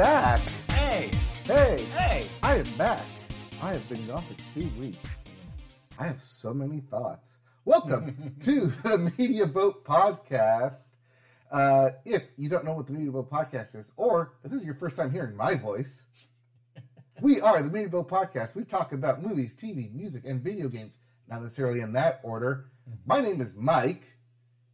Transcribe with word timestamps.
back. 0.00 0.40
Hey, 0.70 1.10
Hey, 1.44 1.84
hey. 1.94 2.24
I 2.42 2.56
am 2.56 2.64
back. 2.78 3.04
I 3.62 3.72
have 3.74 3.86
been 3.90 4.06
gone 4.06 4.22
for 4.22 4.34
two 4.54 4.66
weeks. 4.80 4.96
I 5.98 6.06
have 6.06 6.22
so 6.22 6.54
many 6.54 6.80
thoughts. 6.80 7.36
Welcome 7.66 8.34
to 8.40 8.68
the 8.68 9.12
Media 9.18 9.44
Boat 9.44 9.84
Podcast. 9.84 10.86
Uh, 11.52 11.90
if 12.06 12.22
you 12.38 12.48
don't 12.48 12.64
know 12.64 12.72
what 12.72 12.86
the 12.86 12.94
Media 12.94 13.12
Boat 13.12 13.30
Podcast 13.30 13.76
is, 13.76 13.92
or 13.98 14.32
if 14.42 14.50
this 14.50 14.60
is 14.60 14.64
your 14.64 14.74
first 14.74 14.96
time 14.96 15.12
hearing 15.12 15.36
my 15.36 15.54
voice, 15.54 16.06
we 17.20 17.42
are 17.42 17.60
the 17.60 17.70
Media 17.70 17.90
Boat 17.90 18.08
Podcast. 18.08 18.54
We 18.54 18.64
talk 18.64 18.94
about 18.94 19.22
movies, 19.22 19.54
TV, 19.54 19.92
music, 19.92 20.22
and 20.24 20.40
video 20.40 20.68
games, 20.68 20.96
not 21.28 21.42
necessarily 21.42 21.80
in 21.80 21.92
that 21.92 22.20
order. 22.22 22.70
My 23.04 23.20
name 23.20 23.42
is 23.42 23.54
Mike. 23.54 24.04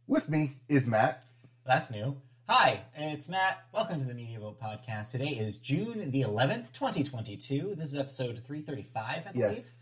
With 0.07 0.29
me 0.29 0.55
is 0.69 0.87
Matt. 0.87 1.25
That's 1.65 1.91
new. 1.91 2.15
Hi, 2.49 2.79
it's 2.95 3.27
Matt. 3.27 3.65
Welcome 3.73 3.99
to 3.99 4.05
the 4.05 4.13
Media 4.13 4.39
Boat 4.39 4.57
Podcast. 4.57 5.11
Today 5.11 5.31
is 5.31 5.57
June 5.57 6.11
the 6.11 6.21
11th, 6.21 6.71
2022. 6.71 7.75
This 7.75 7.89
is 7.89 7.97
episode 7.97 8.41
335, 8.47 9.03
I 9.03 9.31
believe. 9.33 9.57
Yes. 9.57 9.79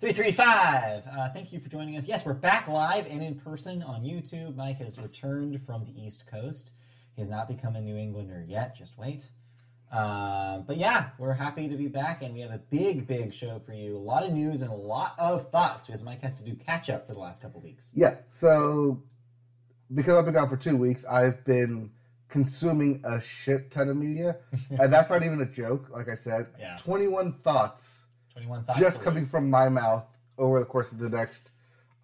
335. 0.00 1.04
Uh, 1.06 1.28
thank 1.28 1.52
you 1.52 1.60
for 1.60 1.68
joining 1.68 1.96
us. 1.96 2.08
Yes, 2.08 2.26
we're 2.26 2.32
back 2.32 2.66
live 2.66 3.06
and 3.06 3.22
in 3.22 3.36
person 3.36 3.80
on 3.84 4.02
YouTube. 4.02 4.56
Mike 4.56 4.78
has 4.78 4.98
returned 4.98 5.64
from 5.64 5.84
the 5.84 6.04
East 6.04 6.26
Coast. 6.26 6.72
He 7.14 7.22
has 7.22 7.28
not 7.28 7.46
become 7.46 7.76
a 7.76 7.80
New 7.80 7.96
Englander 7.96 8.44
yet. 8.44 8.76
Just 8.76 8.98
wait. 8.98 9.28
Uh, 9.92 10.58
but 10.66 10.78
yeah, 10.78 11.10
we're 11.16 11.34
happy 11.34 11.68
to 11.68 11.76
be 11.76 11.86
back, 11.86 12.24
and 12.24 12.34
we 12.34 12.40
have 12.40 12.50
a 12.50 12.58
big, 12.58 13.06
big 13.06 13.32
show 13.32 13.60
for 13.64 13.72
you. 13.72 13.96
A 13.96 13.98
lot 13.98 14.24
of 14.24 14.32
news 14.32 14.62
and 14.62 14.70
a 14.72 14.74
lot 14.74 15.14
of 15.16 15.48
thoughts 15.52 15.86
because 15.86 16.02
Mike 16.02 16.22
has 16.22 16.34
to 16.34 16.44
do 16.44 16.56
catch 16.56 16.90
up 16.90 17.06
for 17.06 17.14
the 17.14 17.20
last 17.20 17.40
couple 17.40 17.60
weeks. 17.60 17.92
Yeah. 17.94 18.16
So 18.30 19.00
because 19.94 20.14
I've 20.14 20.24
been 20.24 20.34
gone 20.34 20.48
for 20.48 20.56
two 20.56 20.76
weeks, 20.76 21.04
I've 21.04 21.44
been 21.44 21.92
consuming 22.30 23.00
a 23.04 23.20
shit 23.20 23.70
ton 23.70 23.88
of 23.88 23.96
media, 23.96 24.36
and 24.70 24.92
that's 24.92 25.10
not 25.10 25.22
even 25.22 25.40
a 25.40 25.46
joke. 25.46 25.90
Like 25.90 26.08
I 26.08 26.14
said, 26.14 26.46
Yeah. 26.58 26.76
twenty-one 26.78 27.34
thoughts 27.42 28.00
21 28.32 28.64
thoughts. 28.64 28.78
just 28.78 29.02
coming 29.02 29.26
from 29.26 29.50
my 29.50 29.68
mouth 29.68 30.04
over 30.38 30.58
the 30.60 30.64
course 30.64 30.92
of 30.92 30.98
the 30.98 31.08
next. 31.10 31.50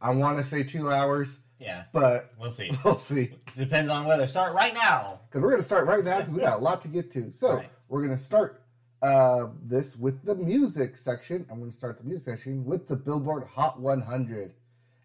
I 0.01 0.11
want 0.11 0.39
to 0.39 0.45
say 0.45 0.63
two 0.63 0.91
hours. 0.91 1.39
Yeah, 1.59 1.85
but 1.93 2.33
we'll 2.39 2.51
see. 2.51 2.71
we'll 2.85 2.97
see. 2.97 3.23
It 3.23 3.55
depends 3.57 3.89
on 3.91 4.05
weather. 4.05 4.27
Start 4.27 4.53
right 4.55 4.75
now. 4.75 5.21
Because 5.29 5.41
we're 5.41 5.49
going 5.51 5.61
to 5.63 5.65
start 5.65 5.87
right 5.87 6.05
now 6.05 6.19
because 6.19 6.35
we 6.35 6.41
got 6.41 6.59
a 6.59 6.63
lot 6.63 6.83
to 6.83 6.89
get 6.89 7.11
to. 7.13 7.33
So 7.33 7.55
Right. 7.57 7.71
we're 7.89 8.05
going 8.05 8.17
to 8.19 8.23
start 8.23 8.61
uh, 9.01 9.47
this 9.63 9.97
with 9.97 10.23
the 10.25 10.35
music 10.35 10.99
section. 10.99 11.47
I'm 11.51 11.59
going 11.61 11.71
to 11.71 11.77
start 11.77 11.97
the 11.99 12.05
music 12.05 12.25
section 12.25 12.65
with 12.67 12.87
the 12.89 12.97
Billboard 12.97 13.45
Hot 13.55 13.81
100. 13.81 14.53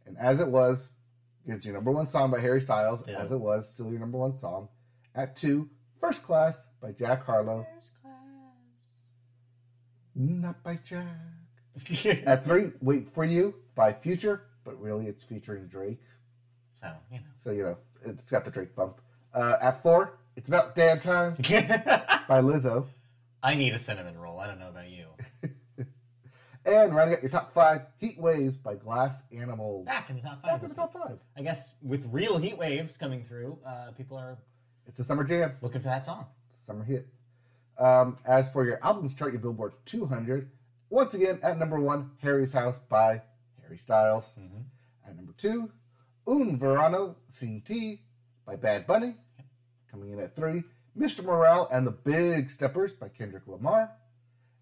And 0.08 0.18
as 0.18 0.42
it 0.42 0.48
was, 0.48 0.90
it's 1.48 1.66
your 1.66 1.76
number 1.76 1.92
one 1.92 2.06
song 2.08 2.32
by 2.32 2.40
Harry 2.42 2.60
Styles, 2.60 3.00
Still. 3.02 3.18
as 3.18 3.32
it 3.32 3.40
was, 3.40 3.70
still 3.70 3.90
your 3.90 4.00
number 4.00 4.18
one 4.18 4.36
song. 4.36 4.68
At 5.16 5.36
two, 5.36 5.70
First 6.00 6.24
Class 6.24 6.64
by 6.82 6.92
Jack 6.92 7.26
Harlow. 7.26 7.66
First 7.76 7.94
class. 8.02 8.14
Not 10.16 10.64
by 10.64 10.80
Jack. 10.84 11.06
class. 11.86 12.06
At 12.26 12.46
three, 12.46 12.72
Wait 12.82 13.10
For 13.10 13.24
You 13.26 13.56
by 13.76 13.94
Future, 13.94 14.44
but 14.64 14.80
really 14.82 15.08
it's 15.08 15.24
featuring 15.24 15.68
Drake. 15.68 16.02
so, 16.74 16.88
you 17.12 17.18
know. 17.18 17.24
So, 17.44 17.52
you 17.52 17.64
know, 17.64 17.78
it's 18.06 18.30
got 18.32 18.46
the 18.46 18.52
Drake 18.52 18.76
bump. 18.76 19.02
Uh, 19.34 19.58
at 19.62 19.82
four, 19.82 20.18
It's 20.36 20.50
About 20.50 20.76
Damn 20.76 21.00
Time 21.00 21.36
by 21.40 22.42
Lizzo. 22.42 22.88
I 23.44 23.56
need 23.56 23.74
a 23.74 23.80
cinnamon 23.80 24.18
roll. 24.18 24.40
I 24.40 24.48
don't 24.48 24.60
know 24.60 24.70
about 24.70 24.90
you. 24.90 25.08
And 26.64 26.96
rounding 26.96 27.16
out 27.16 27.24
your 27.24 27.32
top 27.32 27.54
five, 27.56 27.82
Heat 27.98 28.20
Waves 28.20 28.56
by 28.56 28.76
Glass 28.76 29.24
Animals. 29.36 29.88
Back 29.88 30.12
in 30.12 30.18
the 30.18 30.22
top 30.22 30.44
five. 30.44 30.52
Back 30.52 30.62
in 30.62 30.70
the 30.70 30.76
top 30.76 30.94
five. 30.94 31.18
I 31.36 31.42
guess 31.42 31.74
with 31.82 32.08
real 32.12 32.38
heat 32.38 32.56
waves 32.56 32.98
coming 32.98 33.24
through, 33.24 33.58
uh, 33.66 33.92
people 33.98 34.16
are 34.16 34.38
It's 34.92 35.00
a 35.00 35.06
summer 35.06 35.24
jam. 35.24 35.54
looking 35.62 35.80
for 35.80 35.88
that 35.88 36.04
song. 36.04 36.26
Summer 36.68 36.84
hit. 36.84 37.08
Um, 37.78 38.18
as 38.26 38.52
for 38.52 38.66
your 38.66 38.78
albums 38.84 39.14
chart, 39.14 39.32
your 39.32 39.42
Billboard 39.42 39.72
200, 39.86 40.52
once 40.90 41.14
again 41.14 41.40
at 41.44 41.58
number 41.58 41.80
one, 41.80 42.12
Harry's 42.18 42.52
House 42.52 42.78
by 42.90 43.22
Harry 43.62 43.78
Styles. 43.78 44.34
Mhm. 44.38 44.66
At 45.08 45.16
number 45.16 45.32
two, 45.32 45.72
Un 46.28 46.60
Verano 46.60 47.16
Sin 47.30 47.62
Ti 47.62 48.04
by 48.46 48.58
Bad 48.58 48.86
Bunny. 48.86 49.16
Coming 49.90 50.12
in 50.12 50.20
at 50.20 50.36
three, 50.36 50.66
Mr. 50.98 51.24
Morale 51.24 51.70
and 51.72 51.88
the 51.88 51.92
Big 51.92 52.52
Steppers 52.52 52.92
by 52.92 53.08
Kendrick 53.08 53.48
Lamar. 53.48 53.96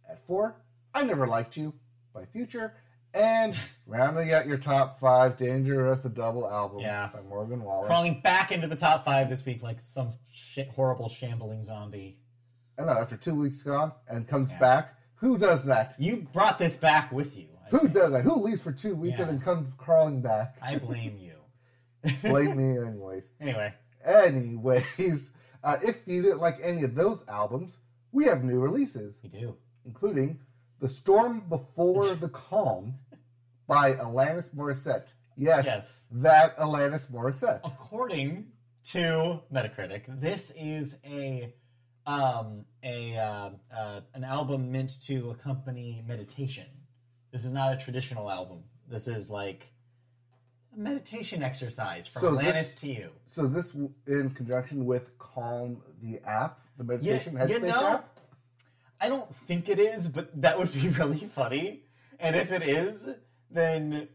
At 0.07 0.23
four, 0.27 0.57
I 0.93 1.05
Never 1.05 1.25
Liked 1.25 1.57
You 1.57 1.73
by 2.13 2.25
Future. 2.27 2.75
And 3.13 3.59
rounding 3.87 4.31
out 4.33 4.45
your 4.47 4.57
top 4.57 4.99
five, 4.99 5.37
Dangerous, 5.37 6.01
the 6.01 6.09
double 6.09 6.49
album 6.49 6.79
Yeah. 6.79 7.09
by 7.13 7.21
Morgan 7.21 7.63
Wallen. 7.63 7.87
Crawling 7.87 8.21
back 8.21 8.51
into 8.51 8.67
the 8.67 8.75
top 8.75 9.03
five 9.03 9.29
this 9.29 9.43
week 9.45 9.63
like 9.63 9.81
some 9.81 10.13
shit, 10.31 10.69
horrible 10.69 11.09
shambling 11.09 11.63
zombie. 11.63 12.19
I 12.77 12.83
know, 12.83 12.91
after 12.91 13.17
two 13.17 13.35
weeks 13.35 13.63
gone 13.63 13.91
and 14.07 14.27
comes 14.27 14.51
Yeah. 14.51 14.59
back. 14.59 14.95
Who 15.15 15.37
does 15.37 15.65
that? 15.65 15.95
You 15.99 16.27
brought 16.31 16.57
this 16.59 16.77
back 16.77 17.11
with 17.11 17.35
you. 17.37 17.47
I 17.65 17.69
Who 17.69 17.79
think. 17.79 17.93
does 17.93 18.11
that? 18.11 18.23
Who 18.23 18.35
leaves 18.35 18.61
for 18.63 18.71
two 18.71 18.95
weeks 18.95 19.19
and 19.19 19.27
then 19.29 19.39
comes 19.41 19.67
crawling 19.77 20.21
back? 20.21 20.57
I 20.61 20.77
blame 20.77 21.17
you. 21.17 21.33
Blame 22.21 22.55
me, 22.55 22.77
anyways. 22.87 23.31
Anyway, 23.41 23.73
Anyways, 24.05 25.31
uh, 25.63 25.77
if 25.83 25.97
you 26.07 26.21
didn't 26.21 26.39
like 26.39 26.57
any 26.63 26.83
of 26.83 26.95
those 26.95 27.25
albums, 27.27 27.75
we 28.13 28.25
have 28.25 28.43
new 28.43 28.59
releases, 28.59 29.19
we 29.21 29.27
do. 29.29 29.55
including 29.85 30.39
The 30.79 30.89
Storm 30.89 31.41
Before 31.49 32.15
the 32.15 32.29
Calm 32.29 32.95
by 33.67 33.93
Alanis 33.95 34.53
Morissette. 34.55 35.07
Yes, 35.35 35.65
Yes. 35.65 36.05
that 36.11 36.57
Alanis 36.57 37.09
Morissette. 37.11 37.59
According 37.63 38.47
to 38.85 39.41
Metacritic, 39.53 40.03
this 40.21 40.51
is 40.55 40.97
a 41.05 41.53
um, 42.07 42.65
a 42.83 43.15
uh, 43.17 43.49
uh, 43.75 44.01
an 44.13 44.23
album 44.23 44.71
meant 44.71 45.01
to 45.03 45.29
accompany 45.31 46.03
meditation. 46.07 46.65
This 47.31 47.45
is 47.45 47.53
not 47.53 47.73
a 47.73 47.77
traditional 47.77 48.31
album. 48.31 48.63
This 48.89 49.07
is 49.07 49.29
like 49.29 49.67
a 50.75 50.79
meditation 50.79 51.43
exercise 51.43 52.07
from 52.07 52.21
So 52.21 52.33
is 52.33 52.39
Atlantis 52.39 52.61
this- 52.73 52.81
to 52.81 52.87
you. 52.89 53.09
So 53.27 53.47
this 53.47 53.73
in 54.07 54.31
conjunction 54.31 54.85
with 54.85 55.17
Calm, 55.19 55.81
the 56.01 56.19
app, 56.25 56.59
the 56.77 56.83
meditation 56.83 57.35
Yeah, 57.35 57.45
you 57.45 57.59
headspace 57.59 57.67
know, 57.67 57.87
app? 57.89 58.08
I 59.01 59.09
don't 59.09 59.33
think 59.35 59.69
it 59.69 59.79
is, 59.79 60.07
but 60.07 60.41
that 60.41 60.57
would 60.57 60.73
be 60.73 60.87
really 60.99 61.19
funny. 61.19 61.83
And 62.19 62.35
if 62.35 62.51
it 62.51 62.63
is, 62.63 63.09
then 63.49 64.07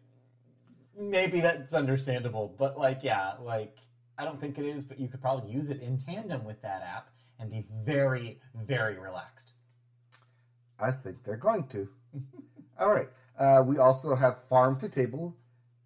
maybe 0.99 1.41
that's 1.41 1.75
understandable. 1.75 2.55
But 2.59 2.79
like, 2.79 3.03
yeah, 3.03 3.35
like 3.41 3.77
I 4.19 4.25
don't 4.25 4.41
think 4.41 4.59
it 4.59 4.65
is, 4.65 4.85
but 4.85 5.01
you 5.01 5.09
could 5.09 5.21
probably 5.21 5.51
use 5.51 5.71
it 5.71 5.81
in 5.81 5.97
tandem 5.97 6.45
with 6.45 6.61
that 6.63 6.83
app 6.83 7.09
and 7.39 7.51
be 7.51 7.67
very, 7.85 8.41
very 8.55 8.99
relaxed. 8.99 9.55
I 10.79 10.91
think 10.91 11.25
they're 11.25 11.37
going 11.37 11.67
to. 11.69 11.89
All 12.79 12.93
right. 12.93 13.09
Uh, 13.39 13.65
we 13.67 13.79
also 13.79 14.15
have 14.15 14.45
Farm 14.49 14.79
to 14.81 14.89
Table 14.89 15.37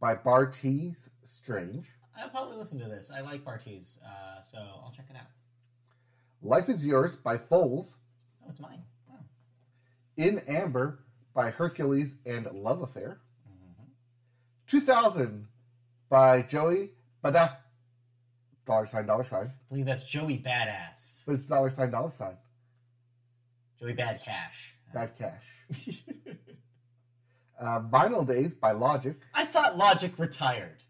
by 0.00 0.15
Bartees 0.15 1.09
Strange. 1.25 1.86
I'll 2.16 2.28
probably 2.28 2.56
listen 2.56 2.80
to 2.80 2.88
this. 2.88 3.10
I 3.10 3.20
like 3.20 3.44
Bartees, 3.44 3.98
uh, 4.04 4.42
so 4.42 4.59
I'll 4.59 4.92
check 4.94 5.06
it 5.09 5.16
out. 5.16 5.28
Life 6.42 6.69
is 6.69 6.86
Yours 6.86 7.16
by 7.16 7.38
Foals. 7.38 7.97
Oh, 8.48 8.50
it's 8.50 8.60
mine. 8.60 8.82
Wow. 9.09 9.16
In 10.16 10.38
Amber 10.48 11.00
by 11.34 11.50
Hercules 11.50 12.14
and 12.25 12.47
Love 12.53 12.81
Affair. 12.82 13.20
Mhm. 13.47 13.84
2000 14.66 15.47
by 16.09 16.41
Joey 16.42 16.91
Bada. 17.22 17.56
Dollar 18.66 18.86
sign, 18.86 19.06
dollar 19.06 19.25
sign. 19.25 19.47
I 19.48 19.69
believe 19.69 19.84
that's 19.86 20.03
Joey 20.03 20.38
Badass. 20.38 21.25
But 21.26 21.34
it's 21.34 21.47
dollar 21.47 21.70
sign, 21.70 21.91
dollar 21.91 22.10
sign. 22.10 22.36
Joey 23.78 23.92
Bad 23.92 24.20
Cash. 24.22 24.75
Bad 24.92 25.16
cash. 25.16 25.44
Uh, 27.60 27.80
Vinyl 27.80 28.25
Days 28.25 28.54
by 28.54 28.70
Logic. 28.70 29.16
I 29.34 29.44
thought 29.44 29.76
Logic 29.76 30.16
retired. 30.16 30.84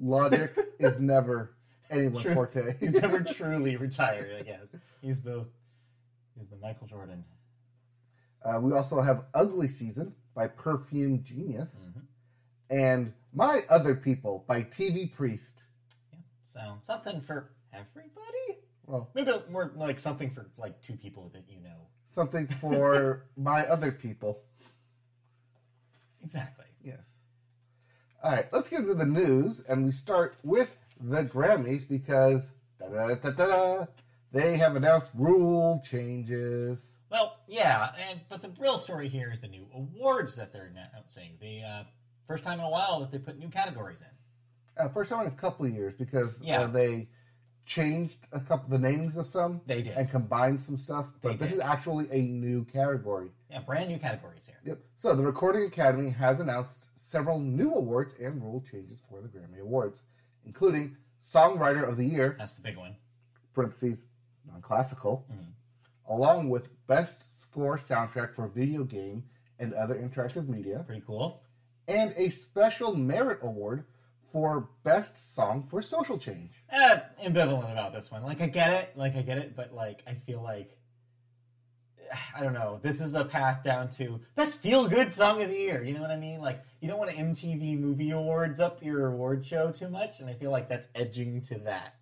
Logic 0.00 0.56
is 0.78 1.00
never 1.00 1.56
anyone's 1.90 2.22
True. 2.22 2.34
forte. 2.34 2.76
He's 2.78 2.92
never 2.92 3.20
truly 3.22 3.76
retired, 3.76 4.36
I 4.38 4.42
guess. 4.44 4.76
He's 5.02 5.20
the 5.22 5.48
he's 6.40 6.48
the 6.48 6.56
Michael 6.56 6.86
Jordan. 6.86 7.24
Uh, 8.44 8.58
we 8.60 8.72
also 8.72 9.00
have 9.00 9.26
Ugly 9.34 9.68
Season 9.68 10.14
by 10.34 10.46
Perfume 10.46 11.22
Genius. 11.22 11.82
Mhm. 11.84 12.02
And 12.70 13.12
My 13.32 13.62
Other 13.68 13.94
People 13.94 14.44
by 14.48 14.62
TV 14.62 15.06
Priest. 15.12 15.64
Yeah. 16.12 16.18
So 16.44 16.78
something 16.80 17.20
for 17.20 17.50
everybody. 17.72 18.58
Well, 18.86 19.10
Maybe 19.14 19.32
more 19.50 19.72
like 19.76 19.98
something 20.00 20.30
for 20.30 20.50
like 20.56 20.80
two 20.80 20.96
people 20.96 21.28
that 21.34 21.48
you 21.48 21.60
know. 21.60 21.86
something 22.06 22.46
for 22.48 23.26
My 23.36 23.66
Other 23.66 23.92
People. 23.92 24.42
Exactly. 26.22 26.66
Yes. 26.82 27.18
All 28.22 28.32
right, 28.32 28.52
let's 28.52 28.68
get 28.68 28.80
into 28.80 28.94
the 28.94 29.06
news, 29.06 29.60
and 29.60 29.84
we 29.86 29.92
start 29.92 30.36
with 30.42 30.68
the 31.00 31.24
Grammys 31.24 31.88
because 31.88 32.52
da-da-da-da, 32.78 33.86
they 34.32 34.56
have 34.56 34.76
announced 34.76 35.10
rule 35.14 35.82
changes. 35.84 36.94
Well, 37.10 37.38
yeah, 37.48 37.92
and 38.08 38.20
but 38.28 38.42
the 38.42 38.50
real 38.58 38.78
story 38.78 39.08
here 39.08 39.30
is 39.32 39.40
the 39.40 39.48
new 39.48 39.66
awards 39.74 40.36
that 40.36 40.52
they're 40.52 40.70
announcing. 40.72 41.32
The 41.40 41.62
uh, 41.62 41.84
first 42.28 42.44
time 42.44 42.60
in 42.60 42.64
a 42.66 42.70
while 42.70 43.00
that 43.00 43.10
they 43.10 43.18
put 43.18 43.38
new 43.38 43.48
categories 43.48 44.02
in. 44.02 44.84
Uh, 44.84 44.88
first 44.88 45.10
time 45.10 45.22
in 45.22 45.32
a 45.32 45.36
couple 45.36 45.66
of 45.66 45.74
years 45.74 45.94
because 45.98 46.30
Yeah. 46.40 46.62
uh, 46.62 46.66
they 46.68 47.08
changed 47.66 48.16
a 48.32 48.40
couple 48.40 48.68
the 48.70 48.78
names 48.78 49.16
of 49.16 49.26
some 49.26 49.60
They 49.66 49.82
did. 49.82 49.94
and 49.96 50.08
combined 50.10 50.60
some 50.60 50.78
stuff, 50.78 51.06
but 51.20 51.38
this 51.38 51.52
is 51.52 51.60
actually 51.60 52.08
a 52.10 52.26
new 52.28 52.64
category. 52.64 53.30
Yeah, 53.50 53.60
brand 53.60 53.88
new 53.90 53.98
categories 53.98 54.46
here. 54.46 54.58
Yep. 54.64 54.78
So 54.96 55.14
the 55.14 55.24
Recording 55.24 55.64
Academy 55.64 56.10
has 56.10 56.40
announced 56.40 56.88
several 56.98 57.38
new 57.40 57.74
awards 57.74 58.14
and 58.20 58.40
rule 58.42 58.64
changes 58.70 59.02
for 59.08 59.20
the 59.20 59.28
Grammy 59.28 59.60
Awards, 59.60 60.02
including 60.46 60.96
Songwriter 61.24 61.86
of 61.86 61.96
the 61.96 62.06
Year 62.06 62.36
That's 62.38 62.54
the 62.54 62.62
big 62.62 62.76
one. 62.76 62.96
(parentheses 63.52 64.04
non-classical), 64.46 65.26
Mhm. 65.30 65.52
along 66.06 66.48
with 66.50 66.68
Best 66.86 67.40
Score 67.42 67.78
Soundtrack 67.78 68.34
for 68.34 68.46
Video 68.48 68.84
Game 68.84 69.24
and 69.58 69.74
Other 69.74 69.94
Interactive 69.96 70.48
Media, 70.48 70.82
Pretty 70.86 71.02
cool. 71.06 71.42
and 71.88 72.12
a 72.16 72.30
Special 72.30 72.94
Merit 72.96 73.38
Award 73.42 73.84
for 74.32 74.68
Best 74.84 75.34
Song 75.34 75.64
for 75.68 75.82
Social 75.82 76.16
Change. 76.18 76.62
Eh, 76.70 77.00
ambivalent 77.24 77.72
about 77.72 77.92
this 77.92 78.10
one. 78.10 78.22
Like 78.22 78.40
I 78.40 78.46
get 78.46 78.70
it, 78.70 78.96
like 78.96 79.16
I 79.16 79.22
get 79.22 79.38
it, 79.38 79.56
but 79.56 79.72
like 79.74 80.02
I 80.06 80.14
feel 80.14 80.40
like 80.40 80.76
I 82.36 82.42
don't 82.42 82.52
know. 82.54 82.78
This 82.82 83.00
is 83.00 83.14
a 83.14 83.24
path 83.24 83.62
down 83.62 83.88
to 83.90 84.20
best 84.34 84.58
feel 84.58 84.88
good 84.88 85.12
song 85.12 85.42
of 85.42 85.48
the 85.48 85.56
year. 85.56 85.82
You 85.82 85.94
know 85.94 86.00
what 86.00 86.10
I 86.10 86.16
mean? 86.16 86.40
Like 86.40 86.62
you 86.80 86.88
don't 86.88 86.98
want 86.98 87.10
to 87.10 87.16
MTV 87.16 87.78
Movie 87.78 88.10
Awards 88.10 88.60
up 88.60 88.82
your 88.82 89.06
award 89.08 89.44
show 89.44 89.70
too 89.70 89.88
much, 89.88 90.20
and 90.20 90.28
I 90.28 90.34
feel 90.34 90.50
like 90.50 90.68
that's 90.68 90.88
edging 90.94 91.40
to 91.42 91.58
that. 91.60 91.94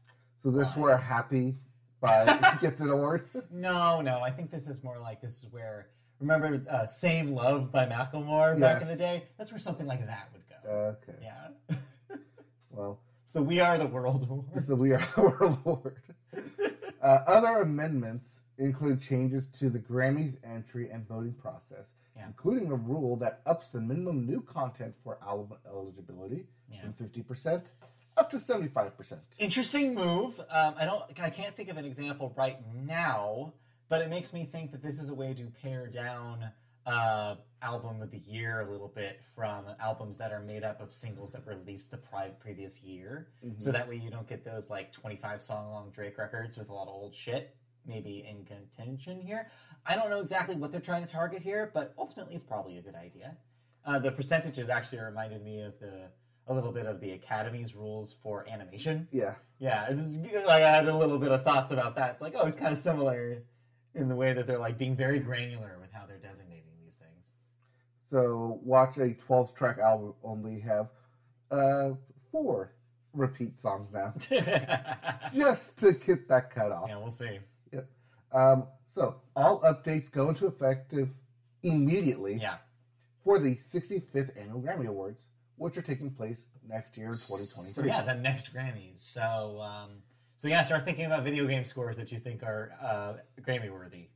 So 0.43 0.50
this 0.50 0.75
where 0.76 0.96
Happy 0.96 1.56
by 2.00 2.56
gets 2.60 2.80
an 2.80 2.90
award. 2.90 3.28
No, 3.50 4.00
no. 4.00 4.20
I 4.20 4.30
think 4.30 4.50
this 4.50 4.66
is 4.68 4.82
more 4.84 4.98
like 4.98 5.20
this 5.20 5.42
is 5.42 5.46
where 5.52 5.88
remember 6.20 6.62
uh, 6.70 6.86
"Same 6.86 7.34
Love" 7.34 7.70
by 7.72 7.86
Macklemore 7.86 8.58
back 8.60 8.82
in 8.82 8.88
the 8.88 8.96
day. 8.96 9.24
That's 9.36 9.50
where 9.52 9.58
something 9.58 9.86
like 9.86 10.04
that 10.06 10.28
would 10.32 10.42
go. 10.48 10.70
okay. 11.02 11.18
yeah. 11.22 11.76
Well, 12.70 13.00
It's 13.24 13.32
the 13.32 13.42
We 13.42 13.60
Are 13.60 13.76
the 13.78 13.86
World 13.86 14.22
Award. 14.24 14.46
this 14.54 14.64
is 14.64 14.68
the 14.68 14.76
We 14.76 14.92
Are 14.92 15.00
the 15.16 15.22
World 15.22 15.58
Award. 15.64 15.96
Uh, 17.00 17.20
other 17.28 17.58
amendments 17.62 18.40
include 18.58 19.00
changes 19.00 19.46
to 19.46 19.70
the 19.70 19.78
Grammys 19.78 20.36
entry 20.42 20.90
and 20.90 21.06
voting 21.06 21.32
process, 21.32 21.92
Yeah. 22.16 22.26
including 22.26 22.72
a 22.72 22.74
rule 22.74 23.14
that 23.18 23.40
ups 23.46 23.70
the 23.70 23.80
minimum 23.80 24.26
new 24.26 24.40
content 24.42 24.96
for 25.04 25.16
album 25.22 25.58
eligibility 25.64 26.44
Yeah. 26.68 26.80
from 26.82 26.94
50% 26.94 27.62
up 28.19 28.31
to 28.31 28.37
75%. 28.37 29.19
Interesting 29.38 29.94
move. 29.94 30.38
Um, 30.50 30.75
I 30.76 30.85
don't. 30.85 31.03
I 31.20 31.31
can't 31.31 31.56
think 31.56 31.69
of 31.69 31.76
an 31.76 31.85
example 31.85 32.32
right 32.37 32.59
now, 32.75 33.53
but 33.88 34.03
it 34.03 34.11
makes 34.11 34.32
me 34.32 34.44
think 34.44 34.73
that 34.73 34.82
this 34.82 35.00
is 35.00 35.09
a 35.09 35.15
way 35.15 35.35
to 35.35 35.44
pare 35.62 35.87
down 35.87 36.50
uh, 36.87 37.37
album 37.62 38.03
of 38.03 38.11
the 38.11 38.19
year 38.19 38.61
a 38.61 38.70
little 38.70 38.88
bit 38.88 39.20
from 39.35 39.65
albums 39.81 40.17
that 40.19 40.32
are 40.32 40.41
made 40.41 40.65
up 40.65 40.81
of 40.81 40.93
singles 40.93 41.32
that 41.32 41.44
were 41.47 41.55
released 41.56 41.91
the 41.91 41.99
pri- 41.99 42.31
previous 42.41 42.82
year. 42.82 43.29
So 43.59 43.73
that 43.73 43.88
way 43.88 43.97
you 43.97 44.11
don't 44.11 44.29
get 44.29 44.44
those 44.44 44.70
like 44.70 44.93
25 44.93 45.43
song 45.43 45.70
long 45.70 45.91
Drake 45.91 46.17
records 46.19 46.56
with 46.56 46.70
a 46.70 46.73
lot 46.73 46.88
of 46.88 46.94
old 46.94 47.15
shit 47.15 47.55
maybe 47.87 48.26
in 48.29 48.44
contention 48.44 49.20
here. 49.20 49.50
I 49.87 49.97
don't 49.97 50.11
know 50.11 50.20
exactly 50.20 50.56
what 50.56 50.70
they're 50.70 50.81
trying 50.81 51.05
to 51.05 51.11
target 51.11 51.43
here, 51.43 51.70
but 51.73 51.94
ultimately 51.99 52.35
it's 52.35 52.44
probably 52.44 52.76
a 52.79 52.82
good 52.82 52.94
idea. 52.94 53.37
Uh, 53.85 53.99
the 53.99 54.12
percentages 54.12 54.69
actually 54.69 55.00
reminded 55.00 55.43
me 55.43 55.62
of 55.62 55.79
the 55.81 56.11
a 56.48 56.54
little 56.54 56.72
bit 56.72 56.86
of 56.86 57.00
the 57.00 57.12
Academy's 57.12 57.74
rules 57.74 58.14
for 58.22 58.46
animation. 58.48 59.06
Yeah. 59.12 59.34
Yeah, 59.58 59.86
it's 59.90 60.16
like 60.18 60.62
I 60.62 60.70
had 60.76 60.88
a 60.88 60.96
little 60.96 61.18
bit 61.18 61.30
of 61.32 61.44
thoughts 61.44 61.72
about 61.72 61.96
that. 61.96 62.12
It's 62.12 62.22
like, 62.22 62.34
oh, 62.36 62.46
it's 62.46 62.58
kind 62.58 62.72
of 62.72 62.78
similar 62.78 63.42
in 63.94 64.08
the 64.08 64.14
way 64.14 64.32
that 64.32 64.46
they're 64.46 64.58
like 64.58 64.78
being 64.78 64.96
very 64.96 65.18
granular 65.18 65.76
with 65.80 65.90
how 65.92 66.06
they're 66.06 66.18
designating 66.18 66.72
these 66.84 66.96
things. 66.96 67.32
So 68.08 68.60
watch 68.62 68.96
a 68.98 69.14
12 69.14 69.54
track 69.54 69.78
album 69.78 70.14
only 70.22 70.60
have 70.60 70.88
uh, 71.50 71.90
four 72.30 72.72
repeat 73.14 73.58
songs 73.58 73.92
now, 73.92 74.14
just 75.34 75.78
to 75.80 75.92
get 75.92 76.28
that 76.28 76.50
cut 76.54 76.70
off. 76.72 76.86
Yeah, 76.88 76.98
we'll 76.98 77.10
see. 77.10 77.38
Um, 78.32 78.64
so 78.94 79.16
all 79.34 79.60
updates 79.62 80.10
go 80.12 80.28
into 80.28 80.46
effective 80.46 81.08
immediately 81.62 82.38
Yeah. 82.40 82.56
for 83.24 83.38
the 83.38 83.54
65th 83.56 84.38
annual 84.38 84.60
Grammy 84.60 84.86
Awards, 84.86 85.22
which 85.58 85.76
are 85.76 85.82
taking 85.82 86.10
place 86.10 86.46
next 86.66 86.96
year 86.96 87.08
2023. 87.08 87.72
So 87.72 87.82
yeah, 87.84 88.02
the 88.02 88.14
next 88.14 88.55
Grammys. 88.55 88.99
So 89.00 89.60
um, 89.62 89.90
so 90.37 90.49
yeah, 90.49 90.62
start 90.62 90.84
thinking 90.84 91.05
about 91.06 91.25
video 91.25 91.46
game 91.46 91.64
scores 91.64 91.96
that 91.96 92.10
you 92.12 92.19
think 92.20 92.43
are 92.43 92.72
uh, 92.82 93.14
Grammy 93.43 93.70
worthy. 93.70 94.08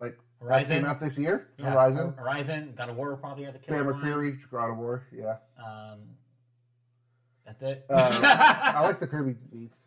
Like 0.00 0.18
that 0.40 0.44
Horizon, 0.46 0.76
came 0.78 0.84
out 0.86 1.00
this 1.00 1.16
year. 1.18 1.48
Yeah, 1.58 1.70
Horizon, 1.70 2.14
Horizon, 2.18 2.74
God 2.76 2.90
of 2.90 2.96
War 2.96 3.16
probably 3.16 3.44
have 3.44 3.54
a 3.54 3.58
killer 3.58 3.82
Bear 3.84 3.92
one. 3.92 4.02
McCreary, 4.02 4.38
God 4.50 4.70
of 4.70 4.76
War. 4.76 5.06
Yeah, 5.12 5.36
Um, 5.58 6.00
that's 7.46 7.62
it. 7.62 7.86
Uh, 7.88 8.20
I 8.74 8.82
like 8.84 9.00
the 9.00 9.06
Kirby 9.14 9.36
beats. 9.52 9.82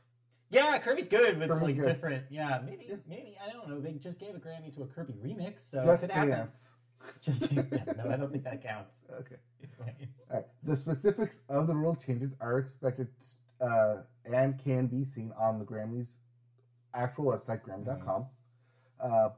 yeah, 0.50 0.78
Kirby's 0.80 1.08
good, 1.10 1.40
but 1.40 1.50
it's 1.52 1.62
like 1.62 1.76
good. 1.76 1.86
different. 1.86 2.24
Yeah, 2.30 2.62
maybe, 2.66 2.86
Yeah. 2.90 2.96
maybe 3.08 3.38
I 3.46 3.52
don't 3.52 3.68
know. 3.68 3.80
They 3.82 3.94
just 3.94 4.20
gave 4.20 4.34
a 4.34 4.40
Grammy 4.40 4.74
to 4.76 4.84
a 4.84 4.88
Kirby 4.88 5.14
remix, 5.24 5.60
so 5.70 5.84
Just 5.84 6.04
if 6.04 6.10
it 6.10 6.14
happens, 6.14 6.32
Dance. 6.36 6.68
just 7.22 7.52
yeah, 7.52 7.64
no, 8.04 8.10
I 8.12 8.16
don't 8.18 8.32
think 8.32 8.44
that 8.46 8.64
counts. 8.64 9.04
Okay. 9.20 9.36
Right. 10.32 10.46
The 10.64 10.76
specifics 10.76 11.42
of 11.48 11.68
the 11.68 11.76
rule 11.76 11.96
changes 11.96 12.32
are 12.42 12.58
expected 12.60 13.08
uh, 13.62 13.98
and 14.26 14.62
can 14.64 14.88
be 14.88 15.06
seen 15.06 15.32
on 15.40 15.58
the 15.60 15.66
Grammys 15.66 16.16
actual 16.94 17.26
website, 17.26 17.62
Grammy.com. 17.62 18.26
Uh, 19.00 19.30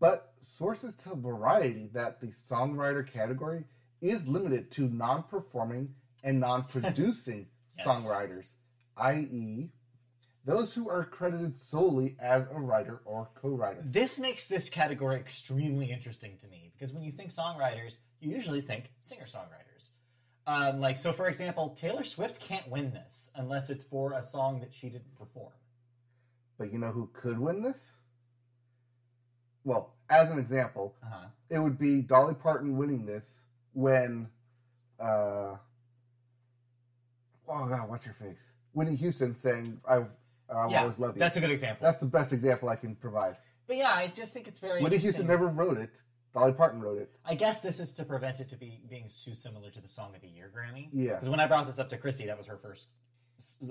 but 0.00 0.32
sources 0.42 0.94
tell 0.94 1.16
Variety 1.16 1.90
that 1.92 2.20
the 2.20 2.28
songwriter 2.28 3.06
category 3.06 3.64
is 4.00 4.26
limited 4.26 4.70
to 4.72 4.88
non 4.88 5.22
performing 5.24 5.94
and 6.24 6.40
non 6.40 6.64
producing 6.64 7.46
Yes. 7.78 7.86
songwriters, 7.86 8.46
i.e., 8.96 9.68
those 10.46 10.72
who 10.72 10.88
are 10.88 11.04
credited 11.04 11.58
solely 11.58 12.16
as 12.18 12.46
a 12.50 12.58
writer 12.58 13.02
or 13.04 13.28
co 13.34 13.50
writer. 13.50 13.82
This 13.84 14.18
makes 14.18 14.46
this 14.46 14.70
category 14.70 15.16
extremely 15.16 15.90
interesting 15.90 16.38
to 16.38 16.48
me 16.48 16.72
because 16.72 16.94
when 16.94 17.02
you 17.02 17.12
think 17.12 17.32
songwriters, 17.32 17.98
you 18.20 18.30
usually 18.30 18.60
think 18.60 18.90
singer 19.00 19.24
songwriters. 19.24 19.90
Um, 20.46 20.80
like, 20.80 20.96
so 20.98 21.12
for 21.12 21.26
example, 21.28 21.70
Taylor 21.70 22.04
Swift 22.04 22.40
can't 22.40 22.68
win 22.68 22.92
this 22.92 23.30
unless 23.36 23.68
it's 23.70 23.82
for 23.84 24.12
a 24.12 24.24
song 24.24 24.60
that 24.60 24.72
she 24.72 24.88
didn't 24.88 25.14
perform. 25.18 25.52
But 26.58 26.72
you 26.72 26.78
know 26.78 26.90
who 26.92 27.10
could 27.12 27.38
win 27.38 27.62
this? 27.62 27.92
Well, 29.64 29.94
as 30.08 30.30
an 30.30 30.38
example, 30.38 30.94
Uh-huh. 31.02 31.26
it 31.50 31.58
would 31.58 31.78
be 31.78 32.00
Dolly 32.00 32.34
Parton 32.34 32.76
winning 32.76 33.04
this 33.06 33.28
when, 33.74 34.28
uh, 35.00 35.56
oh 37.48 37.66
god, 37.68 37.88
what's 37.88 38.04
her 38.04 38.12
face? 38.12 38.52
Whitney 38.72 38.96
Houston 38.96 39.34
saying, 39.34 39.80
"I've 39.88 40.08
I'll 40.48 40.70
yeah, 40.70 40.82
always 40.82 40.98
love 40.98 41.16
you." 41.16 41.18
that's 41.20 41.36
a 41.36 41.40
good 41.40 41.50
example. 41.50 41.84
That's 41.84 41.98
the 41.98 42.06
best 42.06 42.32
example 42.32 42.68
I 42.68 42.76
can 42.76 42.94
provide. 42.94 43.36
but 43.66 43.76
yeah, 43.76 43.90
I 43.90 44.06
just 44.06 44.32
think 44.32 44.46
it's 44.46 44.60
very 44.60 44.80
Whitney. 44.82 44.98
Houston 44.98 45.26
never 45.26 45.48
wrote 45.48 45.78
it. 45.78 45.90
Dolly 46.36 46.52
Parton 46.52 46.82
wrote 46.82 46.98
it. 46.98 47.10
I 47.24 47.34
guess 47.34 47.62
this 47.62 47.80
is 47.80 47.94
to 47.94 48.04
prevent 48.04 48.40
it 48.40 48.50
to 48.50 48.56
be 48.56 48.82
being 48.90 49.04
too 49.04 49.32
similar 49.32 49.70
to 49.70 49.80
the 49.80 49.88
Song 49.88 50.14
of 50.14 50.20
the 50.20 50.28
Year 50.28 50.52
Grammy. 50.54 50.88
Yeah. 50.92 51.14
Because 51.14 51.30
when 51.30 51.40
I 51.40 51.46
brought 51.46 51.66
this 51.66 51.78
up 51.78 51.88
to 51.90 51.96
Christy, 51.96 52.26
that 52.26 52.36
was 52.36 52.46
her 52.46 52.58
first. 52.58 52.98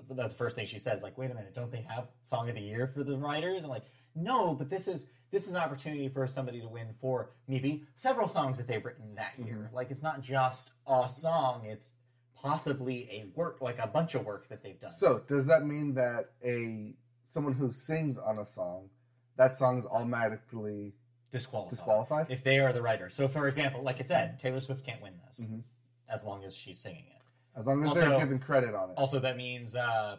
That's 0.09 0.33
the 0.33 0.37
first 0.37 0.55
thing 0.55 0.65
she 0.65 0.79
says. 0.79 1.03
Like, 1.03 1.15
wait 1.15 1.29
a 1.29 1.35
minute, 1.35 1.53
don't 1.53 1.71
they 1.71 1.85
have 1.87 2.07
Song 2.23 2.49
of 2.49 2.55
the 2.55 2.61
Year 2.61 2.87
for 2.87 3.03
the 3.03 3.17
writers? 3.17 3.63
I'm 3.63 3.69
like, 3.69 3.85
no, 4.15 4.55
but 4.55 4.71
this 4.71 4.87
is 4.87 5.09
this 5.29 5.47
is 5.47 5.53
an 5.53 5.61
opportunity 5.61 6.09
for 6.09 6.27
somebody 6.27 6.59
to 6.59 6.67
win 6.67 6.87
for 6.99 7.29
maybe 7.47 7.83
several 7.97 8.27
songs 8.27 8.57
that 8.57 8.67
they've 8.67 8.83
written 8.83 9.13
that 9.15 9.33
year. 9.37 9.65
Mm-hmm. 9.67 9.75
Like, 9.75 9.91
it's 9.91 10.01
not 10.01 10.21
just 10.21 10.71
a 10.87 11.07
song; 11.11 11.65
it's 11.65 11.93
possibly 12.35 13.07
a 13.11 13.25
work, 13.35 13.61
like 13.61 13.77
a 13.77 13.87
bunch 13.87 14.15
of 14.15 14.25
work 14.25 14.49
that 14.49 14.63
they've 14.63 14.79
done. 14.79 14.93
So 14.97 15.21
does 15.27 15.45
that 15.47 15.67
mean 15.67 15.93
that 15.95 16.31
a 16.43 16.95
someone 17.27 17.53
who 17.53 17.71
sings 17.71 18.17
on 18.17 18.39
a 18.39 18.45
song, 18.45 18.89
that 19.35 19.55
song 19.55 19.77
is 19.77 19.85
automatically 19.85 20.93
disqualified. 21.35 21.69
disqualified? 21.77 22.25
if 22.29 22.43
they 22.43 22.59
are 22.59 22.71
the 22.73 22.81
writer. 22.81 23.09
So, 23.09 23.27
for 23.27 23.47
example, 23.47 23.81
like 23.83 23.97
I 23.99 24.01
said, 24.03 24.39
Taylor 24.39 24.59
Swift 24.59 24.85
can't 24.85 25.01
win 25.01 25.13
this 25.27 25.41
Mhm. 25.41 25.63
as 26.09 26.23
long 26.23 26.43
as 26.43 26.55
she's 26.55 26.79
singing 26.79 27.05
it. 27.07 27.21
As 27.59 27.65
long 27.65 27.83
as 27.83 27.89
Also- 27.89 28.09
they're 28.09 28.19
given 28.19 28.39
credit 28.39 28.73
on 28.73 28.91
it. 28.91 28.97
Also, 28.97 29.19
that 29.19 29.37
means 29.37 29.75
uh, 29.75 30.17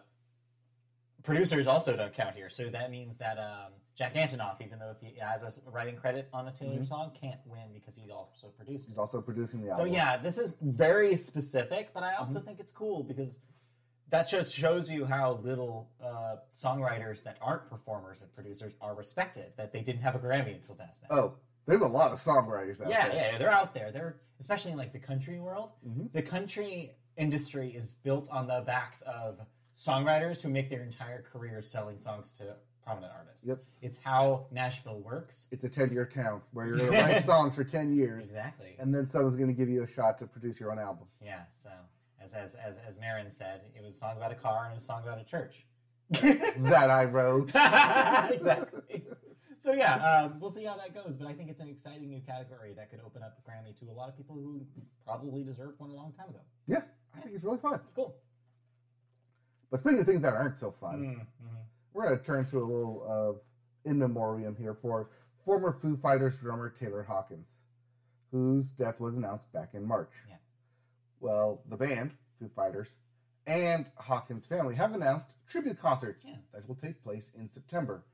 producers 1.23 1.67
also 1.67 1.97
don't 1.97 2.13
count 2.13 2.35
here. 2.37 2.49
So 2.49 2.69
that 2.71 2.91
means 2.91 3.17
that 3.17 3.39
um, 3.39 3.73
Jack 3.95 4.15
Antonoff, 4.15 4.61
even 4.61 4.79
though 4.79 4.91
if 4.91 5.01
he 5.01 5.19
has 5.19 5.43
a 5.43 5.71
writing 5.71 5.97
credit 5.97 6.29
on 6.33 6.49
a 6.49 6.53
Taylor 6.53 6.85
song, 6.85 7.11
can't 7.19 7.41
win 7.47 7.73
because 7.73 7.97
he's 7.97 8.11
also 8.11 8.49
producing. 8.49 8.91
He's 8.93 8.99
also 8.99 9.21
producing 9.21 9.63
the 9.63 9.71
album. 9.71 9.89
So 9.89 9.95
yeah, 9.95 10.17
this 10.17 10.39
is 10.39 10.53
very 10.61 11.17
specific, 11.17 11.93
but 11.95 12.03
I 12.03 12.15
also 12.15 12.41
think 12.41 12.61
it's 12.61 12.73
cool 12.73 13.03
because 13.03 13.39
that 14.11 14.29
just 14.29 14.55
shows 14.55 14.91
you 14.91 15.05
how 15.05 15.41
little 15.43 15.91
uh, 16.03 16.37
songwriters 16.55 17.23
that 17.25 17.39
aren't 17.41 17.69
performers 17.69 18.21
and 18.21 18.33
producers 18.35 18.73
are 18.81 18.95
respected. 18.95 19.53
That 19.57 19.73
they 19.73 19.81
didn't 19.81 20.03
have 20.03 20.15
a 20.15 20.19
Grammy 20.19 20.55
until 20.55 20.77
last 20.79 21.03
night. 21.03 21.11
Oh, 21.17 21.35
there's 21.67 21.81
a 21.81 21.87
lot 21.89 22.13
of 22.13 22.19
songwriters 22.21 22.81
out 22.81 22.89
Yeah, 22.91 23.09
there. 23.09 23.17
yeah, 23.17 23.33
yeah, 23.33 23.39
they're 23.39 23.51
out 23.51 23.75
there. 23.75 23.91
They're 23.91 24.17
especially 24.39 24.71
in 24.73 24.79
like 24.79 24.93
the 24.93 24.99
country 25.01 25.41
world. 25.41 25.73
Mhm. 25.87 26.13
The 26.13 26.23
country 26.23 26.95
industry 27.17 27.71
is 27.71 27.95
built 27.95 28.29
on 28.31 28.47
the 28.47 28.63
backs 28.67 29.03
of 29.03 29.41
songwriters 29.75 30.43
who 30.43 30.49
make 30.49 30.71
their 30.71 30.83
entire 30.83 31.23
career 31.23 31.61
selling 31.63 31.99
songs 31.99 32.33
to 32.35 32.57
prominent 32.85 33.13
artists. 33.17 33.45
Yep. 33.47 33.59
It's 33.83 33.97
how 34.05 34.47
Nashville 34.53 35.01
works. 35.01 35.49
It's 35.51 35.65
a 35.65 35.69
10 35.69 35.91
year 35.93 36.07
town 36.07 36.41
where 36.53 36.67
you're 36.67 36.77
going 36.79 36.93
to 36.93 36.99
write 37.01 37.25
songs 37.25 37.55
for 37.57 37.65
10 37.65 37.93
years 37.95 38.27
Exactly. 38.27 38.77
and 38.79 38.95
then 38.95 39.09
someone's 39.09 39.37
going 39.37 39.49
to 39.49 39.55
give 39.55 39.69
you 39.69 39.83
a 39.83 39.87
shot 39.89 40.19
to 40.19 40.27
produce 40.27 40.61
your 40.61 40.71
own 40.71 40.79
album. 40.79 41.07
Yeah. 41.21 41.43
So 41.53 41.69
as 42.35 42.54
as 42.54 42.54
as 42.56 42.78
as 42.87 43.00
Maren 43.00 43.30
said, 43.30 43.61
it 43.75 43.83
was 43.85 43.95
a 43.95 43.99
song 43.99 44.16
about 44.16 44.33
a 44.33 44.35
car 44.35 44.66
and 44.68 44.76
a 44.76 44.80
song 44.80 45.02
about 45.02 45.21
a 45.21 45.25
church. 45.25 45.64
that 46.11 46.90
I 46.90 47.04
wrote. 47.04 47.49
exactly. 48.30 49.04
So 49.61 49.73
yeah, 49.73 49.95
um, 49.97 50.38
we'll 50.40 50.50
see 50.52 50.64
how 50.64 50.76
that 50.76 50.95
goes. 50.95 51.16
But 51.16 51.26
I 51.28 51.33
think 51.33 51.50
it's 51.50 51.61
an 51.61 51.68
exciting 51.68 52.09
new 52.09 52.21
category 52.21 52.73
that 52.76 52.90
could 52.90 53.00
open 53.04 53.23
up 53.23 53.38
Grammy 53.49 53.76
to 53.80 53.90
a 53.90 53.92
lot 53.95 54.09
of 54.09 54.16
people 54.16 54.37
who 54.37 54.64
probably 55.04 55.42
deserved 55.42 55.78
one 55.80 55.90
a 55.90 55.95
long 55.95 56.12
time 56.12 56.28
ago. 56.28 56.40
Yeah, 56.68 56.83
I 57.16 57.21
think 57.21 57.35
it's 57.35 57.45
really 57.45 57.59
fun. 57.59 57.80
Cool. 57.95 58.14
But 59.71 59.80
speaking 59.80 59.99
of 60.00 60.06
things 60.06 60.23
that 60.23 60.35
aren't 60.35 60.59
so 60.59 60.71
fun, 60.71 61.00
Mm-hmm. 61.42 61.56
we're 61.92 62.06
going 62.06 62.18
to 62.18 62.25
turn 62.25 62.47
to 62.50 62.59
a 62.59 62.64
little 62.64 63.04
of 63.09 63.40
in 63.85 63.99
memoriam 63.99 64.54
here 64.56 64.75
for 64.75 65.11
former 65.45 65.73
Foo 65.83 65.97
Fighters 65.97 66.38
drummer 66.38 66.71
Taylor 66.71 67.02
Hawkins, 67.02 67.49
whose 68.30 68.71
death 68.73 69.00
was 69.00 69.16
announced 69.16 69.52
back 69.52 69.71
in 69.75 69.85
March. 69.87 70.11
Yeah. 70.28 70.37
Well, 71.21 71.63
the 71.69 71.77
band, 71.77 72.13
Foo 72.39 72.49
Fighters, 72.55 72.95
and 73.47 73.87
Hawkins' 73.97 74.47
family 74.47 74.75
have 74.75 74.95
announced 74.95 75.35
tribute 75.49 75.81
concerts 75.81 76.25
Yeah. 76.27 76.37
that 76.53 76.69
will 76.69 76.75
take 76.75 77.03
place 77.03 77.31
in 77.35 77.49
September 77.49 78.05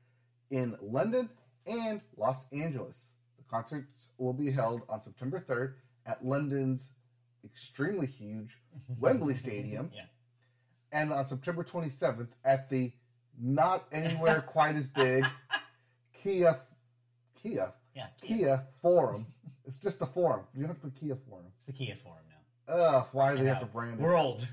in 0.49 0.77
London 0.81 1.29
and 1.65 2.01
Los 2.17 2.45
Angeles. 2.51 3.13
The 3.37 3.43
concerts 3.43 4.09
will 4.17 4.33
be 4.33 4.51
held 4.51 4.83
on 4.89 5.01
September 5.01 5.39
3rd 5.39 5.73
at 6.05 6.23
London's 6.25 6.89
extremely 7.43 8.07
huge 8.07 8.57
Wembley 8.99 9.35
Stadium 9.35 9.91
Yeah. 9.93 10.05
and 10.91 11.11
on 11.11 11.25
September 11.27 11.63
27th 11.63 12.29
at 12.45 12.69
the 12.69 12.93
not 13.39 13.85
anywhere 13.91 14.41
quite 14.47 14.75
as 14.75 14.85
big 14.87 15.25
Kia 16.13 16.59
Kia 17.35 17.73
Yeah. 17.95 18.07
Kia. 18.21 18.37
Kia 18.37 18.67
Forum. 18.81 19.25
It's 19.65 19.79
just 19.79 19.97
the 19.99 20.05
forum. 20.05 20.45
You 20.53 20.61
don't 20.61 20.69
have 20.69 20.81
to 20.81 20.87
put 20.89 20.95
Kia 20.99 21.15
Forum. 21.15 21.45
It's 21.55 21.65
the 21.65 21.73
Kia 21.73 21.95
Forum. 21.95 22.19
Ugh, 22.67 23.07
why 23.11 23.31
do 23.35 23.43
they 23.43 23.49
have 23.49 23.59
to 23.59 23.65
brand 23.65 23.99
it? 23.99 24.03
World. 24.03 24.47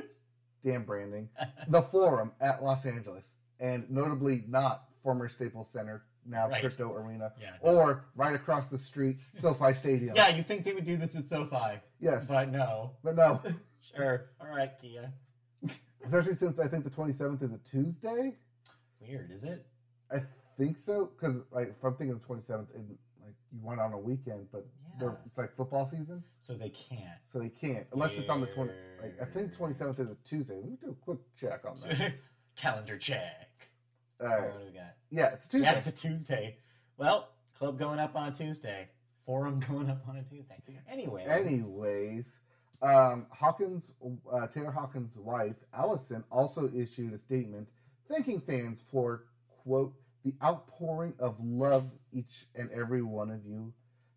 Damn 0.64 0.84
branding. 0.84 1.28
The 1.68 1.82
Forum 1.82 2.32
at 2.40 2.62
Los 2.62 2.86
Angeles, 2.86 3.26
and 3.60 3.88
notably 3.90 4.44
not 4.48 4.84
former 5.02 5.28
Staples 5.28 5.68
Center, 5.70 6.04
now 6.26 6.48
Right. 6.48 6.60
Crypto 6.62 6.92
Arena, 6.94 7.32
yeah. 7.40 7.50
or 7.60 8.06
right 8.16 8.34
across 8.34 8.66
the 8.66 8.78
street, 8.78 9.18
SoFi 9.34 9.74
Stadium. 9.74 10.16
Yeah, 10.16 10.28
you 10.28 10.42
think 10.42 10.64
they 10.64 10.72
would 10.72 10.86
do 10.86 10.96
this 10.96 11.14
at 11.16 11.26
SoFi, 11.28 11.80
Yes, 12.00 12.28
but 12.28 12.50
no. 12.50 12.92
but 13.02 13.16
no. 13.16 13.40
Sure. 13.94 14.30
All 14.40 14.48
right, 14.48 14.70
Kia. 14.80 15.12
Especially 16.02 16.32
since 16.34 16.58
I 16.58 16.66
think 16.66 16.84
the 16.84 16.90
27th 16.90 17.42
is 17.42 17.52
a 17.52 17.58
Tuesday. 17.58 18.34
Weird, 18.98 19.30
is 19.30 19.44
it? 19.44 19.66
I 20.10 20.22
think 20.56 20.78
so 20.78 21.10
because 21.14 21.42
like 21.50 21.68
if 21.68 21.84
I'm 21.84 21.94
thinking 21.94 22.18
the 22.18 22.24
27th, 22.34 22.70
it, 22.74 22.80
like 23.22 23.34
you 23.52 23.60
went 23.62 23.80
on 23.80 23.92
a 23.92 23.98
weekend, 23.98 24.46
but 24.50 24.66
they're- 24.98 25.18
it's 25.26 25.36
like 25.38 25.54
football 25.56 25.86
season, 25.88 26.22
So 26.40 26.54
they 26.54 26.70
can't. 26.70 27.18
so 27.32 27.38
they 27.38 27.48
can't 27.48 27.86
unless 27.92 28.16
it's 28.18 28.30
on 28.30 28.40
the 28.40 28.46
20. 28.46 28.72
Like 29.02 29.20
I 29.20 29.24
think 29.24 29.54
27th 29.54 29.98
is 30.00 30.10
a 30.10 30.16
Tuesday. 30.24 30.54
Let 30.56 30.70
me 30.70 30.76
do 30.80 30.90
a 30.90 30.94
quick 31.04 31.18
check 31.36 31.64
on 31.68 31.76
that. 31.88 32.14
Calendar 32.56 32.96
check. 32.96 33.50
All 34.20 34.28
right. 34.28 34.38
right, 34.38 34.50
what 34.52 34.60
do 34.60 34.66
we 34.66 34.72
got? 34.72 34.94
Yeah, 35.10 35.26
it's 35.32 35.46
a 35.46 35.48
Tuesday. 35.48 35.66
Yeah, 35.70 35.78
it's 35.78 35.86
a 35.88 35.92
Tuesday. 35.92 36.56
Well, 36.96 37.28
club 37.58 37.78
going 37.78 37.98
up 37.98 38.14
on 38.16 38.28
a 38.28 38.32
Tuesday. 38.34 38.88
Forum 39.26 39.58
going 39.68 39.90
up 39.90 40.06
on 40.08 40.16
a 40.16 40.22
Tuesday. 40.22 40.62
Anyway. 40.88 41.24
Anyways, 41.24 42.38
um, 42.82 43.26
Hawkins, 43.30 43.92
uh, 44.32 44.46
Taylor 44.48 44.70
Hawkins' 44.70 45.16
wife, 45.16 45.56
Allison, 45.72 46.22
also 46.30 46.70
issued 46.74 47.12
a 47.12 47.18
statement 47.18 47.68
thanking 48.08 48.40
fans 48.40 48.84
for, 48.90 49.24
quote, 49.48 49.94
the 50.24 50.34
outpouring 50.42 51.14
of 51.18 51.36
love 51.42 51.90
each 52.12 52.46
and 52.54 52.70
every 52.70 53.02
one 53.02 53.30
of 53.30 53.44
you 53.46 53.72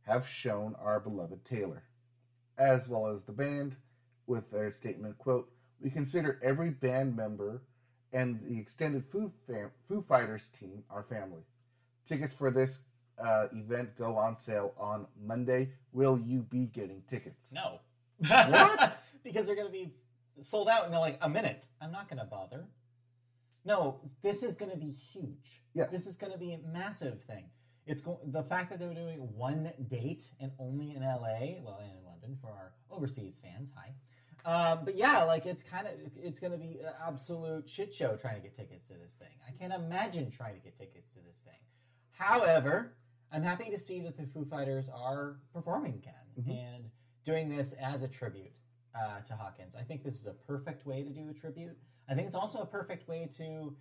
have 0.08 0.28
shown 0.28 0.76
our 0.82 1.00
beloved 1.00 1.44
Taylor, 1.46 1.84
as 2.58 2.88
well 2.88 3.08
as 3.08 3.24
the 3.24 3.32
band, 3.34 3.76
with 4.26 4.52
their 4.52 4.72
statement, 4.72 5.18
quote, 5.18 5.50
we 5.80 5.90
consider 5.90 6.40
every 6.44 6.70
band 6.70 7.16
member 7.16 7.62
and 8.14 8.40
the 8.48 8.58
extended 8.60 9.06
Foo, 9.12 9.32
fam- 9.48 9.72
Foo 9.88 10.04
Fighters 10.08 10.50
team 10.50 10.84
our 10.90 11.04
family. 11.04 11.44
Tickets 12.08 12.36
for 12.36 12.52
this 12.52 12.80
uh, 13.24 13.48
event 13.54 13.98
go 13.98 14.18
on 14.18 14.38
sale 14.38 14.74
on 14.78 15.08
Monday. 15.22 15.70
Will 15.92 16.20
you 16.20 16.42
be 16.42 16.66
getting 16.68 17.04
tickets? 17.08 17.52
No. 17.52 17.80
What? 18.28 19.00
because 19.24 19.46
they're 19.46 19.56
going 19.56 19.68
to 19.68 19.74
be 19.74 19.94
sold 20.40 20.70
out 20.70 20.88
in 20.88 20.92
like 20.94 21.18
a 21.22 21.30
minute. 21.30 21.68
I'm 21.82 21.92
not 21.92 22.10
going 22.10 22.20
to 22.20 22.26
bother. 22.26 22.66
No, 23.66 24.00
this 24.22 24.44
is 24.44 24.56
going 24.56 24.72
to 24.72 24.78
be 24.78 24.92
huge. 24.92 25.62
Yeah. 25.74 25.88
This 25.92 26.08
is 26.08 26.16
going 26.16 26.32
to 26.32 26.40
be 26.40 26.54
a 26.54 26.60
massive 26.60 27.22
thing. 27.24 27.46
It's 27.88 28.02
going 28.02 28.18
the 28.26 28.44
fact 28.44 28.70
that 28.70 28.80
they're 28.80 28.94
doing 28.94 29.20
one 29.36 29.72
date 29.90 30.30
and 30.40 30.52
only 30.60 30.92
in 30.96 31.02
LA, 31.02 31.62
well, 31.64 31.80
and 31.82 31.98
in 31.98 32.06
London 32.06 32.38
for 32.42 32.50
our 32.50 32.74
overseas 32.92 33.40
fans. 33.40 33.72
Hi. 33.76 33.94
Um, 34.46 34.86
but 34.86 34.96
yeah, 34.96 35.24
like 35.24 35.46
it's 35.46 35.64
kind 35.64 35.88
of 35.88 35.94
it's 36.16 36.40
going 36.40 36.52
to 36.52 36.58
be 36.58 36.80
an 36.80 36.94
absolute 37.06 37.68
shit 37.68 37.94
show 37.94 38.16
trying 38.16 38.36
to 38.36 38.42
get 38.42 38.56
tickets 38.56 38.88
to 38.88 38.94
this 38.94 39.16
thing. 39.16 39.30
I 39.48 39.52
can't 39.52 39.74
imagine 39.74 40.30
trying 40.32 40.56
to 40.56 40.62
get 40.62 40.78
tickets 40.78 41.10
to 41.14 41.20
this 41.28 41.42
thing. 41.42 41.60
However, 42.12 42.94
I'm 43.32 43.44
happy 43.44 43.70
to 43.72 43.78
see 43.78 44.02
that 44.02 44.18
the 44.18 44.26
Foo 44.28 44.46
Fighters 44.46 44.90
are 44.90 45.38
performing 45.54 45.96
again 45.96 46.14
Mhm. 46.40 46.50
and 46.76 46.92
doing 47.24 47.50
this 47.50 47.74
as 47.74 48.04
a 48.04 48.08
tribute 48.08 48.54
uh, 48.96 49.20
to 49.22 49.36
Hawkins. 49.36 49.76
I 49.76 49.84
think 49.84 50.04
this 50.04 50.20
is 50.20 50.28
a 50.28 50.34
perfect 50.34 50.86
way 50.86 51.04
to 51.04 51.10
do 51.12 51.30
a 51.30 51.34
tribute. 51.34 51.78
I 52.08 52.16
think 52.16 52.26
it's 52.28 52.36
also 52.36 52.62
a 52.62 52.66
perfect 52.66 53.08
way 53.08 53.28
to 53.34 53.76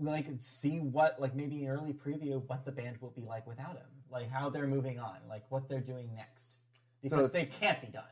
like 0.00 0.26
see 0.38 0.78
what 0.80 1.20
like 1.20 1.34
maybe 1.34 1.64
an 1.64 1.70
early 1.70 1.92
preview 1.92 2.42
what 2.48 2.64
the 2.64 2.72
band 2.72 2.96
will 3.00 3.10
be 3.10 3.22
like 3.22 3.46
without 3.46 3.76
him, 3.76 3.86
like 4.10 4.30
how 4.30 4.48
they're 4.50 4.66
moving 4.66 4.98
on, 4.98 5.16
like 5.28 5.44
what 5.50 5.68
they're 5.68 5.80
doing 5.80 6.14
next, 6.14 6.56
because 7.02 7.32
they 7.32 7.44
can't 7.46 7.80
be 7.80 7.88
done. 7.88 8.04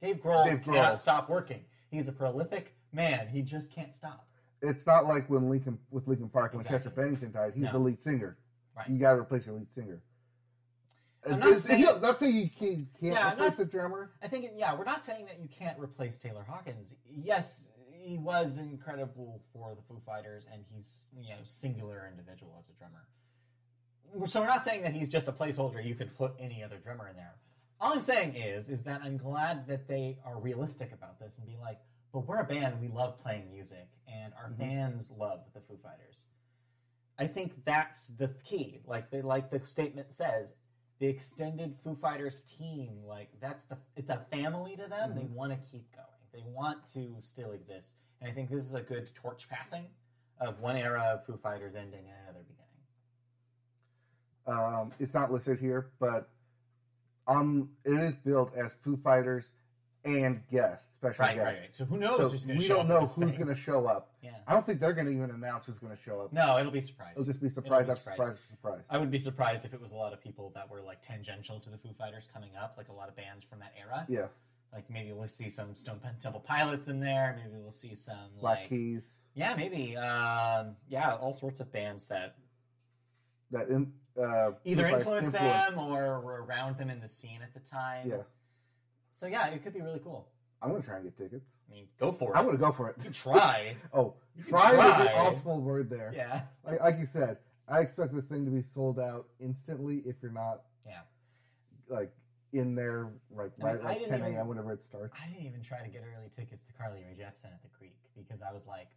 Dave 0.00 0.16
Grohl 0.22 0.44
Dave 0.46 0.62
cannot 0.62 0.94
Grohl. 0.94 0.98
stop 0.98 1.28
working. 1.28 1.64
He's 1.90 2.08
a 2.08 2.12
prolific 2.12 2.74
man. 2.92 3.28
He 3.28 3.42
just 3.42 3.72
can't 3.72 3.94
stop. 3.94 4.26
It's 4.62 4.86
not 4.86 5.06
like 5.06 5.28
when 5.28 5.48
Linkin 5.48 5.78
with 5.90 6.06
Linkin 6.06 6.28
Park 6.28 6.52
when 6.52 6.60
Exactly. 6.60 6.78
Chester 6.78 6.90
Bennington 6.90 7.32
died. 7.32 7.52
He's 7.54 7.64
No. 7.64 7.72
the 7.72 7.78
lead 7.78 8.00
singer. 8.00 8.36
Right. 8.76 8.88
You 8.88 8.98
got 8.98 9.14
to 9.14 9.20
replace 9.20 9.44
your 9.44 9.56
lead 9.56 9.70
singer. 9.70 10.00
I'm 11.28 11.38
not 11.40 11.48
Is- 11.50 11.68
if 11.70 11.78
you- 11.78 11.86
saying- 11.86 12.00
not 12.00 12.18
saying 12.18 12.36
you 12.36 12.48
can't, 12.50 12.92
can't 13.00 13.14
Yeah, 13.14 13.32
replace 13.32 13.38
not 13.50 13.56
the 13.58 13.64
drummer. 13.66 14.10
I 14.22 14.28
think, 14.28 14.50
yeah, 14.56 14.74
we're 14.76 14.84
not 14.84 15.04
saying 15.04 15.26
that 15.26 15.40
you 15.40 15.48
can't 15.48 15.78
replace 15.78 16.18
Taylor 16.18 16.42
Hawkins. 16.42 16.94
Yes, 17.08 17.70
he 18.02 18.18
was 18.18 18.58
incredible 18.58 19.40
for 19.52 19.74
the 19.74 19.82
Foo 19.82 20.00
Fighters, 20.04 20.46
and 20.52 20.64
he's 20.74 21.08
you 21.20 21.30
know 21.30 21.40
singular 21.44 22.08
individual 22.10 22.56
as 22.58 22.68
a 22.68 22.72
drummer. 22.72 23.06
So 24.26 24.40
we're 24.40 24.46
not 24.46 24.64
saying 24.64 24.82
that 24.82 24.92
he's 24.92 25.08
just 25.08 25.28
a 25.28 25.32
placeholder. 25.32 25.84
You 25.84 25.94
could 25.94 26.14
put 26.16 26.32
any 26.38 26.62
other 26.62 26.76
drummer 26.76 27.08
in 27.08 27.16
there. 27.16 27.34
All 27.80 27.92
I'm 27.92 28.00
saying 28.00 28.34
is, 28.36 28.68
is 28.68 28.84
that 28.84 29.00
I'm 29.02 29.16
glad 29.16 29.66
that 29.68 29.88
they 29.88 30.18
are 30.24 30.38
realistic 30.38 30.92
about 30.92 31.18
this 31.18 31.36
and 31.38 31.46
be 31.46 31.56
like, 31.60 31.78
but 32.12 32.26
we're 32.26 32.38
a 32.40 32.44
band. 32.44 32.80
We 32.80 32.88
love 32.88 33.18
playing 33.18 33.50
music, 33.50 33.88
and 34.06 34.32
our 34.34 34.50
Mhm. 34.50 34.58
fans 34.58 35.10
love 35.10 35.40
the 35.54 35.60
Foo 35.60 35.78
Fighters. 35.82 36.26
I 37.18 37.26
think 37.26 37.64
that's 37.64 38.08
the 38.08 38.28
key. 38.44 38.80
Like 38.86 39.10
they, 39.10 39.22
like 39.22 39.50
the 39.50 39.64
statement 39.66 40.12
says, 40.12 40.54
the 40.98 41.06
extended 41.06 41.76
Foo 41.82 41.94
Fighters 41.96 42.40
team, 42.40 43.02
like 43.04 43.30
that's 43.40 43.64
the 43.64 43.78
it's 43.96 44.10
a 44.10 44.18
family 44.30 44.76
to 44.76 44.86
them. 44.88 45.14
They 45.14 45.24
want 45.24 45.52
to 45.52 45.58
keep 45.70 45.90
going. 45.94 46.06
They 46.32 46.42
want 46.46 46.86
to 46.94 47.16
still 47.20 47.52
exist. 47.52 47.92
And 48.20 48.30
I 48.30 48.34
think 48.34 48.50
this 48.50 48.64
is 48.64 48.74
a 48.74 48.80
good 48.80 49.14
torch 49.14 49.48
passing 49.48 49.86
of 50.40 50.60
one 50.60 50.76
era 50.76 51.00
of 51.14 51.26
Foo 51.26 51.36
Fighters 51.42 51.74
ending 51.74 52.00
and 52.08 52.16
another 52.24 52.44
beginning. 52.48 52.58
Um, 54.46 54.92
it's 54.98 55.14
not 55.14 55.30
listed 55.30 55.58
here, 55.60 55.90
but 56.00 56.28
um, 57.28 57.70
it 57.84 57.92
is 58.00 58.14
billed 58.14 58.52
as 58.56 58.74
Foo 58.82 58.96
Fighters 58.96 59.52
and 60.04 60.42
guests, 60.50 60.94
special 60.94 61.24
Right, 61.24 61.36
right, 61.38 61.44
guests. 61.46 61.60
right. 61.60 61.74
So 61.76 61.84
who 61.84 61.96
knows 61.96 62.16
So 62.16 62.28
who's 62.30 62.44
going 62.44 62.58
to 62.58 62.62
we 62.62 62.66
show 62.66 62.76
don't 62.78 62.90
up 62.90 63.00
know 63.02 63.06
who's 63.06 63.36
going 63.36 63.46
to 63.48 63.54
show 63.54 63.86
up. 63.86 64.10
Yeah. 64.20 64.30
I 64.48 64.52
don't 64.54 64.66
think 64.66 64.80
they're 64.80 64.94
going 64.94 65.06
to 65.06 65.12
even 65.12 65.30
announce 65.30 65.66
who's 65.66 65.78
going 65.78 65.94
to 65.96 66.02
show 66.02 66.22
up. 66.22 66.32
No, 66.32 66.58
it'll 66.58 66.72
be 66.72 66.80
surprise. 66.80 67.12
It'll 67.12 67.24
just 67.24 67.40
be 67.40 67.48
surprise 67.48 67.88
after 67.88 68.00
surprise. 68.02 68.16
surprise 68.16 68.30
after 68.36 68.50
surprise. 68.50 68.80
I 68.90 68.98
would 68.98 69.12
be 69.12 69.18
surprised 69.18 69.64
if 69.64 69.74
it 69.74 69.80
was 69.80 69.92
a 69.92 69.96
lot 69.96 70.12
of 70.12 70.20
people 70.20 70.50
that 70.56 70.68
were 70.68 70.80
like 70.82 71.02
tangential 71.02 71.60
to 71.60 71.70
the 71.70 71.78
Foo 71.78 71.90
Fighters 71.96 72.28
coming 72.32 72.50
up, 72.60 72.74
like 72.76 72.88
a 72.88 72.92
lot 72.92 73.08
of 73.08 73.14
bands 73.14 73.44
from 73.44 73.60
that 73.60 73.74
era. 73.78 74.04
Yeah, 74.08 74.26
Like 74.72 74.88
maybe 74.90 75.12
we'll 75.12 75.28
see 75.28 75.48
some 75.50 75.74
Stone 75.74 76.00
Temple 76.20 76.40
Pilots 76.40 76.88
in 76.88 76.98
there. 77.00 77.38
Maybe 77.42 77.58
we'll 77.60 77.72
see 77.72 77.94
some 77.94 78.30
Black 78.40 78.60
like 78.60 78.68
Keys. 78.70 79.04
yeah, 79.34 79.54
maybe 79.54 79.96
um, 79.96 80.76
yeah, 80.88 81.14
all 81.14 81.34
sorts 81.34 81.60
of 81.60 81.70
bands 81.72 82.06
that 82.08 82.36
That 83.50 83.68
in, 83.68 83.92
uh, 84.18 84.52
either 84.64 84.84
Fighters 84.84 84.98
influenced 85.02 85.32
them 85.32 85.78
or 85.78 86.20
were 86.20 86.42
around 86.44 86.78
them 86.78 86.88
in 86.90 87.00
the 87.00 87.08
scene 87.08 87.40
at 87.42 87.52
the 87.52 87.60
time. 87.60 88.08
Yeah, 88.08 88.16
So 89.10 89.26
yeah, 89.26 89.48
it 89.48 89.62
could 89.62 89.74
be 89.74 89.82
really 89.82 90.00
cool. 90.00 90.28
I'm 90.62 90.70
going 90.70 90.80
to 90.80 90.86
try 90.88 90.96
and 90.98 91.04
get 91.04 91.18
tickets. 91.18 91.56
I 91.68 91.74
mean, 91.74 91.88
go 91.98 92.12
for 92.12 92.32
it. 92.32 92.38
I'm 92.38 92.48
to 92.50 92.56
go 92.56 92.70
for 92.70 92.88
it. 92.88 92.96
You 93.04 93.10
try. 93.10 93.74
Oh, 93.92 94.14
You 94.36 94.44
can 94.44 94.52
try, 94.52 94.70
is 94.70 94.76
the 94.76 95.10
try. 95.10 95.12
optimal 95.34 95.60
word 95.60 95.90
there. 95.90 96.12
yeah. 96.14 96.42
Like, 96.64 96.80
like 96.80 96.98
you 96.98 97.04
said, 97.06 97.38
I 97.68 97.80
expect 97.80 98.14
this 98.14 98.26
thing 98.26 98.44
to 98.44 98.50
be 98.50 98.62
sold 98.62 99.00
out 99.00 99.26
instantly 99.40 100.02
if 100.06 100.16
you're 100.22 100.30
not 100.30 100.62
Yeah. 100.86 101.00
like 101.88 102.12
in 102.52 102.74
there 102.74 103.08
right 103.30 103.50
I 103.60 103.64
mean, 103.64 103.74
right 103.76 103.84
like 104.00 104.08
10 104.08 104.20
a.m. 104.22 104.46
whenever 104.48 104.72
it 104.72 104.82
starts. 104.82 105.14
I 105.22 105.28
didn't 105.28 105.46
even 105.46 105.62
try 105.62 105.82
to 105.82 105.88
get 105.88 106.02
early 106.02 106.28
tickets 106.34 106.66
to 106.66 106.72
Carly 106.72 107.00
Rae 107.04 107.16
Jepsen 107.18 107.46
at 107.46 107.62
the 107.62 107.68
Creek 107.76 107.96
because 108.16 108.42
I 108.42 108.52
was 108.52 108.66
like, 108.66 108.88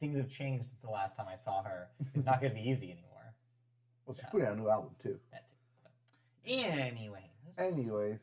things 0.00 0.16
have 0.16 0.28
changed 0.28 0.66
since 0.66 0.80
the 0.82 0.90
last 0.90 1.16
time 1.16 1.26
I 1.32 1.36
saw 1.36 1.62
her. 1.62 1.88
It's 2.14 2.24
not 2.26 2.40
going 2.40 2.54
to 2.54 2.60
be 2.60 2.68
easy 2.70 2.90
anymore. 2.90 3.34
Well, 4.04 4.14
she's 4.14 4.24
Yeah. 4.24 4.30
putting 4.30 4.46
out 4.48 4.54
a 4.54 4.60
new 4.60 4.68
album 4.68 4.90
too. 5.02 5.18
That 5.32 5.46
too. 5.48 5.54
But 5.82 5.92
anyway. 6.72 7.30
this- 7.46 7.58
Anyways, 7.58 8.20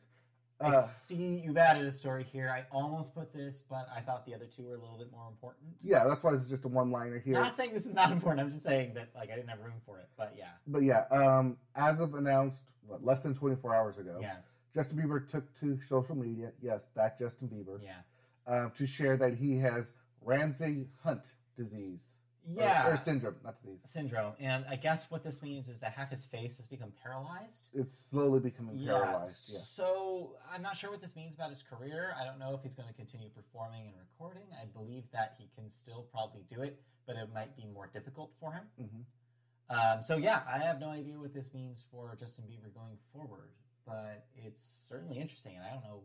I 0.60 0.68
Uh, 0.68 0.82
see 0.82 1.40
you've 1.44 1.56
added 1.56 1.84
a 1.84 1.92
story 1.92 2.22
here. 2.24 2.48
I 2.48 2.64
almost 2.70 3.14
put 3.14 3.32
this, 3.32 3.60
but 3.68 3.88
I 3.94 4.00
thought 4.00 4.24
the 4.24 4.34
other 4.34 4.46
two 4.46 4.62
were 4.64 4.76
a 4.76 4.80
little 4.80 4.96
bit 4.98 5.10
more 5.10 5.26
important. 5.28 5.74
yeah, 5.82 6.04
that's 6.04 6.22
why 6.22 6.32
this 6.32 6.44
is 6.44 6.50
just 6.50 6.64
a 6.64 6.68
one-liner 6.68 7.18
here. 7.18 7.36
I'm 7.36 7.42
not 7.42 7.56
saying 7.56 7.72
this 7.72 7.86
is 7.86 7.94
not 7.94 8.12
important. 8.12 8.40
I'm 8.40 8.50
just 8.52 8.62
saying 8.62 8.94
that 8.94 9.08
like 9.14 9.30
I 9.30 9.34
didn't 9.36 9.48
have 9.50 9.60
room 9.60 9.80
for 9.84 9.98
it. 9.98 10.08
But 10.16 10.34
yeah, 10.38 10.50
But 10.66 10.82
yeah, 10.84 11.04
um, 11.10 11.56
as 11.74 12.00
of 12.00 12.14
announced, 12.14 12.70
what, 12.86 13.04
less 13.04 13.20
than 13.20 13.34
24 13.34 13.74
hours 13.74 13.98
ago, 13.98 14.18
yes, 14.20 14.44
Justin 14.74 14.98
Bieber 14.98 15.28
took 15.28 15.44
to 15.60 15.78
social 15.80 16.14
media, 16.14 16.52
yes, 16.62 16.86
that 16.94 17.18
Justin 17.18 17.48
Bieber, 17.48 17.80
yeah, 17.82 17.98
um, 18.46 18.70
to 18.76 18.86
share 18.86 19.16
that 19.16 19.34
he 19.34 19.56
has 19.58 19.92
Ramsay 20.22 20.86
Hunt 21.02 21.34
disease. 21.56 22.13
Or- 22.46 22.62
yeah. 22.62 22.88
Or, 22.88 22.96
syndrome, 22.96 23.36
not 23.44 23.56
disease. 23.56 23.78
syndrome. 23.84 24.34
And 24.38 24.64
I 24.68 24.76
guess 24.76 25.10
what 25.10 25.24
this 25.24 25.42
means 25.42 25.68
is 25.68 25.80
that 25.80 25.92
half 25.92 26.10
his 26.10 26.24
face 26.26 26.56
has 26.58 26.66
become 26.66 26.92
paralyzed. 27.02 27.70
It's 27.74 27.98
slowly 28.10 28.40
becoming 28.40 28.84
paralyzed. 28.84 29.50
Yeah. 29.52 29.58
So 29.60 30.36
I'm 30.52 30.60
not 30.62 30.76
sure 30.76 30.90
what 30.90 31.00
this 31.00 31.16
means 31.16 31.34
about 31.34 31.48
his 31.50 31.62
career. 31.62 32.14
I 32.20 32.24
don't 32.24 32.38
know 32.38 32.54
if 32.54 32.62
he's 32.62 32.74
going 32.74 32.88
to 32.88 32.94
continue 32.94 33.28
performing 33.30 33.86
and 33.86 33.94
recording. 33.96 34.46
I 34.60 34.66
believe 34.66 35.04
that 35.12 35.34
he 35.38 35.48
can 35.54 35.70
still 35.70 36.06
probably 36.12 36.42
do 36.48 36.62
it, 36.62 36.80
but 37.06 37.16
it 37.16 37.28
might 37.32 37.56
be 37.56 37.64
more 37.72 37.88
difficult 37.92 38.30
for 38.40 38.52
him. 38.52 38.64
hmm 38.78 39.74
Um, 39.74 40.02
so 40.02 40.16
yeah, 40.18 40.42
I 40.46 40.58
have 40.58 40.78
no 40.80 40.90
idea 40.90 41.18
what 41.18 41.32
this 41.32 41.54
means 41.54 41.84
for 41.90 42.14
Justin 42.20 42.44
Bieber 42.44 42.72
going 42.74 42.98
forward, 43.12 43.48
but 43.86 44.26
it's 44.36 44.64
certainly 44.88 45.18
interesting, 45.18 45.56
and 45.56 45.64
I 45.64 45.70
don't 45.70 45.82
know 45.84 46.02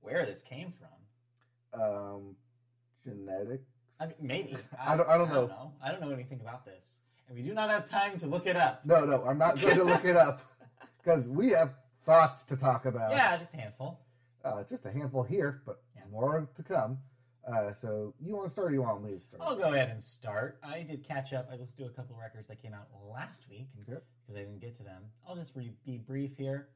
where 0.00 0.24
this 0.24 0.42
came 0.42 0.72
from. 0.72 1.82
Um, 1.82 2.36
genetics. 3.04 3.66
I 4.00 4.06
mean, 4.06 4.14
maybe 4.20 4.56
I 4.86 4.96
don't. 4.96 5.08
I 5.08 5.18
don't 5.18 5.32
know. 5.32 5.72
I 5.82 5.90
don't 5.90 6.00
know 6.00 6.10
anything 6.10 6.40
about 6.40 6.64
this, 6.64 6.98
and 7.28 7.36
we 7.36 7.42
do 7.42 7.54
not 7.54 7.68
have 7.70 7.84
time 7.86 8.16
to 8.18 8.26
look 8.26 8.46
it 8.46 8.56
up. 8.56 8.84
No, 8.86 9.04
no, 9.04 9.24
I'm 9.24 9.38
not 9.38 9.60
going 9.60 9.76
to 9.76 9.84
look 9.84 10.04
it 10.04 10.16
up 10.16 10.42
because 11.02 11.26
we 11.26 11.50
have 11.50 11.74
thoughts 12.04 12.42
to 12.44 12.56
talk 12.56 12.86
about. 12.86 13.10
Yeah, 13.10 13.36
just 13.36 13.54
a 13.54 13.56
handful. 13.58 14.00
uh, 14.44 14.62
just 14.68 14.86
a 14.86 14.90
handful 14.92 15.22
here, 15.22 15.62
but 15.66 15.80
Yeah. 15.96 16.02
more 16.10 16.48
to 16.54 16.62
come. 16.62 16.98
Uh, 17.46 17.72
so 17.72 18.12
you 18.20 18.34
want 18.36 18.46
to 18.46 18.52
start? 18.52 18.68
or 18.70 18.74
You 18.74 18.82
want 18.82 19.02
me 19.02 19.12
to 19.14 19.20
start? 19.20 19.42
I'll 19.42 19.56
go 19.56 19.72
ahead 19.72 19.88
and 19.88 20.02
start. 20.02 20.58
I 20.62 20.82
did 20.82 21.02
catch 21.02 21.32
up. 21.32 21.48
I 21.50 21.56
listened 21.56 21.78
to 21.78 21.86
a 21.86 21.90
couple 21.90 22.14
records 22.20 22.46
that 22.48 22.60
came 22.62 22.74
out 22.74 22.88
last 23.10 23.48
week 23.48 23.68
because 23.74 23.88
Okay. 23.94 24.02
I 24.30 24.34
didn't 24.40 24.60
get 24.60 24.74
to 24.76 24.82
them. 24.82 25.02
I'll 25.26 25.34
just 25.34 25.56
re- 25.56 25.72
be 25.86 25.96
brief 25.96 26.36
here. 26.36 26.68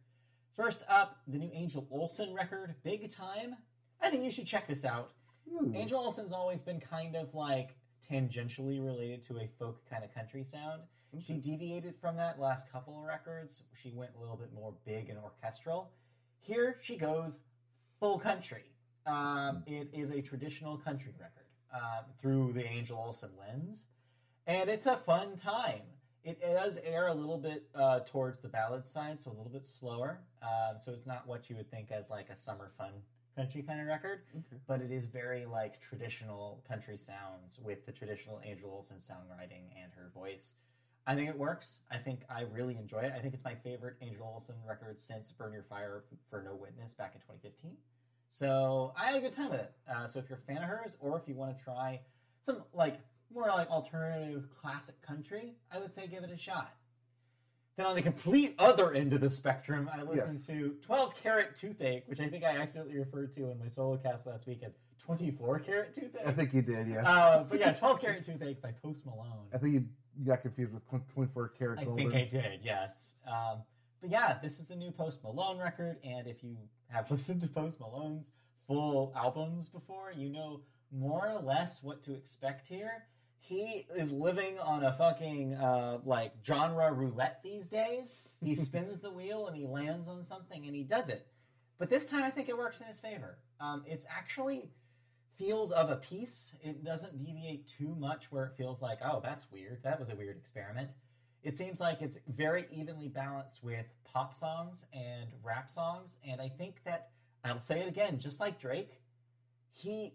First 0.57 0.85
up, 0.89 1.19
the 1.29 1.39
new 1.39 1.51
Angel 1.53 1.87
Olsen 1.91 2.33
record, 2.35 2.75
Big 2.85 3.11
Time. 3.15 3.57
I 4.01 4.09
think 4.11 4.25
you 4.25 4.31
should 4.33 4.47
check 4.47 4.67
this 4.67 4.85
out. 4.87 5.13
Ooh. 5.51 5.73
Angel 5.75 5.99
Olsen's 5.99 6.33
always 6.33 6.63
been 6.63 6.81
kind 6.81 7.17
of 7.17 7.35
like 7.35 7.77
tangentially 8.11 8.85
related 8.85 9.23
to 9.25 9.39
a 9.39 9.49
folk 9.59 9.89
kind 9.89 10.05
of 10.05 10.15
country 10.15 10.45
sound. 10.45 10.83
She 11.21 11.35
deviated 11.35 11.95
from 12.01 12.17
that 12.17 12.41
last 12.41 12.73
couple 12.73 12.99
of 12.99 13.05
records. 13.05 13.63
She 13.75 13.93
went 13.93 14.13
a 14.17 14.21
little 14.21 14.37
bit 14.37 14.53
more 14.55 14.73
big 14.87 15.11
and 15.11 15.19
orchestral. 15.19 15.91
Here 16.41 16.79
she 16.83 16.97
goes 16.97 17.41
full 18.01 18.19
country. 18.19 18.65
Um, 19.07 19.63
it 19.67 19.89
is 19.93 20.11
a 20.11 20.23
traditional 20.23 20.79
country 20.79 21.13
record 21.21 21.47
uh, 21.75 22.03
through 22.21 22.53
the 22.55 22.65
Angel 22.65 22.97
Olsen 22.99 23.31
lens, 23.39 23.87
and 24.47 24.71
it's 24.71 24.87
a 24.87 24.97
fun 24.97 25.37
time. 25.37 25.83
It 26.25 26.41
does 26.41 26.79
air 26.85 27.09
a 27.09 27.15
little 27.15 27.39
bit 27.39 27.69
uh, 27.75 28.01
towards 28.07 28.39
the 28.39 28.49
ballad 28.49 28.87
side, 28.87 29.21
so 29.23 29.31
a 29.33 29.35
little 29.35 29.53
bit 29.53 29.67
slower. 29.67 30.21
Um, 30.41 30.79
so 30.79 30.93
it's 30.93 31.07
not 31.07 31.27
what 31.27 31.51
you 31.51 31.57
would 31.57 31.71
think 31.71 31.91
as 31.91 32.09
like 32.09 32.29
a 32.31 32.37
summer 32.37 32.71
fun 32.79 32.93
country 33.37 33.63
kind 33.63 33.81
of 33.81 33.87
record 33.87 34.21
Okay. 34.37 34.61
but 34.67 34.81
it 34.81 34.91
is 34.91 35.07
very 35.07 35.47
like 35.47 35.81
traditional 35.81 36.63
country 36.69 36.97
sounds 36.97 37.59
with 37.65 37.87
the 37.87 37.93
traditional 37.93 38.41
Angel 38.45 38.71
Olsen 38.71 38.99
songwriting 38.99 39.71
and 39.83 39.93
her 39.97 40.11
voice. 40.15 40.55
I 41.07 41.15
think 41.17 41.29
it 41.29 41.37
works. 41.39 41.81
I 41.91 41.97
think 41.99 42.21
I 42.31 42.43
really 42.53 42.77
enjoy 42.77 43.01
it. 43.01 43.13
I 43.17 43.19
think 43.19 43.35
it's 43.35 43.45
my 43.45 43.55
favorite 43.57 43.97
Angel 44.03 44.25
Olsen 44.25 44.55
record 44.69 45.01
since 45.01 45.33
Burn 45.33 45.53
Your 45.53 45.65
Fire 45.65 46.05
for 46.31 46.43
No 46.43 46.55
Witness 46.55 46.95
back 46.95 47.15
in 47.15 47.21
2015. 47.23 47.77
So 48.29 48.93
I 48.97 49.07
had 49.07 49.17
a 49.17 49.21
good 49.21 49.33
time 49.33 49.51
with 49.51 49.61
it. 49.61 49.73
Uh, 49.91 50.07
so 50.07 50.19
if 50.21 50.29
you're 50.29 50.39
a 50.39 50.43
fan 50.43 50.59
of 50.63 50.69
hers, 50.69 50.97
or 51.01 51.19
if 51.19 51.27
you 51.29 51.35
want 51.35 51.57
to 51.59 51.65
try 51.65 52.01
some 52.45 52.63
like 52.73 53.01
more 53.35 53.49
like 53.49 53.69
alternative 53.71 54.45
classic 54.61 55.01
country, 55.03 55.55
I 55.73 55.79
would 55.79 55.93
say 55.93 56.07
give 56.07 56.23
it 56.23 56.31
a 56.31 56.37
shot. 56.39 56.73
Then 57.77 57.87
on 57.87 57.97
the 57.97 58.03
complete 58.03 58.55
other 58.59 58.93
end 58.93 59.13
of 59.15 59.21
the 59.23 59.31
spectrum, 59.31 59.89
I 59.93 60.03
listened 60.03 60.35
Yes. 60.35 60.47
to 60.49 60.77
12 60.83 61.15
Carat 61.17 61.57
Toothache, 61.57 62.07
which 62.07 62.21
I 62.21 62.29
think 62.29 62.45
I 62.45 62.57
accidentally 62.57 62.99
referred 62.99 63.33
to 63.33 63.51
in 63.51 63.59
my 63.59 63.67
solo 63.67 63.97
cast 63.97 64.27
last 64.27 64.47
week 64.47 64.63
as 64.63 64.73
24 64.99 65.59
Carat 65.61 65.95
Toothache. 65.95 66.27
I 66.27 66.33
think 66.33 66.53
you 66.53 66.61
did. 66.61 66.87
Yes. 66.89 67.05
Uh, 67.07 67.45
but 67.45 67.59
yeah, 67.59 67.73
12 67.73 68.01
Carat 68.01 68.23
Toothache 68.23 68.61
by 68.61 68.73
Post 68.73 69.07
Malone. 69.07 69.47
I 69.55 69.59
think 69.59 69.75
you, 69.75 69.87
got 70.27 70.43
confused 70.43 70.75
with 70.75 70.87
24 71.15 71.49
karat 71.49 71.79
I 71.79 71.85
golden. 71.85 72.11
think 72.11 72.15
I 72.15 72.29
did, 72.29 72.61
yes. 72.63 73.15
Um, 73.27 73.63
but 74.03 74.11
yeah, 74.11 74.37
this 74.43 74.61
is 74.61 74.67
the 74.67 74.77
new 74.77 74.91
Post 74.91 75.23
Malone 75.25 75.57
record, 75.59 75.97
and 76.05 76.27
if 76.27 76.45
you 76.45 76.59
have 76.89 77.11
listened 77.11 77.41
to 77.41 77.49
Post 77.49 77.81
Malone's 77.81 78.33
full 78.67 79.15
albums 79.17 79.71
before, 79.71 80.13
you 80.15 80.29
know 80.29 80.61
more 80.91 81.27
or 81.27 81.41
less 81.41 81.83
what 81.83 82.03
to 82.03 82.13
expect 82.15 82.69
here. 82.69 83.05
He 83.45 83.89
is 83.97 84.13
living 84.13 84.61
on 84.61 84.85
a 84.85 84.93
fucking 84.93 85.55
uh, 85.55 85.99
like 86.05 86.33
genre 86.47 86.93
roulette 86.93 87.41
these 87.43 87.69
days. 87.69 88.29
He 88.41 88.55
spins 88.55 89.01
the 89.01 89.11
wheel 89.11 89.49
and 89.49 89.57
he 89.57 89.67
lands 89.67 90.07
on 90.07 90.23
something 90.23 90.65
and 90.65 90.77
he 90.77 90.85
does 90.85 91.09
it. 91.09 91.27
But 91.77 91.91
this 91.91 92.07
time, 92.07 92.23
I 92.23 92.31
think 92.31 92.49
it 92.49 92.57
works 92.57 92.81
in 92.81 92.87
his 92.87 93.01
favor. 93.01 93.39
Um, 93.59 93.83
it's 93.85 94.07
actually 94.09 94.71
feels 95.37 95.73
of 95.73 95.91
a 95.91 95.97
piece. 95.97 96.55
It 96.63 96.85
doesn't 96.85 97.19
deviate 97.19 97.67
too 97.67 97.97
much 97.99 98.31
where 98.31 98.45
it 98.45 98.53
feels 98.57 98.81
like, 98.81 98.99
oh, 99.05 99.21
that's 99.25 99.51
weird. 99.51 99.83
That 99.83 99.99
was 99.99 100.09
a 100.09 100.15
weird 100.15 100.37
experiment. 100.37 100.93
It 101.43 101.57
seems 101.57 101.81
like 101.81 102.01
it's 102.01 102.19
very 102.29 102.67
evenly 102.71 103.09
balanced 103.09 103.65
with 103.65 103.87
pop 104.05 104.37
songs 104.37 104.87
and 104.93 105.31
rap 105.43 105.73
songs. 105.73 106.19
And 106.25 106.41
I 106.41 106.49
think 106.49 106.85
that, 106.85 107.09
I'll 107.45 107.59
say 107.59 107.81
it 107.81 107.89
again, 107.89 108.21
just 108.21 108.39
like 108.39 108.61
Drake, 108.61 109.01
he, 109.73 110.15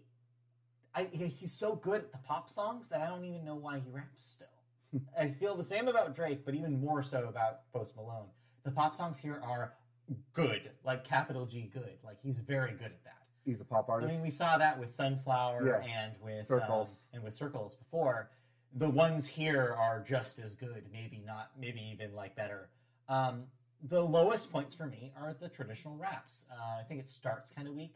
I, 0.94 1.04
he's 1.12 1.52
so 1.52 1.76
good 1.76 2.02
at 2.02 2.12
the 2.12 2.18
pop 2.18 2.48
songs 2.50 2.88
that 2.88 3.00
I 3.00 3.06
don't 3.08 3.24
even 3.24 3.44
know 3.44 3.54
why 3.54 3.78
he 3.80 3.90
raps 3.90 4.24
still. 4.24 5.00
I 5.18 5.28
feel 5.28 5.54
the 5.54 5.64
same 5.64 5.86
about 5.86 6.16
Drake, 6.16 6.44
but 6.44 6.54
even 6.54 6.80
more 6.80 7.02
so 7.02 7.26
about 7.28 7.70
Post 7.72 7.94
Malone. 7.94 8.26
The 8.64 8.70
pop 8.70 8.94
songs 8.94 9.18
here 9.18 9.40
are 9.44 9.74
good, 10.32 10.70
like 10.84 11.04
capital 11.04 11.44
G 11.46 11.70
good. 11.72 11.98
Like 12.02 12.16
he's 12.22 12.38
very 12.38 12.72
good 12.72 12.86
at 12.86 13.04
that. 13.04 13.22
He's 13.44 13.60
a 13.60 13.64
pop 13.64 13.88
artist. 13.88 14.10
I 14.10 14.14
mean, 14.14 14.22
we 14.22 14.30
saw 14.30 14.58
that 14.58 14.78
with 14.78 14.92
Sunflower 14.92 15.66
Yeah. 15.66 15.86
and 16.02 16.12
with 16.22 16.46
Circles. 16.46 16.88
um, 16.88 16.94
and 17.14 17.22
with 17.22 17.34
Circles 17.34 17.74
before. 17.74 18.30
The 18.74 18.88
ones 18.90 19.26
here 19.26 19.74
are 19.78 20.02
just 20.06 20.38
as 20.38 20.54
good, 20.54 20.84
maybe 20.92 21.22
not, 21.26 21.50
maybe 21.58 21.80
even 21.92 22.14
like 22.14 22.36
better. 22.36 22.68
Um, 23.08 23.44
the 23.82 24.00
lowest 24.02 24.50
points 24.52 24.74
for 24.74 24.86
me 24.86 25.12
are 25.18 25.34
the 25.38 25.48
traditional 25.48 25.96
raps. 25.96 26.44
Uh, 26.50 26.80
I 26.80 26.82
think 26.84 27.00
it 27.00 27.08
starts 27.08 27.50
kind 27.50 27.66
of 27.68 27.74
weak. 27.74 27.94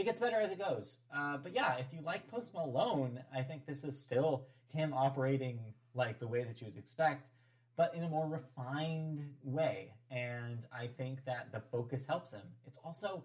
It 0.00 0.04
gets 0.04 0.18
better 0.18 0.40
as 0.40 0.50
it 0.50 0.58
goes. 0.58 0.96
Uh, 1.14 1.36
but 1.36 1.54
yeah, 1.54 1.76
if 1.76 1.92
you 1.92 1.98
like 2.02 2.26
Post 2.26 2.54
Malone, 2.54 3.20
I 3.36 3.42
think 3.42 3.66
this 3.66 3.84
is 3.84 4.00
still 4.00 4.46
him 4.68 4.94
operating 4.94 5.58
like 5.94 6.18
the 6.18 6.26
way 6.26 6.42
that 6.42 6.58
you 6.58 6.68
would 6.68 6.78
expect, 6.78 7.28
but 7.76 7.94
in 7.94 8.04
a 8.04 8.08
more 8.08 8.26
refined 8.26 9.22
way. 9.44 9.92
And 10.10 10.64
I 10.72 10.86
think 10.86 11.22
that 11.26 11.52
the 11.52 11.60
focus 11.70 12.06
helps 12.06 12.32
him. 12.32 12.40
It's 12.66 12.78
also 12.82 13.22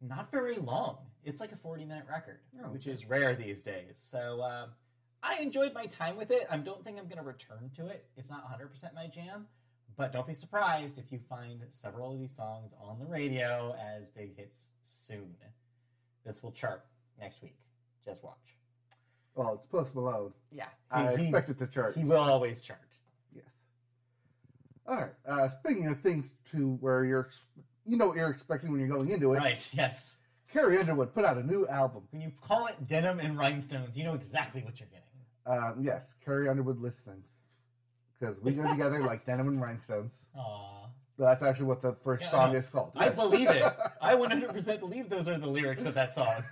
not 0.00 0.30
very 0.30 0.56
long. 0.56 0.96
It's 1.24 1.42
like 1.42 1.52
a 1.52 1.56
40 1.56 1.84
minute 1.84 2.06
record, 2.10 2.38
Oh, 2.58 2.68
which 2.68 2.86
is 2.86 3.04
rare 3.04 3.36
these 3.36 3.62
days. 3.62 3.92
So 3.98 4.40
uh, 4.40 4.68
I 5.22 5.42
enjoyed 5.42 5.74
my 5.74 5.84
time 5.84 6.16
with 6.16 6.30
it. 6.30 6.46
I 6.50 6.56
don't 6.56 6.82
think 6.82 6.96
I'm 6.98 7.04
going 7.04 7.18
to 7.18 7.22
return 7.22 7.70
to 7.76 7.88
it. 7.88 8.06
It's 8.16 8.30
not 8.30 8.44
100% 8.50 8.94
my 8.94 9.08
jam, 9.08 9.46
but 9.94 10.10
don't 10.10 10.26
be 10.26 10.32
surprised 10.32 10.96
if 10.96 11.12
you 11.12 11.18
find 11.28 11.60
several 11.68 12.14
of 12.14 12.18
these 12.18 12.34
songs 12.34 12.74
on 12.80 12.98
the 12.98 13.04
radio 13.04 13.76
as 13.78 14.08
big 14.08 14.34
hits 14.38 14.68
soon. 14.82 15.34
This 16.24 16.42
will 16.42 16.52
chart 16.52 16.84
next 17.18 17.42
week. 17.42 17.56
Just 18.04 18.22
watch. 18.22 18.56
well, 19.34 19.54
it's 19.54 19.66
Post 19.66 19.94
Malone. 19.94 20.32
Yeah. 20.52 20.66
I 20.90 21.16
he, 21.16 21.24
expect 21.24 21.48
it 21.50 21.58
to 21.58 21.66
chart. 21.66 21.96
he 21.96 22.04
will 22.04 22.18
always 22.18 22.60
chart. 22.60 22.96
Yes. 23.34 23.44
All 24.86 24.96
right. 24.96 25.12
Uh, 25.26 25.48
speaking 25.48 25.86
of 25.86 26.00
things 26.00 26.34
to 26.52 26.74
where 26.80 27.04
you're, 27.04 27.30
you 27.86 27.96
know 27.96 28.08
what 28.08 28.16
you're 28.16 28.30
expecting 28.30 28.70
when 28.70 28.80
you're 28.80 28.88
going 28.88 29.10
into 29.10 29.32
it. 29.32 29.38
Right, 29.38 29.70
yes. 29.72 30.16
Carrie 30.52 30.78
Underwood 30.78 31.12
put 31.12 31.24
out 31.24 31.36
a 31.36 31.42
new 31.42 31.66
album. 31.66 32.02
When 32.10 32.22
you 32.22 32.30
call 32.40 32.66
it 32.68 32.86
denim 32.86 33.18
and 33.18 33.36
rhinestones, 33.36 33.98
you 33.98 34.04
know 34.04 34.14
exactly 34.14 34.62
what 34.62 34.78
you're 34.78 34.88
getting. 34.88 35.04
Um, 35.46 35.82
yes, 35.82 36.14
Carrie 36.24 36.48
Underwood 36.48 36.80
lists 36.80 37.02
things 37.02 37.28
because 38.18 38.36
we 38.40 38.52
go 38.52 38.68
together 38.68 39.00
like 39.00 39.24
denim 39.24 39.48
and 39.48 39.60
rhinestones. 39.60 40.26
Aww. 40.38 40.88
That's 41.18 41.42
actually 41.42 41.66
what 41.66 41.80
the 41.82 41.92
first 42.02 42.24
Yeah, 42.24 42.30
song 42.30 42.54
is 42.54 42.68
called. 42.68 42.92
I 42.96 43.08
believe 43.10 43.48
it. 43.48 43.62
I 44.00 44.14
100% 44.16 44.80
believe 44.80 45.08
those 45.08 45.28
are 45.28 45.38
the 45.38 45.46
lyrics 45.46 45.84
of 45.86 45.94
that 45.94 46.12
song. 46.12 46.42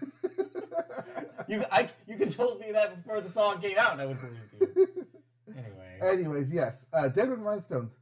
You, 1.48 1.64
I, 1.72 1.88
you 2.06 2.16
could 2.16 2.32
told 2.32 2.60
me 2.60 2.70
that 2.72 3.02
before 3.02 3.20
the 3.20 3.28
song 3.28 3.60
came 3.60 3.76
out, 3.76 3.92
and 3.92 4.00
I 4.00 4.06
would 4.06 4.20
believe 4.20 4.36
you. 4.76 5.06
Anyway, 5.56 5.98
Anyways, 6.00 6.52
yes, 6.52 6.86
uh, 6.92 7.08
and 7.16 7.44
Rhinestones. 7.44 7.92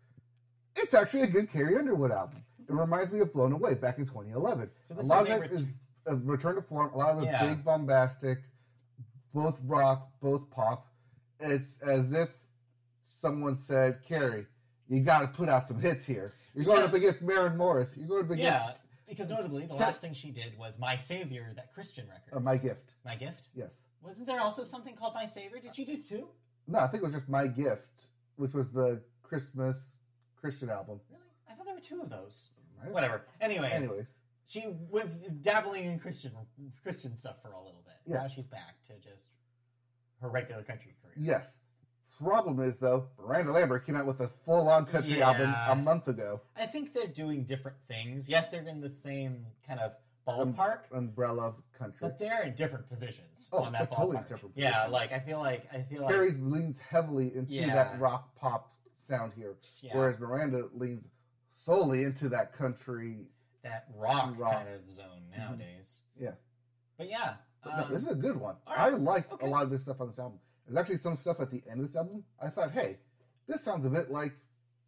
It's 0.77 0.93
actually 0.95 1.23
a 1.23 1.27
good 1.27 1.51
Carrie 1.51 1.77
Underwood 1.77 2.13
album. 2.13 2.43
It 2.69 2.73
reminds 2.73 3.11
me 3.13 3.21
of 3.21 3.33
Blown 3.33 3.53
Away 3.53 3.75
back 3.75 3.99
in 3.99 4.05
2011. 4.07 4.71
So 4.87 4.95
a 4.95 5.03
lot 5.03 5.03
is 5.03 5.11
of 5.23 5.27
that 5.29 5.41
ret- 5.41 5.51
is 5.53 5.67
a 6.07 6.17
return 6.17 6.55
to 6.57 6.63
form. 6.63 6.93
A 6.95 6.99
lot 6.99 7.11
of 7.11 7.21
the 7.21 7.25
Yeah. 7.27 7.47
big 7.47 7.65
bombastic, 7.65 8.39
both 9.35 9.59
rock, 9.65 10.11
both 10.21 10.49
pop. 10.51 10.87
It's 11.41 11.79
as 11.81 12.13
if 12.13 12.29
someone 13.07 13.57
said, 13.59 14.01
"Carrie, 14.07 14.47
you 14.89 15.01
got 15.01 15.21
to 15.23 15.29
put 15.29 15.49
out 15.49 15.67
some 15.67 15.81
hits 15.81 16.05
here. 16.05 16.33
You're 16.55 16.65
going 16.65 16.83
up 16.83 16.93
against 16.93 17.23
Maren 17.23 17.57
Morris. 17.57 17.95
You're 17.97 18.09
going 18.09 18.25
up 18.25 18.31
against 18.31 18.43
yeah, 18.67 18.73
because 19.09 19.29
notably, 19.29 19.67
the 19.67 19.75
last 19.75 20.01
thing 20.01 20.13
she 20.13 20.31
did 20.31 20.57
was 20.59 20.79
"My 20.79 20.97
Savior," 20.97 21.53
that 21.57 21.73
Christian 21.73 22.07
record. 22.09 22.37
Uh, 22.37 22.41
my 22.41 22.57
gift. 22.57 22.95
My 23.05 23.15
gift. 23.17 23.49
Yes. 23.55 23.81
Wasn't 24.03 24.27
there 24.27 24.41
also 24.41 24.65
something 24.65 24.95
called 24.97 25.15
"My 25.15 25.27
Savior"? 25.27 25.61
Did 25.61 25.75
she 25.75 25.85
do 25.85 25.97
two? 26.01 26.29
No, 26.67 26.79
I 26.79 26.87
think 26.89 27.03
it 27.03 27.07
was 27.07 27.15
just 27.15 27.29
my 27.29 27.47
gift, 27.47 28.07
which 28.37 28.53
was 28.55 28.71
the 28.71 29.03
Christmas 29.23 29.97
Christian 30.37 30.71
album. 30.71 31.01
Really? 31.11 31.23
I 31.49 31.55
thought 31.55 31.67
there 31.67 31.75
were 31.75 31.81
two 31.81 32.01
of 32.01 32.11
those. 32.11 32.49
Right? 32.83 32.93
Whatever. 32.93 33.23
Anyways, 33.41 33.73
Anyways, 33.73 34.07
she 34.47 34.65
was 34.91 35.19
dabbling 35.43 35.85
in 35.85 35.99
Christian 35.99 36.33
Christian 36.83 37.15
stuff 37.17 37.43
for 37.43 37.53
a 37.53 37.59
little 37.59 37.83
bit. 37.85 37.95
Yeah. 38.07 38.23
Now 38.23 38.29
she's 38.29 38.47
back 38.47 38.83
to 38.87 38.95
just 38.99 39.29
her 40.21 40.29
regular 40.29 40.63
country 40.63 40.95
career. 41.03 41.15
yes. 41.19 41.59
Problem 42.23 42.61
is 42.61 42.79
though, 42.79 43.09
Miranda 43.19 43.53
Lambert 43.53 43.87
came 43.87 43.97
out 43.97 44.05
with 44.07 44.21
a 44.21 44.29
full-on 44.45 44.85
country 44.87 45.19
Yeah. 45.19 45.31
album 45.31 45.55
a 45.69 45.75
month 45.75 46.09
ago. 46.09 46.41
I 46.57 46.67
think 46.67 46.93
they're 46.95 47.07
doing 47.07 47.45
different 47.45 47.79
things. 47.89 48.29
Yes, 48.29 48.49
they're 48.49 48.67
in 48.67 48.81
the 48.81 48.91
same 48.91 49.47
kind 49.67 49.81
of 49.81 49.93
Um, 50.27 50.53
ballpark, 50.55 50.81
Umbrella 50.93 51.47
of 51.49 51.63
country. 51.73 51.99
but 52.01 52.19
they're 52.19 52.43
in 52.43 52.55
different 52.55 52.89
positions 52.89 53.49
Oh, 53.53 53.65
on 53.65 53.73
that 53.73 53.79
they're 53.91 53.97
totally 53.99 54.19
ballpark. 54.19 54.29
different 54.29 54.57
Yeah, 54.57 54.87
like 54.87 55.13
I 55.13 55.21
feel 55.21 55.39
like 55.39 55.67
I 55.73 55.83
feel 55.83 56.03
like 56.03 56.11
Carrie 56.13 56.33
leans 56.33 56.79
heavily 56.79 57.35
into 57.35 57.55
Yeah. 57.55 57.73
that 57.75 57.99
rock 57.99 58.35
pop 58.37 58.75
sound 58.99 59.33
here, 59.33 59.57
yeah, 59.81 59.97
whereas 59.97 60.19
Miranda 60.21 60.69
leans 60.75 61.09
solely 61.53 62.05
into 62.05 62.29
that 62.29 62.53
country. 62.53 63.27
that 63.63 63.87
rock, 63.95 64.39
rock. 64.39 64.53
kind 64.65 64.69
of 64.71 64.91
zone 64.91 65.23
nowadays. 65.37 66.01
Yeah. 66.17 66.33
But 66.97 67.09
yeah, 67.11 67.37
But 67.63 67.77
no, 67.77 67.85
um, 67.85 67.93
this 67.93 68.03
is 68.05 68.09
a 68.09 68.15
good 68.15 68.37
one. 68.37 68.57
all 68.67 68.75
I 68.75 68.89
liked 68.91 69.33
Okay. 69.35 69.47
a 69.47 69.51
lot 69.51 69.65
of 69.65 69.71
this 69.71 69.83
stuff 69.83 70.01
on 70.01 70.07
this 70.09 70.19
album. 70.19 70.39
There's 70.71 70.79
actually 70.81 70.99
some 70.99 71.17
stuff 71.17 71.41
at 71.41 71.51
the 71.51 71.63
end 71.69 71.81
of 71.81 71.87
this 71.89 71.97
album. 71.97 72.23
I 72.41 72.49
thought, 72.49 72.71
hey, 72.71 72.99
this 73.49 73.61
sounds 73.61 73.85
a 73.87 73.91
bit 73.91 74.13
like 74.13 74.33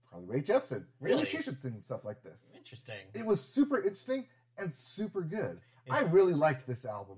Carly 0.09 0.27
Rae 0.29 0.40
Jepsen. 0.40 0.85
Really? 1.01 1.16
Maybe 1.25 1.29
she 1.29 1.42
should 1.42 1.61
sing 1.61 1.81
stuff 1.81 2.05
like 2.05 2.23
this. 2.23 2.38
interesting. 2.57 2.99
It 3.14 3.27
was 3.27 3.40
super 3.40 3.79
interesting 3.79 4.27
and 4.59 4.73
super 4.73 5.23
good. 5.23 5.59
Is- 5.87 5.92
I 5.92 6.03
really 6.03 6.35
liked 6.35 6.68
this 6.68 6.85
album. 6.85 7.16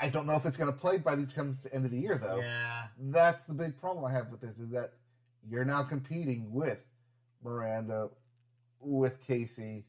I 0.00 0.08
don't 0.08 0.26
know 0.26 0.34
if 0.34 0.46
it's 0.46 0.56
going 0.56 0.72
to 0.72 0.76
play 0.78 0.96
by 0.96 1.14
the 1.14 1.26
comes 1.26 1.62
to 1.62 1.74
end 1.74 1.84
of 1.84 1.90
the 1.90 1.98
year, 1.98 2.18
though. 2.18 2.38
Yeah, 2.38 2.84
That's 2.98 3.44
the 3.44 3.52
big 3.52 3.78
problem 3.78 4.04
I 4.06 4.12
have 4.12 4.30
with 4.30 4.40
this 4.40 4.58
is 4.58 4.70
that 4.70 4.94
you're 5.48 5.66
now 5.66 5.82
competing 5.82 6.50
with 6.54 6.80
Miranda, 7.44 8.08
with 8.80 9.20
Kacey, 9.28 9.84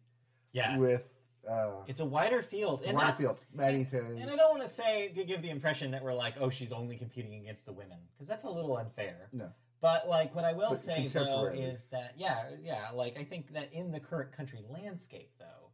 yeah. 0.51 0.77
with 0.77 1.03
uh, 1.49 1.71
It's 1.87 1.99
a 1.99 2.05
wider 2.05 2.41
field, 2.41 2.83
and 2.85 2.95
not- 2.95 3.05
Waterfield, 3.05 3.37
Maddie 3.53 3.85
Terry. 3.85 4.19
And 4.19 4.29
I 4.29 4.35
don't 4.35 4.57
want 4.57 4.63
to 4.63 4.69
say 4.69 5.09
to 5.09 5.23
give 5.23 5.41
the 5.41 5.49
impression 5.49 5.91
that 5.91 6.03
we're 6.03 6.13
like, 6.13 6.35
oh, 6.39 6.49
she's 6.49 6.71
only 6.71 6.97
competing 6.97 7.35
against 7.35 7.65
the 7.65 7.73
women, 7.73 7.97
because 8.13 8.27
that's 8.27 8.45
a 8.45 8.49
little 8.49 8.77
unfair. 8.77 9.29
No. 9.31 9.49
But 9.81 10.07
like, 10.07 10.33
what 10.33 10.45
I 10.45 10.53
will 10.53 10.69
But 10.69 10.79
say 10.79 11.09
though 11.09 11.47
is 11.47 11.87
that 11.87 12.13
yeah, 12.15 12.51
yeah, 12.63 12.87
like 12.93 13.19
I 13.19 13.25
think 13.25 13.51
that 13.53 13.73
in 13.73 13.91
the 13.91 13.99
current 13.99 14.31
country 14.31 14.59
landscape 14.69 15.31
though, 15.37 15.71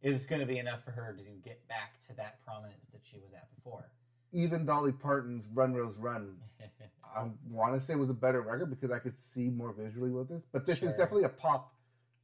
is 0.00 0.26
going 0.26 0.40
to 0.40 0.46
be 0.46 0.58
enough 0.58 0.82
for 0.82 0.92
her 0.92 1.14
to 1.14 1.22
get 1.44 1.68
back 1.68 2.00
to 2.06 2.14
that 2.16 2.42
prominence 2.42 2.86
that 2.92 3.02
she 3.02 3.18
was 3.18 3.34
at 3.34 3.54
before. 3.54 3.90
Even 4.32 4.64
Dolly 4.64 4.92
Parton's 4.92 5.44
Run 5.52 5.74
Rose 5.74 5.94
Run, 5.98 6.36
I 7.16 7.26
want 7.50 7.74
to 7.74 7.80
say 7.82 7.96
was 7.96 8.08
a 8.08 8.14
better 8.14 8.40
record 8.40 8.70
because 8.70 8.90
I 8.90 8.98
could 8.98 9.18
see 9.18 9.50
more 9.50 9.74
visually 9.74 10.10
with 10.10 10.30
this. 10.30 10.42
But 10.52 10.66
this 10.66 10.82
is 10.82 10.92
definitely 10.94 11.24
a 11.24 11.28
pop, 11.28 11.74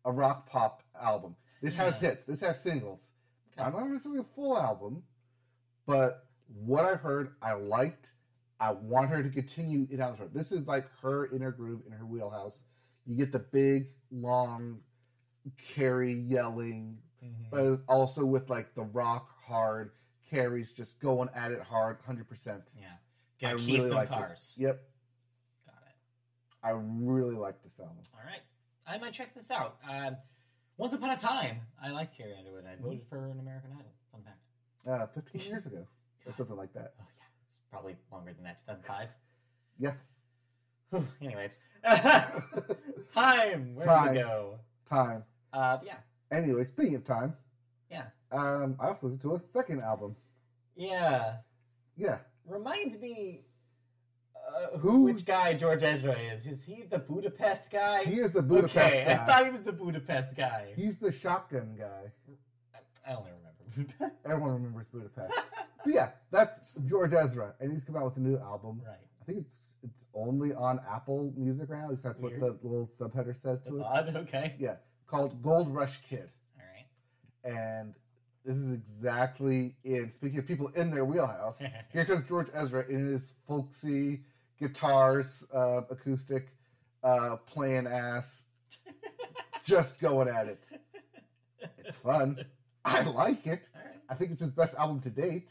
a 0.06 0.12
rock 0.12 0.48
pop 0.48 0.82
album. 0.98 1.36
This 1.66 1.76
has 1.76 2.00
hits. 2.00 2.24
This 2.24 2.40
has 2.40 2.62
singles. 2.62 3.08
Okay. 3.52 3.66
I'm 3.66 3.72
not 3.72 3.88
necessarily 3.88 4.20
a 4.20 4.34
full 4.34 4.56
album, 4.58 5.02
but 5.86 6.26
what 6.64 6.84
I've 6.84 7.00
heard, 7.00 7.34
I 7.42 7.54
liked. 7.54 8.12
I 8.60 8.70
want 8.70 9.10
her 9.10 9.22
to 9.22 9.28
continue 9.28 9.86
it 9.90 10.00
out. 10.00 10.32
This 10.32 10.52
is 10.52 10.66
like 10.66 10.86
her 11.02 11.26
inner 11.34 11.50
groove 11.50 11.82
in 11.86 11.92
her 11.92 12.06
wheelhouse. 12.06 12.60
You 13.04 13.16
get 13.16 13.32
the 13.32 13.40
big, 13.40 13.88
long, 14.10 14.80
Carrie 15.58 16.14
yelling, 16.28 16.98
Mhm. 17.22 17.50
but 17.50 17.80
also 17.92 18.24
with 18.24 18.48
like 18.48 18.74
the 18.74 18.84
rock 18.84 19.28
hard. 19.42 19.92
Carrie's 20.28 20.72
just 20.72 20.98
going 21.00 21.28
at 21.34 21.52
it 21.52 21.60
hard, 21.62 21.98
hundred 22.04 22.28
percent. 22.28 22.64
yeah, 22.76 22.96
I 23.42 23.52
gonna 23.52 23.58
key 23.58 23.76
really 23.76 23.88
some 23.88 23.96
liked 23.96 24.12
it. 24.12 24.54
Yep, 24.56 24.82
Got 25.66 25.74
it. 25.86 25.94
I 26.64 26.70
really 26.70 27.34
like 27.36 27.62
this 27.62 27.78
album. 27.78 27.98
All 28.14 28.20
right, 28.24 28.42
I 28.86 28.98
might 28.98 29.12
check 29.12 29.34
this 29.34 29.50
out. 29.50 29.78
Um, 29.88 30.16
once 30.76 30.92
upon 30.92 31.10
a 31.10 31.16
time, 31.16 31.58
I 31.82 31.90
liked 31.90 32.16
Carrie 32.16 32.34
Underwood. 32.38 32.64
I 32.66 32.76
voted 32.80 33.00
Mm-hmm. 33.00 33.08
for 33.08 33.20
her 33.20 33.30
in 33.30 33.38
American 33.40 33.70
Idol. 33.72 33.92
Fun 34.12 34.22
fact. 34.22 34.38
Uh, 34.86 35.06
Fifteen 35.14 35.42
years 35.50 35.66
ago, 35.66 35.86
or 36.26 36.32
something 36.32 36.56
like 36.56 36.72
that. 36.74 36.94
Oh 37.00 37.04
yeah, 37.18 37.24
it's 37.46 37.58
probably 37.70 37.96
longer 38.12 38.32
than 38.32 38.44
that. 38.44 38.58
2005. 38.66 39.08
Yeah. 39.78 39.92
Whew, 40.90 41.04
Anyways, 41.20 41.58
time. 43.12 43.74
Where 43.74 43.86
Time. 43.86 44.06
does 44.14 44.16
it 44.16 44.22
go? 44.22 44.58
Time. 44.88 45.24
Uh, 45.52 45.76
but 45.78 45.86
yeah, 45.86 45.96
Anyway, 46.30 46.64
speaking 46.64 46.94
of 46.94 47.04
time, 47.04 47.34
yeah, 47.90 48.04
um, 48.32 48.76
I 48.80 48.88
also 48.88 49.06
listened 49.06 49.22
to 49.22 49.34
a 49.34 49.40
second 49.40 49.82
album. 49.82 50.14
yeah. 50.76 51.36
Yeah, 51.98 52.18
Remind 52.46 53.00
me, 53.00 53.45
uh, 54.48 54.78
Who- 54.78 55.02
which 55.02 55.24
guy 55.24 55.54
George 55.54 55.82
Ezra 55.82 56.12
is? 56.18 56.46
Is 56.46 56.64
he 56.64 56.82
the 56.84 56.98
Budapest 56.98 57.70
guy? 57.70 58.04
he 58.04 58.20
is 58.20 58.30
the 58.30 58.42
Budapest 58.42 58.76
okay, 58.76 59.04
guy. 59.06 59.12
I 59.14 59.16
thought 59.26 59.44
he 59.44 59.50
was 59.50 59.62
the 59.62 59.72
Budapest 59.72 60.36
guy. 60.36 60.72
He's 60.76 60.96
the 60.98 61.12
shotgun 61.12 61.74
guy. 61.78 62.12
I 63.08 63.14
only 63.14 63.30
remember 63.30 63.64
Budapest. 63.76 64.14
Everyone 64.24 64.52
remembers 64.54 64.86
Budapest. 64.88 65.32
but 65.84 65.94
yeah, 65.94 66.10
that's 66.30 66.60
George 66.86 67.12
Ezra, 67.12 67.54
and 67.60 67.72
he's 67.72 67.84
come 67.84 67.96
out 67.96 68.04
with 68.04 68.16
a 68.16 68.20
new 68.20 68.36
album. 68.38 68.80
Right. 68.86 68.96
I 69.20 69.24
think 69.24 69.38
it's 69.38 69.56
it's 69.82 70.04
only 70.14 70.54
on 70.54 70.80
Apple 70.90 71.32
Music 71.36 71.68
right 71.68 71.78
now. 71.80 71.84
At 71.86 71.90
least 71.90 72.02
that's 72.04 72.18
Weird. 72.18 72.40
what 72.40 72.60
the 72.62 72.68
little 72.68 72.86
subheader 72.98 73.40
said 73.40 73.60
That's 73.64 73.68
to 73.68 73.78
it. 73.78 73.82
odd. 73.84 74.16
Okay. 74.16 74.54
Yeah, 74.58 74.76
called 75.06 75.42
Gold 75.42 75.68
Rush 75.74 75.98
Kid, 76.08 76.28
All 76.56 76.64
right. 76.74 77.56
and 77.56 77.94
this 78.44 78.56
is 78.56 78.72
exactly 78.72 79.74
in. 79.84 80.10
Speaking 80.10 80.38
of 80.38 80.46
people 80.46 80.68
in 80.76 80.90
their 80.90 81.04
wheelhouse, 81.04 81.60
here 81.92 82.04
comes 82.04 82.26
George 82.28 82.48
Ezra 82.54 82.84
in 82.88 83.06
his 83.06 83.34
folksy 83.46 84.22
guitars, 84.58 85.44
uh, 85.54 85.82
acoustic, 85.90 86.56
uh, 87.02 87.36
playing 87.46 87.86
ass, 87.86 88.44
just 89.64 89.98
going 89.98 90.28
at 90.28 90.46
it. 90.46 90.62
It's 91.78 91.96
fun. 91.96 92.44
I 92.84 93.02
like 93.02 93.46
it. 93.46 93.68
Right. 93.74 93.94
I 94.08 94.14
think 94.14 94.30
it's 94.30 94.40
his 94.40 94.50
best 94.50 94.74
album 94.76 95.00
to 95.00 95.10
date. 95.10 95.50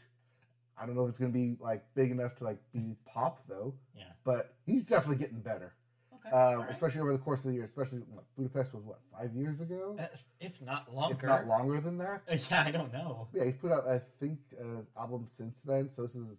I 0.78 0.84
don't 0.86 0.94
know 0.94 1.04
if 1.04 1.10
it's 1.10 1.18
going 1.18 1.32
to 1.32 1.38
be 1.38 1.56
like 1.60 1.84
big 1.94 2.10
enough 2.10 2.34
to 2.36 2.44
like 2.44 2.58
be 2.72 2.96
pop 3.06 3.42
though, 3.48 3.74
Yeah. 3.96 4.04
but 4.24 4.54
he's 4.66 4.84
definitely 4.84 5.16
getting 5.16 5.40
better. 5.40 5.74
Okay. 6.14 6.34
Um, 6.36 6.60
right. 6.60 6.70
Especially 6.70 7.00
over 7.00 7.12
the 7.12 7.18
course 7.18 7.40
of 7.40 7.46
the 7.46 7.54
year. 7.54 7.64
Especially 7.64 8.00
what, 8.10 8.24
Budapest 8.36 8.74
was 8.74 8.84
what 8.84 8.98
five 9.18 9.34
years 9.34 9.60
ago, 9.60 9.96
Uh, 9.98 10.06
if 10.40 10.60
not 10.60 10.92
longer. 10.94 11.14
if 11.16 11.22
not 11.22 11.46
longer 11.46 11.80
than 11.80 11.96
that. 11.98 12.22
Yeah, 12.50 12.64
I 12.66 12.70
don't 12.70 12.92
know. 12.92 13.28
Yeah, 13.32 13.44
he's 13.44 13.56
put 13.56 13.72
out 13.72 13.86
I 13.88 14.00
think 14.20 14.38
an 14.58 14.86
album 14.98 15.28
since 15.30 15.60
then. 15.60 15.88
So 15.94 16.02
this 16.02 16.14
is 16.14 16.26
his 16.28 16.38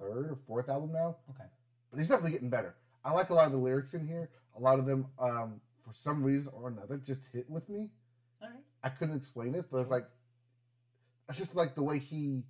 third 0.00 0.30
or 0.30 0.38
fourth 0.46 0.68
album 0.68 0.92
now. 0.92 1.16
Okay. 1.30 1.48
But 1.90 1.98
he's 1.98 2.08
definitely 2.08 2.32
getting 2.32 2.50
better. 2.50 2.74
I 3.04 3.12
like 3.12 3.30
a 3.30 3.34
lot 3.34 3.46
of 3.46 3.52
the 3.52 3.58
lyrics 3.58 3.94
in 3.94 4.06
here. 4.06 4.28
A 4.56 4.60
lot 4.60 4.78
of 4.78 4.86
them, 4.86 5.06
um, 5.18 5.60
for 5.84 5.94
some 5.94 6.22
reason 6.22 6.52
or 6.52 6.68
another, 6.68 6.98
just 6.98 7.20
hit 7.32 7.48
with 7.48 7.68
me. 7.68 7.90
All 8.42 8.48
right. 8.48 8.58
I 8.82 8.88
couldn't 8.90 9.16
explain 9.16 9.54
it, 9.54 9.66
but 9.70 9.78
it's 9.78 9.90
like 9.90 10.06
it's 11.28 11.38
just 11.38 11.54
like 11.54 11.74
the 11.74 11.82
way 11.82 11.98
he 11.98 12.42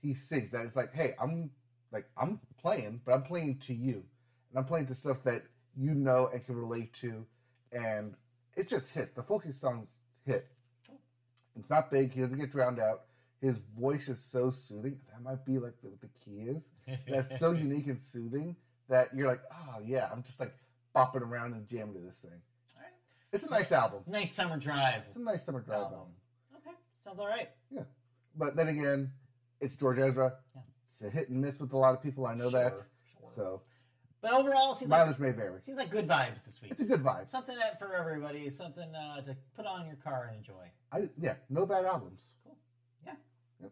he 0.00 0.14
sings 0.14 0.50
that 0.50 0.64
it's 0.64 0.76
like, 0.76 0.94
hey, 0.94 1.14
I'm 1.20 1.50
like 1.92 2.06
I'm 2.16 2.40
playing, 2.60 3.00
but 3.04 3.12
I'm 3.12 3.22
playing 3.22 3.58
to 3.66 3.74
you. 3.74 4.02
And 4.50 4.58
I'm 4.58 4.64
playing 4.64 4.86
to 4.86 4.94
stuff 4.94 5.22
that 5.24 5.42
you 5.76 5.94
know 5.94 6.30
and 6.32 6.44
can 6.44 6.56
relate 6.56 6.92
to 6.94 7.24
and 7.72 8.14
it 8.56 8.68
just 8.68 8.90
hits. 8.92 9.12
The 9.12 9.22
folky 9.22 9.54
songs 9.54 9.90
hit. 10.26 10.46
It's 11.58 11.70
not 11.70 11.90
big, 11.90 12.12
he 12.12 12.20
doesn't 12.20 12.38
get 12.38 12.52
drowned 12.52 12.80
out. 12.80 13.02
His 13.40 13.58
voice 13.78 14.08
is 14.08 14.22
so 14.22 14.50
soothing. 14.50 14.98
That 15.12 15.22
might 15.22 15.44
be 15.44 15.58
like 15.58 15.80
the, 15.82 15.88
what 15.88 16.00
the 16.00 16.08
key 16.24 16.42
is. 16.42 16.64
That's 17.08 17.38
so 17.38 17.52
unique 17.52 17.86
and 17.86 18.02
soothing 18.02 18.56
that 18.90 19.08
you're 19.14 19.26
like, 19.28 19.40
oh 19.52 19.76
yeah, 19.84 20.08
I'm 20.12 20.22
just 20.22 20.38
like 20.38 20.52
bopping 20.94 21.22
around 21.22 21.54
and 21.54 21.66
jamming 21.66 21.94
to 21.94 22.00
this 22.00 22.18
thing. 22.18 22.30
All 22.76 22.82
right. 22.82 22.92
It's 23.32 23.46
a 23.46 23.50
nice 23.50 23.72
album. 23.72 24.00
Nice 24.06 24.32
summer 24.32 24.58
drive. 24.58 25.02
It's 25.06 25.16
a 25.16 25.20
nice 25.20 25.44
summer 25.44 25.60
drive 25.60 25.78
album. 25.84 25.98
album. 25.98 26.12
Okay. 26.58 26.76
Sounds 27.02 27.18
all 27.18 27.26
right. 27.28 27.48
Yeah, 27.70 27.82
but 28.36 28.56
then 28.56 28.68
again, 28.68 29.10
it's 29.60 29.74
George 29.74 29.98
Ezra. 29.98 30.34
Yeah. 30.54 30.62
It's 30.92 31.00
a 31.14 31.16
hit 31.18 31.30
and 31.30 31.40
miss 31.40 31.58
with 31.58 31.72
a 31.72 31.76
lot 31.78 31.94
of 31.94 32.02
people. 32.02 32.26
I 32.26 32.34
know 32.34 32.50
that. 32.50 32.72
Sure, 32.72 32.86
sure. 33.20 33.30
So 33.34 33.62
But 34.20 34.34
overall, 34.34 34.74
seems 34.74 34.90
like 34.90 35.00
mileage 35.00 35.18
may 35.18 35.30
vary. 35.30 35.60
seems 35.62 35.78
like 35.78 35.90
good 35.90 36.06
vibes 36.08 36.44
this 36.44 36.60
week. 36.60 36.72
It's 36.72 36.80
a 36.82 36.84
good 36.84 37.02
vibe. 37.02 37.30
Something 37.30 37.56
that 37.56 37.78
for 37.78 37.94
everybody, 37.94 38.50
something 38.50 38.92
uh, 38.94 39.22
to 39.22 39.36
put 39.56 39.64
on 39.66 39.86
your 39.86 39.96
car 39.96 40.26
and 40.28 40.36
enjoy. 40.38 40.66
I, 40.92 41.08
yeah, 41.18 41.34
no 41.48 41.64
bad 41.64 41.84
albums. 41.86 42.20
Cool. 42.44 42.56
Yeah. 43.06 43.12
Yep. 43.62 43.70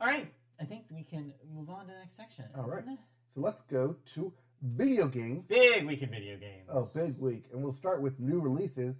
All 0.00 0.06
right, 0.06 0.32
I 0.60 0.64
think 0.64 0.84
we 0.90 1.02
can 1.02 1.32
move 1.52 1.68
on 1.68 1.86
to 1.86 1.92
the 1.92 1.98
next 1.98 2.16
section. 2.16 2.44
All 2.56 2.70
right. 2.70 2.84
So 3.34 3.40
let's 3.40 3.62
go 3.62 3.96
to 4.14 4.32
video 4.62 5.08
games. 5.08 5.48
Big 5.48 5.84
week 5.84 6.02
in 6.02 6.10
video 6.10 6.36
games. 6.36 6.68
Oh, 6.72 6.84
big 6.94 7.18
week. 7.18 7.44
And 7.52 7.62
we'll 7.62 7.72
start 7.72 8.00
with 8.00 8.20
new 8.20 8.38
releases, 8.40 8.94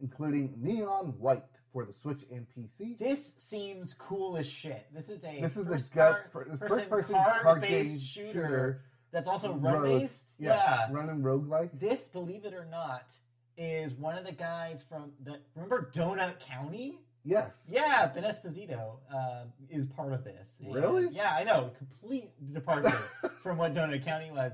including 0.00 0.54
Neon 0.56 1.14
White 1.18 1.42
for 1.72 1.84
the 1.84 1.92
Switch 2.00 2.22
and 2.30 2.46
PC. 2.56 2.96
This 2.98 3.34
seems 3.38 3.92
cool 3.94 4.36
as 4.36 4.48
shit. 4.48 4.86
This 4.94 5.08
is 5.08 5.24
a 5.24 5.40
This 5.40 5.56
is 5.56 5.64
the 5.64 5.82
gut 5.92 6.26
for 6.30 6.44
person 6.44 6.68
first 6.68 6.88
person 6.88 7.14
card 7.16 7.42
card 7.42 7.60
based 7.62 8.06
shooter, 8.06 8.30
shooter. 8.30 8.84
that's 9.10 9.26
also 9.26 9.54
run 9.54 9.82
based. 9.82 10.34
Yeah, 10.38 10.54
yeah. 10.54 10.86
run 10.92 11.08
and 11.08 11.24
roguelike. 11.24 11.70
This, 11.80 12.06
believe 12.06 12.44
it 12.44 12.54
or 12.54 12.66
not, 12.66 13.16
is 13.56 13.94
one 13.94 14.16
of 14.16 14.24
the 14.24 14.32
guys 14.32 14.84
from 14.88 15.10
the 15.24 15.40
remember 15.56 15.90
Donut 15.92 16.38
County? 16.38 17.00
Yes. 17.24 17.64
Yeah, 17.70 18.06
Ben 18.08 18.24
Esposito 18.24 18.96
uh, 19.14 19.44
is 19.70 19.86
part 19.86 20.12
of 20.12 20.24
this. 20.24 20.60
And, 20.64 20.74
Really? 20.74 21.08
Yeah, 21.12 21.34
I 21.34 21.44
know. 21.44 21.70
Complete 21.78 22.30
departure 22.52 22.90
from 23.42 23.58
what 23.58 23.74
Donut 23.74 24.04
County 24.04 24.30
was. 24.30 24.52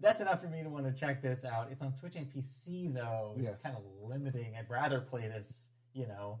That's 0.00 0.20
enough 0.20 0.40
for 0.40 0.48
me 0.48 0.62
to 0.62 0.70
want 0.70 0.86
to 0.86 0.92
check 0.92 1.22
this 1.22 1.44
out. 1.44 1.68
It's 1.70 1.82
on 1.82 1.94
Switch 1.94 2.16
and 2.16 2.26
PC 2.30 2.92
though, 2.92 3.34
which 3.36 3.46
is 3.46 3.58
kind 3.58 3.76
of 3.76 3.82
limiting. 4.02 4.54
I'd 4.58 4.70
rather 4.70 5.00
play 5.00 5.28
this, 5.28 5.68
you 5.92 6.06
know, 6.06 6.40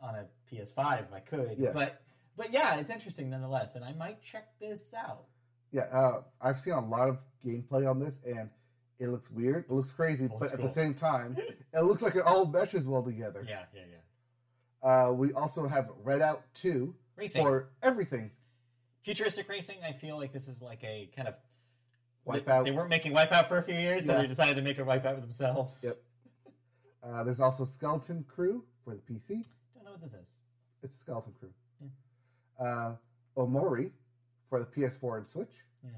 on 0.00 0.14
a 0.14 0.26
PS5 0.52 1.04
if 1.04 1.12
I 1.12 1.20
could. 1.20 1.56
Yes. 1.58 1.72
But 1.72 2.02
but 2.36 2.52
yeah, 2.52 2.76
it's 2.76 2.90
interesting 2.90 3.30
nonetheless, 3.30 3.76
and 3.76 3.84
I 3.84 3.92
might 3.94 4.22
check 4.22 4.48
this 4.60 4.92
out. 4.92 5.24
Yeah, 5.72 5.84
uh, 5.92 6.22
I've 6.40 6.58
seen 6.58 6.74
a 6.74 6.86
lot 6.86 7.08
of 7.08 7.18
gameplay 7.44 7.88
on 7.88 7.98
this, 7.98 8.20
and 8.26 8.50
it 8.98 9.08
looks 9.08 9.30
weird. 9.30 9.64
It 9.64 9.70
looks 9.70 9.92
crazy, 9.92 10.28
Old 10.30 10.40
but 10.40 10.52
at 10.52 10.60
the 10.60 10.68
same 10.68 10.92
time, 10.94 11.36
it 11.72 11.82
looks 11.82 12.02
like 12.02 12.14
it 12.14 12.22
all 12.22 12.46
meshes 12.46 12.84
well 12.84 13.02
together. 13.02 13.44
Yeah, 13.46 13.64
yeah, 13.74 13.82
yeah. 13.90 13.96
Uh, 14.82 15.12
we 15.14 15.32
also 15.32 15.66
have 15.66 15.90
Redout 16.04 16.40
2 16.54 16.94
Racing, 17.16 17.42
for 17.42 17.68
everything. 17.82 18.30
futuristic 19.02 19.48
racing. 19.48 19.78
I 19.86 19.92
feel 19.92 20.16
like 20.16 20.32
this 20.32 20.48
is 20.48 20.60
like 20.62 20.82
a 20.84 21.08
kind 21.16 21.28
of 21.28 21.34
Wipeout. 22.26 22.64
They, 22.64 22.70
they 22.70 22.76
weren't 22.76 22.90
making 22.90 23.12
Wipeout 23.12 23.48
for 23.48 23.58
a 23.58 23.62
few 23.62 23.74
years, 23.74 24.06
so 24.06 24.12
Yeah. 24.12 24.22
they 24.22 24.26
decided 24.26 24.56
to 24.56 24.62
make 24.62 24.78
a 24.78 24.82
Wipeout 24.82 25.14
for 25.14 25.20
themselves. 25.20 25.80
Yep. 25.84 25.94
Uh, 27.02 27.22
there's 27.24 27.40
also 27.40 27.64
Skeleton 27.64 28.24
Crew 28.28 28.64
for 28.84 28.94
the 28.94 29.00
PC. 29.00 29.44
Don't 29.74 29.84
know 29.84 29.92
what 29.92 30.00
this 30.02 30.12
is. 30.14 30.32
It's 30.82 30.96
Skeleton 30.98 31.32
Crew. 31.38 31.50
Uh, 32.58 32.92
Omori 33.36 33.90
for 34.48 34.58
the 34.60 34.66
PS4 34.66 35.18
and 35.18 35.28
Switch. 35.28 35.52
Yeah. 35.84 35.90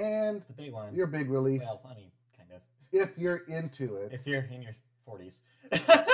And 0.00 0.42
The 0.48 0.52
big 0.52 0.72
one. 0.72 0.94
your 0.94 1.06
big 1.06 1.28
release, 1.30 1.62
well, 1.62 1.80
I 1.90 1.94
mean, 1.94 2.10
kind 2.36 2.50
of. 2.52 2.60
if 2.92 3.16
you're 3.18 3.42
into 3.48 3.96
it, 3.96 4.12
If 4.12 4.26
you're 4.26 4.42
in 4.42 4.62
your 4.62 4.76
40s. 5.08 5.40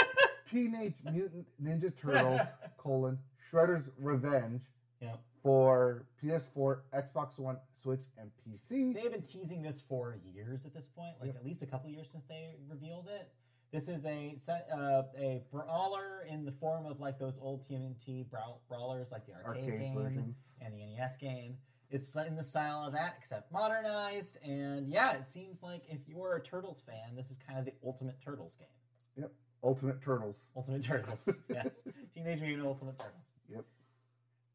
Teenage 0.58 0.94
Mutant 1.10 1.46
Ninja 1.62 1.92
Turtles, 1.96 2.40
colon, 2.78 3.18
Shredder's 3.50 3.88
Revenge 3.98 4.62
Yep. 5.00 5.20
for 5.42 6.06
PS4, 6.22 6.78
Xbox 6.94 7.38
One, 7.38 7.58
Switch, 7.82 8.00
and 8.16 8.30
PC. 8.48 8.94
They've 8.94 9.10
been 9.10 9.22
teasing 9.22 9.62
this 9.62 9.82
for 9.86 10.16
years 10.32 10.64
at 10.64 10.72
this 10.72 10.86
point, 10.86 11.14
like 11.20 11.26
Yep. 11.28 11.36
at 11.36 11.44
least 11.44 11.62
a 11.62 11.66
couple 11.66 11.90
years 11.90 12.08
since 12.10 12.24
they 12.24 12.54
revealed 12.68 13.08
it. 13.08 13.28
This 13.72 13.88
is 13.88 14.06
a 14.06 14.34
set, 14.36 14.68
uh, 14.72 15.02
a 15.18 15.42
brawler 15.50 16.24
in 16.28 16.44
the 16.44 16.52
form 16.52 16.86
of 16.86 17.00
like 17.00 17.18
those 17.18 17.38
old 17.42 17.66
TMNT 17.68 18.30
braw- 18.30 18.58
brawlers, 18.68 19.10
like 19.10 19.26
the 19.26 19.32
arcade, 19.34 19.64
Arcade 19.64 19.80
game 19.80 19.94
versions. 19.94 20.36
and 20.60 20.72
the 20.72 20.78
NES 20.96 21.16
game. 21.16 21.58
It's 21.90 22.14
in 22.16 22.36
the 22.36 22.44
style 22.44 22.84
of 22.86 22.92
that, 22.92 23.16
except 23.18 23.50
modernized. 23.52 24.38
And 24.44 24.88
yeah, 24.88 25.12
it 25.14 25.26
seems 25.26 25.62
like 25.62 25.82
if 25.88 26.08
you're 26.08 26.36
a 26.36 26.42
Turtles 26.42 26.82
fan, 26.82 27.16
this 27.16 27.30
is 27.32 27.36
kind 27.36 27.58
of 27.58 27.64
the 27.64 27.74
ultimate 27.84 28.20
Turtles 28.20 28.56
game. 28.56 29.26
Ultimate 29.64 30.02
Turtles. 30.02 30.44
Ultimate 30.54 30.82
Turtles, 30.82 31.38
yes. 31.48 31.66
Teenage 32.14 32.40
Mutant 32.40 32.66
Ultimate 32.66 32.98
Turtles. 32.98 33.32
Yep. 33.48 33.64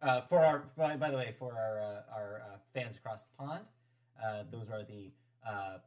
Uh, 0.01 0.21
for 0.21 0.37
our, 0.37 0.63
by, 0.77 0.95
by 0.95 1.09
the 1.11 1.17
way, 1.17 1.35
for 1.37 1.53
our 1.53 1.79
uh, 1.79 2.15
our 2.15 2.41
uh, 2.45 2.57
fans 2.73 2.95
across 2.95 3.23
the 3.25 3.35
pond, 3.37 3.65
uh, 4.23 4.43
those 4.51 4.69
are 4.69 4.83
the 4.83 5.11
uh, 5.45 5.77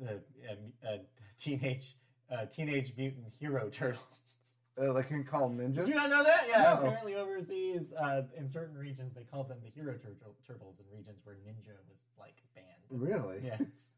the 0.00 0.12
um, 0.50 0.58
uh, 0.86 0.96
teenage 1.38 1.96
uh, 2.30 2.44
teenage 2.46 2.92
mutant 2.96 3.26
hero 3.40 3.68
turtles. 3.72 4.54
Uh, 4.78 4.92
they 4.92 5.02
can 5.02 5.24
call 5.24 5.48
them 5.48 5.58
ninjas. 5.58 5.74
Did 5.84 5.88
you 5.88 5.94
not 5.94 6.08
know 6.10 6.24
that? 6.24 6.44
Yeah, 6.48 6.62
No. 6.62 6.78
apparently 6.78 7.14
overseas, 7.14 7.92
uh, 7.92 8.22
in 8.38 8.48
certain 8.48 8.76
regions, 8.78 9.12
they 9.12 9.24
called 9.24 9.48
them 9.48 9.58
the 9.62 9.68
hero 9.68 9.92
turtle, 9.94 10.34
turtles. 10.46 10.80
In 10.80 10.86
regions 10.96 11.20
where 11.24 11.34
ninja 11.36 11.76
was 11.90 12.06
like 12.18 12.36
banned. 12.54 12.66
Really? 12.90 13.40
Yes, 13.44 13.92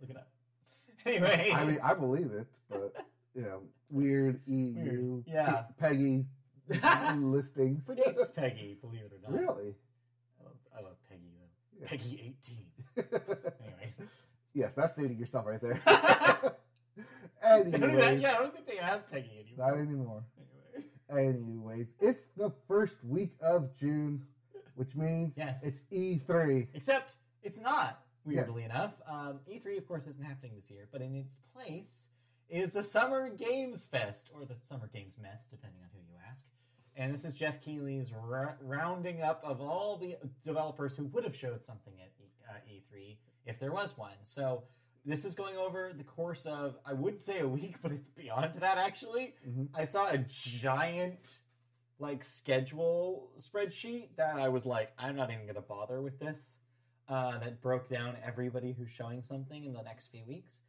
look 0.00 0.10
it 0.10 0.16
up. 0.16 0.28
Anyway, 1.06 1.52
I 1.54 1.64
mean, 1.66 1.78
I 1.84 1.92
believe 1.92 2.30
it, 2.32 2.46
but 2.70 2.94
you 3.34 3.42
know, 3.42 3.60
weird 3.90 4.40
EU, 4.46 4.74
Weird. 4.74 5.24
Yeah. 5.26 5.62
Pe- 5.78 5.96
PEGI 5.96 6.26
listings. 7.22 7.86
predates 7.86 8.32
PEGI, 8.34 8.80
believe 8.80 9.02
it 9.02 9.12
or 9.12 9.30
not. 9.30 9.38
really? 9.40 9.74
I 10.40 10.44
love, 10.44 10.56
I 10.76 10.80
love 10.82 10.96
PEGI 11.10 11.30
though. 11.34 11.80
Yeah. 11.80 11.88
PEGI 11.88 12.14
eighteen. 12.14 12.66
Anyways. 12.96 14.10
yes, 14.54 14.72
that's 14.74 14.96
dating 14.96 15.18
yourself 15.18 15.46
right 15.46 15.60
there. 15.60 15.80
I 15.86 17.58
don't 17.58 17.68
even- 17.68 17.82
Anyways, 17.84 18.22
yeah, 18.22 18.32
I 18.32 18.38
don't 18.38 18.54
think 18.54 18.66
they 18.66 18.76
have 18.76 19.10
PEGI 19.10 19.40
anymore. 19.40 19.70
not 19.70 19.78
anymore. 19.78 20.24
Anyway. 21.12 21.28
Anyways, 21.36 21.92
it's 22.00 22.28
the 22.36 22.50
first 22.66 22.96
week 23.04 23.34
of 23.42 23.76
June, 23.76 24.24
which 24.76 24.94
means 24.96 25.34
Yes. 25.36 25.62
it's 25.62 25.82
E3. 25.92 26.68
Except 26.72 27.16
it's 27.42 27.60
not, 27.60 28.00
weirdly 28.24 28.62
enough. 28.64 28.94
Um, 29.06 29.40
E3, 29.50 29.76
of 29.76 29.86
course, 29.86 30.06
isn't 30.06 30.24
happening 30.24 30.52
this 30.54 30.70
year, 30.70 30.88
but 30.90 31.02
in 31.02 31.14
its 31.14 31.36
place 31.54 32.08
is 32.48 32.72
the 32.72 32.82
Summer 32.84 33.28
Games 33.30 33.86
Fest, 33.86 34.30
or 34.34 34.44
the 34.44 34.54
Summer 34.62 34.88
Games 34.92 35.16
Mess, 35.20 35.46
depending 35.48 35.80
on 35.82 35.88
who 35.92 36.00
you 36.00 36.14
ask. 36.28 36.46
And 36.96 37.12
this 37.12 37.24
is 37.24 37.34
Geoff 37.34 37.60
Keighley's 37.60 38.12
ra- 38.12 38.54
rounding 38.60 39.22
up 39.22 39.42
of 39.44 39.60
all 39.60 39.96
the 39.96 40.16
developers 40.44 40.96
who 40.96 41.04
would 41.06 41.24
have 41.24 41.34
showed 41.36 41.64
something 41.64 41.94
at 42.00 42.12
e- 42.20 42.30
uh, 42.48 42.70
E3 42.70 43.16
if 43.46 43.58
there 43.58 43.72
was 43.72 43.96
one. 43.98 44.14
So 44.22 44.62
this 45.04 45.24
is 45.24 45.34
going 45.34 45.56
over 45.56 45.92
the 45.96 46.04
course 46.04 46.46
of, 46.46 46.76
I 46.86 46.92
would 46.92 47.20
say 47.20 47.40
a 47.40 47.48
week, 47.48 47.76
but 47.82 47.90
it's 47.92 48.08
beyond 48.10 48.54
that 48.60 48.78
actually. 48.78 49.34
Mhm. 49.46 49.68
I 49.74 49.84
saw 49.86 50.08
a 50.08 50.18
giant 50.18 51.38
like 51.98 52.22
schedule 52.24 53.30
spreadsheet 53.38 54.08
that 54.16 54.36
I 54.36 54.48
was 54.48 54.64
like, 54.66 54.92
I'm 54.98 55.16
not 55.16 55.30
even 55.30 55.44
going 55.44 55.54
to 55.56 55.60
bother 55.62 56.00
with 56.00 56.18
this. 56.18 56.56
Uh, 57.06 57.38
that 57.40 57.60
broke 57.60 57.90
down 57.90 58.16
everybody 58.24 58.72
who's 58.72 58.90
showing 58.90 59.22
something 59.22 59.64
in 59.66 59.74
the 59.74 59.82
next 59.82 60.06
few 60.06 60.24
weeks. 60.26 60.60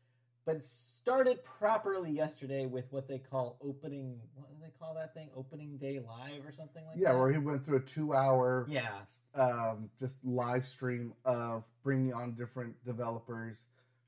But 0.46 0.58
it 0.58 0.64
started 0.66 1.44
properly 1.44 2.12
yesterday 2.12 2.68
with 2.68 2.86
what 2.92 3.08
they 3.08 3.18
call 3.18 3.58
opening. 3.64 4.20
What 4.36 4.48
do 4.50 4.56
they 4.62 4.72
call 4.80 4.94
that 4.94 5.14
thing? 5.16 5.30
Opening 5.36 5.78
day 5.78 6.00
live 6.00 6.46
or 6.46 6.52
something 6.52 6.86
like 6.86 6.98
Yeah, 6.98 7.10
that. 7.10 7.14
Yeah, 7.16 7.20
where 7.20 7.32
he 7.32 7.40
went 7.40 7.66
through 7.66 7.78
a 7.78 7.82
two-hour 7.82 8.68
yeah, 8.70 8.90
um, 9.34 9.90
just 10.00 10.18
live 10.24 10.68
stream 10.68 11.14
of 11.26 11.64
bringing 11.84 12.14
on 12.14 12.34
different 12.34 12.76
developers, 12.86 13.58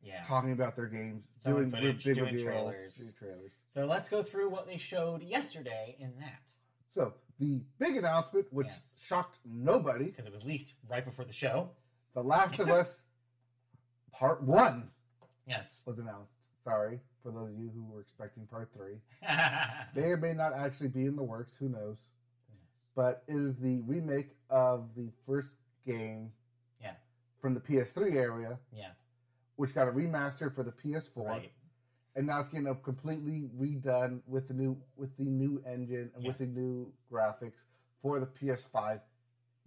yeah. 0.04 0.22
talking 0.24 0.52
about 0.52 0.76
their 0.76 0.86
games, 0.86 1.24
Showing 1.44 1.56
doing 1.56 1.72
footage, 1.72 2.06
big 2.06 2.16
doing 2.16 2.26
reveals, 2.36 2.46
trailers. 2.46 3.16
trailers. 3.18 3.52
So 3.68 3.86
let's 3.88 4.08
go 4.08 4.22
through 4.22 4.50
what 4.50 4.68
they 4.68 4.78
showed 4.78 5.24
yesterday 5.24 5.96
in 6.00 6.14
that 6.20 6.52
So 6.94 7.16
the 7.40 7.62
big 7.80 7.98
announcement, 7.98 8.46
which 8.54 8.68
Yes. 8.68 8.96
shocked 9.04 9.40
nobody, 9.44 10.06
because 10.06 10.28
it 10.28 10.34
was 10.34 10.44
leaked 10.44 10.76
right 10.88 11.04
before 11.04 11.26
the 11.26 11.34
show. 11.34 11.72
The 12.14 12.24
Last 12.24 12.60
of 12.60 12.70
Us 12.80 13.02
Part 14.12 14.44
One 14.44 14.92
Yes. 15.48 15.82
was 15.86 16.00
announced. 16.00 16.34
Sorry 16.64 17.00
for 17.24 17.32
those 17.32 17.50
of 17.52 17.58
you 17.58 17.70
who 17.74 17.84
were 17.84 18.02
expecting 18.02 18.46
Part 18.46 18.70
Three. 18.76 18.96
May 19.96 20.10
or 20.12 20.18
may 20.18 20.34
not 20.34 20.54
actually 20.54 20.90
be 20.90 21.06
in 21.06 21.16
the 21.16 21.24
works. 21.24 21.54
Who 21.60 21.70
knows? 21.70 21.98
But 22.96 23.24
it 23.28 23.36
is 23.36 23.56
the 23.58 23.80
remake 23.86 24.32
of 24.50 24.90
the 24.96 25.10
first 25.26 25.52
game. 25.86 26.32
Yeah. 26.82 26.94
From 27.40 27.54
the 27.54 27.60
PS3 27.60 28.16
area, 28.16 28.58
yeah. 28.76 28.90
which 29.56 29.74
got 29.76 29.88
a 29.88 29.92
remaster 29.92 30.54
for 30.54 30.64
the 30.64 30.72
PS4, 30.72 31.26
Right. 31.28 31.52
and 32.16 32.26
now 32.28 32.40
it's 32.40 32.50
getting 32.50 32.74
completely 32.84 33.44
redone 33.58 34.20
with 34.28 34.48
the 34.48 34.54
new 34.54 34.76
with 34.98 35.16
the 35.18 35.24
new 35.26 35.62
engine 35.66 36.12
and 36.16 36.26
with 36.26 36.40
the 36.40 36.48
new 36.48 36.92
graphics 37.12 37.64
for 38.02 38.20
the 38.20 38.26
PS5 38.26 39.00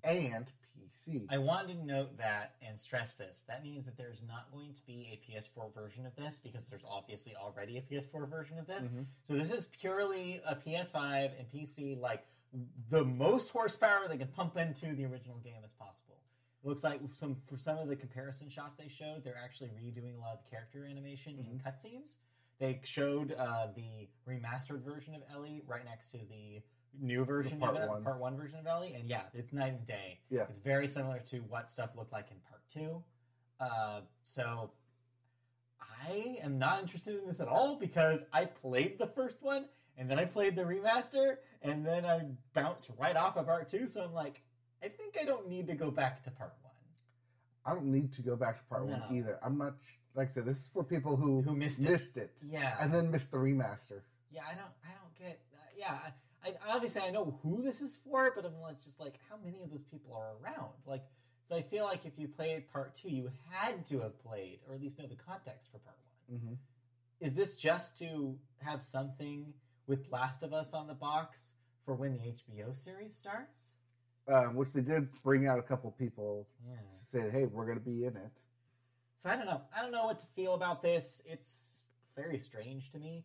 and 0.05 0.47
PC. 0.93 1.27
I 1.31 1.39
wanted 1.39 1.79
to 1.79 1.85
note 1.87 2.17
that 2.19 2.55
and 2.67 2.79
stress 2.79 3.15
this. 3.15 3.43
That 3.49 3.63
means 3.63 3.85
that 3.87 3.97
there's 3.97 4.23
not 4.27 4.51
going 4.53 4.75
to 4.75 4.87
be 4.87 5.09
a 5.13 5.31
PS4 5.31 5.73
version 5.75 6.07
of 6.07 6.15
this 6.17 6.39
because 6.41 6.67
there's 6.67 6.85
obviously 6.89 7.35
already 7.37 7.79
a 7.79 7.83
PS4 7.83 8.29
version 8.29 8.59
of 8.59 8.67
this. 8.67 8.89
Mhm. 8.89 9.07
So 9.25 9.35
this 9.35 9.51
is 9.51 9.67
purely 9.67 10.41
a 10.45 10.55
PS5 10.57 11.33
and 11.39 11.49
PC, 11.51 11.95
like 11.95 12.27
the 12.89 13.05
most 13.05 13.51
horsepower 13.51 14.09
they 14.09 14.19
can 14.19 14.29
pump 14.29 14.57
into 14.57 14.95
the 14.95 15.05
original 15.05 15.39
game 15.39 15.63
as 15.65 15.73
possible. 15.73 16.17
It 16.63 16.67
looks 16.69 16.85
like 16.85 17.01
some 17.13 17.37
for 17.47 17.57
some 17.57 17.79
of 17.79 17.89
the 17.89 17.97
comparison 17.97 18.51
shots 18.51 18.77
they 18.77 18.89
showed, 18.89 19.25
they're 19.25 19.37
actually 19.43 19.71
redoing 19.71 20.17
a 20.17 20.21
lot 20.21 20.35
of 20.35 20.45
the 20.45 20.51
character 20.51 20.85
animation 20.85 21.39
in 21.39 21.59
Mhm. 21.59 21.63
cutscenes. 21.63 22.19
They 22.59 22.81
showed 22.85 23.33
uh, 23.33 23.69
the 23.75 24.09
remastered 24.27 24.83
version 24.83 25.15
of 25.15 25.23
Ellie 25.31 25.63
right 25.67 25.85
next 25.85 26.09
to 26.11 26.19
the 26.19 26.63
new 26.99 27.25
version 27.25 27.59
part 27.61 27.77
of 27.77 27.83
it, 27.83 27.89
one. 27.89 28.03
part 28.05 28.19
one 28.21 28.37
version 28.37 28.59
of 28.59 28.67
Ellie, 28.67 28.95
and 28.95 29.09
yeah, 29.09 29.23
it's 29.35 29.53
night 29.53 29.73
and 29.75 29.87
day. 29.87 30.19
Yeah. 30.31 30.43
It's 30.49 30.59
very 30.59 30.89
similar 30.89 31.19
to 31.27 31.39
what 31.41 31.69
stuff 31.71 31.91
looked 31.97 32.13
like 32.13 32.31
in 32.31 32.37
part 32.49 32.63
two. 32.73 33.03
Uh, 33.61 34.01
so 34.23 34.71
I 36.09 36.39
am 36.43 36.59
not 36.59 36.81
interested 36.81 37.19
in 37.19 37.27
this 37.27 37.41
at 37.41 37.49
all 37.49 37.77
because 37.77 38.23
I 38.33 38.47
played 38.47 38.99
the 38.99 39.07
first 39.07 39.43
one 39.43 39.67
and 39.99 40.11
then 40.11 40.19
I 40.19 40.25
played 40.25 40.57
the 40.57 40.63
remaster 40.63 41.37
and 41.63 41.85
then 41.85 42.05
I 42.07 42.23
bounced 42.55 42.91
right 42.99 43.17
off 43.17 43.37
of 43.37 43.47
part 43.47 43.69
two. 43.69 43.87
So 43.87 44.03
I'm 44.03 44.15
like, 44.15 44.43
I 44.83 44.89
think 44.89 45.19
I 45.21 45.25
don't 45.25 45.49
need 45.49 45.67
to 45.69 45.75
go 45.75 45.91
back 45.91 46.23
to 46.25 46.31
part 46.31 46.55
one. 46.63 46.73
I 47.67 47.75
don't 47.75 47.93
need 47.93 48.13
to 48.15 48.23
go 48.23 48.35
back 48.37 48.59
to 48.59 48.65
part 48.65 48.87
No. 48.87 48.93
one 48.93 49.03
either. 49.15 49.39
I'm 49.45 49.59
not 49.59 49.75
sh- 49.85 49.97
like 50.15 50.29
I 50.29 50.33
said. 50.33 50.47
This 50.47 50.57
is 50.57 50.71
for 50.73 50.83
people 50.83 51.17
who 51.17 51.43
Who 51.43 51.55
missed 51.55 51.81
it? 51.85 51.91
missed 51.91 52.17
it, 52.17 52.39
Yeah, 52.49 52.77
and 52.81 52.93
then 52.95 53.11
missed 53.11 53.31
the 53.31 53.37
remaster. 53.37 54.01
yeah, 54.33 54.43
I 54.51 54.55
don't, 54.55 54.73
I 54.83 54.93
don't 54.99 55.15
get. 55.19 55.41
Uh, 55.53 55.59
yeah, 55.77 55.93
I, 56.07 56.13
I 56.45 56.55
obviously 56.69 57.03
I 57.03 57.11
know 57.11 57.39
who 57.43 57.63
this 57.63 57.81
is 57.83 57.99
for, 58.05 58.33
but 58.35 58.45
I'm 58.45 58.61
like, 58.61 58.81
just 58.81 58.99
like, 59.01 59.15
how 59.29 59.37
many 59.45 59.61
of 59.63 59.71
those 59.71 59.85
people 59.85 60.15
are 60.15 60.33
around? 60.43 60.73
Like, 60.87 61.03
so 61.45 61.57
I 61.57 61.63
feel 61.63 61.85
like 61.85 62.07
if 62.07 62.19
you 62.19 62.29
played 62.29 62.71
part 62.73 62.95
two, 62.95 63.11
you 63.11 63.31
had 63.51 63.85
to 63.87 64.01
have 64.01 64.19
played 64.23 64.61
or 64.69 64.75
at 64.75 64.81
least 64.81 64.99
know 64.99 65.07
the 65.07 65.17
context 65.17 65.71
for 65.71 65.79
part 65.79 65.97
one. 66.29 66.39
hmm 66.41 66.55
is 67.21 67.35
this 67.35 67.59
just 67.59 67.99
to 67.99 68.35
have 68.63 68.83
something 68.83 69.53
with 69.87 70.11
Last 70.11 70.43
of 70.43 70.55
Us 70.55 70.73
on 70.73 70.87
the 70.87 70.95
box 70.95 71.53
for 71.85 71.95
when 71.95 72.15
the 72.15 72.21
HBO 72.21 72.75
series 72.75 73.15
starts. 73.15 73.75
um, 74.27 74.55
which 74.55 74.73
they 74.73 74.81
did 74.81 75.09
bring 75.23 75.47
out 75.47 75.59
a 75.59 75.63
couple 75.63 75.91
people 75.91 76.47
Yeah. 76.67 76.77
to 76.99 77.05
say, 77.05 77.29
"Hey, 77.31 77.45
we're 77.47 77.67
going 77.67 77.79
to 77.79 77.85
be 77.85 78.05
in 78.07 78.17
it." 78.17 78.31
So 79.19 79.29
I 79.29 79.37
don't 79.37 79.45
know. 79.45 79.61
I 79.77 79.83
don't 79.83 79.91
know 79.93 80.05
what 80.07 80.19
to 80.21 80.27
feel 80.29 80.55
about 80.55 80.81
this. 80.83 81.21
It's 81.27 81.83
very 82.17 82.39
strange 82.39 82.91
to 82.93 82.99
me, 82.99 83.25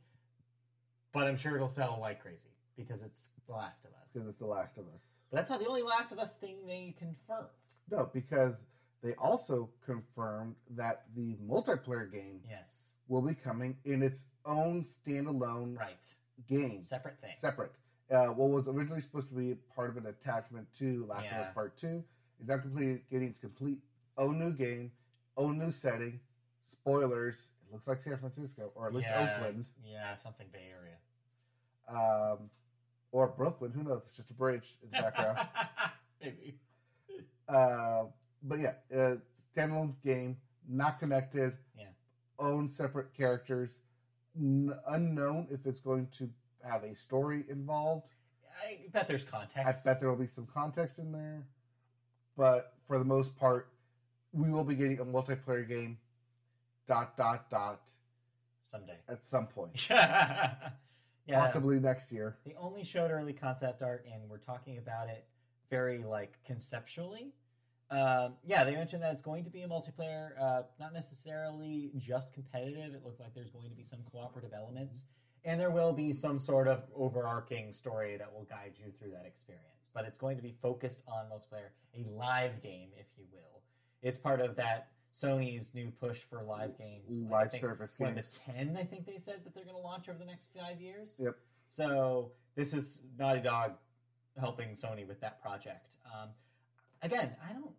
but 1.13 1.27
I'm 1.27 1.37
sure 1.37 1.55
it'll 1.55 1.69
sell 1.69 1.97
like 2.01 2.21
crazy 2.21 2.49
because 2.77 3.01
it's 3.01 3.29
The 3.47 3.53
Last 3.53 3.85
of 3.85 3.91
Us. 4.01 4.11
because 4.13 4.27
it's 4.27 4.39
The 4.39 4.45
Last 4.45 4.77
of 4.77 4.85
Us. 4.87 5.01
But 5.31 5.37
that's 5.37 5.49
not 5.49 5.59
the 5.59 5.67
only 5.67 5.81
Last 5.81 6.11
of 6.11 6.19
Us 6.19 6.35
thing 6.35 6.57
they 6.67 6.95
confirmed. 6.97 7.49
No, 7.91 8.09
because 8.13 8.55
they 9.03 9.13
also 9.15 9.69
confirmed 9.85 10.55
that 10.71 11.03
the 11.15 11.35
multiplayer 11.47 12.11
game 12.11 12.41
Yes. 12.49 12.91
will 13.07 13.21
be 13.21 13.35
coming 13.35 13.77
in 13.85 14.01
its 14.01 14.25
own 14.45 14.83
standalone 14.85 15.77
Right. 15.77 16.15
game, 16.47 16.83
Separate 16.83 17.19
thing. 17.21 17.35
separate. 17.37 17.71
Uh, 18.09 18.27
what 18.27 18.49
was 18.49 18.67
originally 18.67 19.01
supposed 19.01 19.29
to 19.29 19.35
be 19.35 19.55
part 19.75 19.89
of 19.89 19.97
an 19.97 20.05
attachment 20.07 20.67
to 20.75 21.05
Last 21.07 21.31
of 21.31 21.37
Us 21.39 21.53
Part 21.53 21.75
Two 21.77 22.03
is 22.39 22.47
now 22.47 22.57
complete, 22.59 23.09
getting 23.09 23.29
its 23.29 23.39
complete 23.39 23.79
own 24.17 24.37
new 24.39 24.51
game, 24.53 24.91
own 25.37 25.57
new 25.57 25.71
setting. 25.71 26.19
Spoilers: 26.81 27.35
It 27.65 27.73
looks 27.73 27.87
like 27.87 28.01
San 28.01 28.17
Francisco, 28.19 28.71
or 28.75 28.85
at 28.87 28.93
least 28.93 29.09
yeah, 29.09 29.17
Oakland, 29.19 29.67
Yeah, 29.83 30.13
something 30.15 30.47
Bay 30.49 30.71
Area. 30.71 30.97
um, 31.87 32.49
or 33.11 33.27
Brooklyn. 33.27 33.71
Who 33.71 33.83
knows? 33.83 34.01
It's 34.05 34.15
just 34.17 34.29
a 34.31 34.33
bridge 34.33 34.77
in 34.83 34.89
the 34.91 35.01
background. 35.01 35.47
Maybe. 36.21 36.55
Uh, 37.47 38.05
but 38.43 38.59
yeah, 38.59 38.73
uh, 38.95 39.15
standalone 39.55 39.93
game, 40.03 40.37
not 40.67 40.99
connected. 40.99 41.53
Yeah. 41.77 41.85
Own 42.39 42.71
separate 42.71 43.13
characters. 43.13 43.77
N- 44.37 44.73
unknown 44.87 45.47
if 45.51 45.65
it's 45.65 45.79
going 45.79 46.07
to 46.17 46.29
have 46.67 46.83
a 46.83 46.95
story 46.95 47.45
involved. 47.49 48.07
I 48.63 48.79
bet 48.91 49.07
there's 49.07 49.23
context. 49.23 49.85
I 49.85 49.89
bet 49.89 49.99
there 49.99 50.09
will 50.09 50.15
be 50.17 50.27
some 50.27 50.47
context 50.53 50.97
in 50.97 51.11
there, 51.11 51.45
but 52.37 52.73
for 52.87 52.97
the 52.97 53.03
most 53.05 53.35
part, 53.35 53.69
we 54.31 54.49
will 54.49 54.63
be 54.63 54.75
getting 54.75 54.99
a 54.99 55.05
multiplayer 55.05 55.67
game. 55.67 55.97
Dot 56.87 57.17
dot 57.17 57.49
dot 57.49 57.81
Someday. 58.61 58.97
at 59.09 59.25
some 59.25 59.47
point, 59.47 59.87
yeah. 61.25 61.39
possibly 61.39 61.79
next 61.79 62.11
year. 62.11 62.37
They 62.45 62.55
only 62.59 62.83
showed 62.83 63.11
early 63.11 63.33
concept 63.33 63.81
art, 63.81 64.05
and 64.11 64.29
we're 64.29 64.37
talking 64.37 64.77
about 64.77 65.09
it 65.09 65.25
very 65.69 66.03
like 66.03 66.37
conceptually. 66.45 67.33
Um, 67.91 68.33
yeah, 68.43 68.63
they 68.63 68.75
mentioned 68.75 69.03
that 69.03 69.13
it's 69.13 69.21
going 69.21 69.43
to 69.43 69.49
be 69.49 69.61
a 69.61 69.67
multiplayer, 69.67 70.31
uh, 70.41 70.63
not 70.79 70.93
necessarily 70.93 71.91
just 71.97 72.33
competitive. 72.33 72.93
It 72.95 73.03
looked 73.05 73.19
like 73.19 73.33
there's 73.35 73.51
going 73.51 73.69
to 73.69 73.75
be 73.75 73.83
some 73.83 73.99
cooperative 74.11 74.51
elements, 74.55 75.05
and 75.43 75.59
there 75.59 75.69
will 75.69 75.93
be 75.93 76.11
some 76.11 76.39
sort 76.39 76.67
of 76.67 76.83
overarching 76.95 77.71
story 77.73 78.17
that 78.17 78.33
will 78.33 78.45
guide 78.45 78.73
you 78.77 78.91
through 78.99 79.11
that 79.11 79.25
experience. 79.25 79.89
But 79.93 80.05
it's 80.05 80.17
going 80.17 80.37
to 80.37 80.43
be 80.43 80.55
focused 80.61 81.03
on 81.07 81.25
multiplayer, 81.25 81.69
a 81.93 82.09
live 82.09 82.61
game, 82.61 82.89
if 82.97 83.05
you 83.17 83.25
will. 83.31 83.61
It's 84.01 84.17
part 84.17 84.41
of 84.41 84.55
that 84.55 84.89
Sony's 85.15 85.73
new 85.73 85.91
push 85.91 86.19
for 86.29 86.43
live 86.43 86.77
games, 86.77 87.21
Like, 87.21 87.31
I 87.31 87.41
Live 87.43 87.51
think 87.51 87.61
service 87.61 87.95
one 87.97 88.09
of 88.09 88.15
games. 88.15 88.41
the 88.45 88.51
ten. 88.53 88.77
I 88.77 88.83
think 88.83 89.05
they 89.05 89.17
said 89.17 89.45
that 89.45 89.55
they're 89.55 89.63
going 89.63 89.75
to 89.77 89.81
launch 89.81 90.09
over 90.09 90.19
the 90.19 90.25
next 90.25 90.49
five 90.57 90.81
years. 90.81 91.19
Yep. 91.23 91.37
So 91.67 92.31
this 92.55 92.73
is 92.73 93.01
Naughty 93.17 93.39
Dog 93.39 93.71
helping 94.37 94.69
Sony 94.71 95.07
with 95.07 95.21
that 95.21 95.41
project. 95.41 95.95
Um, 96.13 96.29
again, 97.01 97.33
I 97.47 97.53
don't 97.53 97.61
know. 97.61 97.73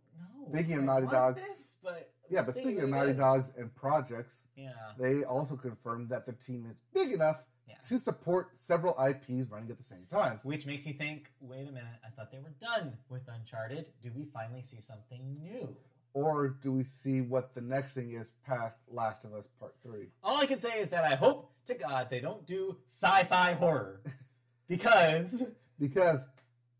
Speaking 0.51 0.75
of 0.79 0.83
I 0.83 0.87
Naughty 0.87 1.07
Dogs- 1.09 1.43
this, 1.45 1.77
but 1.83 2.11
Yeah, 2.31 2.41
we'll 2.41 2.47
but 2.47 2.55
speaking 2.55 2.81
of 2.81 2.89
Naughty 2.89 3.11
is. 3.11 3.17
Dogs 3.19 3.53
and 3.59 3.75
projects, 3.75 4.35
yeah, 4.57 4.73
they 4.99 5.25
also 5.25 5.57
confirmed 5.57 6.09
that 6.09 6.25
their 6.25 6.37
team 6.47 6.67
is 6.71 6.77
big 6.95 7.13
enough 7.13 7.45
yeah. 7.69 7.75
to 7.89 7.99
support 7.99 8.53
several 8.57 8.95
IPs 8.99 9.51
running 9.51 9.71
at 9.71 9.77
the 9.77 9.85
same 9.85 10.07
time. 10.11 10.41
Which 10.43 10.65
makes 10.65 10.87
you 10.87 10.95
think, 10.95 11.31
wait 11.43 11.69
a 11.69 11.73
minute, 11.73 11.99
I 12.03 12.09
thought 12.09 12.33
they 12.33 12.39
were 12.39 12.55
done 12.63 12.97
with 13.11 13.29
Uncharted. 13.29 13.87
Do 14.01 14.11
we 14.17 14.25
finally 14.25 14.63
see 14.63 14.81
something 14.81 15.37
new? 15.39 15.77
Or 16.17 16.49
do 16.63 16.73
we 16.73 16.83
see 16.83 17.21
what 17.21 17.55
the 17.55 17.61
next 17.61 17.93
thing 17.93 18.13
is 18.15 18.33
past 18.47 18.81
Last 18.89 19.27
of 19.27 19.35
Us 19.35 19.45
Part 19.61 19.75
3? 19.83 20.07
All 20.25 20.41
I 20.41 20.47
can 20.47 20.59
say 20.59 20.81
is 20.81 20.89
that 20.89 21.05
I 21.05 21.15
hope 21.15 21.53
to 21.67 21.75
God 21.75 22.09
they 22.09 22.21
don't 22.21 22.47
do 22.47 22.79
sci-fi 22.89 23.53
horror 23.53 24.01
because 24.67 25.51
Because 25.79 26.25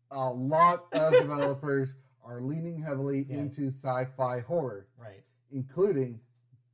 a 0.09 0.27
lot 0.27 0.85
of 0.91 1.13
developers 1.13 1.93
are 2.25 2.41
leaning 2.41 2.79
heavily 2.81 3.27
Yes. 3.29 3.37
into 3.37 3.67
sci 3.67 4.05
fi 4.17 4.39
horror, 4.39 4.87
right, 4.97 5.23
including, 5.51 6.19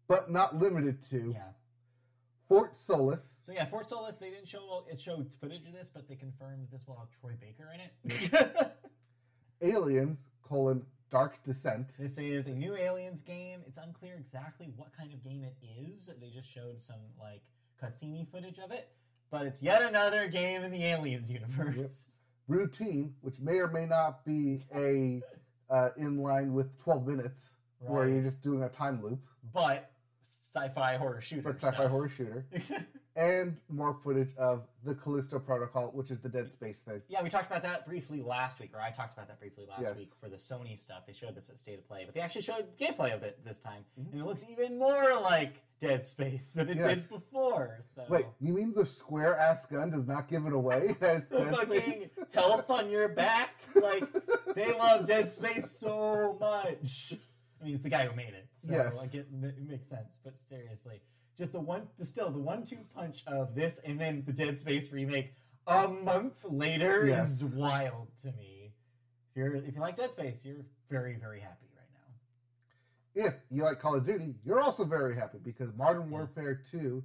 but 0.07 0.31
not 0.31 0.55
limited 0.57 1.03
to, 1.09 1.31
yeah. 1.33 1.49
Fort 2.47 2.77
Solis, 2.77 3.39
So 3.41 3.51
yeah, 3.51 3.65
Fort 3.65 3.89
Solis 3.89 4.15
they 4.19 4.29
didn't 4.29 4.47
show 4.47 4.85
it 4.89 5.01
showed 5.01 5.33
footage 5.41 5.65
of 5.67 5.73
this, 5.73 5.89
but 5.89 6.07
they 6.07 6.15
confirmed 6.15 6.61
that 6.63 6.71
this 6.71 6.87
will 6.87 6.95
have 6.97 7.09
Troy 7.11 7.33
Baker 7.41 7.69
in 7.73 7.81
it. 8.09 8.71
Aliens, 9.61 10.23
colon, 10.43 10.85
Dark 11.13 11.43
Descent, 11.43 11.89
they 11.99 12.07
say 12.07 12.31
there's 12.31 12.47
a 12.47 12.55
new 12.55 12.75
Aliens 12.75 13.21
game. 13.21 13.59
It's 13.67 13.77
unclear 13.77 14.15
exactly 14.19 14.71
what 14.75 14.89
kind 14.97 15.13
of 15.13 15.23
game 15.23 15.43
it 15.43 15.55
is. 15.63 16.09
They 16.19 16.29
just 16.31 16.51
showed 16.51 16.81
some 16.81 16.95
like 17.19 17.43
cutscene 17.79 18.27
footage 18.31 18.57
of 18.57 18.71
it, 18.71 18.89
but 19.29 19.45
it's 19.45 19.61
yet 19.61 19.83
another 19.83 20.27
game 20.27 20.63
in 20.63 20.71
the 20.71 20.83
Aliens 20.83 21.29
universe. 21.31 22.17
Routine, 22.47 23.13
which 23.21 23.39
may 23.39 23.59
or 23.59 23.67
may 23.67 23.85
not 23.85 24.25
be 24.25 24.63
a 24.75 25.21
uh, 25.69 25.89
in 25.97 26.17
line 26.17 26.51
with 26.51 26.75
12 26.79 27.05
minutes, 27.05 27.53
where 27.77 28.09
you're 28.09 28.23
just 28.23 28.41
doing 28.41 28.63
a 28.63 28.69
time 28.69 28.99
loop, 29.03 29.19
But 29.53 29.91
sci-fi 30.23 30.97
horror 30.97 31.21
shooter. 31.21 31.43
but 31.43 31.55
sci 31.59 31.67
fi 31.67 31.73
stuff. 31.75 31.91
horror 31.91 32.09
shooter, 32.09 32.45
and 33.15 33.57
more 33.69 33.93
footage 34.03 34.33
of 34.37 34.65
the 34.83 34.95
Callisto 34.95 35.39
Protocol, 35.39 35.91
which 35.91 36.09
is 36.11 36.19
the 36.19 36.29
Dead 36.29 36.51
Space 36.51 36.79
thing. 36.79 37.01
Yeah, 37.07 37.21
we 37.21 37.29
talked 37.29 37.45
about 37.47 37.61
that 37.63 37.85
briefly 37.85 38.21
last 38.21 38.59
week, 38.59 38.71
or 38.73 38.81
I 38.81 38.89
talked 38.91 39.13
about 39.13 39.27
that 39.27 39.39
briefly 39.39 39.65
last 39.69 39.81
Yes. 39.81 39.97
week 39.97 40.11
for 40.19 40.29
the 40.29 40.37
Sony 40.37 40.79
stuff. 40.79 41.05
They 41.05 41.13
showed 41.13 41.35
this 41.35 41.49
at 41.49 41.57
State 41.59 41.79
of 41.79 41.87
Play, 41.87 42.05
but 42.05 42.13
they 42.15 42.21
actually 42.21 42.41
showed 42.41 42.75
gameplay 42.77 43.13
of 43.13 43.21
it 43.23 43.43
this 43.45 43.59
time, 43.59 43.85
Mhm. 43.99 44.11
and 44.13 44.21
it 44.21 44.25
looks 44.25 44.43
even 44.49 44.77
more 44.79 45.19
like 45.21 45.61
Dead 45.79 46.05
Space 46.05 46.53
than 46.53 46.69
it 46.69 46.77
Yes. 46.77 47.01
did 47.01 47.09
before. 47.09 47.79
So 47.85 48.05
Wait, 48.09 48.25
you 48.39 48.53
mean 48.53 48.73
the 48.73 48.85
square 48.85 49.37
ass 49.37 49.65
gun 49.65 49.91
does 49.91 50.07
not 50.07 50.27
give 50.27 50.45
it 50.45 50.53
away 50.53 50.93
that 50.99 51.17
it's 51.17 51.29
Dead 51.29 51.55
fucking 51.55 51.81
Space? 51.81 52.13
health 52.33 52.69
on 52.69 52.89
your 52.89 53.09
back, 53.09 53.51
like 53.75 54.05
they 54.55 54.71
love 54.77 55.05
Dead 55.05 55.29
Space 55.29 55.69
so 55.71 56.37
much. 56.39 57.13
I 57.61 57.65
mean, 57.65 57.75
it's 57.75 57.83
the 57.83 57.89
guy 57.89 58.07
who 58.07 58.15
made 58.15 58.33
it, 58.33 58.47
so 58.55 58.73
Yes. 58.73 58.99
I 59.01 59.07
get 59.07 59.27
it 59.31 59.57
makes 59.61 59.87
sense. 59.87 60.19
But 60.23 60.35
seriously, 60.37 61.01
just 61.37 61.51
the 61.53 61.59
one, 61.59 61.87
the 61.97 62.05
still 62.05 62.29
the 62.29 62.39
one-two 62.39 62.77
punch 62.95 63.23
of 63.27 63.55
this, 63.55 63.79
and 63.85 63.99
then 63.99 64.23
the 64.25 64.33
Dead 64.33 64.57
Space 64.59 64.91
remake 64.91 65.33
a 65.67 65.87
month 65.87 66.43
later 66.45 67.05
Yes. 67.07 67.41
is 67.41 67.43
wild 67.45 68.09
to 68.21 68.31
me. 68.33 68.73
If 69.31 69.37
you're 69.37 69.55
if 69.55 69.73
you 69.75 69.81
like 69.81 69.95
Dead 69.97 70.11
Space, 70.11 70.45
you're 70.45 70.65
very 70.89 71.15
very 71.15 71.39
happy 71.39 71.67
right 71.75 71.87
now. 71.93 73.27
If 73.27 73.33
you 73.49 73.63
like 73.63 73.79
Call 73.79 73.95
of 73.95 74.05
Duty, 74.05 74.35
you're 74.45 74.59
also 74.61 74.83
very 74.85 75.15
happy 75.15 75.39
because 75.43 75.73
Modern 75.75 76.03
Yeah. 76.03 76.17
Warfare 76.17 76.55
2 76.69 77.03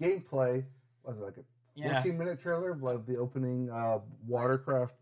gameplay 0.00 0.64
was 1.02 1.18
like 1.18 1.36
a 1.36 1.44
Yeah. 1.74 2.00
14 2.00 2.16
minute 2.18 2.40
trailer 2.40 2.70
of 2.70 2.82
like 2.82 3.04
the 3.06 3.16
opening 3.18 3.70
uh, 3.70 4.00
watercraft 4.26 4.94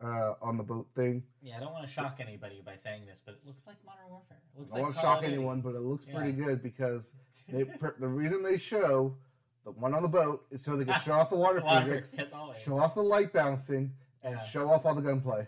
uh, 0.00 0.34
on 0.42 0.56
the 0.58 0.62
boat 0.62 0.86
thing. 0.94 1.22
Yeah, 1.40 1.56
I 1.56 1.60
don't 1.60 1.72
want 1.72 1.86
to 1.86 1.92
shock 1.92 2.16
anybody 2.20 2.60
by 2.64 2.76
saying 2.76 3.06
this, 3.06 3.22
but 3.24 3.34
it 3.36 3.40
looks 3.46 3.66
like 3.66 3.76
Modern 3.86 4.10
Warfare. 4.10 4.38
It 4.54 4.58
looks 4.60 4.72
I 4.72 4.76
don't 4.76 4.82
like 4.82 4.82
want 4.82 4.94
to 4.96 5.00
Call 5.00 5.14
shock 5.16 5.24
anyone, 5.24 5.60
but 5.62 5.74
it 5.74 5.80
looks 5.80 6.04
Yeah. 6.06 6.14
pretty 6.16 6.32
good 6.32 6.62
because 6.62 7.14
they, 7.48 7.64
per, 7.64 7.94
the 7.98 8.08
reason 8.08 8.42
they 8.42 8.58
show 8.58 9.16
the 9.64 9.70
one 9.72 9.94
on 9.94 10.02
the 10.02 10.08
boat 10.08 10.44
is 10.50 10.62
so 10.62 10.76
they 10.76 10.84
can 10.84 11.00
show 11.00 11.12
off 11.12 11.30
the 11.30 11.36
water 11.36 11.60
Water, 11.64 12.00
physics, 12.00 12.32
always. 12.34 12.58
show 12.60 12.78
off 12.78 12.94
the 12.94 13.02
light 13.02 13.32
bouncing, 13.32 13.92
and 14.22 14.34
Yeah. 14.36 14.44
show 14.44 14.70
off 14.70 14.84
all 14.86 14.94
the 14.94 15.02
gunplay. 15.02 15.46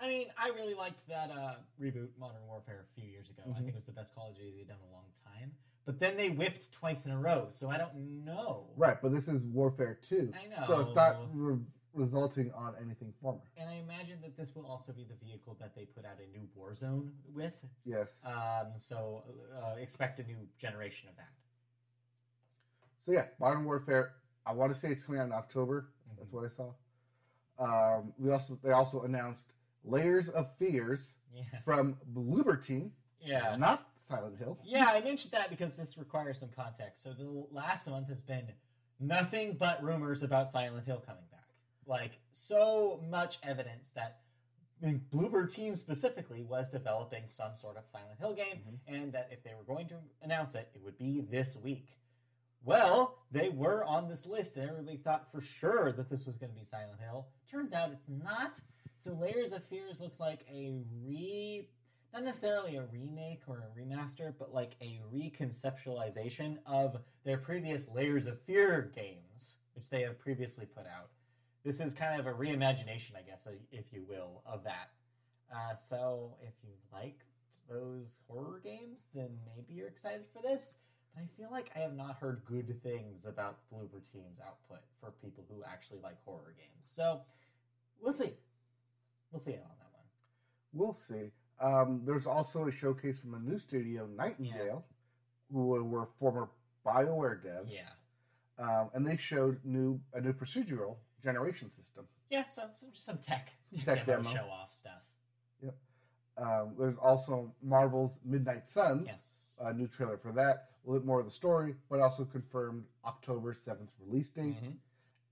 I 0.00 0.08
mean, 0.08 0.26
I 0.38 0.48
really 0.48 0.74
liked 0.74 1.06
that 1.08 1.30
uh, 1.30 1.54
reboot, 1.80 2.08
Modern 2.18 2.42
Warfare, 2.46 2.84
a 2.90 3.00
few 3.00 3.08
years 3.08 3.28
ago. 3.30 3.42
I 3.50 3.56
think 3.56 3.68
it 3.70 3.74
was 3.74 3.86
the 3.86 3.92
best 3.92 4.14
Call 4.14 4.28
of 4.30 4.36
Duty 4.36 4.52
they've 4.58 4.68
done 4.68 4.76
in 4.86 4.90
a 4.90 4.94
long 4.94 5.04
time. 5.24 5.52
But 5.86 5.98
then 6.00 6.16
they 6.16 6.28
whiffed 6.28 6.70
twice 6.72 7.06
in 7.06 7.12
a 7.12 7.18
row, 7.18 7.46
so 7.50 7.70
I 7.70 7.78
don't 7.78 8.24
know. 8.24 8.66
Right, 8.76 9.00
but 9.00 9.12
this 9.12 9.26
is 9.28 9.40
Warfare 9.44 9.98
2. 10.02 10.32
I 10.34 10.48
know. 10.48 10.66
So 10.66 10.80
it's 10.80 10.94
not 10.94 11.16
re- 11.32 11.58
resulting 11.96 12.52
on 12.52 12.74
anything 12.80 13.12
former. 13.20 13.40
And 13.56 13.68
I 13.68 13.74
imagine 13.74 14.18
that 14.22 14.36
this 14.36 14.54
will 14.54 14.66
also 14.66 14.92
be 14.92 15.04
the 15.04 15.14
vehicle 15.26 15.56
that 15.60 15.74
they 15.74 15.86
put 15.86 16.04
out 16.04 16.18
a 16.18 16.30
new 16.36 16.46
Warzone 16.58 17.10
with. 17.34 17.54
Yes. 17.84 18.10
Um, 18.24 18.72
so 18.76 19.24
uh, 19.60 19.76
expect 19.80 20.20
a 20.20 20.24
new 20.24 20.36
generation 20.60 21.08
of 21.08 21.16
that. 21.16 21.30
So 23.02 23.12
yeah, 23.12 23.26
Modern 23.40 23.64
Warfare. 23.64 24.12
I 24.44 24.52
want 24.52 24.72
to 24.72 24.78
say 24.78 24.88
it's 24.88 25.02
coming 25.02 25.20
out 25.20 25.26
in 25.26 25.32
October. 25.32 25.88
That's 26.18 26.32
what 26.32 26.44
I 26.44 26.48
saw. 26.48 26.72
Um, 27.58 28.12
we 28.18 28.30
also 28.30 28.58
they 28.62 28.70
also 28.72 29.02
announced 29.02 29.52
Layers 29.84 30.28
of 30.28 30.48
Fears 30.58 31.14
Yeah. 31.34 31.42
from 31.64 31.96
Bloober 32.14 32.64
Team, 32.64 32.92
Yeah. 33.20 33.56
not 33.56 33.88
Silent 33.98 34.38
Hill. 34.38 34.58
Yeah, 34.64 34.86
I 34.88 35.00
mentioned 35.00 35.32
that 35.32 35.50
because 35.50 35.74
this 35.76 35.96
requires 35.98 36.38
some 36.38 36.50
context. 36.54 37.02
So 37.02 37.12
the 37.12 37.46
last 37.50 37.88
month 37.88 38.08
has 38.08 38.22
been 38.22 38.46
nothing 39.00 39.56
but 39.58 39.82
rumors 39.82 40.22
about 40.22 40.50
Silent 40.50 40.84
Hill 40.86 41.02
coming 41.06 41.24
back. 41.30 41.35
Like 41.86 42.18
so 42.32 43.00
much 43.08 43.38
evidence 43.42 43.90
that 43.90 44.20
Bloober 44.82 45.50
Team 45.50 45.74
specifically 45.76 46.42
was 46.42 46.68
developing 46.68 47.24
some 47.28 47.56
sort 47.56 47.76
of 47.78 47.88
Silent 47.88 48.18
Hill 48.18 48.34
game, 48.34 48.62
Mhm. 48.66 48.78
and 48.86 49.12
that 49.12 49.28
if 49.32 49.42
they 49.42 49.54
were 49.54 49.64
going 49.64 49.88
to 49.88 50.00
announce 50.20 50.54
it, 50.54 50.68
it 50.74 50.82
would 50.82 50.98
be 50.98 51.20
this 51.22 51.56
week. 51.56 51.88
well, 52.64 53.22
they 53.30 53.48
were 53.48 53.84
on 53.84 54.08
this 54.08 54.26
list, 54.26 54.56
and 54.56 54.68
everybody 54.68 54.96
thought 54.96 55.30
for 55.30 55.40
sure 55.40 55.92
that 55.92 56.08
this 56.10 56.26
was 56.26 56.36
going 56.36 56.52
to 56.52 56.58
be 56.58 56.64
Silent 56.64 57.00
Hill. 57.00 57.28
Turns 57.48 57.72
out 57.72 57.92
it's 57.92 58.08
not. 58.08 58.58
So 58.98 59.12
Layers 59.12 59.52
of 59.52 59.62
Fears 59.66 60.00
looks 60.00 60.18
like 60.18 60.44
a 60.50 60.72
re, 61.04 61.70
not 62.12 62.24
necessarily 62.24 62.74
a 62.74 62.82
remake 62.86 63.42
or 63.46 63.58
a 63.60 63.78
remaster, 63.80 64.36
but 64.36 64.52
like 64.52 64.74
a 64.80 65.00
reconceptualization 65.14 66.58
of 66.66 67.00
their 67.22 67.38
previous 67.38 67.86
Layers 67.88 68.26
of 68.26 68.40
Fear 68.42 68.90
games, 68.96 69.58
which 69.74 69.88
they 69.88 70.02
have 70.02 70.18
previously 70.18 70.66
put 70.66 70.86
out. 70.86 71.10
This 71.66 71.80
is 71.80 71.92
kind 71.92 72.20
of 72.20 72.28
a 72.28 72.32
reimagination, 72.32 73.16
I 73.18 73.22
guess, 73.28 73.48
if 73.72 73.92
you 73.92 74.04
will, 74.08 74.40
of 74.46 74.62
that. 74.62 74.90
Uh, 75.52 75.74
so 75.74 76.36
if 76.40 76.54
you 76.62 76.70
like 76.92 77.18
those 77.68 78.20
horror 78.28 78.60
games, 78.62 79.08
then 79.12 79.30
maybe 79.44 79.74
you're 79.74 79.88
excited 79.88 80.26
for 80.32 80.40
this. 80.40 80.76
But 81.12 81.24
I 81.24 81.26
feel 81.36 81.48
like 81.50 81.72
I 81.74 81.80
have 81.80 81.96
not 81.96 82.18
heard 82.18 82.42
good 82.44 82.80
things 82.84 83.26
about 83.26 83.58
Bloober 83.68 84.00
Team's 84.12 84.38
output 84.46 84.78
for 85.00 85.10
people 85.20 85.44
who 85.50 85.64
actually 85.64 85.98
like 86.04 86.24
horror 86.24 86.54
games. 86.56 86.82
So 86.82 87.22
we'll 88.00 88.12
see. 88.12 88.34
We'll 89.32 89.40
see 89.40 89.54
on 89.54 89.56
that 89.56 89.90
one. 89.92 90.06
We'll 90.72 90.98
see. 91.00 91.32
Um, 91.60 92.02
there's 92.04 92.28
also 92.28 92.68
a 92.68 92.70
showcase 92.70 93.18
from 93.18 93.34
a 93.34 93.40
new 93.40 93.58
studio, 93.58 94.06
Nightingale, 94.16 94.84
who 95.52 95.66
were 95.66 96.06
former 96.20 96.48
BioWare 96.86 97.44
devs. 97.44 97.72
Yeah. 97.72 97.88
Um, 98.56 98.90
and 98.94 99.04
they 99.04 99.16
showed 99.16 99.58
new 99.64 100.00
a 100.14 100.20
new 100.20 100.32
procedural 100.32 100.98
generation 101.22 101.70
system. 101.70 102.06
Yeah, 102.30 102.44
so, 102.48 102.64
so 102.74 102.86
just 102.92 103.04
some 103.06 103.18
tech, 103.18 103.52
tech, 103.74 103.84
Tech 103.84 104.06
demo, 104.06 104.22
demo. 104.24 104.34
show 104.34 104.48
off 104.50 104.74
stuff. 104.74 105.02
Um, 106.38 106.74
there's 106.78 106.98
also 106.98 107.54
Marvel's 107.62 108.18
Midnight 108.22 108.68
Suns, 108.68 109.06
Yes. 109.06 109.54
a 109.58 109.72
new 109.72 109.86
trailer 109.88 110.18
for 110.18 110.32
that. 110.32 110.68
A 110.84 110.86
little 110.86 111.00
bit 111.00 111.06
more 111.06 111.18
of 111.18 111.24
the 111.24 111.32
story, 111.32 111.74
but 111.88 112.00
also 112.00 112.26
confirmed 112.26 112.84
October 113.06 113.54
7th 113.54 113.88
release 114.00 114.28
date. 114.28 114.54
Mhm. 114.62 114.76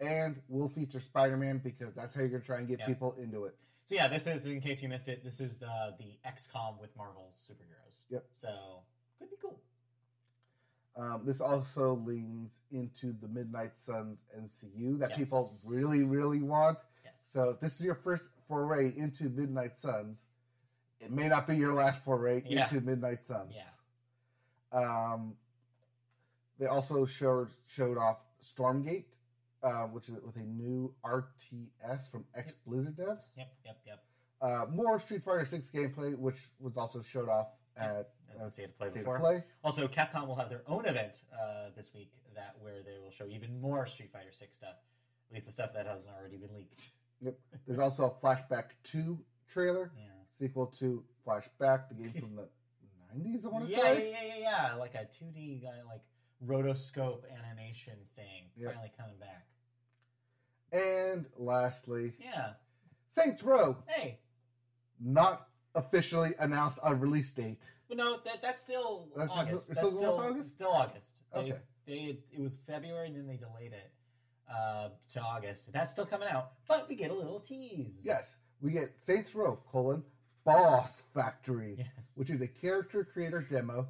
And 0.00 0.42
will 0.48 0.68
feature 0.70 1.00
Spider 1.00 1.36
Man 1.36 1.58
because 1.58 1.94
that's 1.94 2.14
how 2.14 2.20
you're 2.22 2.30
going 2.30 2.40
to 2.40 2.46
try 2.46 2.58
and 2.58 2.66
get 2.66 2.78
Yeah. 2.80 2.86
people 2.86 3.12
into 3.16 3.44
it. 3.44 3.54
So 3.84 3.94
yeah, 3.94 4.08
this 4.08 4.26
is 4.26 4.46
in 4.46 4.62
case 4.62 4.80
you 4.82 4.88
missed 4.88 5.08
it. 5.08 5.22
This 5.22 5.40
is 5.40 5.58
the 5.58 5.94
the 5.98 6.18
XCOM 6.24 6.78
with 6.80 6.96
Marvel's 6.96 7.36
superheroes. 7.50 8.04
Yep. 8.08 8.26
So 8.34 8.82
could 9.18 9.30
be 9.30 9.36
cool. 9.36 9.60
Um, 10.96 11.22
this 11.24 11.40
also 11.40 11.94
leans 12.06 12.60
into 12.70 13.12
the 13.20 13.26
Midnight 13.28 13.76
Suns 13.76 14.18
MCU 14.36 14.96
that 14.98 15.10
Yes. 15.10 15.18
people 15.18 15.50
really, 15.68 16.04
really 16.04 16.40
want. 16.40 16.78
Yes. 17.04 17.14
So 17.24 17.50
if 17.50 17.60
this 17.60 17.74
is 17.74 17.80
your 17.84 17.96
first 17.96 18.24
foray 18.46 18.96
into 18.96 19.28
Midnight 19.28 19.76
Suns, 19.78 20.24
it 21.00 21.10
may 21.10 21.28
not 21.28 21.46
be 21.48 21.56
your 21.56 21.74
last 21.74 22.04
foray 22.04 22.42
Yeah. 22.46 22.62
into 22.64 22.80
Midnight 22.80 23.24
Suns. 23.26 23.52
Yeah. 23.54 23.68
Um, 24.72 25.36
they 26.58 26.66
also 26.66 27.04
showed 27.06 27.50
showed 27.66 27.98
off 27.98 28.18
Stormgate, 28.42 29.06
uh, 29.64 29.86
which 29.88 30.08
is 30.08 30.14
with 30.22 30.36
a 30.36 30.40
new 30.44 30.94
RTS 31.04 32.08
from 32.08 32.24
ex 32.34 32.54
Blizzard 32.54 32.96
devs. 32.96 33.24
Yep. 33.36 33.52
Yep. 33.64 33.80
Yep. 33.86 34.04
Uh, 34.40 34.66
more 34.70 35.00
Street 35.00 35.22
Fighter 35.24 35.44
Six 35.46 35.68
gameplay, 35.70 36.16
which 36.16 36.48
was 36.60 36.76
also 36.76 37.02
showed 37.02 37.28
off 37.28 37.48
at 37.76 38.10
uh, 38.40 38.48
State 38.48 38.64
of 38.66 38.78
Play 38.78 38.90
State 38.90 39.00
before. 39.00 39.18
Play. 39.18 39.44
Also, 39.62 39.86
Capcom 39.88 40.26
will 40.26 40.36
have 40.36 40.48
their 40.48 40.62
own 40.66 40.84
event 40.86 41.22
uh, 41.32 41.70
this 41.76 41.92
week 41.94 42.12
that 42.34 42.54
where 42.60 42.82
they 42.84 42.98
will 43.02 43.10
show 43.12 43.26
even 43.28 43.60
more 43.60 43.86
Street 43.86 44.10
Fighter 44.12 44.32
Six 44.32 44.56
stuff. 44.56 44.76
At 45.30 45.34
least 45.34 45.46
the 45.46 45.52
stuff 45.52 45.72
that 45.74 45.86
hasn't 45.86 46.14
already 46.18 46.36
been 46.36 46.54
leaked. 46.54 46.90
Yep. 47.20 47.34
There's 47.66 47.78
also 47.78 48.04
a 48.06 48.10
Flashback 48.10 48.64
Two 48.82 49.18
trailer, 49.48 49.92
Yeah. 49.96 50.04
sequel 50.38 50.66
to 50.78 51.02
Flashback, 51.26 51.88
the 51.88 51.94
game 51.94 52.12
from 52.12 52.36
the 52.36 52.48
'90s. 53.16 53.44
I 53.46 53.48
want 53.48 53.66
to 53.66 53.70
Yeah, 53.76 53.78
say. 53.82 54.10
yeah, 54.10 54.18
yeah, 54.22 54.34
yeah, 54.38 54.68
yeah. 54.70 54.74
Like 54.74 54.94
a 54.94 55.06
2D 55.06 55.62
guy, 55.62 55.82
like 55.88 56.02
rotoscope 56.44 57.22
animation 57.38 57.94
thing 58.16 58.50
Yep. 58.56 58.72
finally 58.74 58.92
coming 58.98 59.16
back. 59.18 59.46
And 60.72 61.26
lastly, 61.38 62.14
Yeah. 62.18 62.54
Saints 63.08 63.42
Row, 63.44 63.76
Hey, 63.86 64.18
not 65.00 65.48
officially 65.74 66.34
announced 66.38 66.78
a 66.84 66.94
release 66.94 67.30
date. 67.30 67.62
but 67.88 67.96
no, 67.96 68.18
that 68.24 68.40
that's 68.42 68.62
still 68.62 69.08
That's 69.16 69.28
just- 69.34 69.38
August. 69.48 69.68
it's 69.70 69.78
that's 69.80 69.88
still 69.90 69.98
still 70.00 70.18
August? 70.20 70.50
Still 70.52 70.72
August. 70.72 71.20
They, 71.32 71.40
Okay. 71.40 71.58
They 71.86 72.18
it 72.32 72.40
was 72.40 72.56
February 72.66 73.08
and 73.08 73.16
then 73.16 73.26
they 73.26 73.36
delayed 73.36 73.72
it 73.72 73.90
uh, 74.50 74.88
to 75.10 75.20
August. 75.20 75.70
That's 75.72 75.92
still 75.92 76.06
coming 76.06 76.28
out, 76.28 76.52
but 76.66 76.88
we 76.88 76.94
get 76.94 77.10
a 77.10 77.14
little 77.14 77.40
tease. 77.40 78.02
Yes, 78.04 78.36
we 78.62 78.70
get 78.72 78.92
Saints 79.00 79.34
Row 79.34 79.58
colon 79.70 80.02
Boss 80.44 81.02
Factory, 81.14 81.74
Yes. 81.78 82.12
which 82.16 82.30
is 82.30 82.40
a 82.40 82.46
character 82.48 83.04
creator 83.04 83.40
demo 83.40 83.86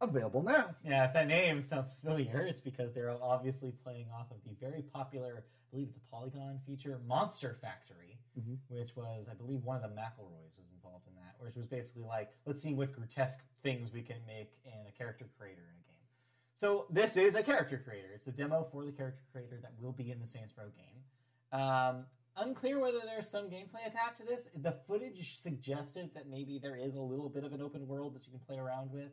available 0.00 0.42
now. 0.42 0.74
Yeah, 0.84 1.06
if 1.06 1.12
that 1.14 1.28
name 1.28 1.62
sounds 1.62 1.92
familiar, 2.00 2.40
it's 2.46 2.60
because 2.60 2.92
they're 2.92 3.10
obviously 3.22 3.72
playing 3.84 4.06
off 4.12 4.30
of 4.30 4.36
the 4.44 4.54
very 4.60 4.82
popular, 4.82 5.36
I 5.38 5.42
believe 5.70 5.88
it's 5.88 5.96
a 5.98 6.10
Polygon 6.10 6.58
feature, 6.66 6.98
Monster 7.06 7.56
Factory, 7.60 8.13
Mhm. 8.38 8.58
which 8.68 8.96
was, 8.96 9.28
I 9.28 9.34
believe, 9.34 9.62
one 9.64 9.76
of 9.76 9.82
the 9.82 9.94
McElroys 9.96 10.56
was 10.58 10.68
involved 10.74 11.06
in 11.06 11.14
that, 11.14 11.36
which 11.38 11.54
was 11.54 11.66
basically 11.66 12.02
like, 12.02 12.32
let's 12.46 12.60
see 12.62 12.74
what 12.74 12.92
grotesque 12.92 13.44
things 13.62 13.92
we 13.92 14.02
can 14.02 14.24
make 14.26 14.58
in 14.64 14.86
a 14.88 14.92
character 14.92 15.28
creator 15.38 15.62
in 15.62 15.76
a 15.76 15.84
game. 15.88 16.08
So 16.54 16.86
this 16.90 17.16
is 17.16 17.34
a 17.34 17.42
character 17.42 17.78
creator. 17.78 18.08
It's 18.14 18.26
a 18.26 18.32
demo 18.32 18.64
for 18.70 18.84
the 18.84 18.92
character 18.92 19.22
creator 19.32 19.58
that 19.62 19.72
will 19.80 19.92
be 19.92 20.10
in 20.10 20.20
the 20.20 20.26
Saints 20.26 20.56
Row 20.56 20.70
game. 20.76 21.60
Um, 21.60 22.06
unclear 22.36 22.78
whether 22.80 23.00
there's 23.00 23.28
some 23.28 23.48
gameplay 23.48 23.86
attached 23.86 24.16
to 24.18 24.24
this. 24.24 24.50
The 24.54 24.72
footage 24.86 25.38
suggested 25.38 26.10
that 26.14 26.28
maybe 26.28 26.58
there 26.58 26.76
is 26.76 26.96
a 26.96 27.00
little 27.00 27.28
bit 27.28 27.44
of 27.44 27.52
an 27.52 27.62
open 27.62 27.86
world 27.86 28.14
that 28.14 28.26
you 28.26 28.32
can 28.32 28.40
play 28.40 28.58
around 28.58 28.90
with 28.90 29.12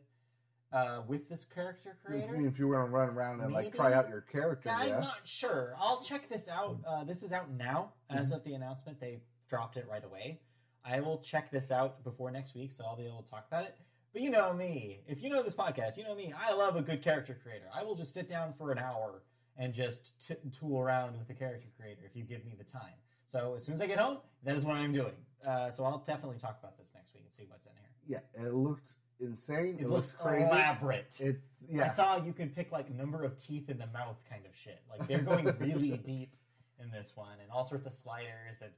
uh, 0.72 1.02
with 1.06 1.28
this 1.28 1.44
character 1.44 1.96
creator. 2.04 2.34
if 2.46 2.58
you 2.58 2.68
want 2.68 2.86
to 2.86 2.90
run 2.90 3.10
around 3.10 3.40
and 3.40 3.52
like 3.52 3.74
try 3.74 3.92
out 3.92 4.08
your 4.08 4.22
character, 4.22 4.70
I'm 4.70 4.88
yeah. 4.88 5.00
not 5.00 5.18
sure. 5.24 5.74
I'll 5.78 6.02
check 6.02 6.28
this 6.28 6.48
out. 6.48 6.78
Uh, 6.86 7.04
this 7.04 7.22
is 7.22 7.32
out 7.32 7.50
now. 7.50 7.92
As 8.10 8.32
of 8.32 8.44
the 8.44 8.54
announcement, 8.54 9.00
they 9.00 9.20
dropped 9.48 9.76
it 9.76 9.86
right 9.90 10.04
away. 10.04 10.40
I 10.84 11.00
will 11.00 11.18
check 11.18 11.50
this 11.50 11.70
out 11.70 12.02
before 12.04 12.30
next 12.30 12.54
week, 12.54 12.72
so 12.72 12.84
I'll 12.84 12.96
be 12.96 13.06
able 13.06 13.22
to 13.22 13.30
talk 13.30 13.46
about 13.48 13.64
it. 13.64 13.76
But 14.12 14.22
you 14.22 14.30
know 14.30 14.52
me. 14.52 15.00
If 15.06 15.22
you 15.22 15.30
know 15.30 15.42
this 15.42 15.54
podcast, 15.54 15.96
you 15.96 16.04
know 16.04 16.14
me. 16.14 16.34
I 16.38 16.52
love 16.52 16.76
a 16.76 16.82
good 16.82 17.02
character 17.02 17.38
creator. 17.40 17.66
I 17.74 17.82
will 17.82 17.94
just 17.94 18.12
sit 18.12 18.28
down 18.28 18.52
for 18.58 18.72
an 18.72 18.78
hour 18.78 19.22
and 19.56 19.72
just 19.72 20.26
t- 20.26 20.34
tool 20.50 20.80
around 20.80 21.18
with 21.18 21.28
the 21.28 21.34
character 21.34 21.68
creator 21.78 22.00
if 22.04 22.16
you 22.16 22.24
give 22.24 22.44
me 22.44 22.54
the 22.56 22.64
time. 22.64 22.94
So 23.24 23.54
as 23.56 23.64
soon 23.64 23.74
as 23.74 23.80
I 23.80 23.86
get 23.86 23.98
home, 23.98 24.18
that 24.44 24.56
is 24.56 24.64
what 24.64 24.76
I'm 24.76 24.92
doing. 24.92 25.14
Uh, 25.46 25.70
so 25.70 25.84
I'll 25.84 26.04
definitely 26.06 26.38
talk 26.38 26.58
about 26.58 26.76
this 26.78 26.92
next 26.94 27.14
week 27.14 27.24
and 27.24 27.32
see 27.32 27.44
what's 27.48 27.66
in 27.66 27.72
here. 27.72 28.20
Yeah, 28.36 28.46
it 28.46 28.52
looked 28.52 28.92
insane. 29.22 29.76
It, 29.78 29.84
It, 29.84 29.88
looks, 29.88 30.12
looks 30.12 30.22
crazy. 30.22 30.44
elaborate. 30.44 31.16
It's 31.20 31.66
yeah. 31.70 31.84
I 31.90 31.94
saw 31.94 32.16
you 32.22 32.32
could 32.32 32.54
pick 32.54 32.70
like 32.72 32.90
number 32.90 33.22
of 33.24 33.36
teeth 33.42 33.68
in 33.70 33.78
the 33.78 33.86
mouth 33.88 34.16
kind 34.28 34.44
of 34.44 34.52
shit. 34.54 34.80
Like 34.90 35.08
they're 35.08 35.20
going 35.22 35.46
really 35.58 35.96
deep 36.04 36.34
in 36.82 36.90
this 36.90 37.16
one 37.16 37.38
and 37.40 37.50
all 37.50 37.64
sorts 37.64 37.86
of 37.86 37.92
sliders 37.92 38.62
and 38.62 38.70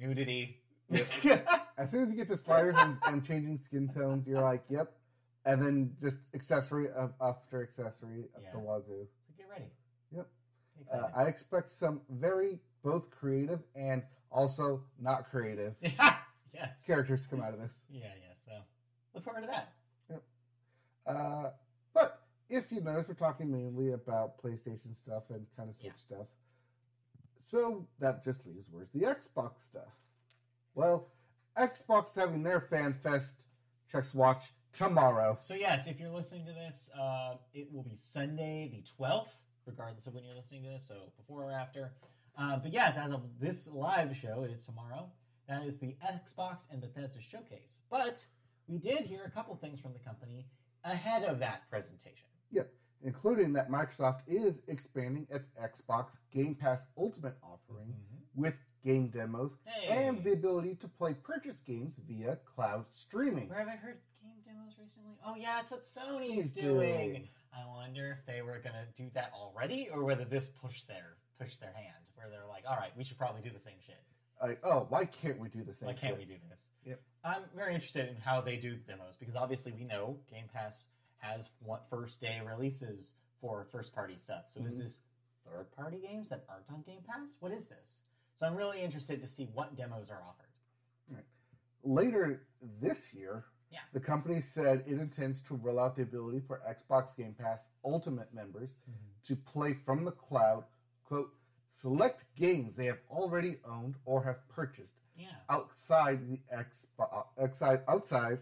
nudity. 0.00 0.58
As 1.78 1.90
soon 1.90 2.02
as 2.02 2.10
you 2.10 2.16
get 2.16 2.28
to 2.28 2.36
sliders 2.36 2.74
and, 2.78 2.98
and 3.06 3.24
changing 3.24 3.58
skin 3.58 3.88
tones, 3.88 4.26
you're 4.26 4.42
like, 4.42 4.62
yep. 4.68 4.92
And 5.44 5.60
then 5.60 5.92
just 6.00 6.18
accessory 6.34 6.88
of, 6.90 7.12
after 7.20 7.62
accessory 7.62 8.24
of 8.36 8.42
Yeah. 8.42 8.50
the 8.52 8.58
wazoo. 8.58 9.06
so 9.26 9.32
get 9.36 9.48
ready. 9.50 9.70
Yep. 10.14 10.26
Uh. 10.92 11.08
I 11.16 11.24
expect 11.24 11.72
some 11.72 12.00
very 12.10 12.58
both 12.84 13.10
creative 13.10 13.60
and 13.74 14.02
also 14.30 14.82
not 15.00 15.28
creative 15.30 15.74
yes. 15.82 16.68
characters 16.86 17.22
to 17.22 17.28
come 17.28 17.42
out 17.42 17.54
of 17.54 17.60
this. 17.60 17.82
Yeah, 17.90 18.00
yeah. 18.04 18.31
Look 19.14 19.24
forward 19.24 19.42
to 19.42 19.46
that. 19.48 19.72
Uh, 21.06 21.50
but 21.92 22.22
if 22.48 22.70
you 22.70 22.80
notice, 22.80 23.08
we're 23.08 23.14
talking 23.14 23.50
mainly 23.50 23.92
about 23.92 24.40
PlayStation 24.42 24.96
stuff 25.04 25.24
and 25.30 25.44
kind 25.56 25.68
of 25.68 25.76
Switch 25.76 25.92
Yeah. 26.08 26.16
stuff. 26.16 26.26
So 27.44 27.86
that 27.98 28.22
just 28.24 28.46
leaves 28.46 28.68
where's 28.70 28.90
the 28.90 29.00
Xbox 29.00 29.62
stuff? 29.62 29.98
Well, 30.74 31.08
Xbox 31.56 32.14
having 32.14 32.42
their 32.42 32.60
Fan 32.60 32.94
Fest 32.94 33.34
checks 33.90 34.14
watch 34.14 34.52
tomorrow. 34.72 35.36
So 35.40 35.54
yes, 35.54 35.86
if 35.86 36.00
you're 36.00 36.08
listening 36.08 36.46
to 36.46 36.52
this, 36.52 36.88
uh, 36.98 37.36
it 37.52 37.70
will 37.72 37.82
be 37.82 37.96
Sunday 37.98 38.68
the 38.72 38.82
12th, 38.82 39.34
regardless 39.66 40.06
of 40.06 40.14
when 40.14 40.24
you're 40.24 40.34
listening 40.36 40.62
to 40.62 40.70
this. 40.70 40.84
So 40.86 41.12
before 41.18 41.44
or 41.44 41.52
after. 41.52 41.92
Uh, 42.38 42.56
but 42.58 42.72
yes, 42.72 42.96
as 42.96 43.12
of 43.12 43.38
this 43.38 43.66
live 43.66 44.16
show, 44.16 44.44
it 44.44 44.50
is 44.50 44.64
tomorrow. 44.64 45.10
That 45.48 45.64
is 45.66 45.78
the 45.78 45.96
Xbox 46.02 46.70
and 46.70 46.80
Bethesda 46.80 47.20
showcase. 47.20 47.80
But 47.90 48.24
we 48.68 48.78
did 48.78 49.00
hear 49.00 49.24
a 49.24 49.30
couple 49.30 49.54
things 49.56 49.80
from 49.80 49.92
the 49.92 49.98
company 49.98 50.46
ahead 50.84 51.24
of 51.24 51.38
that 51.40 51.68
presentation. 51.70 52.26
Yep, 52.50 52.70
including 53.02 53.52
that 53.54 53.70
Microsoft 53.70 54.20
is 54.26 54.62
expanding 54.68 55.26
its 55.30 55.48
Xbox 55.62 56.18
Game 56.32 56.54
Pass 56.54 56.86
Ultimate 56.98 57.36
offering 57.42 57.88
mm-hmm. 57.88 58.40
with 58.40 58.54
game 58.84 59.08
demos 59.08 59.52
Hey. 59.64 60.06
and 60.06 60.22
the 60.24 60.32
ability 60.32 60.74
to 60.76 60.88
play 60.88 61.14
purchase 61.14 61.60
games 61.60 61.94
via 62.06 62.36
cloud 62.44 62.86
streaming. 62.90 63.48
Where 63.48 63.60
have 63.60 63.68
I 63.68 63.76
heard 63.76 63.98
game 64.20 64.40
demos 64.44 64.74
recently? 64.78 65.16
Oh 65.24 65.36
yeah, 65.36 65.60
it's 65.60 65.70
what 65.70 65.82
Sony's 65.84 66.52
doing. 66.52 67.12
doing. 67.12 67.28
I 67.54 67.66
wonder 67.68 68.16
if 68.18 68.26
they 68.26 68.42
were 68.42 68.58
gonna 68.58 68.86
do 68.96 69.08
that 69.14 69.30
already, 69.34 69.88
or 69.92 70.04
whether 70.04 70.24
this 70.24 70.48
pushed 70.48 70.88
their 70.88 71.16
pushed 71.38 71.60
their 71.60 71.72
hand, 71.72 72.10
where 72.14 72.28
they're 72.30 72.46
like, 72.48 72.64
"All 72.68 72.76
right, 72.76 72.96
we 72.96 73.04
should 73.04 73.18
probably 73.18 73.42
do 73.42 73.50
the 73.50 73.60
same 73.60 73.78
shit." 73.84 74.02
Like, 74.42 74.58
oh, 74.64 74.86
why 74.88 75.04
can't 75.04 75.38
we 75.38 75.48
do 75.48 75.62
the 75.62 75.72
same? 75.72 75.86
Why 75.86 75.94
can't 75.94 76.18
we 76.18 76.24
do 76.24 76.34
this? 76.50 76.68
Yep. 76.84 77.00
I'm 77.24 77.42
very 77.54 77.74
interested 77.74 78.08
in 78.08 78.16
how 78.16 78.40
they 78.40 78.56
do 78.56 78.74
demos 78.76 79.16
because 79.18 79.36
obviously 79.36 79.70
we 79.72 79.84
know 79.84 80.18
Game 80.28 80.46
Pass 80.52 80.86
has 81.18 81.50
what 81.60 81.84
first 81.88 82.20
day 82.20 82.40
releases 82.44 83.12
for 83.40 83.64
first 83.70 83.94
party 83.94 84.16
stuff. 84.18 84.48
So 84.48 84.60
is 84.64 84.74
Mhm. 84.74 84.82
this 84.82 84.98
third 85.44 85.70
party 85.72 85.98
games 86.00 86.28
that 86.30 86.44
aren't 86.48 86.68
on 86.70 86.82
Game 86.82 87.02
Pass? 87.04 87.36
What 87.40 87.52
is 87.52 87.68
this? 87.68 88.02
So 88.34 88.46
I'm 88.46 88.56
really 88.56 88.80
interested 88.82 89.20
to 89.20 89.26
see 89.28 89.46
what 89.46 89.76
demos 89.76 90.10
are 90.10 90.22
offered. 90.22 90.48
Later 91.84 92.46
this 92.80 93.12
year, 93.12 93.44
Yeah. 93.70 93.80
the 93.92 94.00
company 94.00 94.40
said 94.40 94.80
it 94.86 94.98
intends 94.98 95.42
to 95.42 95.54
roll 95.56 95.80
out 95.80 95.96
the 95.96 96.02
ability 96.02 96.40
for 96.40 96.60
Xbox 96.60 97.16
Game 97.16 97.34
Pass 97.34 97.70
Ultimate 97.84 98.32
members 98.32 98.76
to 99.24 99.34
play 99.36 99.74
from 99.74 100.04
the 100.04 100.12
cloud, 100.12 100.64
quote, 101.04 101.34
select 101.72 102.24
games 102.36 102.74
they 102.76 102.86
have 102.86 103.00
already 103.10 103.56
owned 103.64 103.96
or 104.04 104.22
have 104.22 104.46
purchased 104.48 105.00
Yeah. 105.16 105.28
outside 105.48 106.20
the 106.28 106.38
Xbox 106.54 107.26
outside 107.40 107.80
outside 107.88 108.38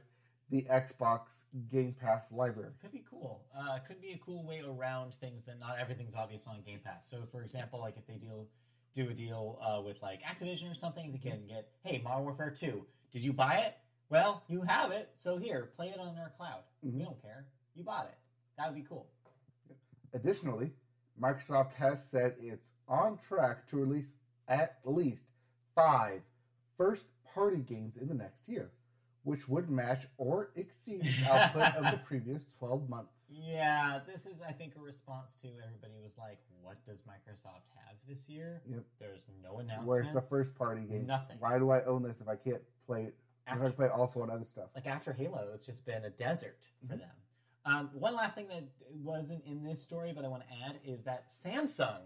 the 0.50 0.62
Xbox 0.64 1.44
Game 1.70 1.94
Pass 1.94 2.30
library. 2.32 2.72
Could 2.80 2.90
be 2.92 3.04
cool. 3.08 3.44
Uh, 3.56 3.78
could 3.86 4.00
be 4.00 4.12
a 4.12 4.18
cool 4.18 4.42
way 4.44 4.60
around 4.60 5.14
things 5.14 5.44
that 5.44 5.60
not 5.60 5.78
everything's 5.78 6.16
obvious 6.16 6.46
on 6.48 6.60
Game 6.62 6.80
Pass. 6.80 7.08
So, 7.08 7.22
for 7.30 7.42
example, 7.42 7.78
like 7.80 7.96
if 7.96 8.06
they 8.06 8.14
deal 8.14 8.48
do 8.92 9.08
a 9.08 9.14
deal 9.14 9.60
uh, 9.62 9.80
with 9.80 10.02
like 10.02 10.20
Activision 10.22 10.68
or 10.68 10.74
something, 10.74 11.12
they 11.12 11.18
can 11.18 11.46
get, 11.46 11.70
hey, 11.84 11.98
Modern 12.02 12.24
Warfare 12.24 12.50
Two, 12.50 12.84
did 13.12 13.22
you 13.22 13.32
buy 13.32 13.58
it? 13.58 13.76
Well, 14.08 14.42
you 14.48 14.62
have 14.62 14.90
it, 14.90 15.10
so 15.14 15.36
here, 15.38 15.70
play 15.76 15.90
it 15.90 16.00
on 16.00 16.18
our 16.18 16.30
cloud. 16.36 16.64
We 16.82 16.90
Mhm. 16.90 17.04
don't 17.04 17.22
care. 17.22 17.46
You 17.76 17.84
bought 17.84 18.06
it. 18.08 18.18
That 18.58 18.66
would 18.66 18.74
be 18.74 18.82
cool. 18.82 19.06
Additionally, 20.12 20.72
Microsoft 21.20 21.74
has 21.74 22.02
said 22.04 22.34
it's 22.40 22.72
on 22.88 23.18
track 23.26 23.68
to 23.68 23.76
release 23.76 24.14
at 24.48 24.78
least 24.84 25.26
five 25.74 26.22
first 26.76 27.04
party 27.34 27.58
games 27.58 27.96
in 28.00 28.08
the 28.08 28.14
next 28.14 28.48
year, 28.48 28.70
which 29.24 29.48
would 29.48 29.68
match 29.70 30.06
or 30.16 30.50
exceed 30.56 31.00
its 31.04 31.26
output 31.28 31.74
of 31.76 31.90
the 31.90 31.98
previous 32.04 32.46
12 32.58 32.88
months. 32.88 33.12
Yeah, 33.30 34.00
this 34.12 34.26
is, 34.26 34.42
I 34.42 34.52
think, 34.52 34.74
a 34.76 34.80
response 34.80 35.36
to 35.42 35.48
everybody 35.64 35.92
was 36.02 36.16
like, 36.18 36.38
what 36.62 36.78
does 36.86 37.02
Microsoft 37.02 37.68
have 37.86 37.96
this 38.08 38.28
year? 38.28 38.62
Yep. 38.68 38.82
There's 38.98 39.28
no 39.42 39.58
announcements. 39.58 39.86
Where's 39.86 40.12
the 40.12 40.20
first 40.22 40.54
party 40.56 40.82
game? 40.82 41.06
Nothing. 41.06 41.36
Why 41.38 41.58
do 41.58 41.70
I 41.70 41.84
own 41.84 42.02
this 42.02 42.20
if 42.20 42.28
I 42.28 42.36
can't 42.36 42.62
play 42.86 43.04
it? 43.04 43.14
If 43.52 43.60
I 43.62 43.70
play 43.70 43.88
also 43.88 44.22
on 44.22 44.30
other 44.30 44.44
stuff? 44.44 44.70
like 44.76 44.86
after 44.86 45.12
Halo, 45.12 45.48
it's 45.52 45.66
just 45.66 45.84
been 45.84 46.04
a 46.04 46.10
desert 46.10 46.66
for 46.88 46.94
Mhm. 46.94 47.00
them. 47.00 47.10
Um, 47.64 47.90
one 47.92 48.14
last 48.14 48.34
thing 48.34 48.48
that 48.48 48.64
wasn't 48.90 49.44
in 49.44 49.62
this 49.62 49.82
story, 49.82 50.12
but 50.14 50.24
I 50.24 50.28
want 50.28 50.42
to 50.42 50.48
add 50.66 50.80
is 50.84 51.04
that 51.04 51.28
Samsung 51.28 52.00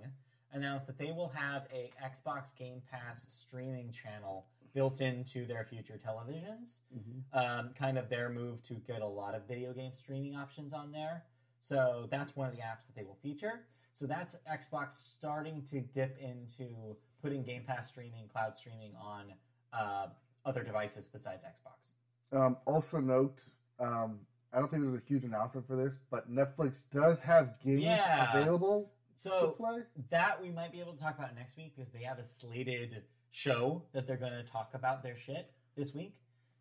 announced 0.52 0.86
that 0.86 0.98
they 0.98 1.12
will 1.12 1.28
have 1.34 1.66
a 1.72 1.90
Xbox 2.02 2.54
Game 2.56 2.82
Pass 2.90 3.26
streaming 3.28 3.92
channel 3.92 4.46
built 4.72 5.00
into 5.00 5.46
their 5.46 5.64
future 5.64 5.98
televisions. 6.04 6.80
Mhm. 6.92 7.22
Um, 7.32 7.74
kind 7.74 7.96
of 7.96 8.08
their 8.08 8.28
move 8.28 8.62
to 8.64 8.74
get 8.74 9.02
a 9.02 9.06
lot 9.06 9.34
of 9.34 9.46
video 9.46 9.72
game 9.72 9.92
streaming 9.92 10.34
options 10.34 10.72
on 10.72 10.90
there. 10.90 11.24
So 11.60 12.08
that's 12.10 12.34
one 12.36 12.48
of 12.48 12.54
the 12.54 12.60
apps 12.60 12.86
that 12.86 12.94
they 12.96 13.04
will 13.04 13.14
feature. 13.16 13.66
So 13.92 14.06
that's 14.06 14.34
Xbox 14.50 14.94
starting 14.94 15.62
to 15.66 15.80
dip 15.80 16.18
into 16.18 16.96
putting 17.22 17.44
Game 17.44 17.64
Pass 17.64 17.88
streaming, 17.88 18.26
cloud 18.28 18.56
streaming 18.56 18.94
on 18.96 19.32
uh, 19.72 20.08
other 20.44 20.62
devices 20.64 21.08
besides 21.08 21.44
Xbox. 21.44 21.92
Um, 22.36 22.58
also 22.66 23.00
note, 23.00 23.44
um, 23.78 24.26
I 24.54 24.58
don't 24.60 24.70
think 24.70 24.82
there's 24.82 24.94
a 24.94 25.02
huge 25.06 25.24
announcement 25.24 25.66
for 25.66 25.74
this, 25.76 25.98
but 26.10 26.30
Netflix 26.30 26.84
does 26.90 27.20
have 27.22 27.58
games 27.60 27.82
Yeah. 27.82 28.30
available 28.30 28.92
So 29.16 29.46
to 29.50 29.52
play. 29.56 29.82
that 30.10 30.40
we 30.40 30.50
might 30.50 30.70
be 30.70 30.80
able 30.80 30.92
to 30.92 30.98
talk 30.98 31.18
about 31.18 31.34
next 31.34 31.56
week 31.56 31.74
because 31.76 31.90
they 31.92 32.02
have 32.04 32.18
a 32.18 32.24
slated 32.26 33.04
show 33.30 33.82
that 33.92 34.06
they're 34.06 34.16
going 34.16 34.32
to 34.32 34.44
talk 34.44 34.70
about 34.74 35.02
their 35.02 35.16
shit 35.16 35.52
this 35.74 35.92
week. 35.92 36.16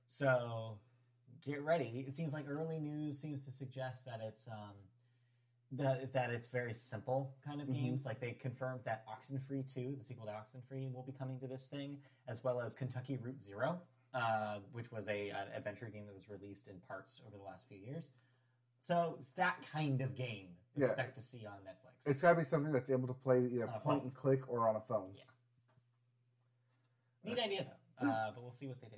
So 0.07 0.79
get 1.41 1.61
ready. 1.61 2.03
It 2.07 2.15
seems 2.15 2.33
like 2.33 2.45
early 2.49 2.79
news 2.79 3.19
seems 3.19 3.45
to 3.45 3.51
suggest 3.51 4.05
that 4.05 4.21
it's 4.21 4.47
um 4.47 4.73
that 5.71 6.13
that 6.13 6.29
it's 6.29 6.47
very 6.47 6.73
simple 6.73 7.35
kind 7.43 7.59
of 7.61 7.67
Mhm. 7.67 7.73
games. 7.73 8.05
Like 8.05 8.19
they 8.19 8.33
confirmed 8.33 8.83
that 8.85 9.05
Oxenfree 9.07 9.71
2, 9.71 9.95
the 9.95 10.03
sequel 10.03 10.25
to 10.27 10.31
Oxenfree, 10.31 10.91
will 10.91 11.01
be 11.03 11.11
coming 11.11 11.39
to 11.39 11.47
this 11.47 11.67
thing, 11.67 12.01
as 12.27 12.43
well 12.43 12.61
as 12.61 12.75
Kentucky 12.75 13.17
Route 13.17 13.41
Zero, 13.41 13.81
uh, 14.13 14.59
which 14.71 14.91
was 14.91 15.07
a 15.07 15.29
an 15.29 15.47
adventure 15.55 15.87
game 15.87 16.05
that 16.05 16.13
was 16.13 16.29
released 16.29 16.67
in 16.67 16.75
parts 16.87 17.21
over 17.27 17.35
the 17.37 17.43
last 17.43 17.67
few 17.67 17.77
years. 17.77 18.11
So 18.79 19.15
it's 19.19 19.29
that 19.31 19.57
kind 19.71 20.01
of 20.01 20.15
game 20.15 20.49
you 20.75 20.81
Yeah. 20.83 20.87
expect 20.87 21.17
to 21.17 21.23
see 21.23 21.45
on 21.45 21.53
Netflix. 21.65 22.09
It's 22.09 22.21
got 22.21 22.33
to 22.33 22.39
be 22.39 22.45
something 22.45 22.71
that's 22.73 22.89
able 22.89 23.07
to 23.07 23.13
play 23.13 23.45
either 23.45 23.67
point 23.67 23.83
phone. 23.83 23.99
and 24.01 24.13
click 24.13 24.49
or 24.49 24.67
on 24.67 24.75
a 24.75 24.81
phone. 24.81 25.11
Yeah. 25.15 25.23
Neat 27.23 27.39
idea 27.39 27.65
though, 28.01 28.07
uh, 28.09 28.31
but 28.33 28.41
we'll 28.41 28.51
see 28.51 28.67
what 28.67 28.81
they 28.81 28.87
do. 28.87 28.97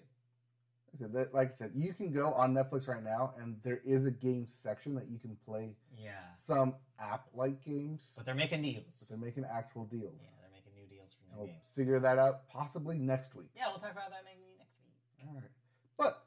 I 0.94 0.98
said 0.98 1.14
that, 1.14 1.34
like 1.34 1.52
I 1.52 1.54
said, 1.54 1.72
you 1.76 1.94
can 1.94 2.12
go 2.12 2.34
on 2.34 2.54
Netflix 2.54 2.88
right 2.88 3.04
now, 3.04 3.34
and 3.40 3.58
there 3.64 3.82
is 3.86 4.06
a 4.06 4.12
game 4.12 4.46
section 4.48 4.96
that 4.96 5.08
you 5.10 5.20
can 5.20 5.36
play 5.46 5.76
Yeah, 5.96 6.14
some 6.36 6.76
app-like 7.00 7.64
games, 7.64 8.14
but 8.16 8.26
they're 8.26 8.34
making 8.34 8.62
but 8.62 8.68
deals. 8.70 9.08
they're 9.10 9.18
making 9.18 9.44
actual 9.46 9.86
deals. 9.86 10.16
Yeah, 10.22 10.30
they're 10.42 10.52
making 10.54 10.72
new 10.74 10.88
deals 10.88 11.14
for 11.14 11.24
new 11.34 11.38
we'll 11.38 11.48
games. 11.48 11.72
figure 11.76 12.00
that 12.00 12.18
out 12.18 12.48
possibly 12.48 12.98
next 12.98 13.36
week. 13.36 13.50
Yeah, 13.56 13.68
we'll 13.68 13.78
talk 13.78 13.92
about 13.92 14.10
that 14.10 14.24
maybe 14.24 14.46
next 14.58 14.80
week. 14.82 15.28
All 15.28 15.36
right, 15.36 15.52
but 15.98 16.26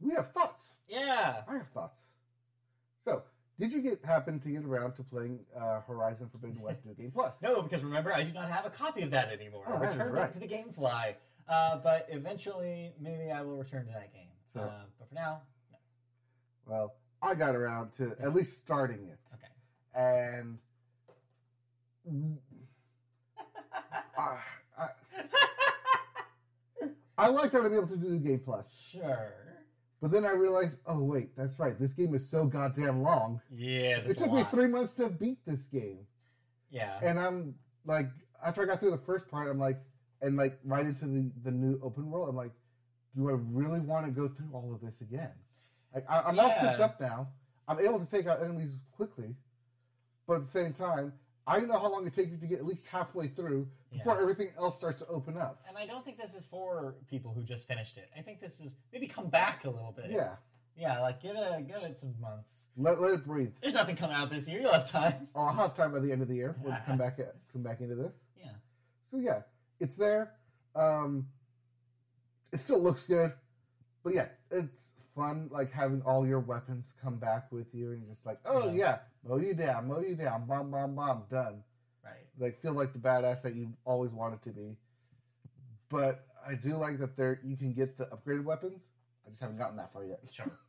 we 0.00 0.14
have 0.14 0.32
thoughts. 0.32 0.76
Yeah. 0.88 1.42
I 1.48 1.54
have 1.54 1.68
thoughts. 1.68 2.02
So, 3.04 3.22
did 3.58 3.72
you 3.72 3.80
get 3.80 4.04
happen 4.04 4.38
to 4.40 4.48
get 4.50 4.64
around 4.64 4.92
to 4.96 5.02
playing 5.02 5.40
uh, 5.58 5.80
Horizon 5.80 6.28
Forbidden 6.30 6.60
West 6.62 6.84
New 6.84 6.94
Game 6.94 7.10
Plus? 7.10 7.40
No, 7.42 7.62
because 7.62 7.82
remember, 7.82 8.12
I 8.14 8.22
do 8.22 8.32
not 8.32 8.48
have 8.48 8.66
a 8.66 8.70
copy 8.70 9.02
of 9.02 9.10
that 9.10 9.30
anymore. 9.32 9.64
Oh, 9.66 9.78
that 9.80 9.92
is 9.94 9.96
right. 9.98 10.28
it 10.28 10.32
to 10.32 10.38
the 10.40 10.48
GameFly. 10.48 11.14
Uh, 11.48 11.78
but 11.78 12.06
eventually, 12.10 12.92
maybe 13.00 13.30
I 13.30 13.42
will 13.42 13.56
return 13.56 13.86
to 13.86 13.92
that 13.92 14.12
game. 14.12 14.28
So- 14.46 14.60
uh, 14.60 14.82
but 14.98 15.08
for 15.08 15.14
now, 15.14 15.42
no. 15.72 15.78
Well, 16.66 16.94
I 17.22 17.34
got 17.34 17.54
around 17.56 17.92
to 17.94 18.14
at 18.20 18.34
least 18.34 18.56
starting 18.56 19.08
it, 19.08 19.18
Okay. 19.34 19.48
and 19.94 20.58
I, 24.16 24.38
I, 24.78 24.88
I 27.16 27.28
like 27.28 27.50
that 27.52 27.64
I'm 27.64 27.74
able 27.74 27.88
to 27.88 27.96
do 27.96 28.18
Game 28.18 28.38
Plus. 28.40 28.70
Sure. 28.92 29.32
But 30.00 30.12
then 30.12 30.24
I 30.24 30.30
realized, 30.30 30.78
oh 30.86 30.98
wait, 31.00 31.36
that's 31.36 31.58
right. 31.58 31.78
This 31.78 31.92
game 31.92 32.14
is 32.14 32.28
so 32.28 32.44
goddamn 32.46 33.02
long. 33.02 33.40
Yeah, 33.50 33.98
It 33.98 34.16
took 34.18 34.32
me 34.32 34.44
three 34.50 34.68
months 34.68 34.94
to 34.94 35.08
beat 35.08 35.38
this 35.44 35.66
game, 35.66 36.06
Yeah. 36.70 36.98
and 37.02 37.18
I'm 37.18 37.54
like, 37.84 38.08
after 38.44 38.62
I 38.62 38.66
got 38.66 38.78
through 38.78 38.92
the 38.92 38.98
first 38.98 39.28
part, 39.28 39.48
I'm 39.48 39.58
like, 39.58 39.78
and 40.22 40.36
like 40.36 40.58
right 40.64 40.86
into 40.86 41.06
the 41.06 41.30
the 41.42 41.50
new 41.50 41.80
open 41.82 42.10
world, 42.10 42.28
I'm 42.28 42.36
like, 42.36 42.52
do 43.16 43.28
I 43.28 43.32
really 43.32 43.80
want 43.80 44.06
to 44.06 44.12
go 44.12 44.28
through 44.28 44.50
all 44.52 44.72
of 44.72 44.80
this 44.80 45.00
again? 45.00 45.32
Like, 45.94 46.04
I, 46.08 46.20
I'm 46.22 46.38
all 46.38 46.48
Yeah. 46.48 46.60
souped 46.76 46.80
up 46.80 47.00
now. 47.00 47.28
I'm 47.66 47.80
able 47.80 47.98
to 47.98 48.06
take 48.06 48.26
out 48.26 48.40
enemies 48.42 48.78
quickly, 48.92 49.34
but 50.26 50.34
at 50.34 50.42
the 50.42 50.48
same 50.48 50.72
time, 50.72 51.12
I 51.48 51.60
know 51.60 51.78
how 51.78 51.90
long 51.90 52.06
it 52.06 52.14
takes 52.14 52.38
to 52.38 52.46
get 52.46 52.58
at 52.58 52.66
least 52.66 52.86
halfway 52.86 53.26
through 53.28 53.68
before 53.90 54.16
Yeah. 54.16 54.22
everything 54.22 54.48
else 54.58 54.76
starts 54.76 55.00
to 55.02 55.06
open 55.08 55.36
up. 55.38 55.62
And 55.66 55.76
I 55.78 55.86
don't 55.86 56.04
think 56.04 56.18
this 56.18 56.34
is 56.34 56.44
for 56.46 56.94
people 57.08 57.32
who 57.32 57.42
just 57.42 57.66
finished 57.66 57.96
it. 57.96 58.10
I 58.16 58.20
think 58.22 58.40
this 58.40 58.60
is 58.60 58.76
maybe 58.92 59.06
come 59.06 59.28
back 59.28 59.64
a 59.64 59.70
little 59.70 59.92
bit. 59.92 60.10
Yeah, 60.10 60.36
Yeah, 60.76 61.00
like 61.00 61.22
give 61.22 61.34
it 61.36 61.40
a, 61.42 61.62
give 61.62 61.82
it 61.82 61.98
some 61.98 62.14
months. 62.20 62.66
let, 62.76 63.00
let 63.00 63.14
it 63.14 63.24
breathe. 63.24 63.52
There's 63.62 63.72
nothing 63.74 63.96
coming 63.96 64.14
out 64.14 64.30
this 64.30 64.46
year. 64.46 64.60
You'll 64.60 64.72
have 64.72 64.90
time. 64.90 65.26
Oh, 65.34 65.46
I'll 65.46 65.54
have 65.54 65.74
time 65.74 65.92
by 65.92 66.00
the 66.00 66.12
end 66.12 66.20
of 66.22 66.28
the 66.28 66.34
year 66.36 66.54
when 66.60 66.74
we 66.74 66.78
come 66.86 66.98
back 66.98 67.18
come 67.52 67.62
back 67.62 67.80
into 67.80 67.94
this. 67.94 68.12
Yeah. 68.36 68.52
So 69.10 69.16
yeah, 69.18 69.42
it's 69.80 69.96
there. 69.96 70.34
Um, 70.76 71.28
it 72.52 72.60
still 72.60 72.80
looks 72.82 73.06
good, 73.06 73.32
but 74.04 74.14
yeah, 74.14 74.28
it's 74.50 74.90
fun. 75.16 75.48
Like 75.50 75.72
having 75.72 76.02
all 76.02 76.26
your 76.26 76.40
weapons 76.40 76.92
come 77.02 77.16
back 77.16 77.50
with 77.50 77.74
you, 77.74 77.92
and 77.92 78.02
you're 78.02 78.12
just 78.14 78.24
like, 78.26 78.38
oh 78.44 78.66
Yeah. 78.70 78.72
yeah, 78.72 78.98
mow 79.28 79.36
you 79.36 79.54
down, 79.54 79.88
mow 79.88 80.00
you 80.00 80.14
down, 80.14 80.46
bomb, 80.46 80.70
bomb, 80.70 80.94
bomb, 80.94 81.24
done. 81.30 81.62
Right. 82.04 82.26
Like 82.38 82.60
feel 82.60 82.72
like 82.72 82.92
the 82.92 82.98
badass 82.98 83.42
that 83.42 83.54
you 83.54 83.68
always 83.84 84.10
wanted 84.10 84.42
to 84.42 84.50
be. 84.50 84.76
But 85.90 86.26
I 86.46 86.54
do 86.54 86.76
like 86.76 86.98
that 86.98 87.16
there 87.16 87.40
you 87.44 87.56
can 87.56 87.72
get 87.72 87.98
the 87.98 88.06
upgraded 88.06 88.44
weapons. 88.44 88.80
I 89.26 89.30
just 89.30 89.42
haven't 89.42 89.58
gotten 89.58 89.76
that 89.76 89.92
far 89.92 90.04
yet. 90.04 90.20
Sure. 90.32 90.50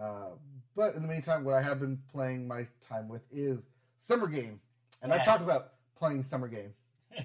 Uh, 0.00 0.28
but 0.76 0.94
in 0.94 1.02
the 1.02 1.08
meantime, 1.08 1.42
what 1.42 1.54
I 1.54 1.62
have 1.62 1.80
been 1.80 1.98
playing 2.12 2.46
my 2.46 2.64
time 2.80 3.08
with 3.08 3.22
is 3.32 3.58
Summer 3.98 4.28
Game, 4.28 4.60
and 5.02 5.12
I 5.12 5.22
talked 5.24 5.42
about 5.42 5.72
playing 5.98 6.22
Summer 6.22 6.48
Game. 6.48 6.72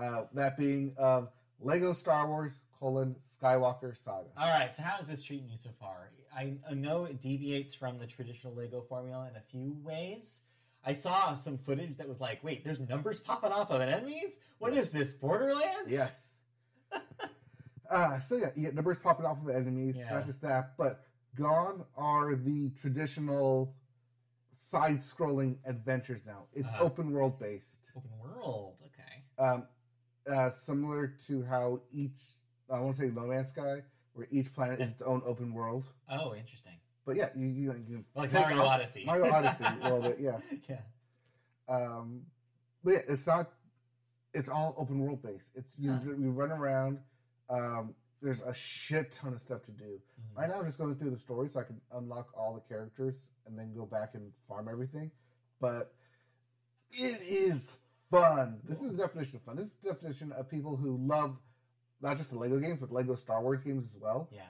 Uh, 0.00 0.26
that 0.32 0.56
being 0.56 0.94
of 0.96 1.28
Lego 1.60 1.92
Star 1.92 2.28
Wars 2.28 2.52
colon 2.78 3.16
Skywalker 3.42 3.96
Saga. 3.96 4.28
All 4.38 4.48
right. 4.48 4.72
So 4.72 4.84
how 4.84 4.96
is 5.00 5.08
this 5.08 5.24
treating 5.24 5.48
you 5.48 5.56
so 5.56 5.70
far? 5.80 6.10
I, 6.38 6.52
I 6.70 6.74
know 6.74 7.04
it 7.04 7.20
deviates 7.20 7.74
from 7.74 7.98
the 7.98 8.06
traditional 8.06 8.54
Lego 8.54 8.80
formula 8.88 9.28
in 9.28 9.36
a 9.36 9.42
few 9.50 9.76
ways. 9.82 10.42
I 10.84 10.94
saw 10.94 11.34
some 11.34 11.58
footage 11.58 11.96
that 11.98 12.08
was 12.08 12.20
like, 12.20 12.42
wait, 12.44 12.64
there's 12.64 12.78
numbers 12.78 13.18
popping 13.18 13.50
off 13.50 13.70
of 13.70 13.80
enemies. 13.80 14.38
What 14.58 14.72
is 14.74 14.92
this? 14.92 15.12
Borderlands? 15.12 15.90
Yes. 15.90 16.36
uh, 17.90 18.18
so 18.20 18.36
yeah, 18.36 18.50
you 18.54 18.62
get 18.62 18.74
numbers 18.76 18.98
popping 19.02 19.26
off 19.26 19.38
of 19.38 19.46
the 19.46 19.54
enemies. 19.56 19.96
Yeah. 19.98 20.14
Not 20.14 20.26
just 20.26 20.40
that, 20.42 20.76
but 20.78 21.00
gone 21.34 21.84
are 21.96 22.36
the 22.36 22.70
traditional 22.80 23.74
side-scrolling 24.52 25.56
adventures 25.66 26.22
now. 26.24 26.44
It's 26.54 26.68
Uh-huh. 26.72 26.84
open 26.84 27.12
world 27.12 27.38
based. 27.40 27.76
Open 27.96 28.10
world. 28.18 28.80
Okay. 28.86 29.22
um, 29.44 29.64
uh, 30.30 30.50
similar 30.50 31.08
to 31.26 31.42
how 31.44 31.80
each 31.92 32.20
I 32.70 32.78
want 32.80 32.96
to 32.96 33.02
say 33.02 33.10
No 33.10 33.22
Man's 33.26 33.48
Sky, 33.48 33.82
where 34.18 34.26
each 34.32 34.52
planet 34.52 34.80
is 34.80 34.90
its 34.90 35.02
own 35.02 35.22
open 35.24 35.52
world, 35.54 35.84
Oh, 36.10 36.34
interesting. 36.34 36.72
But 37.06 37.16
yeah, 37.16 37.28
you 37.36 37.46
you, 37.46 37.74
you 37.88 38.04
Like 38.14 38.32
Mario 38.32 38.58
off- 38.62 38.80
Odyssey. 38.80 39.04
Mario 39.06 39.32
Odyssey 39.32 39.64
a 39.64 39.84
little 39.84 40.02
bit, 40.02 40.18
yeah. 40.20 40.38
yeah. 40.68 40.80
Um, 41.68 42.22
but 42.84 42.90
yeah, 42.94 43.00
it's 43.08 43.26
not. 43.26 43.50
It's 44.34 44.48
all 44.50 44.74
open 44.76 44.98
world 44.98 45.22
based. 45.22 45.46
It's 45.54 45.78
you. 45.78 45.92
Huh. 45.92 46.00
You 46.18 46.30
run 46.30 46.50
around. 46.52 46.98
Um, 47.48 47.94
there's 48.20 48.40
a 48.40 48.52
shit 48.52 49.12
ton 49.12 49.32
of 49.32 49.40
stuff 49.40 49.62
to 49.66 49.70
do. 49.70 49.84
Mhm. 49.84 50.36
Right 50.36 50.48
now, 50.48 50.56
I'm 50.58 50.66
just 50.66 50.78
going 50.78 50.94
through 50.96 51.10
the 51.10 51.18
story 51.18 51.48
so 51.48 51.60
I 51.60 51.62
can 51.62 51.80
unlock 51.94 52.28
all 52.36 52.52
the 52.54 52.60
characters 52.74 53.14
and 53.46 53.56
then 53.58 53.72
go 53.74 53.86
back 53.86 54.10
and 54.14 54.30
farm 54.48 54.68
everything. 54.68 55.10
But 55.60 55.94
it 56.92 57.20
is 57.22 57.72
fun. 58.10 58.60
This 58.68 58.82
is 58.82 58.90
the 58.90 58.96
definition 58.98 59.36
of 59.36 59.42
fun. 59.42 59.56
This 59.56 59.66
is 59.66 59.72
the 59.82 59.88
definition 59.92 60.32
of 60.32 60.48
people 60.50 60.76
who 60.76 60.98
love 61.06 61.36
not 62.00 62.16
just 62.16 62.30
the 62.30 62.38
Lego 62.38 62.58
games, 62.58 62.78
but 62.80 62.92
Lego 62.92 63.14
Star 63.14 63.42
Wars 63.42 63.60
games 63.62 63.84
as 63.94 64.00
well, 64.00 64.28
Yeah. 64.32 64.42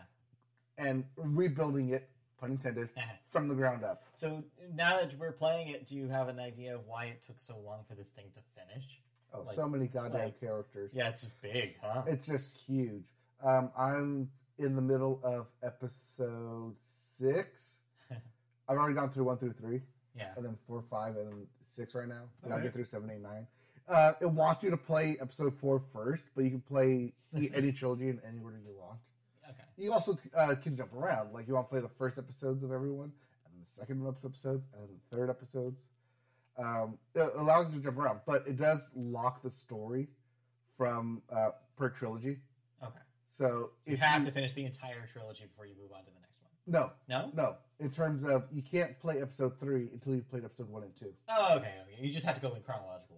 and 0.76 1.04
rebuilding 1.16 1.90
it, 1.90 2.08
pun 2.40 2.50
intended, 2.52 2.88
from 3.30 3.48
the 3.48 3.54
ground 3.54 3.84
up. 3.84 4.02
so 4.14 4.42
now 4.74 4.96
that 5.00 5.16
we're 5.18 5.32
playing 5.32 5.68
it, 5.68 5.86
do 5.86 5.94
you 5.96 6.08
have 6.08 6.28
an 6.28 6.38
idea 6.38 6.74
of 6.74 6.86
why 6.86 7.06
it 7.06 7.22
took 7.22 7.40
so 7.40 7.56
long 7.64 7.80
for 7.88 7.94
this 7.94 8.10
thing 8.10 8.26
to 8.34 8.40
finish? 8.54 8.84
Oh, 9.32 9.42
Like- 9.42 9.56
so 9.56 9.68
many 9.68 9.86
goddamn 9.86 10.20
like- 10.26 10.40
characters. 10.40 10.90
Yeah, 10.94 11.08
it's 11.08 11.20
just 11.22 11.40
big, 11.42 11.76
huh? 11.82 12.02
It's 12.06 12.26
just 12.26 12.56
huge. 12.66 13.04
Um, 13.42 13.70
I'm 13.76 14.30
in 14.58 14.74
the 14.74 14.82
middle 14.82 15.20
of 15.22 15.46
episode 15.62 16.74
six. 17.16 17.76
I've 18.68 18.76
already 18.76 18.94
gone 18.94 19.10
through 19.10 19.24
one 19.24 19.38
through 19.38 19.52
three, 19.54 19.82
yeah. 20.16 20.32
and 20.36 20.44
then 20.44 20.56
four, 20.66 20.82
five, 20.90 21.16
and 21.16 21.46
six 21.68 21.94
right 21.94 22.08
now. 22.08 22.22
And 22.42 22.52
I'll 22.52 22.60
get 22.60 22.72
through 22.72 22.84
seven, 22.86 23.10
eight, 23.10 23.20
nine. 23.22 23.46
Uh, 23.88 24.12
it 24.20 24.26
wants 24.30 24.62
you 24.62 24.70
to 24.70 24.76
play 24.76 25.16
episode 25.20 25.54
four 25.60 25.82
first, 25.92 26.24
but 26.34 26.44
you 26.44 26.50
can 26.50 26.60
play 26.60 27.12
any 27.54 27.72
trilogy 27.72 28.08
in 28.08 28.20
any 28.26 28.38
order 28.42 28.58
you 28.64 28.74
want. 28.78 28.98
Okay. 29.48 29.62
You 29.78 29.92
also 29.92 30.18
uh, 30.36 30.54
can 30.62 30.76
jump 30.76 30.92
around. 30.94 31.32
Like 31.32 31.48
you 31.48 31.54
want 31.54 31.66
to 31.68 31.70
play 31.70 31.80
the 31.80 31.88
first 31.98 32.18
episodes 32.18 32.62
of 32.62 32.70
everyone, 32.72 33.12
and 33.44 33.54
then 33.54 33.64
the 33.66 33.72
second 33.72 34.06
episodes, 34.06 34.64
and 34.74 34.82
then 34.82 34.88
the 35.10 35.16
third 35.16 35.30
episodes. 35.30 35.80
Um, 36.58 36.98
it 37.14 37.30
allows 37.36 37.68
you 37.72 37.78
to 37.78 37.84
jump 37.84 37.98
around, 37.98 38.20
but 38.26 38.44
it 38.46 38.56
does 38.58 38.88
lock 38.94 39.42
the 39.42 39.50
story 39.50 40.08
from 40.76 41.22
uh, 41.32 41.50
per 41.76 41.88
trilogy. 41.88 42.38
Okay. 42.82 42.98
So 43.36 43.70
You 43.86 43.96
have 43.96 44.24
to 44.24 44.32
finish 44.32 44.52
the 44.52 44.64
entire 44.64 45.06
trilogy 45.12 45.44
before 45.46 45.66
you 45.66 45.74
move 45.80 45.92
on 45.92 46.00
to 46.04 46.10
the 46.10 46.20
next 46.20 46.38
one. 46.42 46.50
no, 46.66 46.92
No? 47.08 47.30
no. 47.34 47.56
In 47.78 47.90
terms 47.90 48.28
of 48.28 48.44
you 48.52 48.62
can't 48.62 48.98
play 48.98 49.22
episode 49.22 49.52
three 49.60 49.88
until 49.92 50.16
you've 50.16 50.28
played 50.28 50.44
episode 50.44 50.68
one 50.68 50.82
and 50.82 50.96
two. 50.96 51.12
Oh, 51.28 51.54
okay, 51.58 51.74
okay. 51.84 52.02
You 52.04 52.10
just 52.10 52.26
have 52.26 52.34
to 52.34 52.40
go 52.40 52.52
in 52.54 52.62
chronological. 52.62 53.17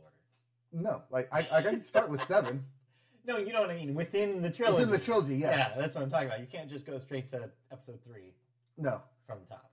No, 0.73 1.03
like 1.11 1.29
I, 1.33 1.47
I 1.53 1.63
can 1.63 1.83
start 1.83 2.09
with 2.11 2.23
seven 2.27 2.65
No, 3.27 3.37
you 3.37 3.53
know 3.53 3.61
what 3.61 3.71
I 3.71 3.77
mean. 3.77 3.95
Within 3.95 4.41
the 4.41 4.51
trilogy. 4.51 4.77
within 4.81 4.91
the 4.99 5.05
trilogy. 5.05 5.37
Yes. 5.37 5.73
Yeah, 5.75 5.81
that's 5.81 5.95
what 5.95 6.03
I'm 6.03 6.11
talking 6.11 6.29
about. 6.29 6.41
You 6.41 6.47
can't 6.47 6.71
just 6.71 6.87
go 6.87 6.97
straight 6.99 7.29
to 7.29 7.51
episode 7.71 7.99
three 8.03 8.33
no. 8.79 9.03
from 9.27 9.41
the 9.43 9.47
top, 9.47 9.71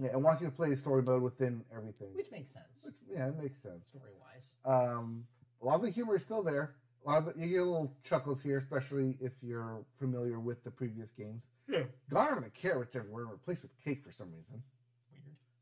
Yeah, 0.00 0.10
it 0.12 0.20
wants 0.20 0.40
you 0.40 0.46
to 0.46 0.52
play 0.52 0.74
story 0.76 1.02
mode 1.02 1.22
within 1.22 1.64
everything. 1.76 2.14
which 2.14 2.30
makes 2.30 2.52
sense 2.52 2.92
Yeah, 3.12 3.28
it 3.28 3.36
makes 3.42 3.60
sense. 3.60 3.84
story 3.88 4.12
wise. 4.22 4.54
Um, 4.64 5.24
a 5.60 5.66
lot 5.66 5.74
of 5.76 5.82
the 5.82 5.90
humor 5.90 6.14
is 6.16 6.22
still 6.22 6.42
there. 6.42 6.76
A 7.04 7.10
lot 7.10 7.22
of 7.22 7.28
it, 7.28 7.36
you 7.36 7.48
get 7.48 7.62
little 7.62 7.92
chuckles 8.04 8.40
here, 8.42 8.58
especially 8.58 9.16
if 9.20 9.32
you're 9.42 9.84
familiar 9.98 10.38
with 10.38 10.62
the 10.62 10.70
previous 10.70 11.10
games. 11.10 11.42
Yeah. 11.68 11.82
Gone 12.10 12.28
are 12.28 12.40
the 12.40 12.50
carrots 12.50 12.94
everywhere, 12.96 13.24
and 13.24 13.32
replaced 13.32 13.62
with 13.62 13.72
cake 13.84 14.04
for 14.04 14.12
some 14.12 14.28
reason. 14.32 14.62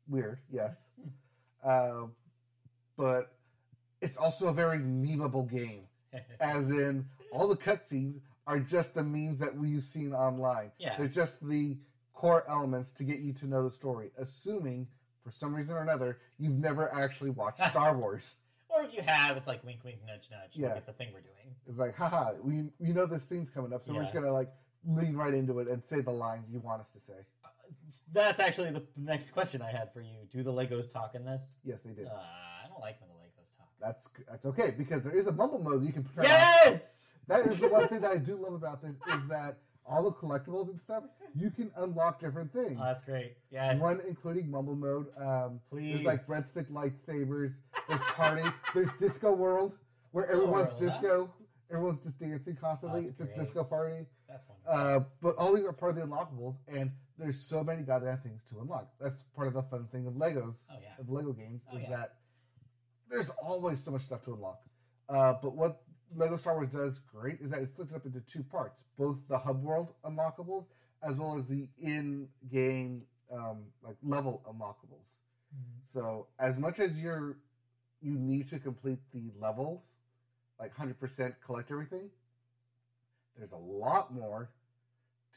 Weird. 0.07 0.23
Weird, 0.25 0.39
yes. 0.51 0.75
uh, 1.63 2.03
but 2.95 3.33
it's 4.01 4.17
also 4.17 4.47
a 4.47 4.53
very 4.53 4.79
memeable 4.79 5.49
game, 5.49 5.83
as 6.39 6.69
in 6.69 7.05
all 7.31 7.47
the 7.47 7.57
cutscenes 7.57 8.19
are 8.45 8.59
just 8.59 8.93
the 8.93 9.03
memes 9.03 9.39
that 9.39 9.55
we've 9.55 9.83
seen 9.83 10.13
online. 10.13 10.71
Yeah. 10.79 10.97
They're 10.97 11.07
just 11.07 11.35
the 11.45 11.77
core 12.13 12.45
elements 12.49 12.91
to 12.91 13.03
get 13.03 13.19
you 13.19 13.33
to 13.33 13.47
know 13.47 13.63
the 13.63 13.71
story, 13.71 14.11
assuming 14.17 14.87
for 15.23 15.31
some 15.31 15.53
reason 15.53 15.73
or 15.73 15.81
another 15.81 16.19
you've 16.39 16.57
never 16.57 16.93
actually 16.93 17.31
watched 17.31 17.61
Star 17.69 17.97
Wars. 17.97 18.35
or 18.69 18.83
if 18.83 18.93
you 18.93 19.01
have, 19.01 19.35
it's 19.37 19.47
like 19.47 19.63
wink, 19.63 19.79
wink, 19.83 19.97
nudge, 20.07 20.29
nudge. 20.31 20.51
Yeah. 20.53 20.69
Look 20.69 20.77
at 20.77 20.85
the 20.85 20.93
thing 20.93 21.09
we're 21.13 21.19
doing. 21.21 21.33
It's 21.67 21.77
like, 21.77 21.95
haha, 21.95 22.31
we 22.41 22.65
we 22.79 22.93
know 22.93 23.05
this 23.05 23.23
scene's 23.27 23.49
coming 23.49 23.73
up, 23.73 23.85
so 23.85 23.93
we're 23.93 24.03
just 24.03 24.13
gonna 24.13 24.31
like 24.31 24.49
lean 24.85 25.15
right 25.15 25.33
into 25.33 25.59
it 25.59 25.67
and 25.67 25.83
say 25.83 25.99
the 26.01 26.11
lines 26.11 26.45
you 26.49 26.59
want 26.59 26.81
us 26.81 26.87
to 26.93 26.99
say. 27.01 27.19
That's 28.13 28.39
actually 28.39 28.71
the 28.71 28.83
next 28.95 29.31
question 29.31 29.61
I 29.61 29.71
had 29.71 29.91
for 29.91 30.01
you. 30.01 30.15
Do 30.31 30.43
the 30.43 30.51
Legos 30.51 30.91
talk 30.91 31.15
in 31.15 31.25
this? 31.25 31.53
Yes, 31.65 31.81
they 31.81 31.91
did. 31.91 32.07
Uh, 32.07 32.11
I 32.11 32.67
don't 32.69 32.79
like 32.79 32.95
when 33.01 33.09
the 33.09 33.15
Legos 33.15 33.16
talk. 33.16 33.16
That's 33.81 34.09
that's 34.29 34.45
okay 34.47 34.73
because 34.77 35.03
there 35.03 35.13
is 35.15 35.27
a 35.27 35.31
mumble 35.31 35.59
mode 35.59 35.83
you 35.85 35.93
can 35.93 36.03
turn 36.03 36.25
on. 36.25 36.31
Yes. 36.31 37.13
That 37.27 37.45
is 37.45 37.59
the 37.59 37.67
one 37.67 37.87
thing 37.87 38.01
that 38.01 38.11
I 38.11 38.17
do 38.17 38.35
love 38.37 38.53
about 38.53 38.81
this 38.81 38.95
is 39.13 39.27
that 39.29 39.57
all 39.85 40.03
the 40.03 40.11
collectibles 40.11 40.69
and 40.69 40.79
stuff 40.79 41.03
you 41.35 41.49
can 41.51 41.71
unlock 41.77 42.19
different 42.19 42.51
things. 42.51 42.77
Oh, 42.81 42.83
that's 42.85 43.03
great. 43.03 43.33
Yes. 43.51 43.79
One 43.79 43.99
including 44.07 44.49
mumble 44.49 44.75
mode. 44.75 45.07
Um, 45.17 45.59
Please. 45.69 45.93
There's 45.93 46.05
like 46.05 46.25
breadstick 46.25 46.69
lightsabers. 46.71 47.53
There's 47.87 48.01
party. 48.01 48.43
there's 48.73 48.89
disco 48.99 49.31
world 49.33 49.77
where 50.11 50.25
everyone's 50.25 50.69
World, 50.69 50.79
huh? 50.79 50.85
disco. 50.87 51.33
Everyone's 51.69 52.01
just 52.03 52.17
dancing 52.19 52.55
constantly. 52.55 53.01
That's 53.07 53.19
it's 53.19 53.19
just 53.19 53.35
great. 53.35 53.45
disco 53.45 53.63
party. 53.63 54.05
That's 54.29 54.43
wonderful. 54.47 54.97
Uh, 54.97 55.03
but 55.21 55.35
all 55.37 55.53
these 55.53 55.65
are 55.65 55.73
part 55.73 55.91
of 55.91 55.97
the 55.97 56.03
unlockables, 56.03 56.55
and 56.69 56.91
there's 57.17 57.37
so 57.39 57.61
many 57.63 57.81
goddamn 57.83 58.17
things 58.19 58.43
to 58.49 58.59
unlock. 58.61 58.87
That's 59.01 59.17
part 59.35 59.47
of 59.47 59.53
the 59.53 59.63
fun 59.63 59.85
thing 59.91 60.07
of 60.07 60.13
Legos, 60.13 60.59
Oh, 60.71 60.75
yeah. 60.81 60.89
of 60.99 61.09
Lego 61.09 61.33
games, 61.33 61.63
Oh, 61.71 61.75
is 61.77 61.83
yeah. 61.83 61.89
that 61.89 62.13
there's 63.09 63.29
always 63.41 63.83
so 63.83 63.91
much 63.91 64.03
stuff 64.03 64.23
to 64.25 64.33
unlock. 64.33 64.61
Uh, 65.09 65.33
but 65.41 65.55
what 65.55 65.81
Lego 66.15 66.37
Star 66.37 66.55
Wars 66.55 66.69
does 66.71 66.99
great 66.99 67.39
is 67.41 67.49
that 67.49 67.61
it 67.61 67.69
splits 67.69 67.91
it 67.91 67.95
up 67.95 68.05
into 68.05 68.21
two 68.21 68.43
parts: 68.43 68.81
both 68.97 69.17
the 69.29 69.37
hub 69.37 69.63
world 69.63 69.93
unlockables 70.05 70.65
as 71.03 71.15
well 71.15 71.37
as 71.37 71.45
the 71.45 71.67
in-game 71.79 73.03
um, 73.31 73.59
like 73.83 73.95
level 74.03 74.41
unlockables. 74.49 75.05
So 75.93 76.27
as 76.39 76.57
much 76.57 76.79
as 76.79 76.95
you're 76.97 77.37
you 78.01 78.13
need 78.17 78.49
to 78.49 78.59
complete 78.59 78.99
the 79.13 79.31
levels, 79.39 79.81
like 80.59 80.75
hundred 80.75 80.99
percent 80.99 81.35
collect 81.45 81.71
everything, 81.71 82.09
there's 83.37 83.51
a 83.51 83.57
lot 83.57 84.13
more 84.13 84.49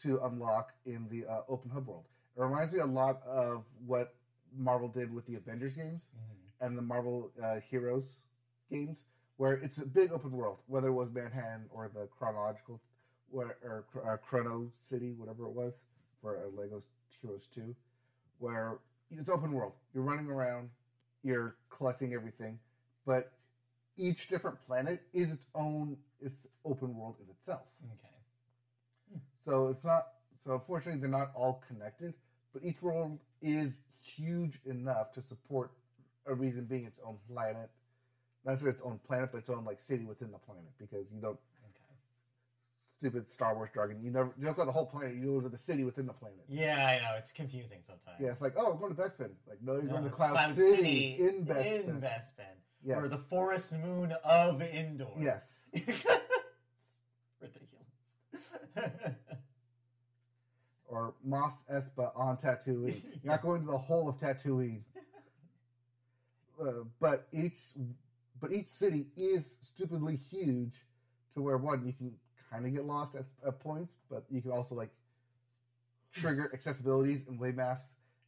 to 0.02 0.20
unlock 0.24 0.72
in 0.86 1.06
the 1.10 1.26
uh, 1.26 1.42
open 1.48 1.70
hub 1.70 1.86
world. 1.86 2.04
It 2.36 2.42
reminds 2.42 2.72
me 2.72 2.78
a 2.80 2.86
lot 2.86 3.22
of 3.26 3.64
what 3.86 4.14
Marvel 4.56 4.88
did 4.88 5.12
with 5.12 5.26
the 5.26 5.36
Avengers 5.36 5.76
games 5.76 6.02
Mhm. 6.16 6.39
And 6.60 6.76
the 6.76 6.82
Marvel 6.82 7.30
uh, 7.42 7.60
Heroes 7.70 8.18
games, 8.70 9.04
where 9.36 9.54
it's 9.54 9.78
a 9.78 9.86
big 9.86 10.12
open 10.12 10.32
world, 10.32 10.58
whether 10.66 10.88
it 10.88 10.92
was 10.92 11.10
Manhattan 11.12 11.64
or 11.70 11.90
the 11.92 12.06
chronological, 12.18 12.80
where, 13.30 13.56
or 13.62 13.84
uh, 14.06 14.16
Chrono 14.16 14.70
City, 14.78 15.12
whatever 15.16 15.44
it 15.44 15.52
was 15.52 15.80
for 16.20 16.36
uh, 16.36 16.60
Lego 16.60 16.82
Heroes 17.20 17.48
Two, 17.54 17.74
where 18.38 18.78
it's 19.10 19.28
open 19.28 19.52
world. 19.52 19.72
You're 19.94 20.04
running 20.04 20.26
around, 20.26 20.70
you're 21.22 21.56
collecting 21.70 22.14
everything, 22.14 22.58
but 23.06 23.32
each 23.96 24.28
different 24.28 24.58
planet 24.66 25.02
is 25.12 25.30
its 25.30 25.46
own 25.54 25.96
its 26.20 26.36
open 26.64 26.94
world 26.96 27.16
in 27.22 27.30
itself. 27.30 27.62
Okay. 27.84 29.20
So 29.44 29.68
it's 29.68 29.84
not. 29.84 30.06
So 30.44 30.54
unfortunately, 30.54 31.00
they're 31.00 31.10
not 31.10 31.32
all 31.34 31.62
connected, 31.68 32.14
but 32.52 32.64
each 32.64 32.80
world 32.80 33.18
is 33.42 33.78
huge 34.02 34.58
enough 34.64 35.12
to 35.12 35.22
support 35.22 35.70
a 36.26 36.34
reason 36.34 36.64
being 36.64 36.84
its 36.84 36.98
own 37.04 37.16
planet. 37.32 37.70
Not 38.44 38.52
necessarily 38.52 38.76
its 38.78 38.86
own 38.86 38.98
planet, 39.06 39.30
but 39.32 39.38
its 39.38 39.50
own 39.50 39.64
like 39.64 39.80
city 39.80 40.04
within 40.04 40.30
the 40.30 40.38
planet. 40.38 40.70
Because 40.78 41.06
you 41.12 41.20
don't 41.20 41.38
Okay. 41.62 41.94
stupid 42.98 43.30
Star 43.30 43.54
Wars 43.54 43.70
jargon. 43.74 44.02
You 44.02 44.10
never 44.10 44.32
you 44.38 44.44
don't 44.46 44.56
go 44.56 44.62
to 44.62 44.66
the 44.66 44.72
whole 44.72 44.86
planet. 44.86 45.14
You 45.16 45.26
go 45.26 45.40
to 45.40 45.48
the 45.48 45.58
city 45.58 45.84
within 45.84 46.06
the 46.06 46.12
planet. 46.12 46.44
Yeah, 46.48 46.86
I 46.86 46.98
know. 46.98 47.16
It's 47.18 47.32
confusing 47.32 47.78
sometimes. 47.82 48.16
Yeah, 48.20 48.30
it's 48.30 48.40
like 48.42 48.54
oh, 48.56 48.72
we're 48.80 48.88
going 48.90 48.96
to 48.96 49.02
Bespin. 49.02 49.30
Like 49.48 49.62
no, 49.62 49.74
you're 49.74 49.82
No, 49.84 49.90
going 49.90 50.02
to 50.04 50.08
it's 50.08 50.16
Cloud, 50.16 50.54
City, 50.54 51.16
in 51.18 51.44
Bespin. 51.44 51.88
In 51.88 52.00
Bespin. 52.00 52.56
Yes. 52.82 52.96
Or 52.98 53.08
the 53.08 53.18
forest 53.18 53.72
moon 53.74 54.12
of 54.24 54.62
Endor. 54.62 55.08
Yes. 55.18 55.60
Ridiculous. 55.74 56.16
Or 60.88 61.14
Mos 61.22 61.62
Espa 61.72 62.10
on 62.16 62.36
Tatooine. 62.36 63.00
You're 63.22 63.32
not 63.32 63.42
going 63.42 63.60
to 63.60 63.66
the 63.70 63.78
whole 63.78 64.08
of 64.08 64.16
Tatooine. 64.18 64.80
Uh, 66.60 66.84
but 67.00 67.26
each 67.32 67.72
but 68.40 68.52
each 68.52 68.68
city 68.68 69.06
is 69.16 69.58
stupidly 69.62 70.20
huge 70.30 70.74
to 71.34 71.42
where 71.42 71.56
one 71.58 71.86
you 71.86 71.92
can 71.92 72.12
kind 72.50 72.66
of 72.66 72.72
get 72.74 72.84
lost 72.84 73.14
at, 73.14 73.24
at 73.46 73.60
points, 73.60 73.94
but 74.10 74.24
you 74.30 74.40
can 74.42 74.50
also 74.50 74.74
like 74.74 74.90
trigger 76.12 76.50
accessibilities 76.54 77.26
and 77.28 77.38
way 77.38 77.52
maps 77.52 77.86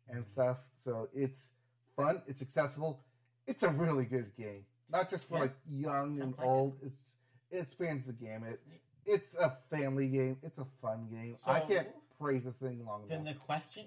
and 0.08 0.26
stuff. 0.26 0.58
So 0.76 1.08
it's 1.14 1.50
fun. 1.96 2.22
It's 2.26 2.42
accessible. 2.42 3.00
It's 3.46 3.62
a 3.62 3.68
really 3.68 4.04
good 4.04 4.30
game. 4.36 4.64
Not 4.90 5.10
just 5.10 5.24
for 5.24 5.34
Yeah. 5.34 5.40
like 5.42 5.54
young 5.70 6.20
and 6.20 6.36
like 6.38 6.46
old. 6.46 6.78
It's 6.82 7.16
it 7.50 7.68
spans 7.68 8.06
the 8.06 8.12
gamut. 8.12 8.60
It's 9.04 9.34
a 9.34 9.50
family 9.70 10.06
game. 10.08 10.38
It's 10.42 10.58
a 10.58 10.66
fun 10.80 11.08
game. 11.10 11.36
I 11.46 11.60
can't 11.60 11.88
praise 12.18 12.46
a 12.46 12.52
thing 12.52 12.84
long 12.86 13.00
enough. 13.00 13.08
then 13.08 13.24
the 13.24 13.34
question 13.34 13.86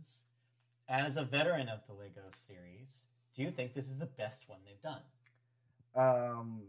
is, 0.00 0.24
as 0.88 1.16
a 1.16 1.24
veteran 1.24 1.68
of 1.68 1.80
the 1.86 1.92
Lego 1.94 2.22
series, 2.32 2.98
do 3.36 3.42
you 3.42 3.50
think 3.50 3.74
this 3.74 3.88
is 3.88 3.98
the 3.98 4.06
best 4.06 4.48
one 4.48 4.58
they've 4.64 4.82
done? 4.82 5.02
Um, 5.94 6.62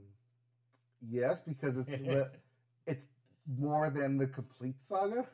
yes, 1.09 1.39
because 1.41 1.78
it's 1.78 1.89
the, 1.97 2.30
it's 2.86 3.05
more 3.57 3.89
than 3.89 4.18
the 4.18 4.28
complete 4.28 4.82
saga. 4.82 5.26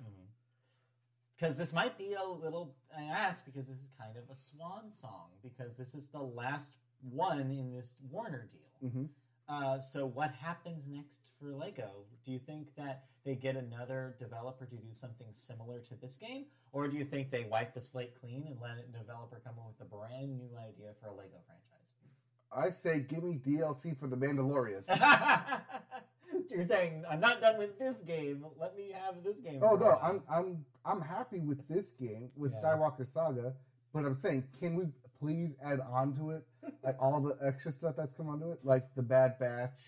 Because 1.35 1.57
this 1.57 1.73
might 1.73 1.97
be 1.97 2.13
a 2.13 2.23
little. 2.23 2.75
I 2.95 3.03
ask 3.03 3.43
because 3.45 3.67
this 3.67 3.79
is 3.79 3.89
kind 3.99 4.15
of 4.15 4.23
a 4.31 4.35
swan 4.35 4.91
song 4.91 5.29
because 5.41 5.75
this 5.75 5.95
is 5.95 6.05
the 6.07 6.21
last 6.21 6.75
one 7.01 7.39
in 7.39 7.71
this 7.73 7.95
Warner 8.11 8.47
deal. 8.51 8.89
Mhm. 8.89 9.07
Uh, 9.49 9.79
so 9.81 10.05
what 10.05 10.31
happens 10.31 10.85
next 10.87 11.29
for 11.39 11.53
Lego? 11.53 12.05
Do 12.25 12.31
you 12.31 12.39
think 12.39 12.67
that 12.77 13.03
they 13.25 13.35
get 13.35 13.55
another 13.55 14.15
developer 14.19 14.65
to 14.65 14.75
do 14.75 14.91
something 14.91 15.27
similar 15.33 15.79
to 15.79 15.95
this 16.01 16.15
game, 16.17 16.45
or 16.71 16.87
do 16.87 16.97
you 16.97 17.05
think 17.05 17.29
they 17.31 17.45
wipe 17.49 17.73
the 17.73 17.81
slate 17.81 18.19
clean 18.19 18.45
and 18.47 18.57
let 18.61 18.71
a 18.71 18.97
developer 18.97 19.41
come 19.43 19.55
up 19.59 19.73
with 19.77 19.87
a 19.87 19.89
brand 19.89 20.37
new 20.37 20.49
idea 20.57 20.91
for 21.01 21.07
a 21.07 21.11
Lego 21.13 21.37
franchise? 21.45 21.69
I 22.55 22.69
say, 22.69 22.99
give 22.99 23.23
me 23.23 23.39
DLC 23.45 23.97
for 23.97 24.07
the 24.07 24.15
Mandalorian. 24.15 24.83
so 26.47 26.55
you're 26.55 26.65
saying 26.65 27.03
I'm 27.09 27.19
not 27.19 27.41
done 27.41 27.57
with 27.57 27.77
this 27.79 28.01
game. 28.01 28.45
Let 28.59 28.77
me 28.77 28.91
have 28.93 29.23
this 29.23 29.37
game. 29.39 29.59
Oh 29.63 29.75
no. 29.75 29.97
I'm 30.01 30.21
I'm 30.29 30.65
I'm 30.85 31.01
happy 31.01 31.39
with 31.39 31.67
this 31.67 31.89
game 31.89 32.29
with 32.35 32.53
Yeah. 32.53 32.69
Skywalker 32.75 33.11
Saga, 33.11 33.53
but 33.93 34.05
I'm 34.05 34.17
saying, 34.17 34.43
can 34.59 34.75
we 34.75 34.85
please 35.19 35.51
add 35.63 35.79
on 35.79 36.15
to 36.17 36.31
it 36.31 36.43
like 36.83 36.95
all 37.01 37.19
the 37.21 37.37
extra 37.45 37.71
stuff 37.71 37.95
that's 37.95 38.13
come 38.13 38.29
onto 38.29 38.51
it, 38.51 38.59
like 38.63 38.93
the 38.95 39.01
Bad 39.01 39.37
Batch, 39.39 39.79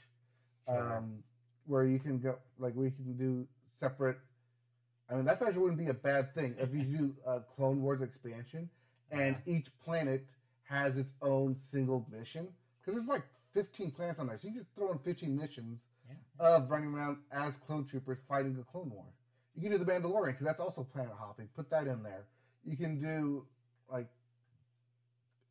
Sure. 0.67 0.97
um, 0.97 1.23
where 1.67 1.85
you 1.85 1.99
can 1.99 2.19
go 2.19 2.37
like 2.57 2.73
we 2.75 2.91
can 2.91 3.17
do 3.17 3.47
separate. 3.69 4.17
I 5.09 5.15
mean, 5.15 5.25
that 5.25 5.41
actually 5.41 5.59
wouldn't 5.59 5.77
be 5.79 5.87
a 5.89 5.93
bad 5.93 6.33
thing 6.33 6.55
if 6.57 6.73
you 6.73 6.83
do 6.83 7.15
a 7.27 7.39
Clone 7.41 7.81
Wars 7.81 8.01
expansion, 8.01 8.69
and 9.11 9.35
each 9.45 9.67
planet 9.83 10.25
has 10.63 10.97
its 10.97 11.13
own 11.21 11.55
single 11.55 12.07
mission 12.11 12.47
because 12.79 12.95
there's 12.95 13.07
like 13.07 13.23
15 13.53 13.91
planets 13.91 14.19
on 14.19 14.27
there, 14.27 14.37
so 14.39 14.47
you 14.47 14.55
just 14.55 14.73
throw 14.75 14.91
in 14.91 14.97
15 14.99 15.35
missions 15.35 15.85
Yeah. 16.09 16.15
of 16.39 16.69
running 16.71 16.93
around 16.93 17.17
as 17.31 17.55
clone 17.57 17.85
troopers 17.85 18.19
fighting 18.27 18.57
a 18.59 18.63
clone 18.71 18.89
war. 18.89 19.05
You 19.55 19.61
can 19.61 19.71
do 19.71 19.77
the 19.77 19.85
Mandalorian 19.85 20.33
because 20.33 20.45
that's 20.45 20.59
also 20.59 20.83
planet 20.83 21.13
hopping. 21.17 21.47
Put 21.55 21.69
that 21.69 21.87
in 21.87 22.03
there. 22.03 22.25
You 22.63 22.75
can 22.75 22.99
do 22.99 23.45
like 23.89 24.07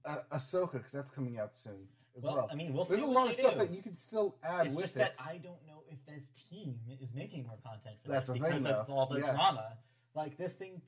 uh, 0.04 0.16
Ahsoka 0.32 0.72
because 0.74 0.92
that's 0.92 1.10
coming 1.10 1.38
out 1.38 1.56
soon 1.56 1.86
as 2.16 2.22
well. 2.22 2.34
well, 2.36 2.48
I 2.50 2.54
mean, 2.54 2.72
we'll 2.72 2.84
There's 2.84 3.00
see 3.00 3.06
a 3.06 3.08
lot 3.08 3.28
of 3.28 3.34
stuff 3.34 3.52
do. 3.54 3.58
that 3.60 3.70
you 3.70 3.82
can 3.82 3.96
still 3.96 4.36
add 4.44 4.66
It's 4.66 4.74
with 4.76 4.84
just 4.84 4.96
it. 4.96 4.98
that 5.00 5.14
I 5.18 5.38
don't 5.38 5.64
know 5.66 5.82
if 5.90 6.04
this 6.06 6.30
team 6.50 6.78
is 7.00 7.14
making 7.14 7.46
more 7.46 7.58
content 7.64 7.96
for 8.02 8.10
That's 8.10 8.28
this 8.28 8.36
the 8.38 8.42
thing, 8.44 8.58
because 8.58 8.66
of 8.66 8.86
though. 8.86 8.92
all 8.94 9.06
the 9.06 9.20
Yes. 9.20 9.30
drama. 9.34 9.78
Like 10.14 10.36
this 10.36 10.54
thing 10.54 10.80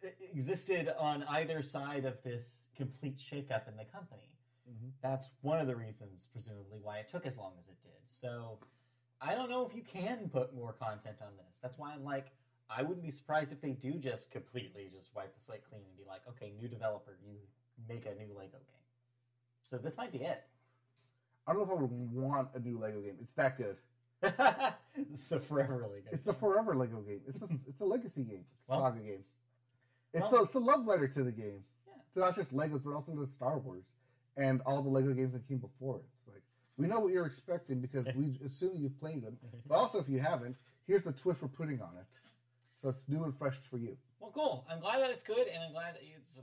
t- 0.00 0.08
existed 0.32 0.88
on 0.98 1.22
either 1.24 1.62
side 1.62 2.04
of 2.04 2.22
this 2.22 2.66
complete 2.76 3.16
shakeup 3.18 3.66
in 3.68 3.76
the 3.76 3.84
company. 3.84 4.30
Mhm. 4.68 4.92
That's 5.00 5.30
one 5.40 5.58
of 5.60 5.66
the 5.66 5.74
reasons, 5.74 6.28
presumably, 6.32 6.78
why 6.80 6.98
it 6.98 7.08
took 7.08 7.26
as 7.26 7.36
long 7.36 7.54
as 7.58 7.68
it 7.68 7.80
did. 7.82 7.90
So 8.08 8.58
I 9.20 9.34
don't 9.34 9.50
know 9.50 9.66
if 9.66 9.74
you 9.74 9.82
can 9.82 10.28
put 10.28 10.54
more 10.54 10.72
content 10.72 11.20
on 11.22 11.36
this. 11.36 11.58
That's 11.58 11.78
why 11.78 11.92
I'm 11.92 12.04
like, 12.04 12.32
I 12.70 12.82
wouldn't 12.82 13.02
be 13.02 13.10
surprised 13.10 13.52
if 13.52 13.60
they 13.60 13.72
do 13.72 13.94
just 13.94 14.30
completely 14.30 14.88
just 14.92 15.14
wipe 15.14 15.34
the 15.34 15.40
slate 15.40 15.64
clean 15.68 15.82
and 15.86 15.96
be 15.96 16.04
like, 16.04 16.26
okay, 16.28 16.52
new 16.52 16.68
developer, 16.68 17.18
you 17.22 17.36
make 17.88 18.06
a 18.06 18.14
new 18.14 18.28
Lego 18.36 18.58
game. 18.58 18.82
So 19.62 19.78
this 19.78 19.96
might 19.96 20.12
be 20.12 20.18
it. 20.18 20.42
I 21.46 21.52
don't 21.52 21.66
know 21.68 21.74
if 21.74 21.78
I 21.78 21.82
would 21.82 21.90
want 22.12 22.48
a 22.54 22.60
new 22.60 22.78
Lego 22.78 23.00
game. 23.00 23.16
It's 23.20 23.32
that 23.34 23.56
good. 23.56 23.76
it's 25.10 25.26
the 25.26 25.40
forever 25.40 25.86
Lego. 25.92 26.08
It's 26.12 26.22
the 26.22 26.34
forever 26.34 26.76
Lego 26.76 27.00
game. 27.00 27.20
It's 27.26 27.40
a 27.42 27.48
it's 27.68 27.80
a 27.80 27.84
legacy 27.84 28.22
game. 28.22 28.44
It's 28.52 28.68
a 28.68 28.72
Well- 28.72 28.80
saga 28.80 29.00
game. 29.00 29.24
It's 30.14 30.22
well- 30.22 30.30
the, 30.30 30.42
it's 30.42 30.54
a 30.54 30.58
love 30.60 30.86
letter 30.86 31.08
to 31.08 31.22
the 31.24 31.32
game. 31.32 31.64
Yeah. 31.86 31.92
To 32.14 32.20
not 32.20 32.36
just 32.36 32.54
Legos, 32.54 32.82
but 32.84 32.92
also 32.94 33.12
to 33.12 33.26
Star 33.32 33.58
Wars 33.58 33.84
and 34.36 34.60
all 34.66 34.82
the 34.82 34.88
Lego 34.88 35.12
games 35.12 35.32
that 35.32 35.46
came 35.48 35.58
before 35.58 35.96
it. 35.96 36.04
It's 36.18 36.28
like 36.28 36.42
we 36.76 36.86
know 36.86 37.00
what 37.00 37.12
you're 37.12 37.26
expecting 37.26 37.80
because 37.80 38.06
we 38.14 38.38
assume 38.46 38.72
you've 38.74 38.98
played 39.00 39.22
them. 39.24 39.36
But 39.66 39.74
also, 39.76 39.98
if 39.98 40.08
you 40.08 40.20
haven't, 40.20 40.56
here's 40.86 41.02
the 41.02 41.12
twist 41.12 41.42
we're 41.42 41.48
putting 41.48 41.80
on 41.80 41.96
it. 41.98 42.06
So 42.80 42.88
it's 42.90 43.08
new 43.08 43.24
and 43.24 43.36
fresh 43.36 43.56
for 43.70 43.78
you. 43.78 43.96
Well, 44.22 44.30
cool. 44.32 44.64
I'm 44.70 44.78
glad 44.78 45.02
that 45.02 45.10
it's 45.10 45.24
good, 45.24 45.48
and 45.52 45.64
I'm 45.64 45.72
glad 45.72 45.96
that 45.96 46.02
it's 46.16 46.38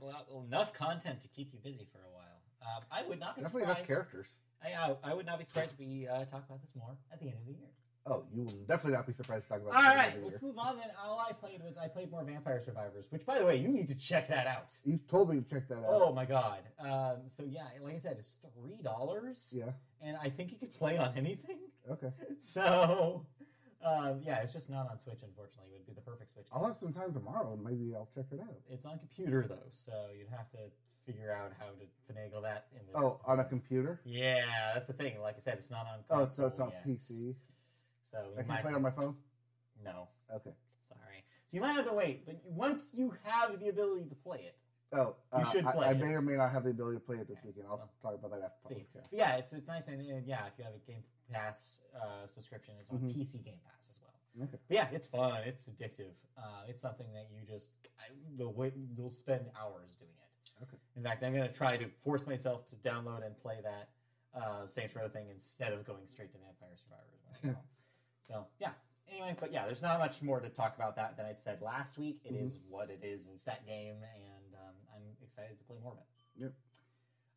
enough 0.46 0.74
content 0.74 1.20
to 1.22 1.28
keep 1.28 1.50
you 1.54 1.58
busy 1.64 1.88
for 1.90 1.98
a 1.98 2.12
while. 2.14 2.26
Um, 2.60 2.82
I 2.92 3.08
would 3.08 3.18
not 3.18 3.36
be 3.36 3.42
Definitely 3.42 3.62
enough 3.62 3.78
surprised. 3.78 3.88
characters. 3.88 4.26
I, 4.62 4.68
I, 4.74 5.12
I 5.12 5.14
would 5.14 5.24
not 5.24 5.38
be 5.38 5.46
surprised 5.46 5.72
if 5.72 5.78
we 5.78 6.06
uh, 6.06 6.26
talk 6.26 6.44
about 6.46 6.60
this 6.60 6.76
more 6.76 6.94
at 7.10 7.18
the 7.20 7.26
end 7.28 7.36
of 7.40 7.46
the 7.46 7.52
year. 7.52 7.70
Oh, 8.06 8.24
you 8.34 8.42
will 8.42 8.52
definitely 8.68 8.92
not 8.92 9.06
be 9.06 9.14
surprised 9.14 9.44
to 9.44 9.48
talk 9.48 9.62
about. 9.62 9.74
All 9.74 9.80
this 9.82 9.90
at 9.92 10.06
end 10.08 10.14
of 10.16 10.20
the 10.20 10.26
let's 10.26 10.42
move 10.42 10.58
on. 10.58 10.76
Then 10.76 10.88
all 11.02 11.18
I 11.26 11.32
played 11.32 11.62
was 11.62 11.78
I 11.78 11.88
played 11.88 12.10
more 12.10 12.22
Vampire 12.22 12.60
Survivors, 12.62 13.06
which, 13.08 13.24
by 13.24 13.38
the 13.38 13.46
way, 13.46 13.56
you 13.56 13.68
need 13.68 13.88
to 13.88 13.94
check 13.94 14.28
that 14.28 14.46
out. 14.46 14.76
You've 14.84 15.06
told 15.06 15.30
me 15.30 15.40
to 15.40 15.48
check 15.48 15.66
that 15.68 15.78
out. 15.78 15.84
Oh 15.88 16.12
my 16.12 16.26
god! 16.26 16.60
Um, 16.78 17.16
so 17.28 17.44
yeah, 17.48 17.64
like 17.82 17.94
I 17.94 17.98
said, 17.98 18.16
it's 18.18 18.36
three 18.58 18.82
dollars, 18.82 19.52
Yeah. 19.56 19.70
and 20.02 20.16
I 20.22 20.28
think 20.28 20.50
you 20.50 20.58
could 20.58 20.72
play 20.72 20.98
on 20.98 21.12
anything. 21.16 21.58
Okay. 21.90 22.10
So 22.38 23.26
um, 23.84 24.20
yeah, 24.24 24.38
it's 24.42 24.52
just 24.52 24.68
not 24.70 24.90
on 24.90 24.98
Switch. 24.98 25.20
Unfortunately, 25.22 25.70
it 25.72 25.78
would 25.78 25.86
be 25.86 25.92
the 25.94 26.00
perfect 26.00 26.30
Switch. 26.30 26.46
I'll 26.52 26.64
have 26.66 26.76
some 26.76 26.92
time 26.92 27.12
tomorrow, 27.12 27.52
and 27.52 27.62
maybe 27.64 27.94
I'll 27.94 28.08
check 28.14 28.26
it 28.32 28.40
out. 28.40 28.54
It's 28.70 28.86
on 28.86 28.98
computer 28.98 29.44
though, 29.48 29.68
so 29.72 29.92
you'd 30.16 30.28
have 30.28 30.50
to 30.52 30.58
figure 31.06 31.32
out 31.32 31.52
how 31.58 31.66
to 31.66 32.12
finagle 32.12 32.42
that 32.42 32.66
in 32.72 32.80
this. 32.86 32.94
Oh, 32.96 33.20
on 33.26 33.40
a 33.40 33.44
computer. 33.44 34.00
Yeah, 34.04 34.44
that's 34.74 34.86
the 34.86 34.92
thing. 34.92 35.20
Like 35.20 35.36
I 35.36 35.40
said, 35.40 35.54
it's 35.58 35.70
not 35.70 35.86
on. 35.86 36.00
Oh, 36.10 36.28
so 36.28 36.46
it's 36.46 36.58
on 36.60 36.70
yet. 36.70 36.86
PC. 36.86 37.34
So 38.12 38.18
you 38.34 38.38
I 38.38 38.42
can 38.42 38.62
play 38.62 38.72
it 38.72 38.74
on 38.74 38.82
my 38.82 38.90
phone. 38.90 39.14
no. 39.84 40.08
Okay. 40.34 40.52
Sorry. 40.88 41.24
So 41.46 41.56
you 41.56 41.60
might 41.60 41.72
have 41.74 41.86
to 41.88 41.92
wait, 41.94 42.26
but 42.26 42.40
once 42.44 42.90
you 42.92 43.14
have 43.24 43.58
the 43.60 43.68
ability 43.68 44.08
to 44.08 44.14
play 44.14 44.38
it, 44.38 44.56
Oh, 44.92 45.14
You 45.36 45.44
uh, 45.44 45.44
should 45.52 45.64
I- 45.64 45.72
play 45.72 45.86
I, 45.86 45.90
it. 45.92 45.98
may 46.00 46.14
or 46.14 46.20
may 46.20 46.36
not 46.36 46.50
have 46.50 46.64
the 46.64 46.70
ability 46.70 46.96
to 46.96 47.00
play 47.04 47.16
it 47.18 47.28
this 47.28 47.38
weekend. 47.44 47.66
I'll 47.70 47.76
Well, 47.76 47.90
talk 48.02 48.14
about 48.14 48.32
that 48.32 48.42
after 48.64 48.74
see. 48.74 48.86
podcast. 48.98 49.06
Yeah, 49.12 49.36
it's 49.36 49.52
it's 49.52 49.68
nice 49.68 49.86
and 49.86 50.00
uh, 50.00 50.16
yeah, 50.26 50.46
if 50.46 50.54
you 50.58 50.64
have 50.64 50.74
a 50.74 50.78
Game 50.90 51.04
Pass 51.32 51.80
uh, 51.94 52.26
subscription, 52.26 52.74
it's 52.80 52.90
on 52.90 52.98
Mhm. 52.98 53.14
PC 53.14 53.42
Game 53.44 53.58
Pass 53.64 53.88
as 53.90 54.00
well. 54.02 54.46
Okay. 54.46 54.58
But 54.68 54.74
yeah, 54.74 54.88
it's 54.92 55.06
fun. 55.06 55.42
It's 55.44 55.68
addictive. 55.68 56.12
Uh, 56.36 56.62
it's 56.68 56.82
something 56.82 57.12
that 57.12 57.28
you 57.32 57.44
just 57.46 57.70
I, 57.98 58.04
the 58.36 58.48
way 58.48 58.72
you'll 58.96 59.10
spend 59.10 59.46
hours 59.60 59.96
doing 59.96 60.10
it. 60.10 60.62
Okay. 60.64 60.76
In 60.96 61.02
fact, 61.02 61.22
I'm 61.22 61.32
gonna 61.32 61.52
try 61.52 61.76
to 61.76 61.88
force 62.04 62.26
myself 62.26 62.66
to 62.66 62.76
download 62.76 63.24
and 63.24 63.36
play 63.38 63.58
that 63.62 63.88
uh, 64.34 64.66
Saints 64.66 64.94
Row 64.94 65.08
thing 65.08 65.28
instead 65.30 65.72
of 65.72 65.84
going 65.84 66.06
straight 66.06 66.30
to 66.32 66.38
Vampire 66.38 66.76
Survivors. 66.76 67.58
so 68.22 68.46
yeah. 68.58 68.72
Anyway, 69.10 69.36
but 69.40 69.52
yeah, 69.52 69.64
there's 69.66 69.82
not 69.82 69.98
much 69.98 70.22
more 70.22 70.38
to 70.38 70.48
talk 70.48 70.76
about 70.76 70.94
that 70.94 71.16
than 71.16 71.26
I 71.26 71.32
said 71.32 71.60
last 71.60 71.98
week. 71.98 72.20
It 72.24 72.34
is 72.34 72.58
Mm-hmm. 72.58 72.70
what 72.72 72.90
it 72.90 73.00
is. 73.02 73.26
It's 73.34 73.42
that 73.44 73.66
game, 73.66 73.96
and 73.96 74.54
um, 74.54 74.74
I'm 74.94 75.02
excited 75.22 75.58
to 75.58 75.64
play 75.64 75.76
more 75.82 75.92
of 75.94 75.98
it. 75.98 76.42
Yep. 76.44 76.52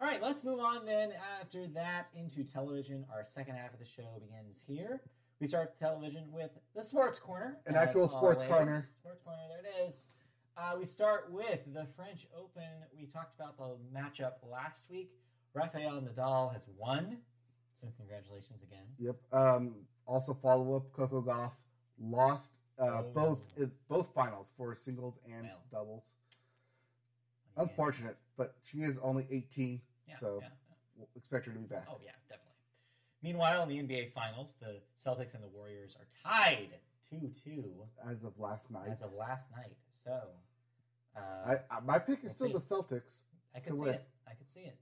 All 0.03 0.09
right, 0.09 0.21
let's 0.21 0.43
move 0.43 0.59
on 0.59 0.85
then 0.85 1.13
after 1.39 1.65
that 1.67 2.07
into 2.13 2.43
television. 2.43 3.05
Our 3.09 3.23
second 3.23 3.55
half 3.55 3.71
of 3.71 3.79
the 3.79 3.85
show 3.85 4.19
begins 4.21 4.61
here. 4.67 5.01
We 5.39 5.47
start 5.47 5.79
television 5.79 6.25
with 6.29 6.51
the 6.75 6.83
Sports 6.83 7.17
Corner. 7.19 7.59
An 7.67 7.77
actual 7.77 8.09
sports 8.09 8.43
always. 8.43 8.53
corner. 8.57 8.81
Sports 8.97 9.21
Corner, 9.23 9.41
there 9.47 9.59
it 9.61 9.87
is. 9.87 10.07
Uh, 10.57 10.73
we 10.77 10.85
start 10.85 11.31
with 11.31 11.61
the 11.73 11.87
French 11.95 12.27
Open. 12.37 12.67
We 12.99 13.05
talked 13.05 13.35
about 13.35 13.57
the 13.57 13.77
matchup 13.97 14.33
last 14.51 14.87
week. 14.91 15.09
Rafael 15.53 16.01
Nadal 16.01 16.51
has 16.53 16.67
won. 16.77 17.19
So 17.79 17.87
congratulations 17.95 18.61
again. 18.61 18.83
Yep. 18.99 19.15
Um, 19.31 19.75
also, 20.05 20.33
follow 20.33 20.75
up. 20.75 20.91
Coco 20.91 21.21
Gauff 21.21 21.51
lost 21.97 22.51
uh, 22.77 23.03
Oh. 23.03 23.11
both 23.15 23.53
uh, 23.61 23.67
both 23.87 24.13
finals 24.13 24.51
for 24.57 24.75
singles 24.75 25.17
and 25.33 25.43
Well. 25.43 25.61
doubles. 25.71 26.15
Unfortunate, 27.55 28.17
but 28.35 28.55
she 28.63 28.79
is 28.79 28.97
only 29.01 29.25
18, 29.31 29.79
Yeah, 30.07 30.15
so 30.17 30.39
yeah, 30.41 30.47
yeah. 30.47 30.75
we'll 30.97 31.09
expect 31.15 31.45
her 31.45 31.51
to 31.51 31.59
be 31.59 31.65
back. 31.65 31.85
Oh 31.89 31.99
yeah, 32.03 32.11
definitely. 32.29 32.53
Meanwhile, 33.21 33.63
in 33.63 33.69
the 33.69 33.77
NBA 33.95 34.11
Finals, 34.11 34.55
the 34.59 34.81
Celtics 34.97 35.33
and 35.33 35.43
the 35.43 35.47
Warriors 35.47 35.95
are 35.95 36.07
tied 36.23 36.69
two-two 37.09 37.71
As 38.09 38.23
of 38.23 38.37
last 38.37 38.69
night, 38.71 38.89
as 38.89 39.01
of 39.01 39.13
last 39.13 39.49
night. 39.51 39.77
So, 39.91 40.19
uh, 41.15 41.19
I, 41.45 41.53
I, 41.71 41.79
my 41.81 41.99
pick 41.99 42.19
is 42.23 42.37
We'll 42.39 42.59
still 42.59 42.83
see. 42.83 42.95
the 42.95 42.95
Celtics. 42.99 43.19
I 43.55 43.59
to 43.59 43.75
see 43.75 43.81
win. 43.81 43.93
it. 43.93 44.07
I 44.27 44.33
could 44.33 44.49
see 44.49 44.61
it. 44.61 44.77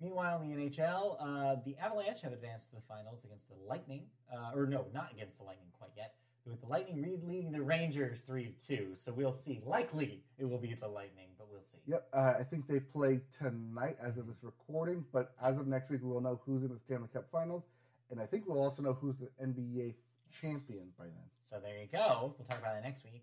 Meanwhile, 0.00 0.40
in 0.42 0.48
the 0.48 0.56
NHL, 0.56 1.16
uh, 1.20 1.56
the 1.64 1.76
Avalanche 1.76 2.22
have 2.22 2.32
advanced 2.32 2.70
to 2.70 2.76
the 2.76 2.82
finals 2.88 3.24
against 3.24 3.48
the 3.48 3.56
Lightning, 3.68 4.04
uh, 4.32 4.52
or 4.54 4.66
no, 4.66 4.86
not 4.94 5.12
against 5.12 5.38
the 5.38 5.44
Lightning 5.44 5.68
quite 5.78 5.90
yet. 5.96 6.14
With 6.46 6.60
the 6.62 6.66
Lightning 6.68 7.02
leading 7.26 7.52
the 7.52 7.60
Rangers 7.62 8.22
three 8.22 8.54
two, 8.58 8.92
so 8.94 9.12
we'll 9.12 9.34
see. 9.34 9.60
Likely, 9.64 10.22
it 10.38 10.44
will 10.48 10.58
be 10.58 10.74
the 10.74 10.88
Lightning, 10.88 11.26
but 11.38 11.46
we'll 11.52 11.60
see. 11.62 11.78
Yep. 11.86 12.08
Uh, 12.12 12.32
I 12.38 12.42
think 12.42 12.66
they 12.66 12.80
play 12.80 13.20
tonight 13.38 13.96
as 14.02 14.16
of 14.16 14.26
this 14.26 14.38
recording, 14.42 15.04
but 15.12 15.32
as 15.42 15.58
of 15.58 15.66
next 15.68 15.90
week, 15.90 16.00
we 16.02 16.08
will 16.08 16.20
know 16.22 16.40
who's 16.44 16.62
in 16.62 16.70
the 16.70 16.78
Stanley 16.78 17.08
Cup 17.12 17.26
Finals, 17.30 17.62
and 18.10 18.20
I 18.20 18.26
think 18.26 18.44
we'll 18.46 18.62
also 18.62 18.82
know 18.82 18.94
who's 18.94 19.16
the 19.18 19.28
NBA 19.44 19.94
champion 20.40 20.88
by 20.98 21.04
then. 21.04 21.28
So 21.42 21.60
there 21.62 21.78
you 21.78 21.86
go. 21.92 22.34
We'll 22.38 22.46
talk 22.46 22.58
about 22.58 22.74
that 22.74 22.84
next 22.84 23.04
week. 23.04 23.22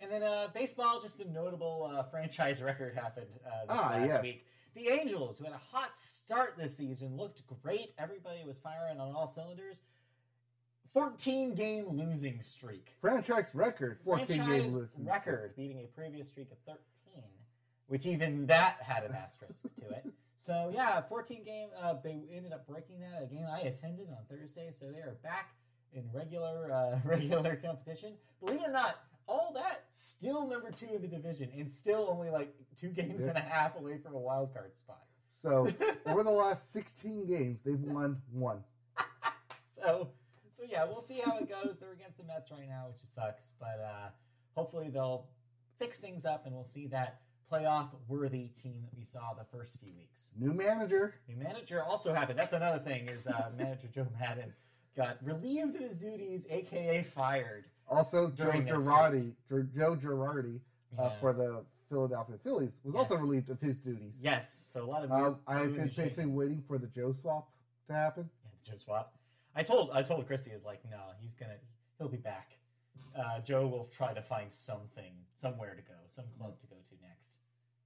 And 0.00 0.10
then 0.10 0.22
uh, 0.22 0.48
baseball, 0.54 1.00
just 1.00 1.20
a 1.20 1.30
notable 1.30 1.92
uh, 1.94 2.02
franchise 2.04 2.62
record 2.62 2.94
happened 2.94 3.26
uh, 3.46 3.66
this 3.66 3.76
Ah, 3.78 3.90
last 3.92 4.08
yes. 4.08 4.22
week. 4.22 4.46
The 4.74 4.88
Angels, 4.88 5.38
who 5.38 5.44
had 5.44 5.52
a 5.52 5.60
hot 5.70 5.96
start 5.98 6.54
this 6.56 6.76
season, 6.76 7.16
looked 7.16 7.42
great. 7.62 7.92
Everybody 7.98 8.42
was 8.46 8.56
firing 8.58 8.98
on 9.00 9.14
all 9.14 9.28
cylinders. 9.28 9.80
14 10.92 11.54
game 11.54 11.86
losing 11.90 12.40
streak. 12.42 12.94
Franchise 13.00 13.50
record, 13.54 13.98
14 14.04 14.26
Franchise 14.26 14.46
game 14.48 14.72
losing 14.72 14.88
streak. 14.88 15.08
record, 15.08 15.56
beating 15.56 15.78
a 15.80 15.86
previous 15.94 16.28
streak 16.28 16.50
of 16.52 16.58
13, 16.66 17.22
which 17.86 18.06
even 18.06 18.46
that 18.46 18.76
had 18.82 19.04
an 19.04 19.12
asterisk 19.14 19.62
to 19.80 19.88
it. 19.90 20.06
So 20.38 20.70
yeah, 20.74 21.00
14 21.02 21.44
game. 21.44 21.68
Uh, 21.80 21.94
they 22.02 22.20
ended 22.34 22.52
up 22.52 22.66
breaking 22.66 23.00
that. 23.00 23.22
A 23.22 23.26
game 23.26 23.46
I 23.50 23.60
attended 23.60 24.08
on 24.10 24.18
Thursday, 24.28 24.70
so 24.72 24.90
they 24.90 24.98
are 24.98 25.16
back 25.22 25.54
in 25.92 26.04
regular 26.12 26.70
uh, 26.72 26.98
regular 27.08 27.56
competition. 27.56 28.14
Believe 28.44 28.60
it 28.60 28.68
or 28.68 28.72
not, 28.72 28.98
all 29.28 29.52
that, 29.54 29.84
still 29.92 30.46
number 30.48 30.70
two 30.70 30.88
in 30.94 31.00
the 31.00 31.08
division, 31.08 31.48
and 31.56 31.70
still 31.70 32.08
only 32.10 32.28
like 32.28 32.54
two 32.76 32.88
games 32.88 33.22
Yeah. 33.22 33.28
and 33.30 33.38
a 33.38 33.40
half 33.40 33.76
away 33.78 33.98
from 33.98 34.14
a 34.14 34.18
wild 34.18 34.52
card 34.52 34.76
spot. 34.76 35.04
So 35.42 35.68
over 36.06 36.22
the 36.22 36.30
last 36.30 36.72
16 36.72 37.26
games, 37.26 37.60
they've 37.64 37.80
won 37.80 38.20
one. 38.30 38.62
So, 39.84 40.10
so 40.62 40.68
yeah, 40.70 40.84
we'll 40.84 41.00
see 41.00 41.20
how 41.24 41.38
it 41.38 41.48
goes. 41.48 41.78
They're 41.78 41.92
against 41.92 42.18
the 42.18 42.24
Mets 42.24 42.50
right 42.50 42.68
now, 42.68 42.86
which 42.88 42.98
sucks, 43.04 43.52
but 43.58 43.80
uh, 43.84 44.08
hopefully 44.54 44.90
they'll 44.92 45.26
fix 45.78 45.98
things 45.98 46.24
up, 46.24 46.46
and 46.46 46.54
we'll 46.54 46.64
see 46.64 46.86
that 46.88 47.20
playoff 47.50 47.88
worthy 48.08 48.48
team 48.48 48.82
that 48.82 48.96
we 48.96 49.04
saw 49.04 49.34
the 49.36 49.44
first 49.56 49.78
few 49.80 49.92
weeks. 49.94 50.30
New 50.38 50.52
manager. 50.52 51.14
New 51.28 51.36
manager 51.36 51.82
also 51.82 52.14
happened. 52.14 52.38
That's 52.38 52.54
another 52.54 52.78
thing 52.78 53.08
is 53.08 53.26
uh, 53.26 53.50
manager 53.58 53.88
Joe 53.92 54.06
Maddon 54.18 54.52
got 54.96 55.18
relieved 55.22 55.74
of 55.76 55.82
his 55.82 55.96
duties, 55.96 56.46
aka 56.50 57.02
fired. 57.02 57.64
Also, 57.88 58.30
Joe 58.30 58.52
Girardi, 58.52 59.32
Joe 59.48 59.66
Joe 59.76 59.96
Girardi 59.96 60.60
uh, 60.98 61.02
Yeah. 61.04 61.08
for 61.20 61.32
the 61.32 61.64
Philadelphia 61.90 62.36
Phillies 62.42 62.78
was 62.84 62.94
also 62.94 63.16
relieved 63.16 63.50
of 63.50 63.60
his 63.60 63.76
duties. 63.76 64.14
Yes, 64.22 64.68
so 64.72 64.82
a 64.82 64.86
lot 64.86 65.04
of 65.04 65.12
Um, 65.12 65.38
I've 65.46 65.76
been 65.76 65.90
patiently 65.90 66.26
waiting 66.26 66.62
for 66.66 66.78
the 66.78 66.86
Joe 66.86 67.14
swap 67.20 67.50
to 67.88 67.92
happen. 67.92 68.30
Yeah, 68.44 68.50
the 68.64 68.70
Joe 68.70 68.76
swap. 68.78 69.14
I 69.54 69.62
told 69.62 69.90
I 69.92 70.02
told 70.02 70.26
Christy 70.26 70.50
is 70.50 70.64
like, 70.64 70.80
no, 70.90 70.98
he's 71.20 71.34
gonna 71.34 71.56
he'll 71.98 72.08
be 72.08 72.16
back. 72.16 72.52
Uh, 73.16 73.40
Joe 73.40 73.66
will 73.66 73.86
try 73.92 74.14
to 74.14 74.22
find 74.22 74.50
something, 74.50 75.12
somewhere 75.34 75.74
to 75.74 75.82
go, 75.82 75.98
some 76.08 76.24
club 76.38 76.58
to 76.60 76.66
go 76.66 76.76
to 76.76 77.06
next. 77.06 77.36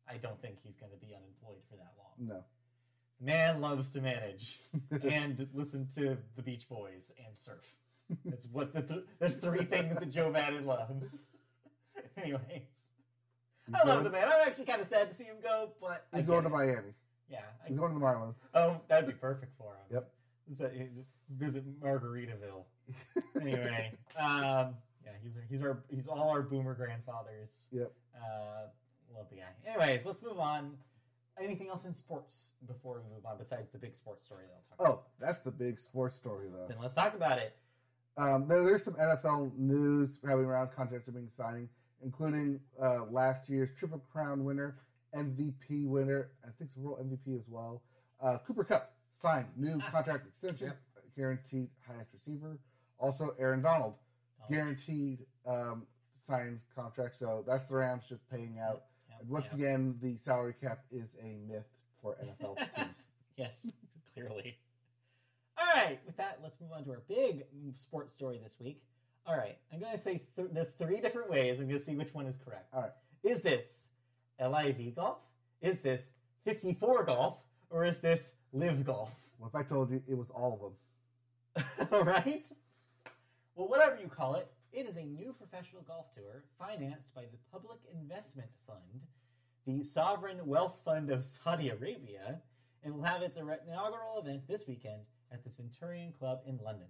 I 0.08 0.16
don't 0.18 0.40
think 0.40 0.58
he's 0.62 0.76
gonna 0.76 0.96
be 1.00 1.14
unemployed 1.14 1.62
for 1.68 1.76
that 1.76 1.92
long. 1.98 2.28
No. 2.28 2.44
Man 3.20 3.60
loves 3.60 3.90
to 3.92 4.00
manage 4.00 4.60
and 5.10 5.48
listen 5.54 5.88
to 5.94 6.18
the 6.36 6.42
Beach 6.42 6.68
Boys 6.68 7.12
and 7.26 7.36
surf. 7.36 7.76
That's 8.24 8.46
what 8.46 8.72
the 8.72 8.82
th- 8.82 9.04
there's 9.18 9.34
three 9.34 9.64
things 9.64 9.96
that 9.96 10.10
Joe 10.10 10.30
Maddon 10.30 10.64
loves. 10.66 11.32
Anyways, 12.16 12.92
I 13.74 13.86
love 13.86 14.04
the 14.04 14.10
man. 14.10 14.28
I'm 14.28 14.46
actually 14.46 14.66
kind 14.66 14.80
of 14.80 14.86
sad 14.86 15.10
to 15.10 15.16
see 15.16 15.24
him 15.24 15.36
go, 15.42 15.70
but 15.80 16.06
I 16.12 16.18
He's 16.18 16.26
get 16.26 16.32
going 16.32 16.42
to 16.44 16.48
it. 16.50 16.52
Miami. 16.52 16.94
Yeah, 17.28 17.38
I 17.64 17.68
He's 17.68 17.76
going 17.78 17.92
to 17.92 17.98
the 17.98 18.04
Marlins. 18.04 18.46
Oh, 18.54 18.80
that'd 18.86 19.08
be 19.08 19.14
perfect 19.14 19.56
for 19.58 19.72
him. 19.72 19.94
Yep. 19.94 20.10
Is 20.50 20.58
that 20.58 20.72
visit 21.30 21.64
Margaritaville? 21.80 22.64
anyway, 23.40 23.92
um, 24.18 24.74
yeah, 25.04 25.12
he's 25.22 25.36
he's 25.48 25.62
our 25.62 25.82
he's 25.90 26.08
all 26.08 26.28
our 26.30 26.42
boomer 26.42 26.74
grandfathers. 26.74 27.66
Yep. 27.72 27.92
Uh, 28.16 28.66
love 29.16 29.26
the 29.30 29.36
guy. 29.36 29.42
Anyways, 29.66 30.04
let's 30.04 30.22
move 30.22 30.38
on. 30.38 30.72
Anything 31.42 31.68
else 31.68 31.84
in 31.84 31.92
sports 31.92 32.48
before 32.66 33.02
we 33.06 33.14
move 33.14 33.26
on 33.26 33.36
besides 33.36 33.70
the 33.70 33.78
big 33.78 33.94
sports 33.94 34.24
story 34.24 34.44
that 34.46 34.54
I'll 34.54 34.62
talk 34.78 34.88
about? 34.88 35.04
Oh, 35.04 35.10
that's 35.20 35.40
the 35.40 35.50
big 35.50 35.78
sports 35.78 36.16
story, 36.16 36.46
though. 36.50 36.66
Then 36.66 36.78
let's 36.80 36.94
talk 36.94 37.14
about 37.14 37.38
it. 37.38 37.54
Um, 38.16 38.48
there, 38.48 38.62
there's 38.64 38.82
some 38.82 38.94
NFL 38.94 39.54
news 39.58 40.18
having 40.26 40.46
around 40.46 40.70
contracts 40.74 41.06
are 41.08 41.12
being 41.12 41.28
signing, 41.30 41.68
including 42.02 42.58
uh, 42.82 43.04
last 43.10 43.50
year's 43.50 43.68
Triple 43.78 44.02
Crown 44.10 44.44
winner, 44.44 44.78
MVP 45.14 45.86
winner, 45.86 46.30
I 46.42 46.46
think 46.46 46.70
it's 46.70 46.76
World 46.78 47.00
MVP 47.06 47.36
as 47.38 47.44
well. 47.48 47.82
Uh, 48.22 48.38
Cooper 48.38 48.64
Kupp 48.64 48.92
signed 49.20 49.46
new 49.58 49.78
Ah. 49.82 49.90
contract 49.90 50.26
extension, 50.26 50.68
Yep. 50.68 50.76
Guaranteed 51.16 51.68
highest 51.86 52.12
receiver. 52.12 52.58
Also, 52.98 53.34
Aaron 53.38 53.62
Donald, 53.62 53.94
Oh, 54.42 54.44
guaranteed 54.52 55.24
um, 55.46 55.86
signed 56.26 56.60
contract. 56.74 57.16
So 57.16 57.42
that's 57.46 57.64
the 57.68 57.74
Rams 57.76 58.04
just 58.08 58.28
paying 58.30 58.58
out. 58.58 58.82
yeah, 59.08 59.16
And 59.20 59.28
once 59.28 59.46
yeah. 59.50 59.54
again, 59.66 59.96
the 60.02 60.16
salary 60.18 60.54
cap 60.60 60.80
is 60.90 61.16
a 61.22 61.36
myth 61.50 61.64
for 62.02 62.16
NFL 62.22 62.56
teams. 62.76 62.96
Yes, 63.36 63.72
clearly. 64.14 64.56
All 65.58 65.66
right, 65.82 65.98
with 66.06 66.16
that, 66.18 66.40
let's 66.42 66.60
move 66.60 66.70
on 66.72 66.84
to 66.84 66.90
our 66.90 67.02
big 67.08 67.44
sports 67.76 68.12
story 68.12 68.38
this 68.42 68.56
week. 68.60 68.82
All 69.26 69.36
right, 69.36 69.56
I'm 69.72 69.80
going 69.80 69.92
to 69.92 69.98
say 69.98 70.22
th- 70.36 70.48
this 70.52 70.72
three 70.72 71.00
different 71.00 71.30
ways. 71.30 71.58
I'm 71.58 71.66
going 71.66 71.78
to 71.78 71.84
see 71.84 71.96
which 71.96 72.12
one 72.14 72.26
is 72.26 72.36
correct. 72.36 72.66
All 72.74 72.82
right. 72.82 72.90
Is 73.24 73.40
this 73.40 73.88
LIV 74.40 74.94
golf? 74.94 75.18
Is 75.62 75.80
this 75.80 76.10
54 76.44 77.04
golf? 77.04 77.38
Or 77.70 77.84
is 77.84 77.98
this 77.98 78.34
live 78.52 78.84
golf? 78.84 79.10
What 79.38 79.48
if 79.48 79.54
I 79.56 79.62
told 79.64 79.90
you 79.90 80.00
it 80.06 80.16
was 80.16 80.30
all 80.30 80.52
of 80.54 80.60
them? 80.60 80.72
Right. 81.90 82.46
Well, 83.54 83.68
whatever 83.68 83.96
you 83.96 84.08
call 84.08 84.34
it, 84.34 84.48
it 84.72 84.86
is 84.86 84.96
a 84.96 85.04
new 85.04 85.32
professional 85.32 85.82
golf 85.82 86.10
tour 86.10 86.44
financed 86.58 87.14
by 87.14 87.22
the 87.22 87.38
Public 87.50 87.78
Investment 87.92 88.50
Fund, 88.66 89.06
the 89.66 89.82
sovereign 89.82 90.46
wealth 90.46 90.78
fund 90.84 91.10
of 91.10 91.24
Saudi 91.24 91.70
Arabia, 91.70 92.40
and 92.84 92.94
will 92.94 93.02
have 93.02 93.22
its 93.22 93.38
inaugural 93.38 94.18
event 94.18 94.46
this 94.46 94.66
weekend 94.68 95.02
at 95.32 95.42
the 95.42 95.50
Centurion 95.50 96.12
Club 96.12 96.40
in 96.46 96.58
London. 96.62 96.88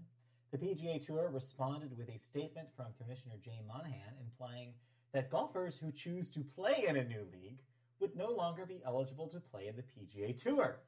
The 0.51 0.59
PGA 0.59 1.05
Tour 1.05 1.31
responded 1.33 1.97
with 1.97 2.09
a 2.09 2.19
statement 2.19 2.69
from 2.77 2.87
Commissioner 3.01 3.37
Jay 3.45 3.61
Monahan 3.67 4.15
implying 4.21 4.73
that 5.13 5.31
golfers 5.31 5.79
who 5.79 5.93
choose 5.93 6.29
to 6.31 6.41
play 6.41 6.85
in 6.89 6.97
a 6.97 7.05
new 7.05 7.27
league 7.33 7.61
would 8.01 8.17
no 8.17 8.31
longer 8.31 8.67
be 8.67 8.83
eligible 8.85 9.29
to 9.29 9.41
play 9.41 9.69
in 9.69 9.77
the 9.77 9.83
PGA 9.83 10.37
Tour. 10.37 10.81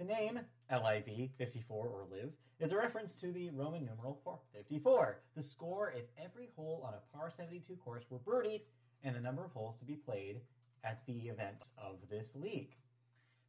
The 0.00 0.06
name, 0.06 0.40
LIV 0.72 1.28
54 1.36 1.86
or 1.86 2.06
live, 2.10 2.30
is 2.58 2.72
a 2.72 2.76
reference 2.78 3.14
to 3.16 3.30
the 3.32 3.50
Roman 3.50 3.84
numeral 3.84 4.18
for 4.24 4.38
54, 4.56 5.18
the 5.36 5.42
score 5.42 5.92
if 5.94 6.06
every 6.16 6.48
hole 6.56 6.82
on 6.88 6.94
a 6.94 7.14
par 7.14 7.30
72 7.30 7.76
course 7.76 8.04
were 8.08 8.18
birdied, 8.18 8.62
and 9.04 9.14
the 9.14 9.20
number 9.20 9.44
of 9.44 9.52
holes 9.52 9.76
to 9.76 9.84
be 9.84 9.96
played 9.96 10.40
at 10.84 11.04
the 11.04 11.28
events 11.28 11.72
of 11.76 11.96
this 12.08 12.34
league. 12.34 12.76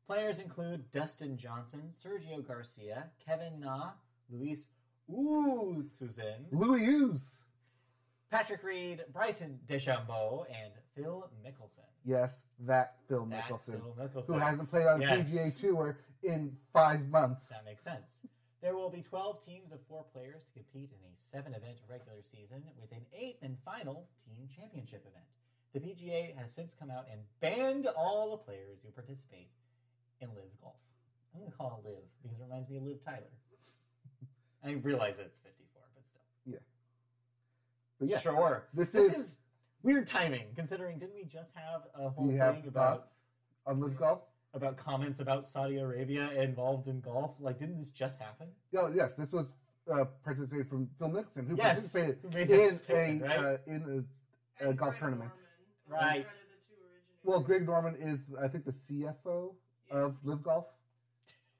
Players 0.06 0.40
include 0.42 0.92
Dustin 0.92 1.38
Johnson, 1.38 1.84
Sergio 1.90 2.46
Garcia, 2.46 3.06
Kevin 3.26 3.62
Na, 3.62 3.92
Luis 4.30 4.68
Oosthuizen, 5.10 6.48
Louis. 6.52 7.44
Patrick 8.30 8.62
Reed, 8.64 9.06
Bryson 9.14 9.58
DeChambeau, 9.68 10.46
and 10.50 10.74
Phil 10.96 11.30
Mickelson. 11.46 11.80
Yes, 12.04 12.44
that 12.60 12.96
Phil 13.08 13.26
That's 13.26 13.50
Mickelson, 13.50 13.72
Phil 13.74 13.96
Mickelson. 13.98 14.26
who 14.28 14.38
hasn't 14.38 14.70
played 14.70 14.88
on 14.88 15.02
Yes. 15.02 15.30
PGA 15.30 15.56
Tour 15.58 15.98
in 16.24 16.56
five 16.74 17.08
months. 17.10 17.50
That 17.50 17.66
makes 17.66 17.84
sense. 17.84 18.20
There 18.62 18.76
will 18.76 18.90
be 18.90 19.02
12 19.02 19.44
teams 19.44 19.72
of 19.72 19.80
four 19.88 20.06
players 20.14 20.44
to 20.46 20.52
compete 20.54 20.92
in 20.92 20.98
a 21.08 21.12
seven 21.18 21.54
event 21.54 21.78
regular 21.90 22.22
season 22.22 22.64
with 22.80 22.92
an 22.92 23.02
eighth 23.18 23.42
and 23.42 23.58
final 23.66 24.08
team 24.26 24.48
championship 24.56 25.04
event. 25.08 25.26
The 25.74 25.80
PGA 25.80 26.38
has 26.38 26.52
since 26.54 26.76
come 26.76 26.92
out 26.92 27.06
and 27.12 27.22
banned 27.40 27.88
all 27.88 28.32
the 28.32 28.38
players 28.38 28.80
who 28.86 28.92
participate 28.92 29.50
in 30.20 30.28
Live 30.30 30.52
Golf. 30.62 30.76
I'm 31.34 31.40
going 31.40 31.52
to 31.52 31.58
call 31.58 31.82
it 31.84 31.88
Live 31.88 32.04
because 32.22 32.38
it 32.38 32.44
reminds 32.44 32.70
me 32.70 32.78
of 32.78 32.84
Liv 32.84 33.04
Tyler. 33.04 33.24
I 34.64 34.72
realize 34.74 35.18
that 35.18 35.26
it's 35.26 35.40
54, 35.40 35.82
but 35.96 36.06
still. 36.06 36.60
But 38.00 38.10
yeah, 38.10 38.20
Sure. 38.20 38.68
this, 38.74 38.92
This 38.92 39.14
is. 39.14 39.18
is 39.18 39.38
weird 39.84 40.06
timing 40.08 40.46
considering 40.56 41.00
didn't 41.00 41.16
we 41.16 41.24
just 41.24 41.52
have 41.56 41.82
a 41.96 42.10
whole 42.10 42.28
thing 42.28 42.40
about 42.40 42.74
thoughts 42.74 43.14
on 43.66 43.80
Live 43.80 43.98
Golf? 43.98 44.20
About 44.54 44.78
comments 44.78 45.20
about 45.20 45.46
Saudi 45.46 45.78
Arabia 45.78 46.32
involved 46.42 46.88
in 46.88 47.00
golf? 47.00 47.36
Like 47.40 47.60
didn't 47.60 47.78
this 47.78 47.92
just 47.92 48.20
happen? 48.20 48.48
Oh, 48.76 48.92
yes, 48.94 49.14
this 49.14 49.32
was 49.32 49.52
uh, 49.92 50.06
participated 50.24 50.68
from 50.68 50.90
Phil 51.00 51.10
Mickelson, 51.10 51.48
who 51.48 51.56
Yes, 51.56 51.76
participated 51.92 52.18
who 52.22 52.30
made 52.30 52.48
that 52.50 52.90
in 52.90 53.22
a 53.22 53.26
right? 53.26 53.40
uh, 53.40 53.58
in 53.68 54.06
a, 54.62 54.70
a 54.70 54.74
golf 54.74 54.92
Greg 54.92 55.00
tournament. 55.00 55.32
Norman, 55.88 56.08
Right. 56.08 56.26
the 56.28 56.56
two. 56.68 56.82
Well, 57.24 57.40
Greg 57.40 57.66
Norman 57.66 57.96
is, 58.00 58.24
I 58.42 58.48
think, 58.48 58.66
the 58.66 58.72
CFO 58.72 59.54
Yeah. 59.90 59.96
of 59.96 60.16
Live 60.24 60.44
Golf. 60.44 60.66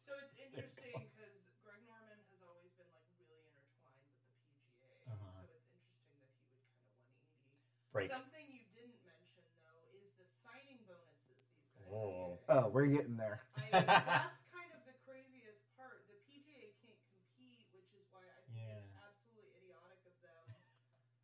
So 0.08 0.14
it's 0.20 0.36
interesting 0.40 0.92
because 0.96 1.36
Greg 1.64 1.82
Norman 1.88 2.16
has 2.32 2.40
always 2.44 2.72
been 2.80 2.88
like 2.96 3.08
really 3.20 3.40
intertwined 3.44 4.04
with 4.08 4.20
the 4.20 4.36
PGA. 4.48 5.12
Uh-huh. 5.12 5.44
So 5.48 5.52
it's 5.56 5.68
interesting 5.76 6.20
that 6.24 6.32
he 6.32 6.48
would 6.48 6.64
kind 6.64 6.96
of 6.96 7.12
180. 7.12 7.92
Break. 7.92 8.08
Something 8.12 8.46
you 8.52 8.64
didn't 8.72 9.00
mention 9.04 9.44
though 9.68 9.84
is 9.92 10.16
the 10.16 10.28
signing 10.32 10.80
bonuses 10.88 11.44
these 11.52 11.76
guys 11.76 11.92
Whoa. 11.92 12.40
Are 12.52 12.60
getting. 12.60 12.68
Oh, 12.68 12.74
we're 12.76 12.92
getting 12.92 13.18
there. 13.18 13.40
I 13.56 13.60
mean, 13.64 13.86
that's 13.88 14.44
kind 14.52 14.70
of 14.76 14.82
the 14.84 14.96
craziest 15.08 15.64
part. 15.80 16.04
The 16.12 16.18
PGA 16.28 16.76
can't 16.84 17.00
compete, 17.16 17.72
which 17.72 17.88
is 17.96 18.04
why 18.12 18.24
I 18.28 18.40
think 18.52 18.68
it's 18.68 18.92
absolutely 19.00 19.56
idiotic 19.64 20.02
of 20.04 20.16
them 20.20 20.46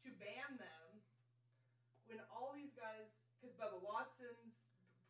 to 0.07 0.09
ban 0.15 0.55
them 0.55 0.88
when 2.07 2.23
all 2.32 2.55
these 2.55 2.71
guys, 2.80 3.03
because 3.36 3.51
Bubba 3.59 3.84
Watson's 3.84 4.55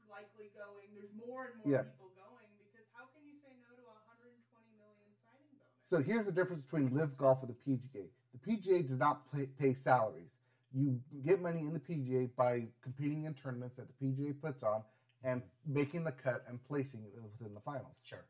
likely 0.10 0.50
going, 0.58 0.90
there's 0.98 1.14
more 1.14 1.54
and 1.54 1.56
more 1.62 1.70
Yeah. 1.70 1.86
people 1.86 2.10
going. 2.18 2.50
Because 2.58 2.90
how 2.98 3.06
can 3.14 3.22
you 3.28 3.38
say 3.38 3.54
no 3.62 3.70
to 3.78 3.84
a 3.86 3.96
120 4.10 4.34
million 4.82 5.10
signing 5.22 5.54
bonus? 5.62 5.78
So 5.86 6.02
here's 6.02 6.26
the 6.26 6.34
difference 6.34 6.66
between 6.66 6.96
Live 6.96 7.14
Golf 7.18 7.44
and 7.46 7.54
the 7.54 7.60
PGA. 7.62 8.10
The 8.34 8.42
PGA 8.42 8.88
does 8.88 8.98
not 8.98 9.30
pay, 9.32 9.46
pay 9.60 9.74
salaries. 9.74 10.34
You 10.74 11.00
get 11.26 11.42
money 11.42 11.62
in 11.62 11.74
the 11.74 11.80
PGA 11.80 12.30
by 12.36 12.68
competing 12.82 13.24
in 13.24 13.34
tournaments 13.34 13.76
that 13.78 13.88
the 13.88 13.96
PGA 14.06 14.34
puts 14.40 14.64
on 14.64 14.84
and 15.24 15.42
making 15.66 16.04
the 16.04 16.12
cut 16.12 16.44
and 16.48 16.64
placing 16.68 17.02
it 17.04 17.14
within 17.22 17.54
the 17.54 17.60
finals. 17.62 17.98
Sure. 18.04 18.26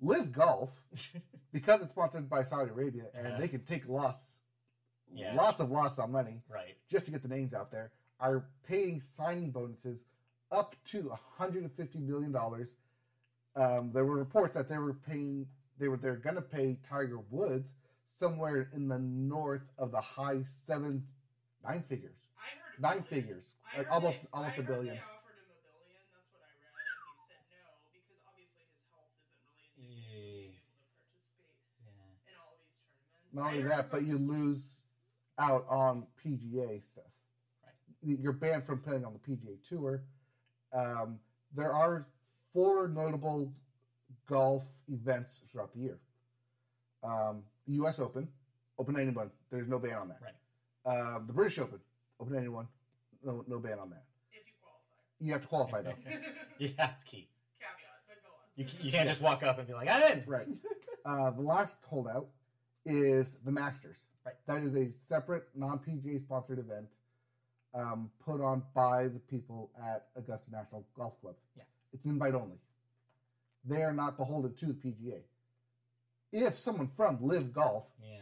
Live 0.00 0.32
Golf, 0.32 0.70
because 1.52 1.80
it's 1.80 1.90
sponsored 1.90 2.28
by 2.28 2.42
Saudi 2.44 2.70
Arabia 2.70 3.04
and 3.14 3.26
Uh-huh. 3.28 3.38
they 3.38 3.48
can 3.48 3.64
take 3.64 3.86
loss, 3.88 4.40
Yeah. 5.12 5.34
lots 5.34 5.60
of 5.60 5.70
loss 5.70 5.98
on 5.98 6.10
money 6.10 6.42
right. 6.48 6.76
just 6.90 7.04
to 7.04 7.10
get 7.10 7.22
the 7.22 7.28
names 7.28 7.54
out 7.54 7.70
there, 7.70 7.92
are 8.18 8.44
paying 8.66 9.00
signing 9.00 9.50
bonuses 9.50 10.00
up 10.50 10.74
to 10.86 11.08
150 11.10 11.98
million 12.00 12.32
dollars. 12.32 12.68
Um, 13.54 13.92
there 13.92 14.04
were 14.04 14.16
reports 14.16 14.54
that 14.54 14.68
they 14.68 14.78
were 14.78 14.94
paying, 14.94 15.46
they 15.78 15.88
were 15.88 15.96
they're 15.98 16.16
going 16.16 16.36
to 16.36 16.42
pay 16.42 16.78
Tiger 16.88 17.18
Woods 17.30 17.68
somewhere 18.06 18.70
in 18.74 18.88
the 18.88 18.98
north 18.98 19.62
of 19.78 19.90
the 19.92 20.00
high 20.00 20.42
seven 20.44 21.06
nine 21.62 21.82
figures, 21.88 22.16
I 22.36 22.48
heard 22.58 22.80
nine 22.80 23.04
billion. 23.08 23.22
figures, 23.28 23.54
I 23.72 23.78
like 23.78 23.86
heard 23.86 23.92
almost 23.94 24.20
they, 24.22 24.28
almost 24.32 24.52
I 24.52 24.54
a 24.54 24.56
heard 24.56 24.66
billion. 24.66 24.94
They 24.96 25.00
a 25.00 25.04
billion. 25.04 26.04
That's 26.12 26.28
what 26.32 26.42
I 26.42 26.52
read, 26.58 26.74
and 26.74 27.06
he 27.06 27.16
said 27.28 27.42
no 27.52 27.64
because 27.92 28.18
obviously 28.28 28.64
his 28.68 28.82
health 28.92 29.08
isn't 29.16 29.40
really 29.40 29.64
indicative 29.72 30.52
of 30.52 30.52
being 30.52 30.52
able 30.52 30.56
to 30.56 30.88
participate 31.08 31.80
Yeah. 31.86 32.28
in 32.28 32.34
all 32.40 32.56
these 32.60 32.72
tournaments. 32.76 33.21
Not 33.32 33.48
only 33.48 33.62
that, 33.62 33.90
but 33.90 34.04
you 34.04 34.18
lose 34.18 34.80
out 35.38 35.64
on 35.68 36.06
PGA 36.24 36.82
stuff. 36.84 37.04
Right. 37.64 38.18
You're 38.20 38.32
banned 38.32 38.64
from 38.64 38.80
playing 38.80 39.04
on 39.04 39.12
the 39.14 39.18
PGA 39.32 39.56
Tour. 39.68 40.02
Um, 40.72 41.18
there 41.54 41.72
are 41.72 42.06
four 42.52 42.88
notable 42.88 43.52
golf 44.28 44.62
events 44.88 45.40
throughout 45.50 45.72
the 45.74 45.80
year. 45.80 45.98
Um, 47.02 47.42
the 47.66 47.74
U.S. 47.74 47.98
Open, 47.98 48.28
Open 48.78 48.94
to 48.94 49.00
anyone. 49.00 49.30
There's 49.50 49.68
no 49.68 49.78
ban 49.78 49.94
on 49.94 50.08
that. 50.08 50.18
Right. 50.22 50.34
Um, 51.14 51.24
the 51.26 51.32
British 51.32 51.58
Open, 51.58 51.78
Open 52.20 52.32
to 52.34 52.38
anyone. 52.38 52.66
No, 53.24 53.44
no 53.46 53.58
ban 53.58 53.78
on 53.78 53.90
that. 53.90 54.04
if 54.32 54.46
you 54.46 54.52
qualify. 54.62 55.20
You 55.20 55.32
have 55.32 55.42
to 55.42 55.48
qualify 55.48 55.82
though. 55.82 55.94
Yeah, 56.58 56.90
it's 56.94 57.04
key. 57.04 57.28
Caveat, 57.58 58.02
but 58.06 58.16
go 58.22 58.28
on. 58.28 58.44
You, 58.56 58.66
you 58.86 58.92
can't 58.92 59.08
just 59.08 59.20
walk 59.20 59.42
up 59.42 59.58
and 59.58 59.66
be 59.66 59.74
like, 59.74 59.88
I'm 59.88 60.02
in. 60.12 60.24
Right. 60.26 60.46
Uh, 61.04 61.30
the 61.30 61.40
last 61.42 61.76
holdout 61.88 62.28
is 62.84 63.36
the 63.44 63.50
Masters. 63.52 63.98
Right. 64.24 64.34
That 64.46 64.62
is 64.62 64.76
a 64.76 64.90
separate 65.06 65.48
non 65.54 65.78
PGA 65.78 66.20
sponsored 66.20 66.58
event 66.58 66.86
um, 67.74 68.10
put 68.24 68.40
on 68.40 68.62
by 68.74 69.08
the 69.08 69.18
people 69.18 69.70
at 69.82 70.06
Augusta 70.16 70.50
National 70.50 70.84
Golf 70.96 71.20
Club. 71.20 71.34
Yeah. 71.56 71.64
It's 71.92 72.04
invite 72.04 72.34
only. 72.34 72.56
They 73.64 73.82
are 73.82 73.92
not 73.92 74.16
beholden 74.16 74.54
to 74.54 74.66
the 74.66 74.74
PGA. 74.74 75.20
If 76.32 76.56
someone 76.56 76.88
from 76.96 77.18
Live 77.20 77.52
Golf 77.52 77.84
Yeah. 78.02 78.18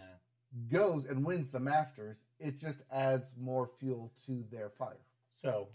goes 0.71 1.05
and 1.07 1.25
wins 1.25 1.51
the 1.51 1.61
Masters, 1.61 2.17
it 2.39 2.59
just 2.59 2.81
adds 2.91 3.33
more 3.39 3.71
fuel 3.79 4.13
to 4.27 4.45
their 4.51 4.71
fire. 4.71 4.97
So, 5.35 5.69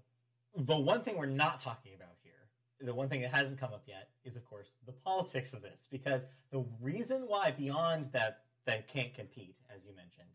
the 0.55 0.75
one 0.77 1.01
thing 1.03 1.17
we're 1.17 1.25
not 1.27 1.59
talking 1.59 1.93
about 1.95 2.15
here, 2.23 2.33
the 2.81 2.93
one 2.93 3.09
thing 3.09 3.21
that 3.21 3.31
hasn't 3.31 3.59
come 3.59 3.73
up 3.73 3.83
yet, 3.88 4.09
is 4.23 4.36
of 4.36 4.45
course 4.45 4.73
the 4.86 4.91
politics 4.91 5.53
of 5.53 5.61
this. 5.61 5.88
Because 5.91 6.25
the 6.51 6.65
reason 6.81 7.23
why, 7.27 7.51
beyond 7.51 8.05
that, 8.13 8.41
they 8.66 8.84
can't 8.88 9.13
compete, 9.13 9.55
as 9.74 9.84
you 9.86 9.95
mentioned, 9.95 10.28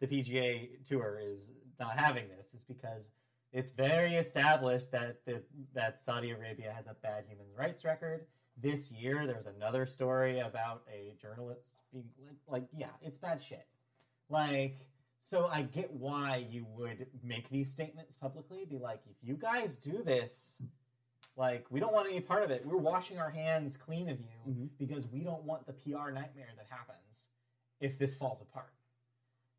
the 0.00 0.06
PGA 0.06 0.68
Tour 0.86 1.20
is 1.22 1.50
not 1.80 1.98
having 1.98 2.24
this, 2.28 2.52
is 2.54 2.64
because 2.64 3.10
it's 3.52 3.70
very 3.70 4.14
established 4.14 4.90
that 4.92 5.24
the, 5.24 5.42
that 5.74 6.02
Saudi 6.02 6.30
Arabia 6.32 6.72
has 6.76 6.86
a 6.86 6.94
bad 7.02 7.24
human 7.28 7.46
rights 7.56 7.84
record. 7.84 8.26
This 8.60 8.90
year, 8.90 9.26
there's 9.26 9.46
another 9.46 9.86
story 9.86 10.40
about 10.40 10.82
a 10.92 11.14
journalist 11.20 11.78
being 11.92 12.08
like, 12.26 12.36
like 12.48 12.68
yeah, 12.76 12.88
it's 13.02 13.18
bad 13.18 13.40
shit. 13.40 13.66
Like, 14.28 14.86
so 15.20 15.48
I 15.52 15.62
get 15.62 15.92
why 15.92 16.46
you 16.50 16.66
would 16.76 17.06
make 17.22 17.48
these 17.50 17.70
statements 17.70 18.14
publicly. 18.16 18.64
Be 18.64 18.78
like, 18.78 19.00
if 19.08 19.16
you 19.22 19.34
guys 19.34 19.76
do 19.78 20.02
this, 20.02 20.60
like, 21.36 21.66
we 21.70 21.80
don't 21.80 21.92
want 21.92 22.08
any 22.08 22.20
part 22.20 22.42
of 22.42 22.50
it. 22.50 22.64
We're 22.64 22.78
washing 22.78 23.18
our 23.18 23.30
hands 23.30 23.76
clean 23.76 24.08
of 24.08 24.18
you 24.20 24.52
Mhm. 24.52 24.68
because 24.78 25.06
we 25.06 25.20
don't 25.20 25.44
want 25.44 25.66
the 25.66 25.72
PR 25.74 26.10
nightmare 26.10 26.48
that 26.56 26.66
happens 26.70 27.28
if 27.80 27.98
this 27.98 28.14
falls 28.14 28.40
apart. 28.40 28.72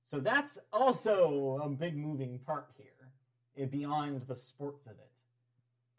So 0.04 0.20
that's 0.20 0.58
also 0.72 1.60
a 1.64 1.70
big 1.70 1.98
moving 1.98 2.40
part 2.40 2.70
here, 2.78 3.12
eh, 3.58 3.66
beyond 3.66 4.22
the 4.28 4.36
sports 4.36 4.88
of 4.88 4.94
it. 4.94 5.12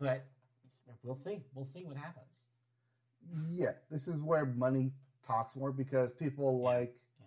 But 0.01 0.27
we'll 1.03 1.15
see. 1.15 1.43
We'll 1.55 1.65
see 1.65 1.85
what 1.85 1.97
happens. 1.97 2.45
Yeah, 3.53 3.73
this 3.91 4.09
is 4.09 4.17
where 4.23 4.47
money 4.47 4.93
talks 5.27 5.55
more 5.55 5.73
because 5.73 6.13
people 6.13 6.63
like 6.63 6.95
yeah. 7.21 7.27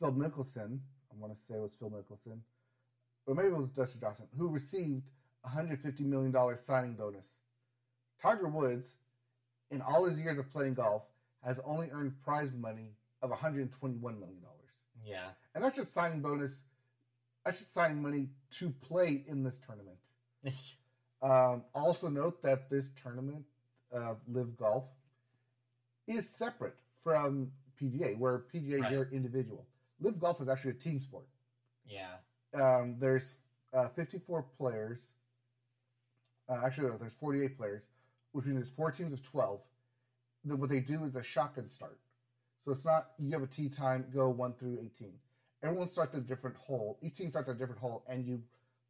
Phil 0.00 0.14
Mickelson, 0.14 0.80
I 1.12 1.14
want 1.16 1.36
to 1.36 1.40
say 1.40 1.54
it 1.54 1.60
was 1.60 1.74
Phil 1.74 1.90
Mickelson, 1.90 2.38
or 3.26 3.34
maybe 3.34 3.48
it 3.48 3.56
was 3.56 3.70
Dustin 3.70 4.00
Johnson, 4.00 4.26
who 4.36 4.48
received 4.48 5.04
a 5.44 5.48
$150 5.48 6.00
million 6.00 6.34
signing 6.56 6.94
bonus. 6.94 7.36
Tiger 8.20 8.48
Woods, 8.48 8.94
in 9.70 9.80
all 9.80 10.04
his 10.04 10.18
years 10.18 10.38
of 10.38 10.50
playing 10.52 10.74
golf, 10.74 11.04
has 11.44 11.60
only 11.64 11.88
earned 11.92 12.12
prize 12.24 12.50
money 12.58 12.94
of 13.22 13.30
$121 13.30 14.00
million. 14.00 14.36
Yeah. 15.04 15.28
And 15.54 15.62
that's 15.64 15.76
just 15.76 15.92
signing 15.94 16.20
bonus. 16.20 16.52
That's 17.44 17.58
just 17.60 17.72
signing 17.72 18.02
money 18.02 18.28
to 18.58 18.70
play 18.70 19.24
in 19.28 19.42
this 19.42 19.60
tournament. 19.64 19.98
Um, 21.22 21.64
also 21.74 22.08
note 22.08 22.42
that 22.42 22.68
this 22.68 22.90
tournament 23.02 23.42
of 23.90 24.18
Live 24.28 24.54
Golf 24.54 24.84
is 26.06 26.28
separate 26.28 26.76
from 27.02 27.50
PGA, 27.80 28.16
where 28.18 28.44
PGA 28.52 28.80
Right. 28.82 28.92
you're 28.92 29.08
individual. 29.10 29.66
Live 29.98 30.20
Golf 30.20 30.42
is 30.42 30.48
actually 30.48 30.72
a 30.72 30.74
team 30.74 31.00
sport. 31.00 31.24
yeah. 31.88 32.16
Um, 32.54 32.96
there's 32.98 33.36
uh, 33.72 33.88
54 33.88 34.42
players. 34.58 34.98
Uh, 36.50 36.60
actually, 36.64 36.88
no, 36.90 36.98
there's 36.98 37.14
48 37.14 37.56
players, 37.56 37.82
which 38.32 38.44
means 38.44 38.58
there's 38.58 38.70
four 38.70 38.90
teams 38.92 39.12
of 39.14 39.22
12. 39.22 39.58
Then 40.44 40.58
what 40.60 40.68
they 40.68 40.80
do 40.80 41.02
is 41.04 41.16
a 41.16 41.22
shotgun 41.22 41.70
start. 41.70 41.98
So 42.66 42.72
it's 42.72 42.84
not 42.84 43.10
you 43.20 43.30
have 43.30 43.44
a 43.44 43.46
tee 43.46 43.68
time, 43.68 44.04
go 44.12 44.28
one 44.28 44.52
through 44.54 44.78
18. 44.82 45.12
Everyone 45.62 45.88
starts 45.88 46.16
at 46.16 46.20
a 46.20 46.24
different 46.24 46.56
hole. 46.56 46.98
Each 47.00 47.14
team 47.14 47.30
starts 47.30 47.48
at 47.48 47.54
a 47.54 47.58
different 47.58 47.80
hole, 47.80 48.02
and 48.08 48.26
you 48.26 48.42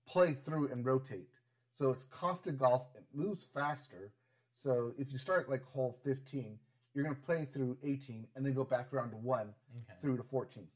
play 0.09 0.39
through 0.47 0.73
and 0.73 0.85
rotate. 0.85 1.29
So 1.79 1.91
it's 1.91 2.07
constant 2.07 2.59
golf. 2.59 2.87
It 2.95 3.05
moves 3.13 3.45
faster. 3.55 4.13
So 4.51 4.95
if 4.97 5.13
you 5.13 5.19
start 5.19 5.51
like 5.51 5.63
hole 5.63 5.99
15, 6.05 6.59
you're 6.95 7.05
going 7.05 7.15
to 7.15 7.21
play 7.21 7.47
through 7.53 7.77
18 7.85 8.27
and 8.35 8.47
then 8.47 8.55
go 8.55 8.65
back 8.65 8.95
around 8.95 9.11
to 9.11 9.17
one 9.17 9.53
Okay. 9.77 9.99
through 10.01 10.17
to 10.17 10.23
14. 10.23 10.67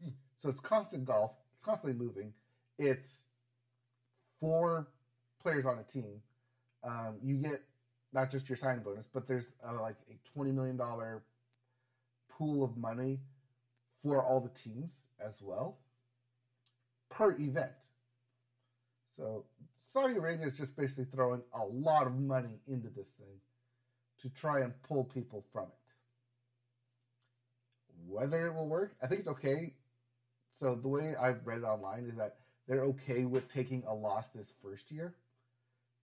Hmm. 0.00 0.10
So 0.40 0.48
it's 0.48 0.60
constant 0.60 1.04
golf. 1.04 1.32
It's 1.56 1.64
constantly 1.64 1.98
moving. 1.98 2.32
It's 2.78 3.24
four 4.38 4.86
players 5.42 5.66
on 5.66 5.80
a 5.80 5.82
team. 5.82 6.20
Um, 6.84 7.16
you 7.20 7.34
get 7.34 7.62
not 8.12 8.30
just 8.30 8.48
your 8.48 8.56
signing 8.56 8.84
bonus, 8.84 9.06
but 9.12 9.26
there's 9.26 9.54
uh, 9.66 9.80
like 9.80 9.96
a 10.08 10.14
twenty 10.32 10.52
million 10.52 10.76
dollar 10.76 11.24
pool 12.36 12.64
of 12.64 12.76
money 12.76 13.20
for 14.02 14.22
all 14.22 14.40
the 14.40 14.50
teams 14.60 14.92
as 15.24 15.40
well 15.40 15.78
per 17.10 17.32
event. 17.38 17.70
So 19.16 19.44
Saudi 19.80 20.16
Arabia 20.16 20.48
is 20.48 20.56
just 20.56 20.76
basically 20.76 21.06
throwing 21.14 21.42
a 21.52 21.64
lot 21.64 22.06
of 22.06 22.18
money 22.18 22.60
into 22.66 22.88
this 22.88 23.08
thing 23.18 23.40
to 24.22 24.28
try 24.30 24.60
and 24.60 24.72
pull 24.82 25.04
people 25.04 25.44
from 25.52 25.64
it. 25.64 25.68
Whether 28.08 28.46
it 28.46 28.54
will 28.54 28.66
work, 28.66 28.96
I 29.02 29.06
think 29.06 29.20
it's 29.20 29.28
okay. 29.28 29.72
So 30.60 30.74
the 30.74 30.88
way 30.88 31.14
I've 31.20 31.46
read 31.46 31.58
it 31.58 31.64
online 31.64 32.06
is 32.10 32.16
that 32.16 32.36
they're 32.66 32.84
okay 32.84 33.24
with 33.24 33.52
taking 33.52 33.84
a 33.86 33.94
loss 33.94 34.28
this 34.28 34.52
first 34.62 34.90
year 34.90 35.14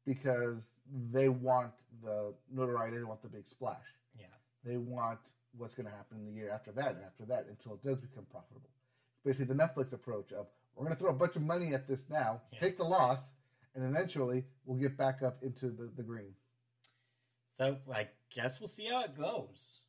because 0.06 0.68
they 1.12 1.30
want 1.30 1.72
the 2.04 2.34
notoriety, 2.52 2.98
they 2.98 3.04
want 3.04 3.22
the 3.22 3.30
big 3.30 3.48
splash. 3.48 3.78
Yeah. 4.18 4.26
They 4.64 4.78
want 4.78 5.20
what's 5.58 5.76
going 5.76 5.88
to 5.88 5.92
happen 5.96 6.18
in 6.20 6.26
the 6.26 6.32
year 6.32 6.50
after 6.52 6.72
that 6.72 6.92
and 6.96 7.04
after 7.06 7.26
that 7.26 7.46
until 7.50 7.74
it 7.74 7.84
does 7.84 7.98
become 7.98 8.26
profitable. 8.32 8.70
It's 9.14 9.24
basically 9.38 9.54
the 9.54 9.62
Netflix 9.64 9.94
approach 9.94 10.32
of 10.32 10.48
we're 10.76 10.86
going 10.86 10.94
to 10.96 11.00
throw 11.00 11.10
a 11.10 11.14
bunch 11.14 11.36
of 11.36 11.42
money 11.42 11.74
at 11.74 11.88
this 11.88 12.06
now, 12.10 12.42
Yeah. 12.54 12.60
take 12.60 12.78
the 12.78 12.84
loss, 12.84 13.32
and 13.76 13.84
eventually 13.84 14.46
we'll 14.66 14.80
get 14.80 14.98
back 14.98 15.22
up 15.22 15.44
into 15.44 15.70
the, 15.70 15.92
the 15.96 16.04
green. 16.04 16.34
So 17.56 17.78
I 17.94 18.08
guess 18.34 18.60
we'll 18.60 18.68
see 18.70 18.88
how 18.88 19.04
it 19.04 19.16
goes. 19.18 19.80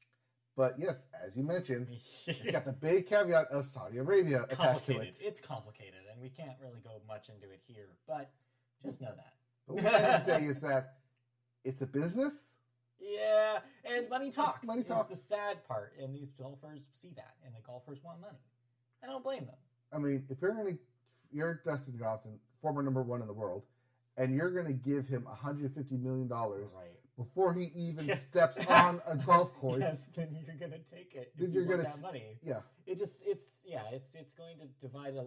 But 0.56 0.74
yes, 0.78 1.06
as 1.24 1.34
you 1.36 1.44
mentioned, 1.44 1.86
it's 2.26 2.50
got 2.50 2.64
the 2.66 2.72
big 2.80 3.08
caveat 3.08 3.46
of 3.50 3.64
Saudi 3.64 3.98
Arabia 3.98 4.44
attached 4.50 4.86
to 4.86 4.98
it. 4.98 5.18
It's 5.22 5.40
complicated, 5.40 6.00
and 6.12 6.20
we 6.20 6.28
can't 6.28 6.56
really 6.60 6.80
go 6.84 7.00
much 7.08 7.28
into 7.30 7.50
it 7.50 7.60
here. 7.66 7.88
But 8.06 8.30
just 8.84 9.00
know 9.00 9.12
that. 9.16 9.32
But 9.66 9.76
what 9.76 9.94
I 9.94 10.00
can 10.00 10.22
say 10.22 10.44
is 10.44 10.60
that 10.60 10.96
it's 11.64 11.80
a 11.80 11.86
business. 11.86 12.34
Yeah, 13.02 13.58
and 13.84 14.08
money 14.08 14.30
talks. 14.30 14.66
Money 14.66 14.84
talks. 14.84 15.10
the 15.10 15.16
sad 15.16 15.66
part, 15.66 15.94
and 16.00 16.14
these 16.14 16.30
golfers 16.30 16.88
see 16.94 17.10
that, 17.16 17.34
and 17.44 17.54
the 17.54 17.60
golfers 17.66 17.98
want 18.02 18.20
money. 18.20 18.38
I 19.02 19.06
don't 19.06 19.24
blame 19.24 19.44
them. 19.46 19.56
I 19.92 19.98
mean, 19.98 20.24
if 20.30 20.40
you're 20.40 20.52
going 20.54 20.76
to, 20.76 20.78
you're 21.32 21.60
Dustin 21.66 21.98
Johnson, 21.98 22.38
former 22.60 22.82
number 22.82 23.02
one 23.02 23.20
in 23.20 23.26
the 23.26 23.32
world, 23.32 23.64
and 24.16 24.34
you're 24.34 24.50
going 24.50 24.66
to 24.66 24.72
give 24.72 25.06
him 25.08 25.24
150 25.24 25.96
million 25.96 26.28
dollars 26.28 26.68
Right. 26.74 26.92
before 27.18 27.52
he 27.52 27.72
even 27.74 28.16
steps 28.16 28.64
on 28.68 29.00
a 29.06 29.16
golf 29.16 29.52
course. 29.54 29.80
Yes, 29.80 30.10
then 30.14 30.28
you're 30.46 30.54
gonna 30.56 30.78
take 30.78 31.14
it. 31.14 31.32
Then 31.36 31.48
If 31.48 31.54
you're 31.54 31.64
you 31.64 31.68
gonna 31.70 31.82
that 31.82 32.00
money. 32.00 32.38
Yeah, 32.42 32.60
It 32.86 32.98
just 32.98 33.22
it's 33.26 33.58
yeah 33.66 33.82
it's 33.92 34.14
it's 34.14 34.32
going 34.34 34.58
to 34.58 34.66
divide 34.80 35.16
a. 35.16 35.24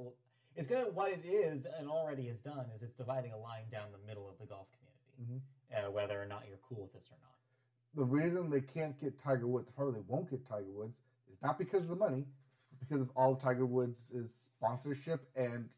It's 0.55 0.67
gonna 0.67 0.89
what 0.89 1.11
it 1.11 1.25
is 1.25 1.67
and 1.77 1.89
already 1.89 2.27
has 2.27 2.39
done 2.39 2.65
is 2.73 2.81
it's 2.81 2.93
dividing 2.95 3.33
a 3.33 3.37
line 3.37 3.65
down 3.71 3.87
the 3.91 4.07
middle 4.07 4.29
of 4.29 4.37
the 4.39 4.45
golf 4.45 4.67
community, 4.71 5.43
Mhm. 5.75 5.87
uh, 5.87 5.91
whether 5.91 6.19
or 6.21 6.25
not 6.25 6.43
you're 6.47 6.59
cool 6.69 6.81
with 6.83 6.93
this 6.93 7.09
or 7.11 7.17
not. 7.21 7.34
The 7.95 8.03
reason 8.03 8.49
they 8.49 8.61
can't 8.61 8.99
get 8.99 9.17
Tiger 9.19 9.47
Woods, 9.47 9.69
probably 9.75 9.93
they 9.95 10.05
won't 10.07 10.29
get 10.29 10.47
Tiger 10.47 10.71
Woods, 10.71 10.97
is 11.31 11.37
not 11.41 11.57
because 11.57 11.83
of 11.83 11.89
the 11.89 11.95
money, 11.95 12.25
because 12.79 13.01
of 13.01 13.09
all 13.15 13.35
Tiger 13.35 13.65
Woods' 13.65 14.11
sponsorship 14.57 15.27
and 15.35 15.69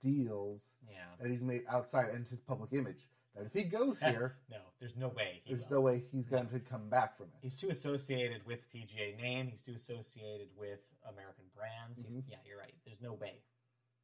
deals 0.00 0.62
Yeah. 0.90 0.96
that 1.20 1.30
he's 1.30 1.42
made 1.42 1.62
outside 1.68 2.10
and 2.10 2.26
his 2.28 2.40
public 2.40 2.72
image. 2.72 3.08
That 3.34 3.46
if 3.46 3.52
he 3.52 3.64
goes 3.64 3.98
here, 4.00 4.36
No, 4.50 4.58
there's 4.80 4.96
no 4.96 5.08
way. 5.08 5.42
He 5.44 5.52
there's 5.54 5.68
will. 5.68 5.76
no 5.76 5.80
way 5.82 6.04
he's 6.12 6.26
going 6.26 6.48
to 6.48 6.60
come 6.60 6.88
back 6.88 7.16
from 7.16 7.26
it. 7.26 7.38
He's 7.42 7.56
too 7.56 7.68
associated 7.70 8.44
with 8.46 8.60
PGA 8.72 9.16
name. 9.20 9.48
He's 9.48 9.62
too 9.62 9.74
associated 9.74 10.48
with 10.58 10.80
American 11.08 11.44
brands. 11.54 12.00
He's 12.00 12.16
Mhm. 12.18 12.24
yeah, 12.30 12.36
you're 12.46 12.58
right. 12.58 12.74
There's 12.84 13.00
no 13.00 13.12
way. 13.14 13.42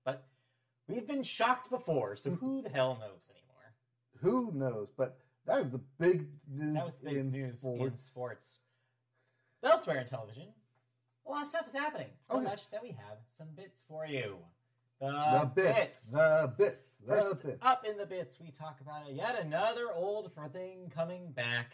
But 0.04 0.24
We've 0.88 1.06
been 1.06 1.22
shocked 1.22 1.70
before, 1.70 2.16
so 2.16 2.32
who 2.32 2.60
the 2.60 2.68
hell 2.68 2.96
knows 3.00 3.30
anymore? 3.30 3.72
Who 4.18 4.50
knows? 4.52 4.88
But 4.96 5.16
that 5.46 5.60
is 5.60 5.70
the 5.70 5.80
big 5.98 6.28
news 6.48 6.74
That 6.74 6.84
was 6.84 6.94
the 6.96 7.04
big 7.10 7.16
in 7.18 7.30
news 7.30 7.60
sports. 7.60 7.82
in 7.82 7.96
sports. 7.96 8.58
But 9.60 9.72
elsewhere 9.72 9.98
in 10.00 10.06
television, 10.06 10.48
a 11.26 11.30
lot 11.30 11.42
of 11.42 11.48
stuff 11.48 11.66
is 11.68 11.72
happening. 11.72 12.08
So 12.22 12.36
Oh, 12.36 12.40
yes. 12.40 12.50
much 12.50 12.70
that 12.70 12.82
we 12.82 12.90
have 12.90 13.18
some 13.28 13.48
bits 13.56 13.84
for 13.86 14.06
you. 14.06 14.38
The, 15.00 15.06
The 15.08 15.50
bits, 15.54 16.12
the 16.12 16.54
bits, 16.56 16.94
the 16.96 17.06
First 17.06 17.44
bits. 17.44 17.58
up 17.62 17.84
in 17.84 17.96
the 17.96 18.06
bits, 18.06 18.38
we 18.40 18.50
talk 18.50 18.80
about. 18.80 19.12
Yet 19.12 19.38
another 19.40 19.92
old 19.92 20.32
for 20.32 20.48
thing 20.48 20.90
coming 20.94 21.32
back. 21.32 21.72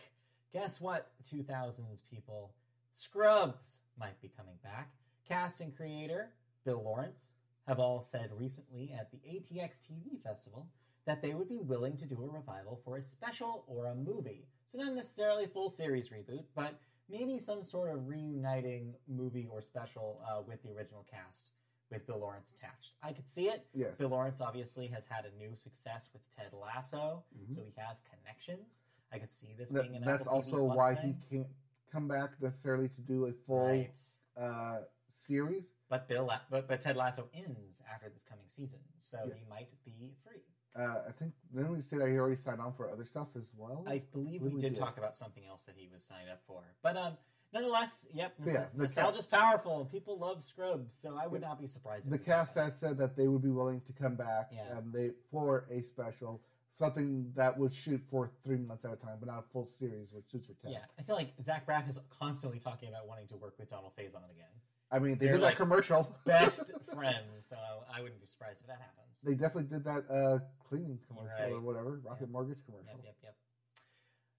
Guess 0.52 0.80
what, 0.80 1.10
2000s 1.24 2.02
people? 2.10 2.54
Scrubs 2.94 3.80
might 3.98 4.18
be 4.22 4.28
coming 4.36 4.56
back. 4.62 4.90
Cast 5.28 5.60
and 5.60 5.76
creator 5.76 6.30
Bill 6.64 6.82
Lawrence 6.82 7.32
have 7.66 7.78
all 7.78 8.00
said 8.02 8.30
recently 8.34 8.92
at 8.98 9.10
the 9.10 9.18
ATX 9.18 9.78
TV 9.78 10.18
festival 10.22 10.66
that 11.08 11.22
they 11.22 11.32
would 11.32 11.48
be 11.48 11.58
willing 11.58 11.96
to 11.96 12.04
do 12.04 12.22
a 12.22 12.28
revival 12.28 12.78
for 12.84 12.98
a 12.98 13.02
special 13.02 13.64
or 13.66 13.86
a 13.86 13.94
movie. 13.94 14.46
So 14.66 14.76
not 14.78 14.92
necessarily 14.94 15.44
a 15.44 15.48
full 15.48 15.70
series 15.70 16.10
reboot, 16.10 16.44
but 16.54 16.78
maybe 17.08 17.38
some 17.38 17.62
sort 17.62 17.90
of 17.94 18.06
reuniting 18.06 18.92
movie 19.08 19.48
or 19.50 19.62
special 19.62 20.20
uh, 20.30 20.42
with 20.46 20.62
the 20.62 20.68
original 20.70 21.06
cast 21.10 21.52
with 21.90 22.06
Bill 22.06 22.18
Lawrence 22.18 22.52
attached. 22.52 22.92
I 23.02 23.14
could 23.14 23.26
see 23.26 23.46
it. 23.48 23.64
yes. 23.72 23.94
Bill 23.96 24.10
Lawrence 24.10 24.42
obviously 24.42 24.86
has 24.88 25.06
had 25.06 25.24
a 25.24 25.34
new 25.42 25.56
success 25.56 26.10
with 26.12 26.20
Ted 26.36 26.52
Lasso, 26.52 27.24
Mhm. 27.34 27.54
so 27.54 27.62
he 27.62 27.72
has 27.78 28.02
connections. 28.02 28.82
I 29.10 29.18
could 29.18 29.30
see 29.30 29.54
this 29.56 29.72
being 29.72 29.96
an 29.96 30.02
that's 30.02 30.26
Apple 30.28 30.34
also 30.34 30.62
why 30.64 30.94
thing. 30.94 31.18
he 31.30 31.36
can't 31.38 31.48
come 31.90 32.06
back 32.06 32.32
necessarily 32.42 32.90
to 32.90 33.00
do 33.00 33.24
a 33.24 33.32
full 33.32 33.64
right. 33.68 33.98
uh, 34.36 34.80
series. 35.10 35.72
But 35.88 36.06
Bill, 36.06 36.26
La- 36.26 36.42
but, 36.50 36.68
but 36.68 36.82
Ted 36.82 36.96
Lasso 36.98 37.30
ends 37.32 37.80
after 37.90 38.10
this 38.10 38.22
coming 38.22 38.44
season, 38.48 38.80
so 38.98 39.16
Yeah. 39.26 39.32
he 39.36 39.44
might 39.48 39.70
be 39.86 40.12
free. 40.22 40.42
Uh, 40.78 41.00
I 41.08 41.12
think 41.18 41.32
didn't 41.54 41.72
we 41.76 41.82
say 41.82 41.96
that 41.98 42.08
he 42.08 42.16
already 42.18 42.36
signed 42.36 42.60
on 42.60 42.72
for 42.72 42.90
other 42.90 43.04
stuff 43.04 43.28
as 43.36 43.44
well? 43.56 43.84
I 43.86 44.02
believe 44.12 44.42
we 44.42 44.50
we 44.50 44.60
did 44.60 44.74
did. 44.74 44.78
talk 44.80 44.96
about 44.98 45.16
something 45.16 45.44
else 45.48 45.64
that 45.64 45.74
he 45.76 45.88
was 45.92 46.04
signed 46.04 46.28
up 46.30 46.40
for, 46.46 46.62
but 46.82 46.96
um, 46.96 47.16
nonetheless, 47.52 48.06
yep, 48.14 48.34
But 48.38 48.52
yeah, 48.52 48.64
the 48.74 48.82
nostalgia's 48.84 49.26
powerful, 49.26 49.80
and 49.80 49.90
people 49.90 50.18
love 50.18 50.42
Scrubs, 50.44 50.94
so 50.96 51.16
I 51.20 51.26
would 51.26 51.40
not 51.40 51.60
be 51.60 51.66
surprised. 51.66 52.06
if 52.06 52.12
the 52.12 52.18
cast 52.18 52.54
has 52.54 52.78
said 52.78 52.96
that 52.98 53.16
they 53.16 53.26
would 53.26 53.42
be 53.42 53.50
willing 53.50 53.80
to 53.86 53.92
come 53.92 54.14
back 54.14 54.50
Yeah. 54.52 54.76
and 54.78 54.92
they 54.92 55.10
for 55.30 55.66
a 55.70 55.82
special 55.82 56.40
something 56.74 57.32
that 57.34 57.58
would 57.58 57.74
shoot 57.74 58.00
for 58.08 58.30
three 58.44 58.58
months 58.58 58.84
at 58.84 58.92
a 58.92 58.96
time, 58.96 59.16
but 59.18 59.26
not 59.28 59.40
a 59.40 59.52
full 59.52 59.66
series, 59.66 60.12
which 60.12 60.24
suits 60.30 60.46
for 60.46 60.52
Ted. 60.62 60.70
Yeah, 60.70 60.84
I 60.96 61.02
feel 61.02 61.16
like 61.16 61.32
Zach 61.42 61.66
Braff 61.66 61.88
is 61.88 61.98
constantly 62.08 62.60
talking 62.60 62.88
about 62.88 63.08
wanting 63.08 63.26
to 63.28 63.36
work 63.36 63.54
with 63.58 63.68
Donald 63.68 63.92
Faison 63.98 64.22
again. 64.30 64.46
I 64.90 64.98
mean, 64.98 65.18
they 65.18 65.26
They're 65.26 65.34
did 65.34 65.42
like 65.42 65.58
that 65.58 65.62
commercial. 65.62 66.16
Best 66.24 66.70
friends, 66.94 67.46
so 67.46 67.56
I 67.94 68.00
wouldn't 68.00 68.20
be 68.20 68.26
surprised 68.26 68.60
if 68.62 68.66
that 68.68 68.80
happens. 68.80 69.20
they 69.22 69.34
definitely 69.34 69.64
did 69.64 69.84
that 69.84 70.04
uh, 70.10 70.38
cleaning 70.68 70.98
commercial 71.06 71.56
or 71.56 71.60
whatever, 71.60 72.00
Rocket 72.04 72.30
Mortgage 72.30 72.58
commercial. 72.64 72.88
Yep, 72.88 73.04
yep, 73.04 73.16
yep. 73.22 73.34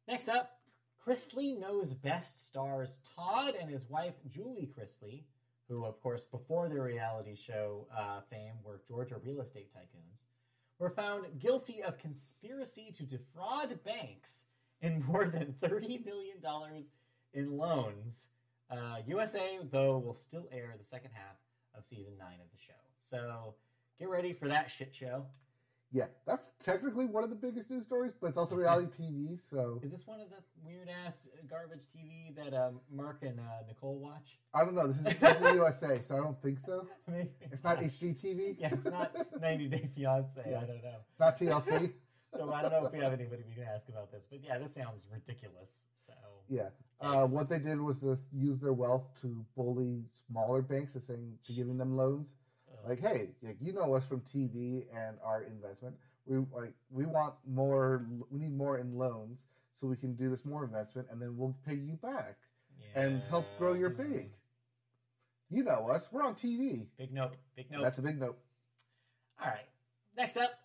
Next 0.08 0.28
up, 0.28 0.60
Chrisley 1.06 1.58
knows 1.60 1.93
best 1.93 2.45
stars 2.47 3.00
Todd 3.16 3.56
and 3.60 3.70
his 3.70 3.89
wife 3.89 4.16
Julie 4.30 4.70
Chrisley, 4.78 5.24
who, 5.68 5.86
of 5.86 6.02
course, 6.02 6.26
before 6.26 6.68
their 6.68 6.84
reality 6.84 7.36
show 7.36 7.88
uh, 7.95 8.22
fame 8.30 8.56
were 8.64 8.82
Georgia 8.88 9.18
real 9.24 9.41
estate 9.41 9.70
tycoons, 9.72 10.26
were 10.80 10.89
found 10.89 11.26
guilty 11.39 11.84
of 11.84 11.97
conspiracy 12.00 12.91
to 12.95 13.04
defraud 13.04 13.80
banks 13.84 14.45
in 14.82 15.04
more 15.06 15.26
than 15.26 15.54
$30 15.62 16.06
million 16.06 16.38
in 17.34 17.58
loans. 17.58 18.28
Uh, 18.70 18.97
USA, 19.07 19.59
though, 19.72 19.97
will 19.97 20.13
still 20.13 20.47
air 20.51 20.76
the 20.78 20.86
second 20.86 21.11
half 21.13 21.38
of 21.76 21.86
season 21.86 22.13
nine 22.20 22.39
of 22.41 22.49
the 22.51 22.57
show. 22.57 22.74
So 22.97 23.55
get 23.97 24.09
ready 24.09 24.34
for 24.34 24.47
that 24.47 24.70
shit 24.70 24.93
show. 24.93 25.26
Yeah, 25.91 26.05
that's 26.28 26.51
technically 26.59 27.07
one 27.07 27.24
of 27.24 27.32
the 27.32 27.36
biggest 27.36 27.72
news 27.72 27.86
stories, 27.86 28.11
but 28.22 28.28
it's 28.28 28.38
also 28.38 28.53
reality 28.55 28.89
TV. 29.01 29.39
So 29.49 29.80
Is 29.82 29.89
this 29.89 30.05
one 30.05 30.22
of 30.22 30.30
the 30.30 30.36
weird 30.63 30.88
ass 30.88 31.30
garbage 31.49 31.80
TV 31.95 32.36
that 32.36 32.53
um, 32.53 32.80
Mark 32.91 33.24
and 33.24 33.39
uh, 33.39 33.43
Nicole 33.67 33.97
watch? 33.97 34.38
I 34.53 34.63
don't 34.63 34.76
know. 34.76 34.88
This 34.88 34.97
is, 35.13 35.20
this 35.20 35.41
is 35.41 35.53
USA, 35.55 36.01
so 36.01 36.15
I 36.15 36.20
don't 36.20 36.39
think 36.43 36.59
so. 36.59 36.88
Maybe 37.07 37.30
It's 37.41 37.63
not 37.63 37.80
HGTV. 37.80 38.57
Yeah, 38.59 38.70
it's 38.74 38.86
not 38.86 39.15
90 39.41 39.67
Day 39.67 39.89
Fiance. 39.95 40.41
Yeah. 40.47 40.57
I 40.57 40.65
don't 40.65 40.84
know. 40.84 40.97
It's 41.09 41.20
not 41.20 41.36
TLC. 41.39 41.91
So 42.36 42.53
I 42.53 42.61
don't 42.61 42.72
know 42.72 42.86
if 42.86 42.93
we 42.93 42.99
have 42.99 43.13
anybody 43.13 43.41
we 43.47 43.55
can 43.55 43.63
ask 43.63 43.89
about 43.89 44.11
this, 44.11 44.28
but 44.30 44.43
yeah, 44.43 44.59
this 44.59 44.76
sounds 44.76 45.07
ridiculous. 45.11 45.86
So 45.97 46.13
Yeah. 46.50 46.70
Uh, 47.02 47.26
what 47.28 47.50
they 47.50 47.60
did 47.60 47.80
was 47.80 48.02
just 48.02 48.24
use 48.34 48.60
their 48.60 48.74
wealth 48.74 49.06
to 49.22 49.45
bully 49.56 50.04
smaller 50.28 50.62
banks 50.62 50.93
to 50.93 51.00
saying 51.00 51.38
to 51.45 51.54
giving 51.54 51.78
them 51.78 51.95
loans. 51.95 52.28
uh, 52.70 52.89
Like, 52.89 53.00
hey, 53.00 53.30
like, 53.41 53.58
you 53.62 53.72
know 53.72 53.93
us 53.93 54.06
from 54.06 54.22
TV 54.22 54.84
and 54.93 55.18
our 55.24 55.43
investment. 55.43 55.95
We 56.26 56.38
like 56.54 56.74
we 56.91 57.06
want 57.06 57.36
more. 57.47 58.06
We 58.30 58.39
need 58.39 58.56
more 58.56 58.78
in 58.78 58.97
loans 58.97 59.47
so 59.74 59.88
we 59.88 59.95
can 59.95 60.14
do 60.16 60.30
this 60.30 60.43
more 60.45 60.64
investment, 60.66 61.08
and 61.10 61.22
then 61.22 61.38
we'll 61.38 61.56
pay 61.66 61.76
you 61.76 61.97
back 62.02 62.38
and 62.95 63.22
help 63.30 63.45
grow 63.58 63.74
your 63.74 63.91
yeah. 63.91 64.04
big. 64.04 64.30
You 65.50 65.64
know 65.64 65.88
us. 65.89 66.10
We're 66.12 66.24
on 66.24 66.36
TV. 66.36 66.86
Big 66.97 67.14
nope. 67.14 67.36
Big 67.56 67.68
nope. 67.72 67.82
That's 67.82 67.97
a 67.97 68.02
big 68.02 68.20
note. 68.20 68.38
All 69.41 69.47
right. 69.47 69.66
Next 70.18 70.38
up, 70.38 70.59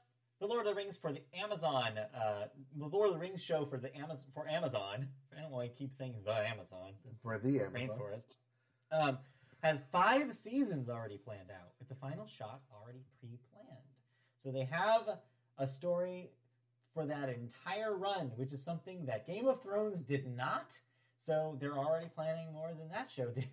the 0.45 0.49
Lord 0.53 0.67
of 0.67 0.75
the 0.75 0.79
Rings 0.79 0.99
for 0.99 1.11
the 1.11 1.23
Amazon. 1.43 1.93
Uh, 2.15 2.45
the 2.77 2.87
Lord 2.87 3.09
of 3.09 3.15
the 3.15 3.21
Rings 3.21 3.43
show 3.43 3.65
for 3.65 3.79
the 3.79 3.95
Amazon 3.97 4.27
for 4.35 4.47
Amazon. 4.47 5.09
I 5.33 5.41
don't 5.41 5.51
know 5.51 5.57
why 5.57 5.65
I 5.65 5.69
keep 5.69 5.95
saying 5.95 6.17
the 6.23 6.37
Amazon. 6.37 6.93
It's 7.11 7.21
For 7.23 7.39
the 7.39 7.61
Amazon. 7.61 7.97
rainforest. 7.99 8.27
Um, 8.93 9.19
has 9.63 9.81
five 9.91 10.37
seasons 10.37 10.91
already 10.91 11.17
planned 11.17 11.51
out, 11.51 11.71
with 11.79 11.89
the 11.89 11.95
final 11.95 12.27
shot 12.27 12.61
already 12.71 13.01
pre-planned. 13.19 13.85
So 14.37 14.53
they 14.53 14.65
have 14.65 15.09
a 15.57 15.67
story 15.67 16.29
for 16.93 17.07
that 17.07 17.31
entire 17.31 17.97
run, 17.97 18.33
which 18.37 18.53
is 18.53 18.63
something 18.63 19.07
that 19.07 19.27
Game 19.27 19.47
of 19.49 19.63
Thrones 19.63 20.05
did 20.05 20.27
not. 20.37 20.79
So 21.17 21.57
they're 21.59 21.79
already 21.79 22.09
planning 22.15 22.53
more 22.53 22.75
than 22.79 22.91
that 22.91 23.11
show 23.11 23.29
did. 23.35 23.49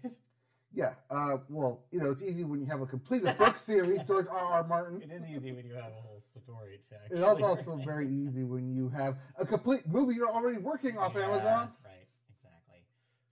Yeah. 0.74 0.94
Uh, 1.10 1.38
well, 1.50 1.84
you 1.92 2.00
know, 2.02 2.10
it's 2.12 2.24
easy 2.24 2.44
when 2.44 2.60
you 2.62 2.66
have 2.68 2.82
a 2.82 2.86
completed 2.86 3.38
book 3.40 3.58
series, 3.58 4.04
George 4.04 4.28
R. 4.30 4.38
R. 4.38 4.68
Martin. 4.68 5.02
it 5.02 5.12
is 5.12 5.24
easy 5.30 5.52
when 5.52 5.66
you 5.66 5.74
have 5.76 5.92
a 5.92 6.02
whole 6.02 6.22
story 6.22 6.80
to 6.90 6.96
actually. 6.96 7.18
It's 7.20 7.42
also 7.44 7.72
write. 7.76 7.86
very 7.86 8.08
easy 8.08 8.44
when 8.44 8.74
you 8.74 8.90
have 8.90 9.18
a 9.38 9.46
complete 9.46 9.88
movie 9.88 10.16
you're 10.16 10.30
already 10.32 10.58
working 10.58 10.98
off 10.98 11.14
Yeah, 11.16 11.26
Amazon. 11.26 11.70
Right, 11.84 12.08
exactly. 12.30 12.84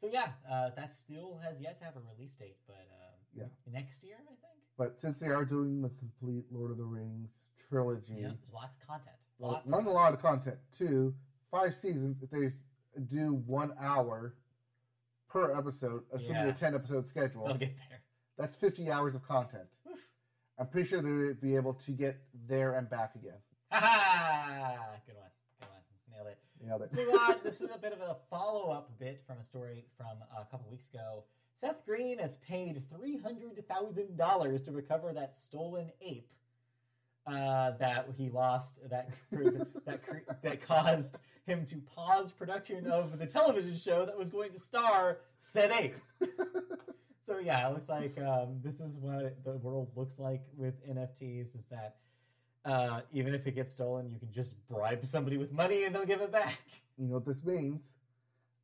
So 0.01 0.09
yeah, 0.11 0.29
uh, 0.49 0.71
that 0.75 0.91
still 0.91 1.39
has 1.43 1.61
yet 1.61 1.79
to 1.79 1.85
have 1.85 1.95
a 1.95 2.01
release 2.15 2.35
date, 2.35 2.57
but 2.67 2.87
um, 2.91 3.15
Yeah. 3.35 3.71
next 3.71 4.03
year 4.03 4.15
I 4.21 4.25
think. 4.27 4.37
But 4.77 4.99
since 4.99 5.19
they 5.19 5.27
are 5.27 5.43
doing 5.45 5.81
the 5.81 5.89
complete 5.89 6.45
Lord 6.51 6.71
of 6.71 6.77
the 6.77 6.85
Rings 6.85 7.43
trilogy, 7.69 8.13
Yeah, 8.17 8.27
there's 8.27 8.37
lots 8.53 8.75
of 8.81 8.87
content. 8.87 9.15
well, 9.37 9.51
Lots. 9.53 9.71
one 9.71 9.81
of 9.81 9.87
a 9.87 9.91
lot 9.91 10.13
of 10.13 10.21
content. 10.21 10.57
Two, 10.71 11.13
five 11.51 11.73
seasons. 11.75 12.21
If 12.21 12.29
they 12.29 12.49
do 13.13 13.33
one 13.45 13.73
hour 13.79 14.35
per 15.30 15.56
episode, 15.58 16.04
assuming 16.12 16.43
Yeah. 16.43 16.50
a 16.50 16.54
ten 16.54 16.76
episode 16.76 17.08
schedule, 17.08 17.46
They'll 17.47 17.58
get 17.58 17.76
there. 17.89 18.00
that's 18.38 18.56
fifty 18.56 18.89
hours 18.92 19.16
of 19.16 19.24
content. 19.28 19.68
I'm 20.58 20.68
pretty 20.68 20.88
sure 20.89 21.01
they 21.01 21.12
would 21.12 21.39
be 21.39 21.56
able 21.56 21.74
to 21.76 21.92
get 21.92 22.18
there 22.47 22.74
and 22.76 22.89
back 22.89 23.16
again. 23.16 23.38
Ha 23.72 23.80
ha! 23.80 24.86
Good 25.06 25.16
one. 25.16 25.30
Good 25.62 25.70
one. 25.70 25.82
Nailed 26.12 26.28
it. 26.28 26.38
Nailed 26.62 26.82
it. 26.82 26.89
Let's 26.93 27.30
on. 27.30 27.36
This 27.43 27.62
is 27.62 27.72
a 27.72 27.78
bit 27.78 27.93
of 27.93 28.01
a 28.01 28.18
follow 28.30 28.70
up 28.72 28.92
bit 29.00 29.24
from 29.26 29.38
a 29.39 29.43
story 29.43 29.86
from 29.97 30.18
a 30.38 30.43
couple 30.51 30.70
weeks 30.70 30.89
ago. 30.93 31.24
Seth 31.62 31.86
Green 31.86 32.18
has 32.20 32.38
paid 32.38 32.82
three 32.93 33.18
hundred 33.18 33.66
thousand 33.70 34.18
dollars 34.18 34.64
to 34.64 34.72
recover 34.72 35.14
that 35.14 35.36
stolen 35.36 35.92
ape 36.01 36.32
uh, 37.28 37.72
that 37.80 38.08
he 38.18 38.30
lost. 38.30 38.80
That 38.89 39.10
that 39.86 40.06
cr- 40.06 40.18
that 40.42 40.62
caused 40.62 41.20
him 41.50 41.66
to 41.66 41.78
pause 41.78 42.32
production 42.32 42.88
of 42.88 43.17
the 43.20 43.26
television 43.26 43.76
show 43.78 44.05
that 44.05 44.17
was 44.17 44.30
going 44.30 44.51
to 44.54 44.59
star 44.59 45.17
said 45.39 45.71
ape. 45.71 45.96
So 47.26 47.38
yeah, 47.38 47.67
it 47.67 47.74
looks 47.74 47.88
like 47.88 48.20
um, 48.20 48.59
this 48.63 48.80
is 48.80 48.96
what 48.96 49.43
the 49.43 49.51
world 49.58 49.92
looks 49.96 50.17
like 50.17 50.42
with 50.58 50.74
NFTs. 50.89 51.55
Is 51.55 51.66
that 51.70 51.97
uh, 52.66 53.01
even 53.13 53.36
if 53.36 53.46
it 53.46 53.51
gets 53.54 53.71
stolen, 53.71 54.09
you 54.09 54.17
can 54.17 54.32
just 54.32 54.55
bribe 54.67 55.05
somebody 55.05 55.38
with 55.38 55.51
money 55.51 55.84
and 55.84 55.93
they'll 55.93 56.08
give 56.08 56.21
it 56.21 56.32
back. 56.32 56.58
You 56.97 57.05
know 57.08 57.13
what 57.16 57.28
this 57.28 57.46
means? 57.46 57.84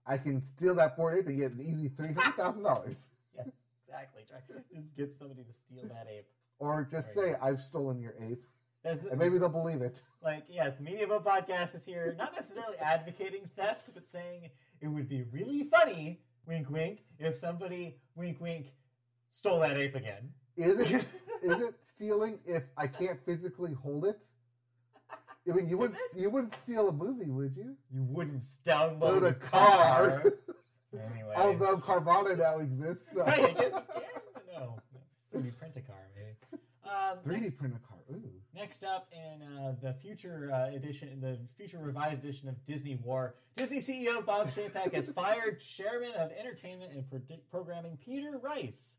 I 0.07 0.18
can 0.18 0.41
steal 0.41 0.74
that 0.76 0.98
bored 0.98 1.16
ape 1.20 1.28
and 1.28 1.38
get 1.38 1.52
an 1.52 1.62
easy 1.62 1.90
three 1.90 2.14
hundred 2.14 2.38
thousand 2.38 2.64
dollars, 2.64 3.10
Yes, 3.38 3.49
exactly. 3.84 4.24
Try 4.28 4.40
just 4.52 4.68
get 4.98 5.16
somebody 5.16 5.44
to 5.44 5.53
steal 5.53 5.84
that 5.94 6.07
ape. 6.12 6.26
or 6.57 6.88
just 6.90 7.16
Right. 7.16 7.26
say 7.34 7.36
I've 7.40 7.62
stolen 7.62 8.02
your 8.02 8.16
ape, 8.20 8.44
That's, 8.86 9.03
and 9.03 9.18
maybe 9.18 9.40
they'll 9.40 9.49
believe 9.49 9.82
it. 9.82 10.03
like 10.24 10.44
yes, 10.48 10.76
the 10.76 10.84
Media 10.84 11.07
Boat 11.07 11.26
Podcast 11.26 11.74
is 11.74 11.84
here, 11.84 12.16
not 12.18 12.36
necessarily 12.36 12.78
advocating 12.78 13.49
theft, 13.57 13.90
but 13.95 14.07
saying 14.07 14.52
it 14.80 14.88
would 14.88 15.10
be 15.10 15.24
really 15.24 15.64
funny, 15.64 16.22
wink, 16.45 16.70
wink, 16.70 16.99
if 17.18 17.36
somebody, 17.36 17.98
wink, 18.16 18.40
wink, 18.40 18.68
stole 19.32 19.60
that 19.62 19.76
ape 19.76 19.95
again. 19.95 20.30
Is 20.56 20.80
it 20.80 21.06
is 21.41 21.60
it 21.62 21.84
stealing 21.84 22.38
if 22.45 22.64
I 22.78 22.86
can't 22.86 23.20
physically 23.26 23.74
hold 23.74 24.06
it? 24.06 24.22
I 25.49 25.53
mean, 25.53 25.68
you 25.68 25.80
wouldn't 25.80 25.98
you 26.16 26.30
wouldn't 26.30 26.56
steal 26.56 26.88
a 26.88 26.94
movie, 26.94 27.32
would 27.32 27.56
you? 27.56 27.76
You 27.91 28.03
wouldn't 28.03 28.44
download 28.66 29.02
Load 29.02 29.24
a 29.24 29.34
car. 29.34 30.24
Anyway, 30.94 31.34
Although 31.36 31.78
Carvana 31.78 32.38
now 32.38 32.60
exists, 32.60 33.12
so. 33.14 33.26
right, 33.26 33.44
I 33.49 33.52
guess, 33.52 33.72
yeah, 33.98 34.60
no, 34.60 34.80
maybe 35.34 35.52
print 35.52 35.76
a 35.76 35.82
car, 35.82 35.98
maybe. 36.16 36.62
Um, 36.86 37.18
3D 37.26 37.41
next- 37.41 37.57
print 37.57 37.76
a 37.76 37.88
car. 37.88 37.98
Ooh. 38.12 38.32
Next 38.56 38.86
up 38.86 39.10
in 39.11 39.41
uh, 39.41 39.76
the 39.82 39.94
future 39.94 40.49
uh, 40.53 40.73
edition, 40.73 41.19
the 41.19 41.38
future 41.57 41.77
revised 41.77 42.23
edition 42.23 42.48
of 42.48 42.64
Disney 42.65 42.95
War, 43.03 43.36
Disney 43.57 43.82
CEO 43.82 44.26
Bob 44.26 44.49
Chapek 44.52 44.94
has 44.94 45.10
fired 45.15 45.60
Chairman 45.60 46.11
of 46.18 46.32
Entertainment 46.32 46.94
and 46.94 47.10
Pro- 47.10 47.19
Programming 47.52 47.98
Peter 47.98 48.40
Rice. 48.41 48.95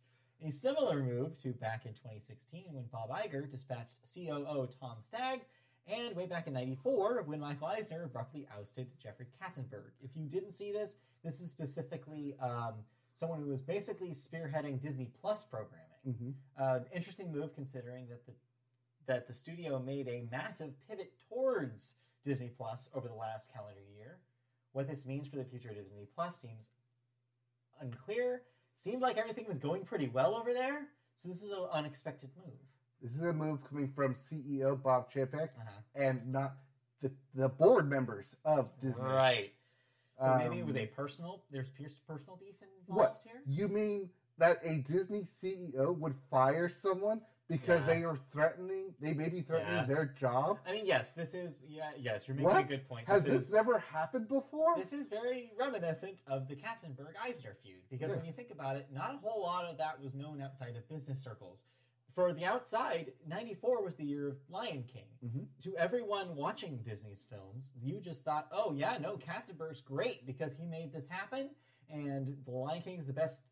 A 0.47 0.51
similar 0.51 1.03
move 1.03 1.39
to 1.39 1.53
back 1.55 1.87
in 1.87 1.93
2016 1.95 2.65
when 2.73 2.85
Bob 2.93 3.09
Iger 3.11 3.51
dispatched 3.51 3.97
COO 4.15 4.69
Tom 4.79 4.97
Staggs, 5.01 5.47
and 5.89 6.15
way 6.15 6.27
back 6.27 6.47
in 6.49 6.53
94 6.53 7.23
when 7.25 7.41
Michael 7.41 7.69
Eisner 7.69 8.05
abruptly 8.05 8.47
ousted 8.59 8.89
Jeffrey 9.03 9.27
Katzenberg. 9.41 9.93
If 10.03 10.11
you 10.17 10.27
didn't 10.27 10.53
see 10.53 10.71
this, 10.73 10.97
this 11.25 11.41
is 11.41 11.51
specifically 11.51 12.37
um, 12.43 12.75
someone 13.15 13.41
who 13.41 13.49
was 13.49 13.63
basically 13.63 14.11
spearheading 14.11 14.83
Disney 14.83 15.11
Plus 15.23 15.45
programming. 15.45 15.83
hmm 16.05 16.31
Uh, 16.63 16.81
interesting 16.95 17.33
move 17.33 17.55
considering 17.55 18.07
that 18.09 18.27
the 18.27 18.33
that 19.07 19.27
the 19.27 19.33
studio 19.35 19.79
made 19.79 20.09
a 20.09 20.27
massive 20.31 20.73
pivot 20.89 21.13
towards 21.29 21.95
Disney 22.25 22.51
Plus 22.57 22.89
over 22.95 23.09
the 23.09 23.15
last 23.15 23.47
calendar 23.53 23.81
year. 23.97 24.19
What 24.73 24.89
this 24.89 25.07
means 25.07 25.27
for 25.27 25.37
the 25.37 25.45
future 25.45 25.71
of 25.71 25.77
Disney 25.77 26.07
Plus 26.15 26.37
seems 26.41 26.71
unclear. 27.81 28.43
Seemed 28.75 29.01
like 29.01 29.17
everything 29.17 29.47
was 29.49 29.59
going 29.59 29.85
pretty 29.85 30.09
well 30.09 30.35
over 30.35 30.53
there, 30.53 30.83
so 31.15 31.29
this 31.31 31.43
is 31.43 31.51
an 31.51 31.67
unexpected 31.73 32.29
move. 32.37 32.53
This 33.03 33.15
is 33.17 33.23
a 33.23 33.33
move 33.33 33.59
coming 33.67 33.89
from 33.89 34.15
CEO 34.17 34.81
Bob 34.83 35.11
Chapek 35.11 35.49
Uh-huh. 35.57 35.71
and 35.95 36.31
not 36.31 36.57
the 37.01 37.11
the 37.35 37.49
board 37.49 37.89
members 37.89 38.37
of 38.45 38.69
Disney. 38.81 39.05
Right. 39.05 39.53
So 40.19 40.35
maybe 40.39 40.59
it 40.61 40.67
was 40.67 40.77
Um, 40.77 40.83
a 40.83 40.87
personal. 40.87 41.43
There's 41.51 41.71
personal 42.07 42.37
beef 42.37 42.55
involved 42.63 42.89
What? 42.89 43.23
here. 43.23 43.43
You 43.47 43.69
mean 43.69 44.11
that 44.39 44.59
a 44.63 44.79
Disney 44.79 45.23
CEO 45.23 45.93
would 45.99 46.15
fire 46.31 46.69
someone 46.71 47.21
because 47.49 47.81
Yeah. 47.81 47.87
they 47.87 48.05
are 48.05 48.17
threatening? 48.33 48.95
They 49.01 49.15
may 49.15 49.29
be 49.29 49.41
threatening 49.43 49.75
Yeah. 49.75 49.85
their 49.85 50.07
job. 50.07 50.59
I 50.67 50.73
mean, 50.73 50.87
yes, 50.87 51.13
this 51.13 51.35
is 51.35 51.65
yeah, 51.69 51.93
yes, 51.97 52.27
you're 52.27 52.35
making 52.37 52.51
What 52.51 52.61
a 52.65 52.65
good 52.67 52.89
point. 52.89 53.07
has 53.09 53.25
this 53.25 53.33
this 53.33 53.43
is, 53.49 53.53
never 53.55 53.79
happened 53.79 54.29
before? 54.29 54.77
This 54.77 54.93
is 54.93 55.07
very 55.07 55.53
reminiscent 55.57 56.23
of 56.27 56.49
the 56.49 56.57
Katzenberg 56.57 57.15
Eisner 57.23 57.55
feud 57.63 57.83
because 57.89 58.11
when 58.15 58.25
you 58.25 58.33
think 58.33 58.51
about 58.51 58.77
it, 58.77 58.91
not 58.93 59.15
a 59.15 59.19
whole 59.19 59.43
lot 59.43 59.65
of 59.65 59.77
that 59.79 60.01
was 60.01 60.15
known 60.15 60.41
outside 60.41 60.77
of 60.77 60.89
business 60.89 61.23
circles. 61.23 61.67
For 62.13 62.33
the 62.33 62.47
outside, 62.47 63.13
94 63.27 63.83
was 63.83 63.95
the 63.97 64.05
year 64.05 64.29
of 64.29 64.39
Lion 64.49 64.85
King. 64.85 65.07
Mhm. 65.23 65.47
To 65.61 65.77
everyone 65.77 66.35
watching 66.35 66.79
Disney's 66.83 67.23
films, 67.25 67.75
you 67.77 68.01
just 68.01 68.25
thought, 68.25 68.49
oh, 68.51 68.73
yeah, 68.73 68.97
no, 68.97 69.19
Katzenberg's 69.19 69.83
great 69.83 70.25
because 70.25 70.55
he 70.55 70.65
made 70.65 70.93
this 70.93 71.07
happen. 71.09 71.51
And 71.93 72.37
The 72.45 72.51
Lion 72.51 72.83
King 72.83 72.99
is 72.99 73.07
the 73.07 73.13
best, 73.13 73.43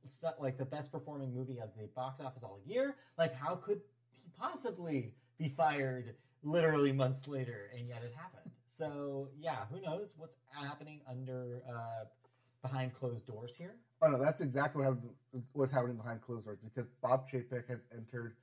like 0.40 0.58
the 0.58 0.64
best 0.64 0.90
performing 0.92 1.34
movie 1.34 1.58
of 1.60 1.70
the 1.78 1.86
box 1.94 2.20
office 2.20 2.42
all 2.42 2.58
year. 2.66 2.96
Like, 3.16 3.34
how 3.34 3.54
could 3.56 3.80
he 4.22 4.30
possibly 4.38 5.12
be 5.38 5.48
fired 5.48 6.14
literally 6.42 6.92
months 6.92 7.28
later? 7.28 7.70
And 7.76 7.88
yet 7.88 8.02
it 8.04 8.14
happened. 8.16 8.50
So, 8.66 9.28
yeah, 9.38 9.66
who 9.70 9.80
knows 9.80 10.14
what's 10.16 10.34
happening 10.50 11.00
under 11.08 11.62
uh, 11.68 12.06
behind 12.60 12.92
closed 12.92 13.24
doors 13.28 13.54
here? 13.54 13.76
Oh 14.02 14.08
no, 14.08 14.18
that's 14.18 14.40
exactly 14.40 14.82
what 14.82 14.94
happened, 14.94 15.10
what's 15.52 15.70
happening 15.72 15.96
behind 15.96 16.22
closed 16.22 16.44
doors 16.44 16.58
because 16.60 16.90
Bob 17.00 17.28
Chapek 17.30 17.68
has 17.68 17.78
entered 17.96 18.34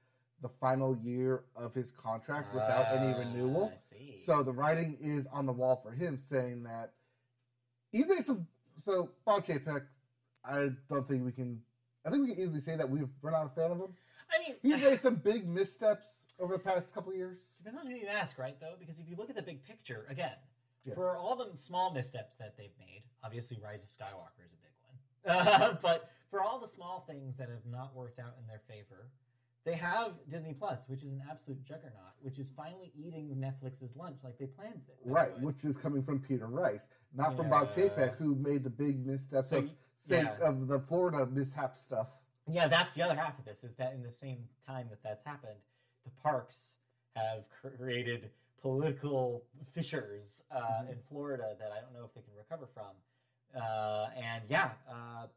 the 0.42 0.48
final 0.48 0.96
year 1.04 1.44
of 1.58 1.74
his 1.74 1.92
contract 1.92 2.54
without 2.54 2.86
any 2.96 3.14
Ah, 3.14 3.18
renewal. 3.20 3.74
So 4.26 4.42
the 4.42 4.54
writing 4.54 4.96
is 5.02 5.28
on 5.28 5.46
the 5.46 5.52
wall 5.52 5.82
for 5.84 5.92
him, 5.92 6.18
saying 6.18 6.64
that 6.64 6.94
he's 7.92 8.08
made 8.08 8.26
some. 8.26 8.48
So 8.86 9.10
Bob 9.26 9.46
Chapek, 9.46 9.84
I 10.46 10.70
don't 10.90 11.08
think 11.08 11.26
we 11.26 11.32
can. 11.32 11.62
I 12.06 12.10
think 12.10 12.24
we 12.28 12.34
can 12.34 12.44
easily 12.44 12.62
say 12.62 12.76
that 12.76 12.90
we 12.90 13.02
we're 13.22 13.32
not 13.32 13.46
a 13.46 13.50
fan 13.50 13.72
of 13.72 13.78
him. 13.78 13.94
I 14.34 14.40
mean, 14.48 14.56
He's 14.62 14.82
made 14.82 15.02
some 15.02 15.16
big 15.16 15.48
missteps 15.48 16.08
over 16.40 16.54
the 16.54 16.60
past 16.60 16.92
couple 16.94 17.12
of 17.12 17.18
years. 17.18 17.42
Depends 17.64 17.80
on 17.80 17.92
who 17.92 17.96
you 17.98 18.08
ask, 18.08 18.40
right? 18.40 18.58
Though, 18.60 18.74
because 18.80 19.00
if 19.00 19.08
you 19.10 19.16
look 19.16 19.30
at 19.30 19.36
the 19.36 19.42
big 19.42 19.64
picture, 19.64 20.06
again, 20.10 20.36
Yes. 20.84 20.96
for 20.96 21.16
all 21.16 21.36
the 21.36 21.56
small 21.56 21.94
missteps 21.94 22.34
that 22.40 22.58
they've 22.58 22.74
made, 22.80 23.04
obviously 23.24 23.60
Rise 23.64 23.84
of 23.84 23.90
Skywalker 23.90 24.44
is 24.44 24.52
a 24.52 24.58
big 24.58 25.62
one. 25.62 25.78
but 25.84 26.10
for 26.32 26.42
all 26.42 26.60
the 26.60 26.68
small 26.68 27.02
things 27.08 27.38
that 27.38 27.50
have 27.50 27.66
not 27.70 27.94
worked 27.96 28.20
out 28.20 28.34
in 28.42 28.48
their 28.48 28.62
favor, 28.68 29.10
they 29.64 29.74
have 29.76 30.14
Disney 30.30 30.54
Plus, 30.54 30.88
which 30.88 31.04
is 31.04 31.12
an 31.12 31.22
absolute 31.30 31.64
juggernaut, 31.64 32.14
which 32.22 32.40
is 32.40 32.50
finally 32.56 32.92
eating 32.98 33.30
Netflix's 33.38 33.96
lunch 33.96 34.20
like 34.24 34.38
they 34.38 34.48
planned 34.48 34.82
it. 34.88 34.98
Right, 35.06 35.34
would. 35.36 35.44
which 35.56 35.64
is 35.64 35.78
coming 35.78 36.02
from 36.04 36.20
Peter 36.20 36.48
Rice, 36.48 36.88
not 37.14 37.36
from 37.38 37.50
Bob 37.50 37.70
Yeah. 37.78 37.84
Chapek, 37.90 38.16
who 38.18 38.36
made 38.36 38.64
the 38.64 38.70
big 38.70 39.06
missteps 39.06 39.50
So, 39.50 39.58
of 39.60 39.70
yeah. 40.08 40.38
of 40.42 40.68
the 40.68 40.80
Florida 40.80 41.26
mishap 41.28 41.78
stuff. 41.78 42.08
Yeah, 42.48 42.68
that's 42.68 42.94
the 42.94 43.04
other 43.04 43.16
half 43.16 43.38
of 43.38 43.46
this. 43.46 43.64
Is 43.64 43.76
that 43.76 43.94
in 43.94 44.02
the 44.02 44.12
same 44.12 44.48
time 44.66 44.88
that 44.90 45.04
that's 45.04 45.24
happened, 45.24 45.60
the 46.06 46.12
parks 46.24 46.78
have 47.16 47.44
created 47.50 48.32
political 48.62 49.44
fissures 49.74 50.44
uh, 50.52 50.60
Mhm. 50.84 50.92
in 50.94 51.02
Florida 51.04 51.56
that 51.60 51.72
I 51.72 51.82
don't 51.82 51.94
know 51.94 52.06
if 52.06 52.14
they 52.14 52.22
can 52.22 52.34
recover 52.36 52.68
from. 52.68 52.96
Uh, 53.56 54.10
and 54.16 54.44
yeah, 54.50 54.72
uh, 54.90 55.28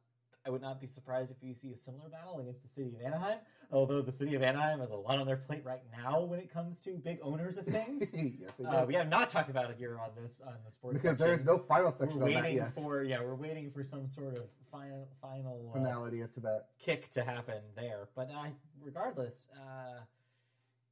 I 0.47 0.51
would 0.51 0.61
not 0.61 0.81
be 0.81 0.87
surprised 0.87 1.31
if 1.31 1.39
we 1.43 1.55
see 1.55 1.73
a 1.73 1.77
similar 1.77 2.09
battle 2.11 2.39
against 2.39 2.63
the 2.63 2.69
city 2.69 2.95
of 2.95 3.01
Anaheim. 3.01 3.39
Although 3.73 4.03
the 4.03 4.13
city 4.13 4.35
of 4.35 4.43
Anaheim 4.43 4.81
has 4.81 4.91
a 4.91 4.95
lot 4.97 5.19
on 5.19 5.27
their 5.27 5.39
plate 5.39 5.63
right 5.65 5.81
now 5.97 6.21
when 6.21 6.39
it 6.39 6.53
comes 6.53 6.81
to 6.81 6.91
big 6.99 7.19
owners 7.23 7.57
of 7.57 7.65
things. 7.65 8.13
yes, 8.15 8.61
uh, 8.61 8.85
we 8.87 8.95
have 8.95 9.09
not 9.09 9.31
talked 9.31 9.49
about 9.49 9.71
it 9.71 9.77
here 9.79 9.99
on 9.99 10.11
this 10.23 10.43
on 10.47 10.55
the 10.65 10.71
sports 10.71 11.01
because 11.03 11.17
there 11.17 11.33
is 11.33 11.45
no 11.45 11.59
final 11.59 11.91
section 11.93 12.21
We're 12.21 12.27
waiting 12.27 12.57
yet. 12.57 12.75
for 12.75 13.03
yeah, 13.03 13.23
we're 13.23 13.35
waiting 13.35 13.71
for 13.71 13.83
some 13.85 14.07
sort 14.07 14.37
of 14.37 14.45
final 14.71 15.09
final 15.23 15.71
uh, 15.71 15.79
Finality 15.79 16.19
to 16.35 16.41
that. 16.41 16.67
kick 16.79 17.11
to 17.13 17.25
happen 17.25 17.63
there. 17.75 18.09
But 18.15 18.31
uh, 18.31 18.49
regardless, 18.83 19.49
uh, 19.57 20.01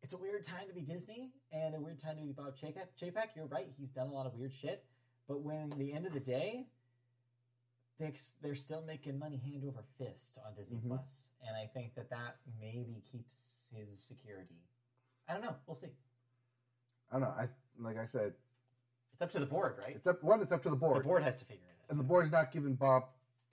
it's 0.02 0.14
a 0.14 0.18
weird 0.18 0.46
time 0.46 0.66
to 0.66 0.74
be 0.74 0.80
Disney 0.80 1.30
and 1.52 1.74
a 1.74 1.80
weird 1.80 2.00
time 2.00 2.16
to 2.16 2.22
be 2.22 2.32
Bob 2.32 2.56
Chapek. 2.56 2.86
Chapek, 3.00 3.36
you're 3.36 3.46
right; 3.46 3.68
he's 3.78 3.90
done 3.90 4.06
a 4.06 4.12
lot 4.12 4.24
of 4.24 4.34
weird 4.34 4.52
shit. 4.54 4.84
But 5.28 5.42
when 5.42 5.74
the 5.76 5.92
end 5.92 6.06
of 6.06 6.14
the 6.14 6.20
day, 6.20 6.66
they 7.98 8.12
they're 8.40 8.54
still 8.54 8.82
making 8.82 9.18
money 9.18 9.36
hand 9.36 9.64
over 9.66 9.82
fist 9.98 10.38
on 10.46 10.54
Disney 10.54 10.78
Mhm. 10.78 10.88
Plus, 10.88 11.28
and 11.46 11.56
I 11.56 11.66
think 11.66 11.94
that 11.94 12.10
that 12.10 12.36
maybe 12.60 13.02
keeps 13.10 13.68
his 13.74 14.00
security. 14.02 14.60
I 15.28 15.34
don't 15.34 15.42
know. 15.42 15.56
We'll 15.66 15.76
see. 15.76 15.92
I 17.10 17.14
don't 17.14 17.22
know. 17.22 17.28
I 17.38 17.48
like 17.78 17.96
I 17.98 18.06
said, 18.06 18.34
It's 19.12 19.22
up 19.22 19.30
to 19.32 19.40
the 19.40 19.46
board, 19.46 19.76
right? 19.78 19.96
it's 19.96 20.06
up 20.06 20.22
one. 20.22 20.40
It's 20.40 20.52
up 20.52 20.62
to 20.64 20.70
the 20.70 20.76
board, 20.76 21.00
The 21.04 21.08
board 21.08 21.22
has 21.22 21.36
to 21.38 21.44
figure 21.44 21.64
it 21.68 21.76
out. 21.84 21.90
and 21.90 21.98
the 21.98 22.04
board's 22.04 22.30
not 22.30 22.50
giving 22.52 22.74
Bob 22.74 23.04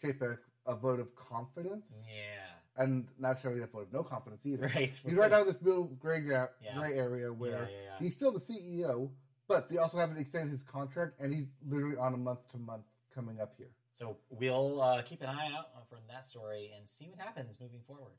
Chapek 0.04 0.40
a 0.66 0.76
vote 0.76 1.00
of 1.00 1.14
confidence, 1.16 1.86
Yeah. 2.08 2.46
and 2.78 3.06
not 3.18 3.30
necessarily 3.32 3.62
a 3.62 3.68
vote 3.68 3.84
of 3.88 3.94
no 3.94 4.04
confidence 4.04 4.46
either. 4.46 4.64
Right. 4.76 4.90
He's 4.90 5.04
we'll 5.04 5.16
right 5.18 5.28
see. 5.30 5.36
now 5.36 5.42
in 5.42 5.48
this 5.48 5.62
middle 5.62 5.86
gray, 5.86 6.22
gra- 6.22 6.52
Yeah. 6.62 6.78
gray 6.78 6.94
area 6.98 7.32
where 7.34 7.70
yeah, 7.70 7.82
yeah. 7.84 8.00
he's 8.00 8.16
still 8.16 8.32
the 8.32 8.40
CEO, 8.40 9.12
but 9.48 9.70
they 9.70 9.78
also 9.78 9.98
haven't 9.98 10.18
extended 10.18 10.52
his 10.52 10.64
contract, 10.64 11.20
and 11.20 11.34
he's 11.34 11.48
literally 11.68 11.98
on 11.98 12.14
a 12.14 12.18
month 12.18 12.48
to 12.50 12.58
month 12.58 12.86
coming 13.14 13.40
up 13.40 13.56
here. 13.58 13.72
So 13.92 14.18
we'll 14.30 14.82
uh, 14.82 15.02
keep 15.02 15.22
an 15.22 15.28
eye 15.28 15.52
out 15.58 15.68
for 15.90 15.98
that 16.08 16.28
story 16.28 16.72
and 16.78 16.88
see 16.88 17.08
what 17.10 17.20
happens 17.20 17.60
moving 17.60 17.82
forward. 17.86 18.14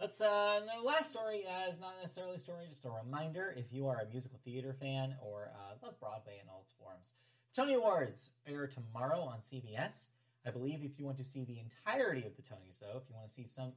Let's 0.00 0.20
uh, 0.20 0.60
the 0.60 0.86
last 0.86 1.10
story 1.10 1.44
is 1.68 1.80
not 1.80 1.94
necessarily 2.00 2.36
a 2.36 2.40
story, 2.40 2.66
just 2.68 2.84
a 2.84 2.90
reminder. 3.04 3.52
If 3.56 3.72
you 3.72 3.88
are 3.88 4.00
a 4.00 4.08
musical 4.10 4.38
theater 4.44 4.72
fan 4.80 5.16
or 5.20 5.50
uh, 5.54 5.74
love 5.82 5.98
Broadway 5.98 6.38
in 6.40 6.48
all 6.48 6.62
its 6.62 6.72
forms, 6.80 7.14
The 7.52 7.62
Tony 7.62 7.74
Awards 7.74 8.30
air 8.46 8.68
tomorrow 8.68 9.20
on 9.20 9.38
CBS. 9.40 10.06
I 10.46 10.50
believe 10.50 10.84
if 10.84 10.98
you 10.98 11.04
want 11.04 11.18
to 11.18 11.24
see 11.24 11.44
the 11.44 11.58
entirety 11.58 12.24
of 12.24 12.36
the 12.36 12.42
Tonys, 12.42 12.78
though, 12.78 12.98
if 12.98 13.08
you 13.08 13.16
want 13.16 13.26
to 13.26 13.32
see 13.32 13.44
some 13.44 13.72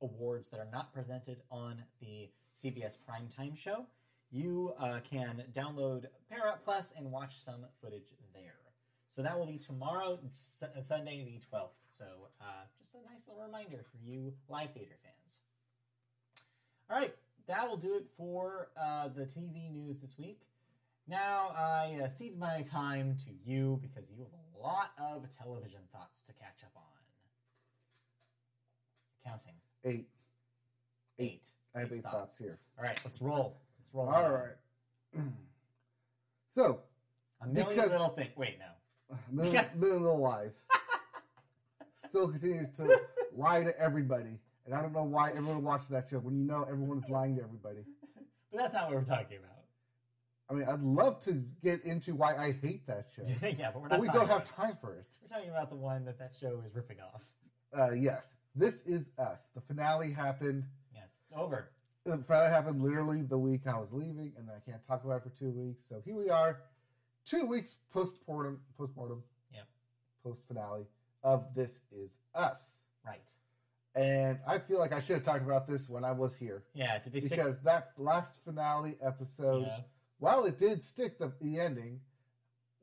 awards 0.00 0.48
that 0.48 0.58
are 0.58 0.68
not 0.72 0.92
presented 0.92 1.42
on 1.50 1.82
the 2.00 2.30
CBS 2.56 2.96
primetime 3.06 3.56
show, 3.56 3.84
you 4.30 4.72
uh, 4.80 5.00
can 5.08 5.42
download 5.54 6.06
Paramount 6.30 6.64
Plus 6.64 6.92
and 6.96 7.10
watch 7.10 7.38
some 7.38 7.66
footage. 7.82 8.12
So 9.08 9.22
that 9.22 9.38
will 9.38 9.46
be 9.46 9.58
tomorrow, 9.58 10.18
S- 10.28 10.62
Sunday 10.82 11.24
the 11.24 11.40
12th. 11.56 11.70
So 11.90 12.04
uh, 12.40 12.44
just 12.80 12.94
a 12.94 12.98
nice 13.12 13.26
little 13.26 13.42
reminder 13.42 13.84
for 13.90 13.96
you 14.04 14.34
live 14.48 14.72
theater 14.74 14.96
fans. 15.02 15.40
All 16.90 16.98
right, 16.98 17.14
that 17.46 17.68
will 17.68 17.76
do 17.76 17.94
it 17.96 18.06
for 18.16 18.68
uh, 18.80 19.08
the 19.08 19.22
TV 19.24 19.70
news 19.72 19.98
this 19.98 20.18
week. 20.18 20.42
Now 21.06 21.52
I 21.56 22.00
uh, 22.04 22.08
cede 22.08 22.38
my 22.38 22.62
time 22.62 23.16
to 23.24 23.30
you 23.50 23.78
because 23.82 24.04
you 24.10 24.18
have 24.18 24.28
a 24.54 24.62
lot 24.62 24.90
of 24.98 25.24
television 25.36 25.80
thoughts 25.92 26.22
to 26.24 26.32
catch 26.34 26.62
up 26.64 26.72
on. 26.76 26.82
Counting. 29.24 29.54
Eight. 29.84 30.08
Eight. 31.18 31.48
I 31.74 31.80
have 31.80 31.92
eight 31.92 32.02
thoughts 32.02 32.38
here. 32.38 32.58
All 32.78 32.84
right, 32.84 33.00
let's 33.04 33.20
roll. 33.22 33.56
Let's 33.78 33.94
roll. 33.94 34.08
All 34.08 34.30
right. 34.30 34.56
so, 36.48 36.80
A 37.42 37.46
million 37.46 37.74
Because- 37.74 37.90
little 37.92 38.08
things. 38.10 38.30
Wait, 38.36 38.58
no. 38.58 38.66
million, 39.32 39.66
million 39.76 40.02
little 40.02 40.20
lies. 40.20 40.64
Still 42.08 42.28
continues 42.28 42.70
to 42.76 43.00
lie 43.36 43.62
to 43.62 43.78
everybody, 43.78 44.38
and 44.66 44.74
I 44.74 44.80
don't 44.80 44.92
know 44.92 45.04
why 45.04 45.30
everyone 45.30 45.62
watches 45.62 45.88
that 45.88 46.08
show 46.08 46.18
when 46.18 46.36
you 46.36 46.44
know 46.44 46.62
everyone's 46.62 47.08
lying 47.08 47.36
to 47.36 47.42
everybody. 47.42 47.84
But 48.50 48.60
that's 48.60 48.74
not 48.74 48.86
what 48.86 48.94
we're 48.96 49.04
talking 49.04 49.38
about. 49.38 49.58
I 50.50 50.54
mean, 50.54 50.64
I'd 50.66 50.80
love 50.80 51.20
to 51.24 51.44
get 51.62 51.84
into 51.84 52.14
why 52.14 52.34
I 52.34 52.52
hate 52.62 52.86
that 52.86 53.08
show, 53.14 53.22
yeah, 53.42 53.70
but 53.70 53.82
we're 53.82 53.88
not. 53.88 53.90
but 53.90 54.00
we 54.00 54.08
don't 54.08 54.28
have 54.28 54.42
it. 54.42 54.50
time 54.56 54.78
for 54.80 54.94
it. 54.94 55.06
We're 55.22 55.28
talking 55.36 55.50
about 55.50 55.68
the 55.68 55.76
one 55.76 56.06
that 56.06 56.18
that 56.18 56.32
show 56.40 56.62
is 56.66 56.74
ripping 56.74 56.98
off. 57.00 57.20
Uh, 57.76 57.92
yes, 57.92 58.34
this 58.54 58.80
is 58.86 59.10
us. 59.18 59.50
The 59.54 59.60
finale 59.60 60.10
happened. 60.10 60.64
Yes, 60.94 61.10
it's 61.22 61.32
over. 61.36 61.68
The 62.06 62.16
finale 62.18 62.48
happened 62.48 62.82
literally 62.82 63.20
the 63.20 63.36
week 63.36 63.66
I 63.66 63.78
was 63.78 63.92
leaving, 63.92 64.32
and 64.38 64.48
then 64.48 64.54
I 64.56 64.70
can't 64.70 64.82
talk 64.86 65.04
about 65.04 65.18
it 65.18 65.24
for 65.24 65.38
two 65.38 65.50
weeks. 65.50 65.84
So 65.86 66.00
here 66.02 66.16
we 66.16 66.30
are, 66.30 66.60
two 67.28 67.44
weeks 67.46 67.76
postmortem, 67.92 68.60
postmortem, 68.76 69.22
Yep. 69.52 69.66
post 70.24 70.40
finale 70.48 70.86
of 71.22 71.46
This 71.54 71.80
Is 71.92 72.18
Us. 72.34 72.82
Right. 73.04 73.30
And 73.94 74.38
I 74.46 74.58
feel 74.58 74.78
like 74.78 74.92
I 74.92 75.00
should 75.00 75.14
have 75.16 75.24
talked 75.24 75.42
about 75.44 75.66
this 75.66 75.88
when 75.88 76.04
I 76.04 76.12
was 76.12 76.36
here 76.36 76.62
Yeah. 76.74 76.98
Did 76.98 77.12
they 77.12 77.20
stick? 77.20 77.30
because 77.30 77.60
that 77.62 77.92
last 77.96 78.32
finale 78.44 78.96
episode, 79.02 79.62
yeah. 79.66 79.80
while 80.18 80.44
it 80.44 80.58
did 80.58 80.82
stick 80.82 81.18
the, 81.18 81.32
the 81.40 81.58
ending, 81.60 82.00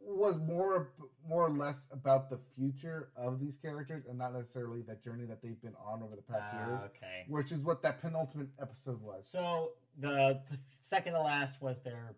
was 0.08 0.38
more 0.38 0.92
more 1.28 1.48
or 1.48 1.50
less 1.50 1.88
about 1.92 2.30
the 2.30 2.38
future 2.56 3.10
of 3.16 3.40
these 3.40 3.56
characters 3.58 4.04
and 4.08 4.16
not 4.20 4.34
necessarily 4.34 4.84
the 4.84 4.94
journey 4.98 5.26
that 5.26 5.42
they've 5.42 5.60
been 5.64 5.74
on 5.84 6.04
over 6.04 6.16
the 6.16 6.22
past 6.22 6.44
Ah, 6.54 6.68
years, 6.68 6.80
okay. 6.96 7.26
which 7.28 7.52
is 7.52 7.60
what 7.62 7.82
that 7.82 8.00
penultimate 8.02 8.50
episode 8.62 9.02
was. 9.02 9.28
So 9.28 9.72
the, 9.98 10.40
the 10.52 10.60
second 10.80 11.14
to 11.14 11.22
last 11.22 11.60
was 11.60 11.82
their 11.82 12.14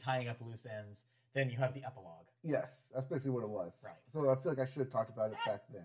tying 0.00 0.26
up 0.28 0.38
loose 0.40 0.66
ends. 0.66 1.04
Then 1.34 1.50
you 1.50 1.56
have 1.58 1.74
the 1.74 1.84
epilogue. 1.84 2.26
Yes, 2.42 2.90
that's 2.94 3.06
basically 3.06 3.30
what 3.32 3.44
it 3.44 3.50
was. 3.50 3.72
Right. 3.84 3.94
So 4.12 4.30
I 4.30 4.34
feel 4.42 4.52
like 4.52 4.58
I 4.58 4.70
should 4.70 4.80
have 4.80 4.90
talked 4.90 5.10
about 5.10 5.30
it 5.30 5.36
back 5.46 5.62
then. 5.72 5.84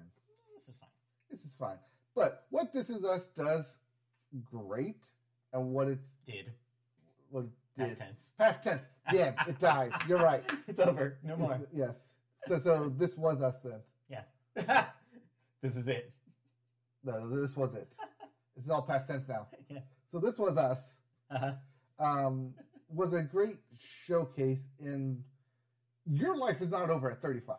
This 0.55 0.69
is 0.69 0.77
fine. 0.77 0.89
This 1.30 1.45
is 1.45 1.55
fine. 1.55 1.77
But 2.15 2.45
what 2.49 2.72
This 2.73 2.89
Is 2.89 3.03
Us 3.03 3.27
does 3.27 3.77
great, 4.49 5.07
and 5.53 5.72
what 5.72 5.88
it's 5.88 6.15
Did 6.26 6.51
what 7.30 7.43
it 7.43 7.49
did, 7.77 7.88
past 7.88 7.99
tense. 7.99 8.31
Past 8.38 8.63
tense. 8.63 8.88
Damn, 9.11 9.34
it 9.47 9.59
died. 9.59 9.91
You're 10.07 10.19
right. 10.19 10.43
It's 10.67 10.80
over. 10.80 11.17
No 11.23 11.35
more. 11.35 11.59
Yes. 11.73 12.09
So 12.47 12.57
so 12.57 12.93
this 12.97 13.17
was 13.17 13.41
us 13.41 13.57
then. 13.63 13.81
Yeah. 14.09 14.85
this 15.61 15.76
is 15.76 15.88
it. 15.88 16.13
No, 17.03 17.30
this 17.30 17.55
was 17.55 17.76
it. 17.76 17.95
This 18.55 18.63
is 18.63 18.72
all 18.72 18.84
past 18.84 19.07
tense 19.07 19.27
now. 19.27 19.47
Yeah. 19.67 19.80
So 20.07 20.17
this 20.17 20.39
was 20.39 20.55
us. 20.55 20.95
Uh-huh. 21.30 21.55
Um, 21.99 22.53
was 22.88 23.13
a 23.13 23.22
great 23.22 23.57
showcase 23.77 24.63
in 24.80 25.22
your 26.11 26.38
life 26.38 26.61
is 26.61 26.69
not 26.69 26.90
over 26.90 27.11
at 27.11 27.22
35. 27.22 27.57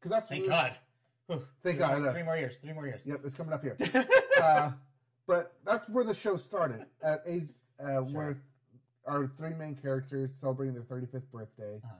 Because 0.00 0.10
that's 0.16 0.28
Thank 0.28 0.48
God. 0.48 0.72
Thank 1.28 1.42
Three 1.62 1.72
God, 1.74 2.00
more- 2.02 2.12
Three 2.12 2.22
more 2.22 2.36
years. 2.36 2.56
Three 2.62 2.72
more 2.72 2.86
years. 2.86 3.00
Yep, 3.04 3.20
it's 3.24 3.34
coming 3.34 3.52
up 3.52 3.62
here. 3.62 3.76
uh, 4.42 4.70
but 5.26 5.52
that's 5.64 5.88
where 5.88 6.02
the 6.04 6.14
show 6.14 6.36
started 6.36 6.86
at 7.02 7.22
age 7.26 7.48
uh, 7.78 7.98
where 8.00 8.42
our 9.06 9.26
three 9.26 9.54
main 9.54 9.76
characters 9.76 10.30
celebrating 10.40 10.74
their 10.74 10.82
35th 10.82 11.22
birthday, 11.32 11.80
Uh-huh. 11.84 11.94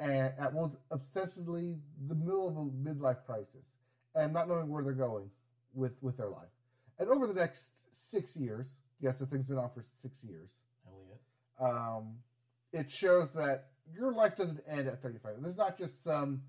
and 0.00 0.32
at 0.38 0.52
was 0.52 0.72
obsessively 0.90 1.78
the 2.08 2.14
middle 2.14 2.48
of 2.48 2.56
a 2.56 2.60
midlife 2.64 3.24
crisis 3.24 3.64
and 4.14 4.32
not 4.32 4.48
knowing 4.48 4.68
where 4.68 4.82
they're 4.82 4.92
going 4.92 5.30
with 5.74 5.92
with 6.02 6.16
their 6.16 6.28
life. 6.28 6.50
And 6.98 7.08
over 7.08 7.26
the 7.26 7.34
next 7.34 7.68
six 7.94 8.36
years, 8.36 8.72
yes, 9.00 9.18
the 9.18 9.26
thing's 9.26 9.46
been 9.46 9.58
on 9.58 9.70
for 9.70 9.82
six 9.82 10.24
years. 10.24 10.50
It. 11.10 11.64
Um, 11.64 12.16
it 12.72 12.90
shows 12.90 13.32
that 13.32 13.68
your 13.94 14.12
life 14.12 14.36
doesn't 14.36 14.60
end 14.68 14.88
at 14.88 15.02
35. 15.02 15.34
There's 15.40 15.56
not 15.56 15.78
just 15.78 16.02
some 16.04 16.42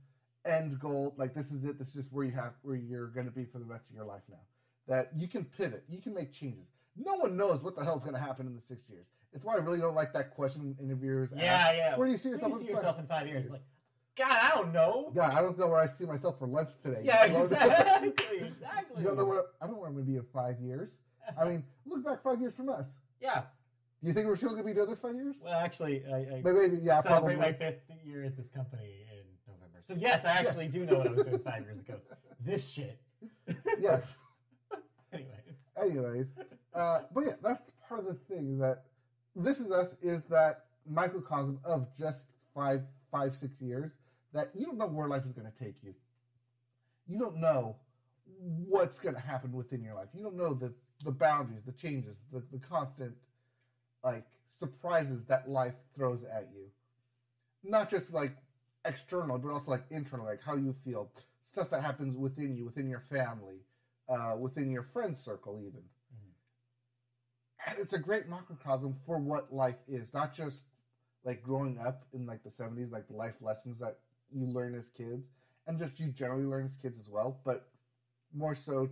end 0.45 0.79
goal 0.79 1.13
like 1.17 1.33
this 1.33 1.51
is 1.51 1.63
it. 1.63 1.79
This 1.79 1.89
is 1.89 1.93
just 1.93 2.11
where 2.11 2.25
you 2.25 2.31
have 2.31 2.53
where 2.63 2.75
you're 2.75 3.07
going 3.07 3.25
to 3.25 3.31
be 3.31 3.45
for 3.45 3.59
the 3.59 3.65
rest 3.65 3.89
of 3.89 3.95
your 3.95 4.05
life 4.05 4.23
now. 4.29 4.39
That 4.87 5.11
you 5.15 5.27
can 5.27 5.45
pivot, 5.45 5.83
you 5.87 6.01
can 6.01 6.13
make 6.13 6.33
changes. 6.33 6.67
No 6.97 7.13
one 7.15 7.35
knows 7.37 7.61
what 7.63 7.75
the 7.75 7.83
hell 7.83 7.95
is 7.97 8.03
going 8.03 8.15
to 8.15 8.19
happen 8.21 8.45
in 8.47 8.55
the 8.55 8.61
six 8.61 8.89
years. 8.89 9.05
It's 9.33 9.43
why 9.43 9.53
I 9.55 9.57
really 9.57 9.79
don't 9.79 9.95
like 9.95 10.13
that 10.13 10.35
question 10.35 10.75
interviewers 10.81 11.31
ask. 11.31 11.41
Yeah, 11.41 11.71
yeah. 11.73 11.95
Where 11.97 12.05
do 12.07 12.11
you 12.11 12.19
see 12.19 12.29
yourself? 12.29 12.51
you 12.51 12.57
in 12.57 12.61
see 12.61 12.67
five- 12.67 12.75
yourself 12.75 12.99
in 12.99 13.07
five 13.07 13.27
years? 13.27 13.49
Like, 13.49 13.63
God, 14.15 14.27
I 14.43 14.49
don't 14.55 14.71
know. 14.73 15.11
God, 15.15 15.33
I 15.33 15.41
don't 15.41 15.57
know 15.57 15.67
where 15.69 15.79
I 15.79 15.87
see 15.87 16.05
myself 16.05 16.37
for 16.37 16.45
lunch 16.47 16.69
today. 16.83 17.01
Yeah, 17.03 17.25
You 17.25 17.33
know? 17.33 17.43
exactly. 17.43 18.09
Exactly. 18.37 19.01
you 19.01 19.07
don't 19.07 19.17
know 19.17 19.25
what 19.25 19.55
I 19.61 19.65
don't 19.65 19.75
know 19.75 19.79
where 19.79 19.87
I'm 19.89 19.95
going 19.95 20.05
to 20.05 20.11
be 20.11 20.17
in 20.17 20.25
five 20.33 20.59
years. 20.59 20.97
I 21.39 21.45
mean, 21.45 21.63
look 21.85 22.03
back 22.05 22.21
five 22.21 22.39
years 22.41 22.53
from 22.53 22.69
us. 22.69 22.93
Yeah. 23.21 23.43
Do 24.03 24.09
you 24.09 24.13
think 24.13 24.27
we're 24.27 24.35
still 24.35 24.49
going 24.49 24.63
to 24.63 24.67
be 24.67 24.73
doing 24.73 24.89
this 24.89 24.99
five 24.99 25.15
years? 25.15 25.41
Well, 25.45 25.53
actually, 25.53 26.03
I, 26.11 26.17
I 26.17 26.41
Maybe, 26.43 26.75
yeah, 26.81 26.99
celebrate 27.01 27.05
probably. 27.05 27.35
my 27.37 27.53
fifth 27.53 27.83
year 28.03 28.25
at 28.25 28.35
this 28.35 28.49
company 28.49 29.05
in 29.09 29.23
November. 29.47 29.79
So 29.81 29.93
yes, 29.97 30.25
I 30.25 30.31
actually 30.31 30.65
Yes. 30.65 30.73
do 30.73 30.85
know 30.85 30.97
what 30.97 31.07
I 31.07 31.11
was 31.11 31.23
doing 31.23 31.39
five 31.39 31.61
years 31.63 31.79
ago. 31.79 31.95
This 32.45 32.69
shit. 32.69 32.99
yes. 33.79 34.17
anyway. 35.13 35.39
Anyways, 35.81 36.35
uh, 36.73 36.99
but 37.13 37.25
yeah, 37.25 37.33
that's 37.41 37.61
part 37.87 38.01
of 38.01 38.05
the 38.07 38.13
thing 38.13 38.51
is 38.53 38.59
that 38.59 38.83
this 39.37 39.61
is 39.61 39.71
us 39.71 39.95
is 40.01 40.25
that 40.25 40.65
microcosm 40.85 41.59
of 41.63 41.87
just 41.97 42.27
five, 42.53 42.81
five, 43.09 43.33
six 43.33 43.61
years 43.61 43.93
that 44.33 44.51
you 44.53 44.65
don't 44.65 44.77
know 44.77 44.87
where 44.87 45.07
life 45.07 45.23
is 45.23 45.31
going 45.31 45.49
to 45.49 45.63
take 45.63 45.75
you. 45.81 45.93
You 47.07 47.19
don't 47.19 47.37
know 47.37 47.77
what's 48.67 48.99
going 48.99 49.15
to 49.15 49.21
happen 49.21 49.53
within 49.53 49.81
your 49.81 49.95
life. 49.95 50.09
You 50.13 50.23
don't 50.23 50.35
know 50.35 50.53
the 50.53 50.73
the 51.05 51.11
boundaries, 51.11 51.63
the 51.65 51.71
changes, 51.71 52.17
the, 52.33 52.43
the 52.51 52.59
constant 52.59 53.15
like 54.03 54.25
surprises 54.47 55.23
that 55.27 55.49
life 55.49 55.75
throws 55.95 56.23
at 56.23 56.49
you. 56.53 56.65
Not 57.63 57.89
just 57.89 58.11
like 58.11 58.35
external, 58.85 59.37
but 59.37 59.51
also 59.51 59.71
like 59.71 59.85
internal, 59.89 60.25
like 60.25 60.41
how 60.43 60.55
you 60.55 60.75
feel, 60.83 61.11
stuff 61.43 61.69
that 61.71 61.81
happens 61.81 62.15
within 62.17 62.55
you, 62.55 62.65
within 62.65 62.89
your 62.89 63.03
family, 63.09 63.59
uh, 64.09 64.35
within 64.37 64.69
your 64.69 64.83
friend 64.83 65.17
circle, 65.17 65.59
even. 65.59 65.83
And 67.65 67.79
it's 67.79 67.93
a 67.93 67.97
great 67.97 68.27
microcosm 68.27 68.95
for 69.05 69.17
what 69.17 69.53
life 69.53 69.77
is, 69.87 70.13
not 70.13 70.33
just 70.33 70.63
like 71.23 71.41
growing 71.41 71.79
up 71.79 72.03
in 72.13 72.25
like 72.25 72.43
the 72.43 72.51
70s, 72.51 72.91
like 72.91 73.07
the 73.07 73.15
life 73.15 73.35
lessons 73.41 73.79
that 73.79 73.99
you 74.31 74.45
learn 74.45 74.75
as 74.75 74.89
kids, 74.89 75.29
and 75.67 75.79
just 75.79 75.99
you 75.99 76.07
generally 76.09 76.43
learn 76.43 76.65
as 76.65 76.75
kids 76.75 76.99
as 76.99 77.09
well, 77.09 77.39
but 77.45 77.67
more 78.33 78.55
so 78.55 78.89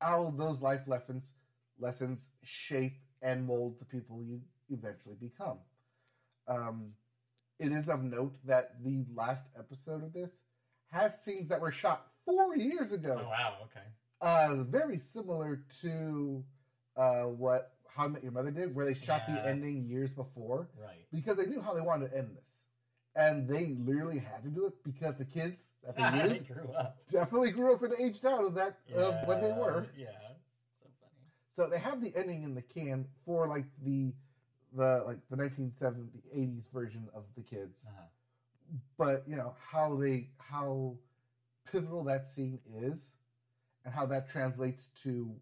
how 0.00 0.30
those 0.36 0.60
life 0.60 0.82
lessons 0.86 1.32
lessons 1.78 2.30
shape 2.42 2.98
and 3.22 3.46
mold 3.46 3.78
the 3.78 3.84
people 3.84 4.22
you 4.22 4.40
eventually 4.70 5.16
become. 5.20 5.58
Um, 6.46 6.92
it 7.58 7.72
is 7.72 7.88
of 7.88 8.02
note 8.02 8.34
that 8.44 8.82
the 8.84 9.04
last 9.14 9.44
episode 9.58 10.04
of 10.04 10.12
this 10.12 10.30
has 10.90 11.22
scenes 11.22 11.48
that 11.48 11.60
were 11.60 11.72
shot 11.72 12.06
four 12.24 12.56
years 12.56 12.92
ago 12.92 13.20
Oh 13.24 13.28
wow. 13.28 13.54
Okay. 13.64 13.86
uh, 14.20 14.62
very 14.64 14.98
similar 14.98 15.60
to 15.82 16.42
uh, 16.96 17.24
what 17.24 17.72
How 17.94 18.04
I 18.04 18.08
Met 18.08 18.22
Your 18.22 18.32
Mother 18.32 18.50
did, 18.50 18.74
where 18.74 18.86
they 18.86 18.94
shot 18.94 19.22
Yeah. 19.28 19.34
the 19.36 19.48
ending 19.48 19.86
years 19.86 20.12
before 20.12 20.68
Right. 20.80 21.04
because 21.12 21.36
they 21.36 21.46
knew 21.46 21.60
how 21.60 21.74
they 21.74 21.80
wanted 21.80 22.10
to 22.10 22.16
end 22.18 22.30
this, 22.36 22.62
and 23.16 23.46
they 23.48 23.76
literally 23.84 24.18
had 24.18 24.42
to 24.44 24.48
do 24.50 24.66
it 24.66 24.72
because 24.84 25.16
the 25.16 25.24
kids 25.24 25.70
that 25.84 25.96
they 25.96 26.28
used 26.32 26.48
grew 26.48 26.72
up. 26.72 26.96
definitely 27.10 27.50
grew 27.50 27.74
up 27.74 27.82
and 27.82 27.94
aged 28.00 28.24
out 28.24 28.44
of 28.44 28.54
that 28.54 28.78
of 28.94 29.14
when 29.26 29.40
they 29.42 29.52
were. 29.52 29.86
Yeah. 29.96 30.06
So 31.50 31.68
they 31.68 31.78
have 31.78 32.02
the 32.02 32.14
ending 32.16 32.42
in 32.44 32.54
the 32.54 32.62
can 32.62 33.06
for 33.24 33.48
like 33.48 33.66
the 33.84 34.12
the 34.76 35.02
like 35.06 35.18
the 35.30 35.36
1970s 35.36 36.22
80s 36.36 36.70
version 36.72 37.08
of 37.14 37.24
the 37.36 37.42
kids. 37.42 37.84
Uh-huh. 37.88 38.76
but 38.98 39.24
you 39.26 39.36
know 39.36 39.54
how 39.58 39.96
they 39.96 40.28
how 40.38 40.94
pivotal 41.70 42.04
that 42.04 42.28
scene 42.28 42.58
is 42.76 43.12
and 43.84 43.94
how 43.94 44.04
that 44.06 44.28
translates 44.28 44.88
to 45.02 45.34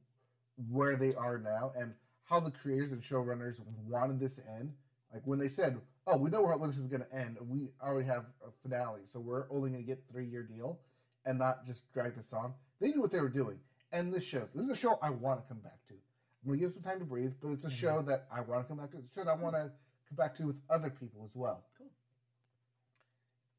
where 0.70 0.96
they 0.96 1.14
are 1.14 1.38
now 1.38 1.72
and 1.76 1.92
how 2.24 2.40
the 2.40 2.50
creators 2.50 2.92
and 2.92 3.02
showrunners 3.02 3.56
wanted 3.88 4.18
this 4.20 4.34
to 4.34 4.42
end. 4.58 4.72
Like 5.12 5.22
when 5.24 5.38
they 5.38 5.48
said 5.48 5.80
oh 6.06 6.16
we 6.16 6.30
know 6.30 6.42
where 6.42 6.56
this 6.58 6.78
is 6.78 6.86
going 6.86 7.02
to 7.02 7.14
end 7.14 7.36
we 7.48 7.68
already 7.82 8.06
have 8.06 8.24
a 8.46 8.50
finale 8.62 9.00
so 9.10 9.18
we're 9.18 9.46
only 9.50 9.70
going 9.70 9.82
to 9.82 9.86
get 9.86 10.02
three 10.10 10.26
year 10.26 10.42
deal 10.42 10.78
and 11.24 11.38
not 11.38 11.66
just 11.66 11.90
drag 11.92 12.16
this 12.16 12.32
on 12.32 12.52
they 12.80 12.88
knew 12.88 13.00
what 13.00 13.10
they 13.10 13.20
were 13.20 13.28
doing 13.28 13.58
and 13.96 14.12
this 14.12 14.24
shows 14.24 14.48
this 14.54 14.64
is 14.64 14.70
a 14.70 14.76
show 14.76 14.98
i 15.02 15.10
want 15.10 15.40
to 15.40 15.46
come 15.48 15.60
back 15.62 15.78
to 15.88 15.94
i'm 15.94 16.48
going 16.48 16.58
to 16.60 16.64
give 16.66 16.72
some 16.74 16.82
time 16.82 16.98
to 16.98 17.04
breathe 17.04 17.32
but 17.42 17.48
it's 17.50 17.64
a 17.64 17.68
Mhm. 17.68 17.72
show 17.82 18.02
that 18.02 18.26
i 18.30 18.40
want 18.40 18.62
to 18.62 18.68
come 18.68 18.78
back 18.78 18.90
to 18.90 18.98
it's 18.98 19.10
a 19.16 19.20
show 19.20 19.24
that 19.24 19.30
i 19.30 19.34
want 19.42 19.54
to 19.54 19.70
come 20.08 20.16
back 20.16 20.36
to 20.36 20.46
with 20.46 20.56
other 20.70 20.90
people 20.90 21.24
as 21.24 21.34
well 21.34 21.64
Cool. 21.78 21.90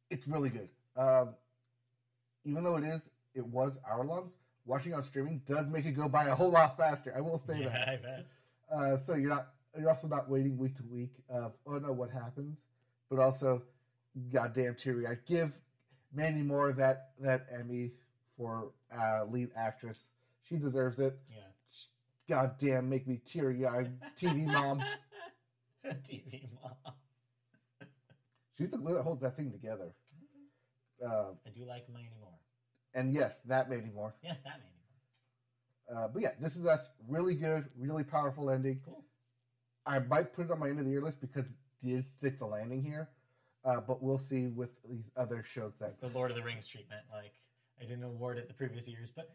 it's 0.10 0.28
really 0.28 0.50
good. 0.50 0.70
Um, 0.96 1.36
even 2.46 2.64
though 2.64 2.78
it 2.78 2.84
is, 2.86 3.10
it 3.36 3.46
was 3.46 3.78
hour 3.90 4.06
longs. 4.06 4.32
Watching 4.66 4.94
on 4.94 5.04
streaming 5.04 5.42
does 5.46 5.68
make 5.68 5.86
it 5.86 5.92
go 5.92 6.08
by 6.10 6.26
a 6.26 6.36
whole 6.36 6.50
lot 6.52 6.78
faster. 6.78 7.14
I 7.16 7.22
will 7.22 7.38
say 7.38 7.60
yeah, 7.62 7.98
that. 7.98 8.26
Uh, 8.74 8.98
so 8.98 9.16
you're 9.16 9.30
not, 9.30 9.48
you're 9.78 9.90
also 9.90 10.08
not 10.08 10.30
waiting 10.30 10.58
week 10.58 10.76
to 10.78 10.84
week 10.90 11.12
of 11.30 11.54
oh 11.68 11.78
no, 11.78 11.92
what 11.92 12.10
happens, 12.10 12.64
but 13.10 13.20
also, 13.20 13.64
goddamn 14.32 14.76
teary. 14.76 15.06
I 15.08 15.16
give 15.26 15.52
Mandy 16.14 16.42
Moore 16.42 16.72
that 16.74 17.12
that 17.20 17.48
Emmy 17.52 17.92
for 18.38 18.72
uh, 18.98 19.26
lead 19.30 19.50
actress. 19.56 20.12
She 20.48 20.56
deserves 20.56 21.00
it. 21.00 21.18
Yeah. 21.30 21.44
Goddamn, 22.30 22.90
make 22.90 23.08
me 23.08 23.22
teary 23.26 23.66
eyed. 23.66 23.92
TV 24.20 24.46
mom. 24.46 24.82
TV 25.86 26.48
mom. 26.62 26.94
She's 28.58 28.70
the 28.72 28.78
glue 28.78 28.96
that 28.96 29.04
holds 29.04 29.22
that 29.22 29.38
thing 29.38 29.52
together. 29.52 29.94
Uh, 31.06 31.32
I 31.46 31.50
do 31.56 31.66
like 31.66 31.88
Mighty 31.94 32.10
Moore. 32.20 32.34
and 32.96 33.14
yes, 33.14 33.40
that 33.46 33.70
Mandy 33.70 33.92
Moore. 33.94 34.16
Yes, 34.24 34.40
that 34.44 34.60
Mighty 34.60 34.74
Moore. 35.94 36.04
Uh, 36.04 36.08
but 36.10 36.22
yeah, 36.22 36.32
this 36.42 36.56
is 36.58 36.66
us. 36.66 36.90
Really 37.08 37.36
good, 37.36 37.66
really 37.78 38.04
powerful 38.04 38.50
ending. 38.50 38.82
Cool. 38.84 39.04
I 39.86 40.00
might 40.00 40.34
put 40.34 40.46
it 40.46 40.52
on 40.52 40.60
my 40.60 40.70
end 40.70 40.80
of 40.80 40.86
the 40.86 40.92
year 40.92 41.02
list 41.02 41.22
because 41.22 41.46
it 41.46 41.56
did 41.88 42.06
stick 42.06 42.40
the 42.40 42.46
landing 42.46 42.82
here. 42.84 43.10
Uh, 43.64 43.80
but 43.80 44.02
we'll 44.02 44.18
see 44.18 44.48
with 44.48 44.70
these 44.90 45.10
other 45.16 45.44
shows 45.48 45.74
that. 45.80 46.00
The 46.02 46.10
Lord 46.10 46.32
of 46.32 46.38
the 46.38 46.44
Rings 46.44 46.68
treatment. 46.68 47.02
Like 47.14 47.34
I 47.80 47.84
didn't 47.86 48.04
award 48.04 48.38
it 48.38 48.48
the 48.48 48.54
previous 48.54 48.88
years, 48.88 49.12
but 49.16 49.30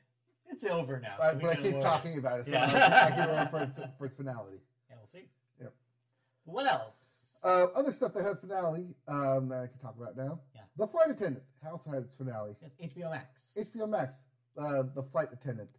it's 0.53 0.65
over 0.65 1.01
now. 1.01 1.17
So 1.21 1.35
we 1.37 1.43
but 1.43 1.51
I 1.51 1.55
keep 1.57 1.67
award 1.73 1.83
talking 1.83 2.19
about 2.19 2.41
it, 2.41 2.47
so 2.47 2.53
Yeah. 2.53 3.07
I, 3.07 3.11
can 3.15 3.29
remember 3.29 3.51
for 3.51 3.63
its, 3.65 3.79
for 3.99 4.07
its 4.07 4.17
finality. 4.17 4.59
Yeah, 4.89 4.97
we'll 4.97 5.07
see. 5.07 5.29
Yep. 5.61 5.75
What 6.45 6.67
else? 6.67 7.39
Uh, 7.45 7.67
other 7.75 7.91
stuff 7.93 8.13
that 8.15 8.25
had 8.25 8.39
finale 8.39 8.95
um, 9.09 9.49
that 9.49 9.63
I 9.63 9.67
can 9.67 9.79
talk 9.81 9.97
about 9.97 10.17
now. 10.17 10.41
Yeah. 10.55 10.61
The 10.77 10.87
Flight 10.87 11.11
Attendant 11.11 11.43
also 11.69 11.91
had 11.91 12.03
its 12.05 12.15
finale. 12.15 12.55
It's 12.63 12.77
HBO 12.95 13.11
Max. 13.11 13.57
HBO 13.59 13.89
Max, 13.89 14.15
uh, 14.59 14.85
The 14.95 15.03
Flight 15.03 15.29
Attendant. 15.33 15.71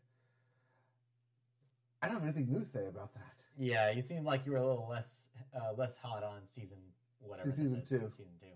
I 2.01 2.07
don't 2.07 2.15
have 2.15 2.23
anything 2.23 2.51
new 2.51 2.59
to 2.59 2.65
say 2.65 2.85
about 2.87 3.13
that. 3.13 3.21
Yeah, 3.57 3.91
you 3.91 4.01
seem 4.01 4.25
like 4.25 4.45
you 4.45 4.51
were 4.51 4.57
a 4.57 4.67
little 4.67 4.87
less 4.89 5.27
uh, 5.55 5.73
less 5.77 5.95
hot 5.95 6.23
on 6.23 6.39
season 6.47 6.79
whatever. 7.19 7.49
this 7.49 7.57
Season 7.57 7.79
is, 7.81 7.87
two. 7.89 7.97
Season 8.09 8.33
two. 8.41 8.47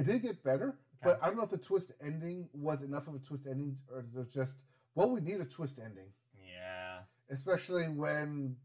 It 0.00 0.04
did 0.06 0.22
get 0.22 0.42
better, 0.44 0.76
Okay. 1.02 1.14
but 1.14 1.18
I 1.22 1.26
don't 1.28 1.36
know 1.36 1.44
if 1.44 1.50
the 1.50 1.56
twist 1.58 1.92
ending 2.04 2.48
was 2.52 2.82
enough 2.82 3.08
of 3.08 3.14
a 3.14 3.18
twist 3.20 3.46
ending 3.50 3.76
or 3.90 4.00
it 4.00 4.06
was 4.14 4.28
just, 4.28 4.56
well, 4.98 5.10
we 5.10 5.20
need 5.20 5.40
a 5.40 5.44
twist 5.44 5.78
ending. 5.78 6.08
Yeah. 6.44 6.98
Especially 7.30 7.84
when, 7.84 8.56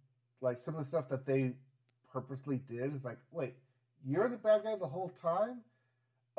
like, 0.42 0.58
some 0.58 0.74
of 0.74 0.80
the 0.80 0.86
stuff 0.86 1.08
that 1.10 1.28
they 1.28 1.54
purposely 2.12 2.58
did 2.58 2.96
is 2.96 3.04
like, 3.04 3.20
wait, 3.32 3.54
you're 4.04 4.28
the 4.28 4.38
bad 4.38 4.64
guy 4.64 4.76
the 4.76 4.88
whole 4.88 5.10
time? 5.10 5.62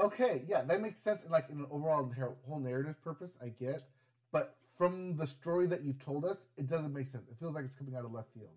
Okay, 0.00 0.42
yeah, 0.48 0.62
that 0.62 0.80
makes 0.80 1.00
sense. 1.00 1.22
Like, 1.30 1.48
in 1.48 1.60
an 1.60 1.66
overall 1.70 2.12
whole 2.48 2.58
narrative 2.58 3.00
purpose, 3.04 3.30
I 3.40 3.50
get. 3.50 3.84
But 4.32 4.56
from 4.76 5.16
the 5.16 5.28
story 5.28 5.68
that 5.68 5.84
you 5.84 5.92
told 6.04 6.24
us, 6.24 6.46
it 6.58 6.66
doesn't 6.66 6.92
make 6.92 7.06
sense. 7.06 7.28
It 7.30 7.36
feels 7.38 7.54
like 7.54 7.64
it's 7.64 7.76
coming 7.76 7.94
out 7.94 8.04
of 8.04 8.12
left 8.12 8.30
field. 8.34 8.48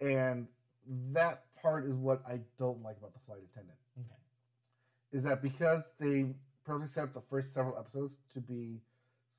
Mm. 0.00 0.28
And 0.28 0.46
that 1.12 1.42
part 1.60 1.86
is 1.86 1.96
what 1.96 2.22
I 2.24 2.38
don't 2.56 2.80
like 2.84 2.98
about 2.98 3.14
the 3.14 3.20
flight 3.26 3.40
attendant. 3.50 3.78
Okay. 3.98 4.20
Is 5.10 5.24
that 5.24 5.42
because 5.42 5.90
they 5.98 6.26
purposely 6.64 6.92
set 6.92 7.02
up 7.02 7.14
the 7.14 7.22
first 7.28 7.52
several 7.52 7.76
episodes 7.76 8.14
to 8.34 8.40
be 8.40 8.78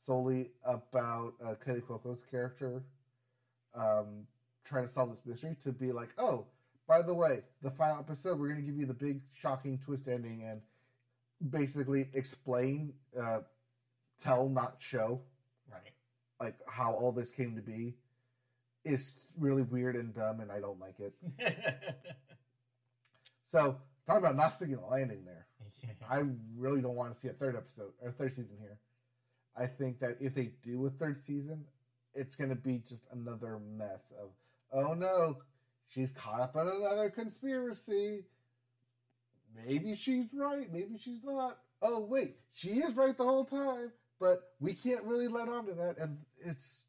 solely 0.05 0.51
about 0.65 1.33
uh, 1.43 1.55
Kaley 1.65 1.81
Cuoco's 1.81 2.23
character 2.29 2.83
um, 3.75 4.25
trying 4.65 4.85
to 4.85 4.91
solve 4.91 5.09
this 5.11 5.25
mystery, 5.25 5.55
to 5.63 5.71
be 5.71 5.91
like, 5.91 6.09
oh, 6.17 6.45
by 6.87 7.01
the 7.01 7.13
way, 7.13 7.41
the 7.61 7.71
final 7.71 7.99
episode, 7.99 8.39
we're 8.39 8.47
going 8.49 8.59
to 8.59 8.65
give 8.65 8.77
you 8.79 8.85
the 8.85 8.93
big 8.93 9.21
shocking 9.33 9.77
twist 9.77 10.07
ending 10.07 10.43
and 10.43 10.61
basically 11.51 12.09
explain, 12.13 12.93
uh, 13.21 13.39
tell, 14.19 14.49
not 14.49 14.75
show, 14.79 15.21
Right. 15.71 15.91
like 16.39 16.55
how 16.67 16.93
all 16.93 17.11
this 17.11 17.31
came 17.31 17.55
to 17.55 17.61
be, 17.61 17.95
is 18.83 19.27
really 19.37 19.61
weird 19.61 19.95
and 19.95 20.13
dumb, 20.13 20.41
and 20.41 20.51
I 20.51 20.59
don't 20.59 20.79
like 20.79 20.95
it. 20.99 21.13
So, 23.51 23.75
talk 24.07 24.17
about 24.17 24.37
not 24.37 24.53
sticking 24.53 24.77
the 24.77 24.85
landing 24.85 25.25
there. 25.25 25.45
I 26.09 26.23
really 26.55 26.81
don't 26.81 26.95
want 26.95 27.13
to 27.13 27.19
see 27.19 27.27
a 27.27 27.33
third 27.33 27.57
episode 27.57 27.91
or 28.01 28.11
third 28.11 28.31
season 28.31 28.55
here. 28.59 28.77
I 29.57 29.67
think 29.67 29.99
that 29.99 30.17
if 30.19 30.33
they 30.33 30.51
do 30.63 30.85
a 30.85 30.89
third 30.89 31.21
season, 31.21 31.63
it's 32.13 32.35
going 32.35 32.49
to 32.49 32.55
be 32.55 32.81
just 32.87 33.03
another 33.11 33.59
mess 33.77 34.13
of, 34.21 34.29
oh 34.73 34.93
no, 34.93 35.37
she's 35.87 36.11
caught 36.11 36.39
up 36.41 36.55
in 36.55 36.67
another 36.67 37.09
conspiracy. 37.09 38.23
Maybe 39.65 39.95
she's 39.95 40.27
right, 40.33 40.71
maybe 40.71 40.97
she's 40.97 41.23
not. 41.23 41.59
Oh 41.81 41.99
wait, 41.99 42.37
she 42.53 42.79
is 42.79 42.95
right 42.95 43.17
the 43.17 43.23
whole 43.23 43.43
time, 43.45 43.91
but 44.19 44.51
we 44.59 44.73
can't 44.73 45.03
really 45.03 45.27
let 45.27 45.49
on 45.49 45.65
to 45.65 45.73
that, 45.73 45.97
and 45.97 46.17
it's 46.39 46.83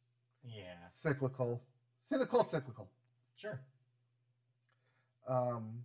yeah. 0.44 0.74
cyclical, 0.88 1.62
cynical, 2.02 2.44
cyclical. 2.44 2.88
Sure. 3.36 3.60
Um, 5.28 5.84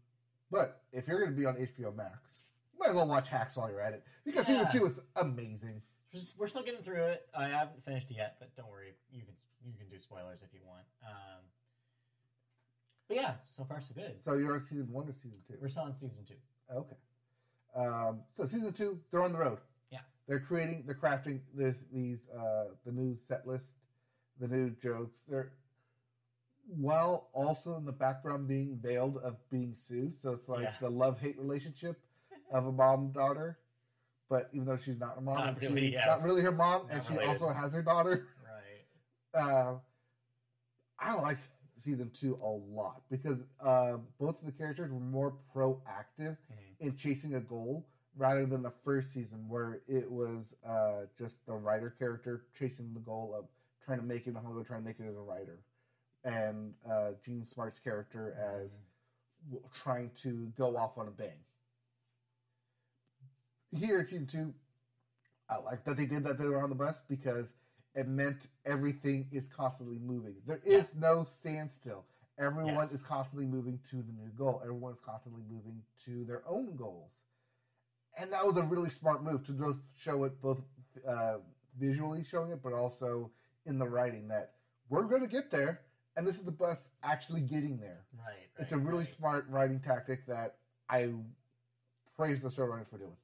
but 0.51 0.81
if 0.91 1.07
you're 1.07 1.19
going 1.19 1.31
to 1.31 1.37
be 1.37 1.45
on 1.45 1.55
HBO 1.55 1.95
Max, 1.95 2.17
you 2.73 2.79
might 2.79 2.89
as 2.89 2.95
well 2.95 3.07
watch 3.07 3.29
Hacks 3.29 3.55
while 3.55 3.69
you're 3.69 3.81
at 3.81 3.93
it 3.93 4.03
because 4.25 4.47
Yeah. 4.47 4.65
season 4.65 4.79
two 4.79 4.85
is 4.85 4.99
amazing. 5.15 5.81
We're 6.37 6.47
still 6.47 6.63
getting 6.63 6.81
through 6.83 7.03
it. 7.05 7.27
I 7.37 7.47
haven't 7.49 7.83
finished 7.85 8.09
it 8.09 8.17
yet, 8.17 8.37
but 8.39 8.55
don't 8.55 8.69
worry. 8.69 8.93
You 9.11 9.21
can 9.21 9.33
you 9.65 9.73
can 9.77 9.89
do 9.89 9.99
spoilers 9.99 10.39
if 10.43 10.53
you 10.53 10.59
want. 10.65 10.85
Um, 11.05 11.43
but 13.07 13.17
yeah, 13.17 13.33
so 13.55 13.63
far 13.65 13.81
so 13.81 13.93
good. 13.93 14.15
So 14.23 14.35
you're 14.35 14.55
on 14.55 14.63
season 14.63 14.87
one 14.91 15.07
or 15.07 15.13
season 15.13 15.39
two? 15.47 15.55
We're 15.61 15.69
still 15.69 15.83
on 15.83 15.95
season 15.95 16.23
two. 16.27 16.35
Okay. 16.73 16.95
Um, 17.75 18.21
so 18.35 18.45
season 18.45 18.73
two, 18.73 18.99
they're 19.11 19.23
on 19.23 19.31
the 19.33 19.37
road. 19.39 19.59
Yeah. 19.91 19.99
They're 20.27 20.39
creating, 20.39 20.83
they're 20.85 20.95
crafting 20.95 21.41
this, 21.53 21.77
these, 21.93 22.27
uh, 22.37 22.65
the 22.85 22.91
new 22.91 23.17
set 23.27 23.45
list, 23.47 23.71
the 24.39 24.47
new 24.47 24.71
jokes. 24.81 25.21
They're 25.27 25.51
while 26.67 27.29
also 27.33 27.75
in 27.77 27.85
the 27.85 27.91
background 27.93 28.47
being 28.47 28.77
veiled 28.81 29.17
of 29.17 29.35
being 29.49 29.73
sued. 29.75 30.13
So 30.21 30.31
it's 30.31 30.49
like 30.49 30.63
Yeah. 30.63 30.73
the 30.81 30.89
love 30.89 31.19
hate 31.19 31.37
relationship 31.37 31.99
of 32.51 32.65
a 32.65 32.71
mom 32.71 33.11
daughter. 33.11 33.57
But 34.29 34.49
even 34.51 34.65
though 34.67 34.77
she's 34.77 34.99
not 34.99 35.15
her 35.15 35.21
mom, 35.21 35.37
Not 35.37 35.61
really, 35.61 35.87
she, 35.87 35.93
yes. 35.93 36.07
not 36.07 36.21
really 36.21 36.41
her 36.41 36.51
mom, 36.51 36.87
and 36.89 37.01
she 37.03 37.13
related. 37.13 37.29
also 37.29 37.49
has 37.49 37.71
her 37.73 37.81
daughter. 37.81 38.27
Right. 38.43 39.41
uh, 39.41 39.75
I 40.99 41.13
like 41.15 41.37
season 41.79 42.09
two 42.11 42.39
a 42.41 42.47
lot 42.47 43.03
because 43.09 43.37
uh, 43.63 43.97
both 44.19 44.39
of 44.39 44.45
the 44.45 44.51
characters 44.51 44.91
were 44.91 44.99
more 44.99 45.35
proactive 45.55 46.35
Mhm. 46.51 46.79
in 46.79 46.95
chasing 46.95 47.35
a 47.35 47.39
goal 47.39 47.85
rather 48.15 48.45
than 48.47 48.63
the 48.63 48.71
first 48.83 49.13
season 49.13 49.47
where 49.47 49.81
it 49.87 50.09
was 50.11 50.55
uh, 50.65 51.01
just 51.17 51.45
the 51.45 51.53
writer 51.53 51.91
character 51.91 52.45
chasing 52.57 52.93
the 52.95 52.99
goal 52.99 53.33
of 53.37 53.45
trying 53.85 53.99
to 53.99 54.05
make 54.05 54.25
it 54.25 54.31
in 54.31 54.35
Hollywood, 54.35 54.65
trying 54.65 54.81
to 54.81 54.85
make 54.87 54.99
it 54.99 55.07
as 55.07 55.15
a 55.15 55.21
writer, 55.21 55.59
and 56.23 56.73
uh, 56.89 57.11
Jean 57.23 57.45
Smart's 57.45 57.79
character 57.79 58.35
as 58.63 58.79
w- 59.51 59.63
trying 59.71 60.09
to 60.23 60.51
go 60.57 60.75
off 60.75 60.97
on 60.97 61.07
a 61.07 61.11
bang. 61.11 61.37
Here 63.75 63.99
in 63.99 64.05
season 64.05 64.25
two, 64.27 64.53
I 65.49 65.57
like 65.57 65.83
that 65.85 65.97
they 65.97 66.05
did 66.05 66.23
that 66.25 66.37
they 66.37 66.45
were 66.45 66.61
on 66.61 66.69
the 66.69 66.75
bus 66.75 67.01
because 67.07 67.53
it 67.95 68.07
meant 68.07 68.47
everything 68.65 69.27
is 69.31 69.47
constantly 69.47 69.97
moving. 69.99 70.35
There 70.45 70.61
is 70.65 70.95
no 70.95 71.23
standstill. 71.23 72.05
Everyone 72.39 72.75
Yes. 72.75 72.93
is 72.93 73.03
constantly 73.03 73.47
moving 73.47 73.79
to 73.89 73.97
the 74.03 74.11
new 74.11 74.29
goal. 74.37 74.61
Everyone 74.63 74.93
is 74.93 74.99
constantly 74.99 75.41
moving 75.49 75.81
to 76.05 76.23
their 76.25 76.47
own 76.47 76.75
goals. 76.75 77.11
And 78.17 78.31
that 78.31 78.45
was 78.45 78.57
a 78.57 78.63
really 78.63 78.89
smart 78.89 79.23
move 79.23 79.45
to 79.47 79.51
both 79.51 79.77
show 79.95 80.23
it 80.23 80.39
both 80.41 80.61
uh, 81.07 81.37
visually 81.79 82.23
showing 82.23 82.51
it, 82.51 82.61
but 82.61 82.73
also 82.73 83.31
in 83.65 83.79
the 83.79 83.87
writing 83.87 84.27
that 84.27 84.53
we're 84.89 85.03
going 85.03 85.21
to 85.21 85.27
get 85.27 85.51
there, 85.51 85.81
and 86.15 86.25
this 86.25 86.35
is 86.37 86.43
the 86.43 86.51
bus 86.51 86.89
actually 87.03 87.41
getting 87.41 87.77
there. 87.77 88.05
Right. 88.17 88.47
It's 88.59 88.71
a 88.71 88.77
really 88.77 88.99
right. 88.99 89.07
smart 89.07 89.45
writing 89.49 89.79
tactic 89.79 90.25
that 90.27 90.55
I 90.89 91.13
praise 92.15 92.41
the 92.41 92.49
showrunners 92.49 92.89
for 92.89 92.97
doing. 92.97 93.17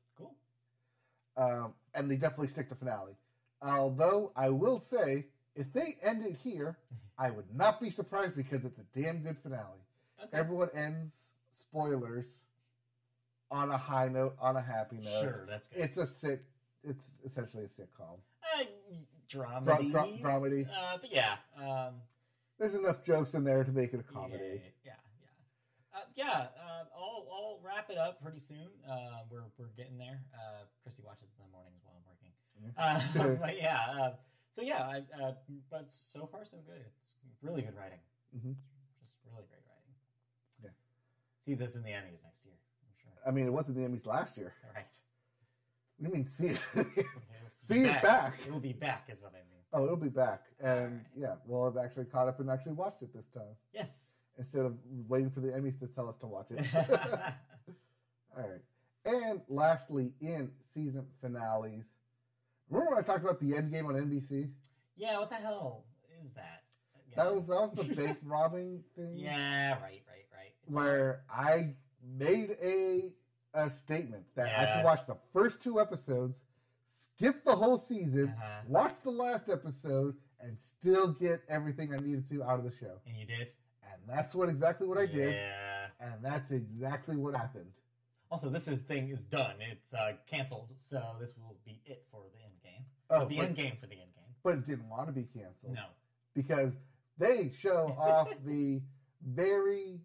Um, 1.37 1.73
and 1.95 2.09
they 2.09 2.15
definitely 2.15 2.47
stick 2.47 2.69
the 2.69 2.75
finale. 2.75 3.13
Although 3.61 4.31
I 4.35 4.49
will 4.49 4.79
say, 4.79 5.25
if 5.55 5.71
they 5.73 5.97
end 6.03 6.25
it 6.25 6.35
here, 6.43 6.77
I 7.17 7.29
would 7.31 7.45
not 7.55 7.79
be 7.79 7.89
surprised 7.89 8.35
because 8.35 8.65
it's 8.65 8.79
a 8.79 8.99
damn 8.99 9.19
good 9.19 9.37
finale. 9.37 9.79
Okay. 10.23 10.37
Everyone 10.37 10.69
ends 10.73 11.33
spoilers 11.51 12.45
on 13.51 13.71
a 13.71 13.77
high 13.77 14.07
note, 14.07 14.35
on 14.39 14.57
a 14.57 14.61
happy 14.61 14.97
note. 14.97 15.21
Sure, 15.21 15.45
that's 15.47 15.67
good. 15.67 15.79
It's 15.81 15.97
a 15.97 16.05
sick. 16.07 16.41
It's 16.83 17.11
essentially 17.25 17.63
a 17.63 17.67
sitcom. 17.67 18.17
uh, 18.59 18.63
Dra- 19.29 19.61
dramedy. 19.63 19.91
dra- 19.91 20.07
dramedy. 20.31 20.67
Uh, 20.69 20.97
but 20.99 21.11
yeah. 21.11 21.35
Um, 21.57 21.93
There's 22.59 22.73
enough 22.75 23.03
jokes 23.03 23.33
in 23.33 23.43
there 23.43 23.63
to 23.63 23.71
make 23.71 23.93
it 23.93 23.99
a 23.99 24.03
comedy. 24.03 24.43
Yeah, 24.55 24.69
yeah. 24.85 24.91
Yeah, 26.15 26.47
uh, 26.59 26.83
I'll, 26.95 27.25
I'll 27.31 27.59
wrap 27.63 27.89
it 27.89 27.97
up 27.97 28.21
pretty 28.21 28.39
soon. 28.39 28.67
Uh, 28.89 29.23
we're, 29.29 29.43
we're 29.57 29.73
getting 29.77 29.97
there. 29.97 30.19
Uh, 30.33 30.63
Christy 30.83 31.01
watches 31.05 31.29
in 31.37 31.45
the 31.45 31.51
mornings 31.51 31.81
while 31.83 31.95
I'm 31.97 32.05
working. 32.07 32.31
Uh, 32.77 33.37
but 33.45 33.57
yeah, 33.61 33.79
uh, 33.99 34.11
so 34.53 34.61
yeah, 34.61 34.83
I, 34.83 35.23
uh, 35.23 35.33
but 35.71 35.85
so 35.87 36.27
far 36.31 36.45
so 36.45 36.57
good. 36.65 36.81
It's 37.01 37.15
really 37.41 37.61
good 37.61 37.75
writing. 37.75 37.99
Mhm. 38.35 38.55
Just 39.01 39.15
really 39.25 39.45
great 39.49 39.63
writing. 39.67 39.93
Yeah. 40.63 40.69
See 41.45 41.55
this 41.55 41.75
in 41.75 41.83
the 41.83 41.89
Emmys 41.89 42.23
next 42.23 42.45
year, 42.45 42.55
I'm 42.55 42.93
sure. 43.01 43.11
I 43.27 43.31
mean, 43.31 43.47
it 43.47 43.53
wasn't 43.53 43.77
the 43.77 43.83
Emmys 43.83 44.05
last 44.05 44.37
year. 44.37 44.53
All 44.67 44.71
right. 44.75 44.85
What 45.97 46.11
do 46.11 46.17
you 46.17 46.23
mean, 46.23 46.27
see 46.27 46.47
it? 46.47 46.61
See 47.49 47.83
be 47.83 47.89
it 47.89 48.01
back. 48.01 48.39
It 48.45 48.51
will 48.51 48.59
be 48.59 48.73
back, 48.73 49.07
is 49.11 49.21
what 49.21 49.31
I 49.33 49.37
mean. 49.49 49.61
oh, 49.73 49.85
it'll 49.85 49.95
be 49.95 50.09
back. 50.09 50.41
And 50.59 50.69
Alright. 50.69 51.01
yeah, 51.17 51.35
we'll 51.45 51.65
have 51.71 51.77
actually 51.83 52.05
caught 52.05 52.27
up 52.27 52.39
and 52.39 52.49
actually 52.49 52.73
watched 52.73 53.01
it 53.03 53.13
this 53.13 53.27
time 53.33 53.55
Yes. 53.73 54.12
Instead 54.37 54.65
of 54.65 54.75
waiting 55.07 55.29
for 55.29 55.39
the 55.41 55.49
Emmys 55.49 55.79
to 55.79 55.87
tell 55.87 56.09
us 56.09 56.15
to 56.19 56.27
watch 56.27 56.47
it. 56.51 56.65
All 58.37 58.43
right. 58.49 58.61
And 59.05 59.41
lastly, 59.49 60.11
in 60.21 60.51
season 60.73 61.05
finales, 61.21 61.83
remember 62.69 62.91
when 62.95 62.99
I 63.03 63.05
talked 63.05 63.23
about 63.23 63.39
the 63.39 63.55
end 63.55 63.71
game 63.71 63.85
on 63.85 63.93
NBC? 63.95 64.49
yeah, 64.95 65.19
what 65.19 65.29
the 65.29 65.35
hell 65.35 65.83
is 66.23 66.33
that? 66.33 66.63
That 67.15 67.35
was 67.35 67.45
that 67.45 67.61
was 67.75 67.87
the 67.87 67.95
bank 67.95 68.17
robbing 68.23 68.81
thing. 68.95 69.13
Yeah, 69.17 69.71
right, 69.73 69.81
right, 69.81 70.25
right. 70.33 70.53
It's 70.65 70.73
Where 70.73 71.21
I 71.31 71.75
made 72.17 72.57
a 72.63 73.13
a 73.53 73.69
statement 73.69 74.23
that 74.35 74.57
I 74.57 74.73
could 74.77 74.83
watch 74.83 75.05
the 75.05 75.17
first 75.31 75.61
two 75.61 75.79
episodes, 75.79 76.41
skip 76.87 77.43
the 77.43 77.55
whole 77.55 77.77
season, 77.77 78.29
Uh-huh. 78.35 78.61
watch 78.67 78.95
the 79.03 79.11
last 79.11 79.47
episode, 79.49 80.15
and 80.39 80.59
still 80.59 81.09
get 81.09 81.43
everything 81.49 81.93
I 81.93 81.97
needed 81.97 82.27
to 82.31 82.43
out 82.43 82.57
of 82.57 82.65
the 82.65 82.71
show. 82.71 82.99
And 83.05 83.15
you 83.15 83.27
did? 83.27 83.49
And 84.05 84.17
that's 84.17 84.35
what 84.35 84.49
exactly 84.49 84.87
what 84.87 84.97
I 84.97 85.05
did. 85.05 85.33
Yeah. 85.33 85.87
And 85.99 86.13
that's 86.21 86.51
exactly 86.51 87.15
what 87.15 87.35
happened. 87.35 87.71
Also, 88.29 88.49
this 88.49 88.67
is 88.67 88.81
thing 88.81 89.09
is 89.09 89.23
done. 89.23 89.55
It's 89.71 89.93
uh, 89.93 90.13
canceled, 90.29 90.69
so 90.81 91.01
this 91.19 91.33
will 91.37 91.55
be 91.65 91.79
it 91.85 92.03
for 92.11 92.23
the 92.33 92.43
end 92.43 92.53
game. 92.63 92.85
Oh, 93.09 93.25
the 93.27 93.37
but, 93.37 93.45
end 93.45 93.55
game 93.55 93.77
for 93.79 93.85
the 93.85 93.93
end 93.93 94.09
game. 94.15 94.33
but 94.43 94.55
it 94.55 94.67
didn't 94.67 94.89
want 94.89 95.07
to 95.07 95.13
be 95.13 95.25
canceled 95.25 95.75
No. 95.75 95.85
because 96.33 96.73
they 97.17 97.51
show 97.55 97.95
off 97.99 98.29
the 98.43 98.81
very 99.25 99.99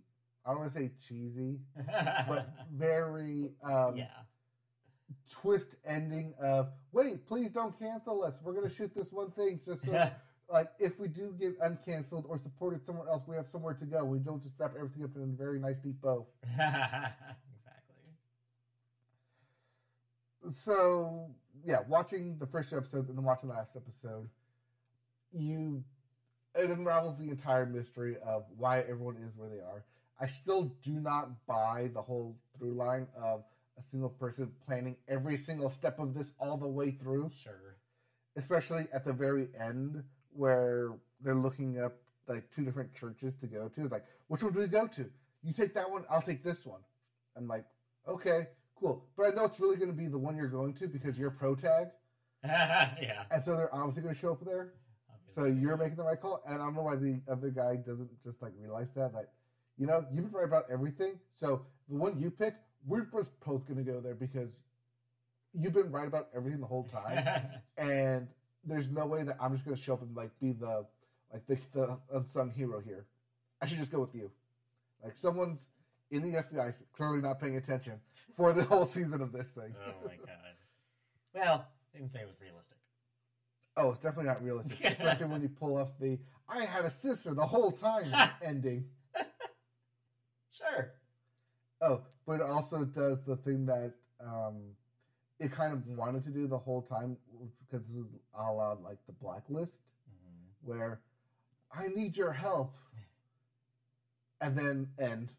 I 0.44 0.50
don't 0.50 0.60
want 0.60 0.72
to 0.72 0.78
say 0.78 0.90
cheesy, 1.06 1.58
but 1.76 2.54
very 2.72 3.50
um, 3.62 3.96
yeah. 3.96 4.06
twist 5.30 5.76
ending 5.86 6.34
of 6.40 6.68
wait, 6.92 7.26
please 7.26 7.50
don't 7.50 7.78
cancel 7.78 8.22
us. 8.22 8.38
We're 8.42 8.54
gonna 8.54 8.70
shoot 8.70 8.94
this 8.94 9.10
one 9.12 9.30
thing 9.30 9.60
just 9.64 9.84
so 9.84 9.92
like 10.48 10.68
if 10.78 10.98
we 10.98 11.08
do 11.08 11.34
get 11.38 11.58
uncanceled 11.60 12.24
or 12.28 12.38
supported 12.38 12.84
somewhere 12.84 13.08
else, 13.08 13.26
we 13.26 13.36
have 13.36 13.48
somewhere 13.48 13.74
to 13.74 13.84
go. 13.84 14.04
We 14.04 14.18
don't 14.18 14.42
just 14.42 14.58
wrap 14.58 14.74
everything 14.76 15.04
up 15.04 15.14
in 15.16 15.22
a 15.22 15.26
very 15.26 15.58
nice 15.58 15.78
deep 15.78 16.00
bow. 16.00 16.26
exactly. 16.42 17.14
So 20.50 21.34
yeah, 21.64 21.80
watching 21.86 22.38
the 22.38 22.46
first 22.46 22.70
two 22.70 22.76
episodes 22.76 23.08
and 23.08 23.18
then 23.18 23.24
watching 23.24 23.48
the 23.48 23.54
last 23.54 23.76
episode, 23.76 24.28
you 25.32 25.82
it 26.54 26.70
unravels 26.70 27.18
the 27.18 27.30
entire 27.30 27.66
mystery 27.66 28.16
of 28.24 28.44
why 28.56 28.80
everyone 28.80 29.16
is 29.16 29.36
where 29.36 29.48
they 29.48 29.60
are. 29.60 29.84
I 30.20 30.26
still 30.26 30.64
do 30.82 31.00
not 31.00 31.46
buy 31.46 31.90
the 31.94 32.02
whole 32.02 32.36
through 32.56 32.74
line 32.74 33.08
of 33.16 33.44
a 33.78 33.82
single 33.82 34.10
person 34.10 34.52
planning 34.66 34.96
every 35.08 35.36
single 35.36 35.70
step 35.70 35.98
of 36.00 36.14
this 36.14 36.32
all 36.40 36.56
the 36.56 36.68
way 36.68 36.90
through, 36.90 37.30
Sure. 37.30 37.76
especially 38.36 38.86
at 38.92 39.04
the 39.04 39.12
very 39.12 39.48
end 39.58 40.02
where 40.38 40.92
they're 41.20 41.34
looking 41.34 41.80
up 41.80 41.94
like 42.28 42.44
two 42.54 42.64
different 42.64 42.94
churches 42.94 43.34
to 43.34 43.46
go 43.46 43.68
to. 43.68 43.82
It's 43.82 43.92
like, 43.92 44.04
which 44.28 44.42
one 44.42 44.52
do 44.52 44.60
we 44.60 44.68
go 44.68 44.86
to? 44.86 45.10
You 45.42 45.52
take 45.52 45.74
that 45.74 45.90
one, 45.90 46.04
I'll 46.08 46.22
take 46.22 46.44
this 46.44 46.64
one. 46.64 46.80
I'm 47.36 47.48
like, 47.48 47.64
okay, 48.06 48.46
cool. 48.76 49.04
But 49.16 49.26
I 49.26 49.30
know 49.34 49.44
it's 49.46 49.58
really 49.58 49.76
going 49.76 49.90
to 49.90 49.96
be 49.96 50.06
the 50.06 50.18
one 50.18 50.36
you're 50.36 50.46
going 50.48 50.74
to 50.74 50.86
because 50.86 51.18
you're 51.18 51.30
pro 51.30 51.56
tag. 51.56 51.88
yeah. 52.44 53.24
And 53.32 53.42
so 53.42 53.56
they're 53.56 53.74
obviously 53.74 54.02
going 54.02 54.14
to 54.14 54.20
show 54.20 54.32
up 54.32 54.44
there. 54.44 54.74
So 55.34 55.44
you're 55.44 55.76
making 55.76 55.96
the 55.96 56.04
right 56.04 56.20
call. 56.20 56.40
And 56.46 56.56
I 56.56 56.64
don't 56.64 56.74
know 56.74 56.82
why 56.82 56.96
the 56.96 57.20
other 57.28 57.50
guy 57.50 57.76
doesn't 57.76 58.10
just 58.22 58.40
like 58.40 58.52
realize 58.60 58.88
that. 58.94 59.14
Like, 59.14 59.28
you 59.76 59.86
know, 59.86 60.04
you've 60.12 60.24
been 60.24 60.32
right 60.32 60.44
about 60.44 60.66
everything. 60.70 61.18
So 61.34 61.66
the 61.88 61.96
one 61.96 62.18
you 62.18 62.30
pick, 62.30 62.54
we're 62.86 63.02
both 63.02 63.66
going 63.66 63.76
to 63.76 63.82
go 63.82 64.00
there 64.00 64.14
because 64.14 64.60
you've 65.52 65.72
been 65.72 65.90
right 65.90 66.06
about 66.06 66.28
everything 66.34 66.60
the 66.60 66.66
whole 66.66 66.84
time. 66.84 67.26
and 67.78 68.28
there's 68.64 68.88
no 68.88 69.06
way 69.06 69.22
that 69.22 69.36
I'm 69.40 69.52
just 69.52 69.64
going 69.64 69.76
to 69.76 69.82
show 69.82 69.94
up 69.94 70.02
and 70.02 70.14
like 70.16 70.30
be 70.40 70.52
the 70.52 70.84
like 71.32 71.46
the, 71.46 71.58
the 71.72 71.98
unsung 72.14 72.50
hero 72.50 72.80
here. 72.80 73.04
I 73.60 73.66
should 73.66 73.78
just 73.78 73.90
go 73.92 74.00
with 74.00 74.14
you. 74.14 74.30
Like 75.02 75.16
someone's 75.16 75.66
in 76.10 76.22
the 76.22 76.42
FBI 76.42 76.74
clearly 76.96 77.20
not 77.20 77.40
paying 77.40 77.56
attention 77.56 78.00
for 78.36 78.52
the 78.52 78.64
whole 78.64 78.86
season 78.86 79.20
of 79.20 79.32
this 79.32 79.50
thing. 79.50 79.74
oh 79.86 80.06
my 80.06 80.16
god. 80.16 80.28
Well, 81.34 81.66
didn't 81.92 82.08
say 82.10 82.20
it 82.20 82.26
was 82.26 82.40
realistic. 82.40 82.76
Oh, 83.76 83.90
it's 83.92 84.00
definitely 84.00 84.26
not 84.26 84.42
realistic, 84.42 84.80
especially 84.84 85.26
when 85.26 85.42
you 85.42 85.48
pull 85.48 85.76
off 85.76 85.90
the 86.00 86.18
"I 86.48 86.64
had 86.64 86.84
a 86.84 86.90
sister 86.90 87.32
the 87.34 87.46
whole 87.46 87.70
time" 87.70 88.12
ending. 88.42 88.86
Sure. 90.50 90.92
Oh, 91.80 92.02
but 92.26 92.40
it 92.40 92.42
also 92.42 92.84
does 92.84 93.22
the 93.24 93.36
thing 93.36 93.66
that 93.66 93.92
um, 94.20 94.56
it 95.40 95.52
kind 95.52 95.72
of 95.72 95.86
wanted 95.86 96.24
to 96.24 96.30
do 96.30 96.46
the 96.46 96.58
whole 96.58 96.82
time 96.82 97.16
because 97.66 97.86
it 97.88 97.94
was 97.96 98.06
a 98.36 98.52
la 98.52 98.72
like 98.84 98.98
the 99.06 99.12
blacklist, 99.12 99.78
Mhm. 100.10 100.66
where 100.68 101.00
I 101.72 101.88
need 101.88 102.16
your 102.16 102.32
help, 102.32 102.74
and 104.40 104.56
then 104.58 104.88
end. 104.98 105.30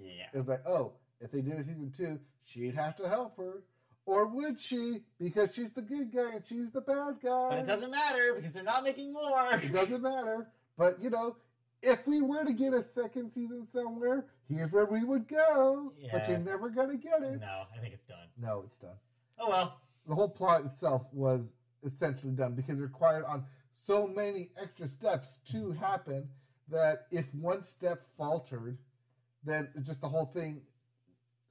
Yeah. 0.00 0.26
It's 0.32 0.48
like, 0.48 0.66
oh, 0.66 0.92
if 1.20 1.30
they 1.30 1.42
did 1.42 1.54
a 1.54 1.62
season 1.64 1.90
two, 1.90 2.18
she'd 2.44 2.74
have 2.74 2.96
to 2.96 3.08
help 3.08 3.36
her, 3.36 3.62
or 4.06 4.26
would 4.26 4.60
she? 4.60 5.04
Because 5.18 5.54
she's 5.54 5.70
the 5.70 5.82
good 5.82 6.12
guy 6.12 6.34
and 6.34 6.44
she's 6.46 6.70
the 6.70 6.80
bad 6.80 7.20
guy. 7.22 7.48
But 7.50 7.58
it 7.58 7.66
doesn't 7.66 7.90
matter 7.90 8.34
because 8.34 8.52
they're 8.52 8.62
not 8.62 8.84
making 8.84 9.12
more. 9.12 9.54
It 9.54 9.72
doesn't 9.72 10.02
matter. 10.02 10.48
But 10.76 11.02
you 11.02 11.10
know, 11.10 11.36
if 11.82 12.06
we 12.06 12.20
were 12.22 12.44
to 12.44 12.52
get 12.52 12.72
a 12.72 12.82
second 12.82 13.32
season 13.32 13.66
somewhere, 13.68 14.24
here's 14.48 14.72
where 14.72 14.86
we 14.86 15.04
would 15.04 15.28
go. 15.28 15.92
Yeah. 15.98 16.08
But 16.12 16.28
you're 16.28 16.38
never 16.38 16.70
gonna 16.70 16.96
get 16.96 17.22
it. 17.22 17.40
No, 17.40 17.64
I 17.74 17.78
think 17.80 17.94
it's 17.94 18.06
done. 18.06 18.28
No, 18.38 18.62
it's 18.66 18.76
done. 18.76 18.96
Oh 19.42 19.48
well. 19.48 19.76
The 20.06 20.14
whole 20.14 20.28
plot 20.28 20.64
itself 20.64 21.02
was 21.12 21.52
essentially 21.84 22.32
done 22.32 22.54
because 22.54 22.78
it 22.78 22.82
required 22.82 23.24
on 23.24 23.44
so 23.84 24.06
many 24.06 24.50
extra 24.60 24.86
steps 24.86 25.40
to 25.50 25.72
happen 25.72 26.28
that 26.68 27.06
if 27.10 27.32
one 27.34 27.64
step 27.64 28.02
faltered, 28.16 28.78
then 29.44 29.68
just 29.82 30.00
the 30.00 30.08
whole 30.08 30.26
thing 30.26 30.62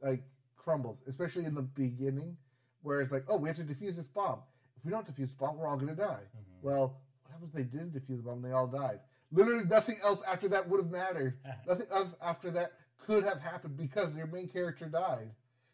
like 0.01 0.23
crumbles. 0.55 0.99
Especially 1.07 1.43
in 1.45 1.53
the 1.53 1.61
beginning, 1.61 2.37
where 2.81 3.01
it's 3.01 3.11
like, 3.11 3.25
oh, 3.27 3.37
we 3.37 3.49
have 3.49 3.57
to 3.57 3.63
defuse 3.63 3.95
this 3.97 4.07
bomb. 4.07 4.39
If 4.77 4.85
we 4.85 4.91
don't 4.91 5.05
defuse 5.05 5.29
the 5.31 5.35
bomb, 5.35 5.57
we're 5.57 5.67
all 5.67 5.77
gonna 5.77 5.95
die. 5.95 6.21
Mhm. 6.35 6.61
Well, 6.61 7.01
what 7.23 7.31
happens 7.31 7.49
if 7.49 7.55
they 7.55 7.63
didn't 7.77 7.91
defuse 7.93 8.17
the 8.17 8.23
bomb 8.23 8.37
and 8.37 8.45
they 8.45 8.51
all 8.51 8.67
died? 8.67 9.01
Literally 9.31 9.65
nothing 9.65 9.97
else 10.03 10.23
after 10.23 10.47
that 10.49 10.67
would 10.67 10.79
have 10.81 10.89
mattered. 10.91 11.37
nothing 11.67 11.87
else 11.91 12.09
after 12.21 12.51
that 12.51 12.73
could 13.05 13.23
have 13.23 13.39
happened 13.41 13.75
because 13.77 14.15
your 14.15 14.27
main 14.27 14.47
character 14.47 14.87
died. 14.87 15.29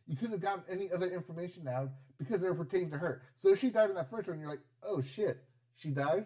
You 0.08 0.16
couldn't 0.16 0.32
have 0.34 0.42
gotten 0.42 0.64
any 0.70 0.92
other 0.92 1.10
information 1.10 1.68
out 1.68 1.90
because 2.18 2.40
they 2.42 2.48
were 2.48 2.56
pertaining 2.56 2.90
to 2.92 2.98
her. 2.98 3.22
So 3.36 3.50
if 3.50 3.60
she 3.60 3.70
died 3.70 3.90
in 3.90 3.96
that 3.96 4.10
first 4.10 4.28
one, 4.30 4.40
you're 4.40 4.50
like, 4.50 4.62
oh 4.84 5.02
shit, 5.02 5.44
she 5.76 5.90
died? 5.90 6.26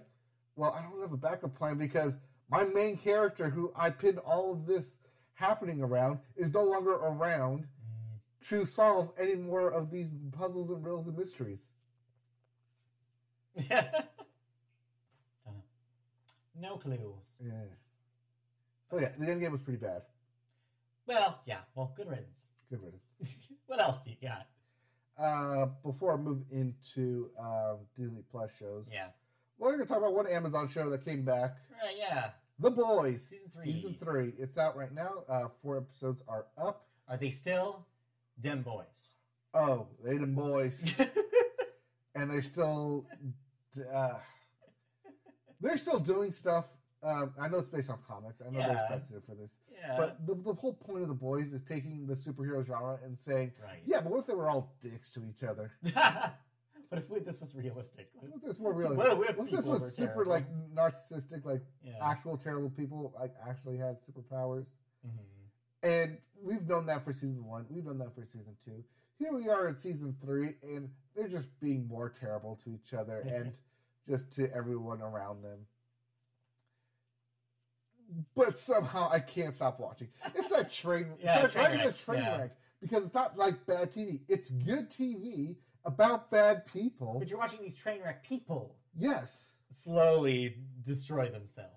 Well, 0.56 0.72
I 0.72 0.82
don't 0.84 1.02
have 1.02 1.14
a 1.14 1.18
backup 1.18 1.56
plan 1.56 1.78
because 1.78 2.20
my 2.50 2.64
main 2.64 2.98
character, 2.98 3.50
who 3.50 3.72
I 3.76 3.90
pinned 3.90 4.20
all 4.20 4.52
of 4.54 4.66
this 4.68 4.96
happening 5.34 5.82
around, 5.82 6.20
is 6.36 6.54
no 6.54 6.64
longer 6.64 6.94
around 6.94 7.66
Mm. 8.44 8.48
to 8.50 8.66
solve 8.66 9.12
any 9.18 9.36
more 9.36 9.70
of 9.72 9.90
these 9.92 10.08
puzzles 10.32 10.70
and 10.70 10.84
riddles 10.84 11.08
and 11.08 11.18
mysteries. 11.18 11.70
Dunno. 13.70 13.90
no 16.60 16.78
clues. 16.78 17.00
Yeah. 17.44 17.52
So 18.90 19.00
yeah, 19.00 19.10
the 19.18 19.30
end 19.30 19.42
game 19.42 19.52
was 19.52 19.62
pretty 19.62 19.80
bad. 19.80 20.04
Well, 21.08 21.40
yeah. 21.46 21.60
Well, 21.76 21.94
good 21.96 22.10
riddance. 22.10 22.48
Good 22.72 22.80
riddance. 22.82 23.04
what 23.68 23.80
else 23.80 24.02
do 24.04 24.10
you 24.12 24.18
got? 24.22 24.48
Uh, 25.18 25.68
before 25.84 26.14
I 26.14 26.18
move 26.18 26.40
into 26.52 27.30
um, 27.40 27.78
Disney 27.98 28.24
Plus 28.32 28.50
shows, 28.58 28.86
Yeah. 28.92 29.08
well, 29.60 29.70
we're 29.72 29.78
gonna 29.78 29.88
talk 29.88 29.98
about 30.00 30.16
one 30.16 30.26
Amazon 30.26 30.68
show 30.68 30.90
that 30.90 31.06
came 31.06 31.24
back, 31.24 31.58
Right. 31.84 31.96
Yeah. 31.98 32.30
The 32.60 32.72
Boys, 32.72 33.28
Season 33.30 33.50
three. 33.54 33.74
Season 33.74 33.96
three. 34.00 34.34
It's 34.40 34.58
out 34.58 34.76
right 34.78 34.94
now. 34.94 35.24
Uh, 35.28 35.48
four 35.62 35.78
episodes 35.78 36.22
are 36.28 36.46
up. 36.58 36.88
Are 37.08 37.18
they 37.18 37.30
still 37.32 37.86
dem 38.40 38.62
boys? 38.62 39.12
Oh, 39.54 39.88
they 40.04 40.18
them 40.18 40.34
boys, 40.34 40.82
and 42.16 42.32
they're 42.32 42.42
still, 42.42 43.06
uh, 43.94 44.14
they're 45.60 45.78
still 45.78 46.00
doing 46.00 46.32
stuff. 46.32 46.66
Um, 47.04 47.34
I 47.40 47.48
know 47.48 47.58
it's 47.58 47.68
based 47.68 47.90
on 47.90 47.98
comics. 48.08 48.42
I 48.46 48.52
know 48.52 48.60
Yeah. 48.60 48.68
there's 48.74 48.88
precedent 48.88 49.26
for 49.26 49.34
this, 49.36 49.50
yeah. 49.74 49.98
but 49.98 50.26
the, 50.28 50.36
the 50.36 50.54
whole 50.54 50.74
point 50.74 51.02
of 51.02 51.08
the 51.08 51.16
boys 51.16 51.52
is 51.52 51.64
taking 51.64 52.06
the 52.06 52.14
superhero 52.14 52.64
genre 52.66 53.00
and 53.04 53.18
saying, 53.20 53.52
right. 53.64 53.82
yeah, 53.86 54.02
but 54.02 54.12
what 54.12 54.20
if 54.20 54.28
they 54.28 54.36
were 54.36 54.50
all 54.50 54.76
dicks 54.82 55.10
to 55.12 55.26
each 55.26 55.44
other? 55.44 55.72
but 55.84 57.00
if 57.00 57.10
we, 57.10 57.20
this 57.20 57.40
was 57.40 57.56
realistic, 57.56 58.10
What 58.14 58.32
if 58.36 58.42
this 58.44 58.60
more 58.60 58.74
realistic? 58.74 59.18
What 59.18 59.30
if 59.30 59.38
What 59.38 59.48
if 59.48 59.56
this 59.56 59.66
was 59.66 59.96
super 59.96 60.26
terrible? 60.26 60.32
like 60.32 60.46
narcissistic, 60.76 61.44
like 61.44 61.64
yeah. 61.84 61.94
actual 62.04 62.38
terrible 62.38 62.70
people, 62.70 63.14
like 63.20 63.34
actually 63.50 63.78
had 63.78 63.98
superpowers? 64.06 64.66
Mhm. 65.08 65.10
And 65.84 66.18
we've 66.40 66.68
known 66.68 66.86
that 66.86 67.04
for 67.04 67.14
season 67.14 67.44
one. 67.46 67.66
We've 67.70 67.84
known 67.86 67.98
that 67.98 68.14
for 68.14 68.24
season 68.26 68.56
two. 68.64 68.84
Here 69.18 69.34
we 69.34 69.50
are 69.50 69.68
in 69.68 69.78
season 69.78 70.16
three, 70.24 70.54
and 70.62 70.90
they're 71.16 71.28
just 71.28 71.48
being 71.60 71.88
more 71.88 72.10
terrible 72.10 72.60
to 72.64 72.76
each 72.76 72.94
other 72.94 73.20
and 73.22 73.52
just 74.08 74.32
to 74.34 74.54
everyone 74.54 75.02
around 75.02 75.44
them. 75.44 75.60
But 78.36 78.58
somehow 78.58 79.10
I 79.12 79.20
can't 79.20 79.56
stop 79.56 79.80
watching. 79.80 80.08
It's 80.36 80.48
that 80.50 80.72
train. 80.72 81.08
Yeah, 81.24 81.46
it's 81.46 81.54
train 81.54 81.78
wreck, 81.80 81.98
train 81.98 82.24
yeah. 82.24 82.38
wreck 82.38 82.52
because 82.82 83.04
it's 83.06 83.14
not 83.14 83.38
like 83.38 83.66
bad 83.66 83.92
TV. 83.92 84.20
It's 84.28 84.50
good 84.50 84.90
TV 84.90 85.56
about 85.86 86.30
bad 86.32 86.66
people. 86.66 87.16
But 87.20 87.30
you're 87.30 87.40
watching 87.40 87.62
these 87.62 87.76
train 87.76 88.02
wreck 88.04 88.24
people 88.24 88.76
Yes. 88.98 89.52
slowly 89.72 90.56
destroy 90.84 91.30
themselves. 91.30 91.70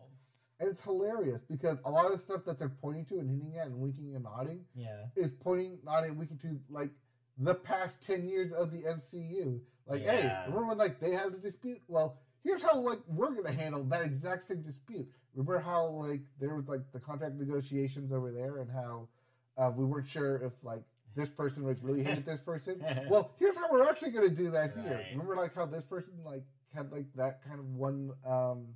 And 0.60 0.68
it's 0.68 0.80
hilarious 0.80 1.42
because 1.48 1.78
a 1.84 1.90
lot 1.90 2.06
of 2.06 2.12
the 2.12 2.18
stuff 2.18 2.44
that 2.44 2.58
they're 2.58 2.68
pointing 2.68 3.04
to 3.06 3.18
and 3.18 3.28
hinting 3.28 3.58
at 3.58 3.66
and 3.66 3.76
winking 3.78 4.14
and 4.14 4.24
nodding 4.24 4.64
Yeah. 4.74 5.06
is 5.16 5.32
pointing, 5.32 5.78
nodding, 5.84 6.10
and 6.10 6.18
winking 6.18 6.38
to 6.38 6.58
like 6.70 6.90
the 7.38 7.54
past 7.54 8.02
ten 8.02 8.26
years 8.28 8.52
of 8.52 8.70
the 8.70 8.82
MCU. 8.82 9.60
Like, 9.86 10.02
hey, 10.02 10.32
remember 10.46 10.66
when 10.68 10.78
like 10.78 11.00
they 11.00 11.10
had 11.10 11.26
a 11.26 11.38
dispute? 11.38 11.80
Well, 11.88 12.18
here's 12.42 12.62
how 12.62 12.78
like 12.78 13.00
we're 13.08 13.32
gonna 13.34 13.52
handle 13.52 13.82
that 13.84 14.02
exact 14.02 14.44
same 14.44 14.62
dispute. 14.62 15.08
Remember 15.34 15.58
how 15.58 15.86
like 15.88 16.20
there 16.40 16.54
was 16.54 16.68
like 16.68 16.80
the 16.92 17.00
contract 17.00 17.34
negotiations 17.34 18.12
over 18.12 18.30
there 18.30 18.58
and 18.58 18.70
how 18.70 19.08
uh, 19.58 19.70
we 19.74 19.84
weren't 19.84 20.08
sure 20.08 20.36
if 20.36 20.52
like 20.62 20.82
this 21.16 21.28
person 21.28 21.64
like 21.64 21.76
really 21.82 22.02
hated 22.04 22.24
this 22.24 22.40
person. 22.40 22.84
well, 23.08 23.32
here's 23.38 23.56
how 23.56 23.70
we're 23.70 23.88
actually 23.88 24.12
gonna 24.12 24.28
do 24.28 24.50
that 24.50 24.72
here. 24.74 24.96
Right. 24.96 25.06
Remember 25.12 25.36
like 25.36 25.54
how 25.54 25.66
this 25.66 25.84
person 25.84 26.12
like 26.24 26.44
had 26.74 26.90
like 26.92 27.06
that 27.16 27.44
kind 27.46 27.58
of 27.58 27.66
one 27.74 28.12
um 28.26 28.66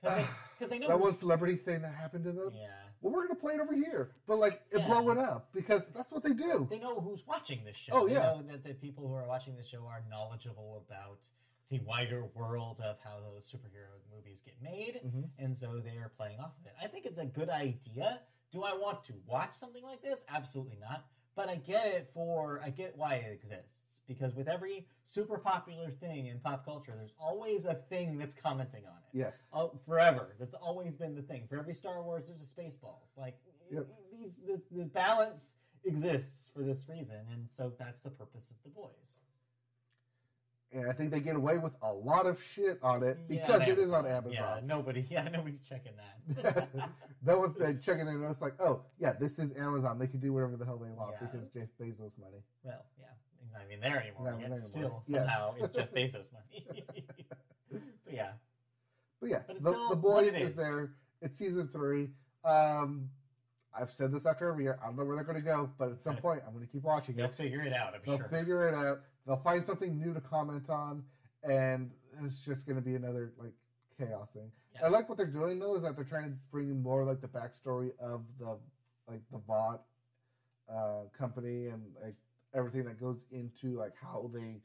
Because 0.00 0.16
they, 0.18 0.24
'cause 0.58 0.68
they 0.70 0.78
know. 0.78 0.88
that 0.88 1.00
one 1.00 1.16
celebrity 1.16 1.56
thing 1.56 1.82
that 1.82 1.94
happened 1.94 2.24
to 2.24 2.32
them. 2.32 2.50
Yeah. 2.54 2.68
Well, 3.00 3.12
we're 3.12 3.26
gonna 3.26 3.38
play 3.38 3.54
it 3.54 3.60
over 3.60 3.74
here, 3.74 4.12
but 4.26 4.38
like 4.38 4.62
it 4.70 4.78
Yeah. 4.78 4.86
blow 4.86 5.10
it 5.10 5.18
up 5.18 5.52
because 5.52 5.82
that's 5.94 6.10
what 6.12 6.22
they 6.22 6.32
do. 6.32 6.66
They 6.70 6.78
know 6.78 7.00
who's 7.00 7.26
watching 7.26 7.64
this 7.64 7.76
show. 7.76 7.92
Oh, 7.92 8.06
They 8.06 8.14
yeah. 8.14 8.20
know 8.20 8.42
that 8.50 8.64
the 8.64 8.74
people 8.74 9.06
who 9.06 9.14
are 9.14 9.26
watching 9.26 9.56
this 9.56 9.66
show 9.66 9.84
are 9.86 10.02
knowledgeable 10.08 10.82
about 10.88 11.18
the 11.70 11.80
wider 11.80 12.24
world 12.34 12.80
of 12.84 12.98
how 13.02 13.18
those 13.20 13.50
superhero 13.50 13.98
movies 14.14 14.42
get 14.44 14.60
made, 14.62 15.00
Mhm. 15.04 15.30
and 15.38 15.56
so 15.56 15.80
they 15.80 15.96
are 15.96 16.10
playing 16.10 16.38
off 16.40 16.56
of 16.60 16.66
it. 16.66 16.74
I 16.80 16.86
think 16.88 17.06
it's 17.06 17.18
a 17.18 17.26
good 17.26 17.48
idea. 17.48 18.22
Do 18.50 18.62
I 18.62 18.74
want 18.74 19.02
to 19.04 19.14
watch 19.26 19.54
something 19.56 19.82
like 19.82 20.02
this? 20.02 20.24
Absolutely 20.28 20.76
not. 20.76 21.06
But 21.34 21.48
I 21.48 21.56
get 21.56 21.86
it 21.88 22.10
for 22.14 22.60
I 22.62 22.70
get 22.70 22.96
why 22.96 23.14
it 23.16 23.32
exists 23.32 24.02
because 24.06 24.36
with 24.36 24.46
every 24.46 24.86
super 25.04 25.36
popular 25.36 25.90
thing 25.90 26.26
in 26.26 26.38
pop 26.38 26.64
culture, 26.64 26.94
there's 26.94 27.14
always 27.18 27.64
a 27.64 27.74
thing 27.74 28.18
that's 28.18 28.36
commenting 28.36 28.86
on 28.86 28.98
it. 28.98 29.18
Yes. 29.18 29.48
Oh, 29.52 29.76
forever. 29.84 30.36
That's 30.38 30.54
always 30.54 30.94
been 30.94 31.16
the 31.16 31.22
thing. 31.22 31.48
For 31.48 31.58
every 31.58 31.74
Star 31.74 32.00
Wars, 32.04 32.28
there's 32.28 32.40
a 32.40 32.46
Spaceballs. 32.46 33.16
Like 33.16 33.36
Yep. 33.68 33.86
these, 34.12 34.36
the, 34.36 34.62
the 34.70 34.84
balance 34.84 35.56
exists 35.84 36.50
for 36.50 36.62
this 36.62 36.88
reason, 36.88 37.26
and 37.32 37.50
so 37.50 37.70
that's 37.78 38.02
the 38.02 38.10
purpose 38.10 38.52
of 38.52 38.62
the 38.62 38.68
boys. 38.68 39.16
And 40.74 40.90
I 40.90 40.92
think 40.92 41.12
they 41.12 41.20
get 41.20 41.36
away 41.36 41.58
with 41.58 41.72
a 41.82 41.92
lot 41.92 42.26
of 42.26 42.42
shit 42.42 42.78
on 42.82 43.02
it 43.04 43.16
Yeah, 43.28 43.46
because 43.46 43.68
it 43.68 43.78
is 43.78 43.92
on 43.92 44.06
Amazon. 44.06 44.32
Yeah, 44.32 44.60
nobody. 44.64 45.06
Yeah, 45.10 45.28
nobody's 45.28 45.60
checking 45.68 45.92
that. 45.96 46.68
no 47.24 47.38
one's 47.38 47.84
checking 47.84 48.06
their 48.06 48.18
notes 48.18 48.42
like, 48.42 48.54
oh, 48.60 48.82
yeah, 48.98 49.12
this 49.12 49.38
is 49.38 49.52
Amazon. 49.56 49.98
They 49.98 50.08
can 50.08 50.18
do 50.20 50.32
whatever 50.32 50.56
the 50.56 50.64
hell 50.64 50.78
they 50.78 50.90
want 50.90 51.14
Yeah. 51.20 51.28
because 51.28 51.46
Jeff 51.54 51.68
Bezos 51.80 52.10
money. 52.18 52.42
well, 52.64 52.84
yeah, 52.98 53.06
he's 53.40 53.52
not 53.52 53.62
even 53.68 53.80
there 53.80 54.02
anymore. 54.02 54.30
Not 54.32 54.40
even 54.40 54.50
there 54.50 54.60
still, 54.62 54.80
anymore. 54.82 55.02
Yes. 55.06 55.20
somehow, 55.20 55.54
it's 55.60 55.74
Jeff 55.74 55.92
Bezos 55.94 56.32
money. 56.32 56.84
but 57.70 58.12
yeah, 58.12 58.32
But 59.20 59.30
yeah, 59.30 59.38
But 59.46 59.62
the, 59.62 59.86
the 59.90 59.96
boys 59.96 60.34
is. 60.34 60.50
is. 60.50 60.56
there. 60.56 60.90
It's 61.22 61.38
season 61.38 61.68
three. 61.68 62.10
Um, 62.44 63.08
I've 63.78 63.90
said 63.90 64.12
this 64.12 64.26
after 64.26 64.48
every 64.50 64.64
year. 64.64 64.78
I 64.82 64.86
don't 64.86 64.96
know 64.96 65.04
where 65.04 65.16
they're 65.16 65.24
going 65.24 65.38
to 65.38 65.42
go, 65.42 65.70
but 65.78 65.90
at 65.90 66.02
some 66.02 66.16
point, 66.16 66.42
I'm 66.46 66.52
going 66.52 66.66
to 66.66 66.70
keep 66.72 66.82
watching 66.82 67.14
it. 67.14 67.18
they'll 67.18 67.28
figure 67.28 67.62
it 67.62 67.72
out. 67.72 67.94
I'm 67.94 68.00
They'll 68.04 68.18
sure. 68.18 68.28
figure 68.28 68.68
it 68.68 68.74
out. 68.74 69.00
They'll 69.26 69.36
find 69.38 69.64
something 69.66 69.98
new 69.98 70.12
to 70.14 70.20
comment 70.20 70.68
on, 70.68 71.02
and 71.42 71.90
it's 72.22 72.44
just 72.44 72.66
going 72.66 72.76
to 72.76 72.82
be 72.82 72.94
another 72.94 73.32
like 73.38 73.52
chaos 73.98 74.28
thing. 74.32 74.50
Yeah. 74.74 74.86
I 74.86 74.88
like 74.88 75.08
what 75.08 75.16
they're 75.18 75.26
doing 75.26 75.58
though 75.58 75.76
is 75.76 75.82
that 75.82 75.96
they're 75.96 76.04
trying 76.04 76.30
to 76.30 76.36
bring 76.50 76.82
more 76.82 77.04
like 77.04 77.20
the 77.20 77.28
backstory 77.28 77.92
of 78.00 78.22
the 78.38 78.58
like 79.08 79.20
the 79.32 79.38
bot 79.38 79.82
uh, 80.72 81.02
company 81.16 81.66
and 81.68 81.82
like 82.02 82.16
everything 82.54 82.84
that 82.84 83.00
goes 83.00 83.18
into 83.30 83.78
like 83.78 83.92
how 84.00 84.30
they 84.34 84.60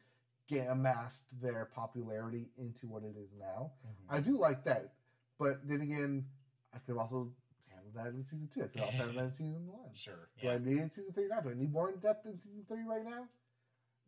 get 0.47 0.67
amassed 0.69 1.23
their 1.41 1.65
popularity 1.75 2.47
into 2.57 2.87
what 2.87 3.03
it 3.03 3.15
is 3.21 3.29
now. 3.39 3.71
Mhm. 3.87 4.15
I 4.15 4.19
do 4.19 4.37
like 4.37 4.63
that, 4.65 4.93
but 5.37 5.67
then 5.67 5.81
again, 5.81 6.25
I 6.73 6.79
could 6.79 6.89
have 6.93 6.97
also 6.97 7.31
handled 7.67 7.93
that 7.95 8.07
in 8.07 8.23
season 8.25 8.47
two. 8.51 8.63
I 8.63 8.67
could 8.67 8.81
also 8.81 8.97
handle 8.97 9.15
that 9.15 9.25
in 9.25 9.33
season 9.33 9.67
one. 9.67 9.89
Sure. 9.93 10.29
Do 10.41 10.47
Yeah. 10.47 10.53
I 10.53 10.57
need 10.57 10.77
it 10.77 10.81
in 10.81 10.91
season 10.91 11.13
three 11.13 11.27
now? 11.27 11.41
Do 11.41 11.49
I 11.51 11.53
need 11.53 11.71
more 11.71 11.89
in 11.91 11.99
depth 11.99 12.25
in 12.25 12.39
season 12.39 12.63
three 12.67 12.83
right 12.83 13.03
now? 13.05 13.27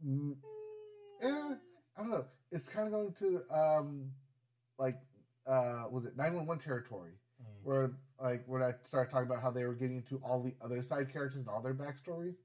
Mm, 0.05 0.35
eh, 1.21 1.55
I 1.97 2.01
don't 2.01 2.11
know. 2.11 2.25
It's 2.51 2.67
kind 2.67 2.87
of 2.87 2.93
going 2.93 3.13
to 3.13 3.41
um, 3.55 4.11
like 4.77 4.97
uh, 5.47 5.85
was 5.89 6.05
it 6.05 6.17
nine 6.17 6.33
one 6.35 6.45
one 6.45 6.59
territory 6.59 7.11
Mm. 7.41 7.63
where 7.63 7.91
like 8.21 8.43
when 8.45 8.61
I 8.61 8.73
started 8.83 9.09
talking 9.09 9.25
about 9.27 9.41
how 9.41 9.49
they 9.49 9.63
were 9.63 9.73
getting 9.73 9.97
into 9.97 10.21
all 10.23 10.43
the 10.43 10.53
other 10.63 10.83
side 10.83 11.11
characters 11.11 11.39
and 11.39 11.47
all 11.49 11.59
their 11.59 11.73
backstories. 11.73 12.35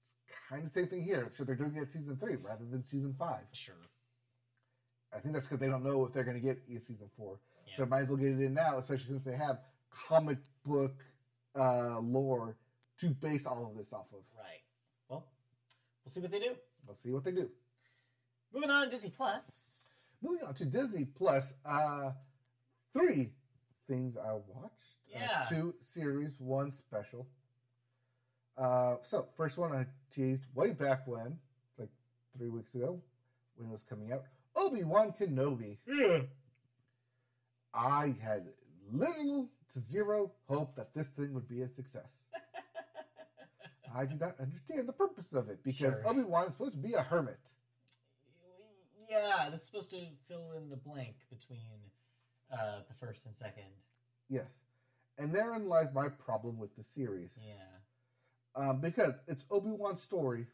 It's 0.00 0.14
kind 0.50 0.64
of 0.64 0.72
the 0.72 0.80
same 0.80 0.88
thing 0.88 1.04
here. 1.04 1.30
So 1.30 1.44
they're 1.44 1.54
doing 1.54 1.76
it 1.76 1.88
season 1.88 2.16
three 2.16 2.34
rather 2.34 2.64
than 2.68 2.82
season 2.82 3.14
five. 3.16 3.44
Sure. 3.52 3.76
I 5.14 5.20
think 5.20 5.34
that's 5.34 5.46
because 5.46 5.60
they 5.60 5.68
don't 5.68 5.84
know 5.84 6.04
if 6.04 6.12
they're 6.12 6.24
going 6.24 6.36
to 6.36 6.42
get 6.42 6.58
a 6.68 6.80
season 6.80 7.08
four. 7.16 7.38
Yeah. 7.68 7.76
So 7.76 7.86
might 7.86 8.00
as 8.00 8.08
well 8.08 8.16
get 8.16 8.32
it 8.32 8.40
in 8.40 8.54
now, 8.54 8.78
especially 8.78 9.06
since 9.06 9.24
they 9.24 9.36
have 9.36 9.60
comic 9.92 10.38
book 10.66 10.96
uh, 11.54 12.00
lore 12.00 12.56
to 12.98 13.10
base 13.10 13.46
all 13.46 13.64
of 13.70 13.78
this 13.78 13.92
off 13.92 14.06
of. 14.12 14.18
Right. 14.36 14.62
Well, 15.08 15.28
we'll 16.04 16.12
see 16.12 16.20
what 16.20 16.32
they 16.32 16.40
do. 16.40 16.56
We'll 16.86 16.96
see 16.96 17.10
what 17.10 17.24
they 17.24 17.32
do. 17.32 17.50
Moving 18.52 18.70
on, 18.70 18.84
to 18.84 18.90
Disney 18.90 19.10
Plus. 19.10 19.86
Moving 20.22 20.46
on 20.46 20.54
to 20.54 20.64
Disney 20.64 21.04
Plus, 21.04 21.52
uh, 21.66 22.10
three 22.92 23.30
things 23.88 24.16
I 24.16 24.32
watched. 24.32 24.72
Uh, 25.14 25.48
two 25.48 25.74
series, 25.80 26.34
one 26.38 26.72
special. 26.72 27.26
Uh, 28.56 28.96
so 29.02 29.26
first 29.36 29.58
one 29.58 29.72
I 29.72 29.86
teased 30.10 30.44
way 30.54 30.70
back 30.70 31.06
when, 31.06 31.38
like 31.78 31.90
three 32.36 32.48
weeks 32.48 32.74
ago, 32.74 33.00
when 33.56 33.68
it 33.68 33.72
was 33.72 33.82
coming 33.82 34.12
out. 34.12 34.24
Obi 34.56 34.84
Wan 34.84 35.12
Kenobi. 35.12 35.78
Yeah. 35.86 36.20
I 37.74 38.14
had 38.22 38.46
little 38.92 39.48
to 39.72 39.80
zero 39.80 40.30
hope 40.48 40.76
that 40.76 40.94
this 40.94 41.08
thing 41.08 41.34
would 41.34 41.48
be 41.48 41.62
a 41.62 41.68
success. 41.68 42.08
I 43.94 44.04
do 44.04 44.16
not 44.16 44.34
understand 44.40 44.88
the 44.88 44.92
purpose 44.92 45.32
of 45.32 45.48
it 45.48 45.62
because 45.62 45.94
Sure. 45.94 46.02
Obi 46.08 46.22
Wan 46.22 46.46
is 46.46 46.52
supposed 46.52 46.72
to 46.72 46.78
be 46.78 46.94
a 46.94 47.02
hermit. 47.02 47.38
Yeah, 49.08 49.48
this 49.50 49.60
is 49.60 49.66
supposed 49.66 49.90
to 49.90 50.00
fill 50.28 50.52
in 50.56 50.70
the 50.70 50.76
blank 50.76 51.14
between 51.30 51.78
uh, 52.52 52.80
the 52.88 52.94
first 52.94 53.26
and 53.26 53.36
second. 53.36 53.64
Yes. 54.28 54.48
And 55.18 55.32
therein 55.32 55.68
lies 55.68 55.88
my 55.94 56.08
problem 56.08 56.58
with 56.58 56.74
the 56.76 56.82
series. 56.82 57.30
Yeah. 57.40 57.52
Um, 58.56 58.80
because 58.80 59.12
it's 59.28 59.44
Obi 59.50 59.70
Wan's 59.70 60.02
story 60.02 60.46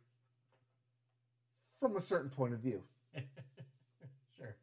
from 1.79 1.97
a 1.97 2.01
certain 2.01 2.31
point 2.31 2.53
of 2.53 2.61
view. 2.61 2.83
sure. 4.37 4.57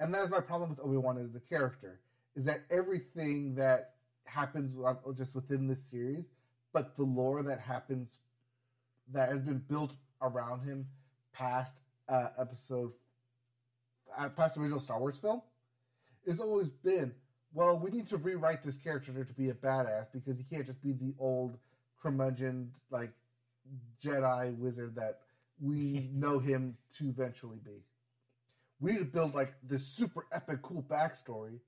And 0.00 0.14
that 0.14 0.24
is 0.24 0.30
my 0.30 0.40
problem 0.40 0.70
with 0.70 0.80
Obi 0.80 0.96
Wan 0.96 1.18
as 1.18 1.34
a 1.34 1.40
character, 1.40 2.00
is 2.34 2.46
that 2.46 2.60
everything 2.70 3.54
that 3.56 3.94
happens 4.24 4.74
just 5.16 5.34
within 5.34 5.68
this 5.68 5.82
series, 5.82 6.24
but 6.76 6.94
the 6.94 7.04
lore 7.04 7.42
that 7.42 7.58
happens 7.58 8.18
that 9.10 9.30
has 9.30 9.40
been 9.40 9.64
built 9.66 9.94
around 10.20 10.60
him 10.60 10.86
past 11.32 11.74
uh, 12.10 12.26
episode, 12.38 12.92
uh, 14.18 14.28
past 14.28 14.56
the 14.56 14.60
original 14.60 14.78
Star 14.78 15.00
Wars 15.00 15.16
film, 15.16 15.40
has 16.28 16.38
always 16.38 16.68
been, 16.68 17.14
well, 17.54 17.78
we 17.78 17.90
need 17.90 18.06
to 18.08 18.18
rewrite 18.18 18.62
this 18.62 18.76
character 18.76 19.24
to 19.24 19.32
be 19.32 19.48
a 19.48 19.54
badass 19.54 20.08
because 20.12 20.36
he 20.36 20.44
can't 20.44 20.66
just 20.66 20.82
be 20.82 20.92
the 20.92 21.14
old 21.18 21.56
curmudgeon, 22.02 22.70
like 22.90 23.12
Jedi 24.04 24.54
wizard 24.58 24.96
that 24.96 25.20
we 25.58 26.10
know 26.12 26.38
him 26.38 26.76
to 26.98 27.08
eventually 27.08 27.58
be. 27.64 27.86
We 28.80 28.92
need 28.92 28.98
to 28.98 29.04
build 29.06 29.34
like 29.34 29.54
this 29.66 29.86
super 29.86 30.26
epic, 30.30 30.60
cool 30.60 30.84
backstory, 30.86 31.58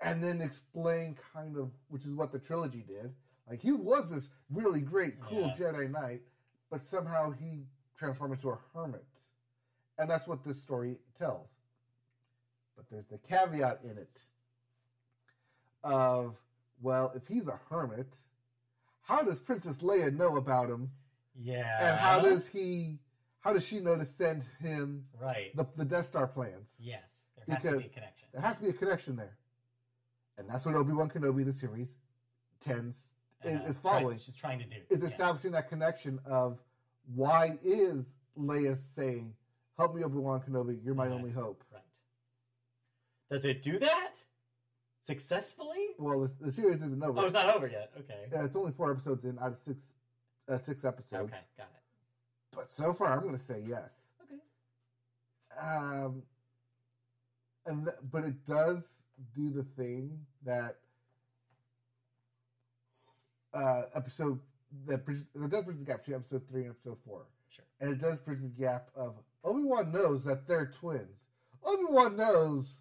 and 0.00 0.24
then 0.24 0.40
explain 0.40 1.18
kind 1.34 1.58
of, 1.58 1.68
which 1.88 2.06
is 2.06 2.14
what 2.14 2.32
the 2.32 2.38
trilogy 2.38 2.82
did. 2.88 3.12
Like 3.48 3.60
he 3.60 3.72
was 3.72 4.10
this 4.10 4.28
really 4.50 4.80
great, 4.80 5.20
cool 5.20 5.52
Yeah. 5.58 5.70
Jedi 5.72 5.90
Knight, 5.90 6.22
but 6.70 6.84
somehow 6.84 7.30
he 7.30 7.66
transformed 7.96 8.34
into 8.34 8.50
a 8.50 8.58
hermit, 8.74 9.04
and 9.98 10.10
that's 10.10 10.26
what 10.26 10.44
this 10.44 10.60
story 10.60 10.96
tells. 11.18 11.48
But 12.76 12.86
there's 12.90 13.06
the 13.06 13.18
caveat 13.18 13.80
in 13.84 13.96
it 13.98 14.22
of, 15.84 16.36
well, 16.82 17.12
if 17.14 17.26
he's 17.26 17.48
a 17.48 17.58
hermit, 17.70 18.16
how 19.02 19.22
does 19.22 19.38
Princess 19.38 19.78
Leia 19.78 20.12
know 20.14 20.36
about 20.36 20.68
him? 20.68 20.90
Yeah. 21.38 21.90
and 21.90 21.98
how 21.98 22.18
does 22.20 22.46
he 22.48 22.98
how 23.40 23.52
does 23.52 23.64
she 23.64 23.78
know 23.78 23.94
to 23.94 24.06
send 24.06 24.42
him 24.58 25.04
Right. 25.20 25.54
the, 25.54 25.66
the 25.76 25.84
death 25.84 26.06
star 26.06 26.26
plans 26.26 26.74
yes. 26.80 27.26
There 27.46 27.54
has 27.54 27.62
to 27.62 27.68
because 27.70 27.82
be 27.82 27.90
a 27.90 27.94
connection. 27.94 28.28
there 28.32 28.40
has 28.40 28.56
to 28.56 28.62
be 28.62 28.68
a 28.70 28.72
connection 28.72 29.16
there 29.16 29.36
and 30.38 30.48
that's 30.48 30.64
what 30.64 30.74
obi-wan 30.74 31.10
kenobi 31.10 31.44
the 31.44 31.52
series 31.52 31.94
tends 32.58 33.12
try- 33.42 33.72
following 33.74 34.18
She's 34.18 34.34
trying 34.34 34.58
to 34.58 34.64
do. 34.64 34.76
is 34.90 35.02
Yeah. 35.02 35.08
establishing 35.08 35.52
that 35.52 35.68
connection 35.68 36.18
of 36.24 36.60
why 37.14 37.58
is 37.62 38.16
leia 38.36 38.76
saying 38.76 39.34
help 39.78 39.94
me 39.94 40.02
obi-wan 40.04 40.40
kenobi 40.40 40.82
you're 40.84 40.94
my 40.94 41.04
Right. 41.06 41.12
only 41.12 41.30
hope 41.30 41.62
Right. 41.72 41.82
Does 43.30 43.44
it 43.44 43.62
do 43.62 43.78
that 43.78 44.12
successfully? 45.02 45.94
well 45.98 46.20
the, 46.20 46.28
the 46.44 46.52
series 46.52 46.82
isn't 46.82 47.02
over 47.02 47.20
Oh, 47.20 47.24
it's 47.24 47.34
not 47.34 47.54
over 47.54 47.66
yet. 47.68 47.92
Okay. 47.98 48.28
Uh, 48.34 48.44
it's 48.44 48.56
only 48.56 48.72
four 48.72 48.90
episodes 48.92 49.24
in 49.24 49.38
out 49.38 49.52
of 49.52 49.58
six 49.58 49.80
uh, 50.48 50.58
six 50.58 50.84
episodes 50.84 51.32
Okay, 51.32 51.42
got 51.56 51.64
it. 51.74 51.82
but 52.52 52.72
so 52.72 52.92
far 52.92 53.12
i'm 53.12 53.20
going 53.20 53.32
to 53.32 53.38
say 53.38 53.62
yes 53.66 54.10
Okay. 54.24 54.40
um, 55.58 56.22
and 57.66 57.84
th- 57.86 57.96
but 58.10 58.24
it 58.24 58.44
does 58.44 59.06
do 59.34 59.50
the 59.50 59.64
thing 59.64 60.24
that 60.44 60.78
uh, 63.56 63.82
episode 63.94 64.38
that 64.86 65.04
bridges, 65.04 65.24
does 65.48 65.64
bridge 65.64 65.78
the 65.78 65.84
gap 65.84 65.98
between 66.00 66.16
episode 66.16 66.42
three 66.48 66.62
and 66.62 66.70
episode 66.70 66.98
four, 67.06 67.22
Sure. 67.48 67.64
and 67.80 67.90
it 67.90 68.00
does 68.00 68.18
bridge 68.18 68.40
the 68.42 68.48
gap 68.62 68.88
of 68.96 69.14
Obi 69.44 69.62
Wan 69.62 69.92
knows 69.92 70.24
that 70.24 70.46
they're 70.46 70.66
twins. 70.66 71.24
Obi 71.64 71.84
Wan 71.88 72.16
knows 72.16 72.78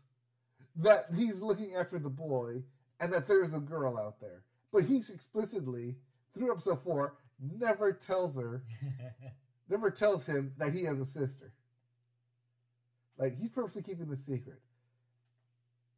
that 0.77 1.05
he's 1.15 1.39
looking 1.41 1.75
after 1.75 1.97
the 1.99 2.09
boy 2.09 2.61
and 2.99 3.11
that 3.13 3.27
there's 3.27 3.53
a 3.53 3.59
girl 3.59 3.97
out 3.97 4.19
there, 4.19 4.43
but 4.73 4.83
he's 4.83 5.09
explicitly 5.09 5.95
through 6.33 6.51
episode 6.51 6.83
four 6.83 7.13
never 7.59 7.91
tells 7.93 8.35
her 8.37 8.63
never 9.69 9.89
tells 9.91 10.25
him 10.25 10.53
that 10.57 10.73
he 10.73 10.83
has 10.83 10.99
a 10.99 11.05
sister. 11.05 11.51
Like 13.17 13.37
he's 13.39 13.49
purposely 13.51 13.81
keeping 13.83 14.09
the 14.09 14.17
secret. 14.17 14.59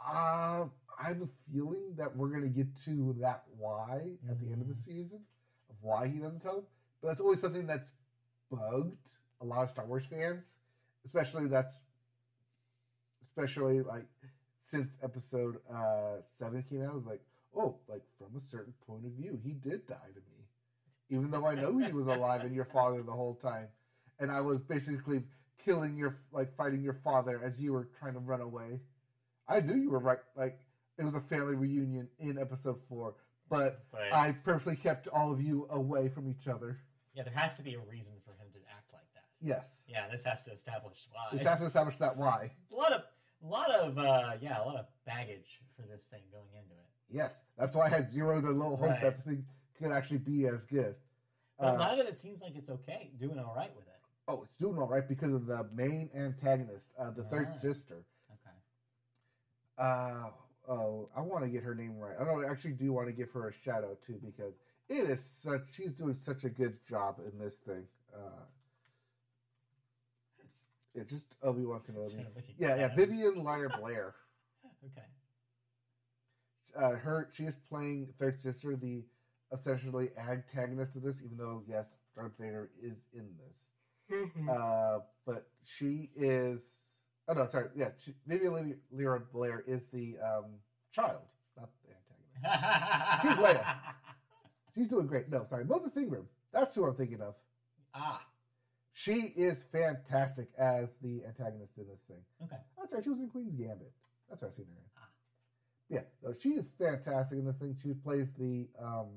Uh, 0.05 0.65
I 0.97 1.07
have 1.07 1.21
a 1.21 1.27
feeling 1.51 1.95
that 1.95 2.15
we're 2.15 2.29
gonna 2.29 2.49
get 2.49 2.75
to 2.85 3.13
that 3.19 3.43
why 3.57 4.17
at 4.29 4.39
the 4.39 4.51
end 4.51 4.61
of 4.61 4.67
the 4.67 4.73
Mhm. 4.73 4.77
season 4.77 5.25
of 5.69 5.75
why 5.81 6.07
he 6.07 6.19
doesn't 6.19 6.41
tell 6.41 6.55
them. 6.57 6.67
But 7.01 7.09
that's 7.09 7.21
always 7.21 7.39
something 7.39 7.67
that's 7.67 7.91
bugged 8.49 9.13
a 9.41 9.45
lot 9.45 9.63
of 9.63 9.69
Star 9.69 9.85
Wars 9.85 10.05
fans, 10.05 10.57
especially 11.05 11.47
that's 11.47 11.77
especially 13.21 13.81
like 13.81 14.05
since 14.61 14.97
episode 15.03 15.57
uh, 15.71 16.17
seven 16.21 16.63
came 16.63 16.81
out. 16.83 16.91
I 16.91 16.95
was 16.95 17.05
like, 17.05 17.21
oh, 17.55 17.77
like 17.87 18.03
from 18.17 18.35
a 18.37 18.41
certain 18.41 18.73
point 18.85 19.05
of 19.05 19.11
view, 19.11 19.39
he 19.43 19.53
did 19.53 19.85
die 19.87 20.11
to 20.13 20.19
me, 20.21 20.45
even 21.09 21.31
though 21.31 21.45
I 21.47 21.55
know 21.55 21.77
he 21.77 21.93
was 21.93 22.07
alive 22.07 22.43
and 22.43 22.55
your 22.55 22.65
father 22.65 23.01
the 23.03 23.11
whole 23.13 23.35
time, 23.35 23.69
and 24.19 24.31
I 24.31 24.41
was 24.41 24.61
basically 24.61 25.23
killing 25.57 25.97
your 25.97 26.17
like 26.31 26.55
fighting 26.55 26.83
your 26.83 26.93
father 26.93 27.41
as 27.43 27.61
you 27.61 27.73
were 27.73 27.87
trying 27.99 28.13
to 28.13 28.19
run 28.19 28.41
away. 28.41 28.81
I 29.47 29.61
knew 29.61 29.75
you 29.75 29.91
were 29.91 29.99
right. 29.99 30.19
Like 30.35 30.59
it 30.97 31.03
was 31.03 31.15
a 31.15 31.21
family 31.21 31.55
reunion 31.55 32.07
in 32.19 32.37
episode 32.37 32.79
four, 32.89 33.15
but 33.49 33.85
But 33.91 34.11
I 34.13 34.31
purposely 34.31 34.75
kept 34.75 35.07
all 35.09 35.31
of 35.31 35.41
you 35.41 35.67
away 35.69 36.09
from 36.09 36.27
each 36.29 36.47
other. 36.47 36.79
yeah, 37.13 37.23
there 37.23 37.33
has 37.33 37.55
to 37.55 37.63
be 37.63 37.73
a 37.75 37.79
reason 37.79 38.13
for 38.25 38.31
him 38.31 38.47
to 38.53 38.59
act 38.75 38.91
like 38.93 39.07
that. 39.13 39.23
Yes, 39.41 39.83
Yeah, 39.87 40.07
this 40.09 40.23
has 40.23 40.43
to 40.43 40.51
establish 40.51 41.07
why. 41.11 41.37
this 41.37 41.45
has 41.47 41.59
to 41.59 41.65
establish 41.65 41.97
that 41.97 42.15
why. 42.17 42.51
a 42.71 42.75
lot 42.75 42.91
of, 42.91 43.03
a 43.43 43.47
lot 43.47 43.69
of, 43.71 43.97
uh, 43.97 44.33
yeah, 44.41 44.61
a 44.61 44.65
lot 44.65 44.75
of 44.77 44.85
baggage 45.05 45.61
for 45.75 45.83
this 45.83 46.07
thing 46.07 46.21
going 46.31 46.49
into 46.53 46.73
it. 46.73 46.89
Yes, 47.09 47.43
that's 47.57 47.75
why 47.75 47.85
I 47.85 47.89
had 47.89 48.09
zero 48.09 48.41
to 48.41 48.47
little 48.49 48.75
hope 48.77 48.89
Right. 48.89 49.01
that 49.01 49.17
the 49.17 49.21
thing 49.23 49.45
could 49.77 49.91
actually 49.91 50.17
be 50.17 50.47
as 50.47 50.65
good. 50.65 50.95
But 51.59 51.75
Uh, 51.75 51.77
now 51.77 51.95
that 51.95 52.05
it 52.07 52.17
seems 52.17 52.41
like 52.41 52.55
it's 52.55 52.69
okay, 52.69 53.11
doing 53.17 53.39
all 53.39 53.55
right 53.55 53.73
with 53.75 53.87
it. 53.87 53.93
oh, 54.27 54.43
it's 54.43 54.55
doing 54.55 54.77
all 54.77 54.87
right 54.87 55.07
because 55.07 55.33
of 55.33 55.45
the 55.45 55.63
main 55.71 56.09
antagonist, 56.15 56.91
uh, 56.97 57.11
the 57.11 57.23
third 57.23 57.47
Ah. 57.49 57.53
sister. 57.53 58.03
Okay. 58.31 58.55
Uh, 59.77 60.31
oh, 60.67 61.09
I 61.15 61.21
want 61.21 61.43
to 61.43 61.49
get 61.49 61.63
her 61.63 61.75
name 61.75 61.97
right. 61.97 62.15
I 62.19 62.23
don't 62.23 62.43
actually 62.45 62.73
do 62.73 62.91
want 62.93 63.07
to 63.07 63.13
give 63.13 63.31
her 63.31 63.49
a 63.49 63.53
shout 63.53 63.83
out 63.83 63.99
too 64.05 64.19
because 64.25 64.53
it 64.89 65.09
is 65.09 65.23
such. 65.23 65.61
She's 65.73 65.93
doing 65.93 66.15
such 66.19 66.43
a 66.43 66.49
good 66.49 66.77
job 66.87 67.19
in 67.31 67.37
this 67.39 67.57
thing. 67.57 67.83
Uh, 68.13 68.43
yeah, 70.95 71.03
just 71.03 71.27
Obi 71.43 71.65
Wan 71.65 71.81
Kenobi. 71.81 72.25
Yeah, 72.57 72.75
yeah, 72.75 72.95
Vivian 72.95 73.43
Liar 73.43 73.69
Blair. 73.79 74.15
Okay. 74.85 75.07
uh, 76.75 76.95
her 76.95 77.29
she 77.33 77.43
is 77.45 77.55
playing 77.69 78.07
third 78.19 78.39
sister, 78.39 78.75
the 78.75 79.03
essentially 79.51 80.09
antagonist 80.17 80.95
of 80.95 81.01
this. 81.03 81.21
Even 81.23 81.37
though 81.37 81.63
yes, 81.67 81.97
Darth 82.15 82.33
Vader 82.39 82.69
is 82.81 82.97
in 83.13 83.27
this, 83.47 83.69
Mm-hmm. 84.11 84.49
uh, 84.49 84.99
but 85.25 85.47
she 85.65 86.09
is. 86.15 86.76
Oh 87.27 87.33
no, 87.33 87.45
sorry. 87.47 87.69
Yeah, 87.75 87.89
she, 87.97 88.13
Vivian 88.25 88.77
Lyra 88.91 89.21
Blair 89.33 89.63
is 89.67 89.87
the 89.87 90.15
um, 90.23 90.45
child, 90.91 91.21
not 91.57 91.69
the 91.83 91.93
antagonist. 92.43 93.21
She's 93.21 93.45
Leia. 93.45 93.75
She's 94.75 94.87
doing 94.87 95.07
great. 95.07 95.29
No, 95.29 95.45
sorry, 95.49 95.65
Moses 95.65 95.95
Ingram. 95.97 96.27
That's 96.53 96.73
who 96.75 96.85
I'm 96.85 96.95
thinking 96.95 97.21
of. 97.21 97.35
ah, 97.93 98.21
She 98.93 99.33
is 99.35 99.63
fantastic 99.71 100.47
as 100.57 100.95
the 101.01 101.23
antagonist 101.25 101.77
in 101.77 101.87
this 101.87 102.01
thing. 102.07 102.21
okay. 102.43 102.57
That's 102.77 102.93
right. 102.93 103.03
She 103.03 103.09
was 103.09 103.19
in 103.19 103.27
Queen's 103.29 103.55
Gambit. 103.55 103.91
That's 104.29 104.41
where 104.41 104.49
I've 104.49 104.55
seen 104.55 104.65
her 104.65 104.71
in. 104.71 104.83
Ah. 104.97 105.09
Yeah, 105.89 106.01
no, 106.23 106.33
she 106.37 106.49
is 106.49 106.71
fantastic 106.79 107.39
in 107.39 107.45
this 107.45 107.55
thing. 107.57 107.75
She 107.81 107.93
plays 107.93 108.31
the 108.33 108.67
um, 108.81 109.07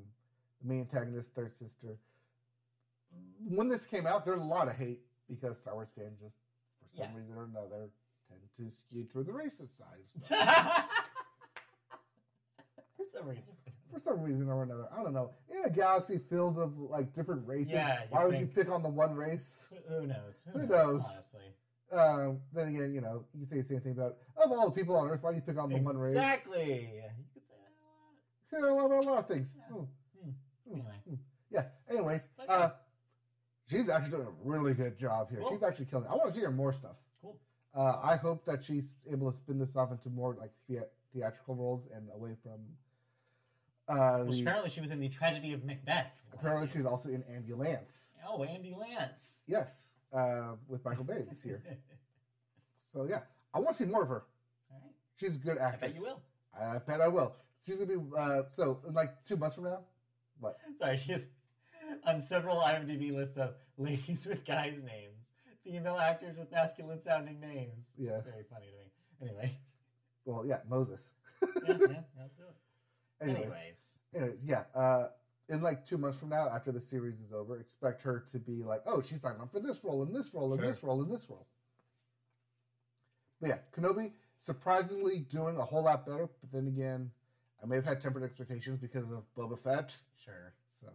the 0.63 0.69
main 0.69 0.81
antagonist, 0.81 1.35
third 1.35 1.55
sister. 1.55 1.99
When 3.49 3.69
this 3.69 3.87
came 3.87 4.07
out, 4.07 4.25
there's 4.25 4.41
a 4.41 4.45
lot 4.45 4.69
of 4.69 4.77
hate 4.77 5.01
because 5.29 5.59
Star 5.59 5.75
Wars 5.75 5.89
fans 5.97 6.19
just, 6.21 6.37
for 6.81 6.89
some 6.97 7.11
Yeah. 7.13 7.19
reason 7.21 7.35
or 7.37 7.45
another, 7.45 7.91
to 8.69 8.71
skew 8.75 9.05
toward 9.05 9.27
the 9.27 9.33
racist 9.33 9.77
side 9.79 9.87
of 10.17 10.25
stuff. 10.25 10.85
For 12.97 13.05
some 13.07 13.29
reason. 13.29 13.55
for 13.93 13.99
some 13.99 14.21
reason 14.23 14.49
or 14.49 14.63
another, 14.63 14.87
I 14.97 15.03
don't 15.03 15.15
know. 15.15 15.31
In 15.51 15.65
a 15.65 15.71
galaxy 15.71 16.19
filled 16.31 16.59
of 16.59 16.79
like 16.79 17.15
different 17.15 17.47
races, 17.47 17.73
Yeah, 17.73 18.01
why 18.11 18.25
would 18.27 18.39
you 18.39 18.47
pick 18.47 18.71
on 18.71 18.83
the 18.83 18.89
one 18.91 19.15
race? 19.15 19.69
Who 19.89 20.07
knows? 20.07 20.45
Who 20.53 20.67
knows? 20.67 21.05
Honestly. 21.15 21.41
Um, 21.93 22.39
then 22.53 22.69
again, 22.69 22.93
you 22.95 23.01
know, 23.01 23.25
you 23.35 23.41
can 23.41 23.49
say 23.49 23.57
the 23.57 23.65
same 23.65 23.81
thing 23.81 23.93
about 23.93 24.17
of 24.37 24.53
all 24.53 24.67
the 24.71 24.75
people 24.79 24.97
on 24.97 25.09
Earth, 25.09 25.23
why 25.23 25.31
do 25.31 25.37
you 25.37 25.43
pick 25.43 25.59
on 25.59 25.71
the 25.71 25.79
one 25.79 25.99
race? 25.99 26.15
Exactly. 26.15 26.89
You 26.95 27.25
could 27.35 27.43
say 27.43 27.55
that 27.59 27.73
a 27.73 27.81
lot. 27.83 28.15
Say 28.45 28.61
that 28.61 28.71
a 28.71 28.75
lot 28.75 28.87
about 28.87 29.05
a 29.05 29.09
lot 29.09 29.19
of 29.19 29.27
things. 29.27 29.57
Yeah. 29.59 29.65
Hmm. 29.75 29.85
Hmm. 30.23 30.31
Hmm. 30.69 30.75
Anyway. 30.75 31.19
Yeah. 31.51 31.65
Anyways, 31.91 32.29
But 32.37 32.49
uh, 32.51 32.71
she's 33.69 33.89
actually 33.89 34.11
doing 34.19 34.29
a 34.29 34.49
really 34.49 34.75
good 34.75 34.97
job 34.99 35.31
here. 35.31 35.41
Cool. 35.41 35.51
She's 35.51 35.63
actually 35.65 35.87
killing. 35.87 36.05
It. 36.05 36.11
I 36.11 36.15
want 36.15 36.27
to 36.29 36.33
see 36.33 36.43
her 36.43 36.53
more 36.53 36.73
stuff. 36.73 36.97
Uh, 37.75 37.99
I 38.03 38.17
hope 38.17 38.45
that 38.47 38.65
she's 38.65 38.91
able 39.11 39.31
to 39.31 39.37
spin 39.37 39.59
this 39.59 39.77
off 39.77 39.91
into 39.93 40.09
more 40.09 40.35
like 40.35 40.51
thea- 40.69 40.87
theatrical 41.15 41.55
roles 41.55 41.87
and 41.95 42.09
away 42.15 42.35
from. 42.43 42.61
Uh, 43.89 44.25
Well, 44.25 44.33
the, 44.33 44.41
apparently 44.43 44.71
she 44.71 44.81
was 44.81 44.91
in 44.91 45.01
the 45.01 45.09
tragedy 45.09 45.53
of 45.53 45.65
Macbeth. 45.65 46.11
apparently, 46.33 46.67
she's 46.69 46.85
also 46.87 47.09
in 47.11 47.23
Ambulance. 47.35 48.11
Oh, 48.29 48.45
ambulance. 48.45 49.33
Yes, 49.47 49.91
uh, 50.13 50.53
with 50.69 50.85
Michael 50.85 51.05
Bay 51.05 51.25
this 51.29 51.45
year. 51.45 51.63
So 52.93 53.07
yeah, 53.09 53.21
I 53.55 53.61
want 53.61 53.77
to 53.77 53.85
see 53.85 53.89
more 53.89 54.03
of 54.03 54.09
her. 54.09 54.25
All 54.73 54.81
right. 54.83 54.93
She's 55.17 55.37
a 55.37 55.39
good 55.39 55.59
actress. 55.59 55.81
I 55.81 55.87
bet 55.87 55.95
you 55.95 56.03
will. 56.03 56.23
I 56.61 56.79
bet 56.79 57.01
I 57.01 57.07
will. 57.07 57.37
She's 57.65 57.77
gonna 57.79 57.87
be 57.87 58.03
uh, 58.19 58.43
so 58.53 58.81
in 58.89 58.95
like 58.95 59.25
two 59.25 59.37
months 59.37 59.55
from 59.55 59.67
now. 59.67 59.85
What? 60.41 60.57
Sorry, 60.77 60.97
she's 60.97 61.23
on 62.05 62.21
several 62.21 62.57
IMDb 62.57 63.15
lists 63.15 63.37
of 63.37 63.55
ladies 63.79 64.27
with 64.29 64.45
guys' 64.45 64.83
names, 64.83 65.20
female 65.71 65.99
actors 65.99 66.37
with 66.37 66.51
masculine 66.51 67.01
sounding 67.03 67.39
names. 67.41 67.93
It's 67.97 68.05
Yes. 68.09 68.25
very 68.25 68.45
funny 68.45 68.67
to 68.67 68.77
me. 68.77 68.91
Anyway. 69.31 69.59
Well, 70.25 70.45
yeah, 70.45 70.61
Moses. 70.69 71.13
Yeah, 71.43 71.49
yeah, 71.67 72.03
I'll 72.19 72.31
do 72.37 72.45
it. 72.49 72.57
Anyways, 73.23 73.43
Anyways. 73.45 73.99
anyways, 74.15 74.45
yeah. 74.45 74.65
Uh, 74.75 75.09
in 75.49 75.61
like 75.63 75.85
two 75.87 75.99
months 75.99 76.19
from 76.19 76.31
now, 76.31 76.49
after 76.49 76.73
the 76.73 76.81
series 76.81 77.21
is 77.21 77.33
over, 77.33 77.59
expect 77.61 78.03
her 78.03 78.25
to 78.33 78.39
be 78.39 78.63
like, 78.63 78.83
oh, 78.87 79.03
she's 79.03 79.21
signed 79.21 79.41
up 79.41 79.53
for 79.53 79.61
this 79.61 79.85
role 79.85 80.03
and 80.03 80.15
this 80.15 80.33
role 80.35 80.53
and 80.53 80.61
Sure. 80.61 80.71
this 80.71 80.83
role 80.83 81.03
and 81.03 81.13
this 81.13 81.29
role. 81.29 81.47
But 83.41 83.49
yeah, 83.51 83.59
Kenobi 83.77 84.13
surprisingly 84.39 85.21
doing 85.21 85.57
a 85.57 85.65
whole 85.65 85.83
lot 85.85 86.07
better. 86.07 86.29
But 86.41 86.53
then 86.53 86.67
again, 86.67 87.11
I 87.63 87.67
may 87.67 87.77
have 87.77 87.85
had 87.85 88.01
tempered 88.01 88.23
expectations 88.23 88.79
because 88.81 89.05
of 89.05 89.25
Boba 89.37 89.59
Fett. 89.59 89.97
Sure. 90.25 90.53
So, 90.81 90.89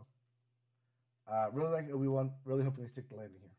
uh, 1.31 1.49
really 1.53 1.71
like 1.71 1.91
Obi 1.91 2.07
Wan. 2.07 2.31
Really 2.43 2.63
hoping 2.63 2.83
they 2.83 2.89
stick 2.89 3.07
the 3.09 3.15
landing 3.15 3.39
here. 3.41 3.51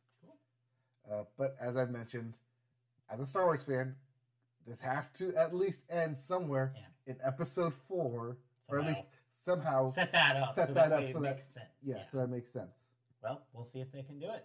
Uh, 1.11 1.24
but 1.37 1.57
as 1.61 1.77
I've 1.77 1.91
mentioned, 1.91 2.35
as 3.11 3.20
a 3.20 3.27
Star 3.27 3.45
Wars 3.45 3.62
fan, 3.65 3.95
this 4.66 4.81
has 4.81 5.09
to 5.11 5.35
at 5.37 5.55
least 5.55 5.85
end 5.91 6.19
somewhere 6.19 6.73
Yeah. 6.74 7.12
in 7.12 7.16
Episode 7.23 7.73
Four, 7.87 8.37
or 8.69 8.81
at 8.81 8.87
least 8.87 9.03
somehow. 9.33 9.89
set 9.89 10.11
that 10.12 10.37
up. 10.37 10.55
set 10.55 10.69
so 10.69 10.74
that 10.74 10.91
that, 10.91 10.97
up 11.05 11.11
so 11.12 11.19
it 11.19 11.23
that- 11.23 11.37
makes 11.37 11.49
sense. 11.49 11.70
yeah, 11.83 12.03
so 12.07 12.19
that 12.19 12.28
makes 12.28 12.51
sense. 12.51 12.89
Well, 13.23 13.43
we'll 13.53 13.65
see 13.65 13.81
if 13.81 13.93
they 13.93 14.03
can 14.03 14.19
do 14.19 14.31
it. 14.31 14.45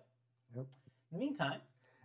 Yep. 0.56 0.66
In 1.12 1.20
the 1.20 1.26
meantime, 1.26 1.62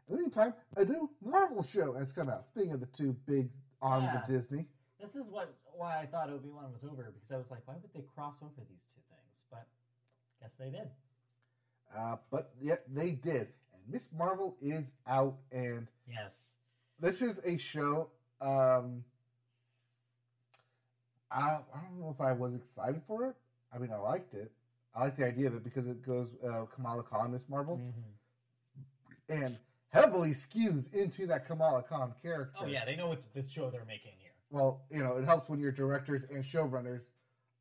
In 0.08 0.14
the 0.16 0.20
meantime, 0.22 0.54
a 0.76 0.84
new 0.84 1.10
Marvel 1.20 1.62
show 1.62 1.92
has 1.94 2.12
come 2.12 2.28
out. 2.28 2.46
Speaking 2.48 2.72
of 2.72 2.80
the 2.80 2.86
two 2.86 3.12
big 3.26 3.50
arms 3.82 4.04
Yeah. 4.04 4.20
of 4.22 4.26
Disney, 4.26 4.66
this 5.00 5.16
is 5.16 5.28
what 5.30 5.52
why 5.72 5.98
I 5.98 6.06
thought 6.06 6.30
Obi 6.30 6.48
Wan 6.48 6.72
was 6.72 6.84
over 6.84 7.10
because 7.12 7.30
I 7.30 7.36
was 7.36 7.50
like, 7.50 7.66
why 7.66 7.74
would 7.76 7.92
they 7.92 8.00
cross 8.02 8.36
over 8.42 8.64
these 8.68 8.84
two 8.94 9.00
things? 9.10 9.36
But 9.50 9.66
guess 10.40 10.52
they 10.58 10.70
did. 10.70 10.90
uh, 11.94 12.16
but 12.30 12.54
yet 12.60 12.82
they 12.94 13.10
did. 13.12 13.52
Miss 13.88 14.08
Marvel 14.16 14.56
is 14.60 14.92
out, 15.06 15.36
and 15.52 15.86
Yes. 16.08 16.52
this 17.00 17.22
is 17.22 17.40
a 17.44 17.56
show. 17.56 18.08
Um, 18.40 19.04
I, 21.30 21.58
I 21.74 21.80
don't 21.82 22.00
know 22.00 22.10
if 22.10 22.20
I 22.20 22.32
was 22.32 22.54
excited 22.54 23.02
for 23.06 23.26
it. 23.26 23.36
I 23.72 23.78
mean, 23.78 23.90
I 23.92 23.96
liked 23.96 24.34
it. 24.34 24.50
I 24.94 25.02
like 25.04 25.16
the 25.16 25.26
idea 25.26 25.48
of 25.48 25.54
it 25.54 25.64
because 25.64 25.86
it 25.86 26.02
goes 26.02 26.34
uh, 26.42 26.64
Kamala 26.74 27.02
Khan, 27.02 27.32
Miss 27.32 27.48
Marvel, 27.48 27.78
Mhm. 27.78 29.42
and 29.44 29.58
heavily 29.88 30.30
skews 30.30 30.92
into 30.94 31.26
that 31.26 31.46
Kamala 31.46 31.82
Khan 31.82 32.14
character. 32.22 32.54
Oh 32.60 32.66
yeah, 32.66 32.84
they 32.84 32.96
know 32.96 33.08
what 33.08 33.22
the 33.34 33.46
show 33.46 33.70
they're 33.70 33.84
making 33.84 34.12
here. 34.18 34.32
Well, 34.50 34.80
you 34.90 35.02
know, 35.02 35.16
it 35.16 35.24
helps 35.24 35.48
when 35.48 35.58
your 35.60 35.72
directors 35.72 36.24
and 36.24 36.44
showrunners 36.44 37.02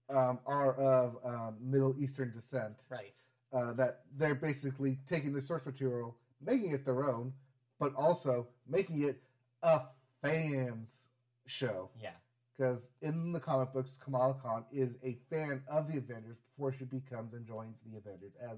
um, 0.09 0.39
are 0.45 0.75
of 0.75 1.17
um, 1.25 1.57
Middle 1.59 1.95
Eastern 1.99 2.31
descent. 2.31 2.85
Right. 2.89 3.15
Uh, 3.55 3.71
that 3.71 4.01
they're 4.17 4.35
basically 4.35 4.99
taking 5.09 5.31
the 5.31 5.41
source 5.41 5.65
material, 5.65 6.17
making 6.45 6.71
it 6.73 6.83
their 6.83 7.05
own, 7.05 7.31
but 7.79 7.95
also 7.95 8.47
making 8.67 9.01
it 9.03 9.21
a 9.63 9.79
fans 10.21 11.07
show. 11.45 11.89
Yeah. 11.97 12.09
Because 12.57 12.89
in 13.01 13.31
the 13.31 13.39
comic 13.39 13.71
books, 13.71 13.97
Kamala 14.03 14.33
Khan 14.33 14.65
is 14.73 14.97
a 15.05 15.17
fan 15.29 15.63
of 15.69 15.87
the 15.89 15.97
Avengers 15.97 16.35
before 16.49 16.73
she 16.73 16.83
becomes 16.83 17.33
and 17.33 17.45
joins 17.47 17.77
the 17.85 17.97
Avengers 17.97 18.33
as 18.41 18.57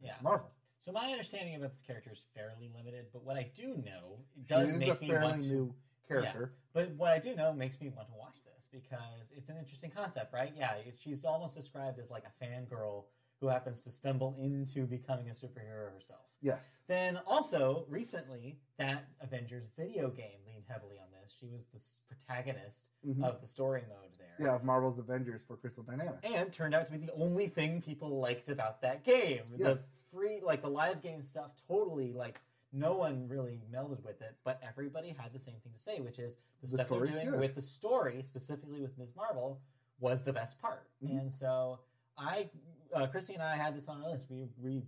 Miss 0.00 0.12
Yeah. 0.12 0.22
Marvel. 0.22 0.50
So 0.80 0.92
my 0.92 1.10
understanding 1.12 1.54
about 1.54 1.72
this 1.72 1.82
character 1.82 2.10
is 2.12 2.24
fairly 2.34 2.70
limited, 2.74 3.06
but 3.12 3.24
what 3.24 3.36
I 3.36 3.50
do 3.54 3.76
know 3.84 4.18
does 4.46 4.72
make 4.74 4.98
me 5.02 5.12
want 5.12 5.42
to. 5.42 5.46
new 5.46 5.74
character. 6.06 6.54
But 6.72 6.90
what 6.92 7.12
I 7.12 7.18
do 7.18 7.34
know 7.34 7.52
makes 7.52 7.78
me 7.82 7.90
want 7.90 8.08
to 8.08 8.14
watch 8.14 8.36
this 8.54 8.68
because 8.72 9.30
it's 9.36 9.50
an 9.50 9.58
interesting 9.58 9.90
concept, 9.90 10.32
right? 10.32 10.54
Yeah, 10.56 10.76
she's 10.98 11.26
almost 11.26 11.54
described 11.54 11.98
as 11.98 12.10
like 12.10 12.24
a 12.24 12.44
fangirl 12.44 13.04
who 13.40 13.46
happens 13.48 13.80
to 13.82 13.90
stumble 13.90 14.36
into 14.40 14.86
becoming 14.86 15.28
a 15.28 15.32
superhero 15.32 15.92
herself. 15.92 16.22
Yes. 16.40 16.78
Then 16.88 17.18
also 17.26 17.84
recently, 17.88 18.58
that 18.78 19.04
Avengers 19.20 19.68
video 19.76 20.10
game 20.10 20.38
leaned 20.46 20.64
heavily 20.68 20.96
on 20.98 21.06
this. 21.20 21.34
She 21.38 21.46
was 21.46 21.66
the 21.66 21.80
protagonist 22.14 22.90
Mhm. 23.06 23.22
of 23.24 23.40
the 23.40 23.46
story 23.48 23.82
mode 23.88 24.10
there. 24.18 24.34
Yeah, 24.40 24.54
of 24.56 24.64
Marvel's 24.64 24.98
Avengers 24.98 25.42
for 25.44 25.56
Crystal 25.56 25.82
Dynamics. 25.82 26.18
and 26.24 26.52
turned 26.52 26.74
out 26.74 26.86
to 26.86 26.92
be 26.92 26.98
the 26.98 27.12
only 27.14 27.48
thing 27.48 27.80
people 27.82 28.18
liked 28.20 28.48
about 28.48 28.80
that 28.82 29.04
game. 29.04 29.54
Yes. 29.56 29.78
The 29.78 29.82
free, 30.10 30.40
like 30.40 30.62
the 30.62 30.70
live 30.70 31.00
game 31.02 31.22
stuff, 31.22 31.52
totally 31.68 32.12
like 32.12 32.40
no 32.72 32.96
one 32.96 33.26
really 33.28 33.62
melded 33.70 34.02
with 34.04 34.20
it, 34.20 34.36
but 34.44 34.60
everybody 34.62 35.10
had 35.10 35.32
the 35.32 35.38
same 35.38 35.58
thing 35.60 35.72
to 35.72 35.78
say, 35.78 36.00
which 36.00 36.18
is 36.18 36.36
the, 36.60 36.66
The 36.66 36.68
stuff 36.68 36.88
they're 36.88 37.06
doing 37.06 37.30
good. 37.30 37.40
with 37.40 37.54
the 37.54 37.62
story, 37.62 38.22
specifically 38.24 38.80
with 38.80 38.96
Ms. 38.98 39.14
Marvel, 39.16 39.60
was 40.00 40.22
the 40.22 40.32
best 40.32 40.60
part. 40.60 40.88
Mhm. 41.02 41.18
And 41.20 41.32
so 41.32 41.80
I, 42.16 42.50
uh, 42.94 43.06
Christy 43.06 43.34
and 43.34 43.42
I 43.42 43.56
had 43.56 43.76
this 43.76 43.88
on 43.88 44.02
our 44.02 44.10
list. 44.10 44.28
We 44.30 44.44
we 44.62 44.82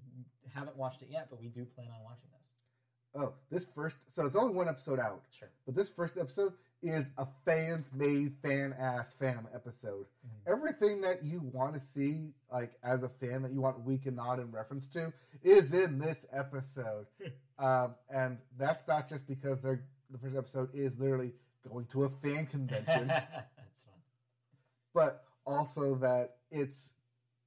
haven't 0.55 0.77
watched 0.77 1.02
it 1.02 1.09
yet, 1.10 1.28
but 1.31 1.40
we 1.40 1.48
do 1.48 1.64
plan 1.64 1.89
on 1.89 2.02
watching 2.05 2.28
this. 2.39 2.51
Oh, 3.14 3.35
this 3.51 3.66
first. 3.66 3.97
So 4.06 4.27
it's 4.27 4.36
only 4.36 4.55
one 4.55 4.68
episode 4.68 4.98
out, 5.01 5.22
Sure. 5.31 5.48
but 5.66 5.74
this 5.74 5.89
first 5.90 6.16
episode 6.16 6.52
is 6.82 7.10
a 7.18 7.27
fans 7.44 7.90
made 7.93 8.32
fan 8.43 8.72
ass 8.78 9.12
fam 9.14 9.47
episode. 9.55 10.06
Mhm. 10.27 10.52
Everything 10.52 11.01
that 11.02 11.22
you 11.24 11.40
want 11.52 11.74
to 11.74 11.81
see, 11.81 12.32
like 12.51 12.72
as 12.82 13.02
a 13.02 13.09
fan, 13.09 13.43
that 13.43 13.52
you 13.52 13.60
want 13.60 13.85
week 13.85 14.06
and 14.06 14.16
nod 14.16 14.39
in 14.40 14.51
reference 14.51 14.89
to, 14.90 15.12
is 15.43 15.72
in 15.74 15.98
this 15.98 16.24
episode. 16.32 17.06
um, 17.59 17.94
and 18.09 18.39
that's 18.56 18.86
not 18.89 19.09
just 19.09 19.27
because 19.27 19.60
they're 19.60 19.85
the 20.10 20.18
first 20.18 20.36
episode 20.36 20.70
is 20.74 20.98
literally 20.98 21.32
going 21.68 21.86
to 21.86 22.05
a 22.05 22.09
fan 22.22 22.47
convention. 22.47 23.06
That's 23.09 23.82
fun. 23.82 23.94
but 24.94 25.24
also 25.47 25.94
that 25.97 26.36
it's 26.51 26.94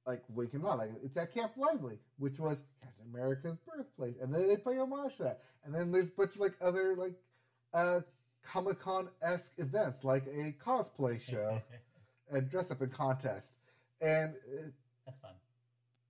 like 0.06 0.22
and 0.28 0.62
Not. 0.62 0.78
Like 0.78 0.90
it's 1.02 1.16
at 1.16 1.32
Camp 1.32 1.52
Lehigh, 1.56 1.96
which 2.18 2.38
was 2.38 2.62
Captain 2.80 3.06
America's 3.12 3.58
birthplace, 3.66 4.16
and 4.20 4.34
then 4.34 4.48
they 4.48 4.56
play 4.56 4.78
homage 4.78 5.16
to 5.16 5.24
that. 5.24 5.40
And 5.64 5.74
then 5.74 5.90
there's 5.90 6.08
a 6.08 6.12
bunch 6.12 6.34
of 6.34 6.40
like 6.40 6.54
other 6.60 6.94
like 6.96 7.14
uh 7.72 8.00
Comic 8.42 8.78
Con 8.80 9.08
esque 9.22 9.52
events, 9.58 10.04
like 10.04 10.26
a 10.26 10.52
cosplay 10.62 11.20
show 11.20 11.60
and 12.30 12.48
dress 12.50 12.70
up 12.70 12.82
in 12.82 12.90
contest. 12.90 13.56
And 14.00 14.34
uh, 14.34 14.62
That's 15.06 15.18
fun. 15.18 15.32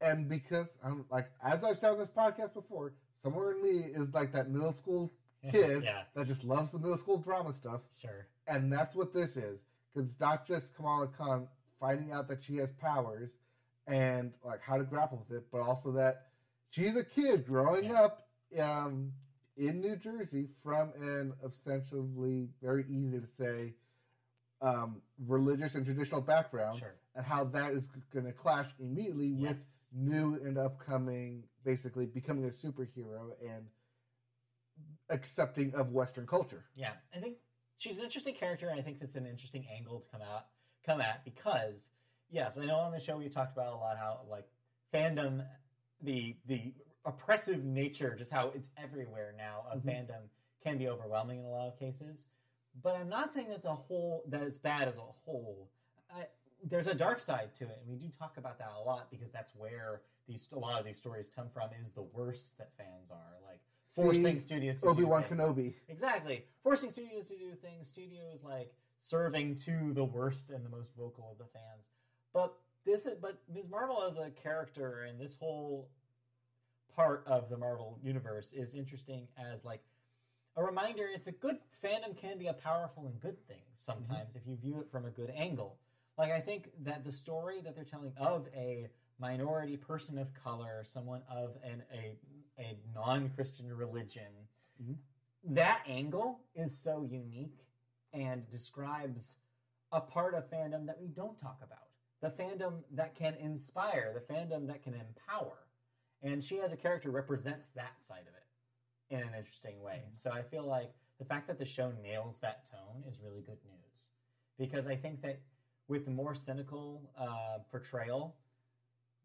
and 0.01 0.29
because 0.29 0.79
I'm 0.85 1.05
like 1.11 1.31
as 1.43 1.63
I've 1.65 1.79
said 1.79 1.91
on 1.93 1.99
this 1.99 2.11
podcast 2.11 2.55
before, 2.55 2.95
somewhere 3.23 3.53
in 3.53 3.63
me 3.63 3.85
is 3.95 4.13
like 4.13 4.33
that 4.33 4.51
middle 4.51 4.73
school 4.73 5.13
kid 5.53 5.85
yeah, 5.85 6.03
that 6.15 6.27
just 6.27 6.43
loves 6.43 6.71
the 6.71 6.79
middle 6.79 6.97
school 6.97 7.19
drama 7.19 7.53
stuff 7.53 7.83
sure. 8.01 8.27
and 8.47 8.73
that's 8.73 8.95
what 8.95 9.13
this 9.13 9.37
is 9.37 9.61
because 9.93 10.11
it's 10.11 10.19
not 10.19 10.47
just 10.47 10.75
Kamala 10.75 11.07
Khan 11.07 11.47
finding 11.79 12.13
out 12.13 12.29
that 12.29 12.43
she 12.43 12.57
has 12.57 12.73
powers 12.73 13.31
and 13.87 14.33
like 14.45 14.61
how 14.63 14.77
to 14.79 14.85
grapple 14.85 15.25
with 15.29 15.37
it, 15.39 15.45
but 15.53 15.61
also 15.61 15.93
that 15.93 16.27
she's 16.71 16.97
a 16.97 17.05
kid 17.05 17.47
growing 17.47 17.85
Yeah. 17.85 18.03
up 18.03 18.29
um, 18.61 19.13
in 19.57 19.81
New 19.81 19.97
Jersey 19.97 20.49
from 20.63 20.93
an 21.01 21.33
essentially 21.45 22.49
very 22.63 22.85
easy 22.89 23.21
to 23.21 23.27
say 23.27 23.75
um, 24.61 25.03
religious 25.27 25.75
and 25.75 25.85
traditional 25.85 26.21
background, 26.23 26.79
Sure. 26.79 26.95
and 27.15 27.27
how 27.27 27.45
that 27.45 27.73
is 27.73 27.89
going 28.13 28.25
to 28.25 28.33
clash 28.33 28.69
immediately 28.81 29.33
with 29.33 29.87
new 29.93 30.35
and 30.43 30.57
upcoming, 30.57 31.45
basically 31.65 32.07
becoming 32.07 32.45
a 32.47 32.49
superhero 32.49 33.33
and 33.47 33.67
accepting 35.11 35.75
of 35.75 35.93
Western 35.93 36.27
culture. 36.27 36.65
Yeah, 36.75 36.93
I 37.15 37.19
think 37.19 37.37
she's 37.77 37.99
an 37.99 38.05
interesting 38.05 38.35
character, 38.35 38.69
and 38.71 38.79
I 38.79 38.83
think 38.83 39.01
that's 39.01 39.17
an 39.17 39.27
interesting 39.27 39.67
angle 39.71 40.01
to 40.01 40.07
come 40.11 40.23
out 40.23 40.47
come 40.87 41.01
at 41.01 41.25
because 41.25 41.89
yes, 42.35 42.59
I 42.59 42.67
know 42.67 42.77
on 42.77 42.93
the 42.93 43.01
show 43.01 43.17
we 43.17 43.29
talked 43.29 43.57
about 43.57 43.73
a 43.73 43.77
lot 43.77 43.97
how 43.97 44.21
like 44.29 44.47
fandom, 44.93 45.45
the 46.03 46.37
the 46.47 46.75
oppressive 47.07 47.65
nature, 47.65 48.15
just 48.19 48.31
how 48.31 48.51
it's 48.55 48.69
everywhere 48.77 49.35
now 49.39 49.65
of 49.71 49.83
Mhm. 49.83 49.87
fandom 50.09 50.29
can 50.63 50.77
be 50.79 50.89
overwhelming 50.89 51.39
in 51.41 51.45
a 51.45 51.51
lot 51.51 51.69
of 51.69 51.79
cases. 51.79 52.27
But 52.83 52.97
I'm 52.97 53.09
not 53.09 53.33
saying 53.33 53.49
that's 53.51 53.67
a 53.67 53.75
whole 53.75 54.25
that 54.29 54.43
it's 54.43 54.59
bad 54.59 54.89
as 54.89 54.99
a 54.99 55.03
whole. 55.03 55.71
I, 56.11 56.27
there's 56.63 56.87
a 56.89 56.95
dark 56.95 57.21
side 57.21 57.55
to 57.57 57.65
it, 57.65 57.79
and 57.81 57.89
we 57.89 57.97
do 57.97 58.09
talk 58.19 58.37
about 58.37 58.59
that 58.59 58.73
a 58.77 58.81
lot 58.83 59.11
because 59.11 59.31
that's 59.31 59.55
where 59.55 60.03
these 60.27 60.51
a 60.53 60.59
lot 60.59 60.81
of 60.81 60.85
these 60.85 60.97
stories 60.99 61.29
come 61.29 61.49
from. 61.51 61.71
Is 61.81 61.93
the 61.93 62.03
worst 62.03 62.59
that 62.59 62.73
fans 62.77 63.11
are 63.11 63.37
like 63.47 63.61
forcing 63.87 64.35
See 64.35 64.39
studios 64.41 64.79
to 64.79 64.87
Obi 64.89 65.05
Wan 65.05 65.23
do 65.23 65.29
things. 65.29 65.41
Kenobi. 65.41 65.75
Exactly. 65.89 66.47
Forcing 66.63 66.91
studios 66.91 67.27
to 67.29 67.37
do 67.37 67.55
things, 67.55 67.89
studios 67.89 68.43
like 68.43 68.75
serving 68.99 69.55
to 69.57 69.93
the 69.93 70.05
worst 70.05 70.49
and 70.51 70.65
the 70.65 70.71
most 70.71 70.95
vocal 70.97 71.31
of 71.33 71.39
the 71.39 71.45
fans. 71.53 71.91
But 72.35 72.55
this 72.85 73.07
is 73.07 73.15
but 73.15 73.41
Ms. 73.53 73.71
Marvel 73.71 74.03
as 74.07 74.19
a 74.19 74.29
character 74.31 75.05
and 75.09 75.19
this 75.19 75.35
whole 75.35 75.89
part 76.95 77.25
of 77.27 77.49
the 77.49 77.57
Marvel 77.57 77.99
universe 78.03 78.53
is 78.53 78.75
interesting 78.75 79.27
as 79.39 79.65
like 79.65 79.81
a 80.57 80.63
reminder 80.63 81.09
it's 81.13 81.27
a 81.29 81.33
good 81.33 81.59
fandom 81.83 82.17
can 82.17 82.39
be 82.39 82.47
a 82.49 82.53
powerful 82.53 83.07
and 83.07 83.19
good 83.21 83.39
thing 83.49 83.63
sometimes 83.75 84.37
if 84.37 84.47
you 84.47 84.57
view 84.57 84.81
it 84.81 84.91
from 84.91 85.07
a 85.07 85.11
good 85.11 85.33
angle. 85.35 85.79
Like 86.19 86.31
I 86.31 86.41
think 86.41 86.71
that 86.85 87.05
the 87.05 87.11
story 87.13 87.61
that 87.63 87.75
they're 87.75 87.85
telling 87.85 88.13
of 88.19 88.47
a 88.55 88.89
minority 89.19 89.77
person 89.77 90.19
of 90.19 90.33
color, 90.35 90.83
someone 90.85 91.23
of 91.31 91.57
an 91.65 91.83
a 91.93 92.17
a 92.61 92.77
non-Christian 92.95 93.73
religion, 93.73 94.31
Mhm. 94.81 94.97
that 95.45 95.83
angle 95.87 96.41
is 96.55 96.77
so 96.77 97.03
unique 97.03 97.67
and 98.13 98.49
describes 98.49 99.37
a 99.91 100.01
part 100.01 100.35
of 100.35 100.49
fandom 100.51 100.87
that 100.87 101.01
we 101.01 101.09
don't 101.09 101.37
talk 101.41 101.61
about. 101.63 101.84
The 102.25 102.31
fandom 102.31 102.85
that 102.93 103.15
can 103.15 103.35
inspire, 103.35 104.15
the 104.15 104.35
fandom 104.35 104.67
that 104.69 104.83
can 104.83 104.95
empower. 104.95 105.59
And 106.23 106.43
she 106.43 106.59
as 106.59 106.73
a 106.73 106.77
character 106.77 107.11
represents 107.11 107.67
that 107.77 108.03
side 108.03 108.23
of 108.23 108.35
it 108.35 109.15
in 109.15 109.21
an 109.21 109.35
interesting 109.37 109.83
way. 109.83 110.05
So 110.13 110.33
I 110.33 110.41
feel 110.41 110.65
like 110.65 110.91
the 111.19 111.27
fact 111.27 111.49
that 111.49 111.59
the 111.59 111.67
show 111.67 111.93
nails 112.03 112.39
that 112.39 112.65
tone 112.65 113.05
is 113.07 113.21
really 113.23 113.43
good 113.43 113.59
news. 113.67 114.09
Because 114.59 114.87
I 114.87 114.97
think 114.97 115.21
that 115.21 115.43
with 115.87 116.09
more 116.09 116.35
cynical 116.35 117.11
uh, 117.21 117.59
portrayal, 117.71 118.37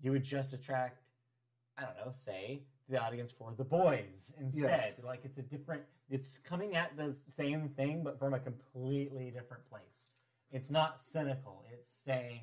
you 0.02 0.12
would 0.12 0.26
just 0.26 0.54
attract, 0.54 1.00
I 1.78 1.84
don't 1.84 2.06
know, 2.06 2.12
say 2.12 2.64
the 2.90 3.02
audience 3.02 3.32
for 3.32 3.54
the 3.58 3.64
boys 3.64 4.34
instead. 4.42 4.96
Yes. 4.98 5.06
Like 5.06 5.22
it's 5.24 5.38
a 5.38 5.44
different, 5.44 5.84
it's 6.10 6.38
coming 6.38 6.76
at 6.76 6.98
the 6.98 7.16
same 7.30 7.70
thing, 7.70 8.02
but 8.04 8.20
from 8.20 8.34
a 8.34 8.40
completely 8.40 9.32
different 9.32 9.64
place. 9.70 10.12
It's 10.52 10.70
not 10.70 11.02
cynical. 11.02 11.64
It's 11.72 11.90
saying, 11.90 12.42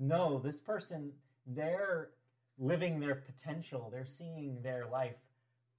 no, 0.00 0.38
this 0.38 0.58
person, 0.60 1.12
they're 1.46 2.10
living 2.58 2.98
their 2.98 3.14
potential. 3.14 3.88
They're 3.92 4.04
seeing 4.04 4.60
their 4.62 4.86
life 4.86 5.16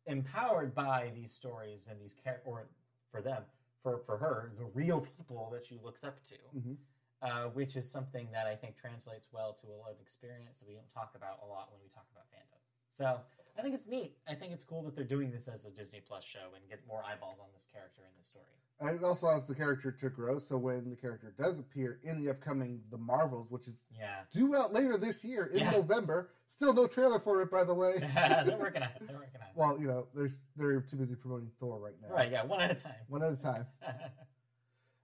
empowered 0.05 0.73
by 0.73 1.11
these 1.13 1.31
stories 1.33 1.87
and 1.89 1.99
these 1.99 2.15
char- 2.23 2.41
or 2.45 2.69
for 3.11 3.21
them, 3.21 3.43
for 3.83 3.99
for 4.05 4.17
her, 4.17 4.53
the 4.57 4.65
real 4.65 5.01
people 5.01 5.49
that 5.51 5.65
she 5.65 5.77
looks 5.83 6.03
up 6.03 6.23
to 6.23 6.35
Mhm. 6.55 6.77
uh, 7.21 7.49
which 7.49 7.75
is 7.75 7.89
something 7.89 8.31
that 8.31 8.47
I 8.47 8.55
think 8.55 8.77
translates 8.77 9.31
well 9.31 9.53
to 9.53 9.67
a 9.67 9.77
lot 9.77 9.91
of 9.91 9.99
experience 10.01 10.59
that 10.59 10.67
we 10.67 10.73
don't 10.73 10.89
talk 10.91 11.13
about 11.15 11.39
a 11.43 11.45
lot 11.45 11.71
when 11.71 11.79
we 11.81 11.87
talk 11.89 12.07
about 12.11 12.25
fandom. 12.31 12.57
So 12.89 13.21
I 13.57 13.61
think 13.61 13.75
it's 13.75 13.87
neat. 13.87 14.13
I 14.27 14.33
think 14.35 14.53
it's 14.53 14.63
cool 14.63 14.81
that 14.83 14.95
they're 14.95 15.03
doing 15.03 15.31
this 15.31 15.47
as 15.47 15.65
a 15.65 15.71
Disney 15.71 16.01
Plus 16.05 16.23
show 16.23 16.39
and 16.55 16.67
get 16.69 16.79
more 16.87 17.03
eyeballs 17.05 17.37
on 17.39 17.47
this 17.53 17.67
character 17.71 18.01
in 18.03 18.09
this 18.17 18.27
story. 18.27 18.45
And 18.79 18.97
it 18.99 19.03
also 19.03 19.27
allows 19.27 19.45
the 19.45 19.53
character 19.53 19.91
to 19.91 20.09
grow. 20.09 20.39
So 20.39 20.57
when 20.57 20.89
the 20.89 20.95
character 20.95 21.33
does 21.37 21.59
appear 21.59 21.99
in 22.03 22.23
the 22.23 22.31
upcoming 22.31 22.81
The 22.89 22.97
Marvels, 22.97 23.51
which 23.51 23.67
is 23.67 23.75
Yeah, 23.95 24.21
due 24.31 24.55
out 24.55 24.73
later 24.73 24.97
this 24.97 25.23
year 25.23 25.45
in 25.47 25.59
Yeah. 25.59 25.71
November, 25.71 26.31
still 26.47 26.73
no 26.73 26.87
trailer 26.87 27.19
for 27.19 27.41
it, 27.41 27.51
by 27.51 27.63
the 27.63 27.73
way. 27.73 27.99
they're 28.15 28.57
working 28.57 28.81
on 28.81 28.89
it. 28.89 29.07
They're 29.07 29.17
working 29.17 29.39
on 29.41 29.47
it. 29.47 29.53
well, 29.55 29.79
you 29.79 29.87
know, 29.87 30.07
there's 30.15 30.37
they're 30.55 30.81
too 30.81 30.95
busy 30.95 31.15
promoting 31.15 31.51
Thor 31.59 31.77
right 31.79 31.93
now. 32.01 32.15
Right? 32.15 32.31
Yeah, 32.31 32.43
one 32.43 32.61
at 32.61 32.71
a 32.71 32.75
time. 32.75 32.93
One 33.07 33.21
at 33.23 33.33
a 33.33 33.37
time. 33.37 33.65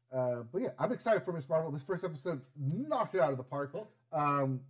Uh, 0.10 0.44
but 0.54 0.62
yeah, 0.62 0.70
I'm 0.80 0.94
excited 0.94 1.24
for 1.24 1.34
Miss 1.34 1.50
Marvel. 1.50 1.70
This 1.70 1.84
first 1.84 2.06
episode 2.06 2.40
knocked 2.58 3.14
it 3.16 3.20
out 3.20 3.32
of 3.32 3.38
the 3.38 3.44
park. 3.44 3.74
Cool. 3.74 3.90
Um, 4.14 4.62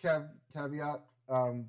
cav- 0.00 0.28
caveat, 0.54 1.00
um, 1.28 1.68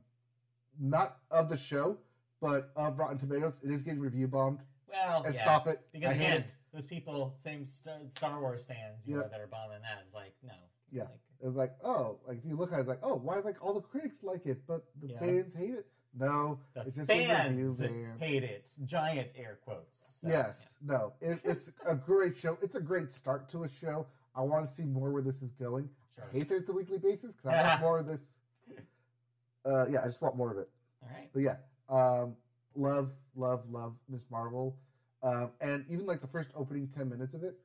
not 0.79 1.17
of 1.31 1.49
the 1.49 1.57
show, 1.57 1.97
but 2.41 2.71
of 2.75 2.97
Rotten 2.99 3.17
Tomatoes. 3.17 3.53
It 3.63 3.71
is 3.71 3.81
getting 3.83 3.99
review 3.99 4.27
bombed. 4.27 4.59
well, 4.91 5.23
And 5.25 5.35
yeah. 5.35 5.41
stop 5.41 5.67
it. 5.67 5.81
Because 5.91 6.11
I 6.11 6.15
again, 6.15 6.41
it. 6.41 6.55
those 6.73 6.85
people, 6.85 7.33
same 7.41 7.65
Star, 7.65 8.39
Wars 8.39 8.63
fans, 8.63 9.03
you 9.05 9.15
know, 9.15 9.27
that 9.29 9.39
are 9.39 9.47
bombing 9.47 9.81
that, 9.81 10.03
it's 10.05 10.13
like 10.13 10.33
no. 10.43 10.53
Yeah. 10.91 11.03
Like, 11.03 11.09
It 11.41 11.45
was 11.47 11.55
like, 11.55 11.73
oh, 11.83 12.19
like 12.27 12.37
if 12.39 12.45
you 12.45 12.55
look 12.55 12.71
at 12.71 12.77
it, 12.77 12.81
it's 12.81 12.89
like, 12.89 12.99
oh, 13.03 13.15
why 13.15 13.39
like 13.39 13.57
all 13.63 13.73
the 13.73 13.81
critics 13.81 14.23
like 14.23 14.45
it, 14.45 14.59
but 14.67 14.83
the 15.01 15.07
Yeah. 15.09 15.19
fans 15.19 15.53
hate 15.53 15.71
it? 15.73 15.87
No, 16.17 16.59
the 16.73 16.81
it's 16.81 16.95
just 16.95 17.07
fans 17.07 17.79
hate 18.19 18.43
it. 18.43 18.67
Giant 18.85 19.27
air 19.35 19.59
quotes. 19.63 20.17
So, 20.21 20.27
yes, 20.29 20.77
no, 20.83 21.13
it, 21.21 21.39
it's 21.43 21.71
a 21.85 21.95
great 21.95 22.35
show. 22.37 22.57
It's 22.61 22.75
a 22.75 22.81
great 22.81 23.13
start 23.13 23.49
to 23.49 23.65
a 23.65 23.69
show. 23.69 24.07
I 24.35 24.41
want 24.41 24.65
to 24.65 24.71
see 24.73 24.83
more 24.83 25.11
where 25.11 25.21
this 25.21 25.41
is 25.43 25.51
going. 25.53 25.89
yeah. 26.17 26.23
I 26.31 26.37
hate 26.37 26.49
that 26.49 26.55
it's 26.57 26.69
a 26.69 26.73
weekly 26.73 26.97
basis 26.97 27.33
because 27.33 27.47
I 27.53 27.61
want 27.67 27.81
more 27.87 27.97
of 27.99 28.07
this. 28.07 28.36
Uh, 29.65 29.85
yeah, 29.89 29.99
I 30.01 30.05
just 30.05 30.21
want 30.21 30.35
more 30.35 30.51
of 30.51 30.57
it. 30.57 30.69
All 31.03 31.09
right. 31.13 31.29
But 31.33 31.41
yeah, 31.41 31.55
um, 31.89 32.35
love, 32.75 33.11
love, 33.35 33.63
love 33.69 33.93
Miss 34.09 34.23
Marvel, 34.31 34.75
um, 35.23 35.51
and 35.61 35.85
even 35.89 36.05
like 36.05 36.21
the 36.21 36.27
first 36.27 36.49
opening 36.55 36.87
ten 36.95 37.09
minutes 37.09 37.33
of 37.33 37.43
it, 37.43 37.59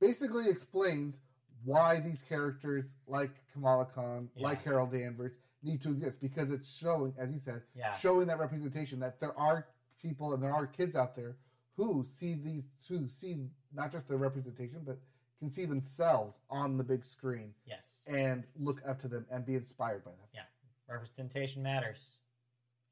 basically 0.00 0.48
explains 0.48 1.18
why 1.64 2.00
these 2.00 2.22
characters 2.22 2.94
like 3.06 3.30
Kamala 3.52 3.84
Khan, 3.84 4.28
like 4.36 4.58
Yeah. 4.58 4.64
Carol 4.64 4.86
Danvers, 4.86 5.38
need 5.62 5.80
to 5.82 5.90
exist 5.90 6.20
because 6.20 6.50
it's 6.50 6.68
showing, 6.68 7.14
as 7.18 7.30
you 7.30 7.38
said, 7.38 7.62
Yeah. 7.76 7.96
showing 7.98 8.26
that 8.26 8.38
representation 8.40 8.98
that 9.00 9.20
there 9.20 9.36
are 9.38 9.68
people 10.00 10.34
and 10.34 10.42
there 10.42 10.52
are 10.52 10.66
kids 10.66 10.96
out 10.96 11.14
there 11.14 11.36
who 11.76 12.02
see 12.04 12.34
these, 12.34 12.64
who 12.88 13.08
see 13.08 13.48
not 13.72 13.92
just 13.92 14.08
their 14.08 14.16
representation, 14.18 14.82
but 14.84 14.98
can 15.38 15.50
see 15.52 15.64
themselves 15.64 16.40
on 16.50 16.76
the 16.76 16.84
big 16.84 17.04
screen 17.04 17.54
Yes. 17.64 18.04
and 18.10 18.44
look 18.58 18.82
up 18.86 19.00
to 19.02 19.08
them 19.08 19.24
and 19.30 19.46
be 19.46 19.54
inspired 19.54 20.04
by 20.04 20.10
them. 20.10 20.44
Representation 20.88 21.62
matters. 21.62 22.16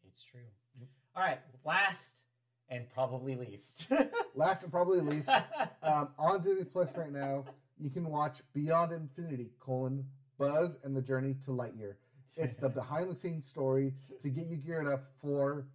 It's 0.06 0.24
true. 0.24 0.40
Yep. 0.78 0.88
All 1.16 1.22
right. 1.22 1.38
Last 1.64 2.22
and 2.68 2.88
probably 2.88 3.36
least. 3.36 3.90
Last 4.34 4.62
and 4.62 4.72
probably 4.72 5.00
least, 5.00 5.28
um, 5.82 6.08
on 6.18 6.42
Disney 6.42 6.64
Plus 6.64 6.96
right 6.96 7.12
now, 7.12 7.44
you 7.78 7.90
can 7.90 8.08
watch 8.08 8.42
Beyond 8.54 8.92
Infinity: 8.92 9.50
colon 9.58 10.04
Buzz 10.38 10.78
and 10.84 10.96
the 10.96 11.02
Journey 11.02 11.34
to 11.44 11.50
Lightyear. 11.50 11.94
It's 12.36 12.56
the 12.56 12.68
behind 12.80 13.10
the 13.10 13.14
scenes 13.14 13.46
story 13.46 13.92
to 14.22 14.28
get 14.28 14.46
you 14.46 14.56
geared 14.56 14.86
up 14.86 15.04
for 15.20 15.66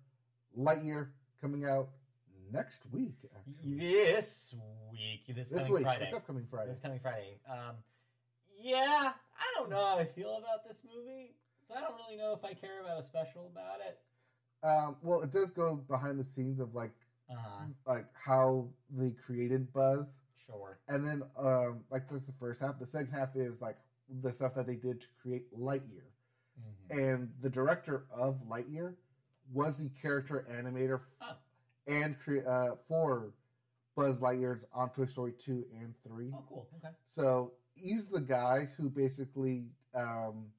Lightyear 0.57 1.07
coming 1.41 1.65
out 1.65 1.89
next 2.51 2.83
week. 2.91 3.17
Actually. 3.35 3.77
this 3.77 4.55
week, 4.91 5.35
this, 5.35 5.49
This 5.49 5.59
coming 5.59 5.73
week, 5.73 5.83
Friday, 5.83 6.05
this 6.05 6.13
upcoming 6.13 6.47
Friday. 6.49 6.69
this 6.69 6.79
coming 6.79 6.99
Friday. 6.99 7.39
Um, 7.49 7.75
yeah, 8.61 9.11
I 9.11 9.59
don't 9.59 9.69
know 9.69 9.77
how 9.77 9.97
I 9.97 10.05
feel 10.05 10.37
about 10.37 10.65
this 10.67 10.83
movie, 10.85 11.35
so 11.67 11.75
I 11.75 11.81
don't 11.81 11.95
really 11.95 12.17
know 12.17 12.33
if 12.33 12.43
I 12.43 12.53
care 12.53 12.81
about 12.81 12.99
a 12.99 13.03
special 13.03 13.47
about 13.51 13.79
it. 13.87 13.99
Um, 14.67 14.95
well, 15.01 15.21
it 15.21 15.31
does 15.31 15.51
go 15.51 15.75
behind 15.75 16.19
the 16.19 16.23
scenes 16.23 16.59
of 16.59 16.73
like 16.75 16.91
Uh, 17.29 17.65
like 17.87 18.05
how 18.13 18.67
they 18.91 19.09
created 19.11 19.71
Buzz, 19.73 20.21
sure. 20.45 20.77
and 20.87 21.03
then 21.03 21.23
um, 21.37 21.83
like 21.89 22.07
that's 22.09 22.23
the 22.23 22.31
first 22.39 22.59
half. 22.61 22.77
The 22.79 22.85
second 22.85 23.11
half 23.13 23.35
is 23.35 23.59
like 23.61 23.77
the 24.21 24.31
stuff 24.31 24.53
that 24.53 24.67
they 24.67 24.75
did 24.75 25.01
to 25.01 25.07
create 25.21 25.51
Lightyear. 25.57 26.03
Mhm. 26.57 26.97
and 27.09 27.33
the 27.41 27.49
director 27.49 28.05
of 28.11 28.39
Lightyear 28.47 28.95
was 29.51 29.77
the 29.79 29.89
character 29.89 30.45
animator 30.49 31.01
Oh. 31.19 31.35
and 31.87 32.17
cre- 32.17 32.47
uh, 32.47 32.75
for 32.87 33.33
Buzz 33.95 34.19
Lightyear's 34.19 34.63
on 34.71 34.89
Toy 34.91 35.05
Story 35.05 35.33
two 35.33 35.65
and 35.73 35.93
three. 36.03 36.31
Oh, 36.33 36.45
cool. 36.47 36.69
Okay. 36.77 36.95
So 37.07 37.51
he's 37.73 38.05
the 38.05 38.21
guy 38.21 38.65
who 38.77 38.89
basically 38.89 39.67
um, 39.95 40.53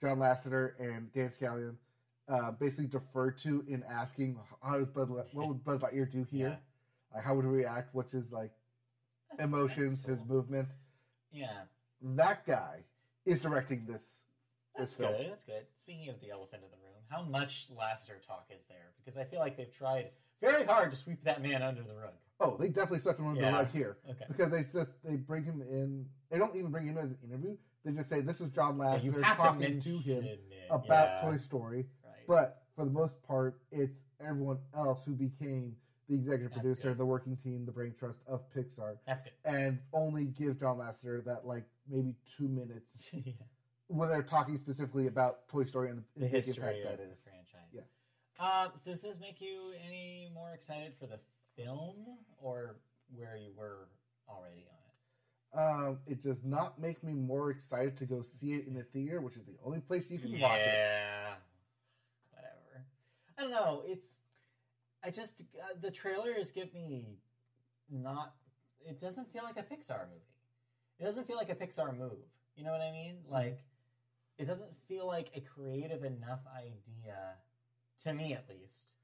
John 0.00 0.18
Lasseter 0.18 0.72
and 0.78 1.12
Dan 1.12 1.28
Scallion 1.30 1.74
uh, 2.28 2.52
basically 2.52 2.86
deferred 2.86 3.38
to 3.38 3.64
in 3.68 3.82
asking 3.90 4.38
how 4.62 4.78
does 4.78 4.88
Buzz 4.88 5.08
what 5.08 5.48
would 5.48 5.64
Buzz 5.64 5.80
Lightyear 5.80 6.10
do 6.10 6.24
here? 6.24 6.48
Yeah. 6.48 6.56
Like 7.14 7.24
how 7.24 7.34
would 7.34 7.44
he 7.44 7.50
react? 7.50 7.94
What's 7.94 8.12
his 8.12 8.32
like 8.32 8.50
That's- 9.30 9.46
emotions? 9.48 10.04
that's 10.04 10.18
His 10.20 10.28
movement? 10.28 10.68
Yeah. 11.30 11.62
That 12.02 12.46
guy 12.46 12.80
is 13.24 13.40
directing 13.40 13.86
this. 13.86 14.22
That's 14.76 14.92
This 14.94 15.06
film. 15.06 15.16
good. 15.16 15.30
That's 15.30 15.44
good. 15.44 15.66
Speaking 15.78 16.08
of 16.10 16.20
the 16.20 16.30
elephant 16.30 16.62
in 16.64 16.70
the 16.70 16.76
room, 16.76 17.02
how 17.08 17.22
much 17.22 17.68
Lasseter 17.74 18.20
talk 18.26 18.46
is 18.50 18.66
there? 18.66 18.92
Because 19.02 19.16
I 19.18 19.24
feel 19.24 19.38
like 19.40 19.56
they've 19.56 19.72
tried 19.72 20.10
very 20.42 20.64
hard 20.64 20.90
to 20.90 20.96
sweep 20.96 21.24
that 21.24 21.42
man 21.42 21.62
under 21.62 21.82
the 21.82 21.94
rug. 21.94 22.12
Oh, 22.40 22.56
they 22.58 22.68
definitely 22.68 22.98
swept 22.98 23.18
him 23.18 23.28
under 23.28 23.40
Yeah. 23.40 23.52
the 23.52 23.56
rug 23.56 23.70
here. 23.70 23.96
Okay. 24.10 24.24
because 24.28 24.50
they 24.50 24.62
just 24.78 24.92
they 25.02 25.16
bring 25.16 25.44
him 25.44 25.62
in. 25.62 26.04
They 26.30 26.38
don't 26.38 26.54
even 26.54 26.70
bring 26.70 26.86
him 26.86 26.98
in 26.98 27.04
as 27.04 27.10
an 27.12 27.18
interview. 27.24 27.56
They 27.86 27.92
just 27.92 28.10
say 28.10 28.20
this 28.20 28.40
is 28.40 28.48
John 28.48 28.78
Lasseter 28.78 29.22
have 29.22 29.36
to 29.36 29.42
talking 29.42 29.60
mention 29.60 29.80
to 29.80 29.98
him 30.00 30.24
it, 30.24 30.40
about 30.70 31.08
yeah, 31.22 31.30
Toy 31.30 31.36
Story. 31.38 31.86
Right. 32.04 32.26
But 32.26 32.62
for 32.74 32.84
the 32.84 32.90
most 32.90 33.22
part, 33.22 33.60
it's 33.70 33.98
everyone 34.20 34.58
else 34.76 35.06
who 35.06 35.12
became 35.12 35.76
the 36.08 36.16
executive 36.16 36.50
That's 36.50 36.62
producer, 36.62 36.88
good. 36.88 36.98
the 36.98 37.06
working 37.06 37.36
team, 37.36 37.64
the 37.64 37.70
brain 37.70 37.94
trust 37.96 38.22
of 38.26 38.42
Pixar, 38.52 38.96
That's 39.06 39.22
good. 39.22 39.32
and 39.44 39.78
only 39.92 40.26
give 40.26 40.58
John 40.58 40.78
Lasseter 40.78 41.24
that 41.26 41.46
like 41.46 41.62
maybe 41.88 42.16
two 42.36 42.48
minutes 42.48 43.08
yeah. 43.12 43.32
when 43.86 44.08
they're 44.08 44.22
talking 44.24 44.56
specifically 44.58 45.06
about 45.06 45.46
Toy 45.46 45.64
Story 45.64 45.90
and 45.90 45.98
the, 46.16 46.20
The 46.24 46.26
big 46.26 46.44
history 46.44 46.64
impact 46.64 46.78
of 46.78 46.98
that 46.98 47.10
the 47.10 47.22
franchise. 47.22 47.70
Yeah. 47.72 47.80
Uh, 48.40 48.68
does 48.84 49.00
this 49.00 49.20
make 49.20 49.40
you 49.40 49.72
any 49.86 50.28
more 50.34 50.52
excited 50.54 50.94
for 50.98 51.06
the 51.06 51.20
film, 51.56 51.94
or 52.42 52.76
where 53.14 53.36
you 53.36 53.52
were 53.56 53.86
already 54.28 54.66
on 54.68 54.74
it? 54.74 54.75
Um, 55.54 55.98
it 56.06 56.22
does 56.22 56.44
not 56.44 56.78
make 56.78 57.02
me 57.02 57.14
more 57.14 57.50
excited 57.50 57.96
to 57.98 58.04
go 58.04 58.22
see 58.22 58.54
it 58.54 58.66
in 58.66 58.74
the 58.74 58.82
theater, 58.82 59.20
which 59.20 59.36
is 59.36 59.44
the 59.44 59.56
only 59.64 59.80
place 59.80 60.10
you 60.10 60.18
can 60.18 60.38
watch 60.38 60.60
it. 60.60 60.66
Yeah. 60.66 61.34
Whatever. 62.30 62.84
I 63.38 63.42
don't 63.42 63.50
know. 63.50 63.82
It's. 63.86 64.16
I 65.02 65.10
just 65.10 65.44
uh, 65.62 65.74
the 65.80 65.90
trailers 65.90 66.50
give 66.50 66.74
me 66.74 67.18
not. 67.90 68.34
It 68.84 69.00
doesn't 69.00 69.32
feel 69.32 69.44
like 69.44 69.56
a 69.56 69.62
Pixar 69.62 70.08
movie. 70.08 70.22
It 70.98 71.04
doesn't 71.04 71.26
feel 71.26 71.36
like 71.36 71.50
a 71.50 71.54
Pixar 71.54 71.96
move. 71.96 72.12
You 72.56 72.64
know 72.64 72.72
what 72.72 72.80
I 72.80 72.90
mean? 72.90 73.16
Mm-hmm. 73.24 73.32
Like, 73.32 73.60
it 74.38 74.46
doesn't 74.46 74.70
feel 74.88 75.06
like 75.06 75.30
a 75.34 75.40
creative 75.40 76.04
enough 76.04 76.40
idea, 76.56 77.34
to 78.04 78.14
me 78.14 78.32
at 78.34 78.46
least, 78.48 78.94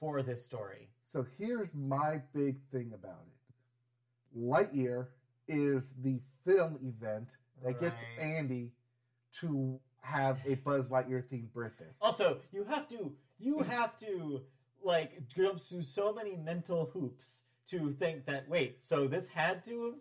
for 0.00 0.22
this 0.22 0.44
story. 0.44 0.88
So 1.04 1.26
here's 1.38 1.74
my 1.74 2.20
big 2.34 2.60
thing 2.72 2.92
about 2.94 3.24
it. 3.26 4.38
Lightyear 4.38 5.06
is 5.48 5.92
the 6.02 6.20
film 6.44 6.78
event 6.82 7.28
that 7.64 7.80
gets 7.80 8.04
Andy 8.20 8.72
to 9.40 9.78
have 10.00 10.38
a 10.46 10.54
Buzz 10.54 10.88
Lightyear 10.88 11.24
themed 11.24 11.52
birthday. 11.52 11.90
Also, 12.00 12.38
you 12.52 12.64
have 12.64 12.88
to 12.88 13.12
you 13.38 13.60
have 13.60 13.96
to 13.98 14.42
like 14.82 15.22
jump 15.34 15.60
through 15.60 15.82
so 15.82 16.12
many 16.12 16.36
mental 16.36 16.90
hoops 16.92 17.42
to 17.68 17.92
think 17.98 18.26
that 18.26 18.48
wait, 18.48 18.80
so 18.80 19.08
this 19.08 19.26
had 19.26 19.64
to 19.64 19.96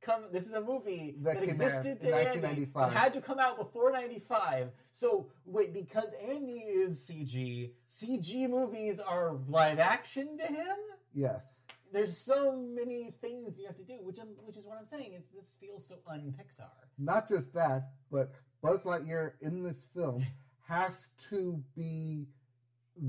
come. 0.00 0.22
This 0.32 0.46
is 0.46 0.54
a 0.54 0.60
movie 0.60 1.16
That 1.20 1.34
that, 1.34 1.44
existed 1.44 2.02
in 2.02 2.10
to 2.10 2.16
Andy. 2.16 2.40
1995. 2.40 2.90
It 2.92 2.96
had 2.96 3.12
to 3.14 3.20
come 3.20 3.38
out 3.38 3.58
before 3.58 3.92
'95. 3.92 4.70
So 4.94 5.28
wait, 5.44 5.74
because 5.74 6.08
Andy 6.26 6.60
is 6.60 6.98
CG, 6.98 7.72
CG 7.88 8.48
movies 8.48 9.00
are 9.00 9.36
live 9.48 9.78
action 9.78 10.38
to 10.38 10.46
him. 10.46 10.76
Yes. 11.14 11.56
There's 11.92 12.16
so 12.16 12.56
many 12.56 13.12
things 13.20 13.58
you 13.58 13.66
have 13.66 13.76
to 13.76 13.84
do, 13.84 13.98
which 14.02 14.18
I'm, 14.18 14.28
which 14.44 14.56
is 14.56 14.66
what 14.66 14.78
I'm 14.78 14.86
saying 14.86 15.12
is 15.12 15.28
this 15.28 15.56
feels 15.60 15.86
so 15.86 15.96
un-Pixar. 16.08 16.70
Not 16.98 17.28
just 17.28 17.52
that, 17.54 17.90
but 18.10 18.32
Buzz 18.62 18.84
Lightyear 18.84 19.32
in 19.42 19.62
this 19.62 19.86
film 19.94 20.24
has 20.68 21.10
to 21.28 21.62
be 21.76 22.26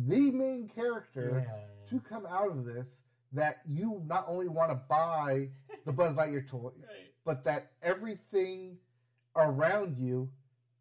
the 0.07 0.31
main 0.31 0.67
character 0.73 1.45
to 1.89 1.99
come 2.01 2.25
out 2.25 2.49
of 2.49 2.65
this 2.65 3.01
that 3.31 3.61
you 3.65 4.01
not 4.05 4.25
only 4.27 4.47
want 4.47 4.69
to 4.69 4.79
buy 4.89 5.49
the 5.85 5.91
Buzz 5.99 6.15
Lightyear 6.15 6.47
toy, 6.47 6.71
Right. 6.77 7.11
but 7.25 7.43
that 7.45 7.71
everything 7.81 8.77
around 9.35 9.97
you 9.97 10.29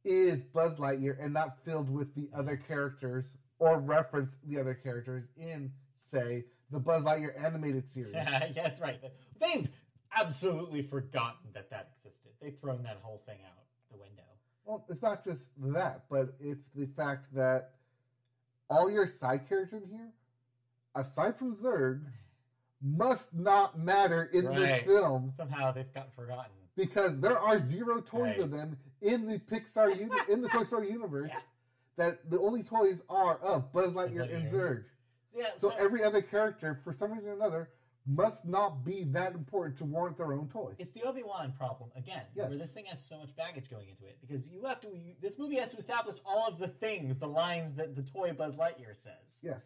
is 0.04 0.42
Buzz 0.42 0.74
Lightyear 0.76 1.16
and 1.22 1.32
not 1.32 1.64
filled 1.64 1.88
with 1.88 2.14
the 2.16 2.28
other 2.36 2.56
characters 2.56 3.34
or 3.60 3.80
reference 3.80 4.36
the 4.48 4.58
other 4.58 4.74
characters 4.74 5.24
in, 5.36 5.70
say, 5.96 6.44
the 6.72 6.80
Buzz 6.80 7.02
Lightyear 7.04 7.40
animated 7.44 7.88
series. 7.88 8.12
Yeah, 8.14 8.48
that's 8.54 8.80
right. 8.80 9.00
They've 9.40 9.68
absolutely 10.16 10.82
forgotten 10.82 11.50
that 11.54 11.70
that 11.70 11.90
existed. 11.94 12.32
They've 12.40 12.58
thrown 12.58 12.82
that 12.82 12.98
whole 13.02 13.22
thing 13.26 13.38
out 13.46 13.62
the 13.90 13.98
window. 13.98 14.22
Well, 14.64 14.84
it's 14.88 15.02
not 15.02 15.22
just 15.24 15.50
that, 15.74 16.04
but 16.10 16.34
it's 16.40 16.66
the 16.74 16.86
fact 16.86 17.26
that 17.34 17.70
all 18.70 18.90
your 18.90 19.06
side 19.06 19.48
characters 19.48 19.82
in 19.82 19.88
here, 19.88 20.08
aside 20.94 21.36
from 21.36 21.56
Zurg, 21.56 22.02
must 22.80 23.32
not 23.34 23.78
matter 23.78 24.24
in 24.32 24.44
this 24.54 24.82
film 24.82 25.30
Somehow 25.34 25.70
they've 25.72 25.92
gotten 25.94 26.10
forgotten. 26.12 26.50
because 26.76 27.18
there 27.20 27.38
are 27.38 27.60
zero 27.60 28.00
toys 28.00 28.20
Right. 28.22 28.38
of 28.40 28.50
them 28.50 28.76
in 29.02 29.26
the 29.26 29.38
Pixar 29.38 29.96
uni- 29.98 30.10
in 30.28 30.42
the 30.42 30.48
Toy 30.52 30.64
Story 30.64 30.90
universe. 30.90 31.30
Yeah. 31.32 31.40
That 31.96 32.30
the 32.30 32.40
only 32.40 32.62
toys 32.62 33.02
are 33.10 33.36
of 33.36 33.70
Buzz 33.72 33.92
Lightyear 33.92 34.22
and 34.34 34.46
Lightyear. 34.46 34.52
Zurg. 34.52 34.84
Yeah, 35.34 35.46
So 35.56 35.70
every 35.78 36.02
other 36.02 36.20
character, 36.22 36.80
for 36.84 36.92
some 36.92 37.12
reason 37.12 37.28
or 37.30 37.34
another, 37.34 37.70
must 38.06 38.44
not 38.44 38.84
be 38.84 39.04
that 39.04 39.32
important 39.32 39.78
to 39.78 39.84
warrant 39.84 40.16
their 40.16 40.32
own 40.32 40.48
toy. 40.48 40.72
it's 40.78 40.90
the 40.92 41.02
Obi 41.04 41.22
Wan 41.22 41.52
problem 41.56 41.90
again, 41.96 42.22
Yes. 42.34 42.48
where 42.48 42.58
this 42.58 42.72
thing 42.72 42.84
has 42.86 43.00
so 43.04 43.18
much 43.18 43.34
baggage 43.36 43.70
going 43.70 43.88
into 43.88 44.04
it 44.06 44.18
because 44.20 44.48
you 44.48 44.64
have 44.64 44.80
to. 44.80 44.88
You, 44.88 45.14
this 45.20 45.38
movie 45.38 45.56
has 45.56 45.70
to 45.70 45.76
establish 45.78 46.16
all 46.26 46.48
of 46.48 46.58
the 46.58 46.66
things, 46.68 47.18
the 47.20 47.28
lines 47.28 47.74
that 47.76 47.94
the 47.94 48.02
toy 48.02 48.32
Buzz 48.32 48.56
Lightyear 48.56 48.94
says, 48.96 49.38
Yes. 49.42 49.62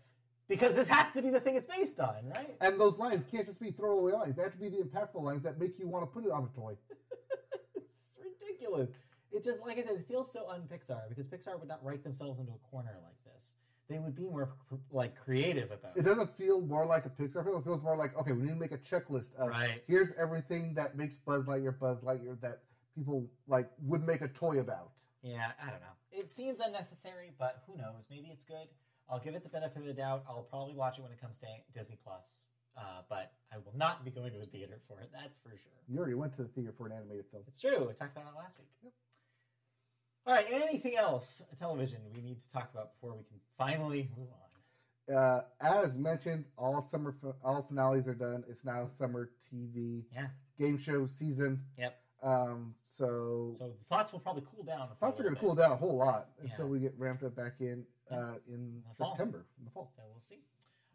because 0.48 0.74
this 0.74 0.86
has 0.88 1.12
to 1.14 1.22
be 1.22 1.30
the 1.30 1.40
thing 1.40 1.56
it's 1.56 1.66
based 1.66 1.98
on, 1.98 2.28
right? 2.28 2.56
And 2.60 2.78
those 2.78 2.98
lines 2.98 3.24
can't 3.24 3.47
just 3.47 3.59
be 3.59 3.70
throwaway 3.70 4.12
lines. 4.12 4.36
They 4.36 4.43
have 4.43 4.52
to 4.52 4.59
be 4.59 4.68
the 4.68 4.82
impactful 4.82 5.22
lines 5.22 5.43
that 5.44 5.59
make 5.59 5.78
you 5.78 5.88
want 5.88 6.02
to 6.05 6.06
put 6.06 6.24
it 6.26 6.30
on 6.30 6.44
a 6.44 6.55
toy. 6.60 6.76
it's 7.74 7.93
ridiculous. 8.22 8.90
It 9.32 9.44
just, 9.44 9.60
like 9.60 9.78
I 9.78 9.82
said, 9.82 9.93
it 9.97 10.06
feels 10.06 10.30
so 10.30 10.47
un-Pixar 10.51 11.09
because 11.09 11.26
Pixar 11.26 11.59
would 11.59 11.68
not 11.68 11.82
write 11.84 12.05
themselves 12.05 12.38
into 12.38 12.52
a 12.52 12.70
corner 12.70 12.97
like. 13.02 13.12
They 13.88 13.98
would 13.98 14.16
be 14.16 14.24
more 14.24 14.50
like 14.90 15.14
creative 15.16 15.70
about 15.70 15.96
It 15.96 16.02
doesn't 16.02 16.36
feel 16.36 16.60
more 16.60 16.84
like 16.86 17.06
a 17.06 17.08
Pixar 17.10 17.44
film. 17.44 17.58
It 17.58 17.64
feels 17.64 17.82
more 17.82 17.96
like, 17.96 18.18
okay, 18.18 18.32
we 18.32 18.42
need 18.42 18.48
to 18.50 18.54
make 18.56 18.72
a 18.72 18.78
checklist 18.78 19.34
of 19.36 19.48
Right. 19.48 19.82
here's 19.86 20.12
everything 20.14 20.74
that 20.74 20.96
makes 20.96 21.16
Buzz 21.16 21.42
Lightyear 21.42 21.78
Buzz 21.78 22.00
Lightyear 22.00 22.40
that 22.40 22.62
people 22.96 23.28
like 23.46 23.70
would 23.82 24.02
make 24.04 24.22
a 24.22 24.28
toy 24.28 24.58
about. 24.58 24.90
Yeah, 25.22 25.52
I 25.62 25.70
don't 25.70 25.80
know. 25.80 25.94
It 26.10 26.32
seems 26.32 26.60
unnecessary, 26.60 27.32
but 27.38 27.62
who 27.66 27.76
knows? 27.76 28.06
Maybe 28.10 28.28
it's 28.28 28.44
good. 28.44 28.68
I'll 29.08 29.20
give 29.20 29.34
it 29.36 29.44
the 29.44 29.48
benefit 29.48 29.78
of 29.82 29.86
the 29.86 29.92
doubt. 29.94 30.24
I'll 30.28 30.42
probably 30.50 30.74
watch 30.74 30.98
it 30.98 31.02
when 31.02 31.12
it 31.12 31.20
comes 31.20 31.38
to 31.38 31.46
Disney 31.72 31.98
Plus, 32.02 32.46
uh, 32.76 33.02
but 33.08 33.32
I 33.52 33.58
will 33.58 33.74
not 33.76 34.04
be 34.04 34.10
going 34.10 34.32
to 34.32 34.40
a 34.40 34.42
theater 34.42 34.80
for 34.88 34.98
it. 35.00 35.10
That's 35.12 35.38
for 35.38 35.50
sure. 35.50 35.78
You 35.88 35.98
already 35.98 36.14
went 36.14 36.34
to 36.36 36.42
the 36.42 36.48
theater 36.48 36.72
for 36.76 36.86
an 36.86 36.92
animated 36.92 37.26
film. 37.30 37.44
It's 37.46 37.60
true. 37.60 37.86
We 37.86 37.94
talked 37.94 38.16
about 38.16 38.32
it 38.32 38.36
last 38.36 38.58
week. 38.58 38.68
Yep. 38.82 38.92
All 40.26 40.34
right. 40.34 40.46
Anything 40.50 40.96
else 40.96 41.42
television 41.58 41.98
we 42.14 42.20
need 42.20 42.40
to 42.40 42.50
talk 42.50 42.70
about 42.72 42.92
before 42.94 43.16
we 43.16 43.24
can 43.24 43.38
finally 43.56 44.10
move 44.16 44.28
on? 44.28 45.14
Uh, 45.14 45.42
as 45.60 45.98
mentioned, 45.98 46.44
all 46.58 46.82
summer 46.82 47.14
all 47.44 47.62
finales 47.62 48.08
are 48.08 48.14
done. 48.14 48.42
It's 48.48 48.64
now 48.64 48.86
summer 48.98 49.30
TV 49.52 50.04
Yeah. 50.12 50.26
game 50.58 50.78
show 50.78 51.06
season. 51.06 51.62
Yep. 51.78 51.96
Um, 52.22 52.74
so, 52.84 53.54
So 53.58 53.68
the 53.68 53.84
thoughts 53.88 54.12
will 54.12 54.18
probably 54.18 54.42
cool 54.52 54.64
down. 54.64 54.88
thoughts 54.98 55.20
are 55.20 55.22
going 55.22 55.34
to 55.36 55.40
cool 55.40 55.54
down 55.54 55.70
a 55.70 55.76
whole 55.76 55.96
lot 55.96 56.30
until 56.40 56.64
Yeah. 56.64 56.70
we 56.72 56.80
get 56.80 56.98
ramped 56.98 57.22
up 57.22 57.36
back 57.36 57.60
in 57.60 57.86
uh, 58.10 58.34
in 58.48 58.82
fall. 58.96 59.10
September 59.12 59.46
in 59.58 59.64
the 59.64 59.70
fall. 59.70 59.92
So 59.94 60.02
we'll 60.10 60.20
see. 60.20 60.40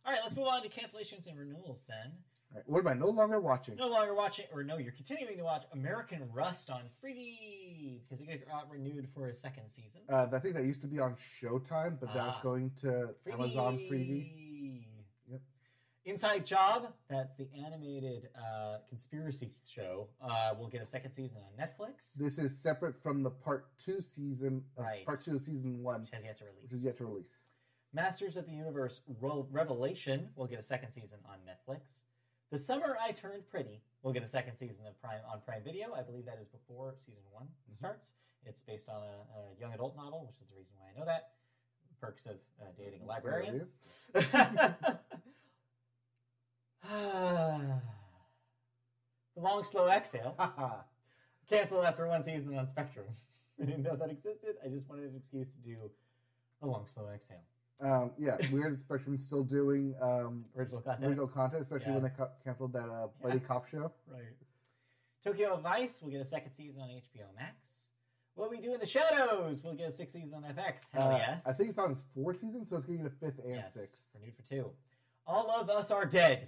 All 0.05 0.11
right, 0.11 0.21
let's 0.23 0.35
move 0.35 0.47
on 0.47 0.61
to 0.63 0.69
cancellations 0.69 1.27
and 1.27 1.37
renewals 1.37 1.83
then. 1.87 2.11
Right, 2.53 2.63
what 2.67 2.79
am 2.79 2.87
I 2.87 2.93
no 2.93 3.07
longer 3.07 3.39
watching? 3.39 3.75
No 3.77 3.87
longer 3.87 4.13
watching, 4.13 4.45
or 4.53 4.63
no, 4.63 4.77
you're 4.77 4.91
continuing 4.91 5.37
to 5.37 5.43
watch 5.43 5.63
American 5.71 6.27
Rust 6.33 6.69
on 6.69 6.81
Freevee 7.01 8.01
because 8.09 8.25
it 8.27 8.45
got 8.47 8.69
renewed 8.69 9.07
for 9.13 9.27
a 9.29 9.33
second 9.33 9.69
season. 9.69 10.01
Uh, 10.09 10.27
I 10.33 10.39
think 10.39 10.55
that 10.55 10.65
used 10.65 10.81
to 10.81 10.87
be 10.87 10.99
on 10.99 11.15
Showtime, 11.41 11.97
but 11.99 12.13
that's 12.13 12.39
Ah. 12.39 12.41
going 12.43 12.71
to 12.81 13.15
Amazon 13.31 13.77
Freevee. 13.77 14.83
Yep. 15.27 15.41
Inside 16.03 16.45
Job, 16.45 16.93
that's 17.07 17.37
the 17.37 17.47
animated 17.65 18.29
uh, 18.35 18.79
conspiracy 18.89 19.53
show, 19.65 20.09
uh, 20.19 20.53
will 20.59 20.67
get 20.67 20.81
a 20.81 20.85
second 20.85 21.11
season 21.11 21.39
on 21.43 21.53
Netflix, 21.67 22.15
This 22.15 22.37
is 22.37 22.57
separate 22.57 23.01
from 23.01 23.23
the 23.23 23.31
part 23.31 23.67
two 23.77 24.01
season, 24.01 24.65
of 24.75 24.83
Right. 24.83 25.05
part 25.05 25.21
two 25.23 25.35
of 25.35 25.41
season 25.41 25.81
one, 25.83 26.01
which 26.01 26.09
has 26.11 26.23
yet 26.25 26.37
to 26.39 26.45
release. 26.45 26.63
which 26.63 26.73
is 26.73 26.83
yet 26.83 26.97
to 26.97 27.05
release. 27.05 27.47
Masters 27.93 28.35
of 28.35 28.45
the 28.45 28.51
Universe 28.53 29.01
Revelation 29.21 30.29
will 30.35 30.47
get 30.47 30.59
a 30.59 30.63
second 30.63 30.91
season 30.91 31.19
on 31.25 31.37
Netflix. 31.45 32.01
The 32.51 32.59
Summer 32.59 32.97
I 33.01 33.11
Turned 33.11 33.47
Pretty 33.49 33.81
We'll 34.03 34.13
get 34.13 34.23
a 34.23 34.27
second 34.27 34.55
season 34.55 34.87
of 34.87 34.99
Prime 34.99 35.19
on 35.31 35.41
Prime 35.45 35.61
Video. 35.63 35.93
I 35.93 36.01
believe 36.01 36.25
that 36.25 36.39
is 36.41 36.47
before 36.47 36.95
season 36.97 37.21
one 37.31 37.47
Mhm. 37.71 37.77
starts. 37.77 38.13
It's 38.45 38.63
based 38.63 38.89
on 38.89 39.03
a, 39.03 39.05
a 39.37 39.53
young 39.59 39.73
adult 39.73 39.95
novel, 39.95 40.25
which 40.25 40.41
is 40.41 40.47
the 40.49 40.55
reason 40.55 40.73
why 40.79 40.89
I 40.89 40.93
know 40.99 41.05
that. 41.05 41.33
Perks 41.99 42.25
of 42.25 42.37
uh, 42.59 42.65
dating 42.75 43.03
a 43.03 43.05
librarian. 43.05 43.67
the 44.13 44.59
Long 49.35 49.63
Slow 49.63 49.87
Exhale 49.87 50.35
canceled 51.49 51.85
after 51.85 52.07
one 52.07 52.23
season 52.23 52.57
on 52.57 52.67
Spectrum. 52.67 53.05
I 53.61 53.65
didn't 53.65 53.83
know 53.83 53.95
that 53.95 54.09
existed. 54.09 54.55
I 54.65 54.69
just 54.69 54.89
wanted 54.89 55.11
an 55.11 55.15
excuse 55.17 55.49
to 55.51 55.59
do 55.59 55.91
a 56.63 56.65
Long 56.65 56.87
Slow 56.87 57.09
Exhale. 57.09 57.43
Um, 57.81 58.11
yeah, 58.19 58.37
Weird 58.51 58.79
Spectrum 58.81 59.17
still 59.17 59.43
doing 59.43 59.95
um, 60.01 60.45
Original 60.57 60.81
content. 60.81 61.05
original 61.07 61.27
content, 61.27 61.63
especially 61.63 61.93
when 61.93 62.03
they 62.03 62.09
ca- 62.09 62.29
canceled 62.43 62.73
that 62.73 62.89
uh, 62.89 63.07
Buddy 63.21 63.37
Yeah. 63.39 63.47
Cop 63.47 63.67
show. 63.67 63.91
Right. 64.07 64.21
Tokyo 65.23 65.57
Vice 65.57 66.01
will 66.01 66.09
get 66.09 66.21
a 66.21 66.25
second 66.25 66.51
season 66.51 66.81
on 66.81 66.89
HBO 66.89 67.25
Max. 67.35 67.55
What 68.35 68.49
We 68.49 68.59
Do 68.59 68.73
in 68.73 68.79
the 68.79 68.85
Shadows 68.85 69.61
will 69.63 69.73
get 69.73 69.89
a 69.89 69.91
sixth 69.91 70.15
season 70.15 70.43
on 70.43 70.53
FX. 70.53 70.89
Hell 70.93 71.09
Uh, 71.11 71.17
yes. 71.17 71.45
I 71.47 71.51
think 71.53 71.69
it's 71.71 71.79
on 71.79 71.91
its 71.91 72.03
fourth 72.15 72.39
season, 72.39 72.65
so 72.67 72.77
it's 72.77 72.85
getting 72.85 73.05
a 73.05 73.09
fifth 73.09 73.39
and 73.43 73.55
yes, 73.55 73.73
sixth. 73.73 74.05
renewed 74.15 74.35
for 74.35 74.41
two. 74.43 74.71
All 75.27 75.49
of 75.51 75.69
Us 75.69 75.91
Are 75.91 76.05
Dead 76.05 76.47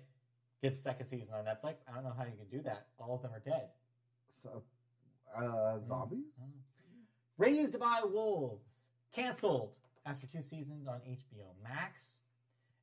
gets 0.61 0.77
a 0.77 0.81
second 0.81 1.05
season 1.05 1.33
on 1.35 1.45
Netflix. 1.45 1.75
I 1.89 1.93
don't 1.93 2.03
know 2.03 2.13
how 2.17 2.23
you 2.23 2.31
can 2.37 2.47
do 2.49 2.63
that. 2.63 2.87
All 2.97 3.15
of 3.15 3.21
them 3.21 3.31
are 3.33 3.39
dead. 3.41 3.67
So, 4.31 4.63
uh, 5.35 5.79
zombies? 5.85 6.25
Oh. 6.41 6.45
Raised 7.37 7.77
by 7.79 8.01
Wolves 8.05 8.65
canceled 9.13 9.75
after 10.05 10.27
two 10.27 10.43
seasons 10.43 10.87
on 10.87 10.99
HBO 11.07 11.47
Max. 11.63 12.19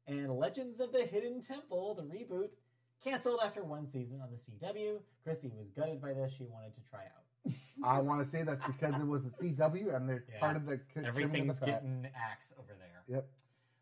And 0.06 0.30
Legends 0.30 0.80
of 0.80 0.92
the 0.92 1.04
Hidden 1.04 1.40
Temple, 1.42 1.94
the 1.94 2.02
reboot, 2.02 2.56
canceled 3.04 3.40
after 3.44 3.62
one 3.62 3.86
season 3.86 4.20
on 4.20 4.30
the 4.30 4.36
CW. 4.36 4.98
Christy 5.22 5.48
was 5.56 5.68
gutted 5.70 6.00
by 6.00 6.12
this. 6.14 6.32
She 6.36 6.44
wanted 6.44 6.74
to 6.74 6.80
try 6.90 7.00
out. 7.00 7.52
I 7.84 8.00
want 8.00 8.20
to 8.20 8.26
say 8.26 8.42
that's 8.42 8.60
because 8.66 9.00
it 9.00 9.06
was 9.06 9.22
the 9.22 9.30
CW 9.30 9.94
and 9.94 10.08
they're 10.08 10.24
Yeah. 10.32 10.40
part 10.40 10.56
of 10.56 10.66
the 10.66 10.74
of 10.74 10.80
the 10.94 11.06
Everything's 11.06 11.58
getting 11.60 12.06
axe 12.14 12.52
over 12.58 12.74
there. 12.78 13.02
Yep. 13.16 13.28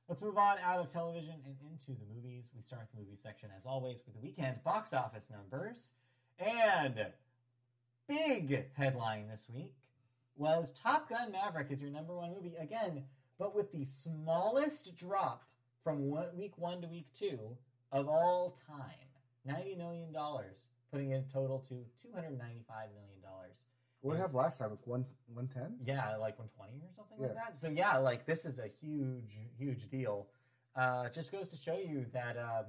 Let's 0.08 0.22
move 0.22 0.38
on 0.38 0.56
out 0.64 0.80
of 0.80 0.88
television 0.88 1.34
and 1.44 1.56
into 1.70 1.92
the 1.98 2.06
movies. 2.14 2.50
We 2.56 2.62
start 2.62 2.88
the 2.94 3.00
movie 3.00 3.16
section 3.16 3.50
as 3.56 3.66
always 3.66 4.00
with 4.06 4.14
the 4.14 4.20
weekend 4.20 4.62
box 4.64 4.92
office 4.94 5.30
numbers. 5.30 5.92
And 6.38 7.06
big 8.08 8.66
headline 8.74 9.28
this 9.28 9.48
week 9.52 9.74
was 10.36 10.72
Top 10.72 11.08
Gun 11.10 11.32
Maverick 11.32 11.70
is 11.70 11.82
your 11.82 11.90
number 11.90 12.14
one 12.16 12.32
movie 12.32 12.54
again, 12.60 13.04
but 13.38 13.54
with 13.54 13.72
the 13.72 13.84
smallest 13.84 14.96
drop 14.96 15.44
from 15.84 16.10
one, 16.10 16.26
week 16.36 16.58
one 16.58 16.82
to 16.82 16.88
week 16.88 17.06
two 17.14 17.38
of 17.92 18.08
all 18.08 18.56
time. 18.66 19.08
$90 19.48 19.78
million, 19.78 20.14
putting 20.92 21.12
it 21.12 21.24
total 21.32 21.58
to 21.60 21.74
$295 21.74 22.14
million. 22.28 23.18
What 24.00 24.14
did 24.14 24.20
have 24.20 24.34
last 24.34 24.58
time? 24.58 24.70
Like 24.70 24.86
one, 24.86 25.04
110? 25.32 25.86
Yeah, 25.86 26.16
like 26.16 26.38
120 26.38 26.72
or 26.78 26.92
something 26.92 27.18
like 27.18 27.34
that. 27.34 27.56
So 27.56 27.68
yeah, 27.68 27.96
like 27.96 28.26
this 28.26 28.44
is 28.44 28.58
a 28.58 28.68
huge, 28.80 29.38
huge 29.58 29.90
deal. 29.90 30.28
Uh, 30.76 31.08
just 31.08 31.32
goes 31.32 31.48
to 31.48 31.56
show 31.56 31.76
you 31.76 32.06
that 32.12 32.36
um, 32.36 32.66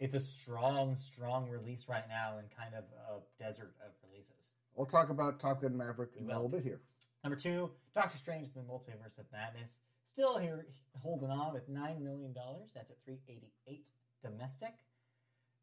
it's 0.00 0.14
a 0.14 0.20
strong, 0.20 0.96
strong 0.96 1.48
release 1.48 1.86
right 1.88 2.08
now 2.08 2.38
in 2.38 2.44
kind 2.56 2.74
of 2.74 2.84
a 3.08 3.42
desert 3.42 3.74
of 3.84 3.92
releases. 4.10 4.50
We'll 4.74 4.86
talk 4.86 5.10
about 5.10 5.38
Top 5.38 5.62
Gun 5.62 5.76
Maverick 5.76 6.10
in 6.18 6.24
a 6.24 6.28
little 6.28 6.48
bit 6.48 6.62
here. 6.62 6.80
Number 7.22 7.36
two, 7.36 7.70
Doctor 7.94 8.18
Strange: 8.18 8.48
and 8.54 8.66
The 8.66 8.72
Multiverse 8.72 9.18
of 9.18 9.26
Madness, 9.32 9.78
still 10.06 10.38
here 10.38 10.66
holding 11.02 11.30
on 11.30 11.52
with 11.52 11.68
nine 11.68 12.02
million 12.02 12.32
dollars. 12.32 12.70
That's 12.74 12.90
at 12.90 12.96
388 13.04 13.88
domestic. 14.22 14.74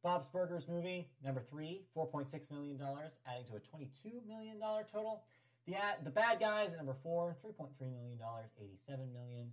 Bob's 0.04 0.28
Burgers 0.28 0.68
movie 0.68 1.08
number 1.24 1.42
three, 1.50 1.86
4.6 1.96 2.52
million 2.52 2.78
dollars, 2.78 3.20
adding 3.28 3.46
to 3.46 3.56
a 3.56 3.60
22 3.60 4.22
million 4.28 4.60
dollar 4.60 4.86
total. 4.92 5.24
The 5.66 5.76
ad, 5.76 6.04
the 6.04 6.10
bad 6.10 6.42
guys 6.42 6.72
at 6.74 6.78
number 6.78 6.96
four, 7.02 7.38
$3.3 7.42 7.70
million, 7.80 8.20
87 8.60 9.14
million. 9.14 9.48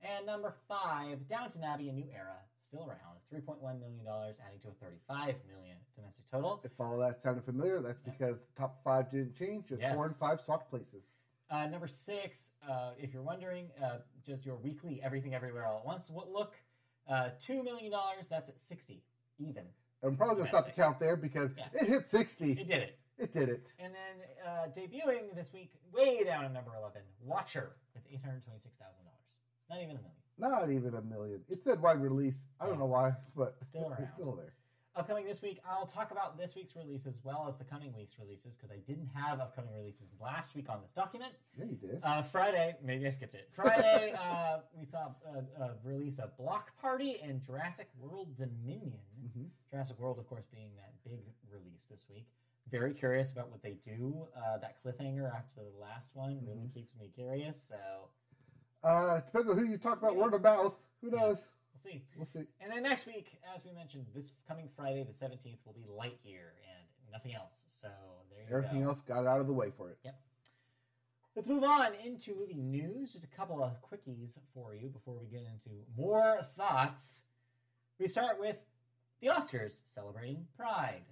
And 0.00 0.24
number 0.26 0.54
five, 0.68 1.26
Downton 1.28 1.64
Abbey: 1.64 1.88
A 1.88 1.92
New 1.92 2.06
Era, 2.14 2.36
still 2.60 2.86
around, 2.86 3.18
3.1 3.34 3.60
million 3.80 4.04
dollars, 4.04 4.36
adding 4.46 4.60
to 4.60 4.68
a 4.68 4.72
35 4.72 5.34
million 5.48 5.76
domestic 5.96 6.30
total. 6.30 6.60
If 6.62 6.78
all 6.80 6.96
that 6.98 7.20
sounded 7.20 7.44
familiar, 7.44 7.80
that's 7.80 7.98
Yeah. 8.06 8.12
because 8.12 8.42
the 8.42 8.52
top 8.56 8.78
five 8.84 9.10
didn't 9.10 9.34
change. 9.34 9.66
Just 9.68 9.82
four 9.94 10.06
and 10.06 10.14
five 10.14 10.38
swapped 10.38 10.70
places. 10.70 11.02
Uh, 11.50 11.66
number 11.66 11.86
six, 11.86 12.52
uh, 12.68 12.90
if 12.98 13.14
you're 13.14 13.22
wondering, 13.22 13.68
uh, 13.82 13.98
just 14.24 14.44
your 14.44 14.56
weekly 14.56 15.00
Everything 15.02 15.34
Everywhere 15.34 15.64
All 15.66 15.78
at 15.78 15.86
Once 15.86 16.10
what 16.10 16.30
look, 16.30 16.54
uh, 17.08 17.30
$2 17.40 17.62
million, 17.62 17.92
that's 18.28 18.48
at 18.48 18.58
60, 18.58 19.00
even. 19.38 19.62
I'm 20.02 20.16
probably 20.16 20.34
going 20.36 20.46
to 20.46 20.50
stop 20.50 20.66
the 20.66 20.72
count 20.72 20.98
there 20.98 21.16
because 21.16 21.52
Yeah. 21.56 21.66
it 21.80 21.88
hit 21.88 22.08
60. 22.08 22.52
It 22.52 22.66
did 22.68 22.82
it. 22.82 22.98
It 23.18 23.32
did 23.32 23.48
it. 23.48 23.72
And 23.78 23.94
then 23.94 24.26
uh, 24.46 24.66
debuting 24.76 25.34
this 25.34 25.52
week, 25.52 25.72
way 25.92 26.22
down 26.24 26.44
at 26.44 26.52
number 26.52 26.72
11, 26.78 27.00
Watcher 27.24 27.76
with 27.94 28.04
$826,000. 28.10 28.20
Not 29.70 29.78
even 29.78 29.90
a 29.96 30.00
million. 30.00 30.12
Not 30.38 30.70
even 30.70 30.94
a 30.94 31.00
million. 31.02 31.40
It 31.48 31.62
said 31.62 31.80
wide 31.80 32.02
release. 32.02 32.44
I 32.60 32.66
don't 32.66 32.78
know 32.78 32.84
why, 32.86 33.12
but 33.36 33.56
Still 33.64 33.88
around. 33.88 34.02
it's 34.02 34.12
still 34.14 34.34
there. 34.36 34.52
Upcoming 34.96 35.26
this 35.26 35.42
week, 35.42 35.60
I'll 35.68 35.84
talk 35.84 36.10
about 36.10 36.38
this 36.38 36.54
week's 36.54 36.74
release 36.74 37.06
as 37.06 37.20
well 37.22 37.44
as 37.46 37.58
the 37.58 37.64
coming 37.64 37.92
week's 37.94 38.18
releases 38.18 38.56
because 38.56 38.70
I 38.70 38.78
didn't 38.90 39.10
have 39.14 39.40
upcoming 39.40 39.74
releases 39.76 40.14
last 40.22 40.56
week 40.56 40.70
on 40.70 40.80
this 40.80 40.90
document. 40.92 41.34
Yeah, 41.58 41.66
you 41.66 41.76
did. 41.76 42.00
Uh, 42.02 42.22
Friday, 42.22 42.76
maybe 42.82 43.06
I 43.06 43.10
skipped 43.10 43.34
it. 43.34 43.50
Friday, 43.54 44.14
uh, 44.18 44.60
we 44.78 44.86
saw 44.86 45.08
a, 45.58 45.62
a 45.62 45.70
release 45.84 46.18
of 46.18 46.34
Block 46.38 46.70
Party 46.80 47.18
and 47.22 47.42
Jurassic 47.44 47.88
World 48.00 48.34
Dominion. 48.36 48.94
hmm 49.34 49.42
Jurassic 49.70 49.98
World, 50.00 50.18
of 50.18 50.26
course, 50.30 50.46
being 50.50 50.70
that 50.76 50.94
big 51.04 51.20
release 51.52 51.84
this 51.90 52.06
week. 52.08 52.26
Very 52.70 52.94
curious 52.94 53.30
about 53.32 53.50
what 53.50 53.62
they 53.62 53.74
do. 53.84 54.26
Uh, 54.34 54.56
that 54.58 54.76
cliffhanger 54.82 55.30
after 55.30 55.60
the 55.60 55.78
last 55.78 56.12
one 56.14 56.38
really 56.48 56.70
keeps 56.72 56.94
me 56.98 57.10
curious. 57.14 57.60
So 57.62 57.76
Uh, 58.82 59.20
depends 59.20 59.50
on 59.50 59.58
who 59.58 59.66
you 59.66 59.76
talk 59.76 59.98
about. 59.98 60.16
Word 60.16 60.32
of 60.32 60.42
mouth. 60.42 60.78
Who 61.02 61.10
Yeah. 61.12 61.20
knows? 61.20 61.50
We'll 61.84 61.92
see. 61.92 62.02
We'll 62.16 62.26
see. 62.26 62.46
And 62.60 62.72
then 62.72 62.82
next 62.82 63.06
week, 63.06 63.38
as 63.54 63.64
we 63.64 63.72
mentioned, 63.72 64.06
this 64.14 64.32
coming 64.48 64.68
Friday, 64.76 65.04
the 65.04 65.12
17th, 65.12 65.58
will 65.64 65.74
be 65.74 65.84
Lightyear 65.90 66.52
and 66.74 66.86
nothing 67.12 67.34
else. 67.34 67.64
So 67.68 67.88
there 68.30 68.40
you 68.48 68.56
Everything 68.56 68.82
go. 68.82 68.88
else 68.88 69.02
got 69.02 69.26
out 69.26 69.40
of 69.40 69.46
the 69.46 69.52
way 69.52 69.70
for 69.76 69.90
it. 69.90 69.98
Yep. 70.04 70.18
Let's 71.34 71.48
move 71.48 71.64
on 71.64 71.92
into 72.02 72.34
movie 72.34 72.54
news. 72.54 73.12
Just 73.12 73.24
a 73.24 73.36
couple 73.36 73.62
of 73.62 73.72
quickies 73.82 74.38
for 74.54 74.74
you 74.74 74.88
before 74.88 75.18
we 75.20 75.26
get 75.26 75.42
into 75.52 75.70
more 75.96 76.40
thoughts. 76.56 77.22
We 77.98 78.08
start 78.08 78.40
with 78.40 78.56
the 79.20 79.28
Oscars 79.28 79.80
celebrating 79.86 80.46
Pride. 80.56 81.02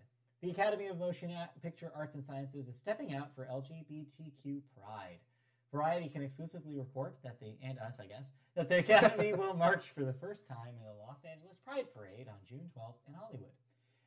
The 0.42 0.50
Academy 0.50 0.86
of 0.88 0.98
Motion 0.98 1.30
Picture 1.62 1.90
Arts 1.94 2.14
and 2.14 2.24
Sciences 2.24 2.68
is 2.68 2.76
stepping 2.76 3.14
out 3.14 3.34
for 3.34 3.46
LGBTQ 3.46 4.60
Pride. 4.74 5.18
Variety 5.72 6.08
can 6.08 6.22
exclusively 6.22 6.74
report 6.74 7.16
that 7.24 7.40
they, 7.40 7.56
and 7.62 7.78
us, 7.78 7.98
I 8.00 8.06
guess, 8.06 8.30
that 8.55 8.68
the 8.68 8.78
Academy 8.78 9.32
will 9.32 9.55
march 9.55 9.90
for 9.94 10.05
the 10.05 10.12
first 10.12 10.47
time 10.47 10.78
in 10.78 10.86
the 10.86 11.02
Los 11.02 11.24
Angeles 11.24 11.59
Pride 11.66 11.86
Parade 11.93 12.28
on 12.28 12.39
June 12.47 12.70
12th 12.70 13.02
in 13.09 13.14
Hollywood. 13.14 13.51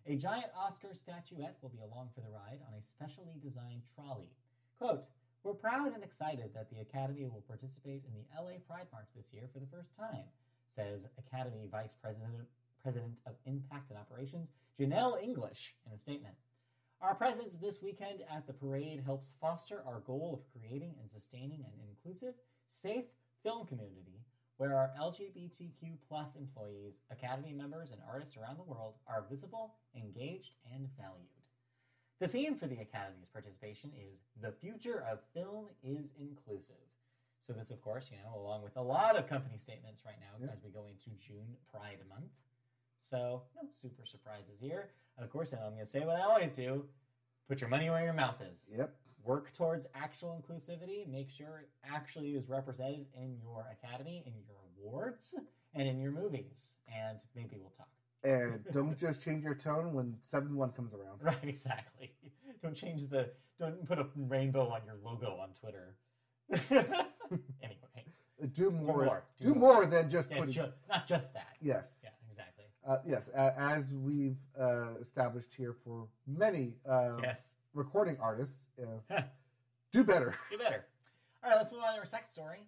A 0.07 0.15
giant 0.15 0.47
Oscar 0.55 0.93
statuette 0.93 1.57
will 1.61 1.69
be 1.69 1.83
along 1.83 2.09
for 2.15 2.21
the 2.21 2.31
ride 2.31 2.59
on 2.65 2.73
a 2.73 2.87
specially 2.87 3.35
designed 3.43 3.83
trolley. 3.93 4.31
Quote, 4.79 5.03
we're 5.43 5.53
proud 5.53 5.93
and 5.93 6.03
excited 6.03 6.51
that 6.53 6.69
the 6.69 6.79
Academy 6.79 7.25
will 7.25 7.43
participate 7.45 8.03
in 8.07 8.13
the 8.15 8.23
LA 8.39 8.63
Pride 8.65 8.87
March 8.93 9.09
this 9.15 9.33
year 9.33 9.49
for 9.51 9.59
the 9.59 9.67
first 9.67 9.95
time, 9.95 10.23
says 10.69 11.09
Academy 11.19 11.67
Vice 11.69 11.95
President, 12.01 12.47
President 12.81 13.19
of 13.27 13.35
Impact 13.45 13.89
and 13.89 13.99
Operations, 13.99 14.51
Jeanell 14.79 15.21
English, 15.21 15.75
in 15.85 15.91
a 15.91 15.97
statement. 15.97 16.35
Our 17.01 17.15
presence 17.15 17.55
this 17.55 17.81
weekend 17.81 18.23
at 18.33 18.47
the 18.47 18.53
parade 18.53 19.03
helps 19.05 19.33
foster 19.41 19.83
our 19.85 19.99
goal 19.99 20.39
of 20.39 20.51
creating 20.53 20.95
and 21.01 21.11
sustaining 21.11 21.65
an 21.65 21.83
inclusive, 21.85 22.35
safe 22.67 23.05
film 23.43 23.67
community 23.67 24.16
where 24.57 24.75
our 24.75 24.91
LGBTQ 24.99 25.97
plus 26.07 26.35
employees, 26.35 26.95
Academy 27.11 27.53
members, 27.53 27.91
and 27.91 28.01
artists 28.11 28.37
around 28.37 28.57
the 28.57 28.63
world 28.63 28.95
are 29.07 29.25
visible, 29.29 29.75
engaged, 29.95 30.53
and 30.73 30.87
valued. 30.97 31.27
The 32.19 32.27
theme 32.27 32.55
for 32.55 32.65
the 32.67 32.79
Academy's 32.79 33.29
participation 33.31 33.91
is 33.95 34.19
The 34.41 34.51
Future 34.51 35.05
of 35.09 35.19
Film 35.33 35.67
is 35.83 36.13
Inclusive. 36.19 36.75
So, 37.39 37.53
this, 37.53 37.69
of 37.69 37.81
course, 37.81 38.09
you 38.11 38.17
know, 38.17 38.39
along 38.41 38.63
with 38.63 38.75
a 38.77 38.81
lot 38.81 39.15
of 39.15 39.29
company 39.29 39.57
statements 39.57 40.03
right 40.05 40.15
now 40.19 40.43
Yeah. 40.43 40.51
as 40.51 40.63
we 40.63 40.71
go 40.71 40.87
into 40.87 41.11
June 41.19 41.55
Pride 41.71 41.99
Month. 42.09 42.31
So 42.99 43.43
no 43.55 43.69
super 43.73 44.05
surprises 44.05 44.59
here. 44.59 44.89
And 45.15 45.23
of 45.23 45.31
course, 45.31 45.53
I'm 45.53 45.59
going 45.73 45.85
to 45.85 45.85
say 45.85 46.01
what 46.03 46.17
I 46.17 46.21
always 46.23 46.51
do: 46.51 46.83
put 47.47 47.61
your 47.61 47.69
money 47.69 47.89
where 47.89 48.03
your 48.03 48.13
mouth 48.13 48.41
is. 48.41 48.65
Yep. 48.69 48.93
Work 49.27 49.53
towards 49.53 49.85
actual 49.93 50.41
inclusivity. 50.41 51.05
Make 51.07 51.29
sure 51.29 51.59
it 51.63 51.69
actually 51.83 52.29
is 52.35 52.47
represented 52.47 53.07
in 53.13 53.35
your 53.43 53.65
academy, 53.71 54.23
in 54.25 54.33
your 54.47 54.57
awards, 54.79 55.35
and 55.75 55.85
in 55.87 55.99
your 55.99 56.11
movies. 56.11 56.75
And 56.87 57.19
maybe 57.35 57.57
we'll 57.59 57.71
talk. 57.71 57.89
And 58.23 58.63
don't 58.73 58.97
just 58.97 59.21
change 59.21 59.43
your 59.43 59.53
tone 59.55 59.93
when 59.93 60.15
seven 60.21 60.55
one 60.55 60.71
comes 60.71 60.93
around. 60.93 61.21
Right, 61.21 61.37
exactly. 61.43 62.13
Don't 62.63 62.73
change 62.75 63.07
the. 63.09 63.29
Don't 63.59 63.85
put 63.87 63.99
a 63.99 64.07
rainbow 64.15 64.67
on 64.69 64.81
your 64.85 64.95
logo 65.05 65.37
on 65.39 65.49
Twitter. 65.53 65.95
anyway, 66.71 68.05
Do 68.53 68.71
more. 68.71 69.03
more, 69.05 69.23
do 69.39 69.45
Do, 69.53 69.53
more. 69.55 69.73
more. 69.75 69.85
than 69.85 70.09
just 70.09 70.31
yeah, 70.31 70.37
putting. 70.39 70.53
ju- 70.53 70.73
not 70.89 71.05
just 71.07 71.33
that. 71.33 71.55
yes. 71.61 71.99
Yeah, 72.03 72.09
exactly. 72.31 72.65
Uh, 72.87 72.97
yes. 73.05 73.29
Uh, 73.35 73.51
as 73.57 73.93
we've 73.93 74.37
uh, 74.59 74.93
established 75.01 75.53
here 75.55 75.75
for 75.83 76.07
many 76.25 76.73
uh, 76.89 77.17
Yes. 77.21 77.56
Recording 77.81 78.17
artists, 78.19 78.59
uh, 79.11 79.21
do 79.93 80.03
better. 80.03 80.33
Do 80.51 80.57
better. 80.57 80.85
All 81.43 81.51
right, 81.51 81.57
let's 81.57 81.71
move 81.71 81.81
on 81.85 81.93
to 81.93 81.99
our 81.99 82.05
second 82.05 82.29
story. 82.29 82.59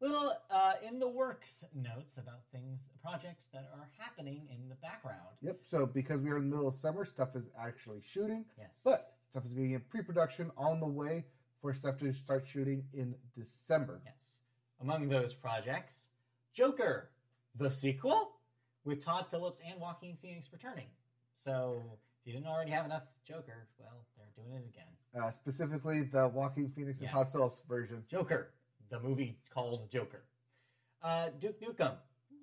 Little 0.00 0.32
uh, 0.50 0.72
in 0.86 0.98
the 0.98 1.08
works 1.08 1.64
notes 1.74 2.16
about 2.16 2.40
things, 2.52 2.88
projects 3.02 3.48
that 3.52 3.68
are 3.74 3.88
happening 3.98 4.46
in 4.50 4.68
the 4.70 4.76
background. 4.76 5.18
Yep. 5.42 5.58
So 5.66 5.84
because 5.84 6.20
we 6.22 6.30
are 6.30 6.38
in 6.38 6.48
the 6.48 6.56
middle 6.56 6.68
of 6.68 6.74
summer, 6.74 7.04
stuff 7.04 7.36
is 7.36 7.50
actually 7.60 8.00
shooting, 8.00 8.46
Yes. 8.56 8.80
but 8.82 9.16
stuff 9.28 9.44
is 9.44 9.52
getting 9.52 9.72
in 9.72 9.80
pre-production 9.90 10.50
on 10.56 10.80
the 10.80 10.86
way 10.86 11.26
for 11.60 11.74
stuff 11.74 11.98
to 11.98 12.12
start 12.14 12.46
shooting 12.46 12.82
in 12.94 13.14
December. 13.36 14.00
Yes. 14.06 14.38
Among 14.80 15.08
those 15.10 15.34
projects, 15.34 16.08
Joker, 16.54 17.10
the 17.58 17.70
sequel, 17.70 18.36
with 18.84 19.04
Todd 19.04 19.26
Phillips 19.30 19.60
and 19.70 19.78
Joaquin 19.78 20.16
Phoenix 20.22 20.48
returning. 20.50 20.86
So 21.34 21.82
if 22.22 22.26
you 22.26 22.32
didn't 22.32 22.46
already 22.48 22.70
have 22.70 22.86
enough 22.86 23.02
Joker, 23.28 23.68
well, 23.78 24.06
doing 24.44 24.62
it 24.62 24.68
again. 24.68 24.86
Uh, 25.24 25.30
specifically, 25.30 26.02
the 26.02 26.28
Joaquin 26.28 26.70
Phoenix 26.70 27.00
and 27.00 27.10
Todd 27.10 27.26
Yes. 27.26 27.32
Phillips 27.32 27.62
version. 27.68 28.04
Joker, 28.08 28.50
the 28.90 29.00
movie 29.00 29.38
called 29.52 29.90
Joker. 29.90 30.22
Uh, 31.02 31.30
Duke 31.40 31.60
Nukem. 31.60 31.94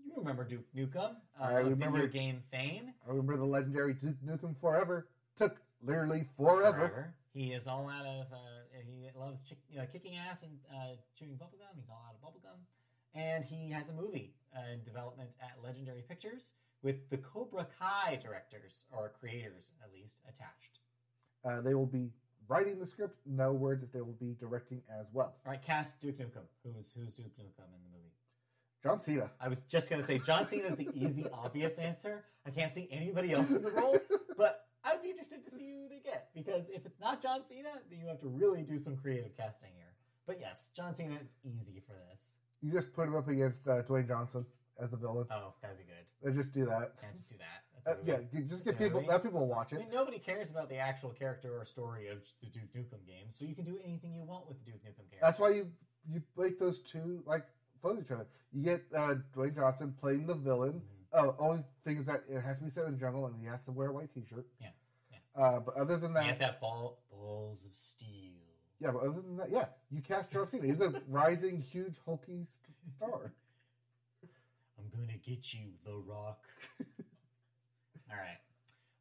You 0.06 0.14
remember 0.18 0.44
Duke 0.44 0.66
Nukem? 0.76 1.16
Uh, 1.40 1.44
I 1.44 1.54
remember- 1.60 1.98
Video 2.00 2.08
game 2.12 2.44
fame. 2.52 2.94
I 3.06 3.10
remember 3.10 3.38
the 3.38 3.46
legendary 3.46 3.94
Duke 3.94 4.18
Nukem 4.26 4.58
Forever 4.60 5.08
took 5.36 5.62
literally 5.82 6.28
forever. 6.36 7.14
He 7.34 7.54
is 7.54 7.68
all 7.68 7.88
out 7.90 8.06
of. 8.06 8.32
Uh, 8.34 8.38
he 8.86 9.10
loves 9.16 9.42
chick, 9.44 9.60
uh, 9.80 9.86
kicking 9.92 10.16
ass 10.16 10.42
and 10.44 10.58
uh, 10.74 10.96
chewing 11.18 11.36
bubblegum. 11.38 11.76
He's 11.76 11.90
all 11.90 12.04
out 12.08 12.16
of 12.16 12.22
bubblegum. 12.22 12.58
And 13.14 13.46
he 13.46 13.70
has 13.72 13.90
a 13.90 13.94
movie 13.94 14.34
uh, 14.56 14.62
in 14.74 14.84
development 14.84 15.30
at 15.42 15.64
Legendary 15.64 16.02
Pictures 16.08 16.54
with 16.82 17.10
the 17.10 17.18
Cobra 17.18 17.68
Kai 17.80 18.20
directors, 18.24 18.84
or 18.92 19.12
creators 19.20 19.72
at 19.84 19.92
least, 19.94 20.22
attached. 20.28 20.80
Uh, 21.48 21.62
they 21.62 21.74
will 21.74 21.86
be 21.86 22.10
writing 22.48 22.80
the 22.80 22.88
script. 22.88 23.18
No 23.26 23.52
word 23.54 23.82
that 23.82 23.94
they 23.94 24.02
will 24.02 24.18
be 24.20 24.36
directing 24.40 24.82
as 25.00 25.08
well. 25.14 25.36
All 25.46 25.52
right, 25.52 25.62
cast 25.62 26.00
Duke 26.02 26.18
Nukem. 26.18 26.44
Who's 26.64 26.94
who's 26.94 27.14
Duke 27.14 27.38
Nukem 27.38 27.66
in 27.74 27.82
the 27.84 27.98
movie? 27.98 28.12
John 28.84 29.00
Cena. 29.00 29.32
I 29.40 29.48
was 29.48 29.62
just 29.70 29.90
gonna 29.90 30.04
say 30.04 30.20
John 30.20 30.48
Cena 30.48 30.68
is 30.68 30.78
the 30.78 30.90
easy, 30.94 31.26
obvious 31.34 31.78
answer. 31.78 32.26
I 32.46 32.52
can't 32.52 32.74
see 32.74 32.88
anybody 32.92 33.34
else 33.34 33.50
in 33.50 33.62
the 33.62 33.72
role, 33.72 34.00
but 34.38 34.66
I'd 34.84 35.02
be 35.02 35.10
interested 35.10 35.44
to 35.46 35.52
see 35.56 35.72
who 35.72 35.90
they 35.90 36.02
get 36.04 36.30
because 36.34 36.70
if 36.70 36.86
it's 36.86 37.00
not 37.00 37.22
John 37.22 37.44
Cena, 37.44 37.70
then 37.90 38.00
you 38.00 38.08
have 38.08 38.22
to 38.22 38.28
really 38.28 38.62
do 38.62 38.80
some 38.80 38.96
creative 38.96 39.36
casting 39.36 39.72
here. 39.76 39.94
But 40.26 40.40
yes, 40.40 40.72
John 40.76 40.94
Cena 40.94 41.16
is 41.16 41.36
easy 41.44 41.82
for 41.86 41.94
this. 42.12 42.38
You 42.62 42.72
just 42.72 42.94
put 42.94 43.08
him 43.08 43.16
up 43.16 43.28
against 43.28 43.68
uh, 43.68 43.84
Dwayne 43.84 44.08
Johnson 44.08 44.46
as 44.82 44.92
the 44.92 44.98
villain. 44.98 45.28
Oh, 45.32 45.54
that'd 45.62 45.78
be 45.78 45.84
good. 45.84 46.28
And 46.28 46.36
just 46.36 46.54
do 46.54 46.66
that. 46.66 46.94
Yeah, 47.02 47.10
just 47.14 47.30
do 47.30 47.38
that. 47.38 47.64
Uh, 47.88 47.94
yeah, 48.06 48.18
just 48.46 48.66
get 48.66 48.78
people. 48.78 49.02
Let 49.08 49.24
people 49.24 49.48
watch 49.48 49.72
it. 49.72 49.76
I 49.76 49.80
mean, 49.80 49.88
nobody 49.94 50.20
cares 50.20 50.50
about 50.50 50.68
the 50.70 50.78
actual 50.78 51.12
character 51.12 51.58
or 51.58 51.64
story 51.66 52.10
of 52.10 52.18
the 52.42 52.48
Duke 52.48 52.74
Nukem 52.76 53.06
game, 53.08 53.28
so 53.30 53.46
you 53.46 53.56
can 53.56 53.64
do 53.66 53.78
anything 53.84 54.14
you 54.14 54.24
want 54.24 54.48
with 54.48 54.58
the 54.64 54.72
Duke 54.72 54.82
Nukem 54.84 55.10
character. 55.10 55.18
That's 55.22 55.40
why 55.40 55.50
you 55.52 55.72
you 56.12 56.22
make 56.38 56.60
those 56.60 56.80
two 56.80 57.24
like 57.26 57.46
follow 57.82 58.00
each 58.02 58.12
other. 58.12 58.28
You 58.52 58.64
get 58.64 58.82
uh, 58.96 59.16
Dwayne 59.36 59.56
Johnson 59.56 59.94
playing 60.00 60.26
the 60.28 60.36
villain. 60.36 60.74
Mhm. 60.74 60.82
Oh, 61.14 61.36
only 61.40 61.64
thing 61.86 61.98
is 61.98 62.06
that 62.06 62.24
it 62.30 62.42
has 62.42 62.58
to 62.58 62.66
be 62.66 62.70
set 62.70 62.86
in 62.86 62.92
the 62.94 62.98
jungle 62.98 63.26
and 63.28 63.36
he 63.40 63.46
has 63.46 63.62
to 63.64 63.72
wear 63.72 63.88
a 63.90 63.94
white 63.94 64.14
T-shirt. 64.14 64.46
Yeah, 64.60 64.68
yeah. 65.10 65.18
Uh, 65.42 65.60
but 65.62 65.76
other 65.76 65.96
than 65.98 66.14
that, 66.14 66.24
He 66.24 66.28
has 66.30 66.38
to 66.40 66.46
have 66.46 66.60
ball, 66.60 67.00
balls 67.10 67.60
of 67.66 67.74
steel. 67.76 68.34
yeah. 68.82 68.92
But 68.92 69.04
other 69.04 69.22
than 69.22 69.38
that, 69.38 69.50
yeah, 69.50 69.66
you 69.90 70.02
cast 70.02 70.32
John 70.32 70.50
Cena. 70.50 70.66
He's 70.66 70.82
a 70.82 71.02
rising, 71.08 71.62
huge, 71.62 71.96
hulky 72.06 72.44
st- 72.46 72.76
star. 72.98 73.32
I'm 74.78 74.90
gonna 74.90 75.18
get 75.18 75.54
you, 75.54 75.68
The 75.86 75.96
Rock. 75.96 76.46
All 78.12 78.18
right, 78.18 78.38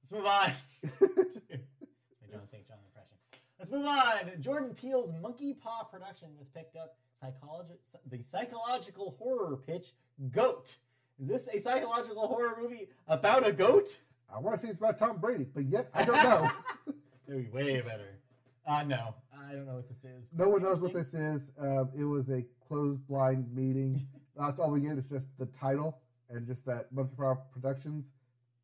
let's 0.03 0.13
move 0.13 0.27
on. 0.27 0.53
My 1.01 2.29
Jon 2.31 2.47
St. 2.47 2.67
John 2.67 2.79
impression. 2.87 3.17
Let's 3.59 3.71
move 3.73 3.87
on. 3.87 4.41
Jordan 4.41 4.75
Peele's 4.75 5.13
Monkey 5.23 5.55
Paw 5.55 5.85
Productions 5.85 6.39
has 6.39 6.49
picked 6.49 6.77
up 6.77 6.97
psychologi- 7.23 7.79
the 8.11 8.23
psychological 8.23 9.17
horror 9.19 9.57
pitch 9.57 9.95
Goat. 10.31 10.77
Is 11.21 11.29
this 11.29 11.49
a 11.53 11.59
psychological 11.59 12.27
horror 12.29 12.59
movie 12.61 12.89
about 13.09 13.47
a 13.47 13.53
goat? 13.53 14.01
I 14.35 14.39
want 14.39 14.59
to 14.61 14.67
say 14.67 14.71
it's 14.71 14.79
about 14.79 14.99
Tom 14.99 15.19
Brady, 15.19 15.47
but 15.55 15.65
yet 15.65 15.89
I 15.95 16.05
don't 16.05 16.17
know. 16.23 16.51
That'd 17.27 17.45
be 17.45 17.51
way 17.51 17.81
better. 17.81 18.19
Uh, 18.67 18.83
no, 18.83 19.15
I 19.33 19.53
don't 19.53 19.67
know 19.67 19.77
what 19.77 19.89
this 19.89 20.05
is. 20.05 20.31
no 20.37 20.49
one 20.49 20.63
knows 20.63 20.81
what 20.81 20.93
this 20.93 21.15
is. 21.15 21.53
Um, 21.59 21.91
it 21.97 22.05
was 22.05 22.29
a 22.29 22.45
closed 22.69 23.07
blind 23.07 23.55
meeting. 23.55 24.07
That's 24.39 24.59
all 24.61 24.71
we 24.71 24.81
get 24.81 24.99
It's 24.99 25.09
just 25.09 25.27
the 25.39 25.47
title 25.47 25.99
and 26.29 26.47
just 26.47 26.67
that 26.67 26.93
Monkey 26.93 27.15
Paw 27.17 27.37
Productions 27.53 28.05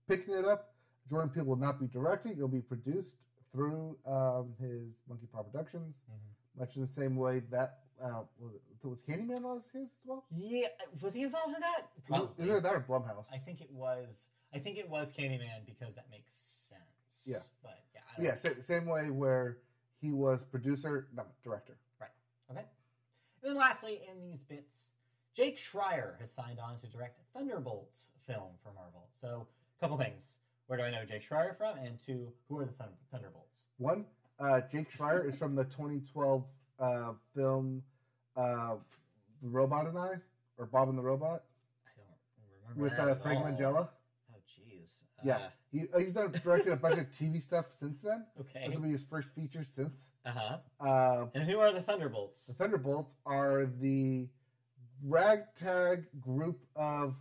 picking 0.08 0.34
it 0.34 0.44
up. 0.44 0.74
Jordan 1.08 1.30
Peele 1.30 1.44
will 1.44 1.56
not 1.56 1.80
be 1.80 1.86
directing; 1.86 2.32
it'll 2.32 2.48
be 2.48 2.60
produced 2.60 3.14
through 3.52 3.96
um, 4.06 4.52
his 4.60 4.88
Monkey 5.08 5.26
Paw 5.32 5.42
Productions, 5.42 5.94
Mhm. 6.10 6.58
much 6.60 6.76
in 6.76 6.82
the 6.82 6.88
same 6.88 7.16
way 7.16 7.40
that 7.50 7.80
uh, 8.02 8.22
was, 8.82 9.02
Candyman 9.02 9.42
was 9.42 9.62
his 9.72 9.82
as 9.84 9.88
well. 10.04 10.24
Yeah, 10.30 10.68
was 11.00 11.14
he 11.14 11.22
involved 11.22 11.54
in 11.54 11.60
that? 11.60 12.30
Is 12.38 12.46
either 12.48 12.60
that 12.60 12.74
or 12.74 12.80
Blumhouse? 12.80 13.26
I 13.32 13.38
think 13.38 13.60
it 13.60 13.70
was. 13.70 14.28
I 14.54 14.58
think 14.58 14.76
it 14.78 14.88
was 14.88 15.12
Candyman 15.12 15.64
because 15.66 15.94
that 15.94 16.06
makes 16.10 16.38
sense. 16.38 17.26
Yeah. 17.26 17.38
but 17.62 17.78
yeah, 17.94 18.00
I 18.12 18.16
don't 18.16 18.26
yeah, 18.26 18.34
sa- 18.34 18.60
same 18.60 18.86
way 18.86 19.10
where 19.10 19.58
he 20.00 20.12
was 20.12 20.42
producer, 20.44 21.08
not 21.14 21.28
director. 21.44 21.76
Right. 22.00 22.10
Okay. 22.50 22.60
And 23.42 23.50
then 23.50 23.56
lastly, 23.56 24.00
in 24.10 24.20
these 24.20 24.42
bits, 24.42 24.88
Jake 25.36 25.58
Schreier 25.58 26.18
has 26.20 26.32
signed 26.32 26.58
on 26.58 26.78
to 26.78 26.86
direct 26.86 27.20
Thunderbolts 27.34 28.12
film 28.26 28.52
for 28.62 28.72
Marvel. 28.72 29.08
So, 29.20 29.46
couple 29.82 29.98
things. 29.98 30.38
Where 30.68 30.78
do 30.78 30.84
I 30.84 30.90
know 30.90 31.04
Jake 31.04 31.28
Schreier 31.28 31.56
from? 31.58 31.76
And 31.78 31.98
two, 31.98 32.28
who 32.48 32.58
are 32.58 32.64
the 32.64 32.72
Thun- 32.72 32.94
Thunderbolts? 33.10 33.66
One, 33.78 34.06
uh, 34.38 34.60
Jake 34.70 34.90
Schreier 34.90 35.28
is 35.28 35.36
from 35.36 35.56
the 35.56 35.64
2012 35.64 36.44
uh, 36.78 37.12
film 37.34 37.82
uh, 38.36 38.76
The 39.42 39.48
Robot 39.48 39.86
and 39.88 39.98
I, 39.98 40.12
or 40.56 40.66
Bob 40.66 40.88
and 40.88 40.96
the 40.96 41.02
Robot, 41.02 41.42
I 41.84 41.90
don't 41.98 42.76
remember 42.76 42.82
with 42.82 42.96
that 42.96 43.08
uh, 43.08 43.10
at 43.16 43.22
Frank 43.22 43.40
all. 43.44 43.50
Langella. 43.50 43.88
Oh, 44.32 44.36
jeez. 44.48 45.02
Yeah. 45.24 45.36
Uh, 45.36 45.48
He, 45.72 45.80
uh, 45.92 45.98
he's 45.98 46.12
done 46.14 46.30
directed 46.42 46.72
a 46.72 46.76
bunch 46.76 46.98
of 47.00 47.10
TV 47.10 47.42
stuff 47.42 47.66
since 47.78 48.00
then. 48.00 48.24
okay. 48.40 48.64
This 48.68 48.76
will 48.76 48.84
be 48.84 48.92
his 48.92 49.02
first 49.02 49.28
feature 49.34 49.64
since. 49.64 50.06
Uh 50.24 50.30
huh. 50.30 50.56
Uh, 50.80 51.26
And 51.34 51.42
who 51.50 51.58
are 51.58 51.72
the 51.72 51.82
Thunderbolts? 51.82 52.46
the 52.46 52.54
Thunderbolts 52.54 53.16
are 53.26 53.66
the 53.80 54.28
ragtag 55.04 56.04
group 56.20 56.60
of 56.76 57.16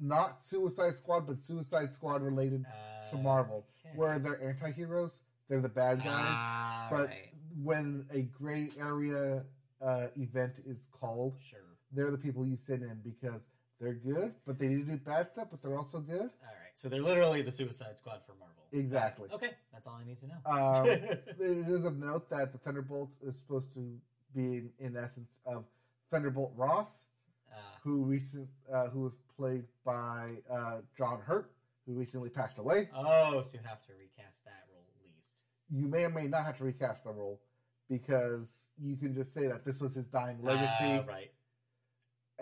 not 0.00 0.44
Suicide 0.44 0.94
Squad, 0.94 1.26
but 1.26 1.44
Suicide 1.44 1.92
Squad 1.92 2.22
related 2.22 2.64
Uh, 2.66 3.10
to 3.10 3.16
Marvel, 3.16 3.66
okay. 3.80 3.96
where 3.96 4.18
they're 4.18 4.42
anti-heroes. 4.42 5.12
They're 5.48 5.60
the 5.60 5.68
bad 5.68 5.98
guys. 5.98 6.08
Ah, 6.28 6.88
but 6.90 7.08
right. 7.08 7.32
when 7.62 8.04
a 8.10 8.22
gray 8.22 8.70
area 8.78 9.44
uh, 9.80 10.06
event 10.16 10.54
is 10.66 10.88
called, 10.90 11.36
Sure. 11.40 11.60
they're 11.92 12.10
the 12.10 12.18
people 12.18 12.44
you 12.46 12.56
send 12.56 12.82
in 12.82 12.98
because 13.04 13.50
they're 13.80 13.94
good, 13.94 14.34
but 14.46 14.58
they 14.58 14.66
need 14.68 14.86
to 14.86 14.92
do 14.92 14.96
bad 14.96 15.30
stuff, 15.30 15.48
but 15.50 15.62
they're 15.62 15.76
also 15.76 16.00
good. 16.00 16.20
All 16.20 16.26
right. 16.48 16.72
So 16.74 16.88
they're 16.88 17.02
literally 17.02 17.42
the 17.42 17.52
Suicide 17.52 17.96
Squad 17.98 18.22
for 18.26 18.34
Marvel. 18.34 18.64
Exactly. 18.72 19.28
Okay. 19.32 19.50
That's 19.72 19.86
all 19.86 19.98
I 20.02 20.04
need 20.04 20.18
to 20.20 20.26
know. 20.26 20.40
Um, 20.50 20.86
it 20.88 21.28
is 21.38 21.84
of 21.84 21.96
note 21.98 22.28
that 22.30 22.52
the 22.52 22.58
Thunderbolt 22.58 23.10
is 23.22 23.36
supposed 23.36 23.72
to 23.74 23.96
be 24.34 24.56
in, 24.58 24.70
in 24.80 24.96
essence 24.96 25.38
of 25.46 25.64
Thunderbolt 26.10 26.52
Ross, 26.56 27.04
uh, 27.52 27.58
who 27.84 28.02
recent 28.02 28.48
uh, 28.72 28.88
who 28.88 29.00
was 29.02 29.12
played 29.36 29.64
by 29.84 30.36
uh, 30.50 30.78
John 30.96 31.20
Hurt, 31.20 31.50
who 31.86 31.92
recently 31.94 32.30
passed 32.30 32.58
away. 32.58 32.88
oh, 32.94 33.42
so 33.42 33.50
you 33.54 33.60
have 33.64 33.82
to 33.86 33.92
recast 33.98 34.44
that 34.44 34.64
role 34.72 34.84
at 34.88 35.04
least. 35.04 35.42
You 35.70 35.86
may 35.86 36.04
or 36.04 36.10
may 36.10 36.26
not 36.26 36.44
have 36.44 36.56
to 36.58 36.64
recast 36.64 37.04
the 37.04 37.10
role 37.10 37.40
because 37.88 38.68
you 38.82 38.96
can 38.96 39.14
just 39.14 39.32
say 39.32 39.46
that 39.46 39.64
this 39.64 39.78
was 39.80 39.94
his 39.94 40.06
dying 40.06 40.38
legacy, 40.42 40.68
Ah, 40.80 41.04
right. 41.06 41.30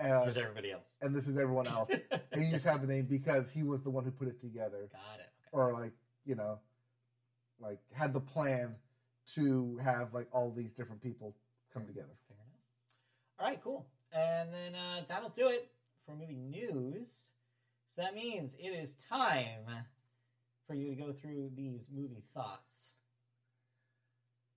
uh, 0.01 0.25
There's 0.25 0.37
everybody 0.37 0.73
else. 0.73 0.97
and 1.03 1.15
this 1.15 1.27
is 1.27 1.39
everyone 1.39 1.66
else, 1.66 1.91
and 2.33 2.45
you 2.45 2.51
just 2.51 2.65
have 2.65 2.81
the 2.81 2.87
name 2.87 3.07
because 3.07 3.51
he 3.51 3.62
was 3.62 3.83
the 3.83 3.91
one 3.91 4.05
who 4.05 4.11
put 4.11 4.29
it 4.29 4.41
together, 4.41 4.89
Got 4.93 5.21
it. 5.21 5.29
Okay. 5.49 5.51
or 5.53 5.73
like 5.73 5.93
you 6.25 6.35
know, 6.37 6.59
like 7.61 7.79
had 7.93 8.15
the 8.15 8.21
plan 8.21 8.75
to 9.35 9.79
have 9.83 10.15
like 10.15 10.27
all 10.33 10.51
these 10.57 10.73
different 10.73 11.03
people 11.03 11.35
come 11.73 11.85
together. 11.87 12.09
Fair 12.29 12.37
enough. 12.37 13.41
All 13.41 13.47
right, 13.49 13.61
cool. 13.62 13.87
And 14.12 14.53
then 14.53 14.75
uh, 14.75 15.03
that'll 15.09 15.29
do 15.31 15.49
it 15.49 15.71
for 16.05 16.15
movie 16.15 16.37
news. 16.37 17.31
So 17.91 18.03
that 18.03 18.15
means 18.15 18.55
it 18.59 18.69
is 18.69 18.97
time 19.09 19.67
for 20.67 20.75
you 20.75 20.89
to 20.91 20.97
go 20.97 21.13
through 21.13 21.51
these 21.57 21.91
movie 21.95 22.25
thoughts. 22.35 22.91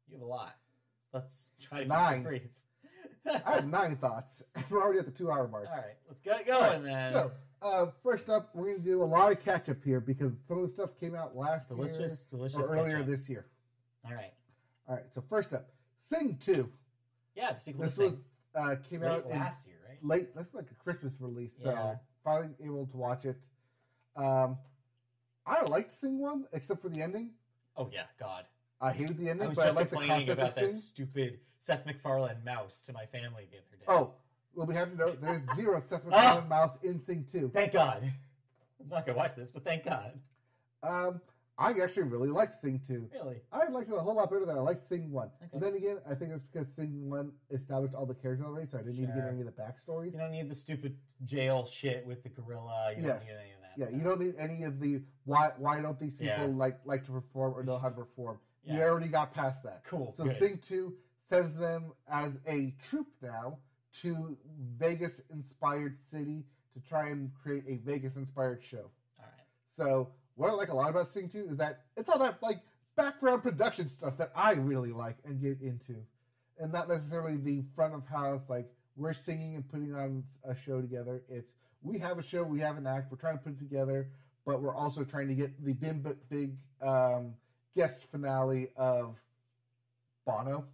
You 0.07 0.15
have 0.15 0.24
a 0.24 0.26
lot. 0.26 0.56
Let's 1.14 1.48
try 1.60 1.80
to 1.80 1.84
keep 1.86 1.90
Nine. 1.90 2.19
it 2.19 2.24
brief. 2.24 2.41
I 3.45 3.56
have 3.56 3.68
nine 3.68 3.98
thoughts. 3.98 4.41
We're 4.69 4.82
already 4.82 4.99
at 4.99 5.06
the 5.06 5.11
two 5.11 5.30
hour 5.30 5.48
mark. 5.48 5.68
All 5.69 5.78
right, 5.78 5.95
let's 6.07 6.22
get 6.22 6.48
going 6.48 6.61
right, 6.61 6.84
then. 6.84 7.11
So, 7.11 7.32
uh, 7.61 7.88
first 8.02 8.30
up, 8.30 8.52
we're 8.53 8.68
going 8.68 8.78
to 8.78 8.84
do 8.84 9.03
a 9.03 9.06
lot 9.06 9.32
of 9.32 9.44
catch 9.44 9.68
up 9.68 9.84
here 9.84 9.99
because 9.99 10.32
some 10.48 10.60
of 10.60 10.64
the 10.64 10.69
stuff 10.69 10.98
came 10.99 11.15
out 11.15 11.36
last 11.36 11.68
delicious, 11.68 12.24
delicious. 12.24 12.57
year 12.57 12.68
or 12.68 12.76
earlier 12.76 12.91
ketchup. 12.98 13.07
this 13.07 13.30
year. 13.30 13.45
All 14.06 14.14
right. 14.14 14.32
All 14.88 14.95
right, 14.95 15.06
so 15.10 15.22
first 15.28 15.53
up, 15.53 15.69
Sing 15.99 16.38
2. 16.40 16.69
Yeah, 17.36 17.53
the 17.53 17.60
sequel 17.60 17.84
This 17.84 17.98
was 17.98 18.15
uh, 18.56 18.76
came 18.90 19.02
Late 19.02 19.15
out 19.15 19.26
in 19.26 19.40
last 19.40 19.68
year, 19.68 19.76
late. 20.02 20.36
That's 20.36 20.53
like 20.53 20.69
a 20.72 20.76
Christmas 20.84 21.14
release, 21.19 21.53
so 21.64 21.69
Yeah. 21.72 21.95
finally 22.24 22.53
able 22.64 22.86
to 22.88 22.98
watch 22.98 23.26
it. 23.26 23.38
Um, 24.15 24.57
I 25.45 25.61
liked 25.64 25.91
Sing 25.91 26.19
One 26.19 26.45
except 26.53 26.82
for 26.82 26.90
the 26.90 27.02
ending. 27.02 27.32
Oh 27.76 27.90
yeah, 27.94 28.03
God. 28.19 28.45
I 28.82 28.91
hated 28.91 29.18
the 29.18 29.28
I 29.28 29.32
ending, 29.32 29.48
was 29.49 29.56
but 29.57 29.64
I 29.64 29.68
just 29.68 29.78
like 29.78 29.90
the 29.90 29.95
complaining 29.95 30.28
concept 30.28 30.41
of 30.41 30.57
about 30.57 30.68
that 30.74 30.76
stupid 30.76 31.40
Seth 31.60 31.86
MacFarlane 31.86 32.44
mouse 32.44 32.82
to 32.82 32.94
my 32.94 33.06
family 33.07 33.48
the 33.52 33.57
other 33.57 33.78
day. 33.80 33.86
Oh, 33.88 34.14
well, 34.53 34.68
we 34.68 34.76
have 34.76 34.91
to 34.91 34.98
know 34.98 35.11
there's 35.11 35.44
zero 35.56 35.80
Seth 35.80 36.06
MacFarlane 36.06 36.48
mouse 36.49 36.78
in 36.84 36.99
Sing 36.99 37.26
Two. 37.30 37.49
thank 37.53 37.72
God. 37.74 38.03
I'm 38.80 38.90
not 38.90 39.06
gonna 39.06 39.18
watch 39.18 39.36
this, 39.36 39.52
but 39.52 39.64
thank 39.64 39.84
God. 39.86 40.19
Um, 40.84 41.22
I 41.59 41.71
actually 41.81 42.03
really 42.03 42.29
liked 42.29 42.53
Sing 42.53 42.79
Two. 42.79 43.09
Really? 43.13 43.38
I 43.51 43.67
liked 43.69 43.89
it 43.89 43.95
a 43.95 43.99
whole 43.99 44.13
lot 44.15 44.29
better 44.29 44.45
than 44.45 44.57
I 44.57 44.59
liked 44.61 44.79
Sing 44.81 45.11
One. 45.11 45.27
Okay. 45.41 45.49
But 45.53 45.61
then 45.61 45.73
again, 45.75 45.97
I 46.09 46.13
think 46.13 46.31
it's 46.31 46.43
because 46.43 46.71
Sing 46.71 47.09
One 47.09 47.31
established 47.51 47.95
all 47.95 48.05
the 48.05 48.13
characters 48.13 48.45
already, 48.45 48.67
so 48.67 48.77
I 48.77 48.81
didn't 48.81 48.97
need 48.99 49.07
to 49.07 49.13
get 49.13 49.27
any 49.27 49.39
of 49.41 49.47
the 49.47 49.51
backstories. 49.53 50.13
You 50.13 50.19
don't 50.19 50.31
need 50.31 50.49
the 50.49 50.55
stupid 50.55 50.95
jail 51.25 51.65
shit 51.65 52.05
with 52.05 52.21
the 52.23 52.29
gorilla. 52.29 52.93
You 52.95 53.03
Yes. 53.05 53.25
don't 53.25 53.35
need 53.38 53.41
any 53.41 53.53
of 53.53 53.61
that. 53.61 53.71
Yeah, 53.77 53.85
stuff. 53.88 53.97
you 53.97 54.03
don't 54.03 54.19
need 54.19 54.35
any 54.38 54.63
of 54.63 54.79
the 54.79 55.01
why. 55.25 55.51
Why 55.57 55.81
don't 55.81 55.99
these 55.99 56.15
people 56.15 56.35
Yeah. 56.35 56.45
like 56.45 56.79
like 56.85 57.05
to 57.05 57.11
perform 57.11 57.53
or 57.55 57.63
know 57.63 57.79
how 57.79 57.89
to 57.89 57.95
perform? 58.05 58.39
You 58.63 58.77
Yeah. 58.77 58.85
already 58.89 59.07
got 59.07 59.34
past 59.34 59.63
that. 59.63 59.84
Cool. 59.85 60.11
So 60.11 60.25
good. 60.25 60.35
Sing 60.35 60.57
Two 60.59 60.95
sends 61.21 61.55
them 61.55 61.91
as 62.07 62.39
a 62.47 62.71
troupe 62.89 63.11
now 63.21 63.57
to 64.01 64.38
Vegas 64.77 65.21
inspired 65.31 65.97
city 65.97 66.45
to 66.73 66.79
try 66.81 67.09
and 67.09 67.34
create 67.34 67.63
a 67.67 67.77
Vegas 67.77 68.15
inspired 68.15 68.61
show. 68.63 68.91
All 69.17 69.25
right. 69.25 69.45
So 69.71 70.11
what 70.38 70.49
I 70.49 70.53
like 70.53 70.69
a 70.69 70.76
lot 70.76 70.89
about 70.89 71.07
Sing 71.07 71.27
Two 71.27 71.45
is 71.49 71.57
that 71.57 71.81
it's 71.97 72.09
all 72.09 72.19
that 72.19 72.41
like 72.41 72.59
background 72.95 73.43
production 73.43 73.88
stuff 73.88 74.18
that 74.18 74.31
I 74.35 74.53
really 74.53 74.91
like 74.91 75.18
and 75.26 75.41
get 75.41 75.59
into, 75.61 75.95
and 76.59 76.72
not 76.72 76.88
necessarily 76.88 77.38
the 77.38 77.64
front 77.76 77.93
of 77.93 78.05
house 78.07 78.43
like 78.49 78.72
we're 78.95 79.14
singing 79.14 79.55
and 79.55 79.68
putting 79.69 79.93
on 79.93 80.23
a 80.43 80.55
show 80.55 80.81
together. 80.81 81.22
It's 81.30 81.53
we 81.84 81.99
have 81.99 82.18
a 82.18 82.23
show, 82.23 82.43
we 82.43 82.59
have 82.61 82.77
an 82.77 82.88
act, 82.88 83.11
we're 83.11 83.18
trying 83.18 83.38
to 83.38 83.43
put 83.43 83.53
it 83.53 83.59
together, 83.59 84.09
but 84.45 84.61
we're 84.61 84.76
also 84.76 85.03
trying 85.03 85.27
to 85.27 85.35
get 85.35 85.64
the 85.64 85.73
big 85.73 86.07
big 86.30 86.55
um, 86.81 87.34
guest 87.76 88.05
finale 88.11 88.69
of 88.76 89.15
Bono, 90.26 90.65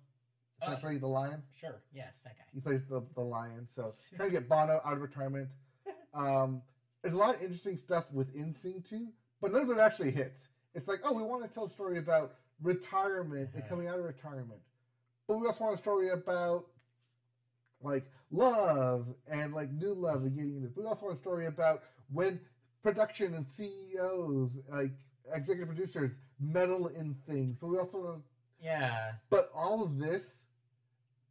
Oh. 0.61 0.65
essentially 0.68 0.98
the 0.98 1.07
lion. 1.07 1.44
Sure. 1.60 1.81
Yes, 1.94 2.22
that 2.23 2.38
guy. 2.38 2.44
He 2.53 2.61
plays 2.61 2.85
the, 2.85 3.03
the 3.15 3.22
lion. 3.22 3.68
So 3.68 3.94
trying 4.15 4.30
to 4.30 4.34
get 4.40 4.48
Bono 4.48 4.80
out 4.85 4.94
of 4.94 5.02
retirement. 5.02 5.49
Um, 6.15 6.61
there's 7.02 7.15
a 7.15 7.18
lot 7.18 7.34
of 7.34 7.41
interesting 7.41 7.76
stuff 7.76 8.06
within 8.14 8.53
Sing 8.53 8.84
2, 8.88 9.07
but 9.44 9.52
none 9.52 9.61
of 9.61 9.70
it 9.70 9.78
actually 9.78 10.10
hits. 10.10 10.48
It's 10.74 10.88
like, 10.88 11.02
oh, 11.03 11.11
we 11.11 11.22
want 11.22 11.44
to 11.44 11.49
tell 11.53 11.65
a 11.65 11.70
story 11.70 11.98
about 11.98 12.36
retirement 12.61 13.49
and 13.53 13.61
Mhm. 13.61 13.68
coming 13.68 13.88
out 13.90 13.99
of 13.99 14.06
retirement. 14.06 14.61
But 15.28 15.38
we 15.38 15.45
also 15.45 15.65
want 15.65 15.74
a 15.76 15.78
story 15.78 16.10
about 16.10 16.70
like 17.82 18.10
love 18.32 19.14
and 19.28 19.53
like 19.53 19.70
new 19.72 19.94
love 19.94 20.24
and 20.24 20.34
getting 20.34 20.52
into 20.56 20.61
this. 20.61 20.72
But 20.72 20.84
we 20.84 20.88
also 20.88 21.07
want 21.07 21.18
a 21.18 21.22
story 21.22 21.48
about 21.48 21.84
when 22.10 22.40
production 22.82 23.34
and 23.34 23.45
CEOs, 23.48 24.60
like 24.70 24.91
executive 25.34 25.68
producers, 25.68 26.15
meddle 26.40 26.88
in 26.88 27.14
things. 27.28 27.57
But 27.57 27.68
we 27.68 27.78
also 27.78 28.02
want 28.02 28.24
to 28.24 28.30
Yeah. 28.65 29.15
but 29.30 29.52
all 29.53 29.84
of 29.84 29.99
this 29.99 30.45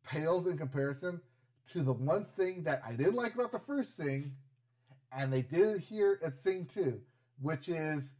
pales 0.02 0.46
in 0.46 0.58
comparison 0.58 1.22
to 1.68 1.82
the 1.82 1.94
one 1.94 2.26
thing 2.26 2.62
that 2.64 2.84
I 2.84 2.94
didn't 2.94 3.14
like 3.14 3.34
about 3.34 3.52
the 3.52 3.58
first 3.60 3.96
thing, 3.96 4.36
and 5.12 5.32
they 5.32 5.40
did 5.40 5.76
it 5.76 5.78
here 5.80 6.18
at 6.22 6.36
Sing 6.36 6.66
2, 6.66 7.02
which 7.42 7.68
is 7.68 8.14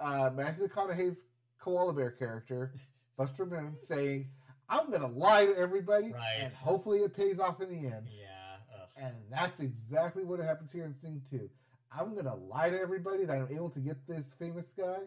uh, 0.00 0.30
Matthew 0.34 0.66
McConaughey's 0.68 1.24
koala 1.60 1.92
bear 1.92 2.10
character, 2.10 2.72
Buster 3.16 3.46
Moon, 3.46 3.74
saying, 3.80 4.28
I'm 4.68 4.90
going 4.90 5.02
to 5.02 5.08
lie 5.08 5.46
to 5.46 5.56
everybody, 5.56 6.12
Right. 6.12 6.38
and 6.40 6.52
hopefully 6.54 6.98
it 7.00 7.14
pays 7.14 7.38
off 7.38 7.60
in 7.60 7.68
the 7.70 7.88
end. 7.88 8.06
Yeah. 8.08 8.56
Ugh. 8.74 8.88
And 8.96 9.14
that's 9.30 9.60
exactly 9.60 10.24
what 10.24 10.40
happens 10.40 10.70
here 10.72 10.84
in 10.84 10.94
Sing 10.94 11.22
2. 11.30 11.48
I'm 11.96 12.12
going 12.12 12.26
to 12.26 12.34
lie 12.34 12.68
to 12.70 12.78
everybody 12.78 13.24
that 13.24 13.32
I'm 13.32 13.48
able 13.50 13.70
to 13.70 13.80
get 13.80 13.96
this 14.06 14.34
famous 14.38 14.72
guy, 14.72 14.98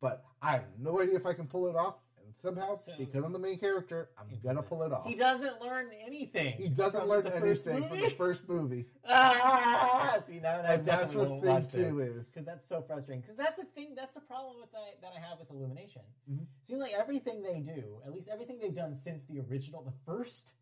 but 0.00 0.24
I 0.42 0.52
have 0.52 0.64
no 0.78 1.00
idea 1.00 1.16
if 1.16 1.24
I 1.26 1.32
can 1.32 1.46
pull 1.46 1.68
it 1.68 1.74
off. 1.76 1.94
And 2.28 2.36
somehow, 2.36 2.76
So- 2.76 2.92
because 2.98 3.24
I'm 3.24 3.32
the 3.32 3.38
main 3.38 3.58
character, 3.58 4.10
I'm 4.18 4.26
going 4.42 4.56
to 4.56 4.62
pull 4.62 4.82
it 4.82 4.92
off. 4.92 5.06
He 5.06 5.14
doesn't 5.14 5.62
learn 5.62 5.88
anything. 6.04 6.52
He 6.58 6.68
doesn't 6.68 7.08
learn 7.08 7.26
anything 7.26 7.88
from 7.88 7.98
the 8.00 8.10
first 8.10 8.46
movie. 8.46 8.84
Ah, 9.10 10.18
see 10.26 10.38
now 10.38 10.56
I 10.60 10.74
And 10.74 10.84
that's 10.84 11.14
definitely 11.14 11.38
what 11.38 11.44
won't 11.46 11.70
Sing 11.72 11.90
2 11.92 11.98
this 11.98 12.10
is. 12.10 12.28
because 12.30 12.44
that's 12.44 12.68
so 12.68 12.82
frustrating. 12.82 13.22
Because 13.22 13.38
that's 13.38 13.56
the 13.56 13.64
thing. 13.64 13.94
That's 13.96 14.12
the 14.12 14.20
problem 14.20 14.56
with 14.60 14.70
that 14.72 15.00
that 15.00 15.12
I 15.16 15.20
have 15.26 15.38
with 15.38 15.50
Illumination. 15.50 16.02
Mhm. 16.30 16.44
Seems 16.66 16.80
like 16.80 16.92
everything 16.92 17.42
they 17.42 17.60
do, 17.60 18.02
at 18.04 18.12
least 18.12 18.28
everything 18.28 18.58
they've 18.60 18.74
done 18.74 18.94
since 18.94 19.24
the 19.24 19.40
original, 19.40 19.82
the 19.82 19.94
first 20.04 20.52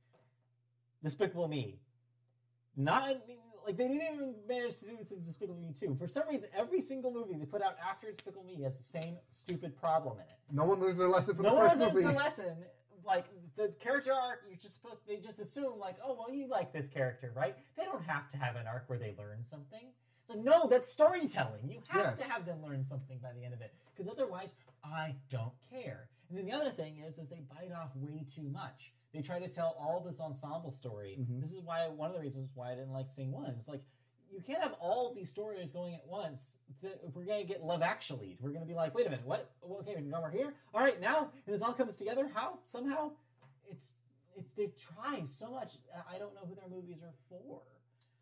Despicable 1.02 1.48
Me, 1.48 1.80
not 2.76 3.09
like 3.66 3.76
they 3.76 3.88
didn't 3.88 4.02
even 4.14 4.34
manage 4.48 4.76
to 4.76 4.84
do 4.86 4.97
this 4.97 5.10
in 5.10 5.20
Despicable 5.20 5.60
Me 5.60 5.72
2. 5.78 5.97
For 5.98 6.06
some 6.09 6.22
reason, 6.30 6.48
every 6.56 6.80
single 6.80 7.12
movie 7.12 7.34
they 7.34 7.44
put 7.44 7.62
out 7.62 7.76
after 7.86 8.10
Despicable 8.10 8.44
Me 8.44 8.62
has 8.62 8.76
the 8.76 8.82
same 8.84 9.16
stupid 9.30 9.76
problem 9.76 10.16
in 10.18 10.22
it. 10.24 10.34
No 10.52 10.64
one 10.64 10.80
learns 10.80 10.97
their 10.98 11.09
lesson 11.09 11.34
from 11.34 11.44
no 11.44 11.51
the 11.51 11.56
one 11.56 11.68
first 11.68 11.80
learns 11.80 11.94
movie. 11.94 12.06
the 12.06 12.12
lesson. 12.12 12.56
Like 13.05 13.26
the 13.56 13.72
character 13.80 14.12
arc, 14.12 14.40
you're 14.48 14.56
just 14.59 14.74
supposed. 14.74 15.02
To, 15.02 15.09
they 15.09 15.16
just 15.18 15.38
assume 15.38 15.78
like, 15.78 15.97
oh 16.05 16.16
well, 16.18 16.34
you 16.34 16.48
like 16.48 16.72
this 16.72 16.86
character, 16.86 17.32
right? 17.36 17.56
They 17.76 17.84
don't 17.84 18.02
have 18.05 18.28
to 18.30 18.36
have 18.36 18.56
an 18.56 18.66
arc 18.66 18.84
where 18.88 18.98
they 18.98 19.14
learn 19.18 19.43
something. 19.43 19.82
It's 20.20 20.30
like 20.34 20.44
no, 20.44 20.66
that's 20.68 20.90
storytelling. 20.93 21.68
You 21.68 21.80
have 21.90 22.05
Yes. 22.16 22.18
to 22.20 22.24
have 22.32 22.44
them 22.47 22.62
learn 22.64 22.84
something 22.84 23.18
by 23.22 23.28
the 23.38 23.44
end 23.44 23.55
of 23.55 23.60
it, 23.60 23.72
because 23.94 24.10
otherwise, 24.12 24.55
I 24.84 25.14
don't 25.30 25.52
care. 25.70 26.09
And 26.28 26.36
then 26.38 26.47
the 26.47 26.52
other 26.52 26.70
thing 26.70 26.98
is 27.06 27.14
that 27.16 27.30
they 27.30 27.43
bite 27.48 27.70
off 27.72 27.90
way 27.94 28.24
too 28.28 28.48
much. 28.51 28.93
They 29.16 29.22
try 29.22 29.38
to 29.38 29.48
tell 29.48 29.74
all 29.80 30.01
this 30.01 30.20
ensemble 30.20 30.70
story. 30.70 31.16
Mhm. 31.18 31.40
This 31.40 31.52
is 31.55 31.62
why 31.62 31.88
one 31.88 32.10
of 32.10 32.14
the 32.14 32.20
reasons 32.20 32.51
why 32.55 32.72
I 32.72 32.74
didn't 32.74 32.93
like 32.93 33.10
Sing 33.10 33.32
One. 33.32 33.47
It's 33.52 33.66
like 33.66 33.80
you 34.30 34.43
can't 34.43 34.62
have 34.62 34.74
all 34.74 35.14
these 35.14 35.30
stories 35.30 35.72
going 35.72 35.94
at 35.94 36.06
once. 36.06 36.59
We're 37.14 37.24
gonna 37.24 37.44
get 37.44 37.64
Love 37.64 37.80
Actually. 37.80 38.36
We're 38.43 38.51
gonna 38.51 38.66
be 38.66 38.74
like, 38.74 38.94
wait 38.94 39.06
a 39.06 39.10
minute, 39.10 39.24
what? 39.24 39.51
Okay, 39.64 40.02
now 40.02 40.20
we're 40.20 40.30
here. 40.30 40.52
All 40.74 40.82
right, 40.82 41.01
now 41.01 41.30
and 41.47 41.55
this 41.55 41.62
all 41.62 41.72
comes 41.72 41.97
together. 41.97 42.28
How 42.28 42.59
somehow 42.66 43.12
it's 43.70 43.94
it's 44.36 44.52
they 44.52 44.66
try 44.78 45.24
so 45.24 45.51
much. 45.51 45.78
I 46.12 46.18
don't 46.18 46.34
know 46.34 46.44
who 46.47 46.55
their 46.55 46.68
movies 46.68 47.02
are 47.02 47.14
for. 47.30 47.62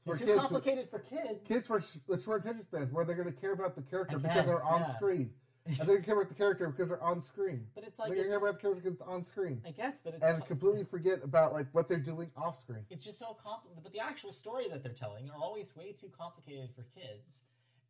They're 0.07 0.15
For 0.15 0.19
too 0.19 0.27
kids, 0.27 0.39
complicated 0.39 0.91
for 0.91 1.01
kids. 1.01 1.41
kids 1.45 1.66
for 1.66 1.83
the 2.07 2.21
short 2.21 2.43
attention 2.43 2.62
spans 2.62 2.93
where 2.93 3.05
they're 3.05 3.16
going 3.16 3.33
to 3.33 3.41
care 3.41 3.53
about 3.53 3.75
the 3.75 3.83
character 3.83 4.16
I 4.16 4.19
because 4.21 4.37
guess, 4.37 4.47
they're 4.47 4.62
on 4.62 4.83
yeah. 4.83 4.95
screen. 4.97 5.35
They're 5.66 5.86
going 5.86 5.99
to 6.01 6.05
care 6.05 6.15
about 6.16 6.28
the 6.28 6.35
character 6.35 6.69
because 6.69 6.89
they're 6.89 7.03
on 7.03 7.23
screen. 7.23 7.66
but 7.74 7.85
it's 7.85 7.99
like 7.99 8.09
going 8.11 8.23
to 8.23 8.28
care 8.28 8.35
it's, 8.35 8.43
about 8.45 8.55
the 8.57 8.61
character 8.61 8.81
because 8.82 8.93
it's 9.01 9.03
on 9.09 9.24
screen. 9.24 9.62
I 9.66 9.70
guess, 9.70 10.01
but 10.03 10.12
it's 10.15 10.23
And 10.23 10.39
com- 10.41 10.47
completely 10.47 10.85
forget 10.85 11.20
about 11.24 11.55
like 11.55 11.66
what 11.73 11.89
they're 11.89 11.99
doing 11.99 12.31
off 12.36 12.61
screen. 12.61 12.85
it's 12.91 13.05
just 13.05 13.19
so 13.19 13.36
complicated. 13.43 13.82
But 13.82 13.93
the 13.93 14.01
actual 14.01 14.32
story 14.32 14.66
that 14.70 14.82
they're 14.82 14.93
telling 14.93 15.31
are 15.31 15.36
always 15.36 15.74
way 15.74 15.93
too 15.93 16.11
complicated 16.16 16.70
for 16.74 16.82
kids. 16.95 17.41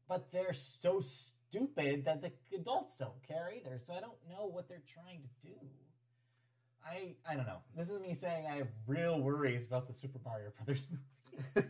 But 0.09 0.30
they're 0.30 0.52
so 0.55 1.01
stupid 1.01 2.05
that 2.05 2.22
the 2.22 2.30
adults 2.55 2.98
don't 2.98 3.20
care 3.26 3.51
either. 3.56 3.78
So 3.78 3.92
I 3.94 4.01
don't 4.01 4.18
know 4.28 4.46
what 4.46 4.68
they're 4.68 4.82
trying 4.86 5.22
to 5.22 5.46
do. 5.48 5.55
I 6.86 7.14
I 7.28 7.34
don't 7.34 7.46
know. 7.46 7.59
This 7.76 7.90
is 7.90 7.98
me 7.98 8.14
saying 8.14 8.46
I 8.46 8.56
have 8.56 8.68
real 8.86 9.20
worries 9.20 9.66
about 9.66 9.86
the 9.86 9.92
Super 9.94 10.20
Mario 10.24 10.51
Brothers 10.56 10.86
movie. 10.90 11.02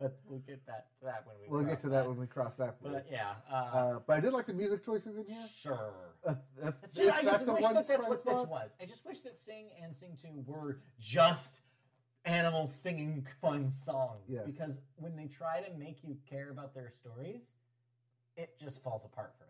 But 0.00 0.16
we'll 0.28 0.38
get 0.40 0.64
that 0.66 0.86
to 1.00 1.06
that 1.06 1.24
when 1.26 1.36
we 1.40 1.48
we'll 1.48 1.64
get 1.64 1.70
cross 1.70 1.82
to 1.82 1.88
that 1.88 2.06
when 2.06 2.16
we 2.16 2.26
cross 2.28 2.54
that 2.54 2.80
bridge. 2.80 2.92
But 2.94 3.06
yeah, 3.10 3.32
uh, 3.50 3.54
Uh, 3.54 3.98
but 4.06 4.16
I 4.16 4.20
did 4.20 4.32
like 4.32 4.46
the 4.46 4.54
music 4.54 4.84
choices 4.84 5.16
in 5.16 5.26
here. 5.26 5.48
sure. 5.60 5.92
Uh, 6.24 6.34
if, 6.62 6.74
if 6.94 6.98
it. 7.00 7.12
I 7.12 7.22
just 7.22 7.46
wish 7.52 7.62
that 7.64 7.88
that's 7.88 8.06
what 8.06 8.24
this 8.24 8.36
spot, 8.36 8.48
was. 8.48 8.76
I 8.80 8.84
just 8.84 9.04
wish 9.04 9.20
that 9.22 9.36
Sing 9.36 9.70
and 9.82 9.96
Sing 9.96 10.16
2 10.20 10.44
were 10.46 10.80
just 11.00 11.62
animals 12.24 12.74
singing 12.74 13.26
fun 13.40 13.70
songs. 13.70 14.24
Yes. 14.28 14.42
Because 14.46 14.78
when 14.96 15.16
they 15.16 15.26
try 15.26 15.60
to 15.60 15.76
make 15.76 16.04
you 16.04 16.16
care 16.28 16.50
about 16.50 16.74
their 16.74 16.90
stories, 16.90 17.52
it 18.36 18.58
just 18.60 18.82
falls 18.82 19.04
apart 19.04 19.34
for 19.36 19.44
me. 19.44 19.47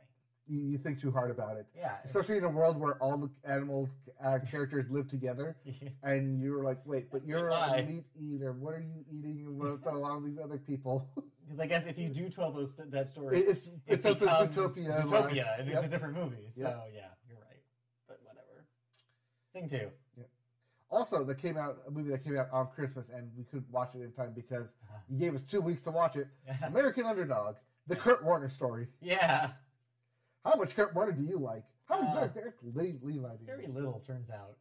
You, 0.48 0.78
think 0.78 0.98
too 1.00 1.10
hard 1.10 1.30
about 1.30 1.58
it, 1.58 1.66
Yeah. 1.76 1.96
especially 2.04 2.38
in 2.38 2.44
a 2.44 2.48
world 2.48 2.78
where 2.78 2.94
all 3.02 3.18
the 3.18 3.30
animals 3.44 3.90
uh, 4.24 4.38
characters 4.50 4.88
live 4.88 5.06
together, 5.08 5.56
and 6.02 6.40
you're 6.40 6.62
like, 6.64 6.78
wait, 6.86 7.10
but 7.12 7.26
you're 7.26 7.50
Why? 7.50 7.76
a 7.78 7.86
meat 7.86 8.04
eater. 8.18 8.52
What 8.52 8.74
are 8.74 8.80
you 8.80 9.04
eating? 9.12 9.46
About 9.60 9.94
along 9.94 10.24
these 10.24 10.38
other 10.38 10.58
people? 10.58 11.06
Because 11.48 11.60
I 11.60 11.66
guess 11.66 11.86
if 11.86 11.96
you 11.98 12.10
do 12.10 12.28
tell 12.28 12.52
those 12.52 12.76
that 12.76 13.10
story, 13.10 13.40
it's 13.40 13.68
it 13.68 13.72
it's 13.86 14.02
becomes 14.04 14.54
Zootopia. 14.54 15.00
Zootopia, 15.00 15.10
like- 15.46 15.58
and 15.60 15.68
it's 15.68 15.76
Yep. 15.76 15.84
a 15.84 15.88
different 15.88 16.14
movie. 16.14 16.46
So 16.54 16.60
Yep. 16.60 16.90
yeah, 16.94 17.00
you're 17.26 17.38
right. 17.38 17.62
But 18.06 18.18
whatever. 18.22 18.66
Sing 19.54 19.66
2. 19.66 19.90
Yeah. 20.18 20.24
Also, 20.90 21.24
that 21.24 21.38
came 21.38 21.56
out 21.56 21.78
a 21.86 21.90
movie 21.90 22.10
that 22.10 22.22
came 22.22 22.36
out 22.36 22.48
on 22.52 22.66
Christmas, 22.66 23.08
and 23.08 23.30
we 23.34 23.44
couldn't 23.44 23.70
watch 23.70 23.94
it 23.94 24.02
in 24.02 24.12
time 24.12 24.32
because 24.34 24.68
Uh-huh. 24.68 24.98
you 25.08 25.18
gave 25.18 25.34
us 25.34 25.42
two 25.42 25.62
weeks 25.62 25.80
to 25.82 25.90
watch 25.90 26.16
it. 26.16 26.28
American 26.64 27.06
Underdog, 27.06 27.56
The 27.86 27.96
Kurt 27.96 28.22
Warner 28.22 28.50
story. 28.50 28.88
Yeah, 29.00 29.52
How 30.48 30.56
much 30.56 30.74
Kurt 30.74 30.94
Warner 30.94 31.12
do 31.12 31.22
you 31.22 31.38
like? 31.38 31.62
How 31.84 32.00
much 32.00 32.14
Uh, 32.14 32.28
Le- 32.62 32.94
Levi 33.02 33.36
do? 33.36 33.44
very 33.44 33.66
little 33.66 34.00
turns 34.06 34.30
out. 34.30 34.56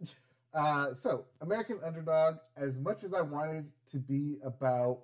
Uh, 0.54 0.94
so, 0.94 1.24
American 1.40 1.80
Underdog, 1.84 2.36
as 2.56 2.78
much 2.78 3.02
as 3.02 3.12
I 3.12 3.22
wanted 3.22 3.68
to 3.86 3.98
be 3.98 4.36
about 4.44 5.00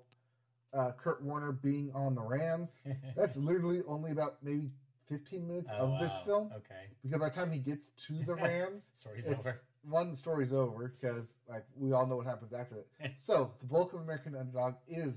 uh, 0.72 0.92
Kurt 0.92 1.20
Warner 1.24 1.50
being 1.50 1.90
on 1.92 2.14
the 2.14 2.20
Rams, 2.20 2.78
that's 3.16 3.36
literally 3.36 3.82
only 3.88 4.12
about 4.12 4.36
maybe 4.44 4.70
15 5.08 5.48
minutes 5.48 5.68
Oh, 5.76 5.86
of 5.86 5.98
this 5.98 6.12
wow. 6.18 6.22
film. 6.24 6.50
Okay, 6.58 6.84
Because 7.02 7.18
by 7.18 7.28
the 7.30 7.34
time 7.34 7.50
he 7.50 7.58
gets 7.58 7.90
to 8.06 8.22
the 8.24 8.34
Rams, 8.36 8.90
story's 8.92 9.26
over. 9.26 9.60
one 9.82 10.12
the 10.12 10.16
story's 10.16 10.52
over 10.52 10.94
because 11.00 11.34
like 11.48 11.64
we 11.76 11.90
all 11.92 12.06
know 12.06 12.14
what 12.14 12.26
happens 12.26 12.52
after 12.52 12.76
that. 13.00 13.14
so 13.18 13.52
the 13.58 13.66
bulk 13.66 13.92
of 13.92 14.02
American 14.02 14.36
Underdog 14.36 14.74
is 14.86 15.14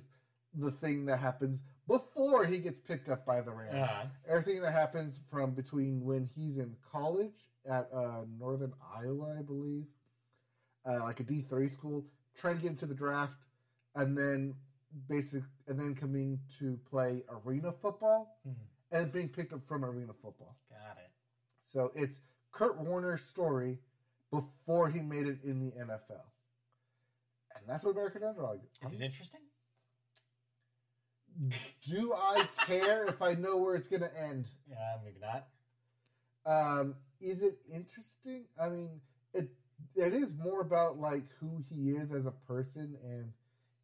the 0.55 0.71
thing 0.71 1.05
that 1.05 1.19
happens 1.19 1.59
before 1.87 2.45
he 2.45 2.57
gets 2.59 2.79
picked 2.87 3.09
up 3.09 3.25
by 3.25 3.41
the 3.41 3.51
Rams. 3.51 3.89
Uh, 3.89 4.05
Everything 4.27 4.61
that 4.61 4.71
happens 4.71 5.19
from 5.29 5.51
between 5.51 6.03
when 6.03 6.29
he's 6.35 6.57
in 6.57 6.75
college 6.91 7.47
at 7.69 7.89
uh, 7.93 8.21
Northern 8.39 8.73
Iowa, 8.97 9.35
I 9.39 9.41
believe, 9.41 9.85
uh, 10.85 11.03
like 11.03 11.19
a 11.19 11.23
D 11.23 11.41
three 11.49 11.69
school, 11.69 12.05
trying 12.37 12.55
to 12.55 12.61
get 12.61 12.71
into 12.71 12.85
the 12.85 12.93
draft, 12.93 13.37
and 13.95 14.17
then 14.17 14.53
basic, 15.09 15.43
and 15.67 15.79
then 15.79 15.95
coming 15.95 16.39
to 16.59 16.79
play 16.89 17.23
arena 17.29 17.71
football, 17.81 18.37
Hmm. 18.45 18.51
and 18.91 19.11
being 19.11 19.29
picked 19.29 19.53
up 19.53 19.61
from 19.67 19.83
arena 19.85 20.13
football. 20.21 20.55
got 20.69 20.97
it. 20.97 21.09
So 21.67 21.91
it's 21.95 22.19
Kurt 22.51 22.77
Warner's 22.79 23.23
story 23.23 23.79
before 24.31 24.89
he 24.89 25.01
made 25.01 25.27
it 25.27 25.39
in 25.43 25.59
the 25.59 25.71
NFL. 25.71 26.21
And 27.55 27.65
that's 27.67 27.83
what 27.83 27.91
American 27.91 28.23
Underdog 28.23 28.59
is. 28.83 28.89
Is 28.91 28.99
it 28.99 29.03
interesting? 29.03 29.39
Do 31.87 32.13
I 32.13 32.47
care 32.65 33.05
if 33.05 33.21
I 33.21 33.33
know 33.33 33.57
where 33.57 33.75
it's 33.75 33.87
going 33.87 34.01
to 34.01 34.17
end? 34.21 34.47
Yeah, 34.69 34.97
maybe 35.03 35.17
not. 35.21 35.47
Um, 36.45 36.95
is 37.21 37.41
it 37.41 37.57
interesting? 37.73 38.43
I 38.61 38.69
mean, 38.69 38.89
it 39.33 39.49
it 39.95 40.13
is 40.13 40.33
more 40.33 40.61
about 40.61 40.99
like 40.99 41.23
who 41.39 41.63
he 41.69 41.91
is 41.91 42.11
as 42.11 42.25
a 42.25 42.33
person, 42.47 42.97
and 43.03 43.31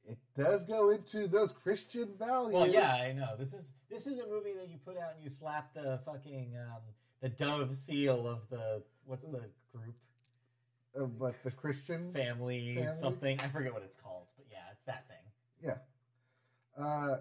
it 0.06 0.18
does 0.38 0.66
go 0.66 0.90
into 0.90 1.28
those 1.28 1.52
Christian 1.52 2.10
values. 2.18 2.54
Well, 2.54 2.68
yeah, 2.68 2.94
I 2.94 3.14
know. 3.14 3.36
This 3.38 3.54
is 3.54 3.72
this 3.90 4.08
is 4.08 4.20
a 4.20 4.28
movie 4.28 4.54
that 4.54 4.70
you 4.70 4.78
put 4.86 4.98
out 4.98 5.14
and 5.16 5.24
you 5.24 5.30
slap 5.30 5.74
the 5.74 6.00
fucking 6.06 6.54
um, 6.58 6.82
the 7.22 7.30
dove 7.30 7.76
seal 7.76 8.28
of 8.28 8.50
the 8.50 8.84
what's 9.06 9.28
the 9.28 9.42
group 9.74 9.96
Uh, 11.00 11.06
but 11.06 11.36
the 11.44 11.52
Christian 11.52 12.12
family, 12.14 12.76
Family? 12.76 12.98
something 12.98 13.40
I 13.40 13.48
forget 13.48 13.74
what 13.74 13.84
it's 13.84 13.96
called, 13.96 14.28
but 14.36 14.46
yeah, 14.52 14.58
it's 14.74 14.86
that 14.86 15.06
thing. 15.08 15.18
Yeah. 15.64 15.78
Uh, 16.84 17.18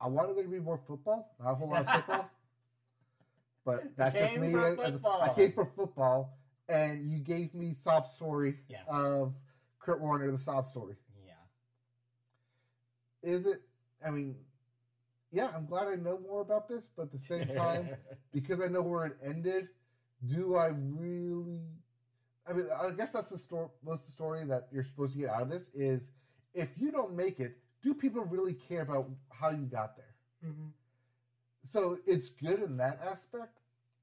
I 0.00 0.08
wanted 0.08 0.36
there 0.36 0.44
to 0.44 0.48
be 0.50 0.60
more 0.60 0.78
football, 0.86 1.34
not 1.42 1.50
a 1.52 1.54
whole 1.54 1.68
lot 1.68 1.86
of 1.86 1.94
football. 1.94 2.30
but 3.64 3.96
that's 3.96 4.18
just 4.18 4.36
me. 4.36 4.52
for 4.52 4.58
I- 4.60 4.72
I- 4.72 4.76
football. 4.90 5.22
I 5.22 5.34
came 5.34 5.52
for 5.52 5.66
football, 5.66 6.38
and 6.68 7.04
you 7.06 7.18
gave 7.18 7.54
me 7.54 7.72
sob 7.72 8.06
story 8.06 8.58
Yeah. 8.68 8.82
of 8.88 9.34
Kurt 9.78 10.00
Warner, 10.00 10.30
the 10.30 10.38
sob 10.38 10.66
story. 10.66 10.96
Yeah, 11.24 11.32
Is 13.22 13.46
it? 13.46 13.62
I 14.04 14.10
mean, 14.10 14.36
yeah, 15.30 15.50
I'm 15.54 15.66
glad 15.66 15.88
I 15.88 15.96
know 15.96 16.18
more 16.18 16.40
about 16.40 16.68
this, 16.68 16.88
but 16.96 17.02
at 17.04 17.12
the 17.12 17.18
same 17.18 17.48
time, 17.48 17.90
because 18.32 18.60
I 18.60 18.66
know 18.68 18.82
where 18.82 19.06
it 19.06 19.16
ended, 19.22 19.68
do 20.26 20.56
I 20.56 20.68
really? 20.68 21.60
I 22.48 22.52
mean, 22.54 22.66
I 22.82 22.90
guess 22.92 23.10
that's 23.10 23.30
the 23.30 23.38
story. 23.38 23.68
Most 23.84 24.00
of 24.00 24.06
the 24.06 24.12
story 24.12 24.44
that 24.46 24.68
you're 24.72 24.82
supposed 24.84 25.12
to 25.12 25.18
get 25.18 25.28
out 25.28 25.42
of 25.42 25.50
this 25.50 25.68
is, 25.74 26.08
if 26.54 26.68
you 26.78 26.90
don't 26.90 27.14
make 27.14 27.38
it, 27.38 27.58
do 27.82 27.94
people 27.94 28.24
really 28.24 28.54
care 28.54 28.82
about 28.82 29.08
how 29.30 29.50
you 29.50 29.64
got 29.64 29.96
there? 29.96 30.14
Mm-hmm. 30.46 30.68
So 31.64 31.98
it's 32.06 32.30
good 32.30 32.62
in 32.62 32.76
that 32.78 33.00
aspect, 33.04 33.58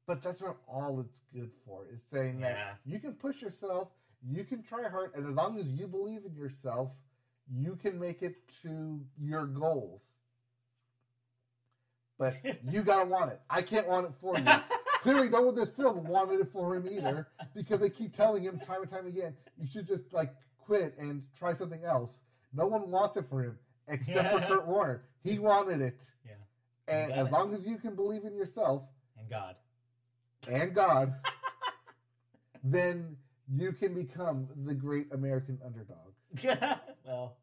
but 0.08 0.22
that's 0.22 0.42
not 0.42 0.58
all 0.68 1.00
it's 1.00 1.22
good 1.34 1.52
for. 1.66 1.86
Is 1.94 2.04
saying 2.04 2.40
Yeah. 2.40 2.54
that 2.54 2.80
you 2.86 3.00
can 3.00 3.14
push 3.14 3.42
yourself, 3.42 3.90
you 4.28 4.44
can 4.44 4.64
try 4.64 4.88
hard, 4.90 5.12
and 5.16 5.26
as 5.26 5.32
long 5.32 5.60
as 5.60 5.72
you 5.72 5.88
believe 5.88 6.26
in 6.26 6.36
yourself, 6.36 6.92
you 7.52 7.76
can 7.76 8.00
make 8.00 8.24
it 8.24 8.36
to 8.64 9.00
your 9.20 9.46
goals. 9.46 10.02
But 12.18 12.36
you 12.70 12.82
gotta 12.84 13.06
want 13.06 13.32
it. 13.32 13.42
I 13.50 13.62
can't 13.62 13.88
want 13.88 14.08
it 14.08 14.14
for 14.20 14.38
you. 14.38 14.46
Clearly, 15.02 15.30
no 15.30 15.42
one 15.42 15.50
in 15.54 15.60
this 15.60 15.70
film 15.70 16.04
wanted 16.08 16.42
it 16.42 16.52
for 16.52 16.76
him 16.76 16.88
either, 16.88 17.28
because 17.56 17.80
they 17.80 17.90
keep 17.90 18.16
telling 18.16 18.44
him 18.44 18.60
time 18.60 18.82
and 18.82 18.90
time 18.92 19.06
again, 19.06 19.36
you 19.58 19.68
should 19.68 19.88
just 19.88 20.12
like 20.12 20.34
quit 20.58 20.98
and 20.98 21.24
try 21.38 21.54
something 21.54 21.84
else. 21.84 22.22
No 22.54 22.66
one 22.66 22.90
wants 22.90 23.16
it 23.16 23.26
for 23.30 23.44
him 23.44 23.58
except 23.88 24.32
for 24.32 24.40
Kurt 24.42 24.68
Warner. 24.68 25.04
He 25.24 25.40
wanted 25.40 25.82
it. 25.82 26.04
Yeah. 26.26 26.34
And 26.88 27.12
as 27.12 27.28
it. 27.28 27.32
long 27.32 27.54
as 27.54 27.66
you 27.66 27.78
can 27.78 27.96
believe 27.96 28.24
in 28.24 28.36
yourself 28.36 28.84
and 29.20 29.30
God. 29.30 29.56
and 30.48 30.74
God, 30.74 31.14
then 32.64 33.16
you 33.54 33.72
can 33.72 33.94
become 33.94 34.48
the 34.66 34.74
great 34.74 35.08
American 35.14 35.60
underdog. 35.66 36.14
well, 37.06 37.38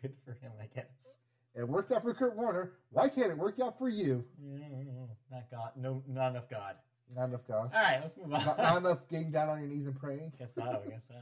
good 0.00 0.12
for 0.24 0.32
him, 0.32 0.52
I 0.60 0.66
guess. 0.74 1.18
It 1.54 1.68
worked 1.68 1.92
out 1.92 2.02
for 2.02 2.14
Kurt 2.14 2.36
Warner. 2.36 2.72
Why 2.90 3.08
can't 3.08 3.30
it 3.30 3.36
work 3.36 3.60
out 3.60 3.78
for 3.78 3.88
you? 3.88 4.24
Mm, 4.42 5.08
Not 5.30 5.50
God. 5.50 5.70
No, 5.76 6.02
not 6.08 6.30
enough 6.30 6.48
God. 6.48 6.76
Not 7.14 7.24
enough 7.24 7.46
God. 7.46 7.70
All 7.74 7.82
right, 7.82 7.98
let's 8.00 8.16
move 8.16 8.32
on. 8.32 8.44
Not, 8.46 8.58
not 8.58 8.76
enough 8.78 8.98
getting 9.10 9.30
down 9.30 9.50
on 9.50 9.58
your 9.58 9.68
knees 9.68 9.86
and 9.86 9.98
praying. 9.98 10.32
guess 10.38 10.54
so. 10.54 10.62
I 10.62 10.88
guess 10.88 11.02
so. 11.08 11.14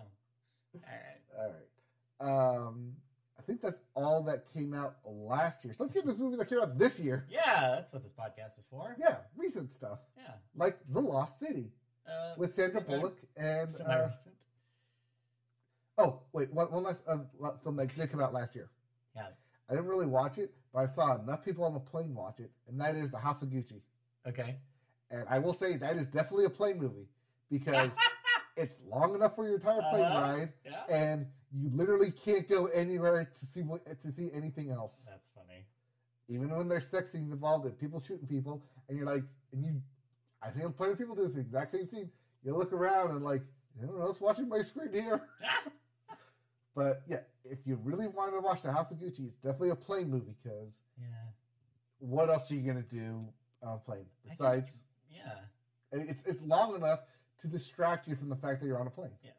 All 0.75 0.81
right. 0.87 1.21
All 1.37 1.49
right. 1.49 2.57
Um, 2.67 2.93
think 3.51 3.61
that's 3.63 3.81
all 3.97 4.23
that 4.23 4.45
came 4.55 4.73
out 4.75 4.97
last 5.05 5.65
year. 5.65 5.75
So 5.75 5.83
let's 5.83 5.93
get 5.93 6.07
this 6.07 6.17
movie 6.17 6.37
that 6.37 6.49
came 6.49 6.61
out 6.61 6.79
this 6.79 7.01
year. 7.01 7.27
Yeah, 7.29 7.71
that's 7.75 7.93
what 7.93 8.03
this 8.05 8.13
podcast 8.13 8.59
is 8.61 8.65
for. 8.71 8.95
Yeah, 8.99 9.17
recent 9.37 9.73
stuff 9.73 9.99
Yeah. 10.17 10.35
like 10.55 10.79
The 10.91 11.01
Lost 11.01 11.41
City 11.41 11.73
Uh, 12.09 12.35
with 12.37 12.55
Sandra 12.55 12.81
Bullock 12.81 13.19
and 13.37 13.73
semi 13.73 13.93
uh, 13.93 14.07
recent. 14.09 14.35
oh 15.99 16.21
wait, 16.33 16.53
one, 16.53 16.71
one 16.71 16.85
last 16.85 17.03
uh, 17.09 17.19
film 17.63 17.77
that 17.77 17.95
did 17.97 18.11
come 18.11 18.21
out 18.21 18.33
last 18.33 18.55
year. 18.55 18.71
Yes. 19.17 19.33
I 19.69 19.73
didn't 19.75 19.89
really 19.89 20.07
watch 20.07 20.39
it, 20.39 20.53
but 20.73 20.81
I 20.81 20.87
saw 20.87 21.17
enough 21.21 21.45
people 21.45 21.65
on 21.65 21.75
the 21.75 21.81
plane 21.81 22.15
watch 22.15 22.39
it, 22.41 22.51
and 22.69 22.81
that 22.81 22.95
is 22.95 23.11
The 23.11 23.19
House 23.19 23.43
of 23.43 23.49
Gucci. 23.51 23.81
Okay. 24.29 24.57
And 25.11 25.25
I 25.29 25.39
will 25.41 25.53
say 25.53 25.77
that 25.77 25.97
is 25.97 26.07
definitely 26.07 26.45
a 26.45 26.51
plane 26.51 26.79
movie 26.79 27.09
because 27.51 27.91
it's 28.61 28.81
long 28.89 29.15
enough 29.15 29.35
for 29.35 29.45
your 29.47 29.57
entire 29.57 29.83
plane 29.91 30.05
Uh-huh. 30.05 30.21
ride, 30.21 30.53
Yeah. 30.65 30.85
and 30.89 31.27
you 31.53 31.71
literally 31.75 32.11
can't 32.13 32.49
go 32.49 32.67
anywhere 32.67 33.25
to 33.25 33.47
see 33.47 33.63
to 34.03 34.13
see 34.13 34.31
anything 34.33 34.71
else. 34.71 35.07
That's 35.09 35.27
funny. 35.35 35.67
Even 36.29 36.51
when 36.57 36.69
there's 36.69 36.87
sex 36.89 37.11
scenes 37.11 37.33
involved 37.33 37.67
and 37.67 37.77
people 37.79 38.01
shooting 38.01 38.27
people, 38.29 38.63
and 38.89 38.97
you're 38.97 39.07
like, 39.07 39.25
and 39.53 39.65
you, 39.65 39.83
I 40.43 40.51
think 40.51 40.77
plenty 40.77 40.93
of 40.93 40.99
people 40.99 41.15
do 41.17 41.27
this 41.27 41.37
exact 41.37 41.71
same 41.73 41.87
scene. 41.87 42.11
You 42.45 42.57
look 42.57 42.73
around 42.73 43.11
and 43.11 43.25
like, 43.25 43.43
anyone 43.83 44.01
else 44.01 44.21
watching 44.21 44.49
my 44.49 44.63
screen 44.63 44.93
here? 44.93 45.23
But 46.75 47.03
yeah, 47.09 47.21
if 47.45 47.59
you 47.67 47.77
really 47.83 48.07
wanted 48.07 48.33
to 48.33 48.41
watch 48.41 48.63
The 48.63 48.73
House 48.73 48.91
of 48.93 48.99
Gucci, 48.99 49.27
it's 49.27 49.35
definitely 49.37 49.71
a 49.71 49.75
plane 49.77 50.09
movie 50.09 50.37
because 50.43 50.81
yeah. 50.99 51.07
what 51.99 52.31
else 52.31 52.51
are 52.51 52.55
you 52.55 52.61
gonna 52.63 52.83
do 52.83 53.27
on 53.63 53.75
a 53.75 53.79
plane 53.79 54.07
I 54.25 54.29
guess- 54.29 54.37
besides? 54.39 54.81
Yeah. 55.13 55.33
and 55.93 56.09
it's 56.09 56.23
it's 56.23 56.41
long 56.43 56.77
enough 56.77 57.01
to 57.43 57.49
distract 57.49 58.07
you 58.09 58.17
from 58.17 58.29
the 58.29 58.37
fact 58.37 58.61
that 58.61 58.67
you're 58.67 58.81
on 58.81 58.87
a 58.87 58.91
plane. 58.91 59.11
Yeah. 59.25 59.31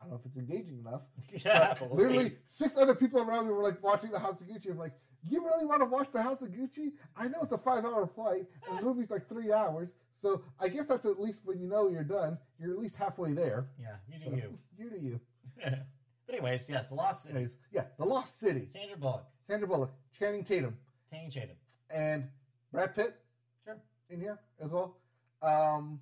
I 0.00 0.04
don't 0.04 0.12
know 0.12 0.20
if 0.20 0.26
it's 0.26 0.36
engaging 0.36 0.78
enough. 0.80 1.02
Yeah. 1.44 1.74
We'll 1.80 1.96
literally, 1.96 2.30
see. 2.30 2.36
six 2.46 2.76
other 2.76 2.94
people 2.94 3.20
around 3.20 3.46
me 3.46 3.52
were 3.52 3.62
like 3.62 3.82
watching 3.82 4.10
The 4.10 4.18
House 4.18 4.40
of 4.40 4.48
Gucci. 4.48 4.70
I'm 4.70 4.78
like, 4.78 4.92
you 5.26 5.42
really 5.44 5.64
want 5.64 5.80
to 5.80 5.86
watch 5.86 6.08
The 6.12 6.20
House 6.22 6.42
of 6.42 6.50
Gucci? 6.50 6.92
I 7.16 7.26
know 7.28 7.38
it's 7.42 7.52
a 7.52 7.58
five 7.58 7.84
hour 7.84 8.06
flight, 8.06 8.42
and 8.68 8.78
the 8.78 8.82
movie's 8.86 9.10
like 9.10 9.26
three 9.28 9.52
hours. 9.52 9.94
So 10.12 10.42
I 10.60 10.68
guess 10.68 10.86
that's 10.86 11.06
at 11.06 11.18
least 11.20 11.40
when 11.44 11.58
you 11.58 11.66
know 11.66 11.88
you're 11.88 12.04
done, 12.04 12.38
you're 12.60 12.72
at 12.72 12.78
least 12.78 12.96
halfway 12.96 13.32
there. 13.32 13.68
Yeah. 13.80 13.96
You 14.08 14.18
do 14.18 14.24
So, 14.24 14.36
you. 14.36 14.58
you 14.78 14.90
do 14.90 14.96
you. 14.98 15.20
but 15.62 16.34
anyways, 16.34 16.68
yes, 16.68 16.88
the 16.88 16.94
Lost 16.94 17.22
City. 17.22 17.34
Anyways, 17.34 17.56
yeah, 17.72 17.84
The 17.98 18.04
Lost 18.04 18.38
City. 18.38 18.68
Sandra 18.70 18.96
Bullock, 18.98 19.24
Sandra 19.46 19.66
Bullock, 19.66 19.92
Channing 20.18 20.44
Tatum, 20.44 20.76
Channing 21.10 21.30
Tatum. 21.30 21.56
and 21.90 22.28
Brad 22.70 22.94
Pitt 22.94 23.16
Sure. 23.64 23.76
in 24.10 24.20
here 24.20 24.38
as 24.62 24.70
well. 24.70 24.98
Um, 25.42 25.98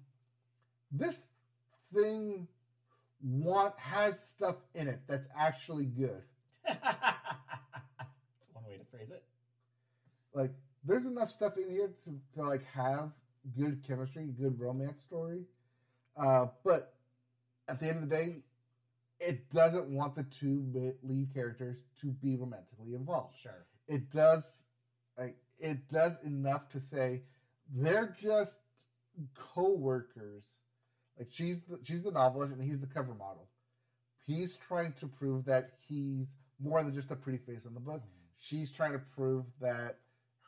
this 0.92 1.26
thing 1.94 2.46
want 3.22 3.78
has 3.78 4.20
stuff 4.20 4.56
in 4.74 4.88
it 4.88 5.00
that's 5.06 5.26
actually 5.36 5.84
good. 5.84 6.22
That's 6.64 8.48
one 8.52 8.64
way 8.64 8.76
to 8.76 8.84
phrase 8.90 9.10
it. 9.10 9.22
Like 10.34 10.52
there's 10.84 11.06
enough 11.06 11.30
stuff 11.30 11.56
in 11.56 11.70
here 11.70 11.92
to, 12.04 12.18
to 12.34 12.48
like 12.48 12.64
have 12.66 13.10
good 13.56 13.82
chemistry, 13.86 14.26
good 14.38 14.58
romance 14.58 15.00
story. 15.00 15.42
Uh, 16.16 16.46
but 16.64 16.94
at 17.68 17.80
the 17.80 17.88
end 17.88 18.02
of 18.02 18.08
the 18.08 18.16
day, 18.16 18.36
it 19.20 19.50
doesn't 19.50 19.88
want 19.88 20.14
the 20.14 20.24
two 20.24 20.94
lead 21.02 21.32
characters 21.32 21.78
to 22.00 22.08
be 22.08 22.36
romantically 22.36 22.94
involved. 22.94 23.36
Sure. 23.40 23.66
it 23.88 24.10
does 24.10 24.64
like 25.18 25.36
it 25.58 25.88
does 25.88 26.16
enough 26.24 26.68
to 26.70 26.80
say 26.80 27.22
they're 27.74 28.16
just 28.20 28.58
co-workers 29.34 30.42
like 31.22 31.32
she's 31.32 31.60
the, 31.60 31.78
she's 31.82 32.02
the 32.02 32.10
novelist 32.10 32.52
and 32.52 32.62
he's 32.62 32.80
the 32.80 32.86
cover 32.86 33.14
model 33.14 33.48
he's 34.26 34.56
trying 34.56 34.92
to 34.92 35.06
prove 35.06 35.44
that 35.44 35.70
he's 35.88 36.26
more 36.60 36.82
than 36.82 36.94
just 36.94 37.10
a 37.10 37.16
pretty 37.16 37.38
face 37.38 37.64
in 37.64 37.74
the 37.74 37.80
book 37.80 38.02
she's 38.38 38.72
trying 38.72 38.92
to 38.92 38.98
prove 39.14 39.44
that 39.60 39.98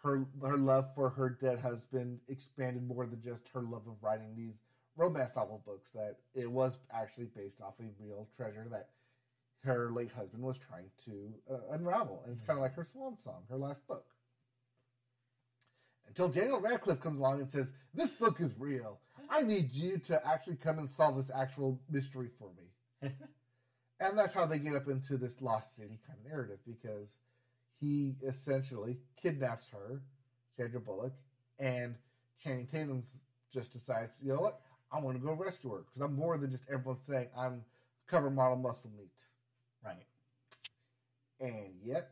her 0.04 0.26
her 0.42 0.58
love 0.58 0.86
for 0.94 1.08
her 1.08 1.30
dead 1.30 1.58
husband 1.58 2.20
expanded 2.28 2.86
more 2.86 3.06
than 3.06 3.20
just 3.22 3.48
her 3.52 3.62
love 3.62 3.82
of 3.86 3.94
writing 4.02 4.34
these 4.36 4.54
romance 4.96 5.34
novel 5.34 5.62
books. 5.64 5.90
That 5.90 6.16
it 6.34 6.50
was 6.50 6.76
actually 6.92 7.28
based 7.34 7.60
off 7.60 7.74
a 7.80 7.84
real 8.04 8.28
treasure 8.36 8.66
that 8.70 8.90
her 9.64 9.90
late 9.90 10.12
husband 10.12 10.42
was 10.42 10.58
trying 10.58 10.90
to 11.06 11.32
uh, 11.50 11.74
unravel, 11.74 12.22
and 12.24 12.34
it's 12.34 12.42
kind 12.42 12.58
of 12.58 12.62
like 12.62 12.74
her 12.74 12.86
swan 12.92 13.16
song, 13.16 13.42
her 13.48 13.56
last 13.56 13.86
book. 13.88 14.04
Until 16.06 16.28
Daniel 16.28 16.60
Radcliffe 16.60 17.00
comes 17.00 17.18
along 17.18 17.40
and 17.40 17.50
says, 17.50 17.72
"This 17.94 18.10
book 18.10 18.40
is 18.40 18.54
real. 18.58 19.00
I 19.30 19.42
need 19.42 19.72
you 19.72 19.98
to 19.98 20.26
actually 20.26 20.56
come 20.56 20.78
and 20.78 20.88
solve 20.88 21.16
this 21.16 21.30
actual 21.34 21.80
mystery 21.90 22.28
for 22.38 22.50
me." 22.56 23.10
and 24.00 24.18
that's 24.18 24.34
how 24.34 24.46
they 24.46 24.58
get 24.58 24.74
up 24.74 24.88
into 24.88 25.16
this 25.16 25.40
lost 25.40 25.76
city 25.76 25.98
kind 26.06 26.18
of 26.24 26.30
narrative 26.30 26.58
because 26.66 27.16
he 27.80 28.14
essentially 28.22 28.98
kidnaps 29.20 29.68
her, 29.70 30.00
Sandra 30.56 30.80
Bullock, 30.80 31.12
and 31.58 31.94
Channing 32.42 32.66
Tatum 32.66 33.02
just 33.52 33.72
decides, 33.72 34.22
you 34.22 34.32
know 34.32 34.40
what, 34.40 34.60
I 34.92 35.00
want 35.00 35.16
to 35.20 35.24
go 35.24 35.32
rescue 35.32 35.70
her 35.70 35.78
because 35.78 36.02
I'm 36.02 36.14
more 36.14 36.38
than 36.38 36.50
just 36.50 36.64
everyone 36.70 37.00
saying 37.00 37.28
I'm 37.36 37.64
cover 38.06 38.30
model 38.30 38.56
muscle 38.56 38.90
meat. 38.96 39.10
Right. 39.84 40.06
And 41.40 41.74
yet, 41.82 42.10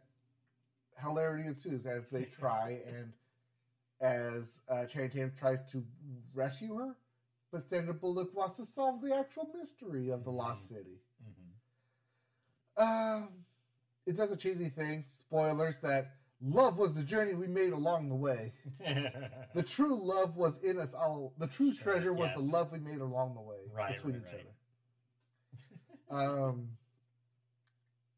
hilarity 1.02 1.46
ensues 1.46 1.86
as 1.86 2.08
they 2.10 2.24
try 2.40 2.80
and 2.86 3.12
as 4.00 4.60
uh, 4.68 4.84
Channing 4.84 5.10
Tatum 5.10 5.32
tries 5.38 5.62
to 5.70 5.84
rescue 6.34 6.74
her, 6.76 6.96
but 7.52 7.68
Sandra 7.68 7.94
Bullock 7.94 8.34
wants 8.34 8.56
to 8.56 8.64
solve 8.66 9.02
the 9.02 9.14
actual 9.14 9.48
mystery 9.58 10.08
of 10.10 10.24
the 10.24 10.32
lost 10.32 10.68
city. 10.68 10.98
hmm 11.22 12.82
Um, 12.82 13.44
it 14.06 14.16
does 14.16 14.30
a 14.30 14.36
cheesy 14.36 14.68
thing. 14.70 15.04
Spoilers 15.08 15.78
that 15.78 16.14
love 16.40 16.78
was 16.78 16.94
the 16.94 17.02
journey 17.04 17.34
we 17.34 17.46
made 17.46 17.72
along 17.72 18.08
the 18.08 18.16
way. 18.16 18.52
The 19.54 19.62
true 19.62 19.94
love 20.02 20.36
was 20.36 20.58
in 20.58 20.78
us 20.78 20.94
all. 20.94 21.34
The 21.38 21.46
true 21.46 21.72
Sure, 21.74 21.92
treasure 21.92 22.12
was 22.14 22.28
yes. 22.30 22.36
the 22.38 22.42
love 22.42 22.72
we 22.72 22.78
made 22.78 23.00
along 23.00 23.34
the 23.34 23.42
way 23.42 23.58
Right, 23.70 23.94
between 23.96 24.14
right, 24.14 24.22
each 24.26 24.32
right. 24.32 24.46
other. 26.10 26.48
Um, 26.48 26.68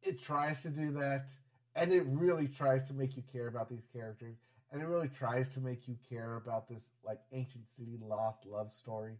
it 0.02 0.20
tries 0.20 0.62
to 0.62 0.70
do 0.70 0.92
that, 0.92 1.30
and 1.74 1.92
it 1.92 2.04
really 2.06 2.46
tries 2.46 2.84
to 2.88 2.94
make 2.94 3.16
you 3.16 3.22
care 3.32 3.48
about 3.48 3.68
these 3.68 3.86
characters, 3.92 4.36
and 4.74 4.82
it 4.82 4.86
really 4.86 5.08
tries 5.08 5.48
to 5.50 5.60
make 5.60 5.86
you 5.86 5.96
care 6.10 6.34
about 6.36 6.68
this 6.68 6.90
like 7.06 7.20
ancient 7.32 7.64
city 7.70 7.96
lost 8.02 8.44
love 8.44 8.72
story. 8.72 9.14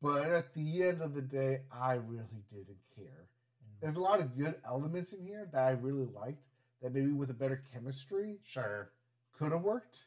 But 0.00 0.30
at 0.32 0.54
the 0.54 0.82
end 0.82 1.02
of 1.02 1.14
the 1.14 1.22
day, 1.22 1.60
I 1.70 1.94
really 1.94 2.42
didn't 2.50 2.78
care. 2.96 3.28
Mm. 3.62 3.80
There's 3.82 3.96
a 3.96 4.00
lot 4.00 4.20
of 4.20 4.36
good 4.36 4.54
elements 4.66 5.12
in 5.12 5.20
here 5.24 5.46
that 5.52 5.62
I 5.62 5.72
really 5.72 6.06
liked 6.06 6.42
that 6.82 6.94
maybe 6.94 7.12
with 7.12 7.30
a 7.30 7.34
better 7.34 7.62
chemistry 7.72 8.38
Sure. 8.42 8.90
could 9.38 9.52
have 9.52 9.62
worked, 9.62 9.98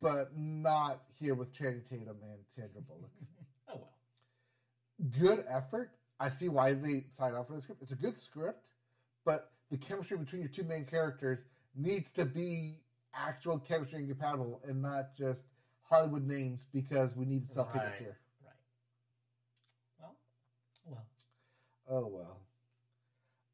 but 0.00 0.36
not 0.36 1.02
here 1.20 1.34
with 1.34 1.52
Channing 1.52 1.82
Tatum 1.88 2.16
and 2.22 2.40
Sandra 2.56 2.80
Bullock. 2.88 3.10
Oh 3.68 3.74
well. 3.76 3.92
good 5.10 5.44
effort. 5.48 5.90
I 6.20 6.30
see 6.30 6.48
why 6.48 6.72
they 6.72 7.04
signed 7.12 7.36
off 7.36 7.48
for 7.48 7.54
the 7.56 7.60
script. 7.62 7.82
It's 7.82 7.92
a 7.92 7.96
good 7.96 8.18
script, 8.18 8.64
but 9.26 9.50
the 9.70 9.76
chemistry 9.76 10.16
between 10.16 10.40
your 10.42 10.50
two 10.50 10.64
main 10.64 10.84
characters 10.86 11.40
needs 11.74 12.10
to 12.12 12.24
be 12.24 12.80
actual 13.16 13.58
chemistry 13.58 14.00
incompatible 14.00 14.60
and 14.68 14.80
not 14.82 15.14
just 15.16 15.44
Hollywood 15.82 16.26
names 16.26 16.66
because 16.72 17.14
we 17.16 17.24
need 17.24 17.46
to 17.46 17.52
sell 17.52 17.66
tickets 17.66 17.84
Right. 17.84 17.98
here. 17.98 18.18
Right. 18.44 18.52
Well. 20.00 20.16
Well. 20.84 21.06
Oh 21.88 22.06
well. 22.06 22.40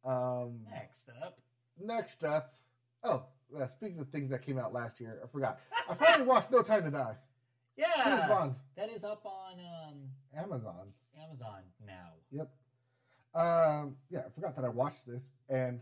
Um, 0.03 0.61
Next 0.70 1.11
up. 1.23 1.39
next 1.78 2.24
up, 2.24 2.55
oh, 3.05 3.24
uh, 3.59 3.66
speaking 3.66 4.01
of 4.01 4.09
things 4.09 4.31
that 4.31 4.45
came 4.47 4.59
out 4.59 4.73
last 4.73 4.99
year, 5.01 5.20
I 5.23 5.27
forgot. 5.27 5.61
I 5.91 5.95
finally 5.95 6.27
watched 6.27 6.51
No 6.51 6.62
Time 6.62 6.85
to 6.85 6.91
Die. 6.91 7.16
Yeah. 7.77 7.87
James 7.97 8.07
Yeah. 8.20 8.28
Bond, 8.28 8.55
That 8.77 8.91
is 8.91 9.05
up 9.05 9.24
on 9.27 9.59
um, 9.61 9.95
Amazon. 10.37 10.89
Amazon 11.23 11.61
now. 11.87 12.12
Yep. 12.32 12.51
Um, 13.35 13.97
yeah, 14.11 14.20
I 14.27 14.31
forgot 14.35 14.57
that 14.57 14.65
I 14.65 14.69
watched 14.70 15.07
this, 15.07 15.28
and 15.51 15.81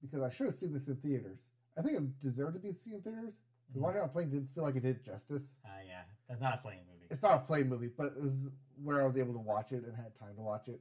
because 0.00 0.22
I 0.22 0.28
should 0.30 0.46
have 0.46 0.54
seen 0.54 0.72
this 0.72 0.86
in 0.88 0.96
theaters. 0.96 1.46
I 1.76 1.82
think 1.82 1.96
it 1.96 2.20
deserved 2.20 2.54
to 2.54 2.60
be 2.60 2.72
seen 2.72 2.94
in 2.94 3.02
theaters. 3.02 3.34
The 3.72 3.78
Mhm. 3.78 3.82
watching 3.82 3.98
it 3.98 4.02
on 4.02 4.08
a 4.08 4.12
plane 4.12 4.30
didn't 4.30 4.54
feel 4.54 4.64
like 4.64 4.76
it 4.76 4.82
did 4.82 5.02
justice. 5.02 5.54
Uh, 5.64 5.68
yeah. 5.86 6.04
That's 6.28 6.40
not 6.40 6.54
a 6.54 6.58
playing 6.58 6.86
movie. 6.86 7.06
It's 7.10 7.22
not 7.22 7.42
a 7.42 7.46
plane 7.46 7.68
movie, 7.68 7.88
but 7.88 8.12
it 8.12 8.22
was 8.22 8.48
where 8.82 9.00
I 9.00 9.04
was 9.06 9.16
able 9.16 9.32
to 9.32 9.38
watch 9.38 9.72
it 9.72 9.84
and 9.84 9.94
had 9.96 10.14
time 10.14 10.34
to 10.34 10.40
watch 10.42 10.68
it. 10.68 10.80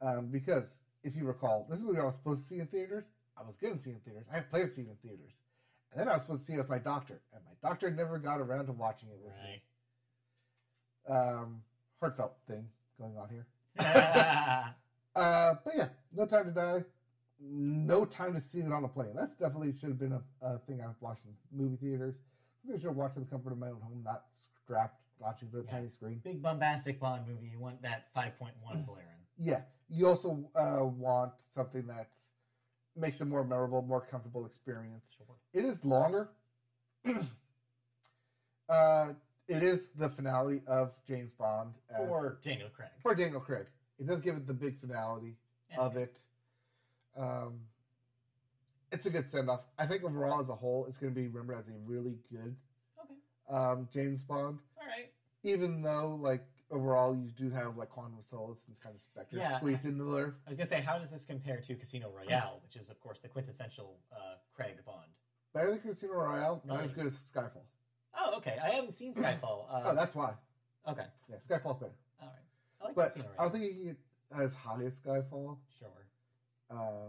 Um, 0.00 0.28
because 0.28 0.80
if 1.02 1.16
you 1.16 1.24
recall, 1.24 1.66
this 1.68 1.78
is 1.80 1.84
what 1.84 1.96
I 1.96 2.04
was 2.04 2.14
supposed 2.14 2.42
to 2.42 2.46
see 2.46 2.60
in 2.60 2.66
theaters. 2.68 3.10
I 3.36 3.42
was 3.42 3.56
going 3.56 3.76
to 3.76 3.82
see 3.82 3.90
in 3.90 4.00
theaters. 4.00 4.26
I 4.30 4.36
had 4.36 4.50
planned 4.50 4.68
to 4.68 4.72
see 4.72 4.82
it 4.82 4.88
in 4.88 4.96
theaters, 4.96 5.32
and 5.92 6.00
then 6.00 6.08
I 6.08 6.12
was 6.12 6.22
supposed 6.22 6.42
to 6.42 6.46
see 6.46 6.54
it 6.54 6.58
with 6.58 6.68
my 6.68 6.78
doctor, 6.78 7.20
and 7.32 7.42
my 7.44 7.52
doctor 7.68 7.90
never 7.90 8.18
got 8.18 8.40
around 8.40 8.66
to 8.66 8.72
watching 8.72 9.08
it 9.08 9.18
with 9.22 9.32
right. 9.32 9.62
me. 11.08 11.14
Um, 11.14 11.62
heartfelt 12.00 12.36
thing 12.46 12.68
going 12.98 13.16
on 13.16 13.28
here. 13.28 13.46
Uh, 15.16 15.54
but 15.64 15.74
yeah, 15.76 15.88
no 16.12 16.24
time 16.24 16.44
to 16.44 16.52
die. 16.52 16.84
No 17.42 18.04
time 18.04 18.34
to 18.34 18.40
see 18.40 18.60
it 18.60 18.70
on 18.72 18.84
a 18.84 18.88
plane. 18.88 19.12
That's 19.14 19.34
definitely 19.34 19.72
should 19.72 19.88
have 19.88 19.98
been 19.98 20.12
a, 20.12 20.22
a 20.42 20.58
thing 20.58 20.80
I've 20.82 21.00
watched 21.00 21.22
in 21.24 21.32
movie 21.58 21.76
theaters. 21.76 22.16
I 22.62 22.66
think 22.66 22.78
I 22.78 22.80
should 22.80 22.88
have 22.88 22.96
watched 22.96 23.16
in 23.16 23.24
the 23.24 23.30
comfort 23.30 23.52
of 23.52 23.58
my 23.58 23.68
own 23.68 23.80
home, 23.80 24.02
not 24.04 24.24
strapped 24.62 25.00
watching 25.18 25.48
the 25.52 25.62
Yeah. 25.64 25.70
tiny 25.70 25.88
screen. 25.88 26.20
Big 26.22 26.42
bombastic 26.42 27.00
Bond 27.00 27.26
movie. 27.26 27.48
You 27.48 27.58
want 27.58 27.80
that 27.82 28.12
5.1 28.14 28.84
blaring. 28.86 29.06
Yeah, 29.38 29.62
you 29.88 30.06
also 30.06 30.50
uh, 30.54 30.84
want 30.84 31.32
something 31.50 31.86
that 31.86 32.10
makes 32.94 33.20
a 33.22 33.24
more 33.24 33.42
memorable, 33.42 33.80
more 33.80 34.02
comfortable 34.04 34.44
experience. 34.44 35.04
Sure. 35.16 35.36
It 35.54 35.64
is 35.64 35.82
longer. 35.84 36.28
uh, 38.68 39.12
it 39.48 39.62
is 39.62 39.88
the 39.96 40.08
finale 40.10 40.60
of 40.66 40.92
James 41.08 41.32
Bond 41.32 41.74
as, 41.90 42.06
For 42.06 42.38
Daniel 42.42 42.68
Craig. 42.74 42.90
for 43.02 43.14
Daniel 43.14 43.40
Craig. 43.40 43.66
It 43.98 44.06
does 44.06 44.20
give 44.20 44.36
it 44.36 44.46
the 44.46 44.54
big 44.54 44.78
finality. 44.78 45.36
Yeah. 45.70 45.78
of 45.82 45.96
it. 45.96 46.18
Um, 47.20 47.60
it's 48.92 49.06
a 49.06 49.10
good 49.10 49.28
send 49.30 49.48
off. 49.50 49.60
I 49.78 49.86
think 49.86 50.02
overall, 50.04 50.40
as 50.40 50.48
a 50.48 50.54
whole, 50.54 50.86
it's 50.88 50.96
going 50.98 51.12
to 51.14 51.20
be 51.20 51.28
remembered 51.28 51.58
as 51.58 51.68
a 51.68 51.72
really 51.84 52.16
good 52.32 52.56
Okay. 53.00 53.14
um, 53.56 53.88
James 53.92 54.22
Bond. 54.22 54.58
All 54.80 54.86
right. 54.86 55.10
Even 55.44 55.82
though, 55.82 56.18
like 56.20 56.42
overall, 56.70 57.14
you 57.14 57.30
do 57.38 57.50
have 57.50 57.76
like 57.76 57.88
Quantum 57.90 58.18
of 58.18 58.24
Solace 58.24 58.62
and 58.66 58.78
kind 58.80 58.94
of 58.94 59.00
Spectre 59.00 59.36
Yeah. 59.36 59.58
squeezed 59.58 59.84
into 59.84 60.04
there. 60.04 60.34
I 60.46 60.50
was 60.50 60.56
gonna 60.58 60.66
say, 60.68 60.80
how 60.80 60.98
does 60.98 61.10
this 61.10 61.24
compare 61.24 61.60
to 61.60 61.74
Casino 61.76 62.10
Royale, 62.10 62.60
which 62.64 62.76
is 62.76 62.90
of 62.90 62.98
course 63.00 63.20
the 63.20 63.28
quintessential 63.28 63.98
uh, 64.12 64.34
Craig 64.54 64.76
Bond? 64.84 65.10
Better 65.54 65.70
than 65.70 65.80
Casino 65.80 66.14
Royale, 66.14 66.62
not 66.64 66.82
as 66.84 66.92
good 66.92 67.06
as 67.06 67.12
Skyfall. 67.14 67.62
Oh, 68.18 68.36
okay. 68.38 68.56
I 68.62 68.70
haven't 68.70 68.92
seen 68.92 69.14
Skyfall. 69.14 69.66
Uh, 69.70 69.82
oh, 69.86 69.94
that's 69.94 70.14
why. 70.14 70.32
okay. 70.88 71.04
Yeah, 71.28 71.36
Skyfall's 71.36 71.78
better, 71.80 71.92
All 72.20 72.28
right. 72.28 72.36
I 72.80 72.84
like 72.86 72.94
but 72.96 73.06
Casino 73.08 73.24
Royale. 73.26 73.36
I 73.38 73.42
don't 73.44 73.52
think 73.52 73.64
you 73.64 73.70
can 73.74 73.84
get 73.86 74.42
as 74.44 74.54
high 74.54 74.82
as 74.84 74.98
Skyfall. 74.98 75.58
Sure. 75.78 75.88
Uh, 76.70 77.08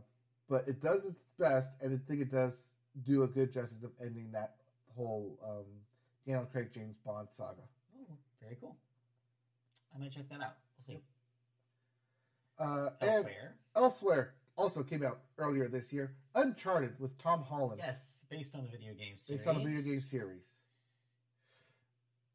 but 0.50 0.68
it 0.68 0.82
does 0.82 1.06
its 1.06 1.24
best, 1.40 1.72
and 1.82 1.94
I 1.94 2.00
think 2.10 2.22
it 2.22 2.32
does 2.32 2.72
do 3.06 3.24
a 3.24 3.28
good 3.28 3.52
justice 3.54 3.84
of 3.84 3.92
ending 4.04 4.30
that 4.34 4.56
whole 4.96 5.38
um, 5.48 5.66
Daniel 6.26 6.46
Craig 6.52 6.70
James 6.74 6.98
Bond 7.06 7.28
saga. 7.32 7.62
Oh, 7.98 8.14
very 8.42 8.58
cool. 8.60 8.76
I 9.96 10.00
might 10.00 10.12
check 10.12 10.28
that 10.30 10.42
out. 10.42 10.56
We'll 10.88 10.98
see. 10.98 11.04
Uh, 12.60 12.90
Elsewhere. 13.02 13.56
elsewhere 13.76 14.34
also 14.58 14.84
came 14.84 15.04
out 15.04 15.20
earlier 15.40 15.68
this 15.68 15.92
year 15.92 16.14
uncharted 16.36 16.94
with 17.00 17.18
tom 17.18 17.42
holland 17.42 17.82
Yes, 17.84 18.26
based 18.30 18.54
on 18.54 18.64
the 18.64 18.70
video 18.70 18.94
game 18.94 19.18
series. 19.18 19.40
based 19.42 19.48
on 19.48 19.64
the 19.64 19.64
video 19.70 19.82
game 19.82 20.02
series 20.02 20.44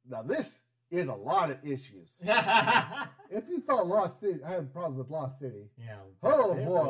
now 0.09 0.23
this 0.23 0.59
is 0.91 1.09
a 1.09 1.15
lot 1.15 1.51
of 1.51 1.59
issues 1.65 2.15
if 2.21 3.45
you 3.49 3.61
thought 3.67 3.87
lost 3.87 4.21
city 4.21 4.39
i 4.45 4.51
had 4.53 4.73
problems 4.73 4.99
with 4.99 5.11
lost 5.11 5.39
city 5.41 5.69
Yeah. 5.79 5.97
Oh, 6.23 6.55
this 6.55 6.65
boy. 6.65 6.87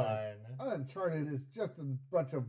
one. 0.59 0.70
uncharted 0.73 1.28
is 1.28 1.44
just 1.55 1.78
a 1.78 1.82
bunch 2.12 2.32
of 2.35 2.44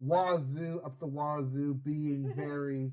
wazoo 0.00 0.80
up 0.84 0.98
the 0.98 1.06
wazoo 1.06 1.74
being 1.74 2.32
very 2.36 2.92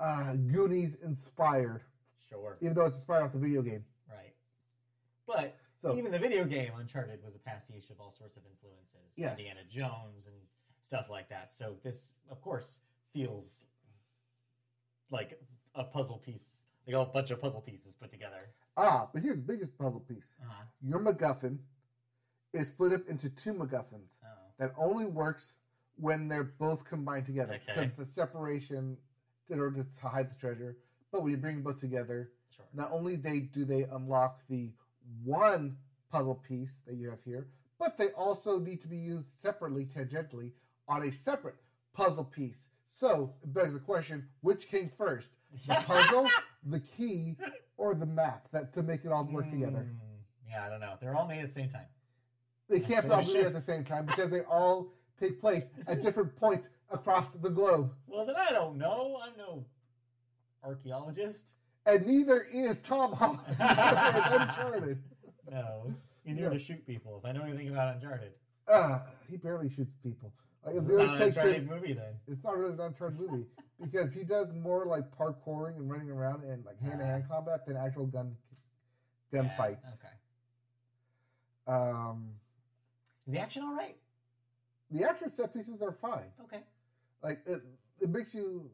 uh 0.00 0.34
goonies 0.36 0.96
inspired 1.04 1.82
Sure. 2.28 2.56
even 2.60 2.74
though 2.74 2.86
it's 2.86 2.96
inspired 2.96 3.24
off 3.24 3.32
the 3.32 3.38
video 3.38 3.62
game 3.62 3.84
Right. 4.08 4.34
But 5.26 5.56
so 5.80 5.96
even 5.98 6.12
the 6.12 6.18
video 6.18 6.44
game 6.44 6.72
Uncharted 6.78 7.20
was 7.24 7.34
a 7.34 7.38
pastiche 7.38 7.90
of 7.90 8.00
all 8.00 8.12
sorts 8.12 8.36
of 8.36 8.42
influences. 8.50 9.12
Yes. 9.16 9.38
Indiana 9.38 9.60
Jones 9.70 10.26
and 10.26 10.36
stuff 10.82 11.06
like 11.10 11.28
that. 11.30 11.52
So 11.52 11.76
this, 11.82 12.14
of 12.30 12.40
course, 12.40 12.80
feels 13.12 13.64
like 15.10 15.38
a 15.74 15.84
puzzle 15.84 16.18
piece, 16.18 16.63
like 16.86 16.96
a 16.96 17.04
bunch 17.10 17.30
of 17.30 17.40
puzzle 17.40 17.60
pieces 17.60 17.96
put 17.96 18.10
together. 18.10 18.38
ah 18.76 19.08
but 19.12 19.22
here's 19.22 19.36
the 19.36 19.42
biggest 19.42 19.76
puzzle 19.78 20.00
piece 20.00 20.34
Uh-huh. 20.42 20.64
your 20.82 21.00
macguffin 21.00 21.58
is 22.52 22.68
split 22.68 22.92
up 22.92 23.08
into 23.08 23.28
two 23.30 23.52
macguffins 23.54 24.16
Oh. 24.24 24.28
that 24.58 24.72
only 24.78 25.06
works 25.06 25.54
when 25.96 26.28
they're 26.28 26.42
both 26.44 26.84
combined 26.84 27.24
together. 27.26 27.54
Okay. 27.54 27.84
Because 27.84 27.96
the 27.96 28.04
separation 28.04 28.96
in 29.48 29.60
order 29.60 29.84
to 29.84 30.08
hide 30.08 30.28
the 30.30 30.34
treasure. 30.40 30.76
But 31.12 31.22
when 31.22 31.30
you 31.30 31.36
bring 31.36 31.56
them 31.56 31.62
both 31.64 31.78
together, 31.80 32.30
Sure. 32.50 32.64
not 32.72 32.90
only 32.90 33.14
they 33.16 33.40
do 33.40 33.64
they 33.64 33.84
unlock 33.84 34.40
the 34.48 34.72
one 35.24 35.76
puzzle 36.10 36.36
piece 36.36 36.78
that 36.86 36.94
you 36.96 37.10
have 37.10 37.22
here, 37.24 37.46
but 37.78 37.96
they 37.98 38.10
also 38.12 38.58
need 38.58 38.80
to 38.82 38.88
be 38.88 38.96
used 38.96 39.28
separately, 39.40 39.84
tangentially, 39.86 40.50
on 40.88 41.02
a 41.04 41.12
separate 41.12 41.56
puzzle 41.92 42.24
piece. 42.24 42.66
So 42.90 43.34
it 43.42 43.52
begs 43.52 43.72
the 43.72 43.80
question: 43.80 44.28
Which 44.40 44.68
came 44.68 44.88
first, 44.88 45.32
the 45.66 45.74
puzzle, 45.86 46.28
the 46.66 46.80
key, 46.80 47.36
or 47.76 47.94
the 47.94 48.06
map 48.06 48.46
that 48.52 48.72
to 48.74 48.82
make 48.82 49.04
it 49.04 49.12
all 49.12 49.24
work 49.24 49.50
together? 49.50 49.86
Mm, 49.90 49.96
Yeah, 50.50 50.64
I 50.66 50.68
don't 50.70 50.80
know. 50.80 50.94
They're 51.00 51.14
all 51.16 51.26
made 51.26 51.40
at 51.40 51.48
the 51.48 51.54
same 51.54 51.68
time. 51.70 51.86
They 52.68 52.78
That's 52.78 52.92
can't 53.02 53.10
all 53.12 53.22
be 53.22 53.30
issue. 53.30 53.46
at 53.46 53.52
the 53.52 53.60
same 53.60 53.84
time 53.84 54.06
because 54.06 54.30
they 54.30 54.40
all 54.42 54.88
take 55.20 55.40
place 55.40 55.70
at 55.86 56.00
different 56.02 56.34
points 56.36 56.68
across 56.90 57.32
the 57.34 57.50
globe, 57.50 57.92
Well, 58.06 58.24
then 58.26 58.36
I 58.36 58.50
don't 58.52 58.76
know. 58.78 59.18
I'm 59.22 59.36
no 59.36 59.64
archaeologist. 60.62 61.52
and 61.86 62.06
neither 62.06 62.42
is 62.52 62.78
Tom 62.80 63.12
Holland 63.12 63.40
Uncharted. 63.60 64.98
No. 65.50 65.92
Easier 66.26 66.48
No. 66.48 66.54
to 66.54 66.58
shoot 66.58 66.86
people 66.86 67.18
if 67.18 67.24
I 67.28 67.32
know 67.32 67.42
anything 67.44 67.68
about 67.68 67.94
Uncharted. 67.96 68.32
Uh, 68.66 69.00
he 69.30 69.36
barely 69.36 69.68
shoots 69.68 69.92
people. 70.02 70.32
Like, 70.64 70.74
it 70.76 70.78
It's 70.78 70.86
really 70.86 71.06
not 71.06 71.16
an 71.16 71.22
Uncharted 71.28 71.54
him. 71.56 71.66
movie 71.66 71.92
then. 71.92 72.14
It's 72.26 72.42
not 72.42 72.56
really 72.56 72.72
an 72.72 72.80
Uncharted 72.80 73.20
movie 73.20 73.44
because 73.82 74.12
he 74.12 74.24
does 74.24 74.52
more 74.52 74.86
like 74.86 75.04
parkouring 75.16 75.76
and 75.76 75.90
running 75.90 76.10
around 76.10 76.44
and 76.44 76.64
like 76.64 76.80
hand 76.80 76.98
to 77.00 77.04
hand 77.06 77.24
combat 77.28 77.66
than 77.66 77.76
actual 77.76 78.06
gun 78.06 78.36
gun 79.32 79.44
Yeah, 79.46 79.56
fights. 79.56 80.02
Okay. 80.04 81.76
Um, 81.76 82.28
Is 83.26 83.34
the 83.34 83.40
action 83.40 83.62
all 83.62 83.74
right? 83.74 83.96
the 84.90 85.02
action 85.08 85.32
set 85.32 85.52
pieces 85.54 85.82
are 85.82 85.92
fine. 85.92 86.30
Okay. 86.44 86.60
Like 87.22 87.40
it, 87.46 87.62
it 88.00 88.10
makes 88.10 88.34
you. 88.34 88.70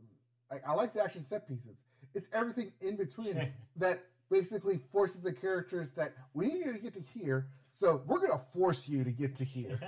Like, 0.51 0.62
I 0.66 0.72
like 0.74 0.93
the 0.93 1.02
action 1.02 1.24
set 1.24 1.47
pieces. 1.47 1.77
It's 2.14 2.28
everything 2.32 2.72
in 2.81 2.97
between 2.97 3.52
that 3.77 4.02
basically 4.31 4.81
forces 4.93 5.20
the 5.22 5.32
characters 5.32 5.93
that 5.93 6.14
we 6.35 6.47
need 6.48 6.66
you 6.66 6.72
to 6.72 6.78
get 6.78 6.93
to 6.94 7.01
here, 7.01 7.47
so 7.72 8.02
we're 8.06 8.18
gonna 8.18 8.40
force 8.52 8.89
you 8.89 9.05
to 9.05 9.12
get 9.12 9.36
to 9.36 9.44
here, 9.44 9.78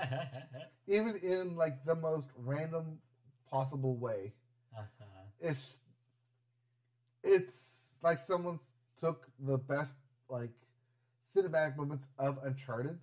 even 0.87 1.17
in 1.17 1.57
like 1.57 1.85
the 1.85 1.97
most 1.97 2.29
random 2.37 2.99
possible 3.51 3.97
way. 3.97 4.33
Uh-huh. 4.77 5.05
It's 5.41 5.79
it's 7.25 7.97
like 8.03 8.19
someone 8.19 8.59
took 9.01 9.29
the 9.41 9.59
best 9.59 9.95
like 10.29 10.51
cinematic 11.37 11.77
moments 11.77 12.07
of 12.19 12.39
Uncharted 12.45 12.99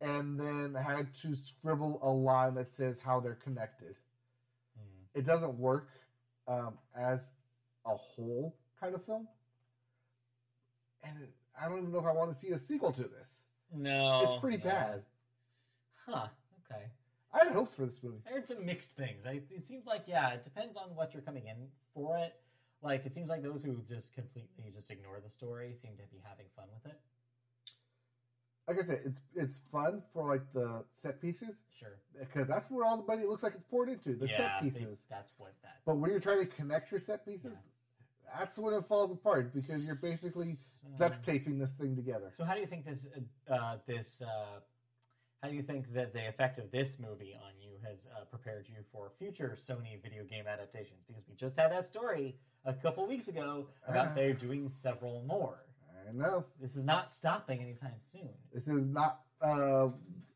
and 0.00 0.38
then 0.38 0.74
had 0.74 1.14
to 1.14 1.34
scribble 1.34 1.98
a 2.02 2.10
line 2.10 2.54
that 2.54 2.72
says 2.72 2.98
how 2.98 3.20
they're 3.20 3.34
connected. 3.36 3.96
Hmm. 4.76 5.18
It 5.18 5.24
doesn't 5.24 5.58
work 5.58 5.88
um, 6.46 6.74
as 6.96 7.32
a 7.86 7.94
whole 7.94 8.54
kind 8.80 8.94
of 8.94 9.04
film, 9.04 9.28
and 11.02 11.22
it, 11.22 11.30
I 11.60 11.68
don't 11.68 11.78
even 11.78 11.92
know 11.92 12.00
if 12.00 12.06
I 12.06 12.12
want 12.12 12.32
to 12.32 12.38
see 12.38 12.48
a 12.48 12.58
sequel 12.58 12.92
to 12.92 13.02
this. 13.02 13.40
No. 13.72 14.20
it's 14.22 14.40
pretty 14.40 14.58
yeah. 14.58 14.72
bad. 14.72 15.02
Huh. 16.06 16.26
Okay. 16.70 16.84
I 17.34 17.44
had 17.44 17.52
hopes 17.52 17.74
for 17.76 17.84
this 17.84 18.00
movie. 18.02 18.18
I 18.28 18.30
heard 18.34 18.46
some 18.46 18.64
mixed 18.64 18.92
things. 18.92 19.26
I, 19.26 19.40
it 19.50 19.62
seems 19.64 19.86
like 19.86 20.04
yeah, 20.06 20.30
it 20.30 20.44
depends 20.44 20.76
on 20.76 20.94
what 20.94 21.12
you're 21.12 21.22
coming 21.22 21.46
in 21.48 21.56
for 21.92 22.16
it. 22.16 22.34
Like 22.82 23.04
it 23.06 23.12
seems 23.14 23.28
like 23.28 23.42
those 23.42 23.64
who 23.64 23.76
just 23.88 24.14
completely 24.14 24.70
just 24.72 24.90
ignore 24.90 25.18
the 25.22 25.30
story 25.30 25.74
seem 25.74 25.92
to 25.96 26.06
be 26.12 26.20
having 26.22 26.46
fun 26.54 26.66
with 26.72 26.92
it. 26.92 27.00
Like 28.68 28.78
I 28.78 28.82
said, 28.86 29.00
it's 29.04 29.20
it's 29.34 29.60
fun 29.72 30.02
for 30.12 30.26
like 30.26 30.42
the 30.54 30.84
set 30.92 31.20
pieces 31.20 31.56
Sure. 31.74 31.98
because 32.18 32.46
that's 32.48 32.70
where 32.70 32.84
all 32.86 32.96
the 32.96 33.04
money 33.06 33.26
looks 33.26 33.42
like 33.42 33.54
it's 33.54 33.64
poured 33.70 33.88
into 33.90 34.14
the 34.14 34.26
Yeah, 34.26 34.36
set 34.36 34.50
they- 34.60 34.66
pieces. 34.66 35.02
that's 35.10 35.32
what 35.36 35.52
that. 35.62 35.80
But 35.84 35.96
when 35.96 36.10
you're 36.10 36.20
trying 36.20 36.40
to 36.40 36.46
connect 36.46 36.90
your 36.90 37.00
set 37.00 37.26
pieces, 37.26 37.58
that's 38.38 38.58
when 38.58 38.72
it 38.74 38.86
falls 38.86 39.10
apart 39.10 39.52
because 39.52 39.84
you're 39.84 39.96
basically 40.00 40.56
duct 40.96 41.16
Um, 41.16 41.22
taping 41.22 41.58
this 41.58 41.72
thing 41.72 41.94
together. 41.96 42.30
So 42.36 42.44
how 42.44 42.54
do 42.54 42.60
you 42.60 42.66
think 42.66 42.84
this 42.86 43.06
uh, 43.50 43.52
uh, 43.52 43.78
this 43.86 44.22
uh, 44.22 44.60
how 45.44 45.50
do 45.50 45.56
you 45.56 45.62
think 45.62 45.92
that 45.92 46.14
the 46.14 46.26
effect 46.26 46.56
of 46.56 46.70
this 46.70 46.98
movie 46.98 47.36
on 47.36 47.52
you 47.60 47.72
has 47.86 48.08
uh, 48.16 48.24
prepared 48.24 48.64
you 48.66 48.76
for 48.90 49.10
future 49.18 49.54
Sony 49.58 50.02
video 50.02 50.24
game 50.24 50.46
adaptations? 50.46 51.04
Because 51.06 51.22
we 51.28 51.34
just 51.34 51.54
had 51.58 51.70
that 51.70 51.84
story 51.84 52.34
a 52.64 52.72
couple 52.72 53.06
weeks 53.06 53.28
ago 53.28 53.68
about 53.86 54.08
Uh. 54.08 54.14
they're 54.14 54.32
doing 54.32 54.70
several 54.70 55.22
more. 55.26 55.66
I 56.08 56.12
know 56.12 56.46
This 56.62 56.76
is 56.76 56.86
not 56.86 57.12
stopping 57.12 57.60
anytime 57.60 57.92
soon. 58.00 58.30
this 58.54 58.68
is 58.68 58.86
not 58.86 59.20
uh, 59.42 59.88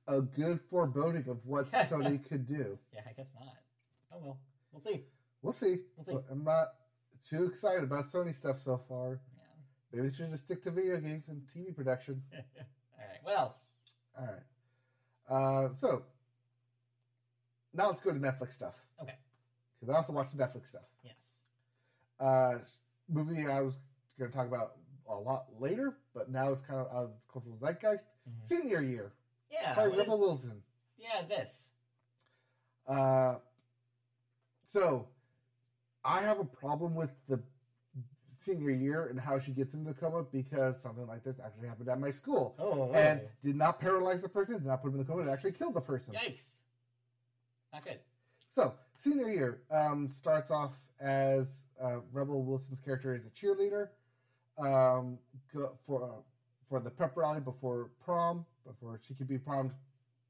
a 0.08 0.20
good 0.20 0.60
foreboding 0.68 1.26
of 1.26 1.38
what 1.46 1.70
Sony 1.88 2.22
could 2.28 2.44
do. 2.46 2.78
Yeah, 2.92 3.00
I 3.08 3.12
guess 3.14 3.32
not. 3.34 3.54
Oh 4.12 4.18
well, 4.20 4.38
we'll 4.72 4.80
see. 4.82 5.04
We'll 5.40 5.54
see. 5.54 5.78
We'll 5.96 6.04
see. 6.04 6.18
I'm 6.30 6.44
not 6.44 6.68
too 7.26 7.44
excited 7.44 7.82
about 7.82 8.04
Sony 8.06 8.34
stuff 8.34 8.60
so 8.60 8.76
far. 8.88 9.20
Yeah. 9.36 9.42
Maybe 9.92 10.08
they 10.08 10.14
should 10.14 10.30
just 10.30 10.44
stick 10.44 10.60
to 10.64 10.70
video 10.70 10.98
games 10.98 11.28
and 11.28 11.40
TV 11.46 11.74
production. 11.74 12.22
All 12.34 12.40
right. 12.98 13.18
What 13.22 13.38
else? 13.38 13.80
All 14.18 14.26
right. 14.26 14.42
Uh, 15.28 15.68
so 15.76 16.02
now 17.74 17.86
let's 17.88 18.00
go 18.00 18.12
to 18.12 18.18
Netflix 18.18 18.52
stuff. 18.52 18.74
Okay. 19.00 19.14
Because 19.80 19.94
I 19.94 19.96
also 19.98 20.12
watched 20.12 20.30
some 20.30 20.40
Netflix 20.40 20.68
stuff. 20.68 20.82
Yes. 21.04 21.14
Uh, 22.18 22.58
movie 23.08 23.46
I 23.46 23.60
was 23.60 23.74
going 24.18 24.30
to 24.30 24.36
talk 24.36 24.46
about 24.46 24.76
a 25.08 25.14
lot 25.14 25.46
later, 25.58 25.96
but 26.14 26.30
now 26.30 26.50
it's 26.50 26.62
kind 26.62 26.80
of 26.80 26.86
out 26.88 27.04
of 27.04 27.10
the 27.20 27.32
cultural 27.32 27.56
zeitgeist. 27.60 28.06
Mhm. 28.28 28.44
Senior 28.46 28.82
Year 28.82 29.12
Yeah. 29.50 29.74
by 29.74 29.84
Rebel 29.84 30.14
is- 30.14 30.20
Wilson. 30.20 30.62
Yeah, 30.96 31.22
this. 31.22 31.70
Uh, 32.86 33.36
so 34.66 35.08
I 36.04 36.20
have 36.22 36.40
a 36.40 36.44
problem 36.44 36.94
with 36.94 37.10
the 37.28 37.42
senior 38.48 38.70
year 38.70 39.06
and 39.08 39.20
how 39.20 39.38
she 39.38 39.52
gets 39.52 39.74
into 39.74 39.92
the 39.92 39.94
coma 39.98 40.22
because 40.22 40.80
something 40.80 41.06
like 41.06 41.22
this 41.22 41.36
actually 41.44 41.68
happened 41.68 41.88
at 41.88 42.00
my 42.00 42.10
school 42.10 42.54
Oh. 42.58 42.90
and 42.92 43.20
did 43.44 43.56
not 43.56 43.78
paralyze 43.80 44.22
the 44.22 44.28
person, 44.28 44.54
did 44.54 44.66
not 44.66 44.82
put 44.82 44.88
him 44.88 44.94
in 44.94 44.98
the 45.00 45.04
coma, 45.04 45.22
it 45.22 45.28
actually 45.32 45.52
killed 45.52 45.74
the 45.74 45.80
person. 45.80 46.14
yikes. 46.14 46.58
Not 47.72 47.84
good. 47.84 47.98
So, 48.50 48.74
senior 48.96 49.28
year 49.28 49.60
um, 49.70 50.08
starts 50.08 50.50
off 50.50 50.72
as 51.00 51.64
uh, 51.80 51.98
Rebel 52.12 52.42
Wilson's 52.42 52.80
character 52.80 53.14
is 53.14 53.26
a 53.26 53.30
cheerleader 53.30 53.88
um, 54.58 55.18
go, 55.54 55.72
for 55.86 56.22
for 56.68 56.80
the 56.80 56.90
pep 56.90 57.16
rally 57.16 57.40
before 57.40 57.90
prom, 58.04 58.44
before 58.66 58.98
she 59.06 59.14
could 59.14 59.28
be 59.28 59.38
prom 59.38 59.70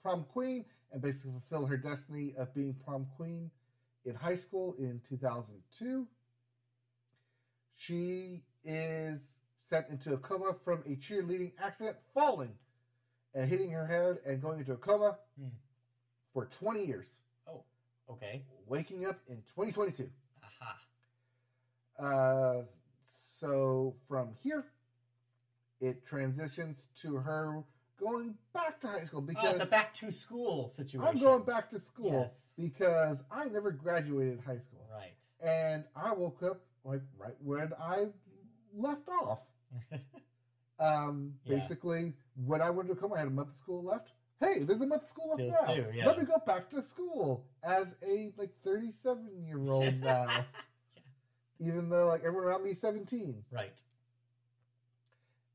prom 0.03 0.25
queen 0.33 0.65
and 0.93 1.01
basically 1.01 1.33
fulfill 1.33 1.67
her 1.67 1.77
destiny 1.77 2.35
of 2.39 2.53
being 2.55 2.75
prom 2.85 3.07
queen 3.17 3.51
in 4.05 4.15
high 4.15 4.35
school 4.37 4.75
in 4.79 5.01
2002. 5.09 6.07
She 7.79 8.43
is 8.65 9.39
sent 9.71 9.89
into 9.89 10.13
a 10.13 10.19
coma 10.19 10.53
from 10.65 10.81
a 10.85 10.97
cheerleading 10.97 11.53
accident, 11.59 11.97
falling 12.13 12.53
and 13.35 13.49
hitting 13.49 13.71
her 13.71 13.87
head 13.87 14.19
and 14.27 14.43
going 14.43 14.59
into 14.59 14.73
a 14.73 14.77
coma 14.77 15.17
Hmm. 15.39 15.49
for 16.33 16.47
20 16.47 16.85
years 16.85 17.19
Oh, 17.47 17.63
Okay. 18.11 18.45
waking 18.67 19.07
up 19.07 19.17
in 19.29 19.43
2022. 19.43 20.11
Aha. 20.43 20.81
Uh, 21.99 22.63
so 23.05 23.95
from 24.09 24.35
here, 24.43 24.67
it 25.81 26.05
transitions 26.05 26.89
to 26.97 27.15
her 27.15 27.63
going 27.97 28.37
back 28.53 28.81
to 28.81 28.89
high 28.89 29.05
school 29.05 29.21
Oh, 29.21 29.23
because 29.23 29.55
it's 29.55 29.65
a 29.65 29.67
back 29.67 29.95
to 29.95 30.11
school 30.11 30.67
situation. 30.67 31.09
I'm 31.17 31.23
going 31.23 31.45
back 31.45 31.71
to 31.71 31.79
school 31.79 32.11
Yes. 32.13 32.53
because 32.57 33.23
I 33.31 33.45
never 33.49 33.71
graduated 33.71 34.41
high 34.41 34.59
school, 34.59 34.85
Right. 34.91 35.15
and 35.41 35.85
I 35.95 36.13
woke 36.13 36.43
up 36.43 36.61
like 36.85 37.03
right 37.19 37.35
when 37.43 37.73
I 37.81 38.07
left 38.75 39.09
off. 39.09 39.41
Um, 40.81 41.35
Yeah. 41.45 41.57
basically, 41.57 42.13
when 42.47 42.63
I 42.63 42.71
went 42.71 42.89
to 42.89 42.95
come, 42.95 43.13
I 43.13 43.19
had 43.19 43.27
a 43.27 43.31
month 43.31 43.49
of 43.51 43.57
school 43.57 43.83
left. 43.83 44.13
Hey, 44.39 44.61
there's 44.63 44.81
a 44.81 44.87
month 44.87 45.03
of 45.03 45.09
school 45.09 45.31
left 45.31 45.67
now. 45.67 45.75
do, 45.75 45.87
yeah. 45.93 46.07
Let 46.07 46.17
me 46.21 46.25
go 46.25 46.41
back 46.47 46.71
to 46.71 46.81
school 46.85 47.45
as 47.65 47.97
a 48.07 48.33
like 48.37 48.53
37 48.63 49.45
year 49.45 49.59
old 49.73 50.01
now. 50.01 50.47
Even 51.59 51.89
though 51.89 52.07
like 52.07 52.21
everyone 52.21 52.45
around 52.45 52.63
me 52.63 52.71
is 52.71 52.81
17. 52.81 53.43
right. 53.51 53.73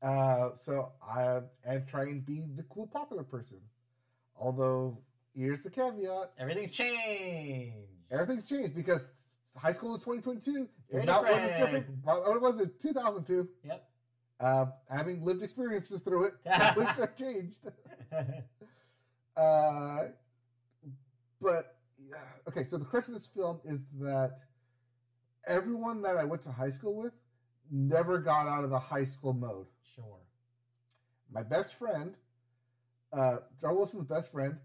Uh, 0.02 0.50
so 0.58 0.92
I 1.02 1.40
and 1.64 1.86
try 1.88 2.02
and 2.02 2.24
be 2.26 2.44
the 2.54 2.62
cool 2.64 2.86
popular 2.86 3.22
person. 3.22 3.58
Although 4.36 4.98
here's 5.34 5.62
the 5.62 5.70
caveat: 5.70 6.32
Everything's 6.38 6.72
changed. 6.72 7.88
everything's 8.10 8.46
changed 8.46 8.74
because 8.74 9.02
high 9.56 9.72
school 9.72 9.94
in 9.94 10.00
2022 10.00 10.68
Very 10.90 11.04
not 11.04 11.22
what 11.24 11.32
it's 11.32 11.58
different. 11.58 11.86
different. 12.04 12.04
What 12.04 12.36
it 12.36 12.42
was 12.42 12.60
in 12.60 12.70
2002. 12.80 13.48
Yep. 13.64 13.88
Uh, 14.40 14.66
having 14.90 15.22
lived 15.22 15.42
experiences 15.42 16.00
through 16.02 16.24
it, 16.24 16.34
things 16.74 16.98
have 16.98 17.16
changed. 17.16 17.58
Uh, 19.36 20.04
but 21.40 21.76
okay, 22.48 22.64
so 22.64 22.78
the 22.78 22.84
crux 22.84 23.08
of 23.08 23.14
this 23.14 23.26
film 23.26 23.60
is 23.64 23.86
that 24.00 24.38
everyone 25.46 26.02
that 26.02 26.16
I 26.16 26.24
went 26.24 26.42
to 26.44 26.52
high 26.52 26.70
school 26.70 26.94
with 26.94 27.12
never 27.70 28.18
got 28.18 28.46
out 28.46 28.62
of 28.64 28.70
the 28.70 28.78
high 28.78 29.04
school 29.04 29.32
mode. 29.32 29.66
sure. 29.94 30.20
My 31.32 31.42
best 31.42 31.74
friend, 31.74 32.14
uh, 33.12 33.38
John 33.60 33.74
Wilson's 33.76 34.04
best 34.06 34.30
friend, 34.30 34.56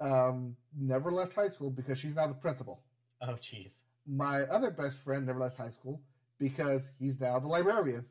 um, 0.00 0.56
never 0.78 1.10
left 1.10 1.34
high 1.34 1.48
school 1.48 1.70
because 1.70 1.98
she's 1.98 2.14
now 2.14 2.28
the 2.28 2.34
principal. 2.34 2.82
Oh, 3.20 3.32
jeez. 3.42 3.80
My 4.08 4.44
other 4.46 4.70
best 4.70 4.98
friend 4.98 5.26
never 5.26 5.40
left 5.40 5.56
high 5.58 5.68
school 5.70 6.00
because 6.38 6.90
he's 6.98 7.20
now 7.20 7.38
the 7.38 7.48
librarian. 7.48 8.06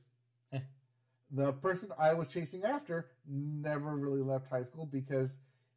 the 1.32 1.54
person 1.54 1.92
I 1.98 2.14
was 2.14 2.28
chasing 2.28 2.64
after 2.64 3.08
never 3.28 3.96
really 3.98 4.22
left 4.22 4.48
high 4.50 4.64
school 4.64 4.86
because 4.86 5.30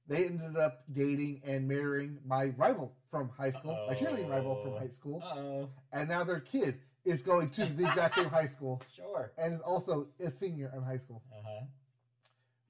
they 0.07 0.27
ended 0.27 0.57
up 0.57 0.83
dating 0.93 1.41
and 1.45 1.67
marrying 1.69 2.19
my 2.27 2.47
rival 2.57 2.93
from 3.11 3.31
high 3.31 3.51
school, 3.51 3.79
my 3.87 3.95
cheerleading 3.95 4.29
rival 4.29 4.57
from 4.57 4.77
high 4.77 4.89
school, 4.89 5.23
Oh, 5.25 5.69
and 5.93 6.09
now 6.09 6.25
their 6.25 6.41
kid 6.41 6.77
is 7.05 7.23
going 7.23 7.49
to 7.51 7.65
the 7.65 7.85
exact 7.85 8.15
same 8.15 8.29
high 8.29 8.47
school 8.47 8.81
sure. 8.95 9.33
and 9.39 9.55
is 9.55 9.61
also 9.61 10.07
a 10.21 10.31
senior 10.31 10.71
in 10.77 10.83
high 10.83 10.99
school. 10.99 11.23
Uh 11.33 11.43
huh. 11.45 11.61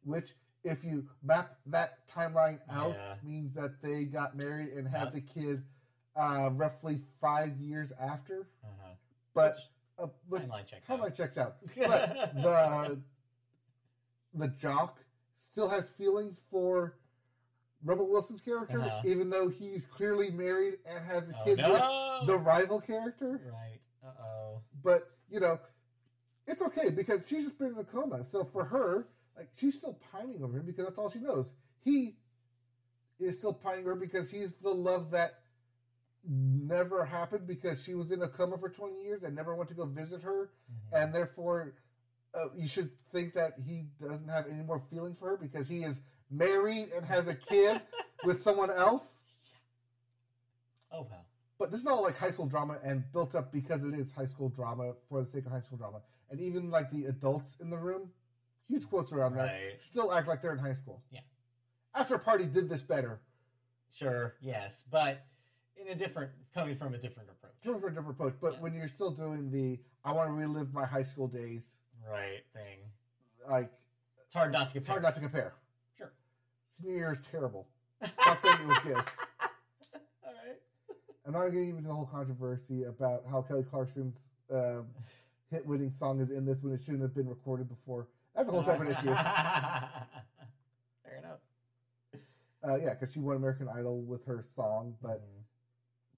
Which, 0.04 0.34
if 0.64 0.84
you 0.84 1.04
map 1.22 1.54
that 1.66 2.06
timeline 2.06 2.60
out, 2.70 2.94
Yeah. 2.94 3.14
means 3.22 3.54
that 3.54 3.82
they 3.82 4.04
got 4.04 4.36
married 4.36 4.68
and 4.72 4.86
had 4.88 5.04
Yep. 5.06 5.12
the 5.14 5.20
kid 5.20 5.62
uh, 6.16 6.50
roughly 6.52 7.00
five 7.20 7.56
years 7.58 7.92
after. 8.00 8.48
Uh 8.64 8.68
huh. 8.82 8.88
But 9.34 9.58
uh, 9.98 10.06
the 10.30 10.38
Timeline 10.38 10.66
checks 10.66 10.86
timeline 10.86 11.06
out. 11.06 11.14
checks 11.14 11.38
out. 11.38 11.56
But 11.76 12.34
the 12.34 12.98
the 14.34 14.48
jock 14.48 14.98
still 15.38 15.68
has 15.68 15.90
feelings 15.90 16.40
for 16.50 16.94
Rebel 17.84 18.08
Wilson's 18.08 18.40
character, 18.40 18.80
Uh-huh. 18.80 19.02
even 19.04 19.30
though 19.30 19.48
he's 19.48 19.86
clearly 19.86 20.30
married 20.30 20.74
and 20.86 21.04
has 21.04 21.30
a 21.30 21.34
Oh, 21.40 21.44
kid 21.44 21.58
no! 21.58 22.18
with 22.20 22.28
the 22.28 22.38
rival 22.38 22.80
character. 22.80 23.40
Right. 23.52 23.80
Uh 24.04 24.22
oh. 24.22 24.60
But 24.82 25.10
you 25.30 25.40
know, 25.40 25.58
it's 26.46 26.62
okay 26.62 26.90
because 26.90 27.22
she's 27.26 27.44
just 27.44 27.58
been 27.58 27.68
in 27.72 27.78
a 27.78 27.84
coma. 27.84 28.24
So 28.24 28.44
for 28.44 28.64
her, 28.64 29.06
like 29.36 29.48
she's 29.56 29.74
still 29.76 29.98
pining 30.12 30.42
over 30.42 30.58
him 30.58 30.66
because 30.66 30.84
that's 30.86 30.98
all 30.98 31.10
she 31.10 31.18
knows. 31.20 31.50
He 31.84 32.16
is 33.18 33.36
still 33.38 33.52
pining 33.52 33.80
over 33.80 33.90
her 33.90 33.96
because 33.96 34.30
he's 34.30 34.52
the 34.54 34.70
love 34.70 35.10
that 35.12 35.39
never 36.28 37.04
happened 37.04 37.46
because 37.46 37.82
she 37.82 37.94
was 37.94 38.10
in 38.10 38.22
a 38.22 38.28
coma 38.28 38.58
for 38.58 38.68
20 38.68 39.02
years 39.02 39.22
and 39.22 39.34
never 39.34 39.54
went 39.54 39.68
to 39.68 39.74
go 39.74 39.86
visit 39.86 40.22
her 40.22 40.50
Mhm. 40.70 41.02
and 41.02 41.14
therefore 41.14 41.74
uh, 42.34 42.46
you 42.54 42.68
should 42.68 42.90
think 43.10 43.34
that 43.34 43.54
he 43.66 43.86
doesn't 44.00 44.28
have 44.28 44.46
any 44.46 44.62
more 44.62 44.80
feelings 44.90 45.16
for 45.18 45.30
her 45.30 45.36
because 45.36 45.66
he 45.66 45.82
is 45.82 46.00
married 46.30 46.90
and 46.94 47.04
has 47.04 47.26
a 47.26 47.34
kid 47.34 47.80
with 48.24 48.40
someone 48.40 48.70
else. 48.70 49.24
Oh 50.92 51.06
well. 51.10 51.24
But 51.58 51.70
this 51.72 51.80
is 51.80 51.86
all 51.86 52.02
like 52.02 52.16
high 52.16 52.30
school 52.30 52.46
drama 52.46 52.78
and 52.84 53.02
built 53.12 53.34
up 53.34 53.52
because 53.52 53.82
it 53.84 53.94
is 53.94 54.12
high 54.12 54.26
school 54.26 54.48
drama 54.48 54.94
for 55.08 55.22
the 55.22 55.28
sake 55.28 55.44
of 55.46 55.52
high 55.52 55.60
school 55.60 55.76
drama. 55.78 56.00
And 56.30 56.40
even 56.40 56.70
like 56.70 56.90
the 56.90 57.06
adults 57.06 57.56
in 57.60 57.68
the 57.68 57.76
room, 57.78 58.10
huge 58.68 58.88
quotes 58.88 59.10
around 59.10 59.34
there, 59.34 59.72
still 59.78 60.12
act 60.12 60.28
like 60.28 60.40
they're 60.40 60.52
in 60.52 60.58
high 60.58 60.72
school. 60.74 61.02
Yeah. 61.10 61.20
After 61.94 62.16
Party 62.16 62.46
did 62.46 62.68
this 62.68 62.82
better. 62.82 63.20
Sure. 63.92 64.36
Yes, 64.40 64.84
but 64.88 65.24
in 65.80 65.88
a 65.88 65.94
different, 65.94 66.30
coming 66.54 66.76
from 66.76 66.94
a 66.94 66.98
different 66.98 67.28
approach. 67.30 67.52
Coming 67.64 67.80
from 67.80 67.90
a 67.90 67.94
different 67.94 68.16
approach. 68.16 68.34
But 68.40 68.54
Yeah. 68.54 68.60
when 68.60 68.74
you're 68.74 68.88
still 68.88 69.10
doing 69.10 69.50
the 69.50 69.78
I 70.04 70.12
want 70.12 70.28
to 70.28 70.32
relive 70.32 70.72
my 70.72 70.86
high 70.86 71.02
school 71.02 71.28
days, 71.28 71.76
Right. 72.08 72.42
Thing. 72.54 72.78
like 73.48 73.70
It's 74.24 74.34
hard 74.34 74.52
not 74.52 74.68
to 74.68 74.72
compare. 74.74 74.78
it's 74.80 74.88
hard 74.88 75.02
not 75.02 75.14
to 75.14 75.20
compare. 75.20 75.54
Sure. 75.96 76.12
Senior 76.68 76.96
year 76.96 77.12
is 77.12 77.20
terrible. 77.20 77.66
Stop 78.22 78.40
saying 78.42 78.60
it 78.62 78.66
was 78.66 78.78
good. 78.78 78.96
All 80.24 80.32
right. 80.32 80.58
I'm 81.26 81.32
not 81.34 81.48
getting 81.48 81.70
into 81.76 81.82
the 81.88 81.94
whole 81.94 82.06
controversy 82.06 82.84
about 82.84 83.24
how 83.30 83.42
Kelly 83.42 83.62
Clarkson's 83.62 84.32
um, 84.50 84.86
hit 85.50 85.66
winning 85.66 85.90
song 85.90 86.20
is 86.20 86.30
in 86.30 86.46
this 86.46 86.62
when 86.62 86.72
it 86.72 86.80
shouldn't 86.82 87.02
have 87.02 87.14
been 87.14 87.28
recorded 87.28 87.68
before. 87.68 88.08
That's 88.34 88.48
a 88.48 88.52
whole 88.52 88.62
separate 88.62 88.90
issue. 88.96 89.12
Fair 91.04 91.18
enough. 91.18 91.40
Uh, 92.62 92.76
yeah, 92.76 92.94
because 92.94 93.12
she 93.12 93.20
won 93.20 93.36
American 93.36 93.68
Idol 93.68 94.00
with 94.02 94.24
her 94.24 94.42
song, 94.56 94.96
but 95.02 95.20
Mhm. 95.20 95.39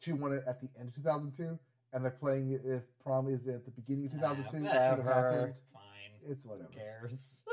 She 0.02 0.12
won 0.12 0.32
it 0.32 0.42
at 0.46 0.60
the 0.60 0.68
end 0.78 0.88
of 0.88 0.94
2002, 0.96 1.58
and 1.92 2.04
they're 2.04 2.10
playing 2.10 2.50
it 2.50 2.62
if 2.64 2.82
prom 3.02 3.28
is 3.28 3.46
at 3.46 3.64
the 3.64 3.70
beginning 3.70 4.06
of 4.06 4.12
2002. 4.12 4.66
Ah, 4.66 4.70
it 4.70 4.90
should 4.90 5.04
have 5.04 5.14
happened. 5.14 5.54
It's 5.60 5.70
fine. 5.70 5.82
It's 6.28 6.42
Who 6.44 6.50
whatever. 6.50 6.68
cares? 6.70 7.40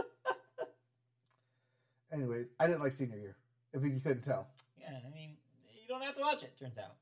Anyways, 2.11 2.47
I 2.59 2.65
didn't 2.65 2.81
like 2.81 2.93
senior 2.93 3.19
year, 3.19 3.37
if 3.73 3.83
you 3.83 3.99
couldn't 3.99 4.23
tell. 4.23 4.47
yeah, 4.79 4.97
I 5.05 5.13
mean, 5.13 5.37
you 5.79 5.87
don't 5.87 6.01
have 6.01 6.15
to 6.15 6.21
watch 6.21 6.41
it. 6.41 6.53
Turns 6.59 6.77
out. 6.79 6.95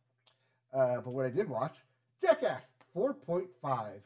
Uh, 0.78 1.00
but 1.02 1.12
what 1.12 1.26
I 1.26 1.30
did 1.30 1.48
watch, 1.48 1.78
Jackass 2.22 2.74
4.5. 2.94 3.48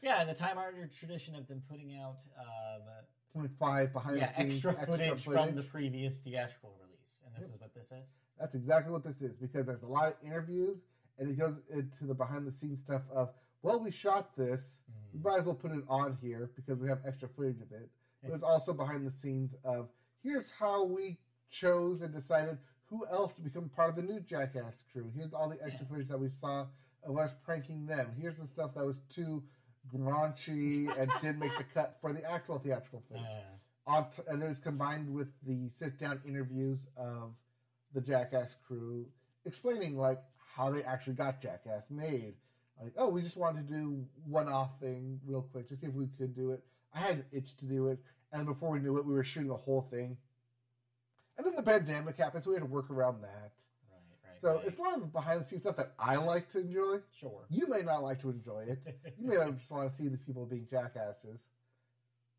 Yeah, 0.04 0.22
in 0.22 0.28
the 0.28 0.36
time 0.36 0.60
honored 0.60 0.94
tradition 0.94 1.36
of 1.36 1.48
them 1.48 1.64
putting 1.68 1.98
out, 1.98 2.18
um, 2.40 3.44
0.5 3.60 3.94
behind 3.94 4.18
yeah, 4.18 4.28
the 4.28 4.34
scenes, 4.34 4.54
extra 4.66 4.74
footage, 4.86 5.24
from 5.24 5.34
footage. 5.34 5.56
the 5.56 5.64
previous 5.64 6.18
theatrical 6.18 6.76
release, 6.84 7.24
and 7.26 7.34
this 7.36 7.50
is 7.50 7.60
what 7.60 7.74
this 7.74 7.92
is. 7.92 8.12
That's 8.40 8.54
exactly 8.54 8.92
what 8.92 9.04
this 9.04 9.24
is 9.24 9.36
because 9.36 9.66
there's 9.66 9.82
a 9.84 9.88
lot 9.88 10.06
of 10.08 10.14
interviews 10.24 10.78
and 11.22 11.30
it 11.30 11.38
goes 11.38 11.56
into 11.70 12.06
the 12.06 12.14
behind 12.16 12.46
the 12.48 12.52
scenes 12.52 12.80
stuff 12.82 13.04
of, 13.14 13.32
well, 13.62 13.80
we 13.80 13.92
shot 13.92 14.36
this. 14.36 14.80
We 15.14 15.20
Mhm. 15.20 15.24
might 15.24 15.40
as 15.40 15.46
well 15.46 15.56
put 15.56 15.72
it 15.72 15.84
on 15.88 16.16
here 16.18 16.52
because 16.56 16.80
we 16.80 16.88
have 16.90 17.06
extra 17.06 17.30
footage 17.30 17.62
of 17.62 17.72
it. 17.72 17.90
But 18.24 18.32
it's 18.34 18.44
also 18.44 18.74
behind 18.74 19.06
the 19.06 19.12
scenes 19.12 19.54
of 19.64 19.90
here's 20.24 20.50
how 20.50 20.84
we 20.84 21.20
chose 21.50 22.02
and 22.02 22.12
decided 22.14 22.58
who 22.86 23.06
else 23.08 23.34
to 23.34 23.42
become 23.42 23.70
part 23.70 23.90
of 23.92 23.96
the 23.96 24.02
new 24.02 24.20
Jackass 24.20 24.82
crew. 24.92 25.12
Here's 25.16 25.34
all 25.34 25.48
the 25.48 25.62
extra 25.64 25.86
footage 25.86 26.08
that 26.10 26.20
we 26.20 26.30
saw 26.30 26.68
of 27.04 27.18
us 27.18 27.34
pranking 27.44 27.86
them. 27.86 28.12
Here's 28.14 28.38
the 28.38 28.48
stuff 28.48 28.74
that 28.74 28.86
was 28.86 29.02
too 29.10 29.44
raunchy 29.96 30.88
and 30.98 31.12
didn't 31.22 31.40
make 31.40 31.56
the 31.58 31.64
cut 31.64 31.98
for 32.02 32.14
the 32.14 32.24
actual 32.30 32.60
theatrical 32.60 33.02
footage. 33.08 33.26
Uh, 33.26 33.42
on 33.88 34.12
t- 34.12 34.22
and 34.28 34.42
then 34.42 34.50
it's 34.52 34.60
combined 34.60 35.12
with 35.12 35.30
the 35.44 35.70
sit 35.70 35.98
down 36.00 36.22
interviews 36.26 36.88
of 36.98 37.34
the 37.94 38.02
Jackass 38.02 38.56
crew 38.66 39.06
explaining 39.46 39.98
like 39.98 40.22
how 40.56 40.70
they 40.70 40.84
actually 40.84 41.14
got 41.14 41.42
Jackass 41.42 41.90
made. 41.90 42.34
Like, 42.82 42.94
oh, 42.98 43.10
we 43.10 43.22
just 43.22 43.38
wanted 43.38 43.68
to 43.68 43.74
do 43.74 44.06
one 44.26 44.48
off 44.50 44.80
thing 44.80 45.20
real 45.26 45.44
quick 45.52 45.70
to 45.70 45.76
see 45.78 45.88
if 45.88 45.94
we 45.94 46.08
could 46.18 46.36
do 46.36 46.52
it. 46.52 46.64
I 46.94 47.00
had 47.00 47.18
an 47.18 47.26
itch 47.32 47.56
to 47.58 47.66
do 47.66 47.88
it, 47.88 48.00
and 48.34 48.46
before 48.46 48.72
we 48.72 48.80
knew 48.80 48.98
it, 48.98 49.06
we 49.06 49.14
were 49.14 49.24
shooting 49.24 49.50
the 49.50 49.56
whole 49.56 49.88
thing. 49.92 50.18
And 51.38 51.46
then 51.46 51.56
the 51.56 51.64
pandemic 51.64 52.18
happened, 52.18 52.44
so 52.44 52.50
we 52.50 52.56
had 52.56 52.64
to 52.64 52.70
work 52.70 52.90
around 52.90 53.22
that. 53.22 53.52
right, 53.90 54.02
right. 54.24 54.42
So 54.42 54.56
right. 54.56 54.66
it's 54.66 54.80
a 54.80 54.82
lot 54.82 54.96
of 54.96 55.02
the 55.02 55.08
behind 55.08 55.42
the 55.42 55.48
scenes 55.48 55.62
stuff 55.62 55.78
that 55.78 55.94
I 55.98 56.18
like 56.18 56.50
to 56.50 56.60
enjoy. 56.60 57.00
sure. 57.18 57.46
You 57.50 57.68
may 57.68 57.82
not 57.82 58.04
like 58.04 58.22
to 58.22 58.30
enjoy 58.30 58.66
it. 58.68 58.80
You 59.18 59.30
may 59.30 59.36
just 59.58 59.72
want 59.72 59.92
to 59.92 59.96
see 59.96 60.10
these 60.10 60.22
people 60.26 60.46
being 60.46 60.68
jackasses. 60.70 61.40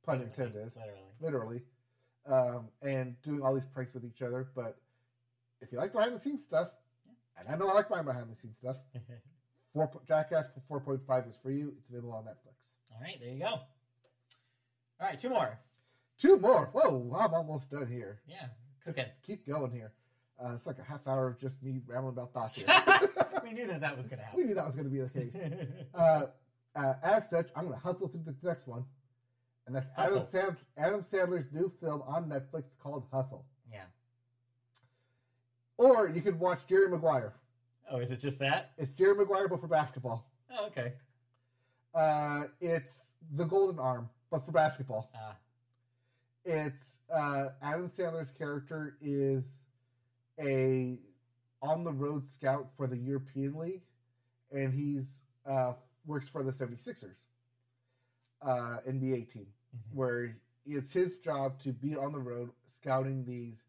Pun 0.05 0.19
Literally, 0.19 0.25
intended 0.25 0.73
Literally. 1.21 1.61
literally, 1.61 1.63
um, 2.27 2.69
and 2.83 3.21
doing 3.23 3.43
all 3.43 3.55
these 3.55 3.65
pranks 3.65 3.95
with 3.95 4.05
each 4.05 4.21
other. 4.21 4.49
But 4.55 4.77
if 5.61 5.71
you 5.71 5.79
like 5.79 5.93
behind 5.93 6.15
the 6.15 6.19
scenes 6.19 6.43
stuff, 6.43 6.71
and 7.47 7.55
I 7.55 7.59
know 7.59 7.71
I 7.71 7.75
like 7.75 7.91
my 7.91 8.03
behind 8.03 8.31
the 8.31 8.37
scenes 8.37 8.57
stuff, 8.57 8.77
four, 9.73 9.91
Jackass 10.07 10.47
4.5 10.71 11.29
is 11.29 11.37
for 11.43 11.51
you. 11.51 11.75
It's 11.79 11.89
available 11.89 12.13
on 12.13 12.25
Netflix. 12.25 12.73
All 12.93 13.01
right, 13.01 13.17
there 13.21 13.31
you 13.31 13.41
go. 13.41 13.47
All 13.47 15.09
right, 15.09 15.19
two 15.19 15.31
more. 15.31 15.59
Two 16.19 16.39
more. 16.39 16.71
Whoa, 16.73 17.17
I'm 17.19 17.35
almost 17.35 17.71
done 17.71 17.87
here. 17.87 18.21
Yeah, 18.27 18.47
cooking. 18.85 19.07
Keep 19.27 19.47
going 19.47 19.73
here. 19.73 19.93
Uh, 20.43 20.53
it's 20.55 20.67
like 20.67 20.79
a 20.79 20.85
half 20.85 21.07
hour 21.07 21.29
of 21.29 21.39
just 21.39 21.63
me 21.63 21.81
rambling 21.87 22.15
about 22.15 22.33
thoughts 22.33 22.57
here. 22.57 22.67
we 23.45 23.53
knew 23.53 23.67
that 23.67 23.81
that 23.81 23.97
was 23.97 24.07
going 24.07 24.19
to 24.19 24.25
happen. 24.25 24.41
we 24.41 24.45
knew 24.45 24.55
that 24.55 24.65
was 24.65 24.75
going 24.75 24.89
to 24.89 24.91
be 24.91 25.01
the 25.01 25.09
case. 25.09 25.37
Uh, 25.95 26.27
uh, 26.75 26.95
as 27.03 27.29
such, 27.29 27.51
I'm 27.55 27.67
going 27.67 27.79
to 27.79 27.85
hustle 27.85 28.09
through 28.09 28.23
this 28.25 28.43
next 28.43 28.67
one. 28.67 28.85
And 29.67 29.77
that's 29.77 29.91
Adam, 29.97 30.25
Sand- 30.25 30.57
Adam 30.77 31.03
Sandler's 31.03 31.53
new 31.53 31.71
film 31.81 32.03
on 32.07 32.29
Netflix 32.29 32.65
called 32.83 33.05
Hustle. 33.13 33.45
Or 35.79 36.09
you 36.09 36.21
could 36.21 36.39
watch 36.39 36.67
Jerry 36.67 36.89
Maguire. 36.89 37.33
Oh, 37.91 37.99
is 37.99 38.11
it 38.11 38.21
just 38.21 38.39
that? 38.39 38.73
It's 38.79 38.93
Jerry 38.93 39.15
Maguire, 39.15 39.49
but 39.49 39.61
for 39.61 39.67
basketball. 39.67 40.27
Oh, 40.51 40.67
okay. 40.67 40.93
Uh, 41.95 42.45
it's 42.61 43.15
The 43.35 43.45
Golden 43.45 43.79
Arm, 43.79 44.09
but 44.31 44.45
for 44.45 44.53
basketball. 44.53 45.11
Ah, 45.15 45.37
It's 46.45 46.99
uh, 47.13 47.49
Adam 47.63 47.89
Sandler's 47.89 48.31
character 48.31 48.97
is 49.01 49.65
a 50.41 50.99
on 51.63 51.85
the 51.85 51.93
road 51.93 52.27
scout 52.27 52.69
for 52.77 52.87
the 52.87 52.97
European 52.97 53.55
League, 53.57 53.83
and 54.51 54.73
he's 54.75 55.23
uh, 55.47 55.75
works 56.07 56.29
for 56.29 56.43
the 56.43 56.51
76ers 56.51 57.27
uh, 58.43 58.79
NBA 58.89 59.31
team, 59.33 59.47
mhm. 59.77 59.95
where 59.95 60.37
it's 60.67 60.93
his 60.93 61.19
job 61.19 61.59
to 61.61 61.73
be 61.73 61.95
on 61.97 62.13
the 62.13 62.19
road 62.19 62.51
scouting 62.69 63.25
these 63.25 63.63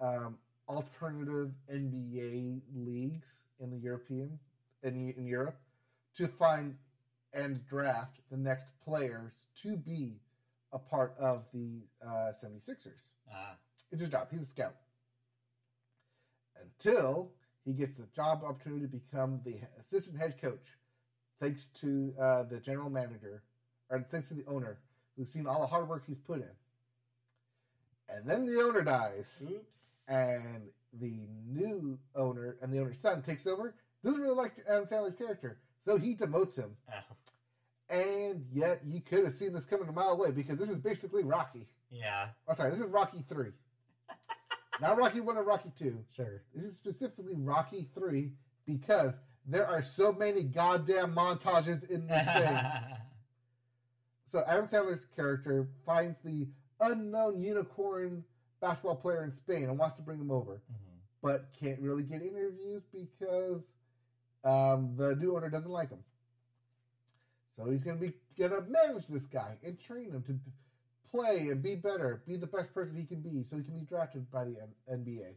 um, 0.00 0.36
alternative 0.68 1.50
NBA 1.72 2.60
leagues 2.74 3.40
in 3.60 3.70
the 3.70 3.78
European 3.78 4.38
in, 4.82 5.14
in 5.16 5.26
Europe 5.26 5.58
to 6.16 6.28
find 6.28 6.76
and 7.32 7.64
draft 7.66 8.20
the 8.30 8.36
next 8.36 8.66
players 8.84 9.32
to 9.62 9.76
be 9.76 10.20
a 10.72 10.78
part 10.78 11.14
of 11.18 11.44
the 11.52 11.80
uh, 12.04 12.32
76ers. 12.42 13.08
ah, 13.32 13.56
It's 13.92 14.00
his 14.00 14.10
job. 14.10 14.28
He's 14.30 14.42
a 14.42 14.46
scout. 14.46 14.74
Until 16.60 17.30
he 17.64 17.72
gets 17.72 17.96
the 17.96 18.06
job 18.14 18.42
opportunity 18.44 18.82
to 18.82 18.88
become 18.88 19.40
the 19.44 19.56
assistant 19.80 20.18
head 20.18 20.40
coach, 20.40 20.76
thanks 21.40 21.66
to 21.80 22.14
uh, 22.20 22.42
the 22.44 22.58
general 22.58 22.90
manager, 22.90 23.42
or 23.90 24.04
thanks 24.10 24.28
to 24.28 24.34
the 24.34 24.44
owner, 24.46 24.78
who's 25.16 25.30
seen 25.30 25.46
all 25.46 25.60
the 25.60 25.66
hard 25.66 25.88
work 25.88 26.04
he's 26.06 26.18
put 26.18 26.38
in. 26.38 26.50
And 28.08 28.26
then 28.28 28.46
the 28.46 28.60
owner 28.62 28.82
dies, 28.82 29.42
oops. 29.50 30.04
and 30.08 30.62
the 31.00 31.20
new 31.46 31.98
owner 32.16 32.56
and 32.62 32.72
the 32.72 32.80
owner's 32.80 32.98
son 32.98 33.22
takes 33.22 33.46
over. 33.46 33.74
Doesn't 34.04 34.20
really 34.20 34.34
like 34.34 34.52
Adam 34.68 34.86
Sandler's 34.86 35.16
character, 35.16 35.58
so 35.84 35.96
he 35.98 36.14
demotes 36.14 36.56
him. 36.56 36.70
Oh, 36.90 37.16
And 37.90 38.46
yet, 38.52 38.80
you 38.86 39.00
could 39.00 39.24
have 39.24 39.34
seen 39.34 39.52
this 39.52 39.64
coming 39.64 39.88
a 39.88 39.92
mile 39.92 40.10
away 40.12 40.30
because 40.30 40.56
this 40.58 40.70
is 40.70 40.78
basically 40.78 41.24
Rocky. 41.24 41.66
yeah. 41.90 42.28
I'm 42.48 42.56
sorry, 42.56 42.70
this 42.70 42.80
is 42.80 42.86
Rocky 42.86 43.24
3. 43.28 43.50
not 44.80 44.96
Rocky 44.96 45.20
One 45.20 45.36
or 45.36 45.42
Rocky 45.42 45.72
Two. 45.76 45.98
Sure. 46.14 46.42
This 46.54 46.64
is 46.64 46.76
specifically 46.76 47.34
Rocky 47.36 47.88
Three 47.94 48.32
because 48.66 49.18
there 49.46 49.66
are 49.66 49.82
so 49.82 50.12
many 50.12 50.42
goddamn 50.44 51.14
montages 51.14 51.88
in 51.90 52.06
this 52.06 52.24
thing. 52.26 52.58
So 54.24 54.44
Adam 54.46 54.66
Sandler's 54.66 55.06
character 55.16 55.66
finds 55.86 56.18
the 56.22 56.46
unknown 56.80 57.40
unicorn 57.40 58.24
basketball 58.60 58.96
player 58.96 59.24
in 59.24 59.32
Spain 59.32 59.64
and 59.64 59.78
wants 59.78 59.96
to 59.96 60.02
bring 60.02 60.18
him 60.20 60.30
over, 60.30 60.60
Mhm. 60.70 60.98
but 61.22 61.52
can't 61.52 61.80
really 61.80 62.02
get 62.02 62.22
interviews 62.22 62.86
because 62.92 63.74
um, 64.44 64.94
the 64.96 65.14
new 65.16 65.34
owner 65.36 65.48
doesn't 65.48 65.70
like 65.70 65.90
him. 65.90 66.02
So 67.56 67.66
he's 67.70 67.82
gonna 67.82 67.96
be 67.96 68.12
gonna 68.38 68.60
manage 68.60 69.06
this 69.08 69.26
guy 69.26 69.58
and 69.62 69.78
train 69.78 70.12
him 70.12 70.22
to 70.22 70.38
play 71.10 71.48
and 71.48 71.62
be 71.62 71.74
better, 71.74 72.22
be 72.26 72.36
the 72.36 72.46
best 72.46 72.72
person 72.72 72.96
he 72.96 73.04
can 73.04 73.20
be, 73.20 73.42
so 73.42 73.56
he 73.56 73.62
can 73.64 73.74
be 73.74 73.82
drafted 73.82 74.30
by 74.30 74.44
the 74.44 74.58
N- 74.60 74.74
NBA. 74.88 75.36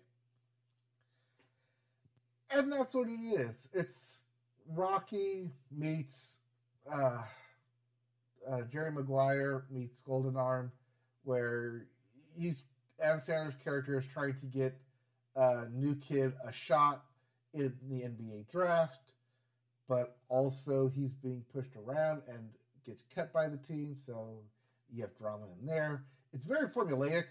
And 2.51 2.71
that's 2.71 2.93
what 2.93 3.07
it 3.07 3.19
is. 3.19 3.67
It's 3.73 4.19
Rocky 4.67 5.51
meets 5.71 6.37
uh, 6.91 7.23
uh, 8.47 8.61
Jerry 8.63 8.91
Maguire 8.91 9.63
meets 9.69 10.01
Golden 10.01 10.35
Arm, 10.35 10.71
where 11.23 11.87
he's 12.37 12.63
Adam 13.01 13.19
Sandler's 13.19 13.55
character 13.63 13.97
is 13.99 14.05
trying 14.07 14.35
to 14.39 14.45
get 14.45 14.75
a 15.35 15.65
new 15.71 15.95
kid 15.95 16.33
a 16.45 16.51
shot 16.51 17.03
in 17.53 17.73
the 17.89 18.01
NBA 18.01 18.49
draft, 18.51 18.99
but 19.87 20.17
also 20.29 20.87
he's 20.87 21.13
being 21.13 21.43
pushed 21.53 21.75
around 21.75 22.21
and 22.27 22.49
gets 22.85 23.03
cut 23.13 23.31
by 23.33 23.47
the 23.47 23.57
team, 23.57 23.95
so 24.05 24.39
you 24.93 25.01
have 25.01 25.15
drama 25.17 25.45
in 25.59 25.65
there. 25.65 26.03
It's 26.33 26.45
very 26.45 26.67
formulaic. 26.67 27.25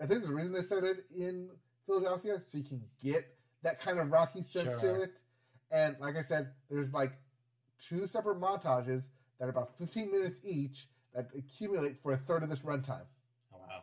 I 0.00 0.06
think 0.06 0.20
there's 0.20 0.30
a 0.30 0.34
reason 0.34 0.52
they 0.52 0.62
started 0.62 1.02
in 1.14 1.50
Philadelphia, 1.86 2.40
so 2.46 2.58
you 2.58 2.64
can 2.64 2.82
get 3.02 3.26
that 3.62 3.80
kind 3.80 3.98
of 3.98 4.10
Rocky 4.10 4.42
sense 4.42 4.72
Sure. 4.72 4.80
to 4.80 5.02
it. 5.02 5.20
And 5.70 5.96
like 6.00 6.16
I 6.16 6.22
said, 6.22 6.48
there's 6.68 6.92
like 6.92 7.12
two 7.78 8.06
separate 8.06 8.40
montages 8.40 9.08
that 9.38 9.46
are 9.46 9.50
about 9.50 9.76
15 9.78 10.10
minutes 10.10 10.40
each 10.44 10.88
that 11.14 11.28
accumulate 11.36 11.96
for 12.02 12.12
a 12.12 12.16
third 12.16 12.42
of 12.42 12.50
this 12.50 12.60
runtime. 12.60 13.06
Oh 13.52 13.58
wow. 13.58 13.82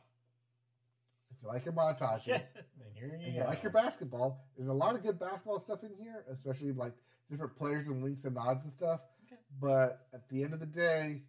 If 1.32 1.38
you 1.42 1.50
like 1.50 1.66
your 1.66 1.74
montages, 1.74 2.26
then 2.54 2.88
here 2.94 3.12
and 3.14 3.22
you 3.22 3.40
you 3.40 3.44
like 3.44 3.64
your 3.64 3.72
basketball, 3.72 4.46
there's 4.58 4.70
a 4.70 4.74
lot 4.74 4.96
of 4.96 5.04
good 5.04 5.20
basketball 5.20 5.60
stuff 5.60 5.84
in 5.84 5.92
here, 6.00 6.24
especially 6.32 6.72
like 6.72 6.94
different 7.30 7.56
players 7.56 7.88
and 7.88 8.04
links 8.04 8.26
and 8.26 8.36
nods 8.36 8.64
and 8.64 8.74
stuff. 8.74 9.02
Okay. 9.26 9.40
But 9.62 10.08
at 10.14 10.28
the 10.30 10.44
end 10.44 10.54
of 10.54 10.60
the 10.60 10.66
day, 10.66 11.24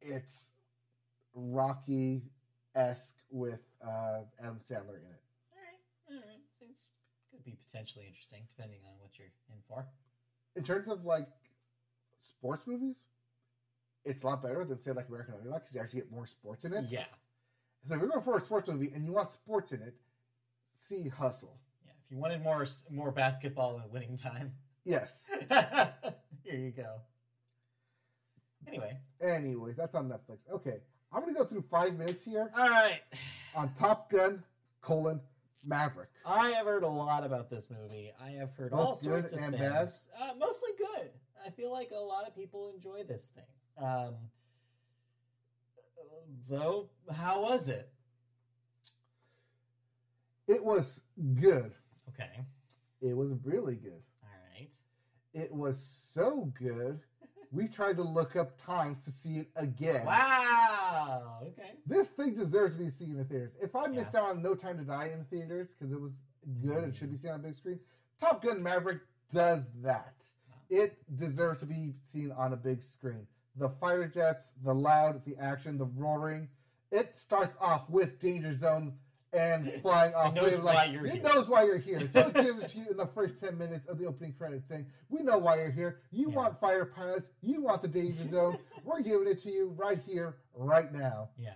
it's 0.00 0.50
Rocky 1.34 2.22
esque 2.74 3.16
with 3.30 3.60
uh, 3.84 4.20
Adam 4.40 4.60
Sandler 4.68 4.96
in 4.96 5.12
it. 5.12 5.22
All 5.52 5.60
right. 5.60 5.80
All 6.10 6.16
right. 6.16 6.40
Seems 6.58 6.88
could 7.30 7.44
be 7.44 7.56
potentially 7.66 8.06
interesting 8.06 8.40
depending 8.48 8.80
on 8.86 8.92
what 9.00 9.10
you're 9.18 9.28
in 9.48 9.60
for. 9.68 9.86
In 10.56 10.62
terms 10.62 10.88
of 10.88 11.04
like 11.04 11.26
sports 12.20 12.66
movies, 12.66 12.96
it's 14.04 14.22
a 14.22 14.26
lot 14.26 14.42
better 14.42 14.64
than 14.64 14.80
say 14.80 14.92
like 14.92 15.08
American 15.08 15.34
Underdog 15.34 15.60
because 15.60 15.74
you 15.74 15.80
actually 15.80 16.00
get 16.00 16.10
more 16.10 16.26
sports 16.26 16.64
in 16.64 16.72
it. 16.72 16.84
Yeah. 16.88 17.04
So 17.88 17.94
if 17.94 18.00
you're 18.00 18.08
going 18.10 18.22
for 18.24 18.38
a 18.38 18.40
sports 18.40 18.68
movie 18.68 18.90
and 18.94 19.04
you 19.04 19.12
want 19.12 19.30
sports 19.30 19.72
in 19.72 19.82
it, 19.82 19.94
see 20.70 21.08
Hustle. 21.08 21.58
Yeah. 21.84 21.92
If 22.04 22.10
you 22.10 22.18
wanted 22.18 22.42
more 22.42 22.66
more 22.90 23.10
basketball 23.12 23.78
and 23.78 23.90
winning 23.92 24.16
time, 24.16 24.52
Yes. 24.84 25.24
here 25.48 26.58
you 26.58 26.72
go. 26.72 26.96
Anyway. 28.66 28.96
Anyways, 29.20 29.76
that's 29.76 29.94
on 29.94 30.08
Netflix. 30.08 30.50
Okay, 30.52 30.78
I'm 31.12 31.20
gonna 31.20 31.34
go 31.34 31.44
through 31.44 31.62
five 31.70 31.96
minutes 31.96 32.24
here 32.24 32.50
All 32.56 32.68
right. 32.68 33.00
on 33.54 33.72
Top 33.74 34.10
Gun: 34.10 34.42
colon 34.80 35.20
Maverick. 35.64 36.08
I 36.26 36.50
have 36.50 36.66
heard 36.66 36.82
a 36.84 36.88
lot 36.88 37.24
about 37.24 37.50
this 37.50 37.70
movie. 37.70 38.12
I 38.20 38.30
have 38.30 38.52
heard 38.54 38.70
Both 38.72 38.80
all 38.80 38.96
sorts 38.96 39.32
of 39.32 39.40
things. 39.40 40.08
Uh, 40.20 40.30
mostly 40.38 40.70
good. 40.78 41.10
I 41.44 41.50
feel 41.50 41.72
like 41.72 41.90
a 41.94 41.98
lot 42.00 42.26
of 42.26 42.34
people 42.34 42.72
enjoy 42.74 43.02
this 43.04 43.28
thing. 43.34 43.44
Um, 43.78 44.14
though, 46.48 46.88
how 47.14 47.42
was 47.42 47.68
it? 47.68 47.88
It 50.48 50.62
was 50.62 51.00
good. 51.40 51.72
Okay. 52.08 52.44
It 53.00 53.16
was 53.16 53.32
really 53.44 53.76
good. 53.76 54.02
All 54.22 54.28
right. 54.58 54.72
It 55.34 55.52
was 55.52 55.78
so 55.78 56.52
good. 56.58 57.00
We 57.50 57.68
tried 57.68 57.96
to 57.98 58.02
look 58.02 58.34
up 58.36 58.60
times 58.62 59.04
to 59.04 59.10
see 59.10 59.36
it 59.36 59.48
again. 59.56 60.06
Wow. 60.06 61.40
Okay. 61.42 61.72
This 61.86 62.08
thing 62.10 62.34
deserves 62.34 62.76
to 62.76 62.82
be 62.82 62.88
seen 62.88 63.18
in 63.18 63.24
theaters. 63.24 63.52
If 63.60 63.76
I 63.76 63.86
missed 63.88 64.14
out 64.14 64.24
on 64.24 64.42
No 64.42 64.54
Time 64.54 64.78
to 64.78 64.84
Die 64.84 65.10
in 65.12 65.24
theaters 65.26 65.74
because 65.74 65.92
it 65.92 66.00
was 66.00 66.12
good 66.64 66.82
and 66.84 66.94
should 66.94 67.10
be 67.10 67.16
seen 67.16 67.30
on 67.30 67.40
a 67.40 67.42
big 67.42 67.56
screen, 67.56 67.78
Top 68.18 68.42
Gun 68.42 68.62
Maverick 68.62 69.00
does 69.34 69.70
that. 69.82 70.14
It 70.70 70.96
deserves 71.16 71.60
to 71.60 71.66
be 71.66 71.92
seen 72.04 72.32
on 72.32 72.54
a 72.54 72.56
big 72.56 72.82
screen. 72.82 73.26
The 73.56 73.68
fighter 73.68 74.06
jets, 74.08 74.52
the 74.64 74.74
loud, 74.74 75.24
the 75.24 75.36
action, 75.38 75.78
the 75.78 75.84
roaring. 75.96 76.48
It 76.90 77.18
starts 77.18 77.56
off 77.60 77.88
with 77.90 78.18
Danger 78.20 78.56
Zone 78.56 78.94
and 79.32 79.72
flying 79.82 80.14
off. 80.14 80.34
knows 80.34 80.52
They're 80.52 80.60
why 80.60 80.84
you're 80.86 81.06
it 81.06 81.14
here. 81.14 81.22
knows 81.22 81.48
why 81.48 81.64
you're 81.64 81.78
here. 81.78 82.08
So 82.12 82.20
it 82.20 82.34
gives 82.34 82.62
it 82.62 82.68
to 82.68 82.78
you 82.78 82.86
in 82.90 82.96
the 82.96 83.06
first 83.06 83.38
10 83.38 83.56
minutes 83.56 83.86
of 83.88 83.98
the 83.98 84.06
opening 84.06 84.32
credits 84.32 84.68
saying, 84.68 84.86
We 85.08 85.22
know 85.22 85.38
why 85.38 85.56
you're 85.56 85.70
here. 85.70 86.00
You 86.10 86.28
Yeah. 86.30 86.36
want 86.36 86.60
fire 86.60 86.84
pilots. 86.84 87.28
You 87.40 87.62
want 87.62 87.82
the 87.82 87.88
Danger 87.88 88.28
Zone. 88.28 88.58
We're 88.84 89.00
giving 89.02 89.26
it 89.28 89.42
to 89.42 89.50
you 89.50 89.74
right 89.76 89.98
here, 90.06 90.36
right 90.54 90.92
now 90.92 91.30
Yeah. 91.38 91.54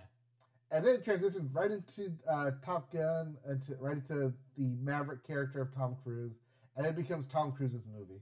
and 0.71 0.83
then 0.85 0.95
it 0.95 1.03
transitions 1.03 1.53
right 1.53 1.69
into 1.71 2.11
uh, 2.29 2.51
Top 2.63 2.91
Gun, 2.91 3.37
into, 3.47 3.75
right 3.79 3.97
into 3.97 4.33
the 4.57 4.75
Maverick 4.81 5.25
character 5.25 5.61
of 5.61 5.73
Tom 5.73 5.95
Cruise, 6.03 6.33
and 6.75 6.85
it 6.85 6.95
becomes 6.95 7.25
Tom 7.27 7.51
Cruise's 7.51 7.83
movie. 7.95 8.21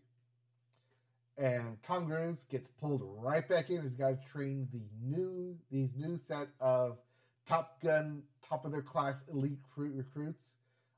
And 1.37 1.77
Tom 1.83 2.07
Cruise 2.07 2.45
gets 2.45 2.67
pulled 2.67 3.01
right 3.21 3.47
back 3.47 3.69
in. 3.69 3.81
He's 3.81 3.93
got 3.93 4.21
to 4.21 4.27
train 4.29 4.67
the 4.71 4.81
new 5.03 5.57
these 5.69 5.89
new 5.97 6.17
set 6.17 6.47
of 6.61 6.97
Top 7.45 7.81
Gun, 7.81 8.23
top 8.47 8.65
of 8.65 8.71
their 8.71 8.81
class 8.81 9.23
elite 9.31 9.57
recruit 9.69 9.93
recruits 9.95 10.51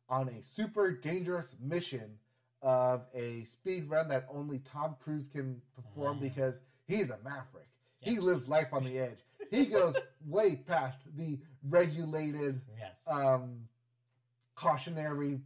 on 0.09 0.29
a 0.29 0.41
super 0.43 0.91
dangerous 0.91 1.55
mission 1.59 2.17
of 2.61 3.05
a 3.13 3.45
speed 3.45 3.89
run 3.89 4.07
that 4.09 4.27
only 4.31 4.59
Tom 4.59 4.95
Cruise 5.03 5.27
can 5.27 5.61
perform 5.75 6.17
Ah. 6.17 6.21
because 6.21 6.61
he's 6.87 7.09
a 7.09 7.17
maverick. 7.23 7.67
He 7.99 8.19
lives 8.19 8.47
life 8.47 8.71
on 8.73 8.83
the 8.83 8.97
edge. 8.99 9.19
He 9.49 9.65
goes 9.77 9.95
way 10.25 10.55
past 10.55 10.99
the 11.15 11.39
regulated 11.67 12.61
Yes. 12.77 13.01
um, 13.09 13.67
cautionary 14.55 15.39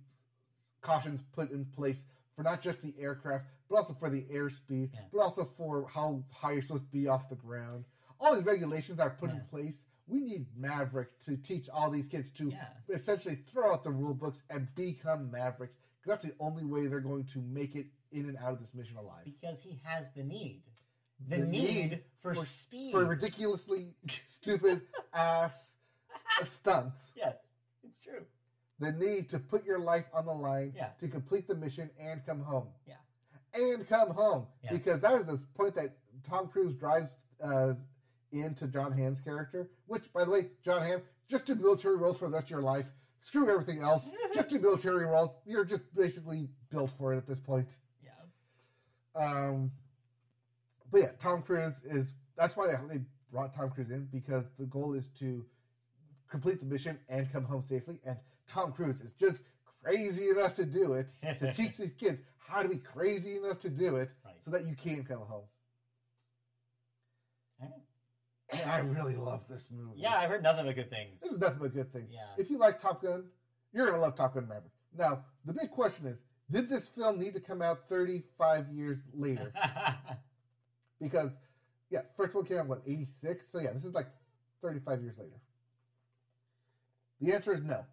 cautions 0.81 1.21
put 1.33 1.51
in 1.51 1.65
place 1.65 2.03
for 2.35 2.43
not 2.43 2.61
just 2.61 2.81
the 2.81 2.93
aircraft, 2.99 3.45
but 3.71 3.77
also 3.77 3.93
for 3.93 4.09
the 4.09 4.23
airspeed, 4.23 4.89
Yeah. 4.93 4.99
but 5.13 5.19
also 5.21 5.45
for 5.57 5.87
how 5.87 6.23
high 6.29 6.51
you're 6.51 6.61
supposed 6.61 6.83
to 6.83 6.91
be 6.91 7.07
off 7.07 7.29
the 7.29 7.35
ground. 7.35 7.85
All 8.19 8.35
these 8.35 8.43
regulations 8.43 8.99
are 8.99 9.09
put 9.09 9.31
in 9.31 9.41
place. 9.49 9.83
We 10.07 10.19
need 10.19 10.45
Maverick 10.57 11.17
to 11.25 11.37
teach 11.37 11.69
all 11.69 11.89
these 11.89 12.07
kids 12.09 12.31
to 12.31 12.49
yeah. 12.49 12.67
essentially 12.89 13.35
throw 13.47 13.71
out 13.71 13.83
the 13.85 13.91
rule 13.91 14.13
books 14.13 14.43
and 14.49 14.67
become 14.75 15.31
Mavericks 15.31 15.77
because 16.01 16.21
that's 16.21 16.25
the 16.25 16.43
only 16.43 16.65
way 16.65 16.87
they're 16.87 16.99
going 16.99 17.23
to 17.25 17.39
make 17.41 17.75
it 17.75 17.87
in 18.11 18.25
and 18.27 18.37
out 18.37 18.51
of 18.51 18.59
this 18.59 18.73
mission 18.73 18.97
alive. 18.97 19.23
Because 19.23 19.61
he 19.61 19.79
has 19.85 20.07
the 20.15 20.23
need. 20.23 20.63
The, 21.29 21.37
The 21.37 21.45
need, 21.45 21.61
need 21.91 22.03
for, 22.21 22.35
for- 22.35 22.45
speed. 22.45 22.91
For 22.91 23.05
ridiculously 23.05 23.93
stupid 24.27 24.81
ass 25.13 25.75
stunts. 26.43 27.13
yes, 27.15 27.37
it's 27.83 27.99
true. 27.99 28.25
the 28.79 28.91
need 28.91 29.29
to 29.29 29.39
put 29.39 29.63
your 29.65 29.79
life 29.79 30.05
on 30.13 30.25
the 30.25 30.33
line 30.33 30.73
Yeah. 30.75 30.89
to 30.99 31.07
complete 31.07 31.47
the 31.47 31.55
mission 31.55 31.89
and 31.99 32.25
come 32.25 32.41
home. 32.41 32.67
Yeah. 32.85 32.95
And 33.53 33.87
come 33.87 34.09
home. 34.11 34.47
Yes. 34.63 34.73
Because 34.73 35.01
that 35.01 35.13
is 35.13 35.25
this 35.25 35.43
point 35.55 35.75
that 35.75 35.95
Tom 36.27 36.47
Cruise 36.47 36.73
drives 36.73 37.17
uh, 37.43 37.73
into 38.31 38.67
Jon 38.67 38.91
Hamm's 38.91 39.19
character, 39.19 39.69
which, 39.87 40.11
by 40.13 40.23
the 40.23 40.31
way, 40.31 40.47
John 40.63 40.81
Hamm, 40.81 41.01
just 41.27 41.45
do 41.45 41.55
military 41.55 41.97
roles 41.97 42.17
for 42.17 42.25
the 42.25 42.31
rest 42.33 42.45
of 42.45 42.51
your 42.51 42.61
life. 42.61 42.85
Screw 43.19 43.49
everything 43.49 43.81
else. 43.81 44.11
just 44.33 44.49
do 44.49 44.59
military 44.59 45.05
roles. 45.05 45.31
You're 45.45 45.65
just 45.65 45.83
basically 45.95 46.49
built 46.69 46.91
for 46.97 47.13
it 47.13 47.17
at 47.17 47.27
this 47.27 47.39
point. 47.39 47.77
Yeah. 48.03 49.21
Um, 49.21 49.71
but 50.91 51.01
yeah, 51.01 51.11
Tom 51.19 51.41
Cruise 51.41 51.81
is. 51.85 52.13
That's 52.37 52.55
why 52.55 52.67
they, 52.67 52.97
they 52.97 53.03
brought 53.31 53.53
Tom 53.53 53.69
Cruise 53.69 53.91
in 53.91 54.07
because 54.11 54.49
the 54.57 54.65
goal 54.65 54.93
is 54.93 55.05
to 55.19 55.45
complete 56.29 56.59
the 56.59 56.65
mission 56.65 56.97
and 57.09 57.31
come 57.31 57.43
home 57.43 57.63
safely. 57.63 57.99
And 58.05 58.17
Tom 58.47 58.71
Cruise 58.71 59.01
is 59.01 59.11
just 59.11 59.37
crazy 59.83 60.29
enough 60.29 60.55
to 60.55 60.65
do 60.65 60.93
it 60.93 61.13
to 61.39 61.51
teach 61.53 61.77
these 61.77 61.93
kids 61.93 62.21
how 62.37 62.61
to 62.61 62.69
be 62.69 62.77
crazy 62.77 63.37
enough 63.37 63.59
to 63.59 63.69
do 63.69 63.95
it 63.97 64.09
Right. 64.25 64.35
so 64.41 64.51
that 64.51 64.65
you 64.65 64.75
can 64.75 65.03
come 65.03 65.19
home. 65.19 65.43
Alright. 67.61 67.79
And 68.51 68.69
I 68.69 68.79
really 68.79 69.15
love 69.15 69.41
this 69.49 69.69
movie. 69.71 70.01
Yeah, 70.01 70.15
I've 70.17 70.29
heard 70.29 70.43
nothing 70.43 70.65
but 70.65 70.75
good 70.75 70.89
things. 70.89 71.21
This 71.21 71.31
is 71.31 71.39
nothing 71.39 71.59
but 71.59 71.73
good 71.73 71.91
things. 71.93 72.09
Yeah. 72.11 72.27
If 72.37 72.49
you 72.49 72.57
like 72.57 72.79
Top 72.79 73.01
Gun, 73.01 73.23
you're 73.73 73.85
going 73.85 73.95
to 73.95 74.01
love 74.01 74.15
Top 74.17 74.33
Gun 74.33 74.47
Maverick. 74.47 74.71
Now, 74.97 75.23
the 75.45 75.53
big 75.53 75.71
question 75.71 76.05
is 76.07 76.21
did 76.51 76.67
this 76.69 76.89
film 76.89 77.17
need 77.17 77.33
to 77.35 77.39
come 77.39 77.61
out 77.61 77.87
35 77.87 78.67
years 78.73 78.99
later? 79.13 79.53
because 81.01 81.31
yeah, 81.89 82.01
first 82.17 82.33
one 82.35 82.43
came 82.45 82.57
out 82.57 82.67
what 82.67 82.81
eighty 82.85 83.05
six. 83.05 83.47
So 83.47 83.59
yeah, 83.59 83.71
this 83.71 83.85
is 83.85 83.93
like 83.93 84.07
thirty 84.61 84.79
five 84.79 85.01
years 85.01 85.17
later. 85.17 85.39
The 87.21 87.33
answer 87.33 87.53
is 87.53 87.61
no. 87.63 87.85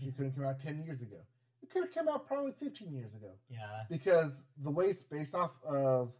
She 0.00 0.12
couldn't 0.12 0.32
come 0.32 0.44
out 0.44 0.60
10 0.60 0.82
years 0.84 1.02
ago. 1.02 1.16
It 1.64 1.70
could 1.70 1.84
have 1.84 1.94
come 1.94 2.08
out 2.08 2.26
probably 2.26 2.52
15 2.52 2.92
years 2.92 3.14
ago. 3.14 3.30
Yeah. 3.48 3.84
Because 3.88 4.42
the 4.62 4.70
way 4.70 4.86
it's 4.86 5.00
based 5.00 5.34
off 5.34 5.52
of 5.66 6.12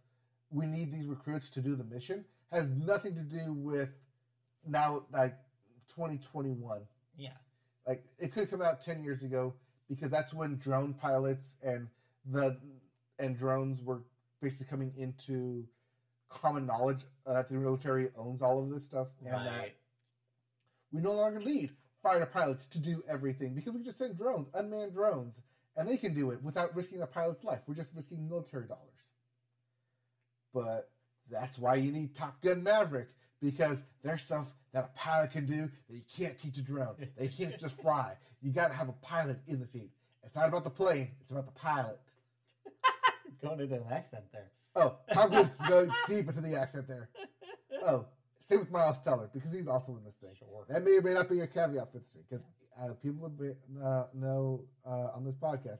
we 0.49 0.65
need 0.65 0.91
these 0.91 1.05
recruits 1.05 1.51
to 1.51 1.61
do 1.61 1.75
the 1.75 1.83
mission 1.83 2.25
has 2.51 2.67
nothing 2.69 3.13
to 3.13 3.21
do 3.21 3.53
with 3.53 3.89
now, 4.67 5.03
like 5.13 5.35
2021. 5.87 6.81
Yeah. 7.15 7.29
Like 7.87 8.03
it 8.17 8.33
could 8.33 8.41
have 8.41 8.49
come 8.49 8.63
out 8.63 8.81
10 8.81 9.03
years 9.03 9.21
ago 9.21 9.53
because 9.87 10.09
that's 10.09 10.33
when 10.33 10.57
drone 10.57 10.95
pilots 10.95 11.57
and 11.61 11.89
the 12.31 12.57
and 13.19 13.37
drones 13.37 13.83
were 13.83 14.01
basically 14.41 14.65
coming 14.65 14.93
into 14.97 15.63
common 16.27 16.65
knowledge 16.65 17.03
that 17.27 17.49
the 17.49 17.53
military 17.53 18.09
owns 18.17 18.41
all 18.41 18.63
of 18.63 18.71
this 18.71 18.83
stuff 18.83 19.09
and 19.23 19.45
that 19.45 19.75
we 20.91 21.01
no 21.01 21.11
longer 21.11 21.39
need 21.39 21.69
fighter 22.05 22.27
pilots 22.27 22.67
to 22.67 22.77
do 22.77 23.03
everything 23.09 23.55
because 23.55 23.73
we 23.73 23.79
can 23.79 23.85
just 23.85 23.97
send 23.97 24.15
drones, 24.15 24.47
unmanned 24.53 24.93
drones, 24.93 25.41
and 25.75 25.89
they 25.89 25.97
can 25.97 26.13
do 26.13 26.29
it 26.29 26.41
without 26.43 26.75
risking 26.75 26.99
the 26.99 27.07
pilot's 27.07 27.43
life. 27.43 27.61
We're 27.65 27.73
just 27.73 27.95
risking 27.95 28.29
military 28.29 28.67
dollars. 28.67 28.93
But 30.53 30.91
that's 31.31 31.57
why 31.57 31.75
you 31.75 31.91
need 31.91 32.13
Top 32.13 32.39
Gun 32.43 32.61
Maverick 32.61 33.07
because 33.41 33.81
there's 34.03 34.21
stuff 34.21 34.45
that 34.71 34.91
a 34.93 34.97
pilot 34.97 35.31
can 35.31 35.47
do 35.47 35.67
that 35.89 35.95
you 35.95 36.03
can't 36.15 36.37
teach 36.37 36.59
a 36.59 36.61
drone. 36.61 36.95
They 37.17 37.27
can't 37.27 37.57
just 37.59 37.81
fly. 37.81 38.13
You 38.43 38.51
got 38.51 38.67
to 38.67 38.75
have 38.75 38.89
a 38.89 38.95
pilot 39.01 39.39
in 39.47 39.59
the 39.59 39.65
seat. 39.65 39.89
It's 40.23 40.35
not 40.35 40.47
about 40.47 40.63
the 40.63 40.69
plane; 40.69 41.09
it's 41.21 41.31
about 41.31 41.47
the 41.47 41.59
pilot. 41.59 41.99
Going 43.41 43.59
into 43.59 43.75
an 43.75 43.83
accent 43.91 44.25
there. 44.31 44.51
Oh, 44.75 44.97
Tom 45.11 45.31
Cruise 45.31 45.49
is 45.49 45.69
going 45.69 45.89
deep 46.07 46.27
into 46.27 46.41
the 46.41 46.55
accent 46.55 46.87
there. 46.87 47.09
Oh, 47.81 47.87
oh 47.87 48.05
same 48.45 48.59
with 48.59 48.69
Miles 48.71 48.99
Teller 48.99 49.27
because 49.33 49.51
he's 49.51 49.67
also 49.67 49.97
in 49.97 50.03
this 50.03 50.15
thing. 50.21 50.29
Sure. 50.37 50.65
That 50.69 50.83
may 50.83 50.97
or 50.97 51.01
may 51.01 51.13
not 51.13 51.27
be 51.29 51.37
your 51.37 51.47
caveat 51.47 51.91
for 51.91 51.97
this 51.99 52.15
because 52.29 52.45
uh, 52.79 52.89
people 53.01 53.23
have 53.27 53.37
been, 53.37 53.55
uh, 53.83 54.03
know 54.13 54.63
uh, 54.85 55.15
on 55.15 55.23
this 55.25 55.35
podcast, 55.35 55.79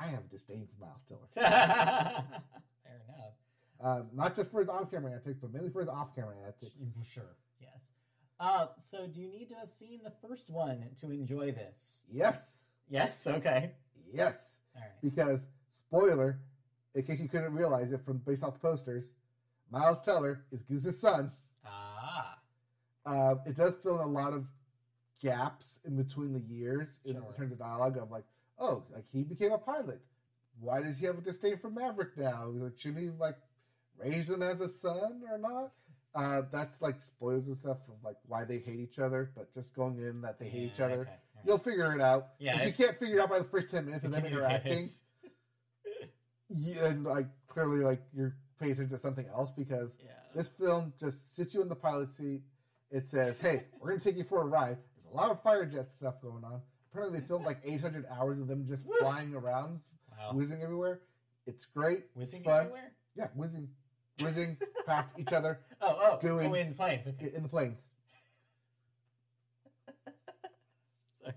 I 0.00 0.06
have 0.06 0.28
disdain 0.30 0.66
for 0.66 0.86
Miles 0.86 1.02
Teller. 1.06 1.26
Fair 1.34 3.02
enough. 3.08 3.34
Uh, 3.82 4.02
not 4.14 4.34
just 4.34 4.50
for 4.50 4.60
his 4.60 4.68
on-camera 4.70 5.12
antics, 5.12 5.38
but 5.40 5.52
mainly 5.52 5.68
for 5.68 5.80
his 5.80 5.88
off-camera 5.90 6.36
antics. 6.46 6.80
Sure. 7.06 7.36
Yes. 7.60 7.92
Uh, 8.40 8.68
so 8.78 9.06
do 9.06 9.20
you 9.20 9.28
need 9.30 9.48
to 9.50 9.54
have 9.54 9.70
seen 9.70 10.00
the 10.02 10.12
first 10.26 10.48
one 10.48 10.84
to 11.00 11.10
enjoy 11.10 11.52
this? 11.52 12.02
Yes, 12.10 12.68
Yes. 12.88 13.26
Okay. 13.26 13.72
yes, 14.12 14.60
All 14.74 14.80
right. 14.82 14.90
because 15.02 15.46
spoiler, 15.88 16.38
in 16.94 17.02
case 17.02 17.20
you 17.20 17.28
couldn't 17.28 17.52
realize 17.52 17.92
it 17.92 18.00
from 18.06 18.18
based 18.18 18.42
off 18.42 18.54
the 18.54 18.60
posters, 18.60 19.10
Miles 19.70 20.00
Teller 20.00 20.44
is 20.52 20.62
Goose's 20.62 20.98
son. 20.98 21.30
Uh, 23.06 23.36
it 23.46 23.54
does 23.56 23.74
fill 23.82 24.00
in 24.00 24.06
a 24.06 24.10
lot 24.10 24.32
of 24.32 24.44
gaps 25.22 25.78
in 25.86 25.96
between 25.96 26.32
the 26.32 26.40
years 26.52 27.00
in 27.04 27.14
Sure. 27.14 27.32
terms 27.36 27.52
of 27.52 27.58
dialogue 27.58 27.96
of 27.96 28.10
like, 28.10 28.24
oh, 28.58 28.82
like 28.92 29.04
he 29.12 29.22
became 29.22 29.52
a 29.52 29.58
pilot. 29.58 30.00
Why 30.60 30.82
does 30.82 30.98
he 30.98 31.06
have 31.06 31.16
a 31.18 31.20
disdain 31.20 31.56
for 31.58 31.70
Maverick 31.70 32.16
now? 32.16 32.46
Like, 32.48 32.78
shouldn't 32.78 33.00
he 33.02 33.10
like 33.10 33.36
raise 33.96 34.28
him 34.28 34.42
as 34.42 34.60
a 34.60 34.68
son 34.68 35.22
or 35.30 35.38
not? 35.38 35.72
Uh, 36.14 36.42
that's 36.50 36.80
like 36.80 37.00
spoilers 37.02 37.46
and 37.46 37.56
stuff 37.56 37.76
of 37.88 38.02
like 38.02 38.16
why 38.26 38.42
they 38.44 38.58
hate 38.58 38.80
each 38.80 38.98
other, 38.98 39.30
but 39.36 39.52
just 39.54 39.74
going 39.74 39.98
in 39.98 40.20
that 40.22 40.38
they 40.38 40.48
hate 40.48 40.62
each 40.72 40.80
other, 40.80 41.02
okay, 41.02 41.10
right. 41.10 41.44
you'll 41.44 41.58
figure 41.58 41.94
it 41.94 42.00
out. 42.00 42.28
Yeah, 42.38 42.58
if 42.58 42.66
you 42.78 42.86
can't 42.86 42.98
figure 42.98 43.18
it 43.18 43.20
out 43.20 43.28
by 43.30 43.38
the 43.38 43.44
first 43.44 43.68
ten 43.68 43.84
minutes 43.84 44.04
of 44.06 44.12
them 44.12 44.24
interacting, 44.24 44.88
you, 46.48 46.74
and 46.82 47.04
like 47.04 47.26
clearly 47.48 47.78
like 47.84 48.00
you're 48.14 48.34
paying 48.58 48.72
attention 48.72 48.94
to 48.96 48.98
something 48.98 49.26
else 49.28 49.50
because 49.50 49.98
Yeah. 50.02 50.12
this 50.34 50.48
film 50.48 50.92
just 50.98 51.34
sits 51.34 51.52
you 51.54 51.60
in 51.60 51.68
the 51.68 51.76
pilot 51.76 52.10
seat. 52.12 52.40
It 52.90 53.08
says, 53.08 53.40
"Hey, 53.40 53.64
we're 53.80 53.88
going 53.90 54.00
to 54.00 54.04
take 54.04 54.16
you 54.16 54.24
for 54.24 54.42
a 54.42 54.46
ride." 54.46 54.76
There's 55.02 55.12
a 55.12 55.16
lot 55.16 55.30
of 55.30 55.42
fire 55.42 55.64
jet 55.66 55.92
stuff 55.92 56.20
going 56.22 56.44
on. 56.44 56.60
Apparently, 56.92 57.20
they 57.20 57.26
filmed 57.26 57.44
like 57.44 57.60
800 57.64 58.06
hours 58.10 58.40
of 58.40 58.46
them 58.48 58.66
just 58.68 58.84
flying 59.00 59.34
around, 59.34 59.80
Wow. 60.18 60.32
whizzing 60.34 60.62
everywhere. 60.62 61.00
It's 61.46 61.64
great. 61.66 62.04
Whizzing 62.14 62.40
it's 62.40 62.46
fun. 62.48 62.60
everywhere? 62.60 62.92
Yeah, 63.16 63.28
whizzing, 63.34 63.68
whizzing 64.22 64.56
past 64.86 65.14
each 65.18 65.32
other 65.32 65.60
Oh, 65.80 65.98
oh, 66.00 66.18
Doing- 66.20 66.50
oh, 66.50 66.54
in 66.54 66.74
planes. 66.74 67.06
Okay. 67.06 67.30
in 67.34 67.42
the 67.42 67.48
planes. 67.48 67.88
Sorry. 71.22 71.34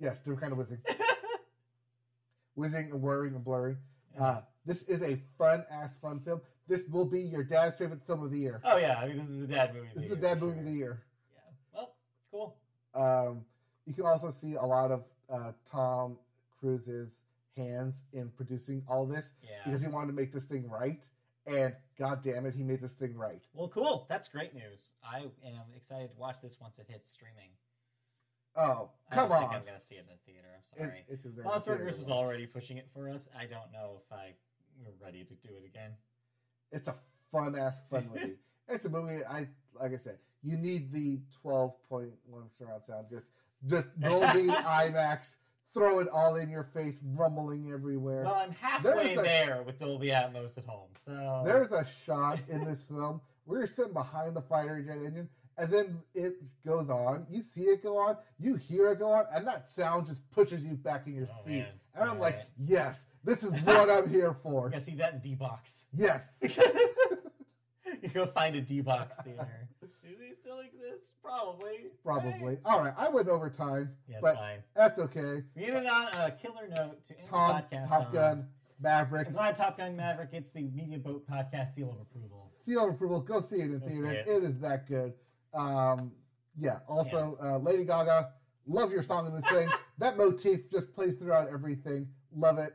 Yes, 0.00 0.20
they're 0.20 0.36
kind 0.36 0.52
of 0.52 0.58
whizzing, 0.58 0.78
whizzing 2.54 2.90
and 2.90 3.00
whirring 3.02 3.34
and 3.34 3.44
blurring. 3.44 3.76
Uh, 4.18 4.40
this 4.64 4.82
is 4.84 5.02
a 5.02 5.20
fun 5.38 5.64
ass 5.70 5.96
fun 5.96 6.20
film. 6.20 6.40
This 6.68 6.84
will 6.88 7.04
be 7.04 7.20
your 7.20 7.44
dad's 7.44 7.76
favorite 7.76 8.02
film 8.06 8.22
of 8.24 8.30
the 8.32 8.38
year. 8.38 8.60
oh 8.64 8.76
yeah, 8.76 8.98
I 8.98 9.08
mean 9.08 9.18
this 9.18 9.28
is 9.28 9.40
the 9.40 9.46
dad 9.46 9.74
movie. 9.74 9.88
of 9.88 9.94
This 9.94 10.04
is 10.04 10.10
the 10.10 10.16
dad 10.16 10.40
movie 10.40 10.58
of 10.60 10.64
the 10.64 10.72
year. 10.72 11.02
Yeah. 11.32 11.40
Well, 11.74 11.94
cool. 12.30 12.56
Um, 12.94 13.44
you 13.86 13.94
can 13.94 14.04
also 14.04 14.30
see 14.30 14.54
a 14.54 14.64
lot 14.64 14.90
of 14.90 15.04
uh, 15.32 15.52
Tom 15.70 16.16
Cruise's 16.58 17.22
hands 17.56 18.02
in 18.12 18.30
producing 18.36 18.82
all 18.88 19.06
this 19.06 19.30
Yeah. 19.42 19.50
because 19.64 19.80
he 19.80 19.88
wanted 19.88 20.08
to 20.08 20.12
make 20.12 20.32
this 20.32 20.44
thing 20.46 20.68
right. 20.68 21.06
And 21.46 21.72
god 21.96 22.22
damn 22.24 22.44
it, 22.46 22.54
he 22.54 22.64
made 22.64 22.80
this 22.80 22.94
thing 22.94 23.14
right. 23.16 23.42
Well, 23.54 23.68
cool. 23.68 24.06
That's 24.08 24.28
great 24.28 24.52
news. 24.54 24.94
I 25.04 25.20
am 25.44 25.62
excited 25.76 26.10
to 26.10 26.16
watch 26.18 26.40
this 26.42 26.58
once 26.60 26.78
it 26.80 26.86
hits 26.88 27.10
streaming. 27.12 27.50
Oh, 28.56 28.90
I 29.10 29.14
come 29.14 29.28
don't 29.28 29.36
on. 29.36 29.42
think 29.42 29.52
I'm 29.60 29.64
gonna 29.66 29.78
see 29.78 29.96
it 29.96 30.00
in 30.00 30.06
the 30.06 30.32
theater. 30.32 30.48
I'm 30.56 30.88
sorry. 30.88 31.04
it 31.08 31.44
Lost 31.44 31.66
Burgers 31.66 31.96
was 31.96 32.08
already 32.08 32.46
pushing 32.46 32.78
it 32.78 32.88
for 32.92 33.08
us. 33.10 33.28
I 33.38 33.42
don't 33.44 33.70
know 33.72 34.00
if 34.04 34.12
I 34.12 34.32
we're 34.84 34.92
ready 35.04 35.24
to 35.24 35.34
do 35.34 35.50
it 35.56 35.64
again. 35.66 35.92
It's 36.72 36.88
a 36.88 36.94
fun 37.32 37.54
ass 37.56 37.80
fun 37.90 38.08
movie. 38.14 38.34
it's 38.68 38.84
a 38.86 38.88
movie. 38.90 39.24
I 39.28 39.46
like 39.80 39.92
I 39.92 39.96
said, 39.96 40.18
you 40.42 40.56
need 40.56 40.92
the 40.92 41.18
12.1 41.44 42.10
surround 42.56 42.84
sound. 42.84 43.06
Just 43.10 43.26
just 43.66 43.88
Dolby 44.00 44.48
IMAX. 44.48 45.36
Throw 45.74 45.98
it 45.98 46.08
all 46.08 46.36
in 46.36 46.48
your 46.48 46.64
face, 46.64 47.00
rumbling 47.14 47.70
everywhere. 47.70 48.24
Well, 48.24 48.34
I'm 48.34 48.54
There 48.82 48.94
halfway 48.94 49.12
is 49.12 49.18
a- 49.18 49.22
there 49.22 49.62
with 49.62 49.78
Dolby 49.78 50.06
Atmos 50.08 50.56
at 50.56 50.64
home, 50.64 50.88
so 50.96 51.42
There's 51.44 51.70
a 51.70 51.84
shot 52.06 52.38
in 52.48 52.64
this 52.64 52.80
film 52.80 53.20
where 53.44 53.58
you're 53.58 53.66
sitting 53.66 53.92
behind 53.92 54.34
the 54.34 54.40
fighter 54.40 54.80
jet 54.80 54.96
engine, 55.04 55.28
and 55.58 55.70
then 55.70 55.98
it 56.14 56.36
goes 56.66 56.88
on. 56.88 57.26
You 57.28 57.42
see 57.42 57.64
it 57.64 57.82
go 57.82 57.98
on, 57.98 58.16
you 58.38 58.54
hear 58.56 58.90
it 58.92 59.00
go 59.00 59.10
on, 59.12 59.26
and 59.34 59.46
that 59.46 59.68
sound 59.68 60.06
just 60.06 60.22
pushes 60.30 60.62
you 60.64 60.76
back 60.76 61.06
in 61.08 61.14
your 61.14 61.28
Oh, 61.30 61.44
seat. 61.44 61.58
man. 61.58 61.66
And 61.98 62.08
I'm 62.08 62.18
like, 62.18 62.46
yes, 62.58 63.06
this 63.24 63.42
is 63.42 63.52
what 63.62 63.88
I'm 63.90 64.08
here 64.10 64.34
for. 64.42 64.68
Gotta 64.70 64.84
see 64.84 64.94
that 64.96 65.14
in 65.14 65.20
D 65.20 65.34
box. 65.34 65.86
Yes. 65.96 66.42
you 68.02 68.08
go 68.12 68.26
find 68.26 68.54
a 68.56 68.60
D 68.60 68.80
box 68.80 69.16
theater. 69.24 69.68
Do 69.80 69.88
they 70.18 70.32
still 70.40 70.60
exist? 70.60 71.12
Probably. 71.22 71.86
Probably. 72.04 72.32
Right? 72.42 72.58
All 72.64 72.82
right, 72.82 72.94
I 72.96 73.08
went 73.08 73.28
over 73.28 73.48
time, 73.50 73.90
Yeah, 74.08 74.18
but 74.20 74.36
fine. 74.36 74.58
that's 74.74 74.98
okay. 74.98 75.42
We 75.56 75.64
ended 75.64 75.86
on 75.86 76.08
a 76.14 76.30
killer 76.30 76.68
note 76.68 77.02
to 77.04 77.18
end 77.18 77.26
Tom, 77.28 77.62
the 77.70 77.76
podcast. 77.76 77.88
Top 77.88 78.06
on. 78.08 78.12
Gun, 78.12 78.48
Maverick, 78.80 79.28
I'm 79.28 79.32
glad 79.32 79.56
Top 79.56 79.78
Gun 79.78 79.96
Maverick 79.96 80.32
gets 80.32 80.50
the 80.50 80.62
Media 80.68 80.98
Boat 80.98 81.26
Podcast 81.28 81.74
seal 81.74 81.90
of 81.90 82.06
approval. 82.06 82.46
seal 82.52 82.84
of 82.88 82.94
approval. 82.94 83.20
Go 83.20 83.40
see 83.40 83.56
it 83.56 83.62
in 83.70 83.78
Go 83.78 83.86
theaters. 83.88 84.26
it. 84.28 84.30
It 84.30 84.44
is 84.44 84.58
that 84.60 84.86
good. 84.86 85.14
Um, 85.54 86.12
yeah. 86.58 86.78
Also, 86.86 87.38
Uh, 87.42 87.56
Lady 87.58 87.84
Gaga, 87.84 88.32
love 88.66 88.92
your 88.92 89.02
song 89.02 89.26
in 89.26 89.32
this 89.32 89.46
thing. 89.48 89.68
that 89.98 90.16
motif 90.16 90.70
just 90.70 90.92
plays 90.94 91.14
throughout 91.14 91.48
everything. 91.48 92.08
Love 92.34 92.58
it, 92.58 92.74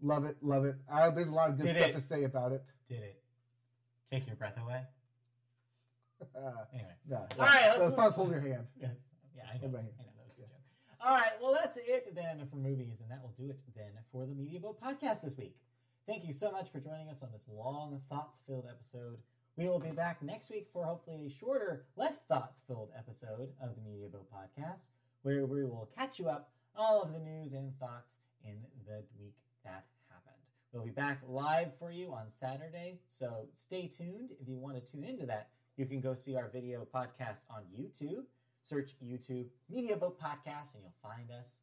love 0.00 0.24
it, 0.24 0.36
love 0.42 0.64
it. 0.64 0.76
Uh, 0.90 1.10
there's 1.10 1.28
a 1.28 1.32
lot 1.32 1.48
of 1.50 1.56
good 1.58 1.66
Did 1.66 1.76
stuff 1.76 1.88
it. 1.90 1.92
to 1.94 2.00
say 2.00 2.24
about 2.24 2.52
it. 2.52 2.64
Did 2.88 3.02
it 3.02 3.22
take 4.10 4.26
your 4.26 4.36
breath 4.36 4.58
away? 4.62 4.82
Uh, 6.36 6.50
Anyway. 6.72 6.94
no, 7.08 7.16
All 7.16 7.26
right, 7.46 7.74
let's 7.78 7.90
the 7.90 7.96
songs 7.96 8.14
hold 8.14 8.30
your 8.30 8.40
hand. 8.40 8.66
Yes. 8.80 8.90
Yeah, 9.36 9.42
I 9.50 9.54
know. 9.54 9.60
Hold 9.62 9.72
my 9.72 9.78
I 9.80 9.82
know 9.82 9.88
that 10.16 10.26
was 10.28 10.36
a 10.38 10.40
Yes. 10.40 10.50
joke. 10.50 10.96
All 11.04 11.14
right. 11.16 11.32
Well, 11.42 11.52
that's 11.52 11.76
it 11.78 12.14
then 12.14 12.46
for 12.48 12.56
movies, 12.56 13.00
and 13.00 13.10
that 13.10 13.20
will 13.22 13.34
do 13.38 13.50
it 13.50 13.58
then 13.74 13.90
for 14.12 14.24
the 14.26 14.34
Media 14.34 14.60
Boat 14.60 14.80
podcast 14.80 15.22
this 15.22 15.36
week. 15.36 15.56
Thank 16.06 16.24
you 16.24 16.32
so 16.32 16.50
much 16.52 16.70
for 16.70 16.80
joining 16.80 17.08
us 17.08 17.22
on 17.22 17.30
this 17.32 17.46
long, 17.52 18.00
thoughts-filled 18.08 18.66
episode. 18.68 19.18
We 19.56 19.68
will 19.68 19.78
be 19.78 19.90
back 19.90 20.22
next 20.22 20.50
week 20.50 20.68
for 20.72 20.84
hopefully 20.84 21.26
a 21.26 21.30
shorter, 21.30 21.84
less 21.96 22.22
thoughts-filled 22.22 22.90
episode 22.96 23.50
of 23.62 23.74
the 23.76 23.82
Media 23.82 24.08
Boat 24.08 24.28
podcast, 24.32 24.80
where 25.22 25.46
we 25.46 25.64
will 25.64 25.88
catch 25.96 26.18
you 26.18 26.28
up 26.28 26.50
on 26.76 26.84
all 26.84 27.02
of 27.02 27.12
the 27.12 27.18
news 27.18 27.52
and 27.52 27.72
thoughts 27.78 28.18
in 28.44 28.56
the 28.86 29.02
week 29.18 29.36
that 29.64 29.84
happened. 30.08 30.36
We'll 30.72 30.84
be 30.84 30.90
back 30.90 31.20
live 31.26 31.76
for 31.78 31.90
you 31.90 32.12
on 32.12 32.28
Saturday, 32.28 32.98
so 33.08 33.46
stay 33.54 33.86
tuned. 33.86 34.30
If 34.40 34.48
you 34.48 34.56
want 34.56 34.74
to 34.74 34.92
tune 34.92 35.04
into 35.04 35.26
that, 35.26 35.50
you 35.76 35.86
can 35.86 36.00
go 36.00 36.14
see 36.14 36.36
our 36.36 36.48
video 36.52 36.86
podcast 36.92 37.40
on 37.50 37.62
YouTube. 37.76 38.24
Search 38.62 38.94
YouTube 39.04 39.46
Media 39.68 39.96
Boat 39.96 40.20
Podcast 40.20 40.74
and 40.74 40.84
you'll 40.84 40.94
find 41.02 41.30
us. 41.32 41.62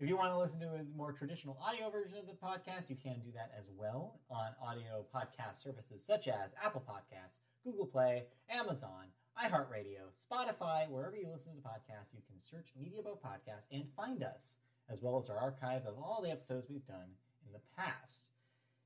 If 0.00 0.08
you 0.08 0.16
want 0.16 0.32
to 0.32 0.38
listen 0.38 0.60
to 0.60 0.68
a 0.68 0.96
more 0.96 1.12
traditional 1.12 1.58
audio 1.60 1.90
version 1.90 2.16
of 2.16 2.26
the 2.26 2.32
podcast, 2.32 2.88
you 2.88 2.96
can 2.96 3.20
do 3.20 3.32
that 3.34 3.50
as 3.58 3.64
well 3.76 4.20
on 4.30 4.52
audio 4.62 5.04
podcast 5.14 5.60
services 5.62 6.02
such 6.02 6.28
as 6.28 6.52
Apple 6.64 6.82
Podcasts, 6.88 7.40
Google 7.64 7.84
Play, 7.84 8.24
Amazon, 8.48 9.06
iHeartRadio, 9.38 10.10
Spotify, 10.18 10.88
wherever 10.90 11.16
you 11.16 11.28
listen 11.32 11.54
to 11.54 11.60
podcasts, 11.60 12.12
you 12.12 12.22
can 12.26 12.40
search 12.40 12.72
Media 12.78 13.02
Boat 13.02 13.22
Podcast 13.22 13.66
and 13.70 13.84
find 13.96 14.22
us, 14.24 14.56
as 14.90 15.00
well 15.00 15.16
as 15.18 15.30
our 15.30 15.38
archive 15.38 15.86
of 15.86 15.96
all 15.96 16.20
the 16.22 16.30
episodes 16.30 16.66
we've 16.68 16.84
done 16.86 17.10
in 17.46 17.52
the 17.52 17.60
past. 17.76 18.30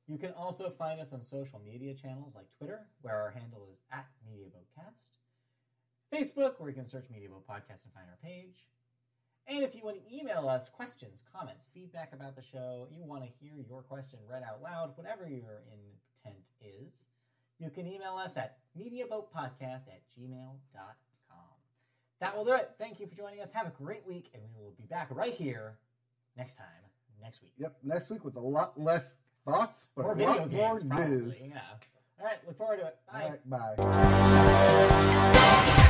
You 0.06 0.18
can 0.18 0.32
also 0.32 0.68
find 0.68 1.00
us 1.00 1.12
on 1.12 1.22
social 1.22 1.60
media 1.64 1.94
channels 1.94 2.34
like 2.34 2.50
Twitter, 2.58 2.80
where 3.00 3.16
our 3.16 3.30
handle 3.30 3.66
is 3.72 3.80
at 3.90 4.06
MediaBoatCast, 4.28 5.12
Facebook, 6.12 6.60
where 6.60 6.68
you 6.68 6.74
can 6.74 6.86
search 6.86 7.06
MediaBoat 7.10 7.44
Podcast 7.48 7.84
and 7.84 7.94
find 7.94 8.08
our 8.10 8.18
page, 8.22 8.66
And 9.46 9.64
if 9.64 9.74
you 9.74 9.82
want 9.82 9.96
to 9.96 10.14
email 10.16 10.48
us 10.48 10.68
questions, 10.68 11.22
comments, 11.34 11.68
feedback 11.74 12.12
about 12.12 12.36
the 12.36 12.42
show, 12.42 12.86
you 12.90 13.04
want 13.04 13.24
to 13.24 13.30
hear 13.40 13.54
your 13.68 13.82
question 13.82 14.18
read 14.28 14.42
out 14.44 14.62
loud, 14.62 14.96
whatever 14.96 15.28
your 15.28 15.62
intent 15.72 16.50
is, 16.60 17.06
you 17.62 17.70
can 17.70 17.86
email 17.86 18.16
us 18.16 18.36
at 18.36 18.58
mediaboatpodcast 18.78 19.86
at 19.88 20.02
gmail.com. 20.18 21.38
That 22.20 22.36
will 22.36 22.44
do 22.44 22.52
it. 22.52 22.72
Thank 22.78 23.00
you 23.00 23.06
for 23.06 23.14
joining 23.16 23.40
us. 23.40 23.52
Have 23.52 23.66
a 23.66 23.70
great 23.70 24.06
week, 24.06 24.30
and 24.34 24.42
we 24.56 24.62
will 24.64 24.74
be 24.78 24.84
back 24.84 25.08
right 25.10 25.32
here 25.34 25.78
next 26.36 26.54
time, 26.54 26.66
next 27.20 27.42
week. 27.42 27.52
Yep, 27.58 27.76
next 27.82 28.10
week 28.10 28.24
with 28.24 28.36
a 28.36 28.40
lot 28.40 28.78
less 28.78 29.16
thoughts, 29.44 29.86
but 29.96 30.02
More 30.04 30.12
a 30.14 30.24
lot 30.24 30.50
more 30.52 30.78
probably. 30.80 31.08
news. 31.08 31.36
Yeah. 31.40 31.60
All 32.20 32.26
right, 32.26 32.38
look 32.46 32.56
forward 32.56 32.78
to 32.80 32.86
it. 32.86 32.96
Bye. 33.12 33.34
Right, 33.50 33.76
bye. 35.76 35.88